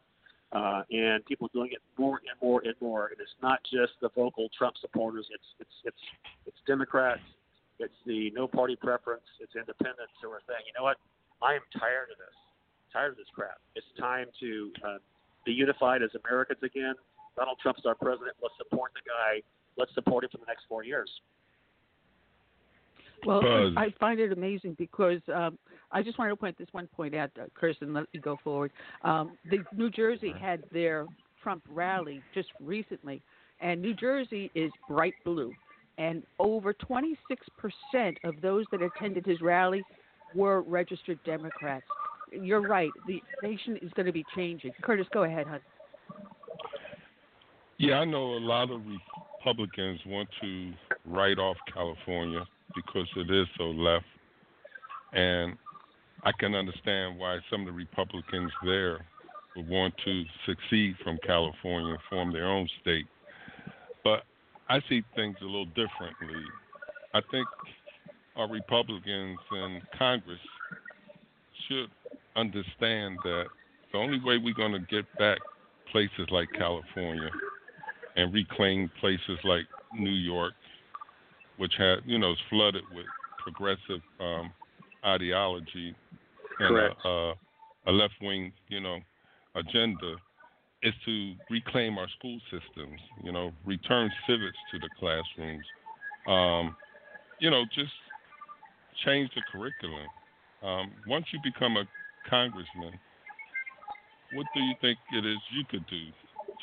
Uh, 0.52 0.84
and 0.92 1.26
people 1.26 1.50
doing 1.54 1.70
it 1.72 1.82
more 1.98 2.22
and 2.24 2.38
more 2.42 2.62
and 2.64 2.76
more. 2.80 3.08
And 3.08 3.20
it's 3.20 3.36
not 3.42 3.60
just 3.64 3.94
the 4.02 4.10
vocal 4.16 4.48
Trump 4.58 4.76
supporters. 4.80 5.28
It's 5.34 5.50
it's 5.60 5.78
it's 5.84 6.04
it's 6.46 6.58
Democrats. 6.68 7.26
It's 7.80 7.98
the 8.06 8.32
no 8.32 8.48
party 8.48 8.76
preference. 8.76 9.26
It's 9.42 9.56
independents 9.56 10.16
who 10.22 10.30
are 10.30 10.42
saying, 10.48 10.64
you 10.66 10.74
know 10.78 10.84
what? 10.84 10.98
I 11.42 11.56
am 11.56 11.66
tired 11.78 12.08
of 12.12 12.18
this. 12.18 12.36
Tired 12.94 13.12
of 13.12 13.18
this 13.18 13.28
crap. 13.36 13.60
It's 13.76 13.88
time 14.00 14.28
to 14.40 14.72
uh, 14.86 14.98
be 15.46 15.52
unified 15.52 16.02
as 16.02 16.10
Americans 16.24 16.64
again. 16.64 16.96
Donald 17.36 17.60
Trump's 17.62 17.84
our 17.86 17.96
president. 17.96 18.38
Let's 18.42 18.56
support 18.58 18.92
the 18.96 19.04
guy. 19.04 19.44
Let's 19.78 19.94
support 19.94 20.24
him 20.24 20.30
for 20.32 20.38
the 20.38 20.48
next 20.48 20.64
four 20.70 20.86
years. 20.86 21.10
Well, 23.26 23.42
I 23.76 23.94
find 24.00 24.20
it 24.20 24.32
amazing 24.32 24.76
because 24.78 25.20
um, 25.34 25.58
I 25.92 26.04
just 26.04 26.20
wanted 26.20 26.32
to 26.32 26.36
point 26.36 26.58
this 26.58 26.68
one 26.72 26.88
point 26.88 27.16
out, 27.16 27.32
uh, 27.40 27.68
and 27.82 27.94
let 27.94 28.06
me 28.14 28.20
go 28.20 28.38
forward. 28.44 28.72
Um, 29.04 29.38
the 29.50 29.60
New 29.76 29.90
Jersey 29.90 30.34
had 30.40 30.64
their 30.72 31.08
Trump 31.42 31.64
rally 31.70 32.22
just 32.34 32.50
recently, 32.60 33.22
and 33.62 33.82
New 33.82 33.94
Jersey 33.94 34.52
is 34.56 34.72
bright 34.88 35.14
blue, 35.24 35.54
and 35.98 36.24
over 36.40 36.74
26% 36.74 37.16
of 38.24 38.36
those 38.42 38.66
that 38.72 38.82
attended 38.82 39.26
his 39.26 39.42
rally 39.42 39.84
were 40.36 40.62
registered 40.62 41.20
Democrats. 41.26 41.86
You're 42.32 42.68
right. 42.68 42.92
The 43.08 43.22
nation 43.42 43.78
is 43.82 43.92
going 43.94 44.08
to 44.08 44.12
be 44.12 44.26
changing. 44.36 44.74
Curtis, 44.82 45.08
go 45.14 45.24
ahead, 45.24 45.48
hon. 45.48 45.60
Yeah, 47.78 47.95
I 47.95 48.06
know 48.06 48.34
a 48.34 48.40
lot 48.40 48.72
of 48.72 48.82
Republicans 49.38 50.00
want 50.06 50.30
to 50.42 50.74
write 51.06 51.38
off 51.38 51.58
California 51.74 52.45
because 52.74 53.08
it 53.16 53.30
is 53.30 53.48
so 53.58 53.66
left. 53.66 54.06
And 55.14 55.58
I 56.24 56.32
can 56.40 56.56
understand 56.56 57.19
why 57.19 57.40
some 57.50 57.61
of 57.61 57.68
the 57.68 57.74
Republicans 57.74 58.52
there 58.64 59.06
would 59.56 59.68
want 59.68 59.94
to 60.03 60.24
succeed 60.45 60.95
from 61.03 61.18
California 61.26 61.92
and 61.92 62.00
form 62.10 62.34
their 62.34 62.48
own 62.48 62.68
state. 62.82 63.06
But 64.03 64.24
I 64.69 64.80
see 64.90 65.03
things 65.16 65.35
a 65.42 65.45
little 65.45 65.66
differently. 65.66 66.44
I 67.14 67.22
think 67.32 67.48
our 68.35 68.50
Republicans 68.50 69.38
in 69.52 69.82
Congress 69.98 70.40
should 71.68 71.90
understand 72.35 73.18
that 73.24 73.45
the 73.92 73.98
only 73.98 74.19
way 74.19 74.38
we're 74.38 74.53
going 74.53 74.74
to 74.74 74.80
get 74.80 75.06
back 75.18 75.40
places 75.92 76.27
like 76.30 76.50
California 76.58 77.30
and 78.18 78.34
reclaim 78.34 78.92
places 79.00 79.40
like 79.44 79.66
New 79.98 80.10
York, 80.11 80.53
which 81.58 81.74
had 81.77 82.00
you 82.06 82.19
know 82.19 82.32
is 82.32 82.38
flooded 82.50 82.84
with 82.93 83.06
progressive 83.42 84.01
um, 84.19 84.51
ideology 85.06 85.95
and 86.59 86.77
a, 86.77 87.08
a, 87.08 87.34
a 87.88 87.92
left 87.92 88.14
wing 88.22 88.51
you 88.67 88.80
know 88.80 89.00
agenda, 89.56 90.16
is 90.84 90.93
to 91.06 91.34
reclaim 91.50 91.98
our 91.98 92.08
school 92.17 92.40
systems. 92.51 93.00
You 93.24 93.32
know, 93.32 93.51
return 93.66 94.11
civics 94.27 94.58
to 94.72 94.80
the 94.80 94.90
classrooms. 95.00 95.66
Um, 96.27 96.75
you 97.40 97.50
know, 97.50 97.64
just 97.74 97.92
change 99.06 99.30
the 99.35 99.42
curriculum. 99.51 100.08
Um, 100.64 100.92
once 101.08 101.25
you 101.32 101.40
become 101.43 101.77
a 101.77 101.84
congressman, 102.30 103.00
what 104.34 104.45
do 104.53 104.61
you 104.61 104.74
think 104.82 104.98
it 105.14 105.25
is 105.25 105.38
you 105.56 105.64
could 105.69 105.85
do 105.88 106.06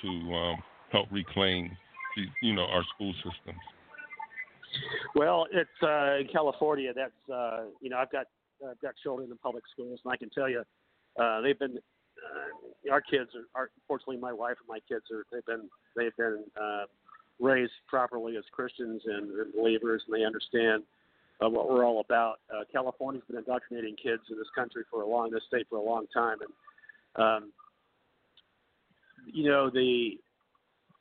to 0.03 0.35
um, 0.35 0.63
help 0.91 1.09
reclaim, 1.13 1.77
the, 2.17 2.25
you 2.47 2.55
know, 2.55 2.65
our 2.65 2.83
school 2.95 3.13
systems? 3.15 3.61
Well, 5.15 5.47
it's 5.53 5.71
uh, 5.83 6.19
in 6.21 6.29
California. 6.33 6.93
That's 6.95 7.13
uh, 7.33 7.65
you 7.81 7.91
know, 7.91 7.99
I've 7.99 8.11
got 8.11 8.27
I've 8.69 8.81
got 8.81 8.95
children 9.03 9.31
in 9.31 9.37
public 9.39 9.65
schools, 9.73 10.01
and 10.05 10.13
I 10.13 10.17
can 10.17 10.31
tell 10.31 10.49
you, 10.49 10.63
uh, 11.21 11.41
they've 11.41 11.59
been 11.59 11.79
uh, 11.79 12.93
our 12.93 13.01
kids 13.01 13.31
are, 13.35 13.61
are. 13.61 13.71
Fortunately, 13.87 14.17
my 14.17 14.33
wife 14.33 14.57
and 14.61 14.69
my 14.69 14.81
kids 14.89 15.05
are. 15.13 15.25
They've 15.33 15.45
been 15.45 15.69
they've 15.97 16.17
been 16.17 16.45
uh, 16.61 16.85
raised 17.41 17.73
properly 17.89 18.37
as 18.37 18.45
Christians 18.53 19.03
and, 19.05 19.53
believers, 19.55 20.03
and 20.07 20.19
they 20.19 20.25
understand 20.25 20.83
uh, 21.45 21.49
what 21.49 21.69
we're 21.69 21.85
all 21.85 22.01
about. 22.01 22.41
Uh, 22.55 22.65
California's 22.71 23.25
been 23.29 23.39
indoctrinating 23.39 23.97
kids 23.97 24.23
in 24.31 24.39
this 24.39 24.49
country 24.55 24.85
for 24.91 25.03
a 25.03 25.07
long, 25.07 25.31
this 25.31 25.43
state 25.49 25.67
for 25.69 25.79
a 25.79 25.83
long 25.83 26.07
time, 26.15 26.39
and 26.41 27.25
um, 27.25 27.53
you 29.27 29.49
know 29.49 29.71
the 29.71 30.19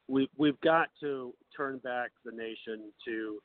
we 0.08 0.30
we've 0.38 0.60
got 0.62 0.90
to 1.00 1.34
turn 1.56 1.78
back 1.80 2.12
the 2.26 2.32
nation 2.32 2.92
to 3.06 3.40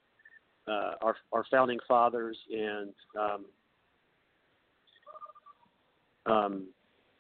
uh, 0.69 0.93
our 1.03 1.17
our 1.33 1.45
founding 1.51 1.78
fathers 1.86 2.36
and 2.51 2.93
um, 3.19 3.45
um, 6.27 6.67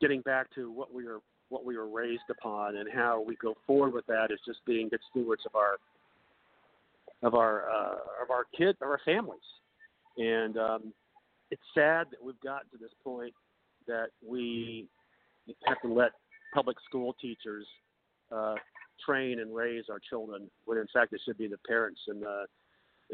getting 0.00 0.20
back 0.22 0.52
to 0.54 0.70
what 0.70 0.92
we 0.92 1.04
were 1.04 1.20
what 1.48 1.64
we 1.64 1.76
were 1.76 1.88
raised 1.88 2.28
upon 2.30 2.76
and 2.76 2.88
how 2.92 3.22
we 3.26 3.36
go 3.36 3.54
forward 3.66 3.92
with 3.92 4.06
that 4.06 4.30
is 4.30 4.38
just 4.44 4.58
being 4.66 4.88
good 4.88 5.00
stewards 5.10 5.42
of 5.46 5.54
our 5.54 5.76
of 7.22 7.34
our 7.34 7.70
uh, 7.70 7.94
of 8.22 8.30
our 8.30 8.44
kids, 8.56 8.78
of 8.82 8.88
our 8.88 9.00
families, 9.04 9.38
and 10.18 10.56
um, 10.56 10.92
it's 11.50 11.62
sad 11.74 12.06
that 12.10 12.22
we've 12.22 12.40
gotten 12.40 12.68
to 12.70 12.78
this 12.78 12.92
point 13.04 13.32
that 13.86 14.08
we 14.26 14.86
have 15.66 15.80
to 15.80 15.92
let 15.92 16.10
public 16.52 16.76
school 16.88 17.14
teachers 17.20 17.66
uh, 18.32 18.54
train 19.04 19.40
and 19.40 19.54
raise 19.54 19.84
our 19.90 20.00
children 20.10 20.50
when 20.64 20.78
in 20.78 20.86
fact 20.92 21.12
it 21.12 21.20
should 21.24 21.38
be 21.38 21.46
the 21.46 21.58
parents 21.68 22.00
and 22.08 22.22
the 22.22 22.44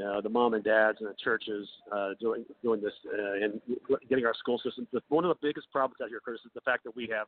uh, 0.01 0.21
the 0.21 0.29
mom 0.29 0.55
and 0.55 0.65
dads 0.65 0.99
and 1.01 1.09
the 1.09 1.15
churches 1.23 1.69
uh, 1.91 2.11
doing 2.21 2.45
doing 2.62 2.81
this 2.81 2.93
uh, 3.07 3.45
and 3.45 3.61
getting 4.09 4.25
our 4.25 4.35
school 4.35 4.59
system. 4.65 4.87
One 5.09 5.25
of 5.25 5.29
the 5.29 5.47
biggest 5.47 5.71
problems 5.71 5.99
out 6.03 6.09
here, 6.09 6.21
Curtis, 6.25 6.43
is 6.45 6.53
the 6.55 6.62
fact 6.62 6.85
that 6.85 6.97
we 6.97 7.12
have 7.12 7.27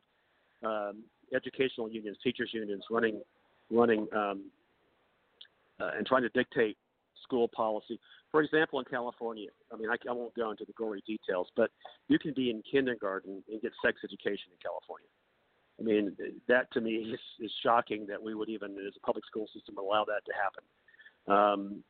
um, 0.63 1.03
educational 1.33 1.89
unions, 1.89 2.17
teachers 2.23 2.49
unions 2.53 2.83
running 2.89 3.21
running 3.69 4.07
um, 4.15 4.45
uh, 5.79 5.91
and 5.97 6.05
trying 6.05 6.23
to 6.23 6.29
dictate 6.29 6.77
school 7.23 7.47
policy. 7.47 7.99
For 8.31 8.41
example, 8.41 8.79
in 8.79 8.85
California, 8.85 9.49
I 9.71 9.77
mean, 9.77 9.89
I, 9.89 9.95
I 10.09 10.13
won't 10.13 10.35
go 10.35 10.51
into 10.51 10.65
the 10.65 10.73
gory 10.73 11.01
details, 11.07 11.47
but 11.55 11.71
you 12.07 12.19
can 12.19 12.33
be 12.33 12.49
in 12.49 12.61
kindergarten 12.69 13.43
and 13.49 13.61
get 13.61 13.71
sex 13.83 13.97
education 14.03 14.51
in 14.51 14.57
California. 14.61 15.07
I 15.79 15.83
mean, 15.83 16.15
that 16.47 16.71
to 16.73 16.81
me 16.81 16.91
is, 16.95 17.19
is 17.39 17.51
shocking 17.63 18.05
that 18.07 18.21
we 18.21 18.33
would 18.33 18.49
even, 18.49 18.71
as 18.71 18.93
a 18.95 19.05
public 19.05 19.25
school 19.25 19.47
system, 19.53 19.77
allow 19.77 20.05
that 20.05 20.21
to 20.25 20.33
happen. 20.33 20.63
Um, 21.27 21.83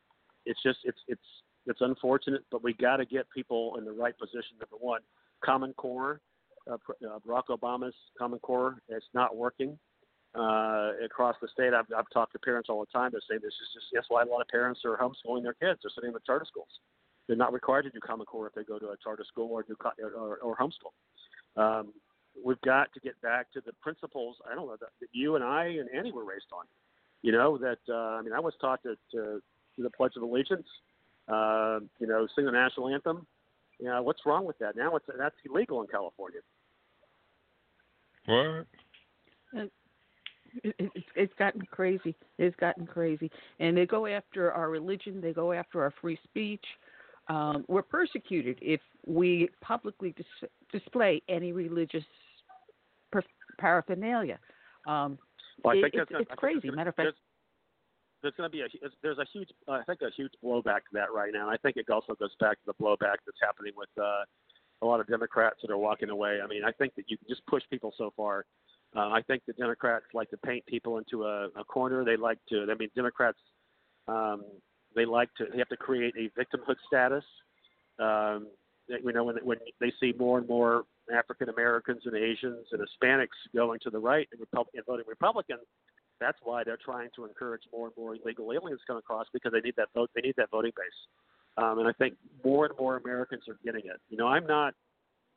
it's 0.46 0.62
just, 0.62 0.78
it's, 0.84 0.98
it's, 1.08 1.20
it's 1.66 1.80
unfortunate, 1.80 2.42
but 2.50 2.62
we 2.62 2.72
got 2.72 2.98
to 2.98 3.04
get 3.04 3.26
people 3.30 3.76
in 3.78 3.84
the 3.84 3.92
right 3.92 4.16
position. 4.18 4.56
Number 4.60 4.76
one, 4.78 5.00
Common 5.44 5.72
Core, 5.74 6.20
uh, 6.70 6.74
uh, 6.74 7.18
Barack 7.26 7.48
Obama's 7.50 7.94
Common 8.18 8.38
Core, 8.38 8.80
it's 8.88 9.06
not 9.14 9.36
working 9.36 9.78
uh, 10.36 10.92
across 11.04 11.36
the 11.40 11.48
state. 11.48 11.74
I've, 11.74 11.86
I've 11.96 12.08
talked 12.12 12.32
to 12.32 12.38
parents 12.38 12.68
all 12.68 12.80
the 12.80 12.92
time 12.98 13.10
that 13.12 13.22
say 13.28 13.36
this 13.36 13.54
is 13.54 13.68
just 13.74 13.86
that's 13.92 14.06
why 14.08 14.22
a 14.22 14.26
lot 14.26 14.40
of 14.40 14.48
parents 14.48 14.80
are 14.84 14.96
homeschooling 14.96 15.42
their 15.42 15.54
kids. 15.54 15.80
They're 15.82 15.90
sitting 15.94 16.08
in 16.08 16.14
the 16.14 16.20
charter 16.26 16.46
schools. 16.46 16.68
They're 17.26 17.36
not 17.36 17.52
required 17.52 17.82
to 17.82 17.90
do 17.90 18.00
Common 18.00 18.26
Core 18.26 18.46
if 18.46 18.54
they 18.54 18.62
go 18.62 18.78
to 18.78 18.86
a 18.86 18.96
charter 19.02 19.24
school 19.26 19.50
or 19.50 19.62
do 19.62 19.76
or, 20.16 20.36
or 20.36 20.56
homeschool. 20.56 20.92
Um, 21.60 21.92
we've 22.44 22.60
got 22.60 22.92
to 22.94 23.00
get 23.00 23.20
back 23.22 23.50
to 23.52 23.60
the 23.64 23.72
principles. 23.82 24.36
I 24.50 24.54
don't 24.54 24.66
know 24.66 24.76
that, 24.78 24.90
that 25.00 25.08
you 25.12 25.36
and 25.36 25.44
I 25.44 25.64
and 25.66 25.88
Annie 25.96 26.12
were 26.12 26.24
raised 26.24 26.52
on. 26.52 26.64
You 27.22 27.32
know 27.32 27.58
that 27.58 27.78
uh, 27.88 28.18
I 28.18 28.22
mean 28.22 28.32
I 28.32 28.40
was 28.40 28.54
taught 28.60 28.82
to, 28.82 28.96
to 29.12 29.42
do 29.76 29.82
the 29.82 29.90
Pledge 29.90 30.12
of 30.16 30.22
Allegiance. 30.22 30.66
Uh, 31.28 31.80
you 31.98 32.06
know, 32.06 32.26
sing 32.34 32.44
the 32.44 32.52
national 32.52 32.88
anthem. 32.88 33.26
You 33.78 33.86
know, 33.86 34.02
what's 34.02 34.20
wrong 34.24 34.44
with 34.44 34.58
that? 34.58 34.76
Now 34.76 34.96
it's 34.96 35.06
that's 35.18 35.34
illegal 35.48 35.80
in 35.82 35.88
California. 35.88 36.40
What? 38.26 38.66
It, 40.62 40.74
it, 40.78 40.90
it's 41.14 41.34
gotten 41.38 41.62
crazy. 41.70 42.14
It's 42.38 42.56
gotten 42.56 42.86
crazy, 42.86 43.30
and 43.60 43.76
they 43.76 43.86
go 43.86 44.06
after 44.06 44.52
our 44.52 44.70
religion. 44.70 45.20
They 45.20 45.32
go 45.32 45.52
after 45.52 45.82
our 45.82 45.92
free 46.00 46.18
speech. 46.24 46.64
Um, 47.28 47.64
we're 47.68 47.82
persecuted 47.82 48.58
if 48.62 48.80
we 49.04 49.48
publicly 49.60 50.14
dis- 50.16 50.50
display 50.72 51.22
any 51.28 51.52
religious 51.52 52.04
per- 53.10 53.22
paraphernalia. 53.58 54.38
Um, 54.86 55.18
well, 55.62 55.74
I 55.74 55.78
it, 55.78 55.82
think 55.82 55.94
it's, 55.94 56.10
gonna, 56.10 56.22
it's 56.22 56.30
crazy. 56.36 56.70
Matter 56.70 56.90
of 56.90 56.96
fact, 56.96 57.08
there's 58.22 58.34
going 58.36 58.50
to 58.50 58.56
be 58.56 58.62
a 58.62 58.68
there's 59.02 59.18
a 59.18 59.26
huge 59.32 59.48
I 59.68 59.82
think 59.84 60.00
a 60.02 60.10
huge 60.16 60.32
blowback 60.42 60.84
to 60.88 60.92
that 60.94 61.12
right 61.14 61.32
now. 61.32 61.48
I 61.48 61.56
think 61.56 61.76
it 61.76 61.88
also 61.90 62.14
goes 62.14 62.34
back 62.40 62.58
to 62.58 62.66
the 62.66 62.74
blowback 62.74 63.18
that's 63.24 63.38
happening 63.42 63.72
with 63.76 63.88
uh, 64.00 64.24
a 64.82 64.86
lot 64.86 65.00
of 65.00 65.06
Democrats 65.06 65.56
that 65.62 65.70
are 65.70 65.78
walking 65.78 66.10
away. 66.10 66.38
I 66.42 66.46
mean, 66.46 66.64
I 66.64 66.72
think 66.72 66.94
that 66.96 67.04
you 67.08 67.16
can 67.18 67.26
just 67.28 67.44
push 67.46 67.62
people 67.70 67.92
so 67.96 68.12
far. 68.16 68.44
Uh, 68.94 69.10
I 69.10 69.22
think 69.26 69.42
the 69.46 69.52
Democrats 69.52 70.06
like 70.14 70.30
to 70.30 70.38
paint 70.38 70.64
people 70.66 70.98
into 70.98 71.24
a, 71.24 71.48
a 71.56 71.64
corner. 71.64 72.04
They 72.04 72.16
like 72.16 72.38
to. 72.50 72.66
I 72.70 72.74
mean, 72.74 72.88
Democrats 72.94 73.38
um, 74.08 74.42
they 74.94 75.04
like 75.04 75.28
to. 75.38 75.46
They 75.52 75.58
have 75.58 75.68
to 75.68 75.76
create 75.76 76.14
a 76.16 76.30
victimhood 76.38 76.76
status. 76.86 77.24
Um, 77.98 78.48
you 78.88 79.12
know, 79.12 79.24
when 79.24 79.36
when 79.42 79.58
they 79.80 79.92
see 80.00 80.14
more 80.18 80.38
and 80.38 80.48
more 80.48 80.84
African 81.14 81.48
Americans 81.48 82.02
and 82.04 82.16
Asians 82.16 82.66
and 82.72 82.80
Hispanics 82.80 83.36
going 83.54 83.80
to 83.82 83.90
the 83.90 83.98
right 83.98 84.28
and, 84.32 84.40
Repub- 84.40 84.68
and 84.74 84.84
voting 84.86 85.04
Republican, 85.08 85.58
that's 86.20 86.38
why 86.42 86.64
they're 86.64 86.78
trying 86.82 87.08
to 87.16 87.24
encourage 87.24 87.62
more 87.72 87.86
and 87.86 87.96
more 87.96 88.14
illegal 88.14 88.52
aliens 88.52 88.80
to 88.80 88.86
come 88.86 88.96
across 88.96 89.26
because 89.32 89.52
they 89.52 89.60
need 89.60 89.74
that 89.76 89.88
vote. 89.94 90.10
They 90.14 90.22
need 90.22 90.34
that 90.36 90.50
voting 90.50 90.72
base. 90.76 91.62
Um, 91.62 91.78
and 91.78 91.88
I 91.88 91.92
think 91.92 92.14
more 92.44 92.66
and 92.66 92.74
more 92.78 92.96
Americans 92.96 93.44
are 93.48 93.58
getting 93.64 93.86
it. 93.86 94.00
You 94.10 94.16
know, 94.16 94.26
I'm 94.26 94.46
not. 94.46 94.74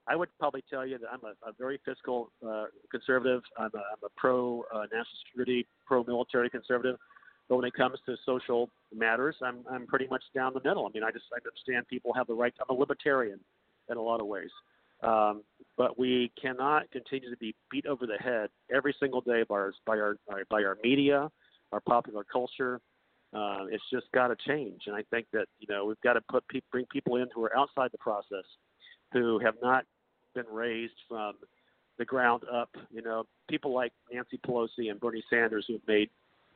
I 0.08 0.16
would 0.16 0.30
probably 0.40 0.64
tell 0.70 0.86
you 0.86 0.98
that 0.98 1.08
I'm 1.12 1.24
a, 1.24 1.50
a 1.50 1.54
very 1.58 1.80
fiscal 1.86 2.32
uh, 2.46 2.66
conservative. 2.90 3.42
I'm 3.58 3.70
a, 3.74 3.78
I'm 3.78 4.04
a 4.04 4.10
pro 4.18 4.64
uh, 4.74 4.84
national 4.84 5.06
security, 5.28 5.68
pro 5.86 6.04
military 6.04 6.50
conservative. 6.50 6.98
But 7.48 7.58
when 7.58 7.66
it 7.66 7.74
comes 7.74 8.00
to 8.06 8.16
social 8.26 8.70
matters, 8.96 9.36
I'm 9.44 9.60
I'm 9.70 9.88
pretty 9.88 10.08
much 10.10 10.24
down 10.36 10.54
the 10.54 10.62
middle. 10.64 10.86
I 10.86 10.90
mean, 10.94 11.04
I 11.04 11.12
just 11.12 11.26
I 11.34 11.38
understand 11.38 11.88
people 11.88 12.14
have 12.14 12.28
the 12.28 12.34
right. 12.34 12.54
I'm 12.60 12.76
a 12.76 12.80
libertarian 12.80 13.40
in 13.90 13.98
a 13.98 14.02
lot 14.02 14.20
of 14.20 14.28
ways. 14.28 14.50
Um, 15.02 15.44
but 15.78 15.98
we 15.98 16.32
cannot 16.40 16.92
continue 16.92 17.30
to 17.30 17.38
be 17.38 17.56
beat 17.72 17.86
over 17.86 18.06
the 18.06 18.18
head 18.18 18.50
every 18.74 18.94
single 19.00 19.22
day 19.22 19.44
by 19.48 19.56
our 19.56 19.74
by 19.86 19.98
our 19.98 20.18
by 20.50 20.64
our 20.64 20.78
media, 20.84 21.30
our 21.72 21.80
popular 21.80 22.24
culture. 22.24 22.82
Uh, 23.34 23.66
it's 23.70 23.84
just 23.92 24.08
got 24.12 24.28
to 24.28 24.36
change, 24.48 24.82
and 24.88 24.96
I 24.96 25.04
think 25.12 25.28
that 25.34 25.46
you 25.60 25.68
know 25.70 25.86
we've 25.86 26.02
got 26.02 26.14
to 26.14 26.22
put 26.30 26.46
pe- 26.48 26.62
bring 26.72 26.86
people 26.92 27.16
in 27.16 27.28
who 27.34 27.44
are 27.46 27.56
outside 27.56 27.92
the 27.92 27.98
process, 28.00 28.44
who 29.14 29.40
have 29.40 29.56
not 29.62 29.86
been 30.36 30.48
raised 30.52 30.96
from 31.08 31.36
the 31.98 32.06
ground 32.06 32.44
up. 32.52 32.70
You 32.92 33.02
know, 33.02 33.26
people 33.50 33.74
like 33.74 33.94
Nancy 34.12 34.40
Pelosi 34.46 34.90
and 34.90 35.00
Bernie 35.00 35.24
Sanders 35.30 35.66
who've 35.68 35.88
made 35.88 36.10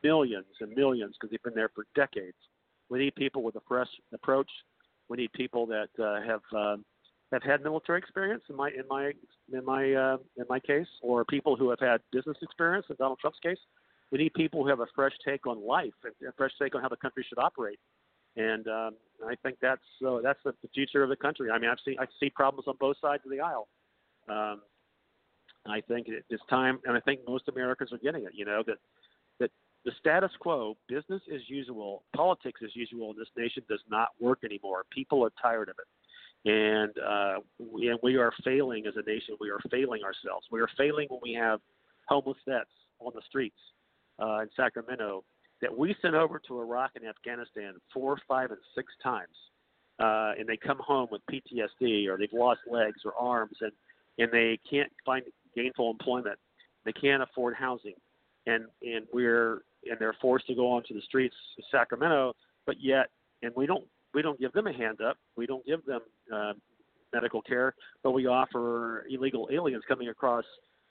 millions 0.03 0.45
and 0.59 0.75
millions 0.75 1.15
because 1.15 1.31
they've 1.31 1.43
been 1.43 1.55
there 1.55 1.71
for 1.73 1.85
decades. 1.95 2.37
We 2.89 2.99
need 2.99 3.15
people 3.15 3.43
with 3.43 3.55
a 3.55 3.61
fresh 3.67 3.87
approach. 4.13 4.49
We 5.09 5.17
need 5.17 5.31
people 5.33 5.65
that 5.67 5.89
uh, 5.97 6.21
have 6.27 6.41
um, 6.53 6.85
have 7.33 7.43
had 7.43 7.63
military 7.63 7.97
experience 7.97 8.43
in 8.49 8.55
my 8.55 8.69
in 8.69 8.83
my 8.89 9.11
in 9.51 9.65
my 9.65 9.93
uh, 9.93 10.17
in 10.37 10.45
my 10.47 10.59
case, 10.59 10.87
or 11.01 11.25
people 11.25 11.55
who 11.55 11.69
have 11.71 11.79
had 11.79 11.99
business 12.11 12.37
experience 12.41 12.85
in 12.89 12.95
Donald 12.97 13.19
Trump's 13.19 13.39
case. 13.41 13.57
We 14.11 14.19
need 14.19 14.33
people 14.35 14.61
who 14.63 14.69
have 14.69 14.79
a 14.79 14.85
fresh 14.95 15.13
take 15.25 15.47
on 15.47 15.65
life 15.65 15.93
a 16.05 16.31
fresh 16.37 16.51
take 16.61 16.75
on 16.75 16.81
how 16.81 16.89
the 16.89 16.97
country 16.97 17.25
should 17.27 17.39
operate. 17.39 17.79
And 18.35 18.67
um, 18.67 18.91
I 19.27 19.35
think 19.41 19.57
that's 19.61 19.81
uh, 20.07 20.19
that's 20.23 20.39
the, 20.45 20.53
future 20.73 21.03
of 21.03 21.09
the 21.09 21.15
country. 21.15 21.49
I 21.51 21.57
mean, 21.57 21.69
I've 21.69 21.79
seen 21.83 21.95
I 21.99 22.05
see 22.19 22.29
problems 22.29 22.67
on 22.67 22.75
both 22.79 22.97
sides 23.01 23.23
of 23.25 23.31
the 23.31 23.39
aisle. 23.39 23.67
Um, 24.29 24.61
I 25.65 25.81
think 25.81 26.07
it, 26.07 26.25
it's 26.29 26.43
time, 26.49 26.79
and 26.85 26.95
I 26.95 26.99
think 26.99 27.21
most 27.27 27.47
Americans 27.47 27.91
are 27.91 27.97
getting 27.97 28.23
it. 28.23 28.31
You 28.33 28.45
know 28.45 28.63
that 28.67 28.77
that 29.39 29.49
the 29.85 29.91
status 29.99 30.31
quo, 30.39 30.77
business 30.87 31.21
as 31.33 31.41
usual, 31.47 32.03
politics 32.15 32.61
as 32.63 32.75
usual 32.75 33.11
in 33.11 33.17
this 33.17 33.29
nation 33.35 33.63
does 33.67 33.81
not 33.89 34.09
work 34.19 34.39
anymore. 34.43 34.83
People 34.91 35.23
are 35.23 35.31
tired 35.41 35.69
of 35.69 35.75
it 35.79 35.85
and 36.45 36.91
uh, 36.97 37.35
we, 37.57 37.97
we 38.03 38.17
are 38.17 38.31
failing 38.43 38.85
as 38.85 38.93
a 38.95 39.09
nation. 39.09 39.35
We 39.39 39.49
are 39.49 39.59
failing 39.71 40.01
ourselves. 40.03 40.47
We 40.51 40.59
are 40.59 40.69
failing 40.77 41.07
when 41.09 41.19
we 41.23 41.33
have 41.33 41.59
homeless 42.07 42.37
vets 42.47 42.69
on 42.99 43.13
the 43.15 43.21
streets 43.27 43.57
uh, 44.21 44.39
in 44.39 44.49
Sacramento 44.55 45.23
that 45.61 45.75
we 45.75 45.95
sent 46.01 46.15
over 46.15 46.41
to 46.47 46.59
Iraq 46.59 46.91
and 46.95 47.05
Afghanistan 47.05 47.75
four, 47.93 48.17
five, 48.27 48.51
and 48.51 48.59
six 48.75 48.91
times, 49.01 49.35
uh, 49.99 50.33
and 50.37 50.47
they 50.47 50.57
come 50.57 50.79
home 50.79 51.07
with 51.11 51.21
PTSD 51.31 52.07
or 52.07 52.17
they've 52.17 52.33
lost 52.33 52.59
legs 52.69 53.01
or 53.05 53.13
arms, 53.17 53.55
and 53.61 53.71
and 54.19 54.31
they 54.31 54.59
can't 54.69 54.91
find 55.05 55.23
gainful 55.55 55.89
employment. 55.89 56.37
They 56.85 56.91
can't 56.91 57.23
afford 57.23 57.55
housing, 57.55 57.95
and 58.45 58.65
and 58.81 59.05
we're 59.13 59.61
and 59.89 59.97
they're 59.99 60.15
forced 60.21 60.47
to 60.47 60.55
go 60.55 60.69
onto 60.71 60.93
the 60.93 61.01
streets 61.01 61.35
of 61.57 61.63
Sacramento, 61.71 62.33
but 62.65 62.75
yet 62.81 63.09
and 63.41 63.53
we 63.55 63.65
don't 63.65 63.85
we 64.13 64.21
don't 64.21 64.39
give 64.39 64.51
them 64.53 64.67
a 64.67 64.73
hand 64.73 64.99
up. 65.01 65.17
We 65.35 65.45
don't 65.45 65.65
give 65.65 65.85
them 65.85 66.01
uh, 66.33 66.53
medical 67.13 67.41
care, 67.41 67.75
but 68.03 68.11
we 68.11 68.27
offer 68.27 69.05
illegal 69.09 69.47
aliens 69.51 69.83
coming 69.87 70.09
across 70.09 70.45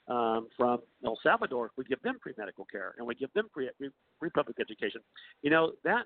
um, 0.07 0.47
from 0.57 0.79
El 1.05 1.17
Salvador. 1.23 1.71
We 1.77 1.85
give 1.85 2.01
them 2.01 2.17
pre 2.19 2.33
medical 2.37 2.65
care 2.65 2.95
and 2.97 3.07
we 3.07 3.15
give 3.15 3.31
them 3.33 3.49
free 3.53 3.69
public 4.33 4.57
education. 4.59 5.01
You 5.41 5.51
know 5.51 5.73
that 5.83 6.03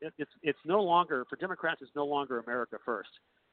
it, 0.00 0.12
it's 0.18 0.30
it's 0.42 0.58
no 0.64 0.82
longer 0.82 1.24
for 1.28 1.36
Democrats. 1.36 1.80
It's 1.82 1.90
no 1.94 2.06
longer 2.06 2.38
America 2.40 2.76
first. 2.84 3.10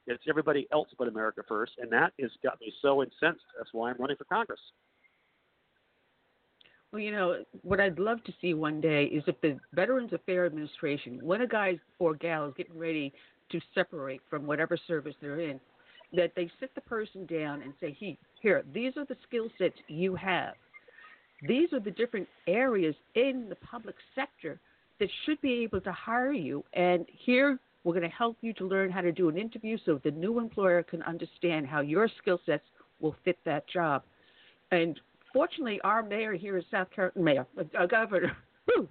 It's 0.07 0.23
everybody 0.29 0.67
else 0.71 0.87
but 0.99 1.07
America 1.07 1.41
first, 1.47 1.73
and 1.79 1.91
that 1.91 2.13
has 2.21 2.29
got 2.43 2.59
me 2.61 2.71
so 2.81 3.01
incensed. 3.01 3.45
That's 3.57 3.69
why 3.71 3.89
I'm 3.89 3.97
running 3.97 4.17
for 4.17 4.25
Congress. 4.25 4.59
Well, 6.95 7.03
you 7.03 7.11
know, 7.11 7.43
what 7.63 7.81
I'd 7.81 7.99
love 7.99 8.23
to 8.23 8.33
see 8.39 8.53
one 8.53 8.79
day 8.79 9.03
is 9.03 9.21
if 9.27 9.35
the 9.41 9.59
Veterans 9.73 10.13
Affairs 10.13 10.49
Administration, 10.49 11.19
when 11.21 11.41
a 11.41 11.47
guy 11.47 11.77
or 11.99 12.15
gal 12.15 12.47
is 12.47 12.53
getting 12.55 12.79
ready 12.79 13.11
to 13.51 13.59
separate 13.73 14.21
from 14.29 14.47
whatever 14.47 14.77
service 14.87 15.13
they're 15.19 15.41
in, 15.41 15.59
that 16.13 16.31
they 16.37 16.49
sit 16.57 16.73
the 16.73 16.79
person 16.79 17.25
down 17.25 17.63
and 17.63 17.73
say, 17.81 17.91
"He, 17.91 18.17
here, 18.41 18.63
these 18.73 18.95
are 18.95 19.03
the 19.03 19.17
skill 19.27 19.49
sets 19.57 19.75
you 19.89 20.15
have. 20.15 20.53
These 21.45 21.73
are 21.73 21.81
the 21.81 21.91
different 21.91 22.29
areas 22.47 22.95
in 23.15 23.49
the 23.49 23.57
public 23.57 23.97
sector 24.15 24.61
that 24.99 25.09
should 25.25 25.41
be 25.41 25.63
able 25.63 25.81
to 25.81 25.91
hire 25.91 26.31
you. 26.31 26.63
And 26.71 27.05
here, 27.11 27.59
we're 27.83 27.91
going 27.91 28.09
to 28.09 28.15
help 28.15 28.37
you 28.39 28.53
to 28.53 28.65
learn 28.65 28.89
how 28.89 29.01
to 29.01 29.11
do 29.11 29.27
an 29.27 29.37
interview 29.37 29.77
so 29.85 29.99
the 30.01 30.11
new 30.11 30.39
employer 30.39 30.81
can 30.81 31.03
understand 31.03 31.67
how 31.67 31.81
your 31.81 32.07
skill 32.21 32.39
sets 32.45 32.63
will 33.01 33.17
fit 33.25 33.37
that 33.43 33.67
job." 33.67 34.03
And 34.71 34.97
fortunately, 35.35 35.81
our 35.83 36.01
mayor 36.01 36.33
here 36.33 36.57
in 36.57 36.63
South 36.71 36.89
Carolina, 36.91 37.21
mayor, 37.21 37.45
uh, 37.77 37.85
governor, 37.85 38.35
whew, 38.65 38.87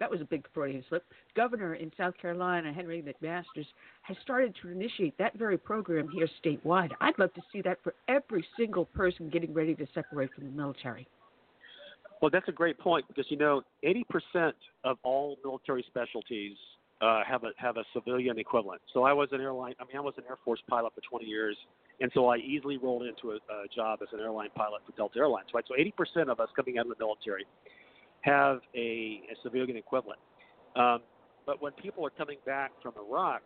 that 0.00 0.10
was 0.10 0.22
a 0.22 0.24
big 0.24 0.46
Freudian 0.54 0.82
slip. 0.88 1.04
Governor 1.36 1.74
in 1.74 1.92
South 1.96 2.16
Carolina, 2.16 2.72
Henry 2.72 3.02
McMaster's, 3.02 3.66
has 4.00 4.16
started 4.22 4.54
to 4.62 4.68
initiate 4.68 5.16
that 5.18 5.38
very 5.38 5.58
program 5.58 6.08
here 6.08 6.26
statewide. 6.42 6.88
I'd 7.02 7.18
love 7.18 7.32
to 7.34 7.42
see 7.52 7.60
that 7.62 7.78
for 7.84 7.94
every 8.08 8.44
single 8.58 8.86
person 8.86 9.28
getting 9.28 9.52
ready 9.52 9.74
to 9.74 9.86
separate 9.94 10.30
from 10.34 10.46
the 10.46 10.50
military. 10.50 11.06
Well, 12.22 12.30
that's 12.32 12.48
a 12.48 12.52
great 12.52 12.78
point 12.78 13.06
because 13.06 13.26
you 13.28 13.36
know, 13.36 13.62
80% 13.84 14.52
of 14.84 14.96
all 15.02 15.36
military 15.44 15.84
specialties 15.88 16.56
uh, 17.02 17.22
have 17.28 17.42
a 17.44 17.50
have 17.56 17.76
a 17.76 17.84
civilian 17.92 18.38
equivalent. 18.38 18.80
So 18.94 19.02
I 19.02 19.12
was 19.12 19.28
an 19.32 19.40
airline. 19.40 19.74
I 19.80 19.84
mean, 19.84 19.96
I 19.96 20.00
was 20.00 20.14
an 20.16 20.24
Air 20.28 20.38
Force 20.44 20.60
pilot 20.70 20.92
for 20.94 21.00
20 21.00 21.26
years, 21.26 21.56
and 22.02 22.10
so 22.14 22.26
I 22.26 22.38
easily 22.38 22.78
rolled 22.78 23.04
into 23.04 23.30
a, 23.30 23.36
a 23.36 23.68
job 23.74 24.00
as 24.02 24.08
an 24.12 24.18
airline 24.18 24.50
pilot 24.56 24.82
for 24.84 24.92
Delta 24.96 25.20
Airlines. 25.20 25.46
Right. 25.54 25.64
So 25.68 25.74
80% 25.74 26.28
of 26.28 26.40
us 26.40 26.48
coming 26.56 26.76
out 26.76 26.86
of 26.86 26.98
the 26.98 26.98
military 26.98 27.46
have 28.22 28.58
a, 28.74 29.22
a 29.30 29.34
civilian 29.44 29.76
equivalent. 29.76 30.18
Um, 30.74 30.98
but 31.46 31.62
when 31.62 31.72
people 31.72 32.04
are 32.04 32.10
coming 32.10 32.38
back 32.44 32.72
from 32.82 32.94
Iraq, 32.98 33.42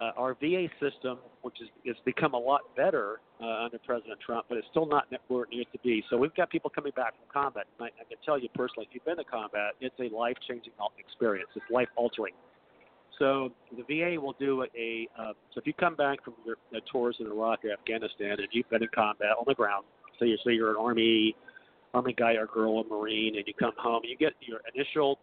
uh, 0.00 0.10
our 0.16 0.34
VA 0.34 0.66
system, 0.80 1.18
which 1.42 1.60
is 1.60 1.68
has 1.86 1.96
become 2.04 2.34
a 2.34 2.38
lot 2.38 2.62
better 2.74 3.20
uh, 3.40 3.64
under 3.64 3.78
President 3.78 4.18
Trump, 4.24 4.46
but 4.48 4.58
it's 4.58 4.66
still 4.70 4.86
not 4.86 5.04
where 5.28 5.44
it 5.44 5.50
needs 5.50 5.68
to 5.72 5.78
be. 5.84 6.02
So 6.10 6.16
we've 6.16 6.34
got 6.34 6.50
people 6.50 6.70
coming 6.70 6.92
back 6.96 7.14
from 7.16 7.26
combat. 7.32 7.66
I, 7.78 7.84
I 7.84 8.04
can 8.08 8.18
tell 8.24 8.38
you 8.38 8.48
personally, 8.54 8.86
if 8.88 8.94
you've 8.94 9.04
been 9.04 9.18
to 9.18 9.24
combat, 9.24 9.72
it's 9.80 9.94
a 10.00 10.14
life-changing 10.14 10.72
experience. 10.98 11.50
It's 11.54 11.64
life-altering. 11.70 12.34
So 13.18 13.52
the 13.76 13.82
VA 13.82 14.20
will 14.20 14.34
do 14.38 14.64
a. 14.76 15.08
Uh, 15.18 15.32
so 15.52 15.60
if 15.60 15.66
you 15.66 15.72
come 15.72 15.94
back 15.94 16.24
from 16.24 16.34
your 16.44 16.56
tours 16.90 17.16
in 17.20 17.26
Iraq 17.26 17.64
or 17.64 17.72
Afghanistan 17.72 18.32
and 18.38 18.48
you've 18.52 18.68
been 18.70 18.82
in 18.82 18.88
combat 18.94 19.30
on 19.38 19.44
the 19.46 19.54
ground, 19.54 19.84
so 20.18 20.24
you 20.24 20.36
say 20.44 20.52
you're 20.52 20.70
an 20.70 20.76
Army, 20.78 21.34
Army 21.92 22.12
guy 22.12 22.32
or 22.32 22.46
girl, 22.46 22.80
a 22.80 22.84
Marine, 22.84 23.36
and 23.36 23.46
you 23.46 23.54
come 23.54 23.72
home, 23.78 24.02
you 24.04 24.16
get 24.16 24.32
your 24.40 24.60
initial 24.74 25.18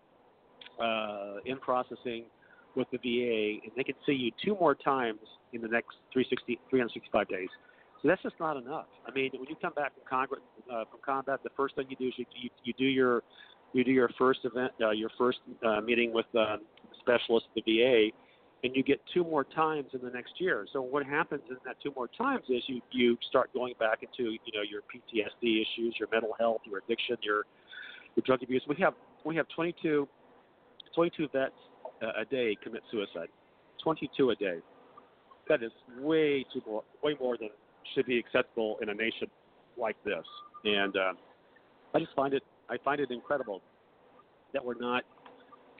uh, 0.82 1.38
in 1.46 1.58
processing 1.58 2.26
with 2.76 2.88
the 2.92 2.98
VA, 2.98 3.60
and 3.64 3.72
they 3.76 3.84
can 3.84 3.96
see 4.06 4.14
you 4.14 4.32
two 4.44 4.56
more 4.60 4.76
times 4.76 5.20
in 5.54 5.62
the 5.62 5.68
next 5.68 5.98
360, 6.14 6.60
365 6.70 7.28
days. 7.28 7.50
So 8.02 8.08
that's 8.08 8.24
just 8.24 8.36
not 8.40 8.58
enough. 8.58 8.88
I 9.06 9.12
mean, 9.12 9.32
when 9.34 9.48
you 9.48 9.56
come 9.62 9.74
back 9.74 9.94
from 9.94 10.04
Congress, 10.10 10.42
uh, 10.72 10.86
from 10.90 11.00
combat, 11.06 11.42
the 11.44 11.52
first 11.56 11.76
thing 11.76 11.86
you 11.90 11.96
do 11.98 12.08
is 12.08 12.14
you, 12.18 12.26
you, 12.36 12.50
you 12.64 12.74
do 12.78 12.86
your 12.86 13.24
you 13.74 13.86
do 13.86 13.92
your 13.92 14.10
first 14.18 14.40
event, 14.44 14.74
uh, 14.82 14.90
your 14.92 15.10
first 15.18 15.40
uh, 15.66 15.80
meeting 15.80 16.12
with 16.14 16.26
uh, 16.38 16.58
specialist 17.02 17.48
at 17.56 17.64
the 17.64 17.80
VA, 17.80 18.10
and 18.64 18.76
you 18.76 18.84
get 18.84 19.02
two 19.14 19.24
more 19.24 19.44
times 19.44 19.90
in 19.94 20.02
the 20.02 20.10
next 20.12 20.34
year. 20.40 20.66
So 20.72 20.82
what 20.82 21.06
happens 21.06 21.42
in 21.50 21.58
that 21.66 21.78
two 21.84 21.92
more 21.96 22.08
times 22.08 22.44
is 22.50 22.64
you 22.68 22.82
you 22.92 23.18
start 23.28 23.52
going 23.54 23.74
back 23.80 24.04
into 24.04 24.32
you 24.32 24.54
know 24.54 24.62
your 24.62 24.82
PTSD 24.82 25.62
issues, 25.62 25.96
your 26.00 26.08
mental 26.12 26.36
health, 26.40 26.62
your 26.66 26.80
addiction, 26.80 27.18
your 27.22 27.44
your 28.16 28.24
drug 28.26 28.44
abuse. 28.44 28.64
We 28.68 28.76
have 28.82 28.94
we 29.26 29.36
have 29.36 29.48
22 29.56 30.08
22 30.96 31.28
vets 31.34 31.54
a 32.02 32.26
day 32.26 32.58
commit 32.64 32.82
suicide. 32.92 33.28
22 33.84 34.30
a 34.32 34.36
day. 34.36 34.58
That 35.50 35.64
is 35.64 35.72
way 36.00 36.46
too 36.54 36.62
more, 36.68 36.84
way 37.04 37.16
more 37.20 37.38
than 37.38 37.50
should 37.96 38.06
be 38.06 38.18
acceptable 38.18 38.78
in 38.82 38.90
a 38.90 38.94
nation 38.94 39.28
like 39.78 39.96
this. 40.04 40.24
And 40.64 40.96
uh, 40.96 41.14
I 41.94 42.00
just 42.00 42.14
find 42.16 42.34
it 42.34 42.44
I 42.70 42.78
find 42.84 43.02
it 43.02 43.12
incredible 43.12 43.62
that 44.54 44.64
we're 44.64 44.80
not 44.80 45.04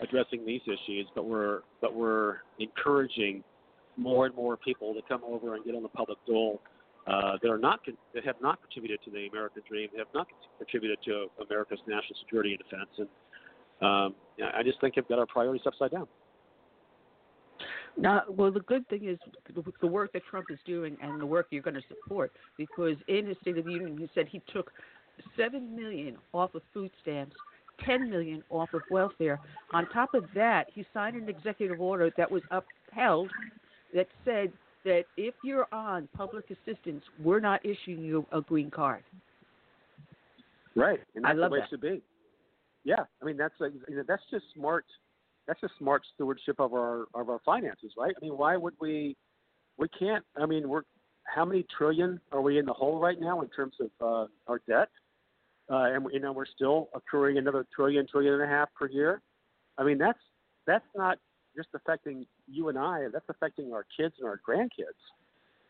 addressing 0.02 0.46
these 0.46 0.62
issues, 0.66 1.08
but 1.16 1.26
we're 1.26 1.62
but 1.80 1.96
we're 1.96 2.38
encouraging 2.60 3.44
more 3.98 4.26
and 4.26 4.36
more 4.36 4.58
people 4.58 4.94
to 4.94 5.02
come 5.08 5.22
over 5.26 5.56
and 5.56 5.66
get 5.66 5.76
on 5.76 5.84
the 5.84 5.90
public 5.90 6.18
dole 6.26 6.62
uh, 7.08 7.38
that 7.42 7.50
are 7.50 7.58
not 7.58 7.80
that 8.14 8.26
have 8.26 8.36
not 8.42 8.62
contributed 8.62 9.00
to 9.06 9.12
the 9.12 9.28
American 9.28 9.62
dream, 9.68 9.90
have 9.98 10.08
not 10.14 10.28
contributed 10.58 10.98
to 11.06 11.28
America's 11.48 11.80
national 11.88 12.18
security 12.22 12.52
and 12.52 12.60
defense, 12.60 12.90
and 12.98 13.08
um, 13.82 14.16
I 14.56 14.64
just 14.64 14.80
think 14.82 14.96
they've 14.96 15.08
got 15.08 15.20
our 15.20 15.26
priorities 15.26 15.66
upside 15.66 15.92
down. 15.92 16.08
Now, 17.98 18.24
well, 18.30 18.52
the 18.52 18.62
good 18.62 18.88
thing 18.88 19.08
is 19.08 19.18
the 19.82 19.88
work 19.88 20.14
that 20.14 20.24
Trump 20.30 20.48
is 20.50 20.60
doing 20.66 20.96
and 21.02 21.20
the 21.20 21.26
work 21.26 21.48
you're 21.50 21.62
going 21.62 21.76
to 21.76 21.82
support, 21.88 22.32
because 22.58 22.96
in 23.08 23.28
his 23.28 23.38
State 23.42 23.58
of 23.58 23.66
the 23.66 23.72
Union, 23.72 23.98
he 23.98 24.10
said 24.16 24.28
he 24.30 24.42
took 24.54 24.72
seven 25.38 25.76
million 25.76 26.18
off 26.34 26.56
of 26.56 26.62
food 26.74 26.92
stamps, 27.02 27.36
ten 27.86 28.10
million 28.10 28.44
off 28.50 28.74
of 28.74 28.82
welfare. 28.90 29.40
On 29.74 29.88
top 29.90 30.14
of 30.14 30.26
that, 30.36 30.68
he 30.74 30.86
signed 30.94 31.16
an 31.16 31.30
executive 31.30 31.80
order 31.80 32.12
that 32.18 32.30
was 32.30 32.42
upheld 32.52 33.30
that 33.94 34.08
said 34.26 34.52
that 34.84 35.04
if 35.18 35.34
you're 35.44 35.68
on 35.72 36.08
public 36.16 36.46
assistance, 36.50 37.04
we're 37.24 37.40
not 37.40 37.62
issuing 37.66 38.04
you 38.04 38.26
a 38.32 38.42
green 38.42 38.72
card. 38.72 39.04
Right, 40.76 41.00
and 41.16 41.24
that's 41.24 41.34
I 41.34 41.38
love 41.38 41.52
the 41.52 41.54
way 41.56 41.60
that. 41.60 41.66
it 41.66 41.70
should 41.70 41.82
be. 41.82 42.02
Yeah, 42.84 43.04
I 43.22 43.26
mean 43.26 43.38
that's 43.38 43.54
a, 43.62 43.66
you 43.90 43.98
know, 43.98 44.04
that's 44.08 44.24
just 44.32 44.46
smart. 44.56 44.86
That's 45.48 45.60
just 45.60 45.74
smart 45.78 46.04
stewardship 46.16 46.60
of 46.60 46.74
our 46.74 47.06
of 47.14 47.30
our 47.30 47.40
finances, 47.46 47.92
right? 47.98 48.14
I 48.16 48.26
mean, 48.26 48.38
why 48.38 48.58
would 48.58 48.74
we? 48.80 49.16
We 49.78 49.88
can't. 49.90 50.24
I 50.38 50.46
mean, 50.46 50.70
we're 50.70 50.84
how 51.26 51.46
many 51.46 51.66
trillion 51.78 52.20
are 52.32 52.42
we 52.42 52.58
in 52.58 52.66
the 52.66 52.74
hole 52.74 53.00
right 53.00 53.20
now 53.20 53.42
in 53.42 53.50
terms 53.50 53.74
of 53.80 53.90
uh, 54.02 54.28
our 54.48 54.62
debt? 54.68 54.90
Uh, 55.72 55.94
and 55.94 56.06
you 56.12 56.20
know 56.20 56.34
we're 56.34 56.46
still 56.46 56.90
accruing 56.94 57.38
another 57.38 57.66
trillion, 57.74 58.06
trillion 58.06 58.34
and 58.34 58.44
a 58.44 58.48
half 58.48 58.70
per 58.74 58.88
year. 58.88 59.22
I 59.78 59.84
mean, 59.84 59.98
that's 59.98 60.20
that's 60.68 60.86
not 60.96 61.18
just 61.56 61.70
affecting 61.74 62.26
you 62.48 62.70
and 62.70 62.78
I. 62.78 63.08
That's 63.12 63.26
affecting 63.30 63.72
our 63.72 63.86
kids 63.98 64.16
and 64.20 64.28
our 64.28 64.40
grandkids. 64.48 65.00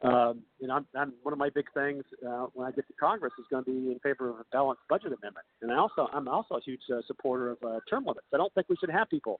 Um, 0.03 0.41
and 0.59 0.71
I'm, 0.71 0.87
I'm 0.95 1.13
one 1.21 1.31
of 1.31 1.37
my 1.37 1.51
big 1.53 1.65
things 1.75 2.03
uh, 2.27 2.47
when 2.53 2.67
I 2.67 2.71
get 2.71 2.87
to 2.87 2.93
Congress 2.99 3.33
is 3.37 3.45
going 3.51 3.63
to 3.65 3.71
be 3.71 3.91
in 3.91 3.99
favor 3.99 4.29
of 4.29 4.37
a 4.37 4.45
balanced 4.51 4.81
budget 4.89 5.07
amendment. 5.07 5.45
And 5.61 5.71
I 5.71 5.77
also 5.77 6.07
I'm 6.11 6.27
also 6.27 6.55
a 6.55 6.61
huge 6.61 6.81
uh, 6.91 7.01
supporter 7.05 7.51
of 7.51 7.57
uh, 7.63 7.79
term 7.87 8.05
limits. 8.05 8.25
I 8.33 8.37
don't 8.37 8.51
think 8.55 8.67
we 8.69 8.75
should 8.79 8.89
have 8.89 9.09
people 9.09 9.39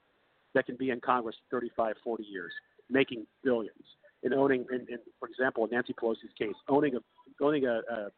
that 0.53 0.67
can 0.67 0.75
be 0.75 0.91
in 0.91 0.99
Congress 1.01 1.35
35, 1.49 1.95
40 2.03 2.23
years, 2.23 2.51
making 2.89 3.25
billions 3.43 3.83
and 4.23 4.33
owning. 4.35 4.65
In, 4.71 4.81
in, 4.81 4.99
for 5.19 5.27
example, 5.27 5.63
in 5.65 5.71
Nancy 5.71 5.93
Pelosi's 5.99 6.33
case, 6.37 6.53
owning 6.69 6.95
a 6.95 6.99
owning 7.43 7.65
a, 7.65 7.81
a 7.91 8.09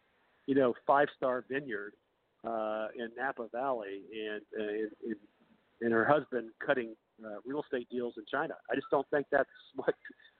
you 0.45 0.55
know 0.55 0.73
five 0.85 1.07
star 1.15 1.45
vineyard 1.49 1.93
uh, 2.45 2.87
in 2.97 3.09
Napa 3.17 3.47
Valley, 3.51 4.01
and 4.13 4.41
uh, 4.59 4.63
and, 4.63 4.91
and, 5.05 5.15
and 5.81 5.93
her 5.93 6.05
husband 6.05 6.49
cutting 6.65 6.95
uh, 7.23 7.37
real 7.45 7.61
estate 7.61 7.87
deals 7.89 8.15
in 8.17 8.23
China. 8.31 8.55
I 8.71 8.75
just 8.75 8.87
don't 8.91 9.07
think 9.09 9.27
that's 9.31 9.49
what 9.75 9.95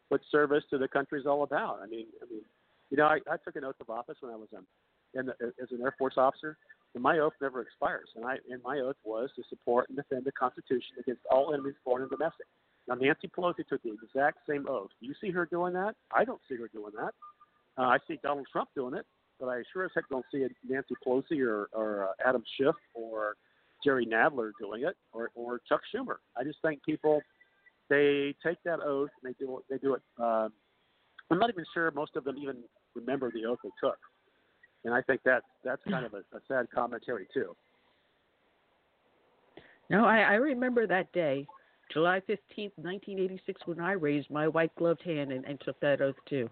what 0.09 0.21
service 0.31 0.63
to 0.69 0.77
the 0.77 0.87
country 0.87 1.19
is 1.19 1.25
all 1.25 1.43
about. 1.43 1.79
I 1.81 1.87
mean, 1.87 2.07
I 2.21 2.25
mean, 2.29 2.41
you 2.89 2.97
know, 2.97 3.05
I, 3.05 3.19
I 3.29 3.37
took 3.43 3.55
an 3.55 3.63
oath 3.63 3.75
of 3.81 3.89
office 3.89 4.17
when 4.21 4.31
I 4.31 4.35
was 4.35 4.49
um, 4.55 4.65
in 5.13 5.27
the, 5.27 5.33
as 5.61 5.71
an 5.71 5.81
Air 5.81 5.95
Force 5.97 6.15
officer, 6.17 6.57
and 6.93 7.03
my 7.03 7.19
oath 7.19 7.33
never 7.41 7.61
expires. 7.61 8.09
And 8.15 8.25
I 8.25 8.37
and 8.49 8.61
my 8.63 8.79
oath 8.79 8.97
was 9.03 9.29
to 9.35 9.43
support 9.49 9.89
and 9.89 9.97
defend 9.97 10.25
the 10.25 10.31
Constitution 10.31 10.97
against 10.99 11.21
all 11.31 11.53
enemies, 11.53 11.75
foreign 11.83 12.03
and 12.03 12.11
domestic. 12.11 12.47
Now, 12.87 12.95
Nancy 12.95 13.29
Pelosi 13.29 13.65
took 13.67 13.81
the 13.81 13.93
exact 14.03 14.39
same 14.47 14.67
oath. 14.67 14.89
You 14.99 15.13
see 15.21 15.31
her 15.31 15.45
doing 15.45 15.73
that? 15.73 15.95
I 16.13 16.25
don't 16.25 16.41
see 16.49 16.57
her 16.57 16.67
doing 16.67 16.91
that. 16.97 17.13
Uh, 17.77 17.87
I 17.87 17.97
see 18.07 18.19
Donald 18.21 18.45
Trump 18.51 18.69
doing 18.75 18.93
it, 18.93 19.05
but 19.39 19.47
I 19.47 19.63
sure 19.71 19.85
as 19.85 19.91
heck 19.95 20.07
don't 20.09 20.25
see 20.31 20.45
Nancy 20.67 20.95
Pelosi 21.05 21.45
or, 21.45 21.69
or 21.73 22.09
uh, 22.09 22.27
Adam 22.27 22.43
Schiff 22.57 22.75
or 22.93 23.35
Jerry 23.83 24.05
Nadler 24.05 24.51
doing 24.59 24.83
it, 24.83 24.95
or, 25.11 25.29
or 25.35 25.59
Chuck 25.67 25.81
Schumer. 25.93 26.15
I 26.37 26.43
just 26.43 26.59
think 26.61 26.83
people 26.83 27.21
they 27.89 28.33
take 28.45 28.57
that 28.63 28.79
oath 28.79 29.09
and 29.23 29.33
they 29.33 29.45
do 29.45 29.61
they 29.69 29.77
do 29.77 29.95
it. 29.95 30.01
Um, 30.17 30.51
I'm 31.29 31.39
not 31.39 31.49
even 31.49 31.65
sure 31.73 31.91
most 31.91 32.15
of 32.15 32.23
them 32.23 32.37
even 32.37 32.57
remember 32.95 33.31
the 33.31 33.45
oath 33.45 33.59
they 33.63 33.69
took, 33.81 33.97
and 34.85 34.93
I 34.93 35.01
think 35.01 35.21
that 35.25 35.43
that's 35.63 35.81
kind 35.89 36.05
of 36.05 36.13
a, 36.13 36.19
a 36.35 36.39
sad 36.47 36.67
commentary 36.73 37.27
too. 37.33 37.55
No, 39.89 40.05
I, 40.05 40.19
I 40.19 40.33
remember 40.35 40.87
that 40.87 41.11
day, 41.11 41.45
July 41.91 42.21
15th, 42.21 42.71
1986, 42.77 43.61
when 43.65 43.79
I 43.79 43.91
raised 43.91 44.29
my 44.29 44.47
white 44.47 44.73
gloved 44.75 45.01
hand 45.03 45.31
and, 45.31 45.45
and 45.45 45.59
took 45.61 45.79
that 45.81 46.01
oath 46.01 46.15
too. 46.27 46.49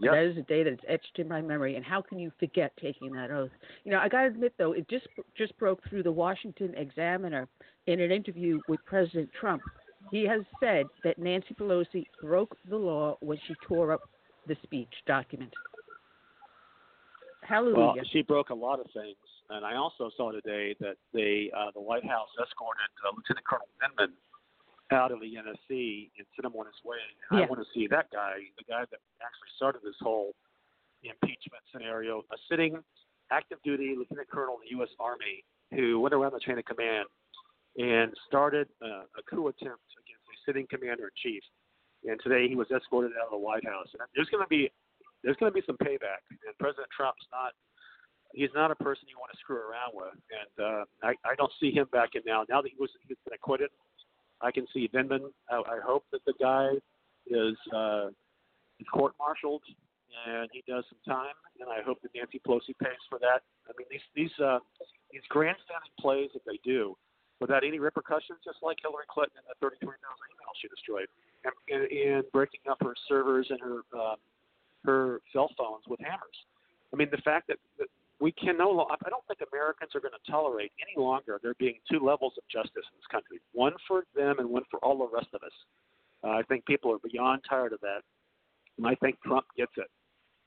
Yep. 0.00 0.12
That 0.12 0.24
is 0.24 0.36
a 0.36 0.42
day 0.42 0.62
that's 0.62 0.82
etched 0.88 1.18
in 1.18 1.28
my 1.28 1.40
memory. 1.40 1.76
And 1.76 1.84
how 1.84 2.02
can 2.02 2.18
you 2.18 2.32
forget 2.38 2.72
taking 2.80 3.12
that 3.12 3.30
oath? 3.30 3.50
You 3.84 3.92
know, 3.92 3.98
I 3.98 4.08
got 4.08 4.22
to 4.22 4.26
admit 4.28 4.54
though, 4.58 4.72
it 4.72 4.88
just 4.88 5.06
just 5.36 5.56
broke 5.58 5.80
through 5.88 6.02
the 6.02 6.12
Washington 6.12 6.74
Examiner 6.74 7.48
in 7.86 8.00
an 8.00 8.10
interview 8.10 8.60
with 8.68 8.80
President 8.86 9.30
Trump. 9.38 9.62
He 10.10 10.26
has 10.26 10.40
said 10.60 10.86
that 11.04 11.18
Nancy 11.18 11.54
Pelosi 11.54 12.06
broke 12.22 12.56
the 12.68 12.76
law 12.76 13.16
when 13.20 13.38
she 13.46 13.54
tore 13.66 13.92
up 13.92 14.00
the 14.46 14.56
speech 14.62 14.92
document. 15.06 15.52
Hallelujah. 17.42 17.76
Well, 17.76 17.94
she 18.12 18.22
broke 18.22 18.50
a 18.50 18.54
lot 18.54 18.80
of 18.80 18.86
things, 18.94 19.16
and 19.50 19.64
I 19.64 19.76
also 19.76 20.10
saw 20.16 20.30
today 20.30 20.74
that 20.80 20.96
they, 21.12 21.50
uh, 21.56 21.70
the 21.74 21.80
White 21.80 22.04
House 22.04 22.28
escorted 22.40 22.90
uh, 23.04 23.12
Lieutenant 23.16 23.46
Colonel 23.46 23.66
Vindman 23.82 24.12
out 24.92 25.12
of 25.12 25.20
the 25.20 25.30
NSC 25.38 26.10
and 26.18 26.26
sent 26.34 26.44
him 26.44 26.58
on 26.58 26.66
his 26.66 26.80
way. 26.84 26.98
And 27.30 27.42
I 27.42 27.46
want 27.46 27.62
to 27.62 27.68
see 27.74 27.86
that 27.88 28.10
guy, 28.10 28.42
the 28.58 28.66
guy 28.66 28.82
that 28.90 29.00
actually 29.22 29.52
started 29.56 29.82
this 29.84 29.98
whole 30.00 30.34
impeachment 31.02 31.62
scenario, 31.72 32.24
a 32.32 32.36
sitting 32.50 32.78
active 33.30 33.58
duty 33.64 33.94
lieutenant 33.96 34.28
colonel 34.28 34.58
in 34.58 34.66
the 34.66 34.72
U.S. 34.82 34.90
Army 34.98 35.44
who 35.70 36.00
went 36.00 36.14
around 36.14 36.32
the 36.32 36.42
chain 36.42 36.58
of 36.58 36.64
command 36.64 37.06
and 37.78 38.10
started 38.26 38.66
uh, 38.82 39.06
a 39.14 39.22
coup 39.30 39.46
attempt 39.46 39.86
against 40.02 40.26
a 40.26 40.36
sitting 40.44 40.66
commander 40.66 41.06
in 41.06 41.14
chief. 41.22 41.42
And 42.04 42.18
today 42.24 42.48
he 42.48 42.56
was 42.56 42.66
escorted 42.74 43.12
out 43.14 43.30
of 43.30 43.34
the 43.34 43.38
White 43.38 43.64
House. 43.64 43.86
And 43.94 44.02
there's 44.16 44.28
going 44.28 44.42
to 44.42 44.50
be 44.50 44.70
there's 45.22 45.36
going 45.36 45.52
to 45.52 45.54
be 45.54 45.62
some 45.66 45.76
payback. 45.78 46.24
And 46.30 46.56
President 46.58 46.88
Trump's 46.90 47.24
not 47.30 47.54
he's 48.34 48.50
not 48.54 48.70
a 48.70 48.78
person 48.78 49.06
you 49.06 49.18
want 49.18 49.30
to 49.32 49.38
screw 49.38 49.58
around 49.58 49.92
with, 49.94 50.14
and 50.14 50.54
uh, 50.58 50.84
I 51.02 51.14
I 51.22 51.34
don't 51.36 51.52
see 51.60 51.70
him 51.70 51.86
backing. 51.92 52.22
Now 52.26 52.44
Now 52.48 52.62
that 52.62 52.70
he 52.70 52.78
was 52.78 52.90
he's 53.06 53.18
been 53.24 53.34
acquitted, 53.34 53.70
I 54.42 54.50
can 54.50 54.66
see 54.72 54.88
Vindman. 54.92 55.30
I, 55.50 55.56
I 55.56 55.78
hope 55.84 56.04
that 56.12 56.24
the 56.26 56.34
guy 56.40 56.70
is 57.26 57.56
uh, 57.74 58.08
court-martialed 58.92 59.62
and 60.26 60.50
he 60.52 60.62
does 60.66 60.84
some 60.90 60.98
time, 61.06 61.36
and 61.60 61.70
I 61.70 61.82
hope 61.86 62.02
that 62.02 62.10
Nancy 62.14 62.40
Pelosi 62.42 62.74
pays 62.82 62.98
for 63.08 63.18
that. 63.20 63.46
I 63.68 63.72
mean, 63.78 63.86
these 63.90 64.02
these 64.14 64.34
uh, 64.42 64.58
these 65.12 65.22
grandstanding 65.28 65.94
plays 66.00 66.30
that 66.34 66.42
they 66.44 66.58
do 66.64 66.96
without 67.40 67.64
any 67.64 67.78
repercussions, 67.78 68.42
just 68.44 68.58
like 68.62 68.78
Hillary 68.82 69.06
Clinton 69.08 69.38
and 69.40 69.48
the 69.48 69.56
33,000 69.62 69.96
emails 69.96 70.56
she 70.60 70.68
destroyed, 70.68 71.08
and, 71.46 71.54
and, 71.70 71.82
and 71.88 72.24
breaking 72.32 72.60
up 72.68 72.78
her 72.82 72.94
servers 73.08 73.46
and 73.50 73.60
her 73.60 73.86
um, 73.94 74.18
her 74.84 75.20
cell 75.32 75.50
phones 75.56 75.84
with 75.88 76.00
hammers. 76.00 76.38
I 76.92 76.96
mean, 76.96 77.08
the 77.10 77.22
fact 77.22 77.46
that, 77.48 77.58
that 77.78 77.86
we 78.20 78.32
can 78.32 78.56
no 78.58 78.70
longer, 78.70 78.94
I 79.04 79.08
don't 79.08 79.24
think 79.26 79.40
Americans 79.52 79.94
are 79.94 80.00
going 80.00 80.12
to 80.12 80.30
tolerate 80.30 80.72
any 80.76 81.02
longer 81.02 81.40
there 81.42 81.54
being 81.58 81.80
two 81.90 82.04
levels 82.04 82.34
of 82.36 82.44
justice 82.52 82.84
in 82.84 82.94
this 83.00 83.08
country 83.10 83.40
one 83.52 83.72
for 83.88 84.04
them 84.14 84.38
and 84.38 84.48
one 84.48 84.62
for 84.70 84.78
all 84.80 84.98
the 84.98 85.08
rest 85.08 85.28
of 85.32 85.42
us. 85.42 85.56
Uh, 86.22 86.36
I 86.36 86.42
think 86.42 86.66
people 86.66 86.92
are 86.92 87.00
beyond 87.02 87.42
tired 87.48 87.72
of 87.72 87.80
that. 87.80 88.02
And 88.76 88.86
I 88.86 88.94
think 88.96 89.16
Trump 89.24 89.46
gets 89.56 89.72
it. 89.76 89.88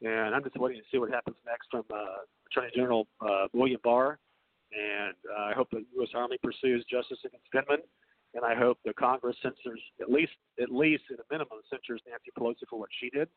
And 0.05 0.35
I'm 0.35 0.43
just 0.43 0.57
waiting 0.57 0.81
to 0.81 0.87
see 0.91 0.99
what 0.99 1.09
happens 1.09 1.35
next 1.45 1.67
from 1.71 1.83
uh, 1.93 2.25
Attorney 2.51 2.71
General 2.75 3.07
uh, 3.21 3.47
William 3.53 3.79
Barr. 3.83 4.19
And 4.73 5.15
uh, 5.29 5.43
I 5.49 5.53
hope 5.53 5.69
the 5.71 5.83
U.S. 5.97 6.09
Army 6.15 6.37
pursues 6.43 6.85
justice 6.89 7.19
against 7.25 7.45
Vindman. 7.53 7.81
And 8.35 8.43
I 8.43 8.55
hope 8.55 8.79
the 8.83 8.93
Congress 8.93 9.37
censors, 9.41 9.79
at 10.01 10.11
least, 10.11 10.33
at 10.61 10.71
least 10.71 11.03
in 11.09 11.17
a 11.17 11.25
minimum, 11.31 11.59
censors 11.69 12.01
Nancy 12.07 12.31
Pelosi 12.37 12.67
for 12.69 12.79
what 12.79 12.89
she 12.99 13.09
did. 13.09 13.29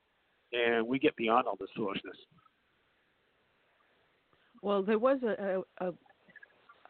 And 0.52 0.86
we 0.86 0.98
get 0.98 1.14
beyond 1.16 1.46
all 1.46 1.56
this 1.58 1.68
foolishness. 1.76 2.16
Well, 4.66 4.82
there 4.82 4.98
was 4.98 5.20
a, 5.22 5.62
a, 5.78 5.92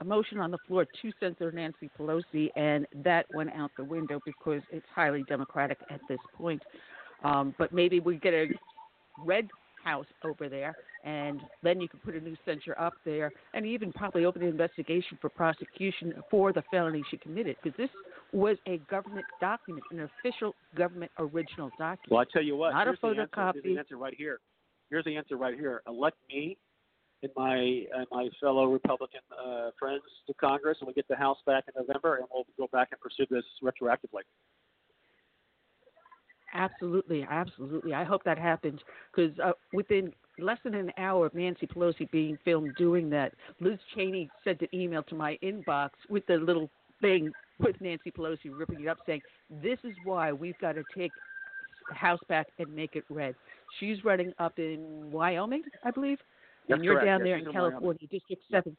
a 0.01 0.05
motion 0.05 0.39
on 0.39 0.51
the 0.51 0.57
floor 0.67 0.87
to 0.87 1.13
censor 1.21 1.53
Nancy 1.53 1.91
Pelosi, 2.01 2.49
and 2.57 2.87
that 3.05 3.27
went 3.35 3.51
out 3.53 3.71
the 3.77 3.85
window 3.85 4.19
because 4.25 4.63
it's 4.73 4.87
highly 4.95 5.25
democratic 5.29 5.77
at 5.91 6.01
this 6.09 6.17
point. 6.39 6.63
Um, 7.23 7.55
but 7.59 7.75
maybe 7.75 8.01
we 8.01 8.17
get 8.17 8.33
a 8.33 8.47
red 9.27 9.49
house 9.85 10.07
over 10.25 10.49
there, 10.49 10.75
and 11.05 11.43
then 11.63 11.79
you 11.79 11.87
can 11.87 12.01
put 12.01 12.15
a 12.15 12.21
new 12.21 12.35
censure 12.47 12.75
up 12.81 12.95
there, 13.05 13.31
and 13.53 13.67
even 13.67 13.93
probably 13.93 14.25
open 14.25 14.41
an 14.41 14.49
investigation 14.49 15.19
for 15.21 15.29
prosecution 15.29 16.15
for 16.31 16.55
the 16.55 16.63
felony 16.71 17.03
she 17.11 17.19
committed, 17.19 17.57
because 17.63 17.77
this 17.77 17.91
was 18.33 18.57
a 18.67 18.79
government 18.91 19.27
document, 19.39 19.85
an 19.91 20.09
official 20.25 20.55
government 20.75 21.13
original 21.19 21.69
document. 21.79 22.11
Well, 22.11 22.21
I 22.21 22.25
tell 22.33 22.43
you 22.43 22.57
what, 22.57 22.71
not 22.71 22.89
a 22.89 22.93
here's 22.93 23.01
the 23.03 23.09
answer- 23.09 23.27
photocopy. 23.37 23.53
Here's 23.53 23.65
the 23.65 23.79
answer 23.81 23.97
right 23.99 24.15
here. 24.17 24.39
Here's 24.89 25.05
the 25.05 25.15
answer 25.15 25.37
right 25.37 25.55
here. 25.55 25.83
Elect 25.87 26.17
me 26.31 26.57
and 27.23 27.33
my 27.37 27.57
and 27.57 28.07
my 28.11 28.29
fellow 28.41 28.67
Republican 28.67 29.21
uh, 29.33 29.71
friends 29.79 30.03
to 30.27 30.35
Congress, 30.35 30.79
and 30.81 30.89
we 30.89 30.95
get 30.95 31.09
the 31.09 31.17
House 31.17 31.39
back 31.47 31.65
in 31.69 31.81
November, 31.81 32.17
and 32.17 32.27
we'll 32.33 32.45
go 32.59 32.69
back 32.73 32.89
and 32.93 33.01
pursue 33.01 33.27
this 33.31 33.45
retroactively. 33.63 34.23
Absolutely, 36.55 37.27
absolutely. 37.29 37.93
I 37.93 38.05
hope 38.05 38.25
that 38.25 38.39
happens 38.39 38.81
because 39.15 39.39
uh, 39.41 39.53
within 39.73 40.13
less 40.39 40.59
than 40.65 40.75
an 40.75 40.93
hour 40.97 41.27
of 41.27 41.35
Nancy 41.35 41.67
Pelosi 41.67 42.11
being 42.11 42.39
filmed 42.45 42.75
doing 42.77 43.11
that, 43.11 43.33
Liz 43.61 43.79
Cheney 43.95 44.31
sent 44.45 44.63
an 44.63 44.69
email 44.73 45.03
to 45.05 45.15
my 45.15 45.39
inbox 45.43 45.91
with 46.09 46.25
the 46.27 46.37
little 46.37 46.71
thing 47.01 47.33
with 47.59 47.79
Nancy 47.81 48.11
Pelosi 48.11 48.51
ripping 48.57 48.83
it 48.83 48.89
up, 48.89 48.99
saying, 49.07 49.23
"This 49.51 49.79
is 49.85 49.95
why 50.05 50.33
we've 50.33 50.59
got 50.59 50.73
to 50.73 50.85
take 50.97 51.13
House 51.93 52.21
back 52.29 52.49
and 52.59 52.75
make 52.75 52.97
it 52.97 53.05
red." 53.11 53.35
She's 53.79 54.05
running 54.05 54.33
up 54.39 54.59
in 54.59 55.11
Wyoming, 55.11 55.63
I 55.85 55.91
believe, 55.91 56.19
That's 56.69 56.79
and 56.79 56.85
you're 56.85 56.95
correct. 56.95 57.07
down 57.07 57.21
Yes, 57.21 57.27
there 57.27 57.39
in 57.39 57.53
California, 57.53 58.07
District 58.11 58.43
Seven. 58.51 58.77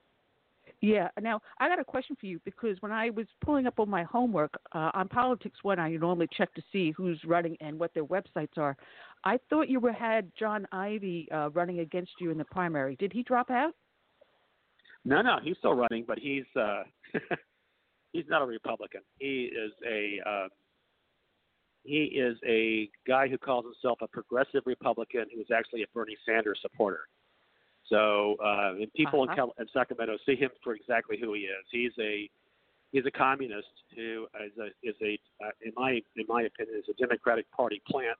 Yeah. 0.82 1.08
Now 1.20 1.42
I 1.60 1.68
got 1.68 1.80
a 1.80 1.84
question 1.84 2.16
for 2.20 2.26
you 2.26 2.40
because 2.46 2.78
when 2.82 2.92
I 2.92 3.10
was 3.10 3.26
pulling 3.44 3.68
up 3.68 3.80
on 3.80 3.90
my 3.90 4.04
homework 4.04 4.54
uh, 4.74 4.92
on 4.94 5.08
Politics 5.08 5.58
One, 5.64 5.80
I 5.80 5.90
normally 5.92 6.28
check 6.38 6.54
to 6.56 6.62
see 6.72 6.92
who's 6.92 7.20
running 7.26 7.58
and 7.62 7.80
what 7.80 7.94
their 7.94 8.06
websites 8.06 8.58
are. 8.58 8.76
I 9.24 9.40
thought 9.50 9.70
you 9.70 9.80
were 9.80 9.94
had 9.94 10.32
John 10.38 10.68
Ivy 10.72 11.30
uh, 11.32 11.50
running 11.52 11.80
against 11.80 12.12
you 12.20 12.32
in 12.32 12.38
the 12.38 12.46
primary. 12.46 12.96
Did 12.98 13.12
he 13.12 13.24
drop 13.24 13.50
out? 13.50 13.74
No, 15.06 15.22
no, 15.22 15.38
he's 15.42 15.58
still 15.58 15.74
running, 15.74 16.04
but 16.08 16.20
he's 16.20 16.46
uh, 16.56 16.84
he's 18.12 18.26
not 18.30 18.42
a 18.42 18.46
Republican. 18.46 19.02
He 19.20 19.50
is 19.54 19.72
a 19.90 20.30
uh, 20.30 20.48
he 21.84 22.04
is 22.04 22.38
a 22.46 22.90
guy 23.08 23.28
who 23.30 23.38
calls 23.38 23.66
himself 23.66 24.00
a 24.02 24.08
progressive 24.08 24.64
Republican 24.66 25.26
who 25.34 25.40
is 25.40 25.48
actually 25.56 25.84
a 25.84 25.88
Bernie 25.94 26.18
Sanders 26.26 26.60
supporter. 26.62 27.08
So, 27.90 28.36
uh, 28.44 28.76
and 28.82 28.92
people 28.94 29.24
in, 29.24 29.30
Uh-huh. 29.30 29.36
Cal- 29.36 29.56
in 29.60 29.68
Sacramento 29.74 30.18
see 30.26 30.36
him 30.36 30.52
for 30.64 30.76
exactly 30.76 31.18
who 31.20 31.34
he 31.34 31.42
is. 31.42 31.66
He's 31.72 31.94
a 32.00 32.30
he's 32.92 33.06
a 33.06 33.12
communist 33.12 33.68
who 33.96 34.28
is 34.46 34.52
a 34.58 34.68
is 34.84 34.96
a 35.02 35.20
uh, 35.44 35.52
in 35.62 35.72
my 35.76 36.02
in 36.16 36.26
my 36.28 36.44
opinion 36.44 36.78
is 36.78 36.90
a 36.90 36.94
Democratic 36.94 37.50
Party 37.52 37.82
plant. 37.90 38.18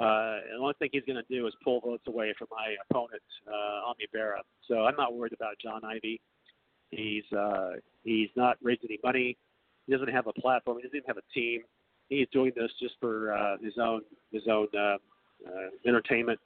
Uh, 0.00 0.40
and 0.50 0.58
the 0.58 0.62
only 0.62 0.74
thing 0.80 0.88
he's 0.92 1.04
going 1.04 1.22
to 1.22 1.28
do 1.32 1.46
is 1.46 1.54
pull 1.62 1.80
votes 1.80 2.02
away 2.08 2.34
from 2.36 2.48
my 2.50 2.74
opponent, 2.90 3.22
uh, 3.46 3.86
Ami 3.88 4.06
Bera. 4.12 4.42
So 4.66 4.86
I'm 4.86 4.96
not 4.96 5.14
worried 5.14 5.32
about 5.32 5.54
John 5.62 5.84
Ivy. 5.84 6.20
He's 6.90 7.24
uh, 7.32 7.72
he's 8.02 8.30
not 8.36 8.56
raised 8.62 8.82
any 8.84 8.98
money. 9.04 9.36
He 9.86 9.92
doesn't 9.92 10.08
have 10.10 10.26
a 10.26 10.32
platform. 10.32 10.78
He 10.78 10.82
doesn't 10.82 10.96
even 10.96 11.06
have 11.06 11.18
a 11.18 11.32
team. 11.32 11.62
He's 12.08 12.28
doing 12.32 12.52
this 12.56 12.70
just 12.80 12.94
for 13.00 13.32
uh, 13.34 13.56
his 13.62 13.74
own 13.80 14.02
his 14.32 14.42
own 14.48 14.68
uh, 14.76 14.96
uh, 15.46 15.68
entertainment. 15.86 16.40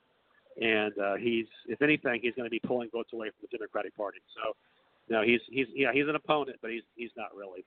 And 0.61 0.93
uh, 0.99 1.15
he's, 1.17 1.47
if 1.67 1.83
anything, 1.83 2.21
he's 2.23 2.35
going 2.35 2.47
to 2.47 2.51
be 2.51 2.61
pulling 2.61 2.91
votes 2.91 3.11
away 3.13 3.29
from 3.29 3.49
the 3.51 3.57
Democratic 3.57 3.97
Party. 3.97 4.19
So, 4.35 4.55
no, 5.09 5.23
he's 5.23 5.41
he's 5.49 5.67
yeah 5.75 5.93
he's 5.93 6.09
an 6.09 6.17
opponent, 6.17 6.59
but 6.61 6.71
he's 6.71 6.83
he's 6.97 7.11
not 7.17 7.35
really. 7.35 7.65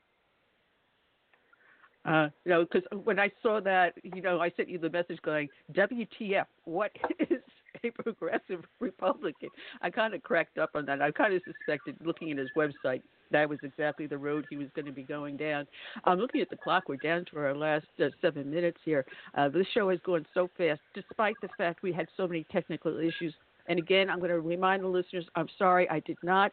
Uh, 2.04 2.30
you 2.46 2.52
know, 2.52 2.66
because 2.66 2.84
when 3.04 3.20
I 3.20 3.30
saw 3.44 3.62
that, 3.62 3.94
you 4.04 4.22
know, 4.22 4.40
I 4.42 4.52
sent 4.58 4.70
you 4.70 4.78
the 4.78 4.90
message 4.90 5.22
going, 5.22 5.48
"WTF? 5.74 6.46
What 6.66 6.92
is 7.20 7.42
a 7.84 7.92
progressive 7.92 8.64
Republican?" 8.80 9.50
I 9.82 9.90
kind 9.90 10.14
of 10.14 10.24
cracked 10.24 10.58
up 10.58 10.72
on 10.76 10.86
that. 10.86 11.02
I 11.02 11.12
kind 11.12 11.34
of 11.34 11.42
suspected, 11.46 11.96
looking 12.04 12.32
at 12.32 12.38
his 12.38 12.50
website, 12.56 13.02
that 13.32 13.50
was 13.50 13.60
exactly 13.64 14.08
the 14.08 14.18
road 14.18 14.46
he 14.50 14.58
was 14.58 14.68
going 14.76 14.86
to 14.86 14.92
be 14.92 15.04
going 15.04 15.38
down. 15.38 15.66
I'm 16.04 16.20
looking 16.20 16.42
at 16.42 16.50
the 16.50 16.58
clock. 16.58 16.90
We're 16.90 16.98
down 16.98 17.26
to 17.32 17.40
our 17.40 17.56
last 17.56 17.88
uh, 18.00 18.10
seven 18.22 18.50
minutes 18.52 18.80
here. 18.84 19.06
Uh, 19.36 19.50
this 19.50 19.68
show 19.74 19.90
has 19.90 20.00
gone 20.06 20.26
so 20.34 20.50
fast, 20.58 20.82
despite 20.94 21.36
the 21.42 21.50
fact 21.58 21.82
we 21.82 21.94
had 21.94 22.08
so 22.18 22.28
many 22.28 22.46
technical 22.52 22.98
issues. 22.98 23.34
And 23.68 23.80
again, 23.80 24.10
I'm 24.10 24.20
going 24.20 24.32
to 24.32 24.40
remind 24.40 24.84
the 24.84 24.88
listeners, 24.88 25.26
I'm 25.36 25.48
sorry 25.58 25.90
I 25.90 26.00
did 26.02 26.18
not 26.24 26.52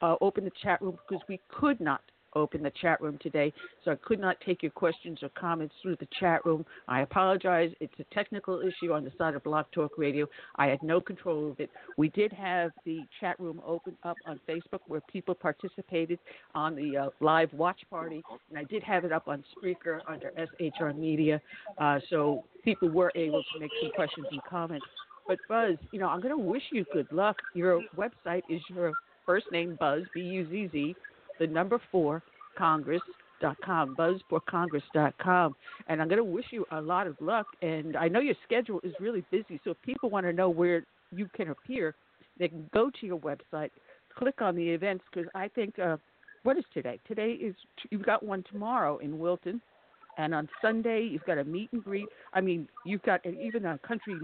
uh, 0.00 0.16
open 0.20 0.44
the 0.44 0.52
chat 0.62 0.80
room 0.82 0.98
because 1.08 1.22
we 1.28 1.40
could 1.48 1.80
not 1.80 2.02
open 2.34 2.62
the 2.62 2.72
chat 2.80 3.00
room 3.00 3.18
today, 3.22 3.52
so 3.84 3.92
I 3.92 3.96
could 3.96 4.20
not 4.20 4.36
take 4.44 4.62
your 4.62 4.72
questions 4.72 5.18
or 5.22 5.28
comments 5.30 5.74
through 5.82 5.96
the 5.96 6.08
chat 6.18 6.44
room. 6.44 6.64
I 6.88 7.02
apologize. 7.02 7.70
It's 7.80 7.94
a 7.98 8.14
technical 8.14 8.60
issue 8.60 8.92
on 8.92 9.04
the 9.04 9.12
side 9.18 9.34
of 9.34 9.44
Blog 9.44 9.66
Talk 9.72 9.92
Radio. 9.98 10.26
I 10.56 10.66
had 10.66 10.82
no 10.82 11.00
control 11.00 11.50
of 11.50 11.60
it. 11.60 11.70
We 11.96 12.08
did 12.10 12.32
have 12.32 12.70
the 12.84 13.00
chat 13.20 13.38
room 13.38 13.60
open 13.66 13.96
up 14.02 14.16
on 14.26 14.40
Facebook 14.48 14.80
where 14.86 15.00
people 15.12 15.34
participated 15.34 16.18
on 16.54 16.74
the 16.74 16.96
uh, 16.96 17.08
live 17.20 17.52
watch 17.52 17.80
party, 17.90 18.22
and 18.50 18.58
I 18.58 18.64
did 18.64 18.82
have 18.82 19.04
it 19.04 19.12
up 19.12 19.28
on 19.28 19.44
Spreaker 19.56 20.00
under 20.08 20.30
SHR 20.60 20.96
Media, 20.96 21.40
uh, 21.78 21.98
so 22.10 22.44
people 22.64 22.88
were 22.88 23.12
able 23.14 23.42
to 23.42 23.60
make 23.60 23.70
some 23.80 23.90
questions 23.92 24.26
and 24.30 24.42
comments. 24.48 24.86
But 25.26 25.38
Buzz, 25.48 25.76
you 25.92 26.00
know, 26.00 26.08
I'm 26.08 26.20
going 26.20 26.36
to 26.36 26.42
wish 26.42 26.62
you 26.72 26.84
good 26.92 27.10
luck. 27.12 27.36
Your 27.54 27.80
website 27.96 28.42
is 28.50 28.60
your 28.68 28.92
first 29.24 29.46
name, 29.52 29.76
Buzz, 29.78 30.02
B 30.14 30.20
U 30.20 30.48
Z 30.50 30.68
Z, 30.72 30.96
the 31.38 31.46
number 31.46 31.80
four, 31.90 32.22
Congress 32.56 33.02
Congress.com, 33.42 33.96
buzz4congress.com. 33.96 35.56
And 35.88 36.00
I'm 36.00 36.08
going 36.08 36.18
to 36.18 36.24
wish 36.24 36.46
you 36.50 36.64
a 36.70 36.80
lot 36.80 37.06
of 37.06 37.16
luck. 37.20 37.46
And 37.60 37.96
I 37.96 38.08
know 38.08 38.20
your 38.20 38.34
schedule 38.44 38.80
is 38.82 38.92
really 39.00 39.24
busy, 39.30 39.60
so 39.64 39.70
if 39.70 39.82
people 39.82 40.10
want 40.10 40.26
to 40.26 40.32
know 40.32 40.48
where 40.48 40.84
you 41.10 41.28
can 41.34 41.50
appear, 41.50 41.94
they 42.38 42.48
can 42.48 42.68
go 42.72 42.90
to 43.00 43.06
your 43.06 43.18
website, 43.18 43.70
click 44.16 44.40
on 44.40 44.56
the 44.56 44.68
events, 44.68 45.04
because 45.12 45.28
I 45.34 45.48
think, 45.48 45.78
uh, 45.78 45.96
what 46.42 46.56
is 46.56 46.64
today? 46.72 46.98
Today 47.06 47.32
is, 47.32 47.54
you've 47.90 48.04
got 48.04 48.22
one 48.22 48.44
tomorrow 48.50 48.98
in 48.98 49.18
Wilton. 49.18 49.60
And 50.18 50.34
on 50.34 50.48
Sunday, 50.60 51.08
you've 51.10 51.24
got 51.24 51.38
a 51.38 51.44
meet 51.44 51.70
and 51.72 51.82
greet. 51.82 52.06
I 52.34 52.40
mean, 52.40 52.68
you've 52.84 53.02
got 53.02 53.24
an, 53.24 53.38
even 53.40 53.64
a 53.64 53.78
country 53.78 54.14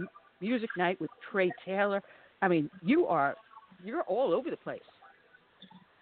music 0.41 0.69
night 0.77 1.01
with 1.01 1.11
Trey 1.31 1.51
Taylor. 1.65 2.03
I 2.43 2.49
mean, 2.49 2.71
you 2.83 3.07
are 3.07 3.37
you're 3.85 4.03
all 4.03 4.35
over 4.35 4.51
the 4.51 4.57
place. 4.57 4.81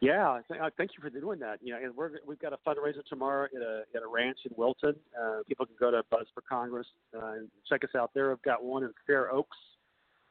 Yeah, 0.00 0.40
th- 0.48 0.60
uh, 0.60 0.70
thank 0.76 0.90
you 0.96 1.02
for 1.02 1.08
doing 1.08 1.38
that. 1.40 1.58
You 1.62 1.72
know, 1.72 1.78
and 1.82 1.96
we're 1.96 2.10
we've 2.26 2.38
got 2.38 2.52
a 2.52 2.58
fundraiser 2.66 3.04
tomorrow 3.08 3.44
at 3.44 3.62
a 3.62 3.82
at 3.94 4.02
a 4.02 4.06
ranch 4.06 4.38
in 4.44 4.52
Wilton. 4.56 4.94
Uh, 5.18 5.38
people 5.48 5.64
can 5.64 5.76
go 5.80 5.90
to 5.90 6.02
Buzz 6.10 6.26
for 6.34 6.42
Congress 6.42 6.86
uh, 7.16 7.32
and 7.32 7.48
check 7.68 7.82
us 7.82 7.90
out 7.96 8.10
there. 8.14 8.30
I've 8.30 8.42
got 8.42 8.62
one 8.62 8.84
in 8.84 8.92
Fair 9.06 9.32
Oaks, 9.32 9.56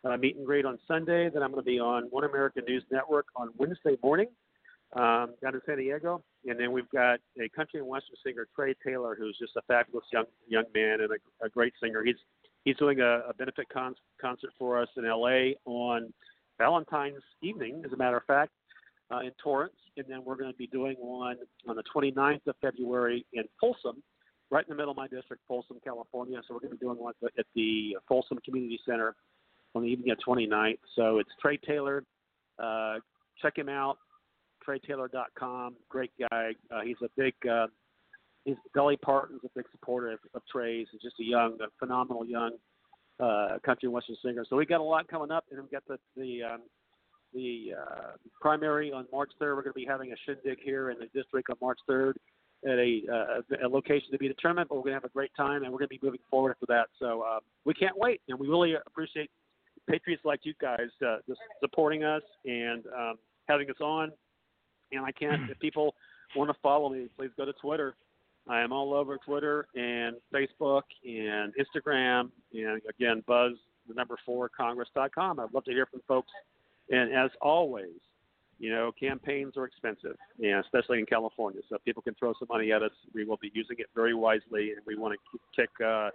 uh, 0.03 0.17
meet 0.17 0.35
and 0.37 0.45
greet 0.45 0.65
on 0.65 0.77
Sunday. 0.87 1.29
Then 1.29 1.41
I'm 1.41 1.51
going 1.51 1.63
to 1.63 1.65
be 1.65 1.79
on 1.79 2.03
One 2.11 2.25
American 2.25 2.63
News 2.67 2.83
Network 2.91 3.25
on 3.35 3.49
Wednesday 3.57 3.97
morning 4.03 4.27
um, 4.95 5.33
down 5.41 5.55
in 5.55 5.61
San 5.65 5.77
Diego. 5.77 6.21
And 6.45 6.59
then 6.59 6.71
we've 6.71 6.89
got 6.89 7.19
a 7.41 7.49
country 7.49 7.79
and 7.79 7.87
western 7.87 8.15
singer 8.23 8.47
Trey 8.55 8.75
Taylor, 8.85 9.15
who's 9.17 9.37
just 9.39 9.55
a 9.55 9.61
fabulous 9.63 10.05
young 10.13 10.25
young 10.47 10.65
man 10.75 11.01
and 11.01 11.11
a, 11.11 11.45
a 11.45 11.49
great 11.49 11.73
singer. 11.81 12.03
He's 12.03 12.17
he's 12.65 12.77
doing 12.77 12.99
a, 12.99 13.21
a 13.29 13.33
benefit 13.33 13.67
con- 13.69 13.95
concert 14.21 14.51
for 14.59 14.79
us 14.79 14.89
in 14.95 15.05
L.A. 15.05 15.55
on 15.65 16.13
Valentine's 16.59 17.23
evening, 17.41 17.81
as 17.83 17.91
a 17.91 17.97
matter 17.97 18.17
of 18.17 18.23
fact, 18.25 18.51
uh, 19.11 19.19
in 19.19 19.31
Torrance, 19.41 19.75
and 19.97 20.05
then 20.07 20.23
we're 20.23 20.35
going 20.35 20.51
to 20.51 20.57
be 20.57 20.67
doing 20.67 20.95
one 20.99 21.37
on 21.67 21.75
the 21.75 21.83
29th 21.95 22.47
of 22.47 22.55
February 22.61 23.25
in 23.33 23.43
Folsom, 23.59 24.01
right 24.49 24.65
in 24.65 24.69
the 24.69 24.75
middle 24.75 24.91
of 24.91 24.97
my 24.97 25.07
district, 25.07 25.43
Folsom, 25.47 25.77
California. 25.83 26.39
So 26.47 26.53
we're 26.53 26.61
going 26.61 26.71
to 26.71 26.77
be 26.77 26.85
doing 26.85 26.97
one 26.97 27.13
at 27.37 27.45
the 27.55 27.97
Folsom 28.07 28.39
Community 28.43 28.79
Center 28.85 29.15
on 29.75 29.83
the 29.83 29.89
evening 29.89 30.11
of 30.11 30.17
29th. 30.27 30.79
So 30.95 31.19
it's 31.19 31.29
Trey 31.41 31.57
Taylor. 31.57 32.03
Uh, 32.57 32.95
check 33.41 33.57
him 33.57 33.69
out, 33.69 33.97
TreyTaylor.com. 34.67 35.75
Great 35.89 36.11
guy. 36.19 36.51
Uh, 36.73 36.81
he's 36.83 36.97
a 37.03 37.09
big. 37.17 37.33
Uh, 37.49 37.67
his 38.45 38.57
Dolly 38.75 38.97
Parton's 38.97 39.41
a 39.43 39.49
big 39.55 39.65
supporter 39.71 40.11
of, 40.11 40.19
of 40.35 40.41
Trey's. 40.51 40.87
He's 40.91 41.01
just 41.01 41.15
a 41.19 41.23
young, 41.23 41.57
a 41.61 41.67
phenomenal 41.79 42.25
young 42.25 42.51
uh, 43.19 43.57
country 43.65 43.87
and 43.87 43.93
western 43.93 44.15
singer. 44.23 44.45
So 44.47 44.55
we 44.55 44.65
got 44.65 44.81
a 44.81 44.83
lot 44.83 45.07
coming 45.07 45.31
up, 45.31 45.45
and 45.51 45.61
we've 45.61 45.71
got 45.71 45.83
the 45.87 45.97
the 46.15 46.43
um, 46.43 46.61
the 47.35 47.73
uh, 47.79 48.11
primary 48.39 48.91
on 48.91 49.05
March 49.11 49.31
3rd. 49.39 49.55
We're 49.55 49.63
going 49.63 49.73
to 49.73 49.79
be 49.79 49.85
having 49.85 50.11
a 50.11 50.15
shindig 50.25 50.59
here 50.63 50.89
in 50.89 50.97
the 50.97 51.07
district 51.13 51.49
on 51.49 51.57
March 51.61 51.79
3rd 51.89 52.13
at 52.65 52.79
a, 52.79 53.01
uh, 53.11 53.67
a 53.67 53.67
location 53.67 54.11
to 54.11 54.17
be 54.17 54.27
determined, 54.27 54.69
but 54.69 54.75
we're 54.75 54.83
going 54.83 54.93
to 54.93 55.01
have 55.01 55.03
a 55.03 55.13
great 55.13 55.31
time, 55.37 55.63
and 55.63 55.71
we're 55.71 55.77
going 55.77 55.89
to 55.89 55.99
be 55.99 55.99
moving 56.01 56.21
forward 56.29 56.51
after 56.51 56.65
that. 56.67 56.87
So 56.99 57.21
uh, 57.21 57.39
we 57.65 57.73
can't 57.73 57.97
wait, 57.97 58.21
and 58.27 58.39
we 58.39 58.47
really 58.47 58.73
appreciate 58.87 59.29
patriots 59.87 60.23
like 60.25 60.39
you 60.43 60.53
guys 60.59 60.87
uh, 61.05 61.17
just 61.27 61.39
supporting 61.59 62.03
us 62.03 62.23
and 62.45 62.83
um, 62.97 63.15
having 63.47 63.69
us 63.69 63.75
on. 63.81 64.11
And 64.91 65.05
I 65.05 65.11
can't, 65.11 65.49
if 65.49 65.59
people 65.59 65.93
want 66.35 66.49
to 66.49 66.55
follow 66.63 66.89
me, 66.89 67.07
please 67.17 67.31
go 67.37 67.45
to 67.45 67.53
Twitter. 67.53 67.95
I 68.47 68.61
am 68.61 68.71
all 68.71 68.93
over 68.93 69.17
Twitter 69.17 69.67
and 69.75 70.15
Facebook 70.33 70.83
and 71.03 71.53
Instagram, 71.55 72.29
and 72.53 72.81
again, 72.89 73.23
Buzz 73.27 73.53
the 73.87 73.93
number 73.93 74.17
four 74.25 74.49
Congress.com. 74.49 75.39
I'd 75.39 75.53
love 75.53 75.63
to 75.65 75.71
hear 75.71 75.85
from 75.85 76.01
folks. 76.07 76.31
And 76.89 77.13
as 77.13 77.31
always, 77.41 77.95
you 78.59 78.69
know, 78.69 78.91
campaigns 78.97 79.57
are 79.57 79.65
expensive, 79.65 80.15
and 80.39 80.63
especially 80.63 80.99
in 80.99 81.05
California. 81.05 81.61
So 81.69 81.75
if 81.75 81.83
people 81.83 82.01
can 82.01 82.13
throw 82.15 82.33
some 82.39 82.47
money 82.49 82.71
at 82.71 82.81
us, 82.83 82.91
we 83.13 83.25
will 83.25 83.37
be 83.37 83.51
using 83.53 83.77
it 83.79 83.87
very 83.95 84.13
wisely, 84.13 84.71
and 84.71 84.81
we 84.85 84.95
want 84.95 85.13
to 85.33 85.39
kick 85.55 85.69
uh, 85.85 86.09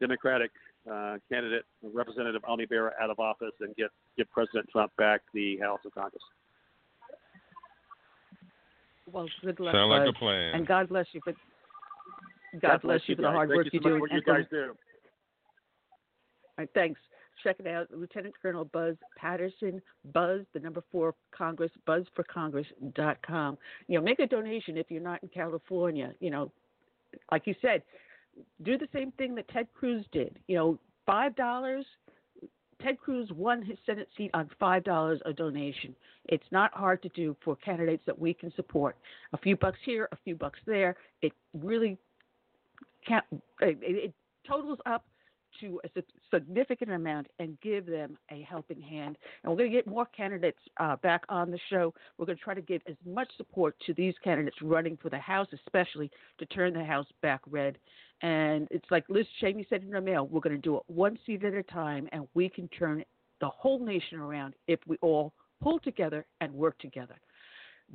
Democratic 0.00 0.50
uh, 0.90 1.16
candidate 1.30 1.64
Representative 1.82 2.42
Ami 2.46 2.66
Bera 2.66 2.92
out 3.00 3.10
of 3.10 3.18
office 3.18 3.52
and 3.60 3.74
get 3.76 3.90
give 4.16 4.30
President 4.30 4.66
Trump 4.70 4.92
back 4.96 5.22
the 5.34 5.56
House 5.58 5.80
of 5.86 5.94
Congress. 5.94 6.22
Well, 9.10 9.26
good 9.42 9.58
luck. 9.58 9.74
Sound 9.74 9.90
like 9.90 10.02
Buzz. 10.04 10.14
a 10.14 10.18
plan. 10.18 10.54
And 10.54 10.66
God 10.66 10.88
bless 10.88 11.06
you 11.12 11.20
for 11.24 11.32
God, 12.60 12.82
bless 12.82 13.00
you 13.06 13.16
for 13.16 13.22
the 13.22 13.28
hard 13.30 13.48
Thank 13.48 13.56
work 13.58 13.66
you 13.72 13.80
you 13.80 13.80
so 13.82 13.88
much 13.90 13.92
do. 13.92 13.96
for 13.96 14.00
what 14.00 14.10
you 14.10 14.16
and 14.16 14.24
for- 14.24 14.34
guys 14.34 14.46
do. 14.50 14.64
All 14.68 14.74
right, 16.58 16.68
thanks. 16.74 17.00
Check 17.42 17.56
it 17.60 17.66
out, 17.66 17.88
Lieutenant 17.92 18.34
Colonel 18.40 18.64
Buzz 18.64 18.96
Patterson, 19.16 19.80
Buzz, 20.12 20.40
the 20.52 20.60
number 20.60 20.82
four 20.90 21.14
Congress, 21.30 21.70
buzz4congress.com. 21.86 23.58
You 23.86 23.98
know, 23.98 24.04
make 24.04 24.18
a 24.18 24.26
donation 24.26 24.76
if 24.76 24.90
you're 24.90 25.02
not 25.02 25.22
in 25.22 25.28
California. 25.28 26.12
You 26.20 26.30
know, 26.30 26.52
like 27.30 27.46
you 27.46 27.54
said, 27.62 27.82
do 28.62 28.76
the 28.78 28.88
same 28.92 29.12
thing 29.12 29.34
that 29.36 29.48
Ted 29.48 29.68
Cruz 29.74 30.04
did. 30.12 30.38
You 30.46 30.56
know, 30.56 30.78
five 31.06 31.34
dollars. 31.36 31.84
Ted 32.82 32.98
Cruz 32.98 33.28
won 33.34 33.60
his 33.60 33.76
Senate 33.84 34.08
seat 34.16 34.30
on 34.34 34.48
five 34.60 34.84
dollars 34.84 35.20
a 35.24 35.32
donation. 35.32 35.94
It's 36.26 36.44
not 36.52 36.72
hard 36.74 37.02
to 37.02 37.08
do 37.10 37.36
for 37.44 37.56
candidates 37.56 38.04
that 38.06 38.18
we 38.18 38.34
can 38.34 38.52
support. 38.54 38.96
A 39.32 39.38
few 39.38 39.56
bucks 39.56 39.78
here, 39.84 40.08
a 40.12 40.16
few 40.24 40.36
bucks 40.36 40.60
there. 40.66 40.96
It 41.22 41.32
really 41.54 41.98
can't. 43.06 43.24
It, 43.60 43.78
it 43.80 44.14
totals 44.46 44.78
up 44.86 45.04
to 45.60 45.80
a 45.84 46.02
significant 46.32 46.90
amount 46.90 47.28
and 47.38 47.60
give 47.60 47.86
them 47.86 48.16
a 48.30 48.42
helping 48.42 48.80
hand. 48.80 49.16
And 49.42 49.50
we're 49.50 49.58
going 49.58 49.70
to 49.70 49.76
get 49.76 49.86
more 49.86 50.06
candidates 50.06 50.58
uh, 50.78 50.96
back 50.96 51.22
on 51.28 51.50
the 51.50 51.58
show. 51.70 51.94
We're 52.16 52.26
going 52.26 52.38
to 52.38 52.44
try 52.44 52.54
to 52.54 52.62
give 52.62 52.82
as 52.88 52.96
much 53.06 53.28
support 53.36 53.76
to 53.86 53.94
these 53.94 54.14
candidates 54.22 54.56
running 54.62 54.98
for 55.00 55.10
the 55.10 55.18
House, 55.18 55.48
especially 55.52 56.10
to 56.38 56.46
turn 56.46 56.72
the 56.72 56.84
House 56.84 57.06
back 57.22 57.40
red. 57.50 57.78
And 58.22 58.66
it's 58.70 58.90
like 58.90 59.04
Liz 59.08 59.26
Cheney 59.40 59.66
said 59.68 59.82
in 59.82 59.92
her 59.92 60.00
mail, 60.00 60.26
we're 60.26 60.40
going 60.40 60.56
to 60.56 60.62
do 60.62 60.76
it 60.76 60.82
one 60.86 61.18
seat 61.24 61.44
at 61.44 61.54
a 61.54 61.62
time, 61.62 62.08
and 62.12 62.26
we 62.34 62.48
can 62.48 62.68
turn 62.68 63.04
the 63.40 63.48
whole 63.48 63.84
nation 63.84 64.18
around 64.18 64.54
if 64.66 64.80
we 64.86 64.96
all 65.00 65.32
pull 65.62 65.78
together 65.78 66.26
and 66.40 66.52
work 66.52 66.78
together. 66.78 67.16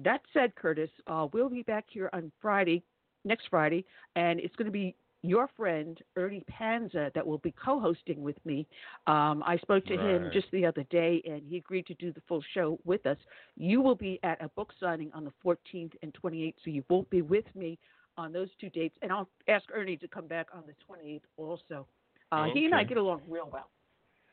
That 0.02 0.22
said, 0.34 0.56
Curtis, 0.56 0.90
uh, 1.08 1.28
we'll 1.34 1.50
be 1.50 1.64
back 1.64 1.86
here 1.88 2.10
on 2.14 2.32
Friday, 2.42 2.84
next 3.26 3.48
Friday, 3.50 3.86
and 4.16 4.40
it's 4.40 4.56
going 4.56 4.66
to 4.66 4.72
be 4.72 4.96
your 5.24 5.50
friend 5.56 5.98
Ernie 6.18 6.44
Panza 6.48 7.10
that 7.16 7.26
will 7.26 7.38
be 7.40 7.52
co-hosting 7.52 8.22
with 8.22 8.36
me. 8.46 8.68
Um, 9.08 9.42
I 9.48 9.58
spoke 9.62 9.86
to 9.86 9.98
him 9.98 10.30
just 10.34 10.48
the 10.52 10.66
other 10.66 10.84
day, 10.92 11.22
and 11.26 11.42
he 11.48 11.58
agreed 11.58 11.88
to 11.88 11.94
do 11.96 12.12
the 12.12 12.22
full 12.28 12.44
show 12.54 12.78
with 12.86 13.06
us. 13.06 13.18
You 13.56 13.82
will 13.82 13.96
be 13.96 14.20
at 14.24 14.44
a 14.44 14.50
book 14.50 14.74
signing 14.80 15.10
on 15.14 15.24
the 15.24 15.32
14th 15.44 15.94
and 16.04 16.14
28th, 16.22 16.56
so 16.64 16.70
you 16.70 16.84
won't 16.90 17.10
be 17.10 17.22
with 17.22 17.46
me 17.56 17.80
on 18.18 18.32
those 18.34 18.50
two 18.60 18.70
dates. 18.70 18.98
And 19.02 19.12
I'll 19.12 19.30
ask 19.48 19.64
Ernie 19.74 19.98
to 19.98 20.08
come 20.08 20.28
back 20.28 20.48
on 20.54 20.64
the 20.68 20.74
28th 20.88 21.22
also. 21.38 21.88
Uh, 22.32 22.46
He 22.54 22.66
and 22.66 22.76
I 22.76 22.84
get 22.84 22.98
along 22.98 23.22
real 23.28 23.50
well. 23.52 23.70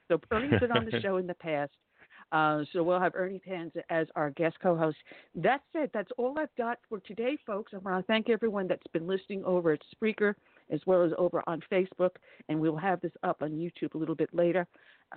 So 0.09 0.21
Ernie's 0.33 0.59
been 0.61 0.73
on 0.73 0.87
the 0.91 1.01
show 1.03 1.19
in 1.19 1.27
the 1.29 1.35
past. 1.35 1.71
Uh, 2.33 2.63
so 2.73 2.83
we'll 2.83 3.01
have 3.01 3.15
Ernie 3.15 3.41
Panza 3.41 3.83
as 3.91 4.07
our 4.15 4.31
guest 4.31 4.57
co-host. 4.63 4.97
That's 5.35 5.65
it. 5.75 5.91
that's 5.93 6.11
all 6.17 6.39
I've 6.39 6.55
got 6.57 6.79
for 6.89 7.01
today, 7.01 7.37
folks. 7.47 7.73
I 7.75 7.79
want 7.79 8.05
to 8.05 8.07
thank 8.07 8.31
everyone 8.31 8.69
that's 8.69 8.87
been 8.93 9.07
listening 9.07 9.45
over 9.45 9.73
at 9.73 9.81
Spreaker 9.95 10.35
as 10.71 10.81
well 10.87 11.03
as 11.03 11.13
over 11.19 11.43
on 11.47 11.61
Facebook, 11.71 12.11
and 12.49 12.61
we'll 12.61 12.77
have 12.77 13.01
this 13.01 13.13
up 13.25 13.43
on 13.43 13.51
YouTube 13.51 13.95
a 13.95 13.99
little 13.99 14.15
bit 14.15 14.33
later. 14.33 14.67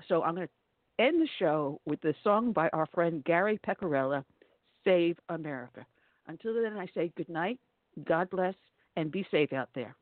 So 0.08 0.24
I'm 0.24 0.35
going 0.35 0.48
to 0.48 1.03
end 1.03 1.22
the 1.22 1.30
show 1.40 1.80
with 1.85 2.01
the 2.01 2.16
song 2.24 2.51
by 2.51 2.69
our 2.69 2.88
friend 2.88 3.24
Gary 3.24 3.59
Pecorella, 3.66 4.24
"Save 4.83 5.19
America." 5.30 5.85
Until 6.27 6.56
then, 6.56 6.77
I 6.77 6.88
say 6.95 7.11
good 7.16 7.30
night, 7.30 7.59
God 8.06 8.30
bless, 8.30 8.56
and 8.95 9.11
be 9.11 9.25
safe 9.30 9.53
out 9.53 9.69
there. 9.75 9.95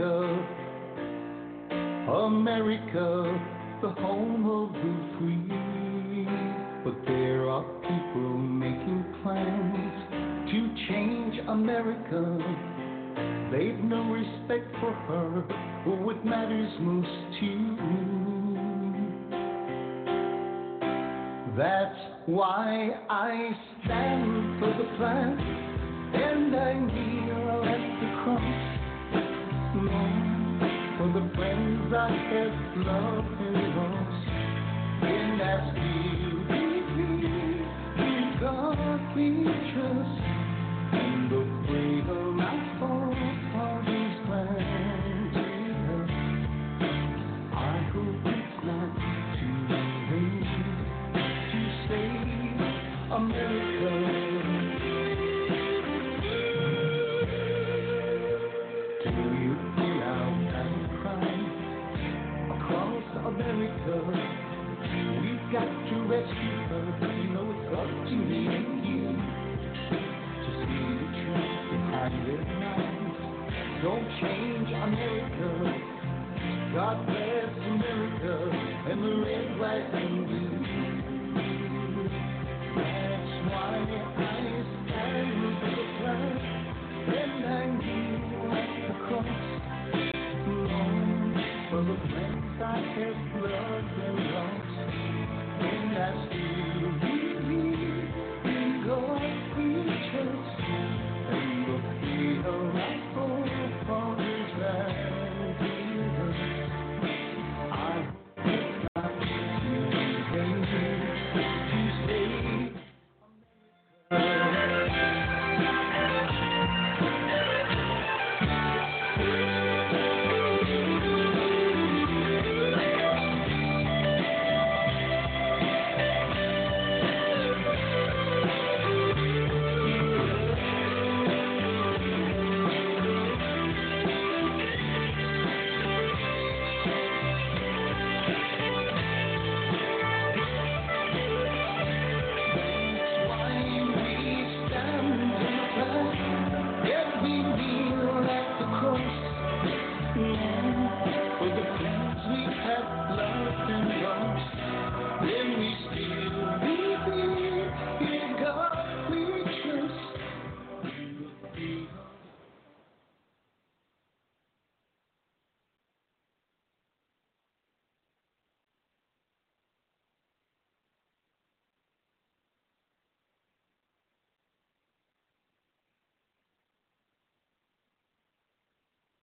America, 0.00 0.46
America, 2.08 3.40
the 3.82 3.90
home 4.00 4.46
of 4.48 4.72
the 4.72 4.94
free. 5.18 6.26
But 6.84 7.06
there 7.06 7.50
are 7.50 7.64
people 7.82 8.38
making 8.38 9.04
plans 9.22 9.92
to 10.50 10.58
change 10.88 11.34
America. 11.48 12.38
They've 13.52 13.84
no 13.84 14.10
respect 14.10 14.74
for 14.80 14.92
her 14.92 15.44
or 15.86 15.96
what 16.02 16.24
matters 16.24 16.72
most 16.80 17.08
to 17.40 17.46
you. 17.46 18.30
That's 21.58 22.00
why 22.24 22.90
I 23.10 23.50
stand 23.84 24.60
for 24.60 24.68
the 24.68 24.96
flag 24.96 25.38
and 26.14 26.56
I 26.56 26.72
kneel 26.72 27.64
at 27.64 28.00
the 28.00 28.22
cross. 28.24 28.69
For 29.90 31.08
the 31.08 31.24
friends 31.34 31.92
I 31.92 32.10
have 32.10 32.56
loved 32.86 33.40
and 33.40 33.76
lost. 33.76 34.26
And 35.02 35.40
as 35.40 35.64
we 35.74 35.92
believe 36.46 37.66
in 37.98 38.24
God 38.40 39.16
we 39.16 39.26
trust, 39.72 40.19
America. 74.90 75.50
God 76.74 77.06
bless 77.06 77.52
America 77.64 78.34
and 78.90 78.98
the 79.04 79.12
red, 79.22 79.48
white, 79.60 79.94
and 79.94 80.26
blue. 80.26 80.50
That's 82.74 83.32
why 83.50 83.70
I 83.70 84.26
stand 84.86 85.30
for 85.60 85.70
the 85.70 85.86
flag 86.00 86.42
and 87.06 87.38
I 87.46 87.66
kneel 87.78 88.50
at 88.50 88.68
the 88.82 88.94
cross. 89.06 89.30
Lord, 90.48 91.38
for 91.70 91.82
the 91.86 91.96
friends 92.10 92.58
I 92.58 92.66
kept 92.98 93.22
blood 93.38 93.86
and 94.06 94.18
lost 94.34 94.74
in 95.70 95.82
that 95.94 96.14
steel 96.26 96.69